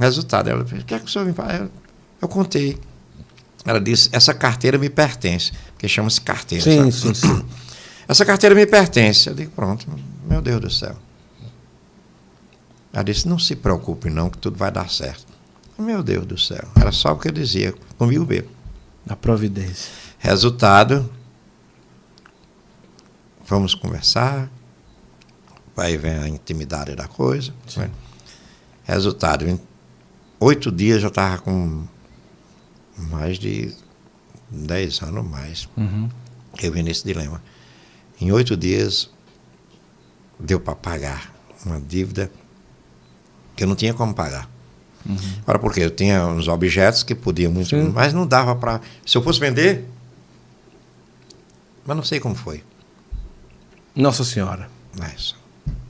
resultado, 0.00 0.48
ela 0.48 0.64
disse, 0.64 0.82
o 0.82 0.84
que 0.84 0.94
é 0.94 0.98
que 0.98 1.04
o 1.04 1.08
senhor 1.08 1.24
me 1.26 1.32
faz? 1.32 1.60
Eu, 1.60 1.70
eu 2.22 2.28
contei. 2.28 2.78
Ela 3.64 3.80
disse, 3.80 4.08
essa 4.12 4.32
carteira 4.32 4.78
me 4.78 4.88
pertence, 4.88 5.52
porque 5.72 5.86
chama-se 5.86 6.20
carteira. 6.20 6.64
Sim, 6.64 6.90
sim, 6.90 7.14
sim. 7.14 7.44
Essa 8.08 8.24
carteira 8.24 8.54
me 8.54 8.64
pertence. 8.64 9.28
Eu 9.28 9.34
digo, 9.34 9.50
pronto, 9.50 9.86
meu 10.26 10.40
Deus 10.40 10.60
do 10.62 10.70
céu. 10.70 10.96
Ela 12.90 13.02
disse, 13.02 13.28
não 13.28 13.38
se 13.38 13.54
preocupe 13.54 14.08
não, 14.08 14.30
que 14.30 14.38
tudo 14.38 14.56
vai 14.56 14.72
dar 14.72 14.88
certo. 14.88 15.26
Meu 15.78 16.02
Deus 16.02 16.24
do 16.24 16.38
céu. 16.38 16.66
Era 16.74 16.90
só 16.90 17.12
o 17.12 17.18
que 17.18 17.28
eu 17.28 17.32
dizia, 17.32 17.74
comigo 17.98 18.24
mesmo. 18.24 18.48
A 19.06 19.14
providência. 19.14 19.92
Resultado, 20.18 21.08
vamos 23.46 23.74
conversar, 23.74 24.50
vai 25.78 25.96
ver 25.96 26.18
a 26.18 26.28
intimidade 26.28 26.96
da 26.96 27.06
coisa. 27.06 27.54
Né? 27.76 27.88
Resultado, 28.82 29.48
em 29.48 29.60
oito 30.40 30.72
dias 30.72 31.04
eu 31.04 31.08
estava 31.08 31.38
com 31.38 31.84
mais 32.96 33.38
de 33.38 33.72
dez 34.50 35.00
anos 35.02 35.24
mais. 35.24 35.68
Uhum. 35.76 36.08
Eu 36.60 36.72
vim 36.72 36.82
nesse 36.82 37.04
dilema. 37.04 37.40
Em 38.20 38.32
oito 38.32 38.56
dias 38.56 39.08
deu 40.40 40.58
para 40.58 40.74
pagar 40.74 41.32
uma 41.64 41.80
dívida 41.80 42.28
que 43.54 43.62
eu 43.62 43.68
não 43.68 43.76
tinha 43.76 43.94
como 43.94 44.12
pagar. 44.12 44.50
Uhum. 45.06 45.16
Ora, 45.46 45.60
porque 45.60 45.78
eu 45.78 45.92
tinha 45.92 46.26
uns 46.26 46.48
objetos 46.48 47.04
que 47.04 47.14
podiam 47.14 47.52
muito, 47.52 47.70
Sim. 47.70 47.92
mas 47.94 48.12
não 48.12 48.26
dava 48.26 48.56
para. 48.56 48.80
Se 49.06 49.16
eu 49.16 49.22
fosse 49.22 49.38
vender, 49.38 49.84
mas 51.86 51.96
não 51.96 52.02
sei 52.02 52.18
como 52.18 52.34
foi. 52.34 52.64
Nossa 53.94 54.24
Senhora. 54.24 54.68
Mas, 54.98 55.36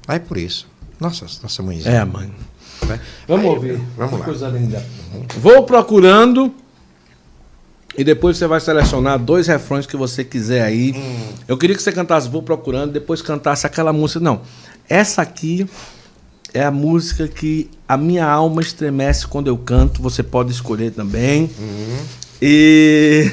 aí 0.08 0.18
por 0.18 0.36
isso. 0.36 0.66
Nossa, 0.98 1.26
nossa 1.42 1.62
mãezinha. 1.62 1.94
É, 1.94 2.04
mãe. 2.04 2.32
né? 2.86 3.00
Vamos 3.28 3.44
Aí, 3.44 3.50
ouvir. 3.50 3.80
Vamos 3.96 4.14
Que 4.14 4.18
lá. 4.18 4.24
Coisa 4.24 4.48
linda. 4.48 4.84
Vou 5.40 5.62
procurando 5.62 6.52
e 7.96 8.04
depois 8.04 8.36
você 8.36 8.46
vai 8.46 8.60
selecionar 8.60 9.18
dois 9.18 9.46
refrões 9.48 9.84
que 9.86 9.96
você 9.96 10.22
quiser 10.24 10.62
aí. 10.62 10.92
Hum. 10.96 11.32
Eu 11.48 11.58
queria 11.58 11.74
que 11.74 11.82
você 11.82 11.90
cantasse 11.92 12.28
Vou 12.28 12.42
procurando, 12.42 12.92
depois 12.92 13.20
cantasse 13.20 13.66
aquela 13.66 13.92
música. 13.92 14.20
Não. 14.20 14.40
Essa 14.88 15.22
aqui 15.22 15.66
é 16.54 16.62
a 16.62 16.70
música 16.70 17.26
que 17.26 17.68
a 17.88 17.96
minha 17.96 18.24
alma 18.24 18.62
estremece 18.62 19.26
quando 19.26 19.48
eu 19.48 19.58
canto. 19.58 20.00
Você 20.00 20.22
pode 20.22 20.52
escolher 20.52 20.92
também. 20.92 21.50
Uhum. 21.58 21.98
E 22.40 23.30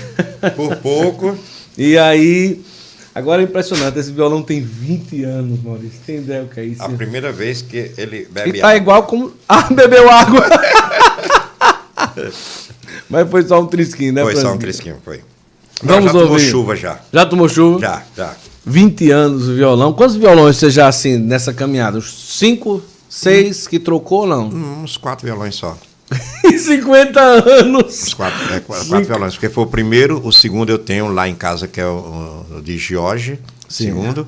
Por 0.56 0.76
pouco. 0.78 1.38
e 1.78 1.96
aí 1.98 2.65
agora 3.16 3.42
é 3.42 3.46
impressionante. 3.46 3.98
Esse 3.98 4.12
violão 4.12 4.44
tem 4.44 4.62
20 4.62 5.24
anos, 5.24 5.64
Maurício. 5.64 6.00
Tem 6.06 6.18
ideia 6.18 6.44
o 6.44 6.48
que 6.48 6.60
é 6.60 6.66
isso? 6.66 6.84
A 6.84 6.90
primeira 6.90 7.32
vez 7.32 7.62
que 7.64 7.92
ele 7.98 8.18
E 8.24 8.26
bebe 8.32 8.60
tá 8.60 8.68
água. 8.68 8.78
igual 8.78 9.04
como. 9.04 9.32
Ah, 9.50 9.64
bebeu 9.74 10.08
água! 10.12 10.46
Mas 13.10 13.30
foi 13.30 13.44
só 13.48 13.62
um 13.62 13.68
trisquinho, 13.68 14.14
né? 14.14 14.22
Foi 14.24 14.34
só 14.34 14.40
um 14.40 14.42
Francisco? 14.42 14.60
trisquinho, 14.62 14.98
foi. 15.04 15.22
Vamos 15.84 16.06
já 16.06 16.12
tomou 16.12 16.30
ouvir. 16.32 16.50
chuva 16.50 16.76
já. 16.76 17.00
Já 17.12 17.26
tomou 17.26 17.50
chuva? 17.50 17.80
Já, 17.80 18.04
já. 18.16 18.34
20 18.66 19.12
anos 19.12 19.48
o 19.50 19.56
violão. 19.56 19.94
Quantos 19.94 20.16
violões 20.16 20.58
você 20.58 20.70
já, 20.70 20.88
assim, 20.88 21.18
nessa 21.18 21.54
caminhada? 21.54 21.98
Uns 22.00 22.38
Cinco, 22.38 22.82
seis 23.10 23.68
que 23.68 23.78
trocou 23.80 24.22
ou 24.22 24.28
não? 24.28 24.48
Hum, 24.48 24.84
Uns 24.84 24.98
quatro 24.98 25.26
violões 25.26 25.56
só. 25.56 25.78
Em 26.56 26.60
50 26.60 27.20
anos! 27.20 28.14
Quatro, 28.14 28.54
é, 28.54 28.60
qu- 28.60 28.68
quatro, 28.68 28.86
Cinco. 28.86 29.04
violões. 29.06 29.34
Porque 29.34 29.50
foi 29.50 29.64
o 29.64 29.68
primeiro, 29.68 30.26
o 30.26 30.32
segundo 30.32 30.70
eu 30.70 30.78
tenho 30.80 31.08
lá 31.12 31.28
em 31.28 31.36
casa, 31.36 31.68
que 31.68 31.80
é 31.82 31.86
o, 31.88 32.46
o 32.58 32.62
de 32.62 32.78
Jorge. 32.78 33.40
Sim. 33.68 33.86
Segundo. 33.86 34.26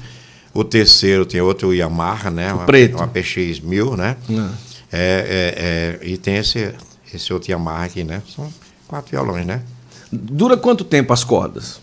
O 0.53 0.63
terceiro 0.63 1.25
tem 1.25 1.39
outro 1.39 1.73
Yamaha, 1.73 2.29
né? 2.31 2.51
Uma, 2.51 2.65
preto. 2.65 2.97
Uma 2.97 3.07
PX 3.07 3.59
1000, 3.61 3.95
né? 3.95 4.17
Ah. 4.31 4.49
É, 4.91 5.99
é, 6.01 6.03
é, 6.05 6.07
e 6.09 6.17
tem 6.17 6.37
esse, 6.37 6.73
esse 7.13 7.31
outro 7.33 7.51
Yamaha 7.51 7.85
aqui, 7.85 8.03
né? 8.03 8.21
São 8.35 8.51
quatro 8.87 9.11
violões, 9.11 9.45
né? 9.45 9.61
Dura 10.11 10.57
quanto 10.57 10.83
tempo 10.83 11.13
as 11.13 11.23
cordas? 11.23 11.79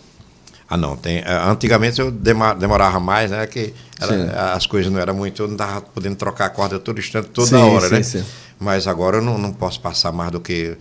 Ah, 0.67 0.75
não. 0.75 0.97
Tem, 0.97 1.19
eh, 1.19 1.41
antigamente 1.47 2.01
eu 2.01 2.09
demorava 2.11 2.99
mais, 2.99 3.29
né? 3.29 3.45
Que 3.45 3.71
era- 4.01 4.53
as 4.53 4.65
coisas 4.65 4.91
não 4.91 4.99
eram 4.99 5.13
muito. 5.13 5.43
Eu 5.43 5.47
não 5.47 5.53
estava 5.53 5.81
podendo 5.81 6.15
trocar 6.15 6.47
a 6.47 6.49
corda 6.49 6.79
todo 6.79 6.99
instante, 6.99 7.29
toda 7.29 7.47
Sim, 7.47 7.55
hora, 7.55 7.87
sim, 7.87 7.93
né? 7.95 8.03
sim. 8.03 8.25
Mas 8.65 8.87
agora 8.87 9.17
eu 9.17 9.21
não, 9.21 9.37
não 9.37 9.53
posso 9.53 9.79
passar 9.79 10.11
mais 10.11 10.31
do 10.31 10.39
que 10.39 10.75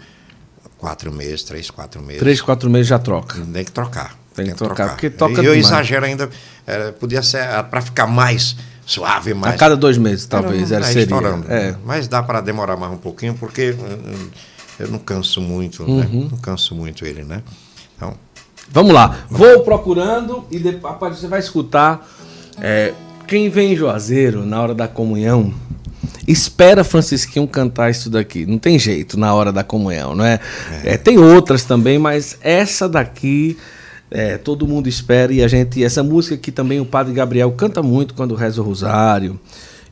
quatro 0.79 1.13
meses, 1.13 1.43
três, 1.43 1.71
quatro 1.71 2.01
meses. 2.01 2.19
Três, 2.21 2.41
quatro 2.41 2.71
meses 2.71 2.87
já 2.87 2.99
troca. 2.99 3.39
Tem 3.53 3.63
que 3.63 3.71
trocar. 3.71 4.17
Tem 4.35 4.47
que 4.47 4.55
trocar, 4.55 4.89
porque 4.91 5.11
toca 5.11 5.35
E 5.35 5.37
eu 5.37 5.53
demais. 5.55 5.67
exagero 5.67 6.07
ainda. 6.07 6.31
eh, 6.67 6.93
podia 6.93 7.23
ser 7.23 7.47
para 7.71 7.83
ficar 7.83 8.07
mais 8.07 8.57
suave, 8.87 9.35
mais. 9.35 9.55
A 9.55 9.59
cada 9.59 9.77
dois 9.77 9.99
meses, 9.99 10.25
talvez, 10.27 10.73
Era- 10.73 10.87
era, 10.87 10.91
é, 10.91 10.93
seria. 11.05 11.45
É. 11.55 11.77
Mas 11.85 12.09
dá 12.09 12.23
para 12.23 12.41
demorar 12.41 12.75
mais 12.77 12.91
um 12.93 12.97
pouquinho, 12.97 13.35
porque 13.35 13.73
hum, 13.79 14.29
eu 14.81 14.89
não 14.89 14.99
canso 14.99 15.41
muito, 15.43 15.83
né? 15.85 16.09
Uhum. 16.11 16.29
Não 16.33 16.39
canso 16.39 16.75
muito 16.75 17.05
ele, 17.05 17.23
né? 17.23 17.43
Então, 17.97 18.15
Vamos 18.71 18.95
lá. 18.95 19.19
Vou 19.29 19.61
procurando 19.63 20.47
e 20.51 20.59
depois 20.59 21.19
você 21.19 21.29
vai 21.29 21.39
escutar. 21.39 22.09
é, 22.61 22.95
quem 23.29 23.49
vem 23.51 23.75
em 23.75 23.77
Juazeiro 23.77 24.45
na 24.45 24.61
hora 24.61 24.75
da 24.75 24.89
comunhão, 24.89 25.53
espera 26.27 26.85
Francisquinho 26.85 27.47
cantar 27.47 27.91
isso 27.91 28.09
daqui. 28.09 28.47
Não 28.47 28.59
tem 28.59 28.79
jeito 28.79 29.19
na 29.19 29.35
hora 29.35 29.53
da 29.53 29.65
comunhão, 29.65 30.15
não 30.15 30.25
é? 30.25 30.41
É, 30.83 30.97
tem 30.97 31.19
outras 31.19 31.65
também, 31.65 31.99
mas 31.99 32.39
essa 32.41 32.89
daqui 32.89 33.57
é, 34.11 34.39
todo 34.39 34.67
mundo 34.67 34.89
espera 34.89 35.33
e 35.33 35.43
a 35.43 35.49
gente. 35.49 35.83
Essa 35.83 36.03
música 36.03 36.35
aqui 36.35 36.53
também 36.53 36.81
o 36.81 36.87
Padre 36.87 37.13
Gabriel 37.13 37.51
canta 37.53 37.83
muito 37.83 38.15
quando 38.15 38.35
reza 38.35 38.61
o 38.61 38.65
Rosário. 38.65 39.39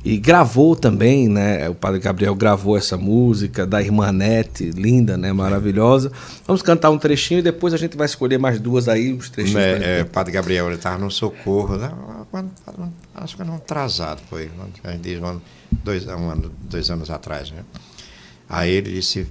E 0.04 0.16
gravou 0.16 0.74
também, 0.74 1.28
né? 1.28 1.68
O 1.68 1.74
Padre 1.74 2.00
Gabriel 2.00 2.34
gravou 2.34 2.76
essa 2.76 2.96
música 2.96 3.64
da 3.64 3.80
irmã 3.80 4.10
Nete, 4.10 4.70
linda, 4.70 5.16
né? 5.16 5.32
Maravilhosa. 5.32 6.10
Vamos 6.44 6.60
cantar 6.60 6.90
um 6.90 6.98
trechinho 6.98 7.38
e 7.38 7.42
depois 7.42 7.72
a 7.72 7.76
gente 7.76 7.96
vai 7.96 8.06
escolher 8.06 8.36
mais 8.36 8.58
duas 8.58 8.88
aí, 8.88 9.12
os 9.12 9.30
trechinhos. 9.30 9.62
É, 9.62 9.72
é, 9.72 9.98
gente. 9.98 10.08
Padre 10.08 10.32
Gabriel, 10.32 10.66
ele 10.66 10.74
estava 10.74 10.98
no 10.98 11.08
socorro, 11.08 11.76
né? 11.76 11.92
Quando- 12.32 12.50
acho 13.14 13.36
que 13.36 13.42
era 13.42 13.50
um 13.50 13.56
atrasado, 13.56 14.20
foi. 14.28 14.50
Um 14.58 15.26
ano- 15.26 15.42
dois, 15.70 16.06
um 16.06 16.30
ano, 16.30 16.50
dois 16.62 16.90
anos 16.90 17.10
atrás, 17.10 17.50
né? 17.50 17.62
Aí 18.48 18.70
ele 18.70 18.90
disse, 18.92 19.26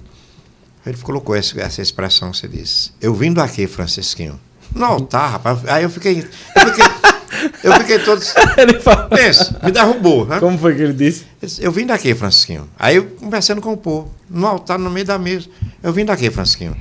ele 0.86 0.96
colocou 0.98 1.36
esse- 1.36 1.60
essa 1.60 1.82
expressão, 1.82 2.32
você 2.32 2.46
disse, 2.48 2.92
eu 3.00 3.12
vim 3.12 3.36
aqui, 3.38 3.66
Francisquinho, 3.66 4.40
no 4.74 4.84
altar, 4.84 5.32
rapaz. 5.32 5.68
Aí 5.68 5.82
eu 5.82 5.90
fiquei, 5.90 6.20
eu 6.20 6.66
fiquei, 6.68 6.84
eu 7.64 7.72
fiquei 7.80 7.98
todo, 7.98 8.22
Ele 8.56 8.78
fala- 8.80 9.08
pensa, 9.08 9.58
me 9.62 9.72
derrubou, 9.72 10.24
né? 10.24 10.38
Como 10.38 10.56
foi 10.56 10.74
que 10.76 10.82
ele 10.82 10.92
disse? 10.92 11.22
Ele 11.42 11.48
disse, 11.50 11.62
Eu 11.62 11.72
vim 11.72 11.84
daqui, 11.86 12.14
Francisquinho. 12.14 12.68
Aí 12.78 12.96
eu 12.96 13.04
conversando 13.18 13.60
com 13.60 13.72
o 13.72 13.76
povo, 13.76 14.12
no 14.30 14.46
altar, 14.46 14.78
no 14.78 14.88
meio 14.90 15.04
da 15.06 15.18
mesa. 15.18 15.48
Eu 15.82 15.92
vim 15.92 16.04
daqui, 16.04 16.30
Francisquinho. 16.30 16.76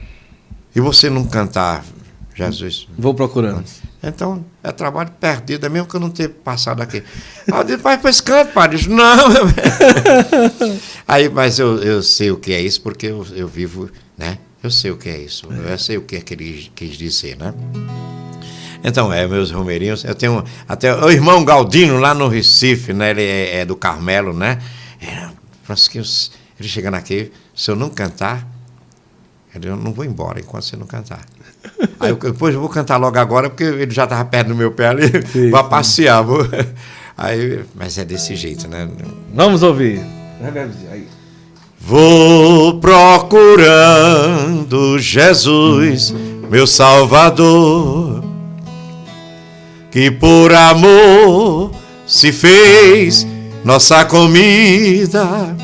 E 0.75 0.79
você 0.79 1.09
não 1.09 1.25
cantar, 1.25 1.83
Jesus? 2.49 2.87
Vou 2.97 3.13
procurando. 3.13 3.63
Então, 4.01 4.43
é 4.63 4.71
trabalho 4.71 5.11
perdido, 5.19 5.65
é 5.65 5.69
mesmo 5.69 5.87
que 5.87 5.95
eu 5.95 5.99
não 5.99 6.09
tenha 6.09 6.29
passado 6.29 6.81
aqui. 6.81 7.03
Aí 7.51 7.59
eu 7.59 7.63
disse, 7.63 7.77
pai, 7.79 7.97
pois 7.99 8.21
canta, 8.21 8.51
padre. 8.51 8.77
Ele 8.77 8.83
disse, 8.83 8.95
não. 8.95 9.29
Aí, 11.07 11.29
mas 11.29 11.59
eu, 11.59 11.77
eu 11.77 12.01
sei 12.01 12.31
o 12.31 12.37
que 12.37 12.53
é 12.53 12.61
isso, 12.61 12.81
porque 12.81 13.07
eu, 13.07 13.25
eu 13.33 13.47
vivo, 13.47 13.89
né? 14.17 14.37
Eu 14.63 14.71
sei 14.71 14.91
o 14.91 14.97
que 14.97 15.09
é 15.09 15.17
isso. 15.19 15.47
Eu 15.51 15.77
sei 15.77 15.97
o 15.97 16.01
que 16.01 16.15
é 16.15 16.21
que 16.21 16.33
ele 16.33 16.71
quis 16.75 16.97
dizer, 16.97 17.37
né? 17.37 17.53
Então, 18.83 19.13
é, 19.13 19.27
meus 19.27 19.51
romeirinhos, 19.51 20.03
eu 20.03 20.15
tenho 20.15 20.43
até 20.67 20.93
o 20.93 21.09
irmão 21.09 21.45
Galdino 21.45 21.99
lá 21.99 22.13
no 22.13 22.27
Recife, 22.27 22.93
né? 22.93 23.11
Ele 23.11 23.23
é, 23.23 23.57
é 23.57 23.65
do 23.65 23.75
Carmelo, 23.75 24.33
né? 24.33 24.59
É, 24.99 25.29
Francisquinho, 25.63 26.03
ele 26.59 26.67
chegando 26.67 26.95
aqui, 26.95 27.31
se 27.55 27.69
eu 27.69 27.75
não 27.75 27.89
cantar, 27.89 28.47
eu 29.53 29.75
não 29.75 29.93
vou 29.93 30.05
embora 30.05 30.39
enquanto 30.39 30.63
você 30.63 30.75
não 30.75 30.87
cantar. 30.87 31.25
Aí 31.99 32.09
eu, 32.09 32.15
depois 32.15 32.53
eu 32.53 32.59
vou 32.59 32.69
cantar 32.69 32.97
logo 32.97 33.17
agora, 33.17 33.49
porque 33.49 33.63
ele 33.63 33.91
já 33.91 34.03
estava 34.05 34.25
perto 34.25 34.47
do 34.49 34.55
meu 34.55 34.71
pé 34.71 34.87
ali, 34.87 35.07
Sim, 35.27 35.51
sim. 35.51 35.69
passear. 35.69 36.23
Vou. 36.23 36.45
Aí, 37.17 37.59
mas 37.75 37.97
é 37.97 38.05
desse 38.05 38.35
jeito, 38.35 38.67
né? 38.67 38.87
Vamos 39.33 39.61
ouvir. 39.63 40.01
Aí. 40.91 41.07
Vou 41.79 42.79
procurando 42.79 44.59
Jesus, 44.97 46.13
meu 46.49 46.65
Salvador, 46.65 48.23
que 49.91 50.09
por 50.09 50.51
amor 50.53 51.71
se 52.07 52.31
fez 52.31 53.27
nossa 53.63 54.03
comida. 54.05 55.55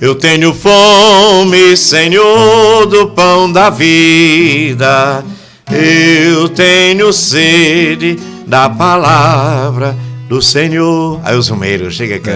Eu 0.00 0.14
tenho 0.14 0.54
fome, 0.54 1.76
Senhor, 1.76 2.86
do 2.86 3.08
pão 3.08 3.50
da 3.50 3.68
vida. 3.68 5.24
Eu 5.70 6.48
tenho 6.48 7.12
sede 7.12 8.18
da 8.46 8.70
palavra 8.70 9.96
do 10.28 10.40
Senhor. 10.40 11.20
Aí 11.24 11.36
os 11.36 11.48
romeiros, 11.48 11.94
chega 11.94 12.16
aqui. 12.16 12.30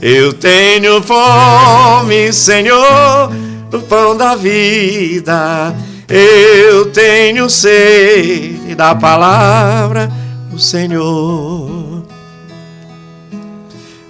Eu 0.00 0.32
tenho 0.32 1.02
fome, 1.02 2.32
Senhor, 2.32 3.32
do 3.70 3.80
pão 3.80 4.16
da 4.16 4.36
vida. 4.36 5.74
Eu 6.08 6.86
tenho 6.86 7.50
sede 7.50 8.74
da 8.76 8.94
palavra 8.94 10.10
do 10.50 10.58
Senhor 10.58 11.88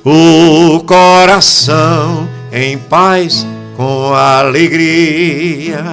o 0.04 0.80
coração 0.86 2.28
em 2.52 2.78
paz 2.78 3.46
com 3.76 4.12
alegria. 4.12 5.84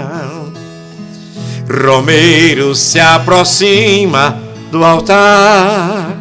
Romeiro 1.69 2.75
se 2.75 2.99
aproxima 2.99 4.37
do 4.71 4.83
altar 4.83 6.15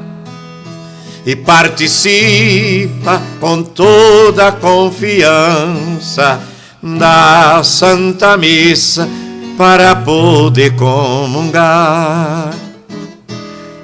e 1.26 1.34
participa 1.34 3.22
com 3.40 3.62
toda 3.62 4.48
a 4.48 4.52
confiança 4.52 6.40
da 6.82 7.62
Santa 7.62 8.36
Missa 8.36 9.08
para 9.56 9.96
poder 9.96 10.74
comungar 10.76 12.50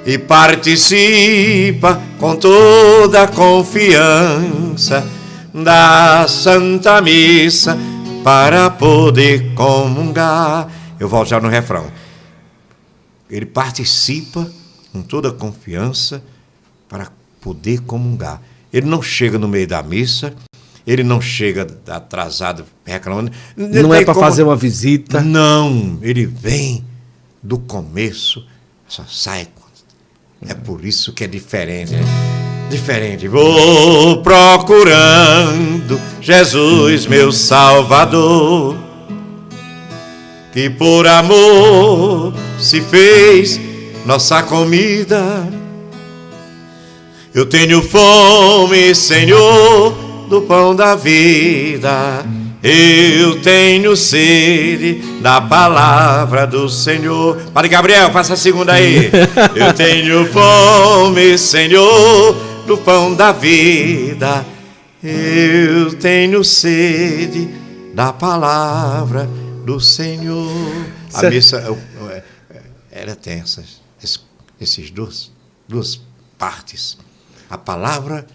e 0.05 0.17
participa 0.17 1.99
com 2.19 2.35
toda 2.35 3.23
a 3.23 3.27
confiança 3.27 5.03
da 5.53 6.27
Santa 6.27 7.01
Missa 7.01 7.77
para 8.23 8.69
poder 8.69 9.53
comungar. 9.53 10.69
Eu 10.99 11.09
volto 11.09 11.29
já 11.29 11.39
no 11.39 11.49
refrão. 11.49 11.91
Ele 13.29 13.45
participa 13.45 14.49
com 14.91 15.01
toda 15.01 15.29
a 15.29 15.33
confiança 15.33 16.23
para 16.87 17.11
poder 17.39 17.81
comungar. 17.81 18.41
Ele 18.71 18.85
não 18.85 19.01
chega 19.01 19.37
no 19.37 19.47
meio 19.47 19.67
da 19.67 19.81
missa, 19.81 20.33
ele 20.85 21.03
não 21.03 21.19
chega 21.19 21.67
atrasado 21.87 22.65
reclamando. 22.85 23.31
Não 23.55 23.93
é 23.93 24.03
para 24.03 24.13
como... 24.13 24.25
fazer 24.25 24.43
uma 24.43 24.55
visita. 24.55 25.21
Não, 25.21 25.97
ele 26.01 26.25
vem 26.25 26.85
do 27.41 27.57
começo, 27.57 28.45
só 28.87 29.03
sai. 29.07 29.47
É 30.47 30.53
por 30.53 30.83
isso 30.85 31.13
que 31.13 31.23
é 31.23 31.27
diferente. 31.27 31.93
Né? 31.93 32.40
Diferente. 32.71 33.27
Vou 33.27 34.23
procurando 34.23 35.99
Jesus, 36.21 37.05
meu 37.05 37.31
Salvador, 37.31 38.75
que 40.53 40.69
por 40.69 41.05
amor 41.05 42.33
se 42.57 42.81
fez 42.81 43.59
nossa 44.05 44.41
comida. 44.41 45.21
Eu 47.33 47.45
tenho 47.45 47.81
fome, 47.81 48.95
Senhor 48.95 50.11
do 50.31 50.41
pão 50.41 50.73
da 50.73 50.95
vida. 50.95 52.25
Eu 52.63 53.41
tenho 53.41 53.97
sede 53.97 55.03
da 55.19 55.41
palavra 55.41 56.47
do 56.47 56.69
Senhor. 56.69 57.35
Padre 57.53 57.69
Gabriel, 57.69 58.11
faça 58.11 58.35
a 58.35 58.37
segunda 58.37 58.71
aí. 58.71 59.11
Eu 59.53 59.73
tenho 59.73 60.25
fome, 60.27 61.37
Senhor, 61.37 62.37
do 62.71 62.77
pão 62.77 63.13
da 63.13 63.33
vida. 63.33 64.45
Eu 65.03 65.93
tenho 65.99 66.41
sede 66.41 67.49
da 67.93 68.13
palavra 68.13 69.27
do 69.65 69.77
Senhor. 69.77 70.49
A 71.13 71.23
missa 71.29 71.57
é, 72.09 72.23
é, 72.49 72.63
era 72.89 73.13
tem 73.13 73.41
essas, 73.41 73.81
esses 74.59 74.89
dois, 74.89 75.33
duas 75.67 75.99
partes. 76.37 76.97
A 77.49 77.57
palavra 77.57 78.25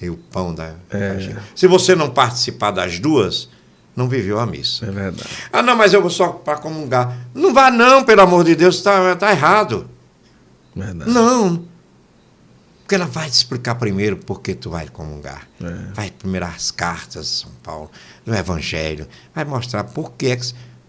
e 0.00 0.08
o 0.08 0.16
pão 0.16 0.54
da. 0.54 0.72
É. 0.90 1.36
Se 1.54 1.66
você 1.66 1.94
não 1.94 2.08
participar 2.08 2.70
das 2.70 2.98
duas, 2.98 3.50
não 3.94 4.08
viveu 4.08 4.40
a 4.40 4.46
missa. 4.46 4.86
É 4.86 4.90
verdade. 4.90 5.28
Ah, 5.52 5.60
não, 5.60 5.76
mas 5.76 5.92
eu 5.92 6.00
vou 6.00 6.10
só 6.10 6.28
para 6.28 6.56
comungar. 6.56 7.14
Não 7.34 7.52
vá, 7.52 7.70
não, 7.70 8.02
pelo 8.04 8.22
amor 8.22 8.42
de 8.42 8.54
Deus, 8.54 8.76
está 8.76 9.14
tá 9.16 9.32
errado. 9.32 9.86
Verdade. 10.74 11.10
Não. 11.10 11.71
Porque 12.92 13.02
ela 13.02 13.10
vai 13.10 13.30
te 13.30 13.32
explicar 13.32 13.76
primeiro 13.76 14.18
por 14.18 14.42
que 14.42 14.54
tu 14.54 14.68
vai 14.68 14.86
comungar. 14.86 15.48
É. 15.62 15.92
Vai 15.94 16.10
primeiro 16.10 16.44
as 16.44 16.70
cartas 16.70 17.24
de 17.24 17.32
São 17.36 17.50
Paulo, 17.62 17.90
do 18.22 18.34
Evangelho. 18.34 19.08
Vai 19.34 19.46
mostrar 19.46 19.82
por 19.84 20.12
que. 20.12 20.38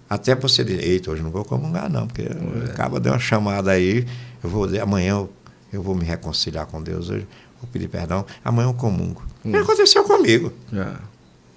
Até 0.09 0.35
você 0.35 0.65
dizer, 0.65 0.83
eita, 0.83 1.11
hoje 1.11 1.23
não 1.23 1.31
vou 1.31 1.45
comungar, 1.45 1.89
não, 1.89 2.05
porque 2.05 2.23
é. 2.23 2.71
acaba 2.71 2.99
de 2.99 3.07
uma 3.07 3.19
chamada 3.19 3.71
aí, 3.71 4.05
eu 4.43 4.49
vou 4.49 4.65
amanhã 4.81 5.11
eu, 5.11 5.33
eu 5.71 5.81
vou 5.81 5.95
me 5.95 6.03
reconciliar 6.03 6.65
com 6.65 6.83
Deus 6.83 7.09
hoje 7.09 7.25
vou 7.61 7.69
pedir 7.71 7.87
perdão, 7.87 8.25
amanhã 8.43 8.67
eu 8.67 8.73
comungo. 8.73 9.23
Hum. 9.45 9.55
aconteceu 9.55 10.03
comigo. 10.03 10.51
É. 10.73 10.95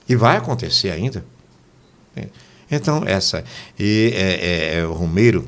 E 0.08 0.14
vai 0.14 0.36
acontecer 0.36 0.92
ainda. 0.92 1.24
Então, 2.70 3.02
essa. 3.04 3.42
E 3.76 4.12
é, 4.14 4.20
é, 4.20 4.78
é, 4.78 4.86
o 4.86 4.92
Romero, 4.92 5.44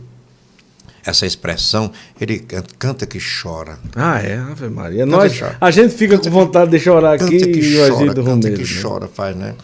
essa 1.09 1.27
expressão, 1.27 1.91
ele 2.21 2.45
canta 2.79 3.07
que 3.07 3.19
chora. 3.19 3.79
Ah, 3.95 4.21
é, 4.21 4.37
Ave 4.37 4.69
Maria. 4.69 5.07
Nós, 5.07 5.41
a 5.61 5.71
gente 5.71 5.95
fica 5.95 6.17
canta 6.17 6.31
com 6.31 6.37
vontade 6.37 6.71
de 6.71 6.79
chorar 6.79 7.15
aqui 7.15 7.39
que 7.39 7.61
e 7.61 7.77
chora, 7.77 8.15
canta 8.15 8.21
Romero, 8.21 8.57
que 8.57 8.75
né? 8.75 8.83
chora, 8.83 9.09
faz, 9.09 9.37
né? 9.37 9.55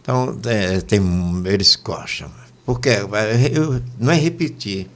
Então, 0.00 0.38
é, 0.46 0.80
tem, 0.80 1.00
eles 1.46 1.76
gostam. 1.76 2.30
Porque 2.64 2.88
eu, 3.52 3.82
não 3.98 4.12
é 4.12 4.16
repetir. 4.16 4.88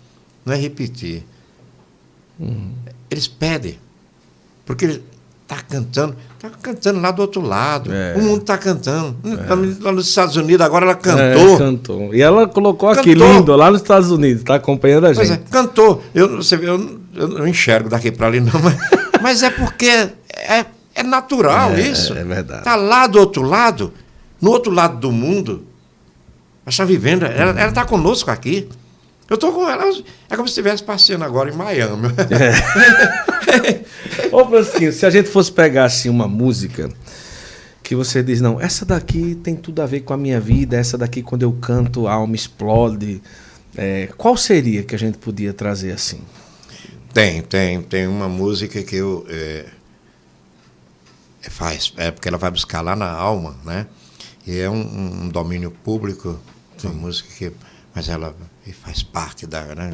Não 0.44 0.54
é 0.54 0.56
repetir. 0.56 1.24
Uhum. 2.38 2.72
Eles 3.10 3.26
pedem. 3.26 3.78
Porque 4.64 5.00
Está 5.50 5.62
cantando, 5.62 6.14
está 6.36 6.50
cantando 6.60 7.00
lá 7.00 7.10
do 7.10 7.22
outro 7.22 7.40
lado. 7.40 7.90
É. 7.90 8.14
O 8.18 8.22
mundo 8.22 8.42
está 8.42 8.58
cantando. 8.58 9.16
É. 9.24 9.82
Lá 9.82 9.92
nos 9.92 10.06
Estados 10.06 10.36
Unidos 10.36 10.60
agora 10.60 10.84
ela 10.84 10.94
cantou. 10.94 11.54
É, 11.54 11.58
cantou. 11.58 12.14
E 12.14 12.20
ela 12.20 12.46
colocou 12.46 12.90
cantou. 12.90 13.00
aqui 13.00 13.14
lindo 13.14 13.56
lá 13.56 13.70
nos 13.70 13.80
Estados 13.80 14.10
Unidos, 14.10 14.42
está 14.42 14.56
acompanhando 14.56 15.06
a 15.06 15.14
gente. 15.14 15.16
Pois 15.16 15.30
é, 15.30 15.40
cantou. 15.50 16.04
Eu, 16.14 16.36
você, 16.36 16.56
eu, 16.56 17.00
eu 17.14 17.28
não 17.28 17.48
enxergo 17.48 17.88
daqui 17.88 18.12
para 18.12 18.26
ali, 18.26 18.40
não, 18.40 18.52
mas, 18.60 18.76
mas 19.22 19.42
é 19.42 19.48
porque 19.48 19.86
é, 19.88 20.66
é 20.94 21.02
natural 21.02 21.72
é, 21.72 21.80
isso. 21.80 22.12
É 22.12 22.22
verdade. 22.22 22.60
Está 22.60 22.76
lá 22.76 23.06
do 23.06 23.18
outro 23.18 23.40
lado, 23.40 23.90
no 24.38 24.50
outro 24.50 24.70
lado 24.70 24.98
do 24.98 25.10
mundo. 25.10 25.64
Ela 26.66 26.70
está 26.70 26.84
vivendo, 26.84 27.24
ela 27.24 27.68
está 27.68 27.86
conosco 27.86 28.30
aqui. 28.30 28.68
Eu 29.28 29.34
estou 29.34 29.52
com 29.52 29.68
ela, 29.68 29.84
é 30.30 30.36
como 30.36 30.48
se 30.48 30.52
estivesse 30.52 30.82
passeando 30.82 31.24
agora 31.24 31.50
em 31.50 31.56
Miami. 31.56 32.08
É. 32.30 33.84
Ô, 34.32 34.46
Francisquinho, 34.46 34.92
se 34.92 35.04
a 35.04 35.10
gente 35.10 35.28
fosse 35.28 35.52
pegar 35.52 35.84
assim 35.84 36.08
uma 36.08 36.26
música 36.26 36.88
que 37.82 37.94
você 37.94 38.22
diz, 38.22 38.40
não, 38.40 38.60
essa 38.60 38.86
daqui 38.86 39.34
tem 39.34 39.54
tudo 39.54 39.82
a 39.82 39.86
ver 39.86 40.00
com 40.00 40.14
a 40.14 40.16
minha 40.16 40.40
vida, 40.40 40.76
essa 40.76 40.96
daqui 40.96 41.22
quando 41.22 41.42
eu 41.42 41.52
canto 41.52 42.06
a 42.06 42.12
alma 42.14 42.34
explode. 42.34 43.20
É, 43.76 44.08
qual 44.16 44.36
seria 44.36 44.82
que 44.82 44.94
a 44.94 44.98
gente 44.98 45.18
podia 45.18 45.52
trazer 45.52 45.92
assim? 45.92 46.20
Tem, 47.12 47.42
tem, 47.42 47.82
tem 47.82 48.06
uma 48.06 48.28
música 48.28 48.82
que 48.82 48.96
eu 48.96 49.26
é, 49.28 49.66
é 51.42 51.50
faz, 51.50 51.92
é 51.96 52.10
porque 52.10 52.28
ela 52.28 52.38
vai 52.38 52.50
buscar 52.50 52.80
lá 52.80 52.96
na 52.96 53.10
alma, 53.10 53.56
né? 53.64 53.86
E 54.46 54.58
é 54.58 54.70
um, 54.70 55.24
um 55.24 55.28
domínio 55.28 55.70
público, 55.70 56.38
uma 56.82 56.94
música 56.94 57.28
que, 57.36 57.52
mas 57.94 58.08
ela 58.08 58.34
faz 58.72 59.02
parte 59.02 59.46
da. 59.46 59.62
Né? 59.62 59.92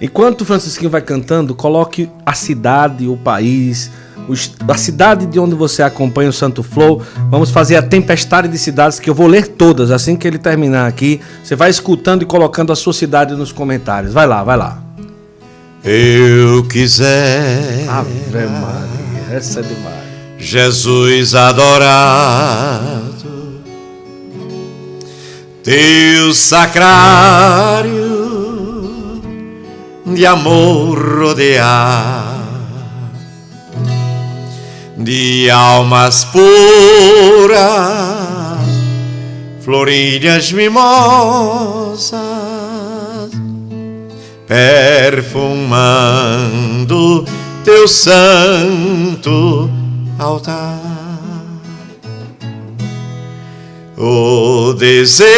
Enquanto 0.00 0.42
o 0.42 0.44
Francisquinho 0.44 0.90
vai 0.90 1.02
cantando, 1.02 1.54
coloque 1.54 2.08
a 2.24 2.32
cidade, 2.32 3.06
o 3.06 3.16
país, 3.16 3.90
a 4.66 4.76
cidade 4.76 5.26
de 5.26 5.38
onde 5.38 5.54
você 5.54 5.82
acompanha 5.82 6.30
o 6.30 6.32
Santo 6.32 6.62
Flow. 6.62 7.02
Vamos 7.30 7.50
fazer 7.50 7.76
a 7.76 7.82
tempestade 7.82 8.48
de 8.48 8.58
cidades 8.58 8.98
que 8.98 9.10
eu 9.10 9.14
vou 9.14 9.26
ler 9.26 9.48
todas 9.48 9.90
assim 9.90 10.16
que 10.16 10.26
ele 10.26 10.38
terminar 10.38 10.86
aqui. 10.86 11.20
Você 11.42 11.54
vai 11.54 11.70
escutando 11.70 12.22
e 12.22 12.26
colocando 12.26 12.72
a 12.72 12.76
sua 12.76 12.92
cidade 12.92 13.34
nos 13.34 13.52
comentários. 13.52 14.12
Vai 14.12 14.26
lá, 14.26 14.42
vai 14.42 14.56
lá. 14.56 14.82
Eu 15.84 16.64
quiser. 16.64 17.88
Ave 17.88 18.12
Maria, 18.32 19.36
essa 19.36 19.60
é 19.60 19.62
demais. 19.62 20.00
Jesus 20.38 21.34
adorado 21.34 23.39
teu 25.70 26.34
sacrário 26.34 27.92
de 30.04 30.26
amor 30.26 30.98
rodear 30.98 32.40
de 34.96 35.48
almas 35.48 36.24
puras, 36.24 37.60
florilhas 39.60 40.50
mimosas, 40.50 42.10
perfumando 44.48 45.24
teu 47.64 47.86
santo 47.86 49.70
altar. 50.18 50.99
O 54.02 54.72
desejo 54.72 55.28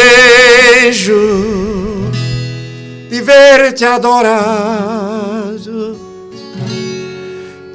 de 3.09 3.21
ver-te 3.21 3.83
adorado 3.83 4.39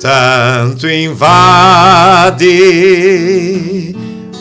tanto 0.01 0.89
invade 0.89 2.47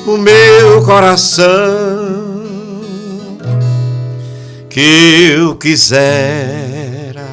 o 0.05 0.15
meu 0.15 0.81
coração 0.85 1.43
que 4.69 5.33
eu 5.35 5.53
quisera 5.57 7.27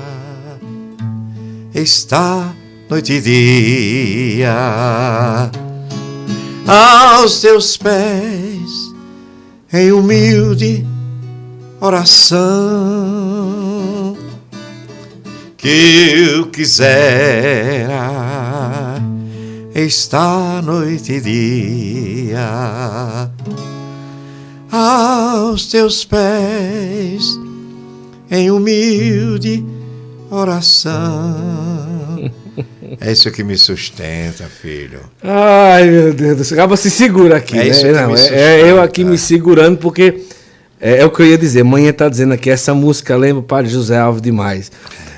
estar 1.73 2.53
noite 2.91 3.13
e 3.13 3.21
dia 3.21 4.51
aos 6.67 7.41
teus 7.41 7.77
pés 7.77 8.84
em 9.77 9.91
humilde 9.91 10.87
oração 11.81 12.47
que 15.57 15.69
eu 15.69 16.47
quisera 16.47 17.93
estar 19.75 20.63
noite 20.63 21.15
e 21.15 21.21
dia 21.21 23.29
aos 24.71 25.67
teus 25.67 26.05
pés 26.05 27.37
em 28.31 28.53
humilde 28.53 29.67
oração. 30.31 32.31
É 33.01 33.13
isso 33.13 33.31
que 33.31 33.43
me 33.43 33.57
sustenta, 33.57 34.45
filho. 34.45 35.01
Ai, 35.23 35.89
meu 35.89 36.13
Deus 36.13 36.37
do 36.37 36.45
céu. 36.45 36.59
Acaba 36.59 36.77
se 36.77 36.91
segura 36.91 37.37
aqui. 37.37 37.59
É, 37.59 37.65
né? 37.65 37.69
isso 37.69 37.87
Não, 37.87 38.17
é, 38.17 38.61
é, 38.61 38.71
eu 38.71 38.81
aqui 38.81 39.05
me 39.05 39.19
segurando, 39.19 39.79
porque 39.79 40.23
é, 40.81 40.99
é, 40.99 41.05
o 41.05 41.11
que 41.11 41.23
eu 41.23 41.27
ia 41.27 41.39
dizer. 41.39 41.63
Manhã 41.63 41.93
tá 41.93 42.09
dizendo 42.09 42.35
aqui, 42.35 42.51
essa 42.51 42.75
música 42.75 43.17
lembra 43.17 43.41
o 43.41 43.43
Padre 43.43 43.71
José 43.71 43.99
Alves 43.99 44.21
demais. 44.21 44.71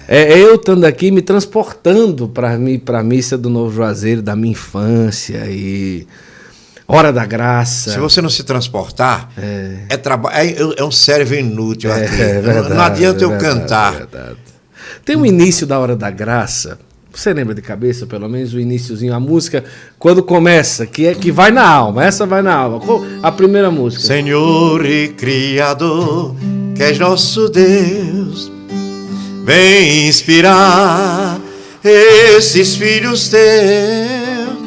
É, 0.09 0.35
é 0.35 0.39
eu 0.39 0.55
estando 0.55 0.85
aqui 0.85 1.11
me 1.11 1.21
transportando 1.21 2.29
para 2.29 2.57
mim, 2.57 2.81
a 2.87 3.03
missa 3.03 3.37
do 3.37 3.51
Novo 3.51 3.75
Juazeiro, 3.75 4.23
da 4.23 4.37
minha 4.37 4.53
infância 4.53 5.45
e 5.49 6.07
hora 6.87 7.13
da 7.13 7.25
graça. 7.27 7.91
Se 7.91 7.99
você 7.99 8.23
não 8.23 8.31
se 8.31 8.45
transportar, 8.45 9.31
é, 9.37 9.87
é, 9.91 9.95
é, 9.95 10.75
é 10.79 10.85
um 10.85 10.91
cérebro 10.91 11.35
inútil 11.35 11.93
é, 11.93 12.05
aqui. 12.05 12.23
É 12.23 12.41
verdade, 12.41 12.75
não 12.75 12.83
adianta 12.83 13.25
eu 13.25 13.31
verdade, 13.31 13.61
cantar. 13.61 13.93
Verdade. 13.95 14.37
Tem 15.05 15.17
um 15.17 15.27
início 15.27 15.67
da 15.67 15.79
hora 15.79 15.97
da 15.97 16.11
graça. 16.11 16.79
Você 17.17 17.33
lembra 17.33 17.55
de 17.55 17.63
cabeça, 17.63 18.07
pelo 18.07 18.29
menos 18.29 18.53
o 18.53 18.61
iníciozinho, 18.61 19.15
a 19.15 19.19
música, 19.19 19.65
quando 19.99 20.23
começa, 20.23 20.87
que 20.87 21.07
é 21.07 21.15
que 21.15 21.33
vai 21.33 21.51
na 21.51 21.67
alma, 21.67 22.05
essa 22.05 22.27
vai 22.27 22.43
na 22.43 22.55
alma. 22.55 22.79
A 23.23 23.33
primeira 23.33 23.71
música. 23.71 24.03
Senhor 24.03 24.85
e 24.85 25.09
Criador, 25.09 26.37
que 26.75 26.83
és 26.83 26.99
nosso 26.99 27.49
Deus, 27.49 28.53
Vem 29.47 30.09
inspirar 30.09 31.39
esses 31.85 32.75
filhos 32.75 33.29
teus 33.29 34.59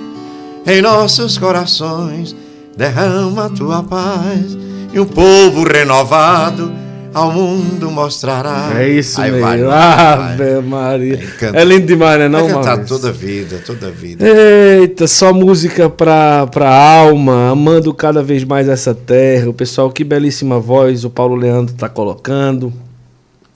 em 0.66 0.82
nossos 0.82 1.38
corações. 1.38 2.34
Derrama 2.78 3.48
a 3.48 3.50
tua 3.50 3.84
paz 3.84 4.58
e 4.94 5.00
um 5.02 5.06
povo 5.06 5.66
renovado 5.68 6.72
ao 7.14 7.32
mundo 7.32 7.90
mostrará. 7.90 8.72
É 8.80 8.88
isso 8.88 9.20
Aí 9.20 9.32
mesmo. 9.32 9.70
Ave 9.70 10.62
Maria. 10.62 11.20
É, 11.54 11.64
lindo 11.64 11.88
demais, 11.88 12.20
né? 12.20 12.28
Não, 12.28 12.48
vai 12.48 12.54
cantar 12.54 12.86
toda 12.86 13.10
a 13.10 13.12
vida, 13.12 13.62
toda 13.66 13.88
a 13.88 13.92
vida. 13.92 14.26
Eita, 14.26 15.08
só 15.08 15.34
música 15.34 15.90
pra, 15.90 16.48
pra 16.48 16.70
alma, 16.70 17.50
amando 17.50 17.94
cada 17.94 18.22
vez 18.22 18.44
mais 18.44 18.68
essa 18.68 18.94
terra. 18.94 19.50
O 19.50 19.54
pessoal, 19.54 19.92
que 19.92 20.04
belíssima 20.04 20.60
voz 20.60 21.04
o 21.04 21.10
Paulo 21.10 21.36
Leandro 21.36 21.74
tá 21.76 21.90
colocando. 21.90 22.72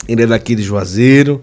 Ele 0.07 0.23
é 0.23 0.27
daqui 0.27 0.55
de 0.55 0.63
Juazeiro. 0.63 1.41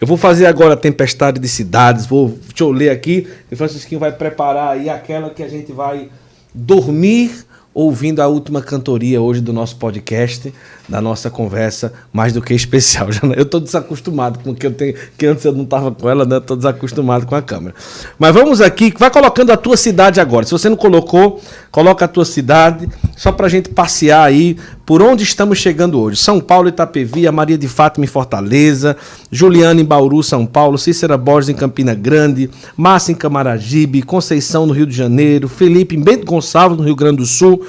Eu 0.00 0.06
vou 0.06 0.16
fazer 0.16 0.46
agora 0.46 0.74
a 0.74 0.76
Tempestade 0.76 1.40
de 1.40 1.48
Cidades. 1.48 2.06
Vou, 2.06 2.28
deixa 2.28 2.62
eu 2.62 2.70
ler 2.70 2.90
aqui. 2.90 3.26
E 3.50 3.56
Francisquinho 3.56 4.00
vai 4.00 4.12
preparar 4.12 4.70
aí 4.70 4.88
aquela 4.88 5.30
que 5.30 5.42
a 5.42 5.48
gente 5.48 5.72
vai 5.72 6.08
dormir 6.54 7.48
ouvindo 7.74 8.20
a 8.20 8.26
última 8.26 8.60
cantoria 8.60 9.20
hoje 9.20 9.40
do 9.40 9.52
nosso 9.52 9.76
podcast, 9.76 10.52
da 10.88 11.00
nossa 11.02 11.28
conversa, 11.28 11.92
mais 12.12 12.32
do 12.32 12.40
que 12.40 12.54
especial. 12.54 13.08
Eu 13.36 13.42
estou 13.42 13.60
desacostumado 13.60 14.38
com 14.38 14.50
o 14.50 14.54
que 14.54 14.66
eu 14.66 14.72
tenho, 14.72 14.94
que 15.16 15.26
antes 15.26 15.44
eu 15.44 15.52
não 15.52 15.64
estava 15.64 15.90
com 15.90 16.08
ela, 16.08 16.24
né? 16.24 16.38
Estou 16.38 16.56
desacostumado 16.56 17.26
com 17.26 17.34
a 17.34 17.42
câmera. 17.42 17.74
Mas 18.18 18.32
vamos 18.32 18.60
aqui, 18.60 18.92
vai 18.98 19.10
colocando 19.10 19.52
a 19.52 19.56
tua 19.56 19.76
cidade 19.76 20.20
agora. 20.20 20.46
Se 20.46 20.52
você 20.52 20.68
não 20.68 20.76
colocou, 20.76 21.40
coloca 21.70 22.04
a 22.04 22.08
tua 22.08 22.24
cidade, 22.24 22.88
só 23.16 23.30
para 23.30 23.46
a 23.46 23.48
gente 23.48 23.68
passear 23.68 24.24
aí 24.24 24.56
por 24.86 25.02
onde 25.02 25.22
estamos 25.22 25.58
chegando 25.58 26.00
hoje. 26.00 26.16
São 26.16 26.40
Paulo, 26.40 26.68
Itapevi, 26.68 27.30
Maria 27.30 27.58
de 27.58 27.68
Fátima 27.68 28.04
em 28.04 28.08
Fortaleza, 28.08 28.96
Juliana 29.30 29.80
em 29.80 29.84
Bauru, 29.84 30.22
São 30.22 30.46
Paulo, 30.46 30.78
Cícera 30.78 31.18
Borges 31.18 31.50
em 31.50 31.54
Campina 31.54 31.94
Grande, 31.94 32.48
Márcia 32.76 33.12
em 33.12 33.14
Camaragibe, 33.14 34.02
Conceição 34.02 34.66
no 34.66 34.72
Rio 34.72 34.86
de 34.86 34.96
Janeiro, 34.96 35.48
Felipe 35.48 35.94
em 35.94 36.02
Bento 36.02 36.24
Gonçalves 36.24 36.78
no 36.78 36.84
Rio 36.84 36.96
Grande 36.96 37.18
do 37.18 37.26
Sul, 37.26 37.66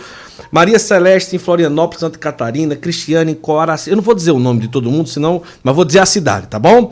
Maria 0.52 0.80
Celeste 0.80 1.36
em 1.36 1.40
Florianópolis, 1.40 2.00
Santa 2.00 2.18
Catarina, 2.18 2.76
Cristiane 2.76 3.32
em 3.32 3.36
Coaraci. 3.36 3.90
Eu 3.90 3.96
não 3.96 4.04
vou 4.04 4.16
dizer 4.16 4.32
o 4.32 4.40
nome 4.40 4.62
de 4.62 4.68
todo 4.68 4.90
mundo, 4.90 5.08
senão, 5.10 5.42
mas 5.64 5.76
vou 5.76 5.86
dizer 5.86 6.00
a 6.00 6.06
cidade, 6.06 6.48
tá 6.48 6.58
bom? 6.58 6.92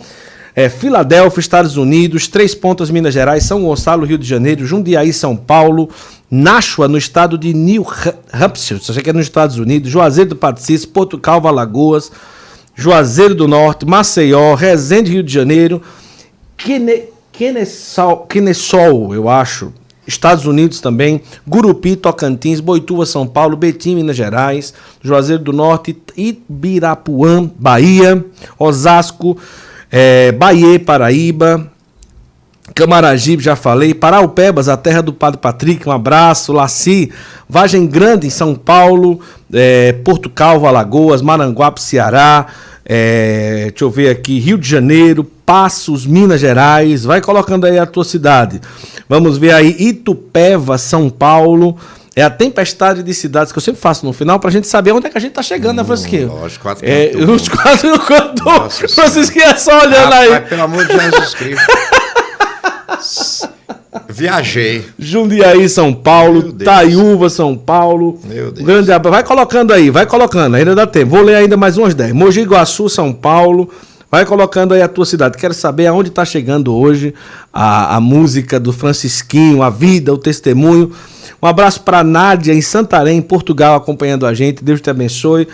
É, 0.55 0.69
Filadélfia, 0.69 1.39
Estados 1.39 1.77
Unidos, 1.77 2.27
Três 2.27 2.55
Pontas, 2.55 2.89
Minas 2.89 3.13
Gerais, 3.13 3.43
São 3.43 3.61
Gonçalo, 3.61 4.05
Rio 4.05 4.17
de 4.17 4.27
Janeiro, 4.27 4.65
Jundiaí, 4.65 5.13
São 5.13 5.35
Paulo, 5.35 5.87
Nashua, 6.31 6.87
no 6.87 6.97
estado 6.97 7.37
de 7.37 7.53
New 7.53 7.85
Hampshire, 8.33 8.79
se 8.79 8.91
você 8.91 9.01
quer 9.01 9.13
nos 9.13 9.23
Estados 9.23 9.57
Unidos, 9.57 9.89
Juazeiro 9.89 10.31
do 10.31 10.35
Patricis, 10.35 10.83
Porto 10.83 11.17
Calvo, 11.19 11.47
Alagoas, 11.47 12.11
Juazeiro 12.75 13.35
do 13.35 13.47
Norte, 13.47 13.85
Maceió, 13.85 14.55
Resende, 14.55 15.11
Rio 15.11 15.23
de 15.23 15.31
Janeiro, 15.31 15.81
Quenesol, 18.27 19.13
eu 19.13 19.29
acho, 19.29 19.71
Estados 20.07 20.45
Unidos 20.45 20.79
também, 20.79 21.21
Gurupi, 21.45 21.95
Tocantins, 21.95 22.59
Boituva, 22.59 23.05
São 23.05 23.27
Paulo, 23.27 23.57
Betim, 23.57 23.95
Minas 23.95 24.15
Gerais, 24.15 24.73
Juazeiro 25.01 25.43
do 25.43 25.51
Norte, 25.51 26.01
Ibirapuã, 26.15 27.51
Bahia, 27.59 28.25
Osasco, 28.57 29.37
é, 29.91 30.31
Bahia, 30.31 30.79
Paraíba, 30.79 31.71
Camaragibe, 32.75 33.43
já 33.43 33.55
falei, 33.55 33.93
Paraupebas, 33.93 34.69
a 34.69 34.77
terra 34.77 35.01
do 35.01 35.13
Padre 35.13 35.39
Patrick, 35.39 35.87
um 35.87 35.91
abraço, 35.91 36.53
Laci, 36.53 37.11
Vagem 37.49 37.87
Grande, 37.87 38.27
em 38.27 38.29
São 38.29 38.53
Paulo, 38.53 39.19
é, 39.53 39.93
Porto 39.93 40.29
Calvo, 40.29 40.67
Alagoas, 40.67 41.21
Maranguape, 41.21 41.81
Ceará, 41.81 42.45
é, 42.85 43.67
deixa 43.69 43.83
eu 43.83 43.89
ver 43.89 44.09
aqui, 44.09 44.39
Rio 44.39 44.57
de 44.57 44.67
Janeiro, 44.67 45.23
Passos, 45.45 46.05
Minas 46.05 46.39
Gerais, 46.39 47.03
vai 47.03 47.19
colocando 47.19 47.65
aí 47.65 47.79
a 47.79 47.85
tua 47.85 48.03
cidade. 48.03 48.61
Vamos 49.09 49.37
ver 49.37 49.53
aí 49.53 49.75
Itupeva, 49.79 50.77
São 50.77 51.09
Paulo. 51.09 51.77
É 52.15 52.23
a 52.23 52.29
tempestade 52.29 53.03
de 53.03 53.13
cidades 53.13 53.51
que 53.51 53.59
eu 53.59 53.61
sempre 53.61 53.79
faço 53.79 54.05
no 54.05 54.11
final 54.11 54.39
pra 54.39 54.49
gente 54.49 54.67
saber 54.67 54.91
onde 54.91 55.05
é 55.05 55.09
que 55.09 55.17
a 55.17 55.21
gente 55.21 55.33
tá 55.33 55.43
chegando, 55.43 55.75
né, 55.75 55.83
hum, 55.83 55.83
né, 55.83 55.85
Francisquinho? 55.85 56.33
Os 56.43 56.57
quatro 56.57 56.85
é, 56.85 57.11
Os 57.29 57.47
quatro 57.47 57.91
no 57.91 57.99
cantor. 57.99 58.69
Francisquinho 58.69 59.45
é 59.45 59.55
só 59.55 59.79
olhando 59.81 60.13
aí. 60.13 60.41
Pelo 60.41 60.63
amor 60.63 60.85
de 60.87 60.93
Jesus 60.93 61.35
Cristo. 61.35 61.65
Viajei. 64.09 64.85
Jundiaí, 64.97 65.67
São 65.67 65.93
Paulo. 65.93 66.53
Taiúva, 66.53 67.29
São 67.29 67.55
Paulo. 67.55 68.19
Meu 68.23 68.51
Deus. 68.51 68.65
Grande 68.65 68.91
abraço. 68.91 69.13
Vai 69.13 69.23
colocando 69.23 69.73
aí, 69.73 69.89
vai 69.89 70.05
colocando. 70.05 70.55
Ainda 70.55 70.75
dá 70.75 70.87
tempo. 70.87 71.11
Vou 71.11 71.21
ler 71.21 71.35
ainda 71.35 71.57
mais 71.57 71.77
umas 71.77 71.93
10. 71.93 72.13
Mogi 72.13 72.43
Guaçu, 72.43 72.89
São 72.89 73.13
Paulo. 73.13 73.69
Vai 74.09 74.25
colocando 74.25 74.73
aí 74.73 74.81
a 74.81 74.87
tua 74.87 75.05
cidade. 75.05 75.37
Quero 75.37 75.53
saber 75.53 75.87
aonde 75.87 76.09
está 76.09 76.23
chegando 76.23 76.73
hoje 76.73 77.13
a, 77.51 77.97
a 77.97 77.99
música 77.99 78.59
do 78.59 78.71
Francisquinho, 78.71 79.61
a 79.61 79.69
vida, 79.69 80.13
o 80.13 80.17
testemunho. 80.17 80.93
Um 81.41 81.45
abraço 81.45 81.81
para 81.81 82.03
Nádia 82.03 82.53
em 82.53 82.61
Santarém, 82.61 83.21
Portugal, 83.21 83.75
acompanhando 83.75 84.25
a 84.25 84.33
gente. 84.33 84.63
Deus 84.63 84.79
te 84.79 84.89
abençoe. 84.89 85.47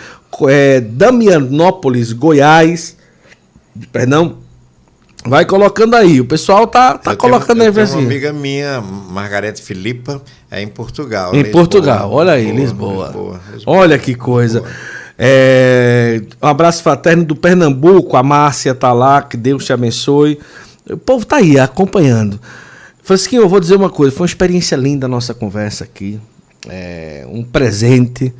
É, 0.48 0.80
Damianópolis, 0.80 2.12
Goiás. 2.12 2.96
Perdão. 3.90 4.43
Vai 5.26 5.46
colocando 5.46 5.96
aí. 5.96 6.20
O 6.20 6.24
pessoal 6.26 6.66
tá, 6.66 6.98
tá 6.98 7.16
colocando 7.16 7.58
tenho, 7.58 7.70
aí, 7.70 7.72
Francisco. 7.72 8.00
Uma 8.00 8.06
amiga 8.06 8.32
minha, 8.32 8.80
Margarete 8.80 9.62
Filipa, 9.62 10.20
é 10.50 10.60
em 10.60 10.68
Portugal. 10.68 11.34
Em 11.34 11.42
Lisboa, 11.42 11.52
Portugal, 11.52 12.12
olha 12.12 12.32
aí, 12.32 12.52
Lisboa. 12.52 13.06
Lisboa. 13.06 13.40
Lisboa. 13.54 13.76
Olha 13.78 13.98
que 13.98 14.14
coisa. 14.14 14.62
É, 15.18 16.20
um 16.42 16.46
abraço 16.46 16.82
fraterno 16.82 17.24
do 17.24 17.34
Pernambuco, 17.34 18.16
a 18.16 18.22
Márcia 18.22 18.74
tá 18.74 18.92
lá, 18.92 19.22
que 19.22 19.36
Deus 19.36 19.64
te 19.64 19.72
abençoe. 19.72 20.38
O 20.90 20.98
povo 20.98 21.24
tá 21.24 21.36
aí 21.36 21.58
acompanhando. 21.58 22.38
Francisquinho, 23.02 23.42
eu 23.42 23.48
vou 23.48 23.60
dizer 23.60 23.76
uma 23.76 23.90
coisa, 23.90 24.14
foi 24.14 24.24
uma 24.24 24.28
experiência 24.28 24.76
linda 24.76 25.06
a 25.06 25.08
nossa 25.08 25.32
conversa 25.32 25.84
aqui. 25.84 26.20
É, 26.68 27.26
um 27.30 27.42
presente. 27.42 28.32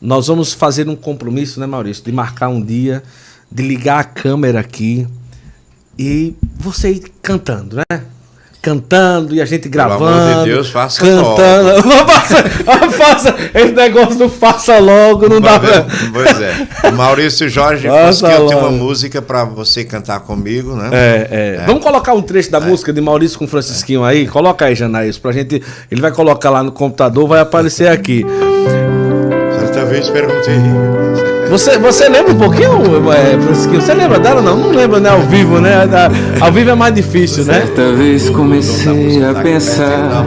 Nós 0.00 0.26
vamos 0.26 0.52
fazer 0.52 0.88
um 0.88 0.96
compromisso, 0.96 1.58
né, 1.58 1.66
Maurício, 1.66 2.04
de 2.04 2.12
marcar 2.12 2.48
um 2.48 2.60
dia, 2.60 3.02
de 3.50 3.62
ligar 3.62 4.00
a 4.00 4.04
câmera 4.04 4.60
aqui 4.60 5.06
e 5.98 6.34
você 6.58 7.02
cantando, 7.22 7.76
né? 7.76 8.02
cantando 8.60 9.34
e 9.34 9.40
a 9.40 9.44
gente 9.44 9.68
gravando. 9.68 10.04
Pelo 10.04 10.10
amor 10.10 10.44
de 10.44 10.50
Deus, 10.50 10.68
faça 10.68 11.00
cantando. 11.00 11.76
logo. 11.76 11.88
Não 11.88 12.06
faça, 12.06 12.42
faça, 12.90 13.34
esse 13.54 13.72
negócio 13.72 14.18
não 14.18 14.28
faça 14.28 14.78
logo, 14.78 15.28
não 15.28 15.40
dá 15.40 15.58
pra... 15.58 15.86
Pois 16.12 16.40
é. 16.40 16.68
O 16.88 16.92
Maurício 16.92 17.48
Jorge 17.48 17.88
conseguiu 17.88 18.46
ter 18.46 18.54
uma 18.56 18.70
música 18.70 19.22
para 19.22 19.44
você 19.44 19.84
cantar 19.84 20.20
comigo, 20.20 20.74
né? 20.74 20.90
É, 20.92 21.28
é. 21.30 21.62
é. 21.62 21.64
Vamos 21.66 21.82
colocar 21.82 22.12
um 22.12 22.22
trecho 22.22 22.50
da 22.50 22.58
é. 22.58 22.60
música 22.60 22.92
de 22.92 23.00
Maurício 23.00 23.38
com 23.38 23.46
Francisquinho 23.46 24.04
aí? 24.04 24.26
Coloca 24.26 24.66
aí, 24.66 24.74
Janaís, 24.74 25.18
pra 25.18 25.32
gente. 25.32 25.62
Ele 25.90 26.00
vai 26.00 26.10
colocar 26.10 26.50
lá 26.50 26.62
no 26.62 26.72
computador, 26.72 27.28
vai 27.28 27.40
aparecer 27.40 27.88
aqui. 27.88 28.24
Certa 29.60 29.84
vez 29.86 30.10
perguntei. 30.10 31.27
Você, 31.50 31.78
você 31.78 32.08
lembra 32.08 32.32
um 32.32 32.38
pouquinho, 32.38 33.12
é, 33.12 33.38
Francisquinho? 33.40 33.80
Você 33.80 33.94
lembra 33.94 34.18
dela? 34.18 34.42
Não, 34.42 34.56
não 34.56 34.70
lembra, 34.70 35.00
né? 35.00 35.10
Ao 35.10 35.22
vivo, 35.22 35.60
né? 35.60 35.88
Ao 36.40 36.52
vivo 36.52 36.70
é 36.70 36.74
mais 36.74 36.94
difícil, 36.94 37.44
né? 37.44 37.54
Certa 37.54 37.92
vez 37.92 38.28
comecei 38.30 39.24
a 39.24 39.34
pensar 39.34 40.24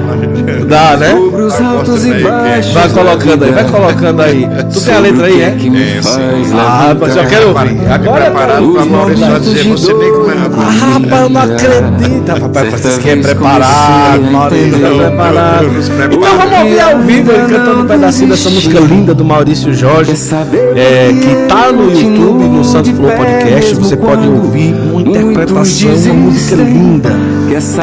Dá, 0.67 0.97
né? 0.97 1.11
sobre 1.11 1.41
os 1.43 1.61
altos 1.61 2.05
e 2.05 2.13
baixos. 2.15 2.73
Vai 2.73 2.89
colocando 2.89 3.43
aí, 3.43 3.51
vai 3.51 3.63
colocando 3.65 4.21
aí. 4.21 4.47
Tu 4.73 4.81
tem 4.81 4.93
a 4.95 4.99
letra 4.99 5.25
aí, 5.27 5.41
é? 5.41 5.51
Que 5.51 5.69
me 5.69 6.01
faz 6.01 6.53
Ah, 6.53 6.95
mas 6.99 7.15
eu 7.15 7.25
quero 7.25 7.47
ouvir. 7.49 7.91
Agora 7.91 8.21
preparado 8.31 8.71
para 8.73 8.81
os 8.81 8.87
Maurício 8.87 9.25
só 9.25 9.37
dizer, 9.37 9.63
você 9.65 9.93
nem 9.93 10.11
como 10.11 10.29
Ah, 10.29 10.93
rapaz, 10.93 11.21
eu 11.21 11.29
não 11.29 11.41
acredito. 11.41 12.41
Rapaz, 12.41 12.69
Francisquinho 12.69 13.13
é 13.13 13.15
preparado, 13.17 14.27
a 14.27 14.31
Maurício 14.31 14.85
é 14.85 15.07
preparado. 15.07 15.65
Então 16.11 16.37
vamos 16.37 16.59
ouvir 16.59 16.79
ao 16.79 16.99
vivo 16.99 17.31
ele 17.31 17.41
cantando 17.41 17.81
um 17.81 17.85
pedacinho 17.87 18.29
dessa 18.29 18.49
música 18.49 18.79
linda 18.79 19.13
do 19.13 19.23
Maurício 19.25 19.73
Jorge, 19.73 20.13
é, 20.75 21.10
que 21.13 21.47
tá 21.47 21.71
no 21.71 21.91
YouTube, 21.91 22.47
no 22.47 22.63
Santo 22.63 22.93
Flow 22.93 23.11
Podcast. 23.11 23.75
Você 23.75 23.97
pode 23.97 24.27
ouvir 24.27 24.73
uma 24.73 25.01
interpretação, 25.01 25.93
uma 25.93 26.13
música 26.13 26.55
linda. 26.55 27.09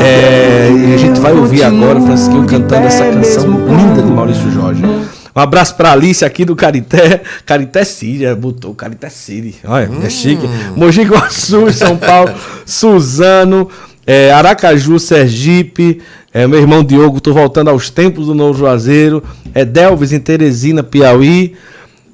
É, 0.00 0.70
e 0.70 0.94
a 0.94 0.96
gente 0.96 1.20
vai 1.20 1.32
ouvir 1.32 1.62
agora 1.62 1.98
o 1.98 2.06
Francisquinho 2.06 2.46
cantando 2.46 2.86
essa 2.86 3.04
canção 3.04 3.44
linda 3.44 4.02
do 4.02 4.10
Maurício 4.10 4.50
Jorge. 4.50 4.82
Um 4.84 5.40
abraço 5.40 5.76
pra 5.76 5.92
Alice 5.92 6.24
aqui 6.24 6.44
do 6.44 6.56
Carité. 6.56 7.22
Carité 7.46 7.84
Síria, 7.84 8.34
botou 8.34 8.74
Carité 8.74 9.08
Síria. 9.08 9.54
Olha, 9.64 9.88
é 10.02 10.10
chique. 10.10 10.48
Mogi 10.74 11.02
Guaçu, 11.02 11.72
São 11.72 11.96
Paulo. 11.96 12.32
Suzano, 12.66 13.68
é, 14.06 14.32
Aracaju, 14.32 14.98
Sergipe. 14.98 16.00
É, 16.32 16.46
meu 16.46 16.58
irmão 16.58 16.82
Diogo, 16.82 17.20
tô 17.20 17.32
voltando 17.32 17.70
aos 17.70 17.88
tempos 17.88 18.26
do 18.26 18.34
Novo 18.34 18.58
Juazeiro. 18.58 19.22
É 19.54 19.64
Delves 19.64 20.12
em 20.12 20.18
Teresina, 20.18 20.82
Piauí. 20.82 21.54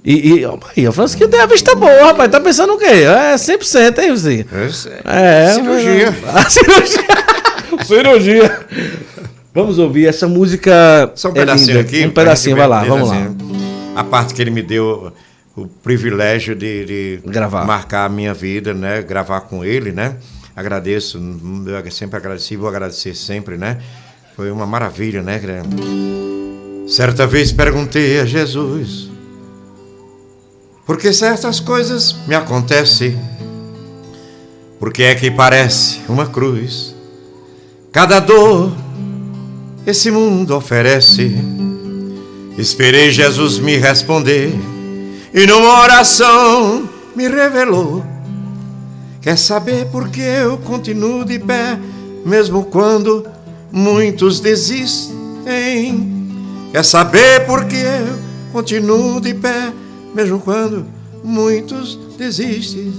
E, 0.05 0.35
e 0.35 0.45
ó, 0.45 0.59
aí, 0.77 0.87
o 0.87 0.93
Francisquinho 0.93 1.31
tem 1.31 1.41
a 1.41 1.47
vista 1.47 1.75
boa, 1.75 2.07
rapaz. 2.09 2.31
Tá 2.31 2.39
pensando 2.41 2.75
o 2.75 2.79
quê? 2.79 2.85
É 2.85 3.35
100%, 3.37 3.99
hein, 4.01 4.11
você? 4.11 4.45
É, 5.05 5.53
Cirurgia. 5.55 6.15
mas- 6.23 6.35
A 6.47 6.51
cirurgia. 6.51 7.05
cirurgia. 7.85 8.61
Vamos 9.55 9.79
ouvir 9.79 10.07
essa 10.07 10.29
música. 10.29 11.11
Só 11.15 11.29
um 11.29 11.33
é 11.33 11.35
pedacinho 11.35 11.79
linda. 11.79 11.81
aqui. 11.89 12.05
Um 12.07 12.11
pedacinho, 12.11 12.57
vai 12.57 12.67
lá, 12.69 12.85
vamos 12.85 13.09
lá. 13.09 13.17
assim, 13.17 13.37
A 13.97 14.05
parte 14.05 14.35
que 14.35 14.43
ele 14.43 14.51
me 14.51 14.63
deu 14.63 15.11
o 15.57 15.67
privilégio 15.67 16.55
de, 16.55 16.85
de 16.85 17.21
Gravar. 17.25 17.65
marcar 17.65 18.05
a 18.05 18.09
minha 18.09 18.35
vida, 18.35 18.75
né? 18.75 19.01
Gravar 19.01 19.41
com 19.43 19.65
ele, 19.65 19.91
né? 19.93 20.17
Agradeço, 20.55 21.19
eu 21.67 21.91
sempre 21.91 22.17
agradeci, 22.19 22.57
vou 22.57 22.69
agradecer 22.69 23.15
sempre, 23.15 23.57
né? 23.57 23.79
Foi 24.37 24.51
uma 24.51 24.67
maravilha, 24.67 25.23
né? 25.23 25.41
Certa 26.89 27.27
vez 27.27 27.51
perguntei 27.53 28.21
a 28.21 28.25
Jesus 28.27 29.11
por 30.87 30.99
que 30.99 31.13
certas 31.13 31.61
coisas 31.61 32.15
me 32.27 32.35
acontecem, 32.35 33.19
por 34.79 34.93
que 34.93 35.03
é 35.03 35.15
que 35.15 35.31
parece 35.31 36.01
uma 36.09 36.27
cruz, 36.27 36.95
cada 37.91 38.21
dor 38.21 38.73
esse 39.87 40.11
mundo 40.11 40.57
oferece. 40.57 41.35
Esperei 42.57 43.11
Jesus 43.11 43.59
me 43.59 43.77
responder 43.77 44.55
e 45.33 45.47
numa 45.47 45.81
oração 45.81 46.89
me 47.15 47.29
revelou. 47.29 48.05
Quer 49.21 49.37
saber 49.37 49.87
por 49.87 50.09
que 50.09 50.21
eu 50.21 50.59
continuo 50.59 51.25
de 51.25 51.39
pé, 51.39 51.79
mesmo 52.25 52.65
quando 52.65 53.27
muitos 53.73 54.41
desistem? 54.41 55.15
Quer 56.73 56.85
saber 56.85 57.47
por 57.47 57.65
que 57.65 57.77
eu 57.77 58.19
continuo 58.53 59.21
de 59.21 59.35
pé, 59.35 59.73
mesmo 60.15 60.41
quando 60.41 60.87
muitos 61.23 61.97
desistem? 62.17 62.93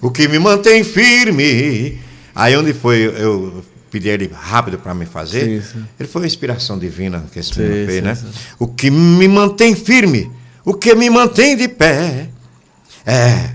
O 0.00 0.10
que 0.10 0.28
me 0.28 0.38
mantém 0.38 0.84
firme. 0.84 2.00
Aí 2.34 2.56
onde 2.56 2.72
foi 2.72 3.02
eu 3.02 3.62
pedi 3.90 4.08
ele 4.08 4.30
rápido 4.32 4.78
para 4.78 4.94
me 4.94 5.04
fazer, 5.04 5.60
Sim, 5.62 5.68
sim. 5.80 5.84
ele 6.00 6.08
foi 6.08 6.22
uma 6.22 6.26
inspiração 6.26 6.78
divina 6.78 7.26
que 7.30 7.38
esse 7.38 7.52
Sim, 7.52 7.60
menino 7.60 7.86
fez, 7.86 8.02
né? 8.02 8.18
O 8.58 8.66
que 8.66 8.90
me 8.90 9.28
mantém 9.28 9.74
firme, 9.76 10.30
o 10.64 10.72
que 10.72 10.94
me 10.94 11.10
mantém 11.10 11.54
de 11.54 11.68
pé, 11.68 12.28
é, 13.04 13.50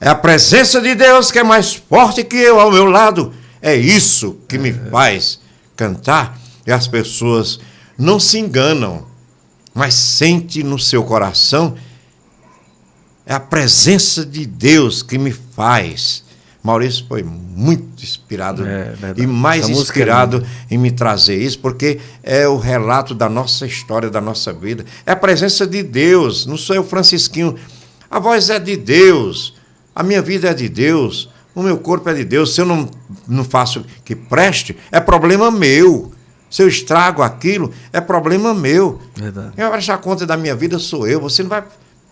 é 0.00 0.08
a 0.08 0.16
presença 0.16 0.80
de 0.80 0.96
Deus 0.96 1.30
que 1.30 1.38
é 1.38 1.44
mais 1.44 1.74
forte 1.74 2.24
que 2.24 2.34
eu 2.36 2.58
ao 2.58 2.72
meu 2.72 2.86
lado. 2.86 3.32
É 3.60 3.76
isso 3.76 4.36
que 4.48 4.58
me 4.58 4.72
faz 4.72 5.38
cantar. 5.76 6.36
E 6.66 6.72
as 6.72 6.88
pessoas 6.88 7.60
não 7.96 8.18
se 8.18 8.38
enganam, 8.40 9.06
mas 9.72 9.94
sente 9.94 10.64
no 10.64 10.76
seu 10.78 11.04
coração. 11.04 11.76
É 13.24 13.34
a 13.34 13.40
presença 13.40 14.24
de 14.24 14.44
Deus 14.46 15.02
que 15.02 15.18
me 15.18 15.32
faz. 15.32 16.24
Maurício 16.62 17.04
foi 17.08 17.22
muito 17.22 18.02
inspirado 18.02 18.64
É, 18.64 18.84
verdade. 18.84 19.22
e 19.22 19.26
mais 19.26 19.62
Essa 19.64 19.72
é 19.72 19.74
inspirado 19.74 20.46
em 20.70 20.78
me 20.78 20.90
trazer 20.92 21.36
isso, 21.36 21.58
porque 21.58 21.98
é 22.22 22.46
o 22.46 22.56
relato 22.56 23.14
da 23.14 23.28
nossa 23.28 23.66
história, 23.66 24.08
da 24.08 24.20
nossa 24.20 24.52
vida. 24.52 24.84
É 25.04 25.12
a 25.12 25.16
presença 25.16 25.66
de 25.66 25.82
Deus, 25.82 26.46
não 26.46 26.56
sou 26.56 26.76
eu, 26.76 26.84
Francisquinho. 26.84 27.56
A 28.10 28.18
voz 28.20 28.48
é 28.48 28.60
de 28.60 28.76
Deus, 28.76 29.54
a 29.94 30.02
minha 30.02 30.22
vida 30.22 30.50
é 30.50 30.54
de 30.54 30.68
Deus, 30.68 31.28
o 31.54 31.62
meu 31.62 31.78
corpo 31.78 32.08
é 32.08 32.14
de 32.14 32.24
Deus. 32.24 32.54
Se 32.54 32.60
eu 32.60 32.66
não, 32.66 32.88
não 33.26 33.44
faço 33.44 33.84
que 34.04 34.14
preste, 34.14 34.76
é 34.90 35.00
problema 35.00 35.50
meu. 35.50 36.12
Se 36.48 36.62
eu 36.62 36.68
estrago 36.68 37.22
aquilo, 37.22 37.72
é 37.92 38.00
problema 38.00 38.54
meu. 38.54 39.00
Verdade. 39.16 39.52
Quem 39.54 39.64
vai 39.64 39.72
prestar 39.72 39.98
conta 39.98 40.26
da 40.26 40.36
minha 40.36 40.54
vida 40.54 40.78
sou 40.78 41.08
eu, 41.08 41.20
você 41.20 41.42
não 41.42 41.50
vai 41.50 41.64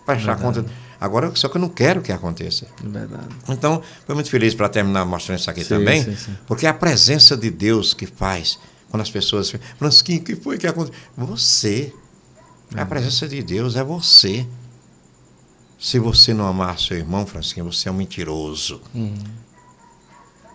prestar 0.05 0.35
conta. 0.37 0.65
Agora, 1.01 1.35
só 1.35 1.49
que 1.49 1.57
eu 1.57 1.61
não 1.61 1.67
quero 1.67 1.99
que 1.99 2.11
aconteça. 2.11 2.67
Verdade. 2.83 3.25
Então, 3.49 3.81
foi 4.05 4.13
muito 4.13 4.29
feliz 4.29 4.53
para 4.53 4.69
terminar 4.69 5.03
mostrando 5.03 5.39
isso 5.39 5.49
aqui 5.49 5.63
Sim, 5.63 5.69
também, 5.69 6.03
sim, 6.03 6.15
sim. 6.15 6.37
porque 6.45 6.67
é 6.67 6.69
a 6.69 6.73
presença 6.75 7.35
de 7.35 7.49
Deus 7.49 7.95
que 7.95 8.05
faz. 8.05 8.59
Quando 8.91 9.01
as 9.01 9.09
pessoas 9.09 9.51
Francisquinho, 9.79 10.21
o 10.21 10.23
que 10.23 10.35
foi 10.35 10.59
que 10.59 10.67
aconteceu? 10.67 11.01
Você. 11.17 11.91
É 12.75 12.81
a 12.81 12.85
presença 12.85 13.27
de 13.27 13.41
Deus, 13.41 13.75
é 13.75 13.83
você. 13.83 14.45
Se 15.79 15.97
você 15.97 16.35
não 16.35 16.45
amar 16.45 16.77
seu 16.77 16.95
irmão, 16.95 17.25
Francisquinho, 17.25 17.65
você 17.65 17.89
é 17.89 17.91
um 17.91 17.95
mentiroso. 17.95 18.79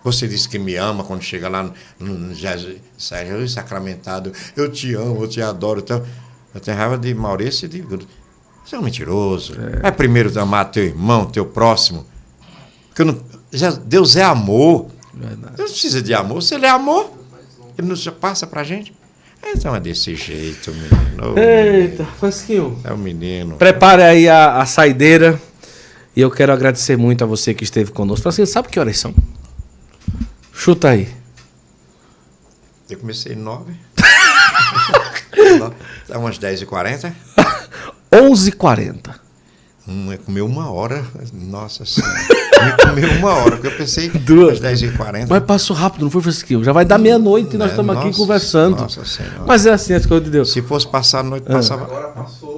Você 0.05 0.29
diz 0.29 0.47
que 0.47 0.61
me 0.61 0.77
ama 0.77 1.03
quando 1.03 1.23
chega 1.23 1.49
lá 1.49 1.65
no, 1.99 2.07
no 2.07 2.33
Jesus, 2.33 2.79
Sérgio 2.97 3.49
sacramentado. 3.49 4.33
Eu 4.57 4.71
te 4.71 4.95
amo, 4.95 5.25
eu 5.25 5.29
te 5.29 5.43
adoro. 5.43 5.81
Então, 5.81 6.07
eu 6.55 6.61
tenho 6.61 6.77
raiva 6.77 6.97
de 6.97 7.13
Maurício 7.13 7.67
e 7.67 7.69
de 7.69 7.83
Você 8.67 8.75
é 8.75 8.79
um 8.79 8.83
mentiroso. 8.83 9.55
É, 9.83 9.91
primeiro 9.93 10.37
amar 10.41 10.71
teu 10.71 10.83
irmão, 10.85 11.27
teu 11.27 11.47
próximo. 11.47 12.05
Porque 12.89 13.05
não- 13.05 13.21
já- 13.53 13.71
Deus 13.71 14.17
é 14.17 14.25
amor. 14.25 14.89
Verdade. 15.15 15.57
Deus 15.57 15.71
não 15.71 15.79
precisa 15.79 16.03
de 16.03 16.13
amor. 16.13 16.43
Se 16.43 16.55
ele 16.55 16.67
é 16.67 16.71
amor, 16.71 17.13
ele 17.79 17.87
não 17.87 17.95
já 17.95 18.11
passa 18.11 18.47
pra 18.47 18.65
gente. 18.65 18.93
Então 19.49 19.77
é 19.77 19.79
desse 19.79 20.17
jeito, 20.17 20.73
menino. 20.73 21.35
Ô, 21.35 21.37
Eita, 21.39 22.05
Francisquinho. 22.19 22.81
É 22.83 22.93
o 22.93 22.99
menino. 22.99 23.57
Prepare 23.57 24.03
aí 24.03 24.29
a, 24.29 24.61
a 24.61 24.67
saideira. 24.67 25.41
E 26.17 26.21
eu 26.21 26.31
quero 26.31 26.53
agradecer 26.53 26.97
muito 26.97 27.23
a 27.23 27.27
você 27.27 27.55
que 27.55 27.63
esteve 27.63 27.93
conosco. 27.93 28.23
Francisquinho, 28.23 28.47
sabe 28.53 28.69
que 28.69 28.81
horas 28.81 28.99
são? 28.99 29.15
Chuta 30.53 30.89
aí. 30.89 31.09
Eu 32.91 32.99
comecei 32.99 33.37
nove. 33.37 33.75
São 36.07 36.21
umas 36.21 36.39
10h40. 36.39 37.13
11h40. 38.23 38.97
Hum, 39.89 40.11
é 40.13 40.17
comeu 40.17 40.45
uma 40.47 40.71
hora. 40.71 41.05
Nossa 41.33 41.85
senhora. 41.85 42.13
Me 42.65 42.73
comeu 42.83 43.11
uma 43.19 43.35
hora, 43.35 43.53
porque 43.53 43.69
eu 43.69 43.77
pensei 43.77 44.09
Duas. 44.27 44.55
às 44.63 44.81
10h40. 44.81 45.27
Mas 45.29 45.45
passou 45.45 45.77
rápido, 45.77 46.03
não 46.03 46.11
foi, 46.11 46.23
Francisquinho? 46.23 46.65
Já 46.65 46.73
vai 46.73 46.85
dar 46.85 46.99
meia-noite 46.99 47.55
e 47.55 47.59
nós 47.59 47.69
É, 47.69 47.71
estamos 47.71 47.97
aqui 47.97 48.07
nossa, 48.07 48.19
conversando. 48.19 48.81
nossa 48.81 49.05
Senhora. 49.05 49.43
Mas 49.47 49.65
é 49.65 49.71
assim, 49.73 49.95
as 49.95 50.05
coisas 50.05 50.25
de 50.25 50.31
Deus. 50.33 50.51
Se 50.53 50.61
fosse 50.63 50.87
passar 50.89 51.21
a 51.21 51.23
noite, 51.23 51.45
passava. 51.45 51.89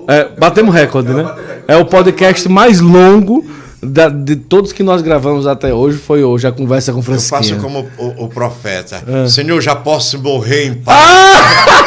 É, 0.09 0.28
batemos 0.39 0.75
recorde, 0.75 1.12
né? 1.12 1.25
É 1.67 1.77
o 1.77 1.85
podcast 1.85 2.49
mais 2.49 2.81
longo 2.81 3.45
da- 3.83 4.09
de 4.09 4.35
todos 4.37 4.73
que 4.73 4.83
nós 4.83 5.03
gravamos 5.03 5.47
até 5.47 5.75
hoje. 5.75 5.99
Foi 5.99 6.25
hoje 6.25 6.47
a 6.47 6.53
conversa 6.53 6.93
com 6.95 7.01
o 7.01 7.05
Eu 7.15 7.20
faço 7.20 7.57
como 7.57 7.87
o, 7.99 8.25
o 8.25 8.28
profeta. 8.28 9.03
É. 9.07 9.28
Senhor, 9.28 9.61
já 9.61 9.77
posso 9.77 10.19
morrer 10.23 10.65
em 10.69 10.75
paz. 10.77 10.99
Ah! 10.99 11.85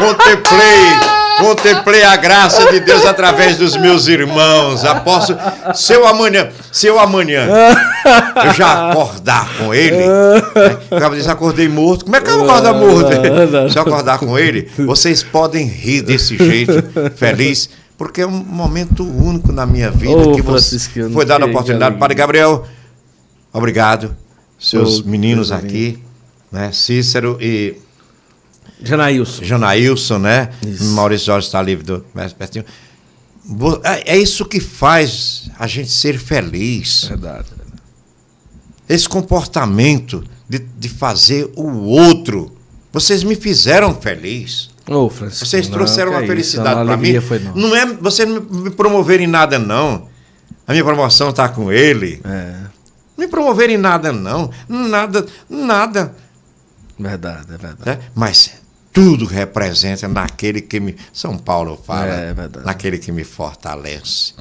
Contemplei, 0.00 1.19
contemplei 1.40 2.04
a 2.04 2.16
graça 2.16 2.70
de 2.70 2.80
Deus 2.80 3.04
através 3.04 3.56
dos 3.56 3.76
meus 3.76 4.06
irmãos. 4.06 4.84
Aposto, 4.84 5.36
se 5.74 5.92
eu 5.92 6.06
amanhã, 6.06 6.48
se 6.70 6.86
eu 6.86 6.98
amanhã 6.98 7.48
eu 8.44 8.54
já 8.54 8.90
acordar 8.90 9.48
com 9.56 9.74
ele, 9.74 9.96
né? 9.96 11.14
diz, 11.14 11.26
acordei 11.26 11.68
morto. 11.68 12.04
Como 12.04 12.16
é 12.16 12.20
que 12.20 12.30
eu 12.30 12.38
vou 12.38 12.50
acordar 12.50 12.74
morto? 12.74 13.10
Se 13.70 13.78
eu 13.78 13.82
acordar 13.82 14.18
com 14.18 14.38
ele, 14.38 14.70
vocês 14.78 15.22
podem 15.22 15.66
rir 15.66 16.02
desse 16.02 16.36
jeito, 16.36 16.72
feliz. 17.16 17.70
Porque 17.96 18.22
é 18.22 18.26
um 18.26 18.30
momento 18.30 19.04
único 19.04 19.52
na 19.52 19.66
minha 19.66 19.90
vida 19.90 20.16
Ô, 20.16 20.32
que 20.32 20.40
você 20.40 20.78
foi 21.12 21.26
dada 21.26 21.44
a 21.44 21.48
oportunidade. 21.48 21.98
Padre 21.98 22.14
Gabriel, 22.14 22.64
obrigado. 23.52 24.16
Seus 24.58 25.00
Ô, 25.00 25.04
meninos 25.04 25.52
aqui, 25.52 25.98
né? 26.50 26.70
Cícero 26.72 27.36
e 27.40 27.76
Janaílson. 28.82 29.44
Janaílson, 29.44 30.18
né? 30.18 30.50
Isso. 30.66 30.84
Maurício 30.94 31.26
Jorge 31.26 31.46
está 31.46 31.60
livre 31.62 31.84
do 31.84 32.04
pertinho. 32.38 32.64
é 33.84 34.14
é 34.14 34.18
isso 34.18 34.44
que 34.44 34.60
faz 34.60 35.50
a 35.58 35.66
gente 35.66 35.90
ser 35.90 36.18
feliz. 36.18 37.04
Verdade. 37.04 37.46
Esse 38.88 39.08
comportamento 39.08 40.24
de, 40.48 40.58
de 40.58 40.88
fazer 40.88 41.50
o 41.56 41.84
outro. 41.84 42.56
Vocês 42.92 43.22
me 43.22 43.36
fizeram 43.36 43.94
feliz. 43.94 44.70
Ô, 44.88 45.08
Francisco. 45.08 45.46
Vocês 45.46 45.68
não, 45.68 45.74
trouxeram 45.74 46.10
que 46.10 46.16
uma 46.16 46.24
é 46.24 46.26
felicidade 46.26 46.84
para 46.84 46.96
mim. 46.96 47.12
nossa. 47.12 47.38
não 47.54 47.76
é 47.76 47.86
vocês 47.86 48.28
não 48.28 48.40
me 48.42 48.70
promoverem 48.70 49.28
nada, 49.28 49.58
não. 49.58 50.08
A 50.66 50.72
minha 50.72 50.84
promoção 50.84 51.30
está 51.30 51.48
com 51.48 51.70
ele. 51.70 52.20
É, 52.24 52.54
Não 53.16 53.24
me 53.24 53.28
promoverem 53.28 53.76
nada, 53.78 54.12
não. 54.12 54.50
Nada, 54.68 55.24
nada. 55.48 56.14
verdade, 56.98 57.46
é 57.54 57.58
verdade. 57.58 57.78
né? 57.86 57.98
Mas 58.14 58.52
tudo 58.92 59.24
representa 59.24 60.08
naquele 60.08 60.60
que 60.60 60.80
me. 60.80 60.96
São 61.12 61.38
Paulo 61.38 61.80
fala. 61.84 62.06
É, 62.06 62.30
é 62.30 62.64
naquele 62.64 62.98
que 62.98 63.12
me 63.12 63.24
fortalece. 63.24 64.34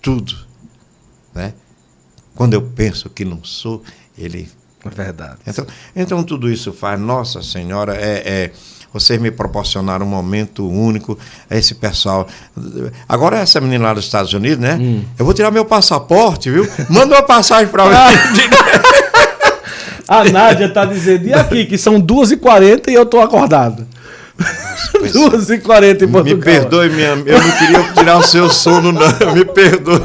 Tudo. 0.00 0.34
Né? 1.34 1.54
Quando 2.34 2.54
eu 2.54 2.62
penso 2.62 3.08
que 3.08 3.24
não 3.24 3.42
sou, 3.44 3.82
ele. 4.18 4.48
É 4.84 4.90
verdade. 4.90 5.38
Então, 5.46 5.66
então 5.94 6.24
tudo 6.24 6.50
isso 6.50 6.72
faz. 6.72 6.98
Nossa 7.00 7.42
Senhora, 7.42 7.96
é. 7.96 8.22
é 8.24 8.52
vocês 8.92 9.18
me 9.18 9.30
proporcionaram 9.30 10.04
um 10.04 10.08
momento 10.08 10.68
único. 10.68 11.18
Esse 11.50 11.74
pessoal. 11.74 12.28
Agora, 13.08 13.38
essa 13.38 13.60
menina 13.60 13.84
lá 13.84 13.94
dos 13.94 14.04
Estados 14.04 14.34
Unidos, 14.34 14.58
né? 14.58 14.74
Hum. 14.74 15.02
Eu 15.18 15.24
vou 15.24 15.32
tirar 15.32 15.50
meu 15.50 15.64
passaporte, 15.64 16.50
viu? 16.50 16.68
Manda 16.90 17.14
uma 17.14 17.22
passagem 17.22 17.68
para 17.68 17.86
mim. 17.86 17.94
A 20.08 20.24
Nádia 20.24 20.68
tá 20.68 20.84
dizendo, 20.84 21.26
e 21.26 21.32
aqui, 21.32 21.64
que 21.64 21.78
são 21.78 22.00
2h40 22.00 22.88
e 22.88 22.94
eu 22.94 23.06
tô 23.06 23.20
acordado. 23.20 23.86
pois 24.92 25.14
é. 25.14 25.18
2h40 25.18 26.02
em 26.02 26.08
Portugal. 26.08 26.24
Me 26.24 26.34
perdoe, 26.36 26.88
minha, 26.90 27.08
eu 27.26 27.40
não 27.40 27.50
queria 27.52 27.82
tirar 27.92 28.18
o 28.18 28.22
seu 28.22 28.50
sono, 28.50 28.90
não. 28.92 29.00
Me 29.34 29.44
perdoe. 29.44 30.00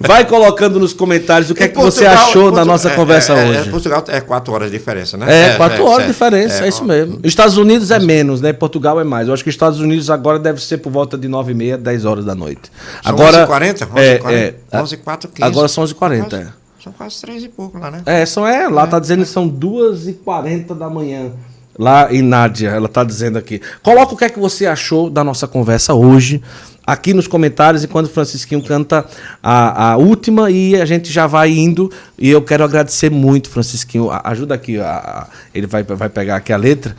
Vai 0.00 0.24
colocando 0.24 0.78
nos 0.78 0.92
comentários 0.92 1.50
o 1.50 1.54
que 1.54 1.64
é 1.64 1.68
que 1.68 1.74
você 1.76 2.04
Portugal- 2.04 2.28
achou 2.28 2.44
da 2.44 2.50
Portu- 2.58 2.66
nossa 2.66 2.88
é, 2.90 2.94
conversa 2.94 3.32
é, 3.34 3.36
é, 3.36 3.50
hoje. 3.60 3.70
Portugal 3.70 4.04
é 4.08 4.20
quatro 4.20 4.52
horas 4.54 4.70
de 4.70 4.78
diferença, 4.78 5.16
né? 5.16 5.26
É, 5.52 5.56
quatro 5.56 5.84
horas 5.84 6.06
de 6.06 6.12
diferença, 6.12 6.62
é, 6.62 6.66
é, 6.66 6.68
isso 6.68 6.84
mesmo. 6.84 7.18
Estados 7.24 7.56
Unidos 7.56 7.90
é 7.90 7.98
menos, 7.98 8.40
né? 8.40 8.52
Portugal 8.52 9.00
é 9.00 9.04
mais. 9.04 9.26
Eu 9.28 9.34
acho 9.34 9.42
que 9.42 9.50
Estados 9.50 9.80
Unidos 9.80 10.08
agora 10.08 10.38
deve 10.38 10.62
ser 10.62 10.78
por 10.78 10.90
volta 10.92 11.18
de 11.18 11.26
9 11.28 11.52
e 11.52 11.54
meia, 11.54 11.76
10 11.76 12.04
horas 12.04 12.24
da 12.24 12.34
noite. 12.34 12.70
São 13.02 13.12
agora 13.12 13.46
11h40? 13.46 13.88
É, 13.96 14.18
11h40, 14.18 14.30
é, 14.32 14.54
11h04, 14.78 15.28
15. 15.34 15.42
Agora 15.42 15.68
são 15.68 15.84
11h40. 15.84 16.28
Quase- 16.28 16.65
São 16.86 16.92
quase 16.92 17.20
três 17.20 17.42
e 17.42 17.48
pouco 17.48 17.78
lá, 17.78 17.90
né? 17.90 18.02
É, 18.06 18.24
são, 18.24 18.46
é 18.46 18.68
lá 18.68 18.86
tá 18.86 19.00
dizendo 19.00 19.24
que 19.24 19.28
são 19.28 19.48
2h40 19.50 20.72
da 20.78 20.88
manhã. 20.88 21.32
Lá 21.76 22.14
em 22.14 22.22
Nádia, 22.22 22.68
ela 22.70 22.86
tá 22.88 23.02
dizendo 23.02 23.36
aqui. 23.36 23.60
Coloca 23.82 24.14
o 24.14 24.16
que 24.16 24.24
é 24.24 24.28
que 24.30 24.38
você 24.38 24.66
achou 24.66 25.10
da 25.10 25.24
nossa 25.24 25.48
conversa 25.48 25.94
hoje, 25.94 26.40
aqui 26.86 27.12
nos 27.12 27.26
comentários, 27.26 27.82
e 27.82 27.88
quando 27.88 28.06
o 28.06 28.08
Francisquinho 28.08 28.62
canta 28.62 29.04
a, 29.42 29.90
a 29.94 29.96
última, 29.96 30.48
e 30.48 30.80
a 30.80 30.84
gente 30.86 31.12
já 31.12 31.26
vai 31.26 31.50
indo. 31.50 31.90
E 32.16 32.30
eu 32.30 32.40
quero 32.40 32.62
agradecer 32.62 33.10
muito, 33.10 33.50
Francisquinho. 33.50 34.08
Ajuda 34.22 34.54
aqui, 34.54 34.78
a- 34.78 34.86
a- 34.86 35.26
ele 35.52 35.66
vai, 35.66 35.82
vai 35.82 36.08
pegar 36.08 36.36
aqui 36.36 36.52
a 36.52 36.56
letra. 36.56 36.96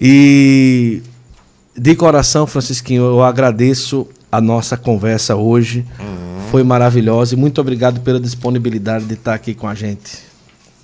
E 0.00 1.02
de 1.76 1.94
coração, 1.94 2.46
Francisquinho, 2.46 3.02
eu 3.02 3.22
agradeço 3.22 4.08
a 4.30 4.40
nossa 4.40 4.76
conversa 4.76 5.36
hoje. 5.36 5.84
Foi 6.50 6.62
maravilhosa 6.64 7.34
e 7.34 7.36
muito 7.36 7.60
obrigado 7.60 8.00
pela 8.00 8.18
disponibilidade 8.18 9.04
de 9.04 9.14
estar 9.14 9.34
aqui 9.34 9.54
com 9.54 9.68
a 9.68 9.74
gente, 9.74 10.18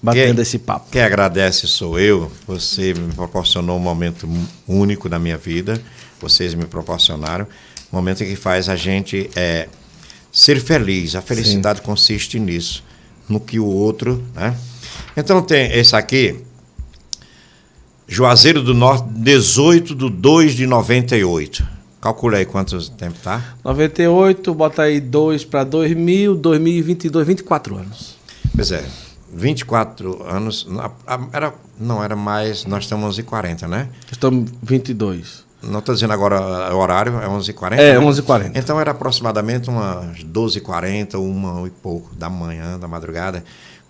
batendo 0.03 0.35
Quem- 0.35 0.43
esse 0.43 0.59
papo. 0.59 0.87
Quem 0.93 1.03
agradece 1.03 1.67
sou 1.67 1.99
eu. 1.99 2.31
Você 2.47 2.95
me 2.95 3.13
proporcionou 3.13 3.77
um 3.77 3.81
momento 3.81 4.29
único 4.67 5.09
da 5.09 5.19
minha 5.19 5.37
vida. 5.37 5.81
Vocês 6.21 6.55
me 6.55 6.65
proporcionaram. 6.67 7.47
Um 7.93 7.97
momento 7.97 8.19
que 8.25 8.37
faz 8.37 8.69
a 8.69 8.77
gente 8.77 9.29
é, 9.35 9.69
ser 10.33 10.61
feliz. 10.61 11.15
A 11.17 11.23
felicidade 11.23 11.83
consiste 11.83 12.39
nisso. 12.39 12.85
No 13.29 13.41
que 13.41 13.59
o 13.59 13.67
outro. 13.67 14.23
Né? 14.35 14.57
Então 15.17 15.43
tem 15.43 15.73
esse 15.73 15.97
aqui. 15.97 16.45
Juazeiro 18.09 18.63
do 18.63 18.73
Norte, 18.73 19.05
18 19.09 19.95
de 19.97 20.09
2 20.11 20.55
de 20.55 20.65
98. 20.67 21.67
Calcula 22.07 22.37
aí 22.37 22.47
quanto 22.47 22.89
tempo 22.91 23.19
tá? 23.21 23.43
98, 23.65 24.55
bota 24.55 24.83
aí 24.83 25.01
2 25.01 25.45
para 25.45 25.65
2000, 25.65 26.37
2022, 26.37 27.27
24 27.27 27.79
anos. 27.79 28.17
Pois 28.55 28.71
é, 28.71 28.85
24 29.35 30.23
anos. 30.23 30.69
Era, 31.33 31.53
não, 31.77 32.05
era 32.05 32.15
mais. 32.15 32.65
Nós 32.65 32.85
estamos 32.85 33.19
11h40, 33.19 33.67
né? 33.67 33.89
Estamos 34.13 34.53
22. 34.63 35.45
Não 35.65 35.81
estou 35.81 35.97
dizendo 35.97 36.13
agora 36.13 36.73
o 36.73 36.79
horário, 36.79 37.19
é 37.19 37.27
11h40. 37.27 37.73
É, 37.73 37.99
né? 37.99 38.07
11h40. 38.07 38.53
Então 38.55 38.81
era 38.81 38.93
aproximadamente 38.93 39.69
umas 39.69 40.23
12h40, 40.23 41.15
uma 41.15 41.67
e 41.67 41.71
pouco 41.71 42.15
da 42.15 42.31
manhã, 42.31 42.79
da 42.79 42.87
madrugada. 42.87 43.43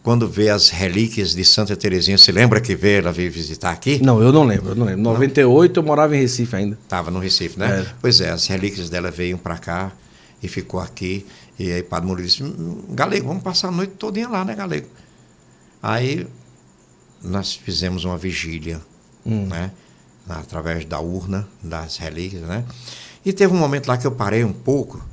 Quando 0.07 0.28
vê 0.28 0.51
as 0.51 0.68
relíquias 0.68 1.35
de 1.35 1.44
Santa 1.44 1.76
Terezinha, 1.76 2.17
se 2.17 2.31
lembra 2.31 2.60
que 2.60 2.76
veio 2.76 2.99
ela 2.99 3.10
veio 3.10 3.28
visitar 3.28 3.73
aqui? 3.73 4.01
Não, 4.01 4.23
eu 4.23 4.31
não 4.31 4.44
lembro, 4.44 4.68
eu 4.68 4.75
não 4.76 4.86
lembro. 4.86 5.02
98 5.02 5.81
eu 5.81 5.83
morava 5.83 6.17
em 6.17 6.20
Recife 6.20 6.55
ainda. 6.55 6.78
Estava 6.81 7.10
no 7.10 7.18
Recife, 7.18 7.59
né? 7.59 7.81
É. 7.81 7.94
Pois 8.01 8.20
é, 8.20 8.31
as 8.31 8.47
relíquias 8.47 8.89
dela 8.89 9.10
veio 9.10 9.36
para 9.36 9.59
cá 9.59 9.91
e 10.41 10.47
ficou 10.47 10.78
aqui. 10.78 11.26
E 11.59 11.73
aí 11.73 11.83
Padre 11.83 12.07
Murilo 12.07 12.28
disse, 12.28 12.44
"Hum, 12.44 12.85
Galego, 12.91 13.26
vamos 13.26 13.43
passar 13.43 13.67
a 13.67 13.70
noite 13.73 13.94
todinha 13.94 14.28
lá, 14.28 14.44
né, 14.44 14.55
Galego? 14.55 14.86
Aí 15.83 16.25
nós 17.20 17.55
fizemos 17.55 18.05
uma 18.05 18.17
vigília, 18.17 18.81
né? 19.49 19.73
Através 20.28 20.85
da 20.85 21.01
urna, 21.01 21.49
das 21.60 21.97
relíquias, 21.97 22.43
né? 22.43 22.65
E 23.25 23.33
teve 23.33 23.52
um 23.52 23.59
momento 23.59 23.89
lá 23.89 23.99
que 23.99 24.07
eu 24.07 24.12
parei 24.12 24.44
um 24.44 24.52
pouco. 24.52 25.05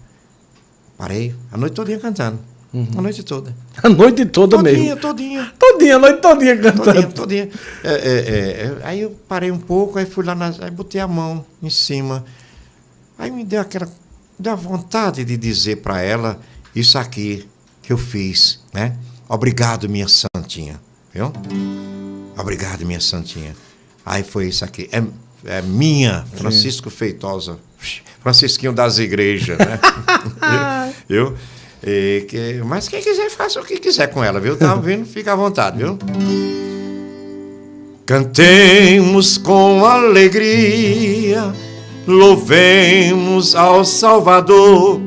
Parei 0.96 1.34
a 1.52 1.58
noite 1.58 1.74
todinha 1.74 1.98
cantando. 1.98 2.53
A 2.98 3.02
noite 3.02 3.22
toda. 3.22 3.56
A 3.84 3.88
noite 3.88 4.26
toda 4.26 4.58
Todinha, 4.58 4.96
mesmo. 4.96 5.00
todinha. 5.00 5.54
Todinha, 5.60 5.96
a 5.96 6.00
noite 6.00 6.22
todinha 6.22 6.58
cantando. 6.58 6.84
Todinha, 6.84 7.08
todinha. 7.08 7.50
É, 7.84 7.92
é, 7.92 7.94
é, 7.94 8.02
é, 8.02 8.78
aí 8.84 9.02
eu 9.02 9.12
parei 9.28 9.52
um 9.52 9.60
pouco, 9.60 10.00
aí 10.00 10.08
fui 10.08 10.26
lá, 10.26 10.34
na, 10.34 10.52
aí 10.60 10.72
botei 10.72 11.00
a 11.00 11.08
mão 11.08 11.46
em 11.62 11.70
cima. 11.70 12.26
Aí 13.18 13.30
me 13.30 13.44
deu 13.44 13.62
aquela. 13.62 13.88
Deu 14.40 14.54
a 14.54 14.56
vontade 14.56 15.24
de 15.24 15.38
dizer 15.38 15.78
para 15.78 16.02
ela 16.02 16.40
isso 16.76 16.98
aqui 16.98 17.48
que 17.84 17.94
eu 17.94 17.98
fiz, 17.98 18.60
né? 18.74 18.98
Obrigado, 19.30 19.88
minha 19.88 20.08
santinha. 20.08 20.82
Viu? 21.14 21.32
Obrigado, 22.36 22.84
minha 22.88 23.00
santinha. 23.00 23.56
Aí 24.04 24.24
foi 24.24 24.48
isso 24.48 24.66
aqui. 24.66 24.90
É, 24.92 25.04
é 25.46 25.62
minha, 25.62 26.26
Francisco 26.36 26.90
Feitosa. 26.90 27.60
Francisquinho 28.22 28.74
das 28.74 28.98
igrejas, 28.98 29.58
né? 29.60 29.80
viu? 31.08 31.36
E 31.86 32.26
que, 32.30 32.62
mas 32.64 32.88
quem 32.88 33.02
quiser, 33.02 33.30
faça 33.30 33.60
o 33.60 33.66
que 33.66 33.78
quiser 33.78 34.08
com 34.08 34.24
ela, 34.24 34.40
viu? 34.40 34.56
Tá 34.56 34.74
ouvindo? 34.76 35.06
Fica 35.06 35.34
à 35.34 35.36
vontade, 35.36 35.78
viu? 35.78 35.98
Cantemos 38.06 39.38
com 39.38 39.86
alegria, 39.86 41.54
louvemos 42.08 43.56
ao 43.56 43.84
Salvador 43.84 45.00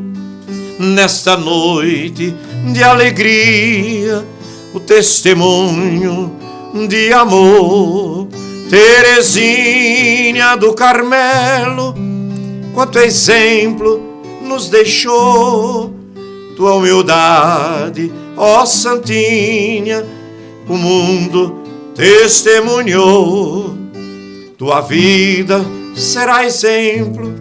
nesta 0.79 1.37
noite 1.37 2.35
de 2.73 2.83
alegria, 2.83 4.25
o 4.75 4.81
testemunho 4.81 6.33
de 6.89 7.13
amor. 7.13 8.29
Teresinha 8.69 10.57
do 10.57 10.75
Carmelo, 10.75 11.95
quanto 12.75 12.99
exemplo 12.99 14.01
nos 14.43 14.69
deixou 14.69 15.96
tua 16.57 16.75
humildade, 16.75 18.11
ó 18.35 18.65
Santinha, 18.65 20.05
o 20.67 20.75
mundo 20.75 21.63
testemunhou. 21.95 23.77
Tua 24.57 24.81
vida 24.81 25.63
será 25.95 26.47
exemplo 26.47 27.35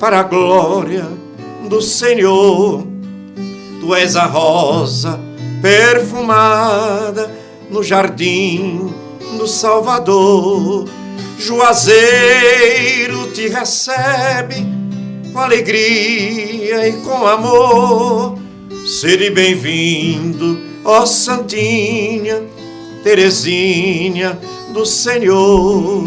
para 0.00 0.20
a 0.20 0.22
glória 0.22 1.06
do 1.68 1.82
Senhor. 1.82 2.82
Tu 3.80 3.94
és 3.94 4.16
a 4.16 4.24
rosa 4.24 5.20
perfumada 5.60 7.30
no 7.70 7.82
jardim 7.82 8.90
do 9.36 9.46
Salvador. 9.46 10.88
Juazeiro 11.38 13.30
te 13.32 13.48
recebe 13.48 14.77
com 15.38 15.42
alegria 15.42 16.88
e 16.88 16.94
com 16.94 17.24
amor. 17.24 18.36
Sede 18.84 19.30
bem-vindo, 19.30 20.60
ó 20.84 21.06
Santinha, 21.06 22.42
Teresinha 23.04 24.36
do 24.72 24.84
Senhor. 24.84 26.02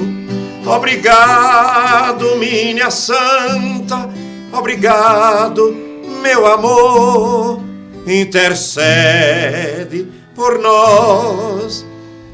Obrigado, 0.65 2.35
minha 2.35 2.91
santa, 2.91 4.09
obrigado, 4.51 5.77
meu 6.21 6.45
amor. 6.45 7.61
Intercede 8.05 10.09
por 10.35 10.59
nós, 10.59 11.85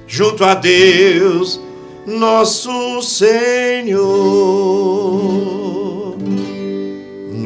junto 0.07 0.43
a 0.43 0.55
Deus, 0.55 1.61
nosso 2.07 3.03
Senhor. 3.03 4.07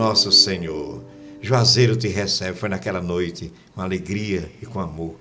Nosso 0.01 0.31
Senhor. 0.31 0.99
Juazeiro 1.43 1.95
te 1.95 2.07
recebe, 2.07 2.57
foi 2.57 2.69
naquela 2.69 2.99
noite, 2.99 3.53
com 3.75 3.81
alegria 3.81 4.51
e 4.59 4.65
com 4.65 4.79
amor. 4.79 5.15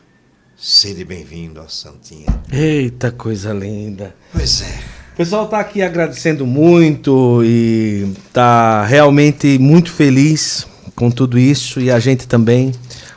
Sede 0.57 1.05
bem-vindo, 1.05 1.61
ó 1.61 1.69
Santinha. 1.69 2.27
Eita, 2.51 3.13
coisa 3.13 3.53
linda. 3.53 4.15
Pois 4.33 4.63
é. 4.63 4.81
O 5.13 5.17
pessoal 5.19 5.47
tá 5.49 5.61
aqui 5.61 5.83
agradecendo 5.83 6.47
muito 6.47 7.43
e 7.45 8.11
tá 8.33 8.87
realmente 8.87 9.59
muito 9.59 9.93
feliz 9.93 10.67
com 10.97 11.11
tudo 11.11 11.39
isso 11.39 11.79
e 11.79 11.91
a 11.91 12.01
gente 12.01 12.27
também. 12.27 12.73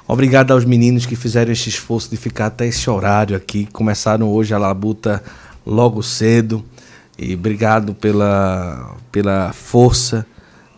Obrigado 0.06 0.52
aos 0.52 0.66
meninos 0.66 1.06
que 1.06 1.16
fizeram 1.16 1.54
esse 1.54 1.70
esforço 1.70 2.10
de 2.10 2.18
ficar 2.18 2.48
até 2.48 2.68
esse 2.68 2.90
horário 2.90 3.38
aqui. 3.38 3.70
Começaram 3.72 4.30
hoje 4.30 4.54
a 4.54 4.58
labuta 4.58 5.24
logo 5.66 6.04
cedo. 6.04 6.62
E 7.18 7.34
obrigado 7.34 7.94
pela, 7.94 8.98
pela 9.14 9.54
força 9.54 10.26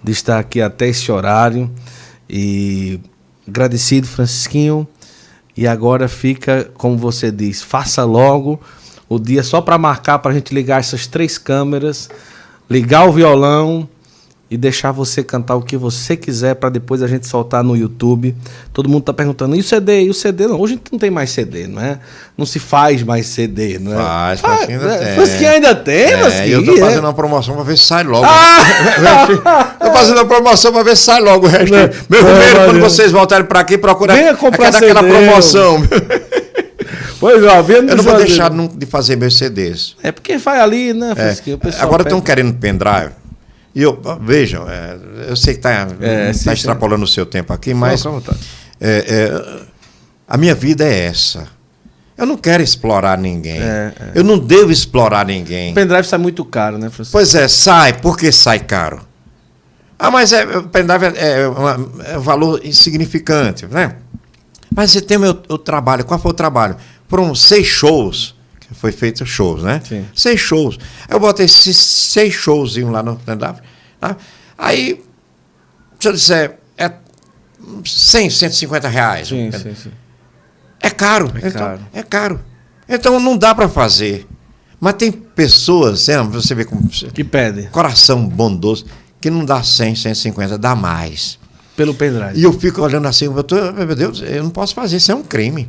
de 0.06 0.11
estar 0.11 0.38
aqui 0.38 0.61
até 0.61 0.88
esse 0.88 1.11
horário. 1.11 1.69
E 2.30 3.00
agradecido, 3.48 4.08
Francisquinho. 4.08 4.88
E 5.58 5.66
agora 5.66 6.08
fica, 6.08 6.69
como 6.75 6.98
você 6.98 7.32
diz, 7.32 7.61
faça 7.61 8.03
logo 8.03 8.59
o 9.08 9.19
dia 9.19 9.42
só 9.43 9.61
para 9.61 9.77
marcar 9.77 10.19
para 10.19 10.32
a 10.32 10.34
gente 10.34 10.53
ligar 10.53 10.80
essas 10.80 11.08
três 11.08 11.38
câmeras, 11.38 12.09
ligar 12.69 13.08
o 13.08 13.14
violão 13.14 13.88
e 14.50 14.58
deixar 14.58 14.92
você 14.92 15.24
cantar 15.24 15.56
o 15.56 15.61
que 15.61 15.75
você 15.75 16.16
quiser 16.16 16.56
para 16.56 16.69
depois 16.69 17.01
a 17.01 17.08
gente 17.08 17.25
soltar 17.25 17.64
no 17.64 17.75
YouTube. 17.75 18.35
Todo 18.72 18.88
mundo 18.90 19.03
tá 19.03 19.14
perguntando, 19.14 19.56
e 19.56 19.59
o 19.59 19.64
CD? 19.64 20.03
E 20.03 20.09
o 20.09 20.14
CD? 20.14 20.48
Não, 20.48 20.59
hoje 20.59 20.80
não 20.92 21.00
tem 21.00 21.09
mais 21.09 21.32
CD, 21.32 21.67
não 21.67 21.82
é? 21.82 22.00
Não 22.38 22.45
se 22.45 22.59
faz 22.59 23.01
mais 23.01 23.25
CD, 23.27 23.80
não 23.80 23.93
é? 23.93 23.95
Faz, 23.95 24.42
faz 24.42 24.66
que 24.66 24.72
ainda 24.74 24.93
é, 24.93 24.98
tem. 24.98 25.16
Faz 25.16 25.34
que 25.34 25.45
ainda 25.45 25.75
tem, 25.75 26.11
É, 26.11 26.17
mas 26.17 26.40
e 26.42 26.51
eu 26.51 26.64
tô 26.66 26.74
que 26.74 26.80
é. 26.80 26.84
fazendo 26.84 27.06
uma 27.06 27.14
promoção 27.14 27.56
pra 27.56 27.64
ver 27.64 27.77
se 27.77 27.85
sai 27.85 28.03
logo. 28.03 28.25
Ah! 28.27 29.75
fazendo 29.95 30.17
uma 30.17 30.25
promoção 30.25 30.72
pra 30.72 30.83
ver 30.83 30.95
se 30.98 31.03
sai 31.03 31.22
logo 31.22 31.45
o 31.48 31.49
resto. 31.49 31.72
Não, 31.74 31.80
Meu 32.09 32.24
não, 32.24 32.35
primeiro, 32.35 32.65
quando 32.65 32.80
vocês 32.82 33.11
voltarem 33.11 33.45
pra 33.45 33.59
aqui, 33.61 33.77
procura 33.77 34.14
comprar 34.35 34.69
aquela 34.75 35.01
CD. 35.01 35.09
promoção. 35.14 35.83
Pois 37.19 37.43
ó, 37.43 37.61
vendo 37.61 37.90
Eu 37.90 37.95
não 37.98 38.03
vou 38.03 38.17
deixar 38.17 38.51
de 38.51 38.85
fazer 38.85 39.15
meus 39.15 39.38
CDs. 39.38 39.95
É 40.03 40.11
porque 40.11 40.38
vai 40.38 40.59
ali, 40.59 40.93
né, 40.93 41.14
É, 41.17 41.82
agora 41.82 42.03
estão 42.03 42.19
querendo 42.22 42.53
pendrive. 42.56 43.11
E 43.74 43.82
eu, 43.82 43.99
vejam, 44.22 44.65
é, 44.69 44.95
eu 45.27 45.35
sei 45.35 45.53
que 45.53 45.59
está 45.59 45.88
É, 45.99 46.32
sim. 46.33 46.51
extrapolando 46.51 47.03
o 47.03 47.07
seu 47.07 47.25
tempo 47.25 47.51
aqui, 47.51 47.74
mas 47.74 48.03
vontade. 48.03 48.40
é, 48.80 49.06
é, 49.07 49.61
a 50.27 50.38
minha 50.38 50.56
vida 50.56 50.85
é 50.85 51.06
essa. 51.07 51.48
Eu 52.17 52.25
não 52.25 52.38
quero 52.38 52.64
explorar 52.64 53.17
ninguém. 53.17 53.59
É, 53.61 53.91
Eu 54.14 54.24
não 54.24 54.38
devo 54.40 54.72
explorar 54.72 55.25
ninguém. 55.25 55.72
O 55.72 55.75
pendrive 55.75 56.07
sai 56.07 56.17
muito 56.19 56.45
caro, 56.45 56.77
né, 56.77 56.90
Francisco? 56.90 57.17
Pois 57.17 57.35
é, 57.35 57.48
sai. 57.49 57.91
Por 57.93 58.17
que 58.17 58.32
sai 58.32 58.59
caro? 58.59 59.01
Ah, 59.98 60.11
mas 60.11 60.33
é, 60.33 60.45
o 60.57 60.64
pendrive 60.64 61.06
é, 61.17 61.41
é 61.41 61.48
uma- 61.48 61.90
é 62.06 62.17
um 62.17 62.22
valor 62.22 62.59
insignificante, 62.65 63.65
né? 63.67 63.95
Mas 64.75 64.91
você 64.91 65.01
tem 65.01 65.17
o, 65.17 65.22
meu- 65.22 65.41
o 65.49 65.57
trabalho. 65.57 66.03
Qual 66.03 66.19
foi 66.19 66.32
o 66.32 66.33
trabalho? 66.33 66.75
Foram 67.07 67.33
seis 67.33 67.65
shows. 67.67 68.35
que 68.59 68.74
Foi 68.74 68.91
feito 68.91 69.25
shows, 69.25 69.64
né? 69.64 69.82
Sim. 69.88 70.06
Seis 70.14 70.40
shows. 70.40 70.77
Eu 71.07 71.19
botei 71.19 71.45
esses 71.45 71.77
seis 71.77 72.33
shows 72.33 72.75
lá 72.77 73.01
no 73.03 73.15
pendrive. 73.17 73.59
tá? 73.99 74.17
Aí, 74.57 75.03
se 75.99 76.07
eu 76.07 76.14
disser, 76.14 76.57
é 76.77 76.91
100, 77.85 78.30
150 78.32 78.88
reais. 78.90 79.27
Sim, 79.30 79.51
sim, 79.51 79.75
sim. 79.75 79.91
É 80.82 80.90
caro. 80.90 81.32
É 81.41 81.48
então, 81.48 81.51
caro. 81.61 81.80
É 81.93 82.03
caro. 82.03 82.40
Então 82.90 83.19
não 83.19 83.38
dá 83.38 83.53
para 83.56 83.69
fazer. 83.69 84.27
Mas 84.80 84.93
tem 84.95 85.11
pessoas, 85.11 86.06
você 86.32 86.53
vê 86.53 86.65
como 86.65 86.88
Que 87.14 87.24
pede 87.24 87.67
coração 87.69 88.27
bondoso, 88.27 88.85
que 89.26 89.30
não 89.32 89.44
dá 89.44 89.64
100, 89.64 89.95
150, 89.95 90.56
dá 90.56 90.76
mais. 90.76 91.40
pelo 91.76 91.95
pendrive. 91.95 92.40
E 92.40 92.44
eu 92.44 92.54
fico 92.54 92.80
olhando 92.82 93.08
assim, 93.08 93.26
eu 93.26 93.44
tô, 93.44 93.56
meu 93.74 93.95
Deus, 93.95 94.22
eu 94.22 94.44
não 94.44 94.52
posso 94.52 94.76
fazer, 94.76 94.98
isso 94.98 95.12
é 95.12 95.16
um 95.16 95.24
crime. 95.24 95.68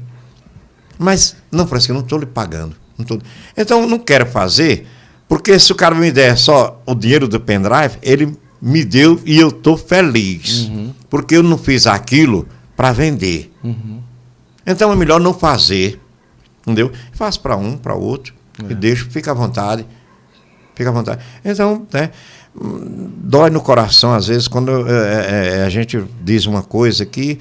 Mas, 0.99 1.35
não, 1.51 1.67
Francisco, 1.67 1.93
eu 1.93 1.95
não 1.97 2.03
estou 2.03 2.19
lhe 2.19 2.27
pagando. 2.27 2.77
Não 2.99 3.05
tô- 3.07 3.19
Então, 3.57 3.81
eu 3.81 3.89
não 3.89 3.99
quero 3.99 4.27
fazer, 4.27 4.87
porque 5.27 5.59
se 5.59 5.73
o 5.73 5.75
cara 5.75 5.95
me 5.95 6.13
der 6.13 6.37
só 6.37 6.83
o 6.87 6.95
dinheiro 6.95 7.27
do 7.27 7.41
pendrive, 7.41 7.97
ele 8.03 8.37
me 8.61 8.85
deu 8.85 9.19
e 9.25 9.39
eu 9.39 9.49
estou 9.49 9.77
feliz. 9.79 10.71
Porque 11.09 11.35
eu 11.37 11.43
não 11.43 11.57
fiz 11.57 11.87
aquilo 11.87 12.47
para 12.77 12.93
vender. 12.93 13.51
Então, 14.67 14.93
é 14.93 14.97
melhor 14.97 15.19
não 15.19 15.33
fazer. 15.33 15.99
Entendeu? 16.61 16.93
Faço 17.13 17.41
para 17.41 17.57
um, 17.57 17.77
para 17.79 17.95
outro, 17.95 18.35
e 18.69 18.75
deixo, 18.75 19.09
fica 19.11 19.31
à 19.31 19.35
vontade. 19.35 19.87
Fica 20.75 20.91
à 20.91 20.93
vontade. 20.93 21.23
Então, 21.45 21.87
né, 21.93 22.11
dói 22.59 23.51
no 23.51 23.61
coração, 23.61 24.15
às 24.15 24.29
vezes, 24.29 24.49
quando 24.49 24.71
é, 24.89 25.61
é, 25.61 25.65
a 25.65 25.69
gente 25.69 26.03
diz 26.23 26.47
uma 26.47 26.63
coisa 26.63 27.05
que 27.05 27.39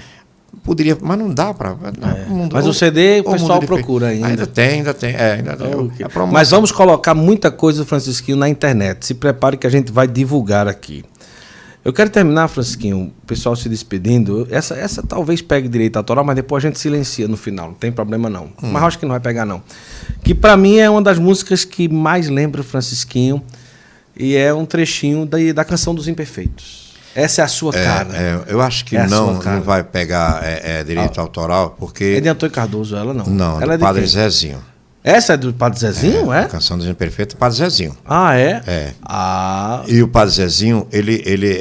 poderia. 0.64 0.98
Mas 1.00 1.18
não 1.18 1.34
dá 1.34 1.53
para. 1.53 1.76
Mas 2.52 2.66
o 2.66 2.74
CD 2.74 3.22
o 3.22 3.32
pessoal 3.32 3.60
procura 3.61 4.08
ainda. 4.08 4.27
Ainda 4.27 4.48
tem, 4.48 4.69
ainda 4.80 4.94
tem. 4.94 5.16
É, 5.16 5.34
ainda 5.34 5.56
tem. 5.56 5.68
É? 5.68 6.03
É. 6.03 6.26
Mas 6.32 6.52
vamos 6.52 6.72
colocar 6.72 7.14
muita 7.14 7.52
coisa 7.52 7.84
do 7.84 7.85
Francisquinho 7.85 8.38
na 8.38 8.50
internet. 8.50 9.06
Se 9.06 9.14
prepare 9.14 9.58
que 9.58 9.68
a 9.68 9.69
gente 9.69 9.92
vai 9.92 10.08
divulgar 10.08 10.68
aqui. 10.68 11.03
Eu 11.84 11.94
quero 11.94 12.10
terminar, 12.10 12.48
Francisquinho, 12.48 13.14
o 13.16 13.27
pessoal 13.27 13.56
se 13.56 13.69
despedindo. 13.69 14.48
Essa, 14.50 14.74
essa 14.74 15.03
talvez 15.03 15.40
pegue 15.44 15.68
direito 15.68 15.98
autoral, 15.98 16.26
mas 16.26 16.35
depois 16.35 16.66
a 16.66 16.68
gente 16.68 16.80
silencia 16.80 17.27
no 17.27 17.38
final, 17.38 17.68
não 17.68 17.76
tem 17.76 17.92
problema 17.92 18.27
não. 18.27 18.45
Hum. 18.45 18.72
Mas 18.72 18.84
acho 18.85 18.98
que 18.98 19.06
não 19.06 19.11
vai 19.11 19.19
pegar 19.19 19.45
não. 19.45 19.61
Que 20.24 20.34
pra 20.34 20.58
mim 20.58 20.77
é 20.77 20.90
uma 20.90 21.02
das 21.02 21.19
músicas 21.19 21.64
que 21.64 21.88
mais 21.88 22.27
lembra 22.27 22.61
o 22.61 22.64
Francisquinho 22.64 23.40
e 24.18 24.35
é 24.35 24.53
um 24.53 24.66
trechinho 24.66 25.26
da, 25.26 25.38
da 25.53 25.64
canção 25.66 25.94
dos 25.95 26.08
Imperfeitos. 26.08 26.85
Essa 27.14 27.42
é 27.42 27.45
a 27.45 27.48
sua 27.48 27.74
É, 27.76 27.84
cara. 27.85 28.10
é, 28.14 28.40
eu 28.48 28.60
acho 28.61 28.84
que 28.84 28.98
É 28.98 29.08
não, 29.08 29.42
não 29.42 29.61
vai 29.61 29.84
pegar 29.84 30.42
é, 30.44 30.80
é, 30.80 30.84
direito 30.84 31.19
autoral, 31.22 31.76
porque. 31.80 32.16
É 32.18 32.22
de 32.22 32.27
Antônio 32.27 32.53
Cardoso, 32.53 32.95
ela 32.95 33.14
não. 33.14 33.26
Não, 33.26 33.61
ela 33.61 33.76
é 33.76 33.77
do 33.77 33.82
Padre 33.82 34.02
quem? 34.02 34.11
Zezinho. 34.11 34.61
Essa 35.02 35.34
é 35.34 35.38
do 35.38 35.53
Padre 35.53 35.80
Zezinho, 35.80 36.34
é? 36.34 36.42
A 36.42 36.45
canção 36.50 36.77
dos 36.77 36.88
Imperfeitos, 36.88 37.35
Padre 37.35 37.58
Zezinho. 37.60 37.95
Ah, 38.06 38.35
é? 38.35 38.61
É. 38.66 38.94
Ah, 39.03 39.84
E 39.88 40.02
o 40.02 40.08
Padre 40.08 40.34
Zezinho, 40.34 40.88
ele, 40.92 41.22
ele 41.26 41.60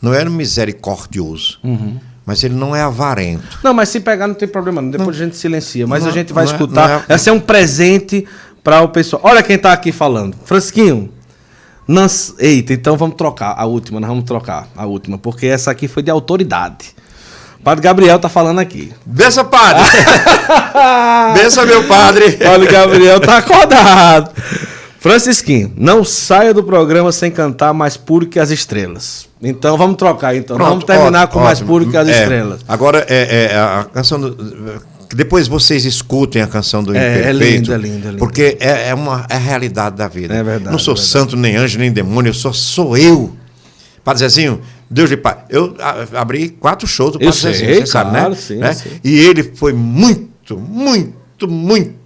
não 0.00 0.14
era 0.14 0.28
misericordioso, 0.30 1.58
Uhum. 1.62 1.98
mas 2.24 2.42
ele 2.42 2.54
não 2.54 2.74
é 2.74 2.82
avarento. 2.82 3.58
Não, 3.62 3.74
mas 3.74 3.90
se 3.90 4.00
pegar 4.00 4.26
não 4.26 4.34
tem 4.34 4.48
problema, 4.48 4.80
não. 4.82 4.90
depois 4.90 5.16
a 5.20 5.24
gente 5.24 5.36
silencia. 5.36 5.86
Mas 5.86 6.02
Não, 6.04 6.10
a 6.10 6.12
gente 6.12 6.32
vai 6.32 6.44
não 6.46 6.52
escutar. 6.52 6.88
não 6.88 7.04
é- 7.08 7.14
Esse 7.16 7.28
é 7.28 7.32
um 7.32 7.40
presente 7.40 8.26
para 8.64 8.80
o 8.82 8.88
pessoal. 8.88 9.22
Olha 9.24 9.42
quem 9.42 9.58
tá 9.58 9.72
aqui 9.72 9.92
falando. 9.92 10.34
Francisquinho. 10.44 11.12
Nans... 11.88 12.34
Eita, 12.38 12.74
então 12.74 12.96
vamos 12.98 13.16
trocar 13.16 13.54
a 13.56 13.64
última, 13.64 13.98
nós 13.98 14.08
vamos 14.08 14.24
trocar 14.24 14.68
a 14.76 14.84
última, 14.84 15.16
porque 15.16 15.46
essa 15.46 15.70
aqui 15.70 15.88
foi 15.88 16.02
de 16.02 16.10
autoridade. 16.10 16.94
O 17.58 17.62
Padre 17.62 17.82
Gabriel 17.82 18.18
tá 18.18 18.28
falando 18.28 18.58
aqui. 18.60 18.92
Bença, 19.06 19.42
padre! 19.42 19.82
Bença, 21.34 21.64
meu 21.64 21.84
padre! 21.84 22.32
Padre 22.32 22.66
Gabriel 22.70 23.18
tá 23.20 23.38
acordado. 23.38 24.30
Francisquinho, 25.00 25.72
não 25.76 26.04
saia 26.04 26.52
do 26.52 26.62
programa 26.62 27.10
sem 27.12 27.30
cantar 27.30 27.72
mais 27.72 27.96
puro 27.96 28.26
que 28.26 28.38
as 28.38 28.50
estrelas. 28.50 29.28
Então 29.40 29.76
vamos 29.76 29.96
trocar, 29.96 30.34
então. 30.34 30.56
Pronto, 30.56 30.68
vamos 30.70 30.84
terminar 30.84 31.24
ótimo, 31.24 31.32
com 31.32 31.40
mais 31.40 31.58
ótimo. 31.58 31.68
puro 31.68 31.90
que 31.90 31.96
as 31.96 32.08
É, 32.08 32.22
estrelas. 32.22 32.60
Agora, 32.66 33.06
é, 33.08 33.46
é, 33.52 33.56
a 33.56 33.86
canção 33.92 34.20
do. 34.20 34.36
Depois 35.14 35.48
vocês 35.48 35.84
escutem 35.84 36.42
a 36.42 36.46
canção 36.46 36.82
do 36.82 36.94
É, 36.94 36.98
é 36.98 37.30
Imperfeito. 37.32 37.72
linda, 37.72 37.74
é 37.74 37.78
linda, 37.78 38.08
é 38.08 38.10
linda. 38.10 38.18
Porque 38.18 38.56
é, 38.60 38.88
é 38.90 38.94
uma 38.94 39.26
é 39.28 39.34
a 39.36 39.38
realidade 39.38 39.96
da 39.96 40.06
vida. 40.08 40.34
É 40.34 40.42
verdade, 40.42 40.70
Não 40.70 40.78
sou 40.78 40.92
é 40.92 40.96
verdade. 40.96 41.10
santo, 41.12 41.36
nem 41.36 41.56
anjo, 41.56 41.78
nem 41.78 41.90
demônio, 41.90 42.30
eu 42.30 42.34
sou, 42.34 42.52
sou 42.52 42.96
eu. 42.96 43.34
Padre 44.04 44.20
Zezinho, 44.20 44.60
Deus 44.90 45.08
de 45.10 45.16
Pai. 45.16 45.38
Eu 45.50 45.74
abri 46.14 46.48
quatro 46.50 46.86
shows 46.86 47.12
do 47.12 47.18
Padre 47.18 47.34
Zezinho, 47.34 47.74
você 47.74 47.86
sabe, 47.86 48.10
claro, 48.10 48.30
né? 48.30 48.36
sim, 48.36 48.56
Né? 48.56 48.72
sim. 48.72 48.90
E 49.04 49.18
ele 49.18 49.42
foi 49.42 49.72
muito, 49.72 50.58
muito, 50.58 51.48
muito 51.48 51.97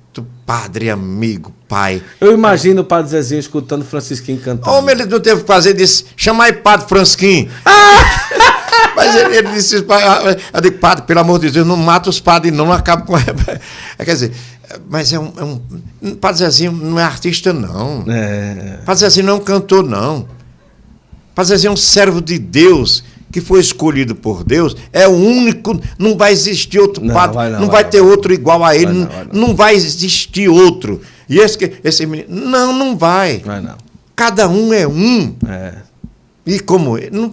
padre, 0.53 0.91
amigo, 0.91 1.51
pai. 1.67 2.03
Eu 2.21 2.35
imagino 2.35 2.83
o 2.83 2.85
Padre 2.85 3.13
Zezinho 3.13 3.41
escutando 3.41 3.81
o 3.81 3.85
Francisquinho 3.87 4.39
cantando. 4.39 4.77
Homem, 4.77 4.95
ele 4.95 5.07
não 5.07 5.19
teve 5.19 5.41
que 5.41 5.47
fazer, 5.47 5.73
disse, 5.73 6.05
aí 6.43 6.53
Padre 6.53 6.87
Fransquim. 6.87 7.49
Mas 8.95 9.17
ele, 9.17 9.37
ele 9.39 9.49
disse, 9.53 9.81
"Pai, 9.81 10.03
ah, 10.03 10.37
eu 10.53 10.61
digo, 10.61 10.77
padre, 10.77 11.07
pelo 11.07 11.21
amor 11.21 11.39
de 11.39 11.51
Deus, 11.51 11.67
não 11.67 11.79
mata 11.79 12.11
os 12.11 12.21
padres, 12.21 12.53
não, 12.53 12.67
não 12.67 12.73
acaba 12.75 13.03
com. 13.07 13.15
É, 13.99 14.05
quer 14.05 14.13
dizer, 14.13 14.33
mas 14.91 15.11
é 15.15 15.19
um, 15.19 15.33
é 15.39 15.45
um. 15.45 16.15
Padre 16.17 16.41
Zezinho 16.41 16.73
não 16.73 17.01
é 17.01 17.03
artista, 17.03 17.55
não. 17.55 18.05
É. 18.07 18.81
Padre 18.85 19.01
Zezinho 19.01 19.27
não 19.27 19.35
é 19.35 19.37
um 19.37 19.41
cantor, 19.41 19.83
não. 19.83 20.29
Padre 21.35 21.49
Zezinho 21.49 21.71
é 21.71 21.73
um 21.73 21.77
servo 21.77 22.21
de 22.21 22.39
Deus 22.39 23.03
que 23.33 23.41
foi 23.41 23.59
escolhido 23.61 24.15
por 24.15 24.45
Deus, 24.45 24.77
é 24.93 25.09
o 25.09 25.13
único, 25.13 25.81
não 25.99 26.17
vai 26.17 26.33
existir 26.33 26.79
outro 26.79 27.03
Não, 27.03 27.15
padre, 27.15 27.35
vai 27.37 27.51
não, 27.51 27.61
não, 27.61 27.67
vai, 27.69 27.83
vai 27.83 27.91
ter 27.91 28.03
outro 28.03 28.33
igual 28.33 28.63
a 28.63 28.77
ele, 28.77 28.85
Vai 28.87 28.95
não, 28.95 29.01
não, 29.01 29.09
vai 29.09 29.27
não. 29.33 29.55
não 29.55 29.69
existir 29.71 30.49
outro. 30.49 31.01
E 31.29 31.39
esse, 31.39 31.57
que- 31.57 31.73
esse 31.83 32.05
menino, 32.05 32.29
não, 32.29 32.73
não 32.73 32.97
vai. 32.97 33.39
Vai 33.39 33.61
não. 33.63 33.77
Cada 34.15 34.47
um 34.49 34.73
é 34.75 34.87
um. 34.87 35.35
É. 35.49 35.75
E 36.47 36.61
como. 36.61 36.99
Não, 37.11 37.33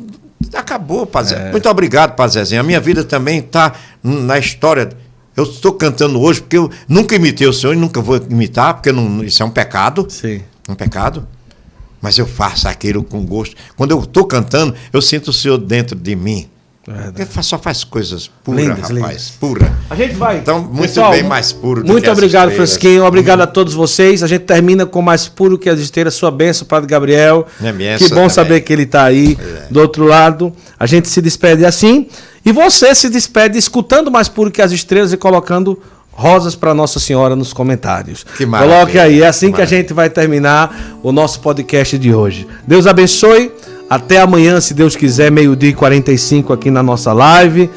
acabou, 0.53 1.05
Padre 1.05 1.35
É. 1.35 1.51
Muito 1.51 1.67
obrigado, 1.69 2.15
Padre 2.15 2.35
Zezinho. 2.35 2.61
A 2.61 2.63
minha 2.63 2.79
vida 2.79 3.03
também 3.03 3.39
está 3.39 3.73
na 4.01 4.39
história. 4.39 4.89
Eu 5.35 5.43
estou 5.43 5.73
cantando 5.73 6.19
hoje 6.19 6.39
porque 6.41 6.57
eu 6.57 6.71
nunca 6.87 7.15
imitei 7.15 7.45
o 7.45 7.53
senhor 7.53 7.73
e 7.73 7.77
nunca 7.77 8.01
vou 8.01 8.15
imitar, 8.29 8.75
porque 8.75 8.91
não, 8.91 9.21
isso 9.23 9.43
é 9.43 9.45
um 9.45 9.49
pecado. 9.49 10.05
Sim. 10.09 10.41
Um 10.69 10.75
pecado. 10.75 11.27
Mas 12.01 12.17
eu 12.17 12.25
faço 12.27 12.67
aquilo 12.67 13.03
com 13.03 13.25
gosto. 13.25 13.55
Quando 13.75 13.91
eu 13.91 13.99
estou 14.01 14.25
cantando, 14.25 14.73
eu 14.91 15.01
sinto 15.01 15.29
o 15.29 15.33
Senhor 15.33 15.57
dentro 15.57 15.95
de 15.95 16.15
mim. 16.15 16.47
Ele 17.15 17.23
fa- 17.27 17.43
só 17.43 17.59
faz 17.59 17.83
coisas 17.83 18.31
puras, 18.43 18.61
Lindas, 18.63 18.79
rapaz. 18.89 18.95
lindas. 18.95 19.29
Pura. 19.39 19.71
A 19.91 19.95
gente 19.95 20.15
vai. 20.15 20.39
Então, 20.39 20.59
muito 20.63 20.81
Pessoal, 20.87 21.11
bem 21.11 21.21
mais 21.21 21.51
puro 21.51 21.83
do 21.83 21.91
Muito 21.91 22.09
obrigado. 22.09 22.49
Fresquinho. 22.49 23.05
Obrigado 23.05 23.41
a 23.41 23.45
todos 23.47 23.75
vocês. 23.75 24.23
A 24.23 24.27
gente 24.27 24.41
termina 24.45 24.87
com 24.87 24.99
mais 24.99 25.27
puro 25.27 25.55
que 25.59 25.69
as 25.69 25.79
estrelas. 25.79 26.15
Sua 26.15 26.31
benção, 26.31 26.65
Padre 26.67 26.87
Gabriel. 26.89 27.45
Minha 27.59 27.73
benção 27.73 28.07
que 28.07 28.13
bom 28.13 28.21
também. 28.21 28.29
saber 28.31 28.61
que 28.61 28.73
ele 28.73 28.83
está 28.83 29.03
aí 29.03 29.37
é. 29.39 29.67
do 29.69 29.79
outro 29.79 30.03
lado. 30.05 30.51
A 30.79 30.87
gente 30.87 31.07
se 31.09 31.21
despede 31.21 31.63
assim. 31.63 32.07
E 32.43 32.51
você 32.51 32.95
se 32.95 33.07
despede 33.07 33.55
escutando 33.59 34.09
mais 34.09 34.27
puro 34.27 34.49
que 34.49 34.61
as 34.61 34.71
estrelas 34.71 35.13
e 35.13 35.17
colocando 35.17 35.79
rosas 36.19 36.53
para 36.53 36.73
Nossa 36.73 36.99
Senhora 36.99 37.33
nos 37.33 37.53
comentários. 37.53 38.25
Que 38.35 38.45
maravilha. 38.45 38.75
Coloque 38.75 38.99
aí. 38.99 39.21
É 39.21 39.27
assim 39.27 39.47
Que 39.47 39.55
que 39.55 39.61
a 39.61 39.65
gente 39.65 39.93
vai 39.93 40.09
terminar 40.09 40.99
o 41.01 41.13
nosso 41.13 41.39
podcast 41.39 41.97
de 41.97 42.13
hoje. 42.13 42.45
Deus 42.67 42.85
abençoe. 42.85 43.51
Até 43.89 44.19
amanhã, 44.19 44.59
se 44.59 44.73
Deus 44.73 44.95
quiser, 44.95 45.31
meio-dia 45.31 45.69
e 45.69 45.73
45 45.73 46.51
aqui 46.53 46.69
na 46.69 46.83
nossa 46.83 47.13
live. 47.13 47.69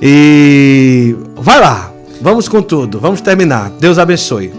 E 0.00 1.14
vai 1.36 1.60
lá, 1.60 1.92
vamos 2.20 2.48
com 2.48 2.62
tudo, 2.62 3.00
vamos 3.00 3.20
terminar. 3.20 3.70
Deus 3.80 3.98
abençoe. 3.98 4.52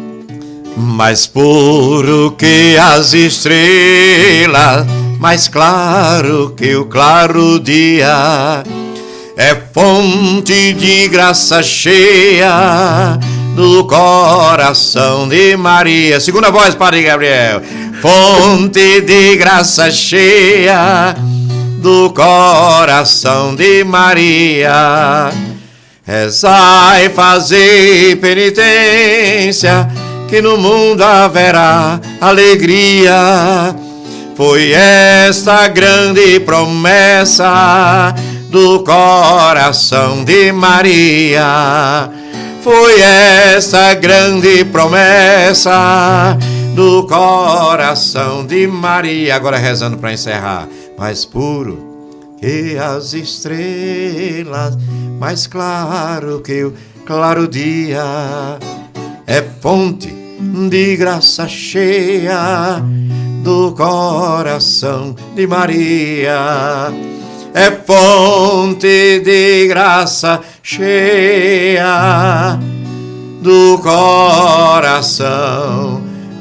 Mais 0.75 1.25
puro 1.25 2.35
que 2.37 2.77
as 2.77 3.13
estrelas, 3.13 4.85
mais 5.19 5.47
claro 5.47 6.53
que 6.55 6.75
o 6.75 6.85
claro 6.85 7.59
dia, 7.59 8.63
é 9.35 9.55
fonte 9.73 10.73
de 10.73 11.07
graça 11.07 11.63
cheia 11.63 13.17
do 13.55 13.83
coração 13.85 15.27
de 15.27 15.55
Maria. 15.57 16.19
Segunda 16.19 16.51
voz, 16.51 16.75
Padre 16.75 17.03
Gabriel. 17.03 17.61
Fonte 18.01 19.01
de 19.01 19.35
graça 19.35 19.89
cheia 19.89 21.15
do 21.79 22.11
coração 22.11 23.55
de 23.55 23.83
Maria. 23.83 25.31
Rezai, 26.05 27.09
fazei 27.09 28.15
penitência, 28.15 29.87
que 30.29 30.41
no 30.41 30.57
mundo 30.57 31.01
haverá 31.01 31.99
alegria. 32.21 33.73
Foi 34.35 34.71
esta 34.71 35.67
grande 35.67 36.39
promessa 36.39 38.13
do 38.53 38.83
coração 38.83 40.23
de 40.23 40.51
Maria. 40.51 42.07
Foi 42.61 43.01
esta 43.01 43.95
grande 43.95 44.63
promessa 44.65 46.37
do 46.75 47.07
coração 47.07 48.45
de 48.45 48.67
Maria. 48.67 49.35
Agora 49.35 49.57
rezando 49.57 49.97
para 49.97 50.13
encerrar. 50.13 50.67
Mais 50.95 51.25
puro 51.25 51.79
que 52.39 52.77
as 52.77 53.13
estrelas, 53.15 54.77
mais 55.19 55.47
claro 55.47 56.39
que 56.41 56.63
o 56.63 56.75
claro 57.07 57.47
dia, 57.47 58.59
é 59.25 59.41
fonte 59.61 60.13
de 60.69 60.95
graça 60.95 61.47
cheia 61.47 62.79
do 63.43 63.71
coração 63.71 65.15
de 65.33 65.47
Maria. 65.47 66.93
É 67.53 67.69
fonte 67.69 69.19
de 69.23 69.67
graça 69.67 70.41
cheia 70.63 72.57
do 73.41 73.77
coração 73.77 75.23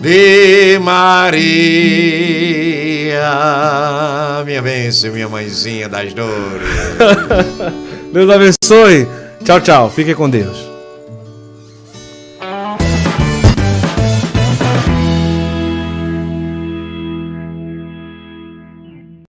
de 0.00 0.78
Maria. 0.78 1.12
Minha 4.46 4.62
bênção, 4.62 5.12
minha 5.12 5.28
mãezinha 5.28 5.86
das 5.88 6.14
dores. 6.14 6.32
Deus 8.10 8.30
abençoe. 8.30 9.06
Tchau, 9.44 9.60
tchau. 9.60 9.90
Fique 9.90 10.14
com 10.14 10.30
Deus. 10.30 10.71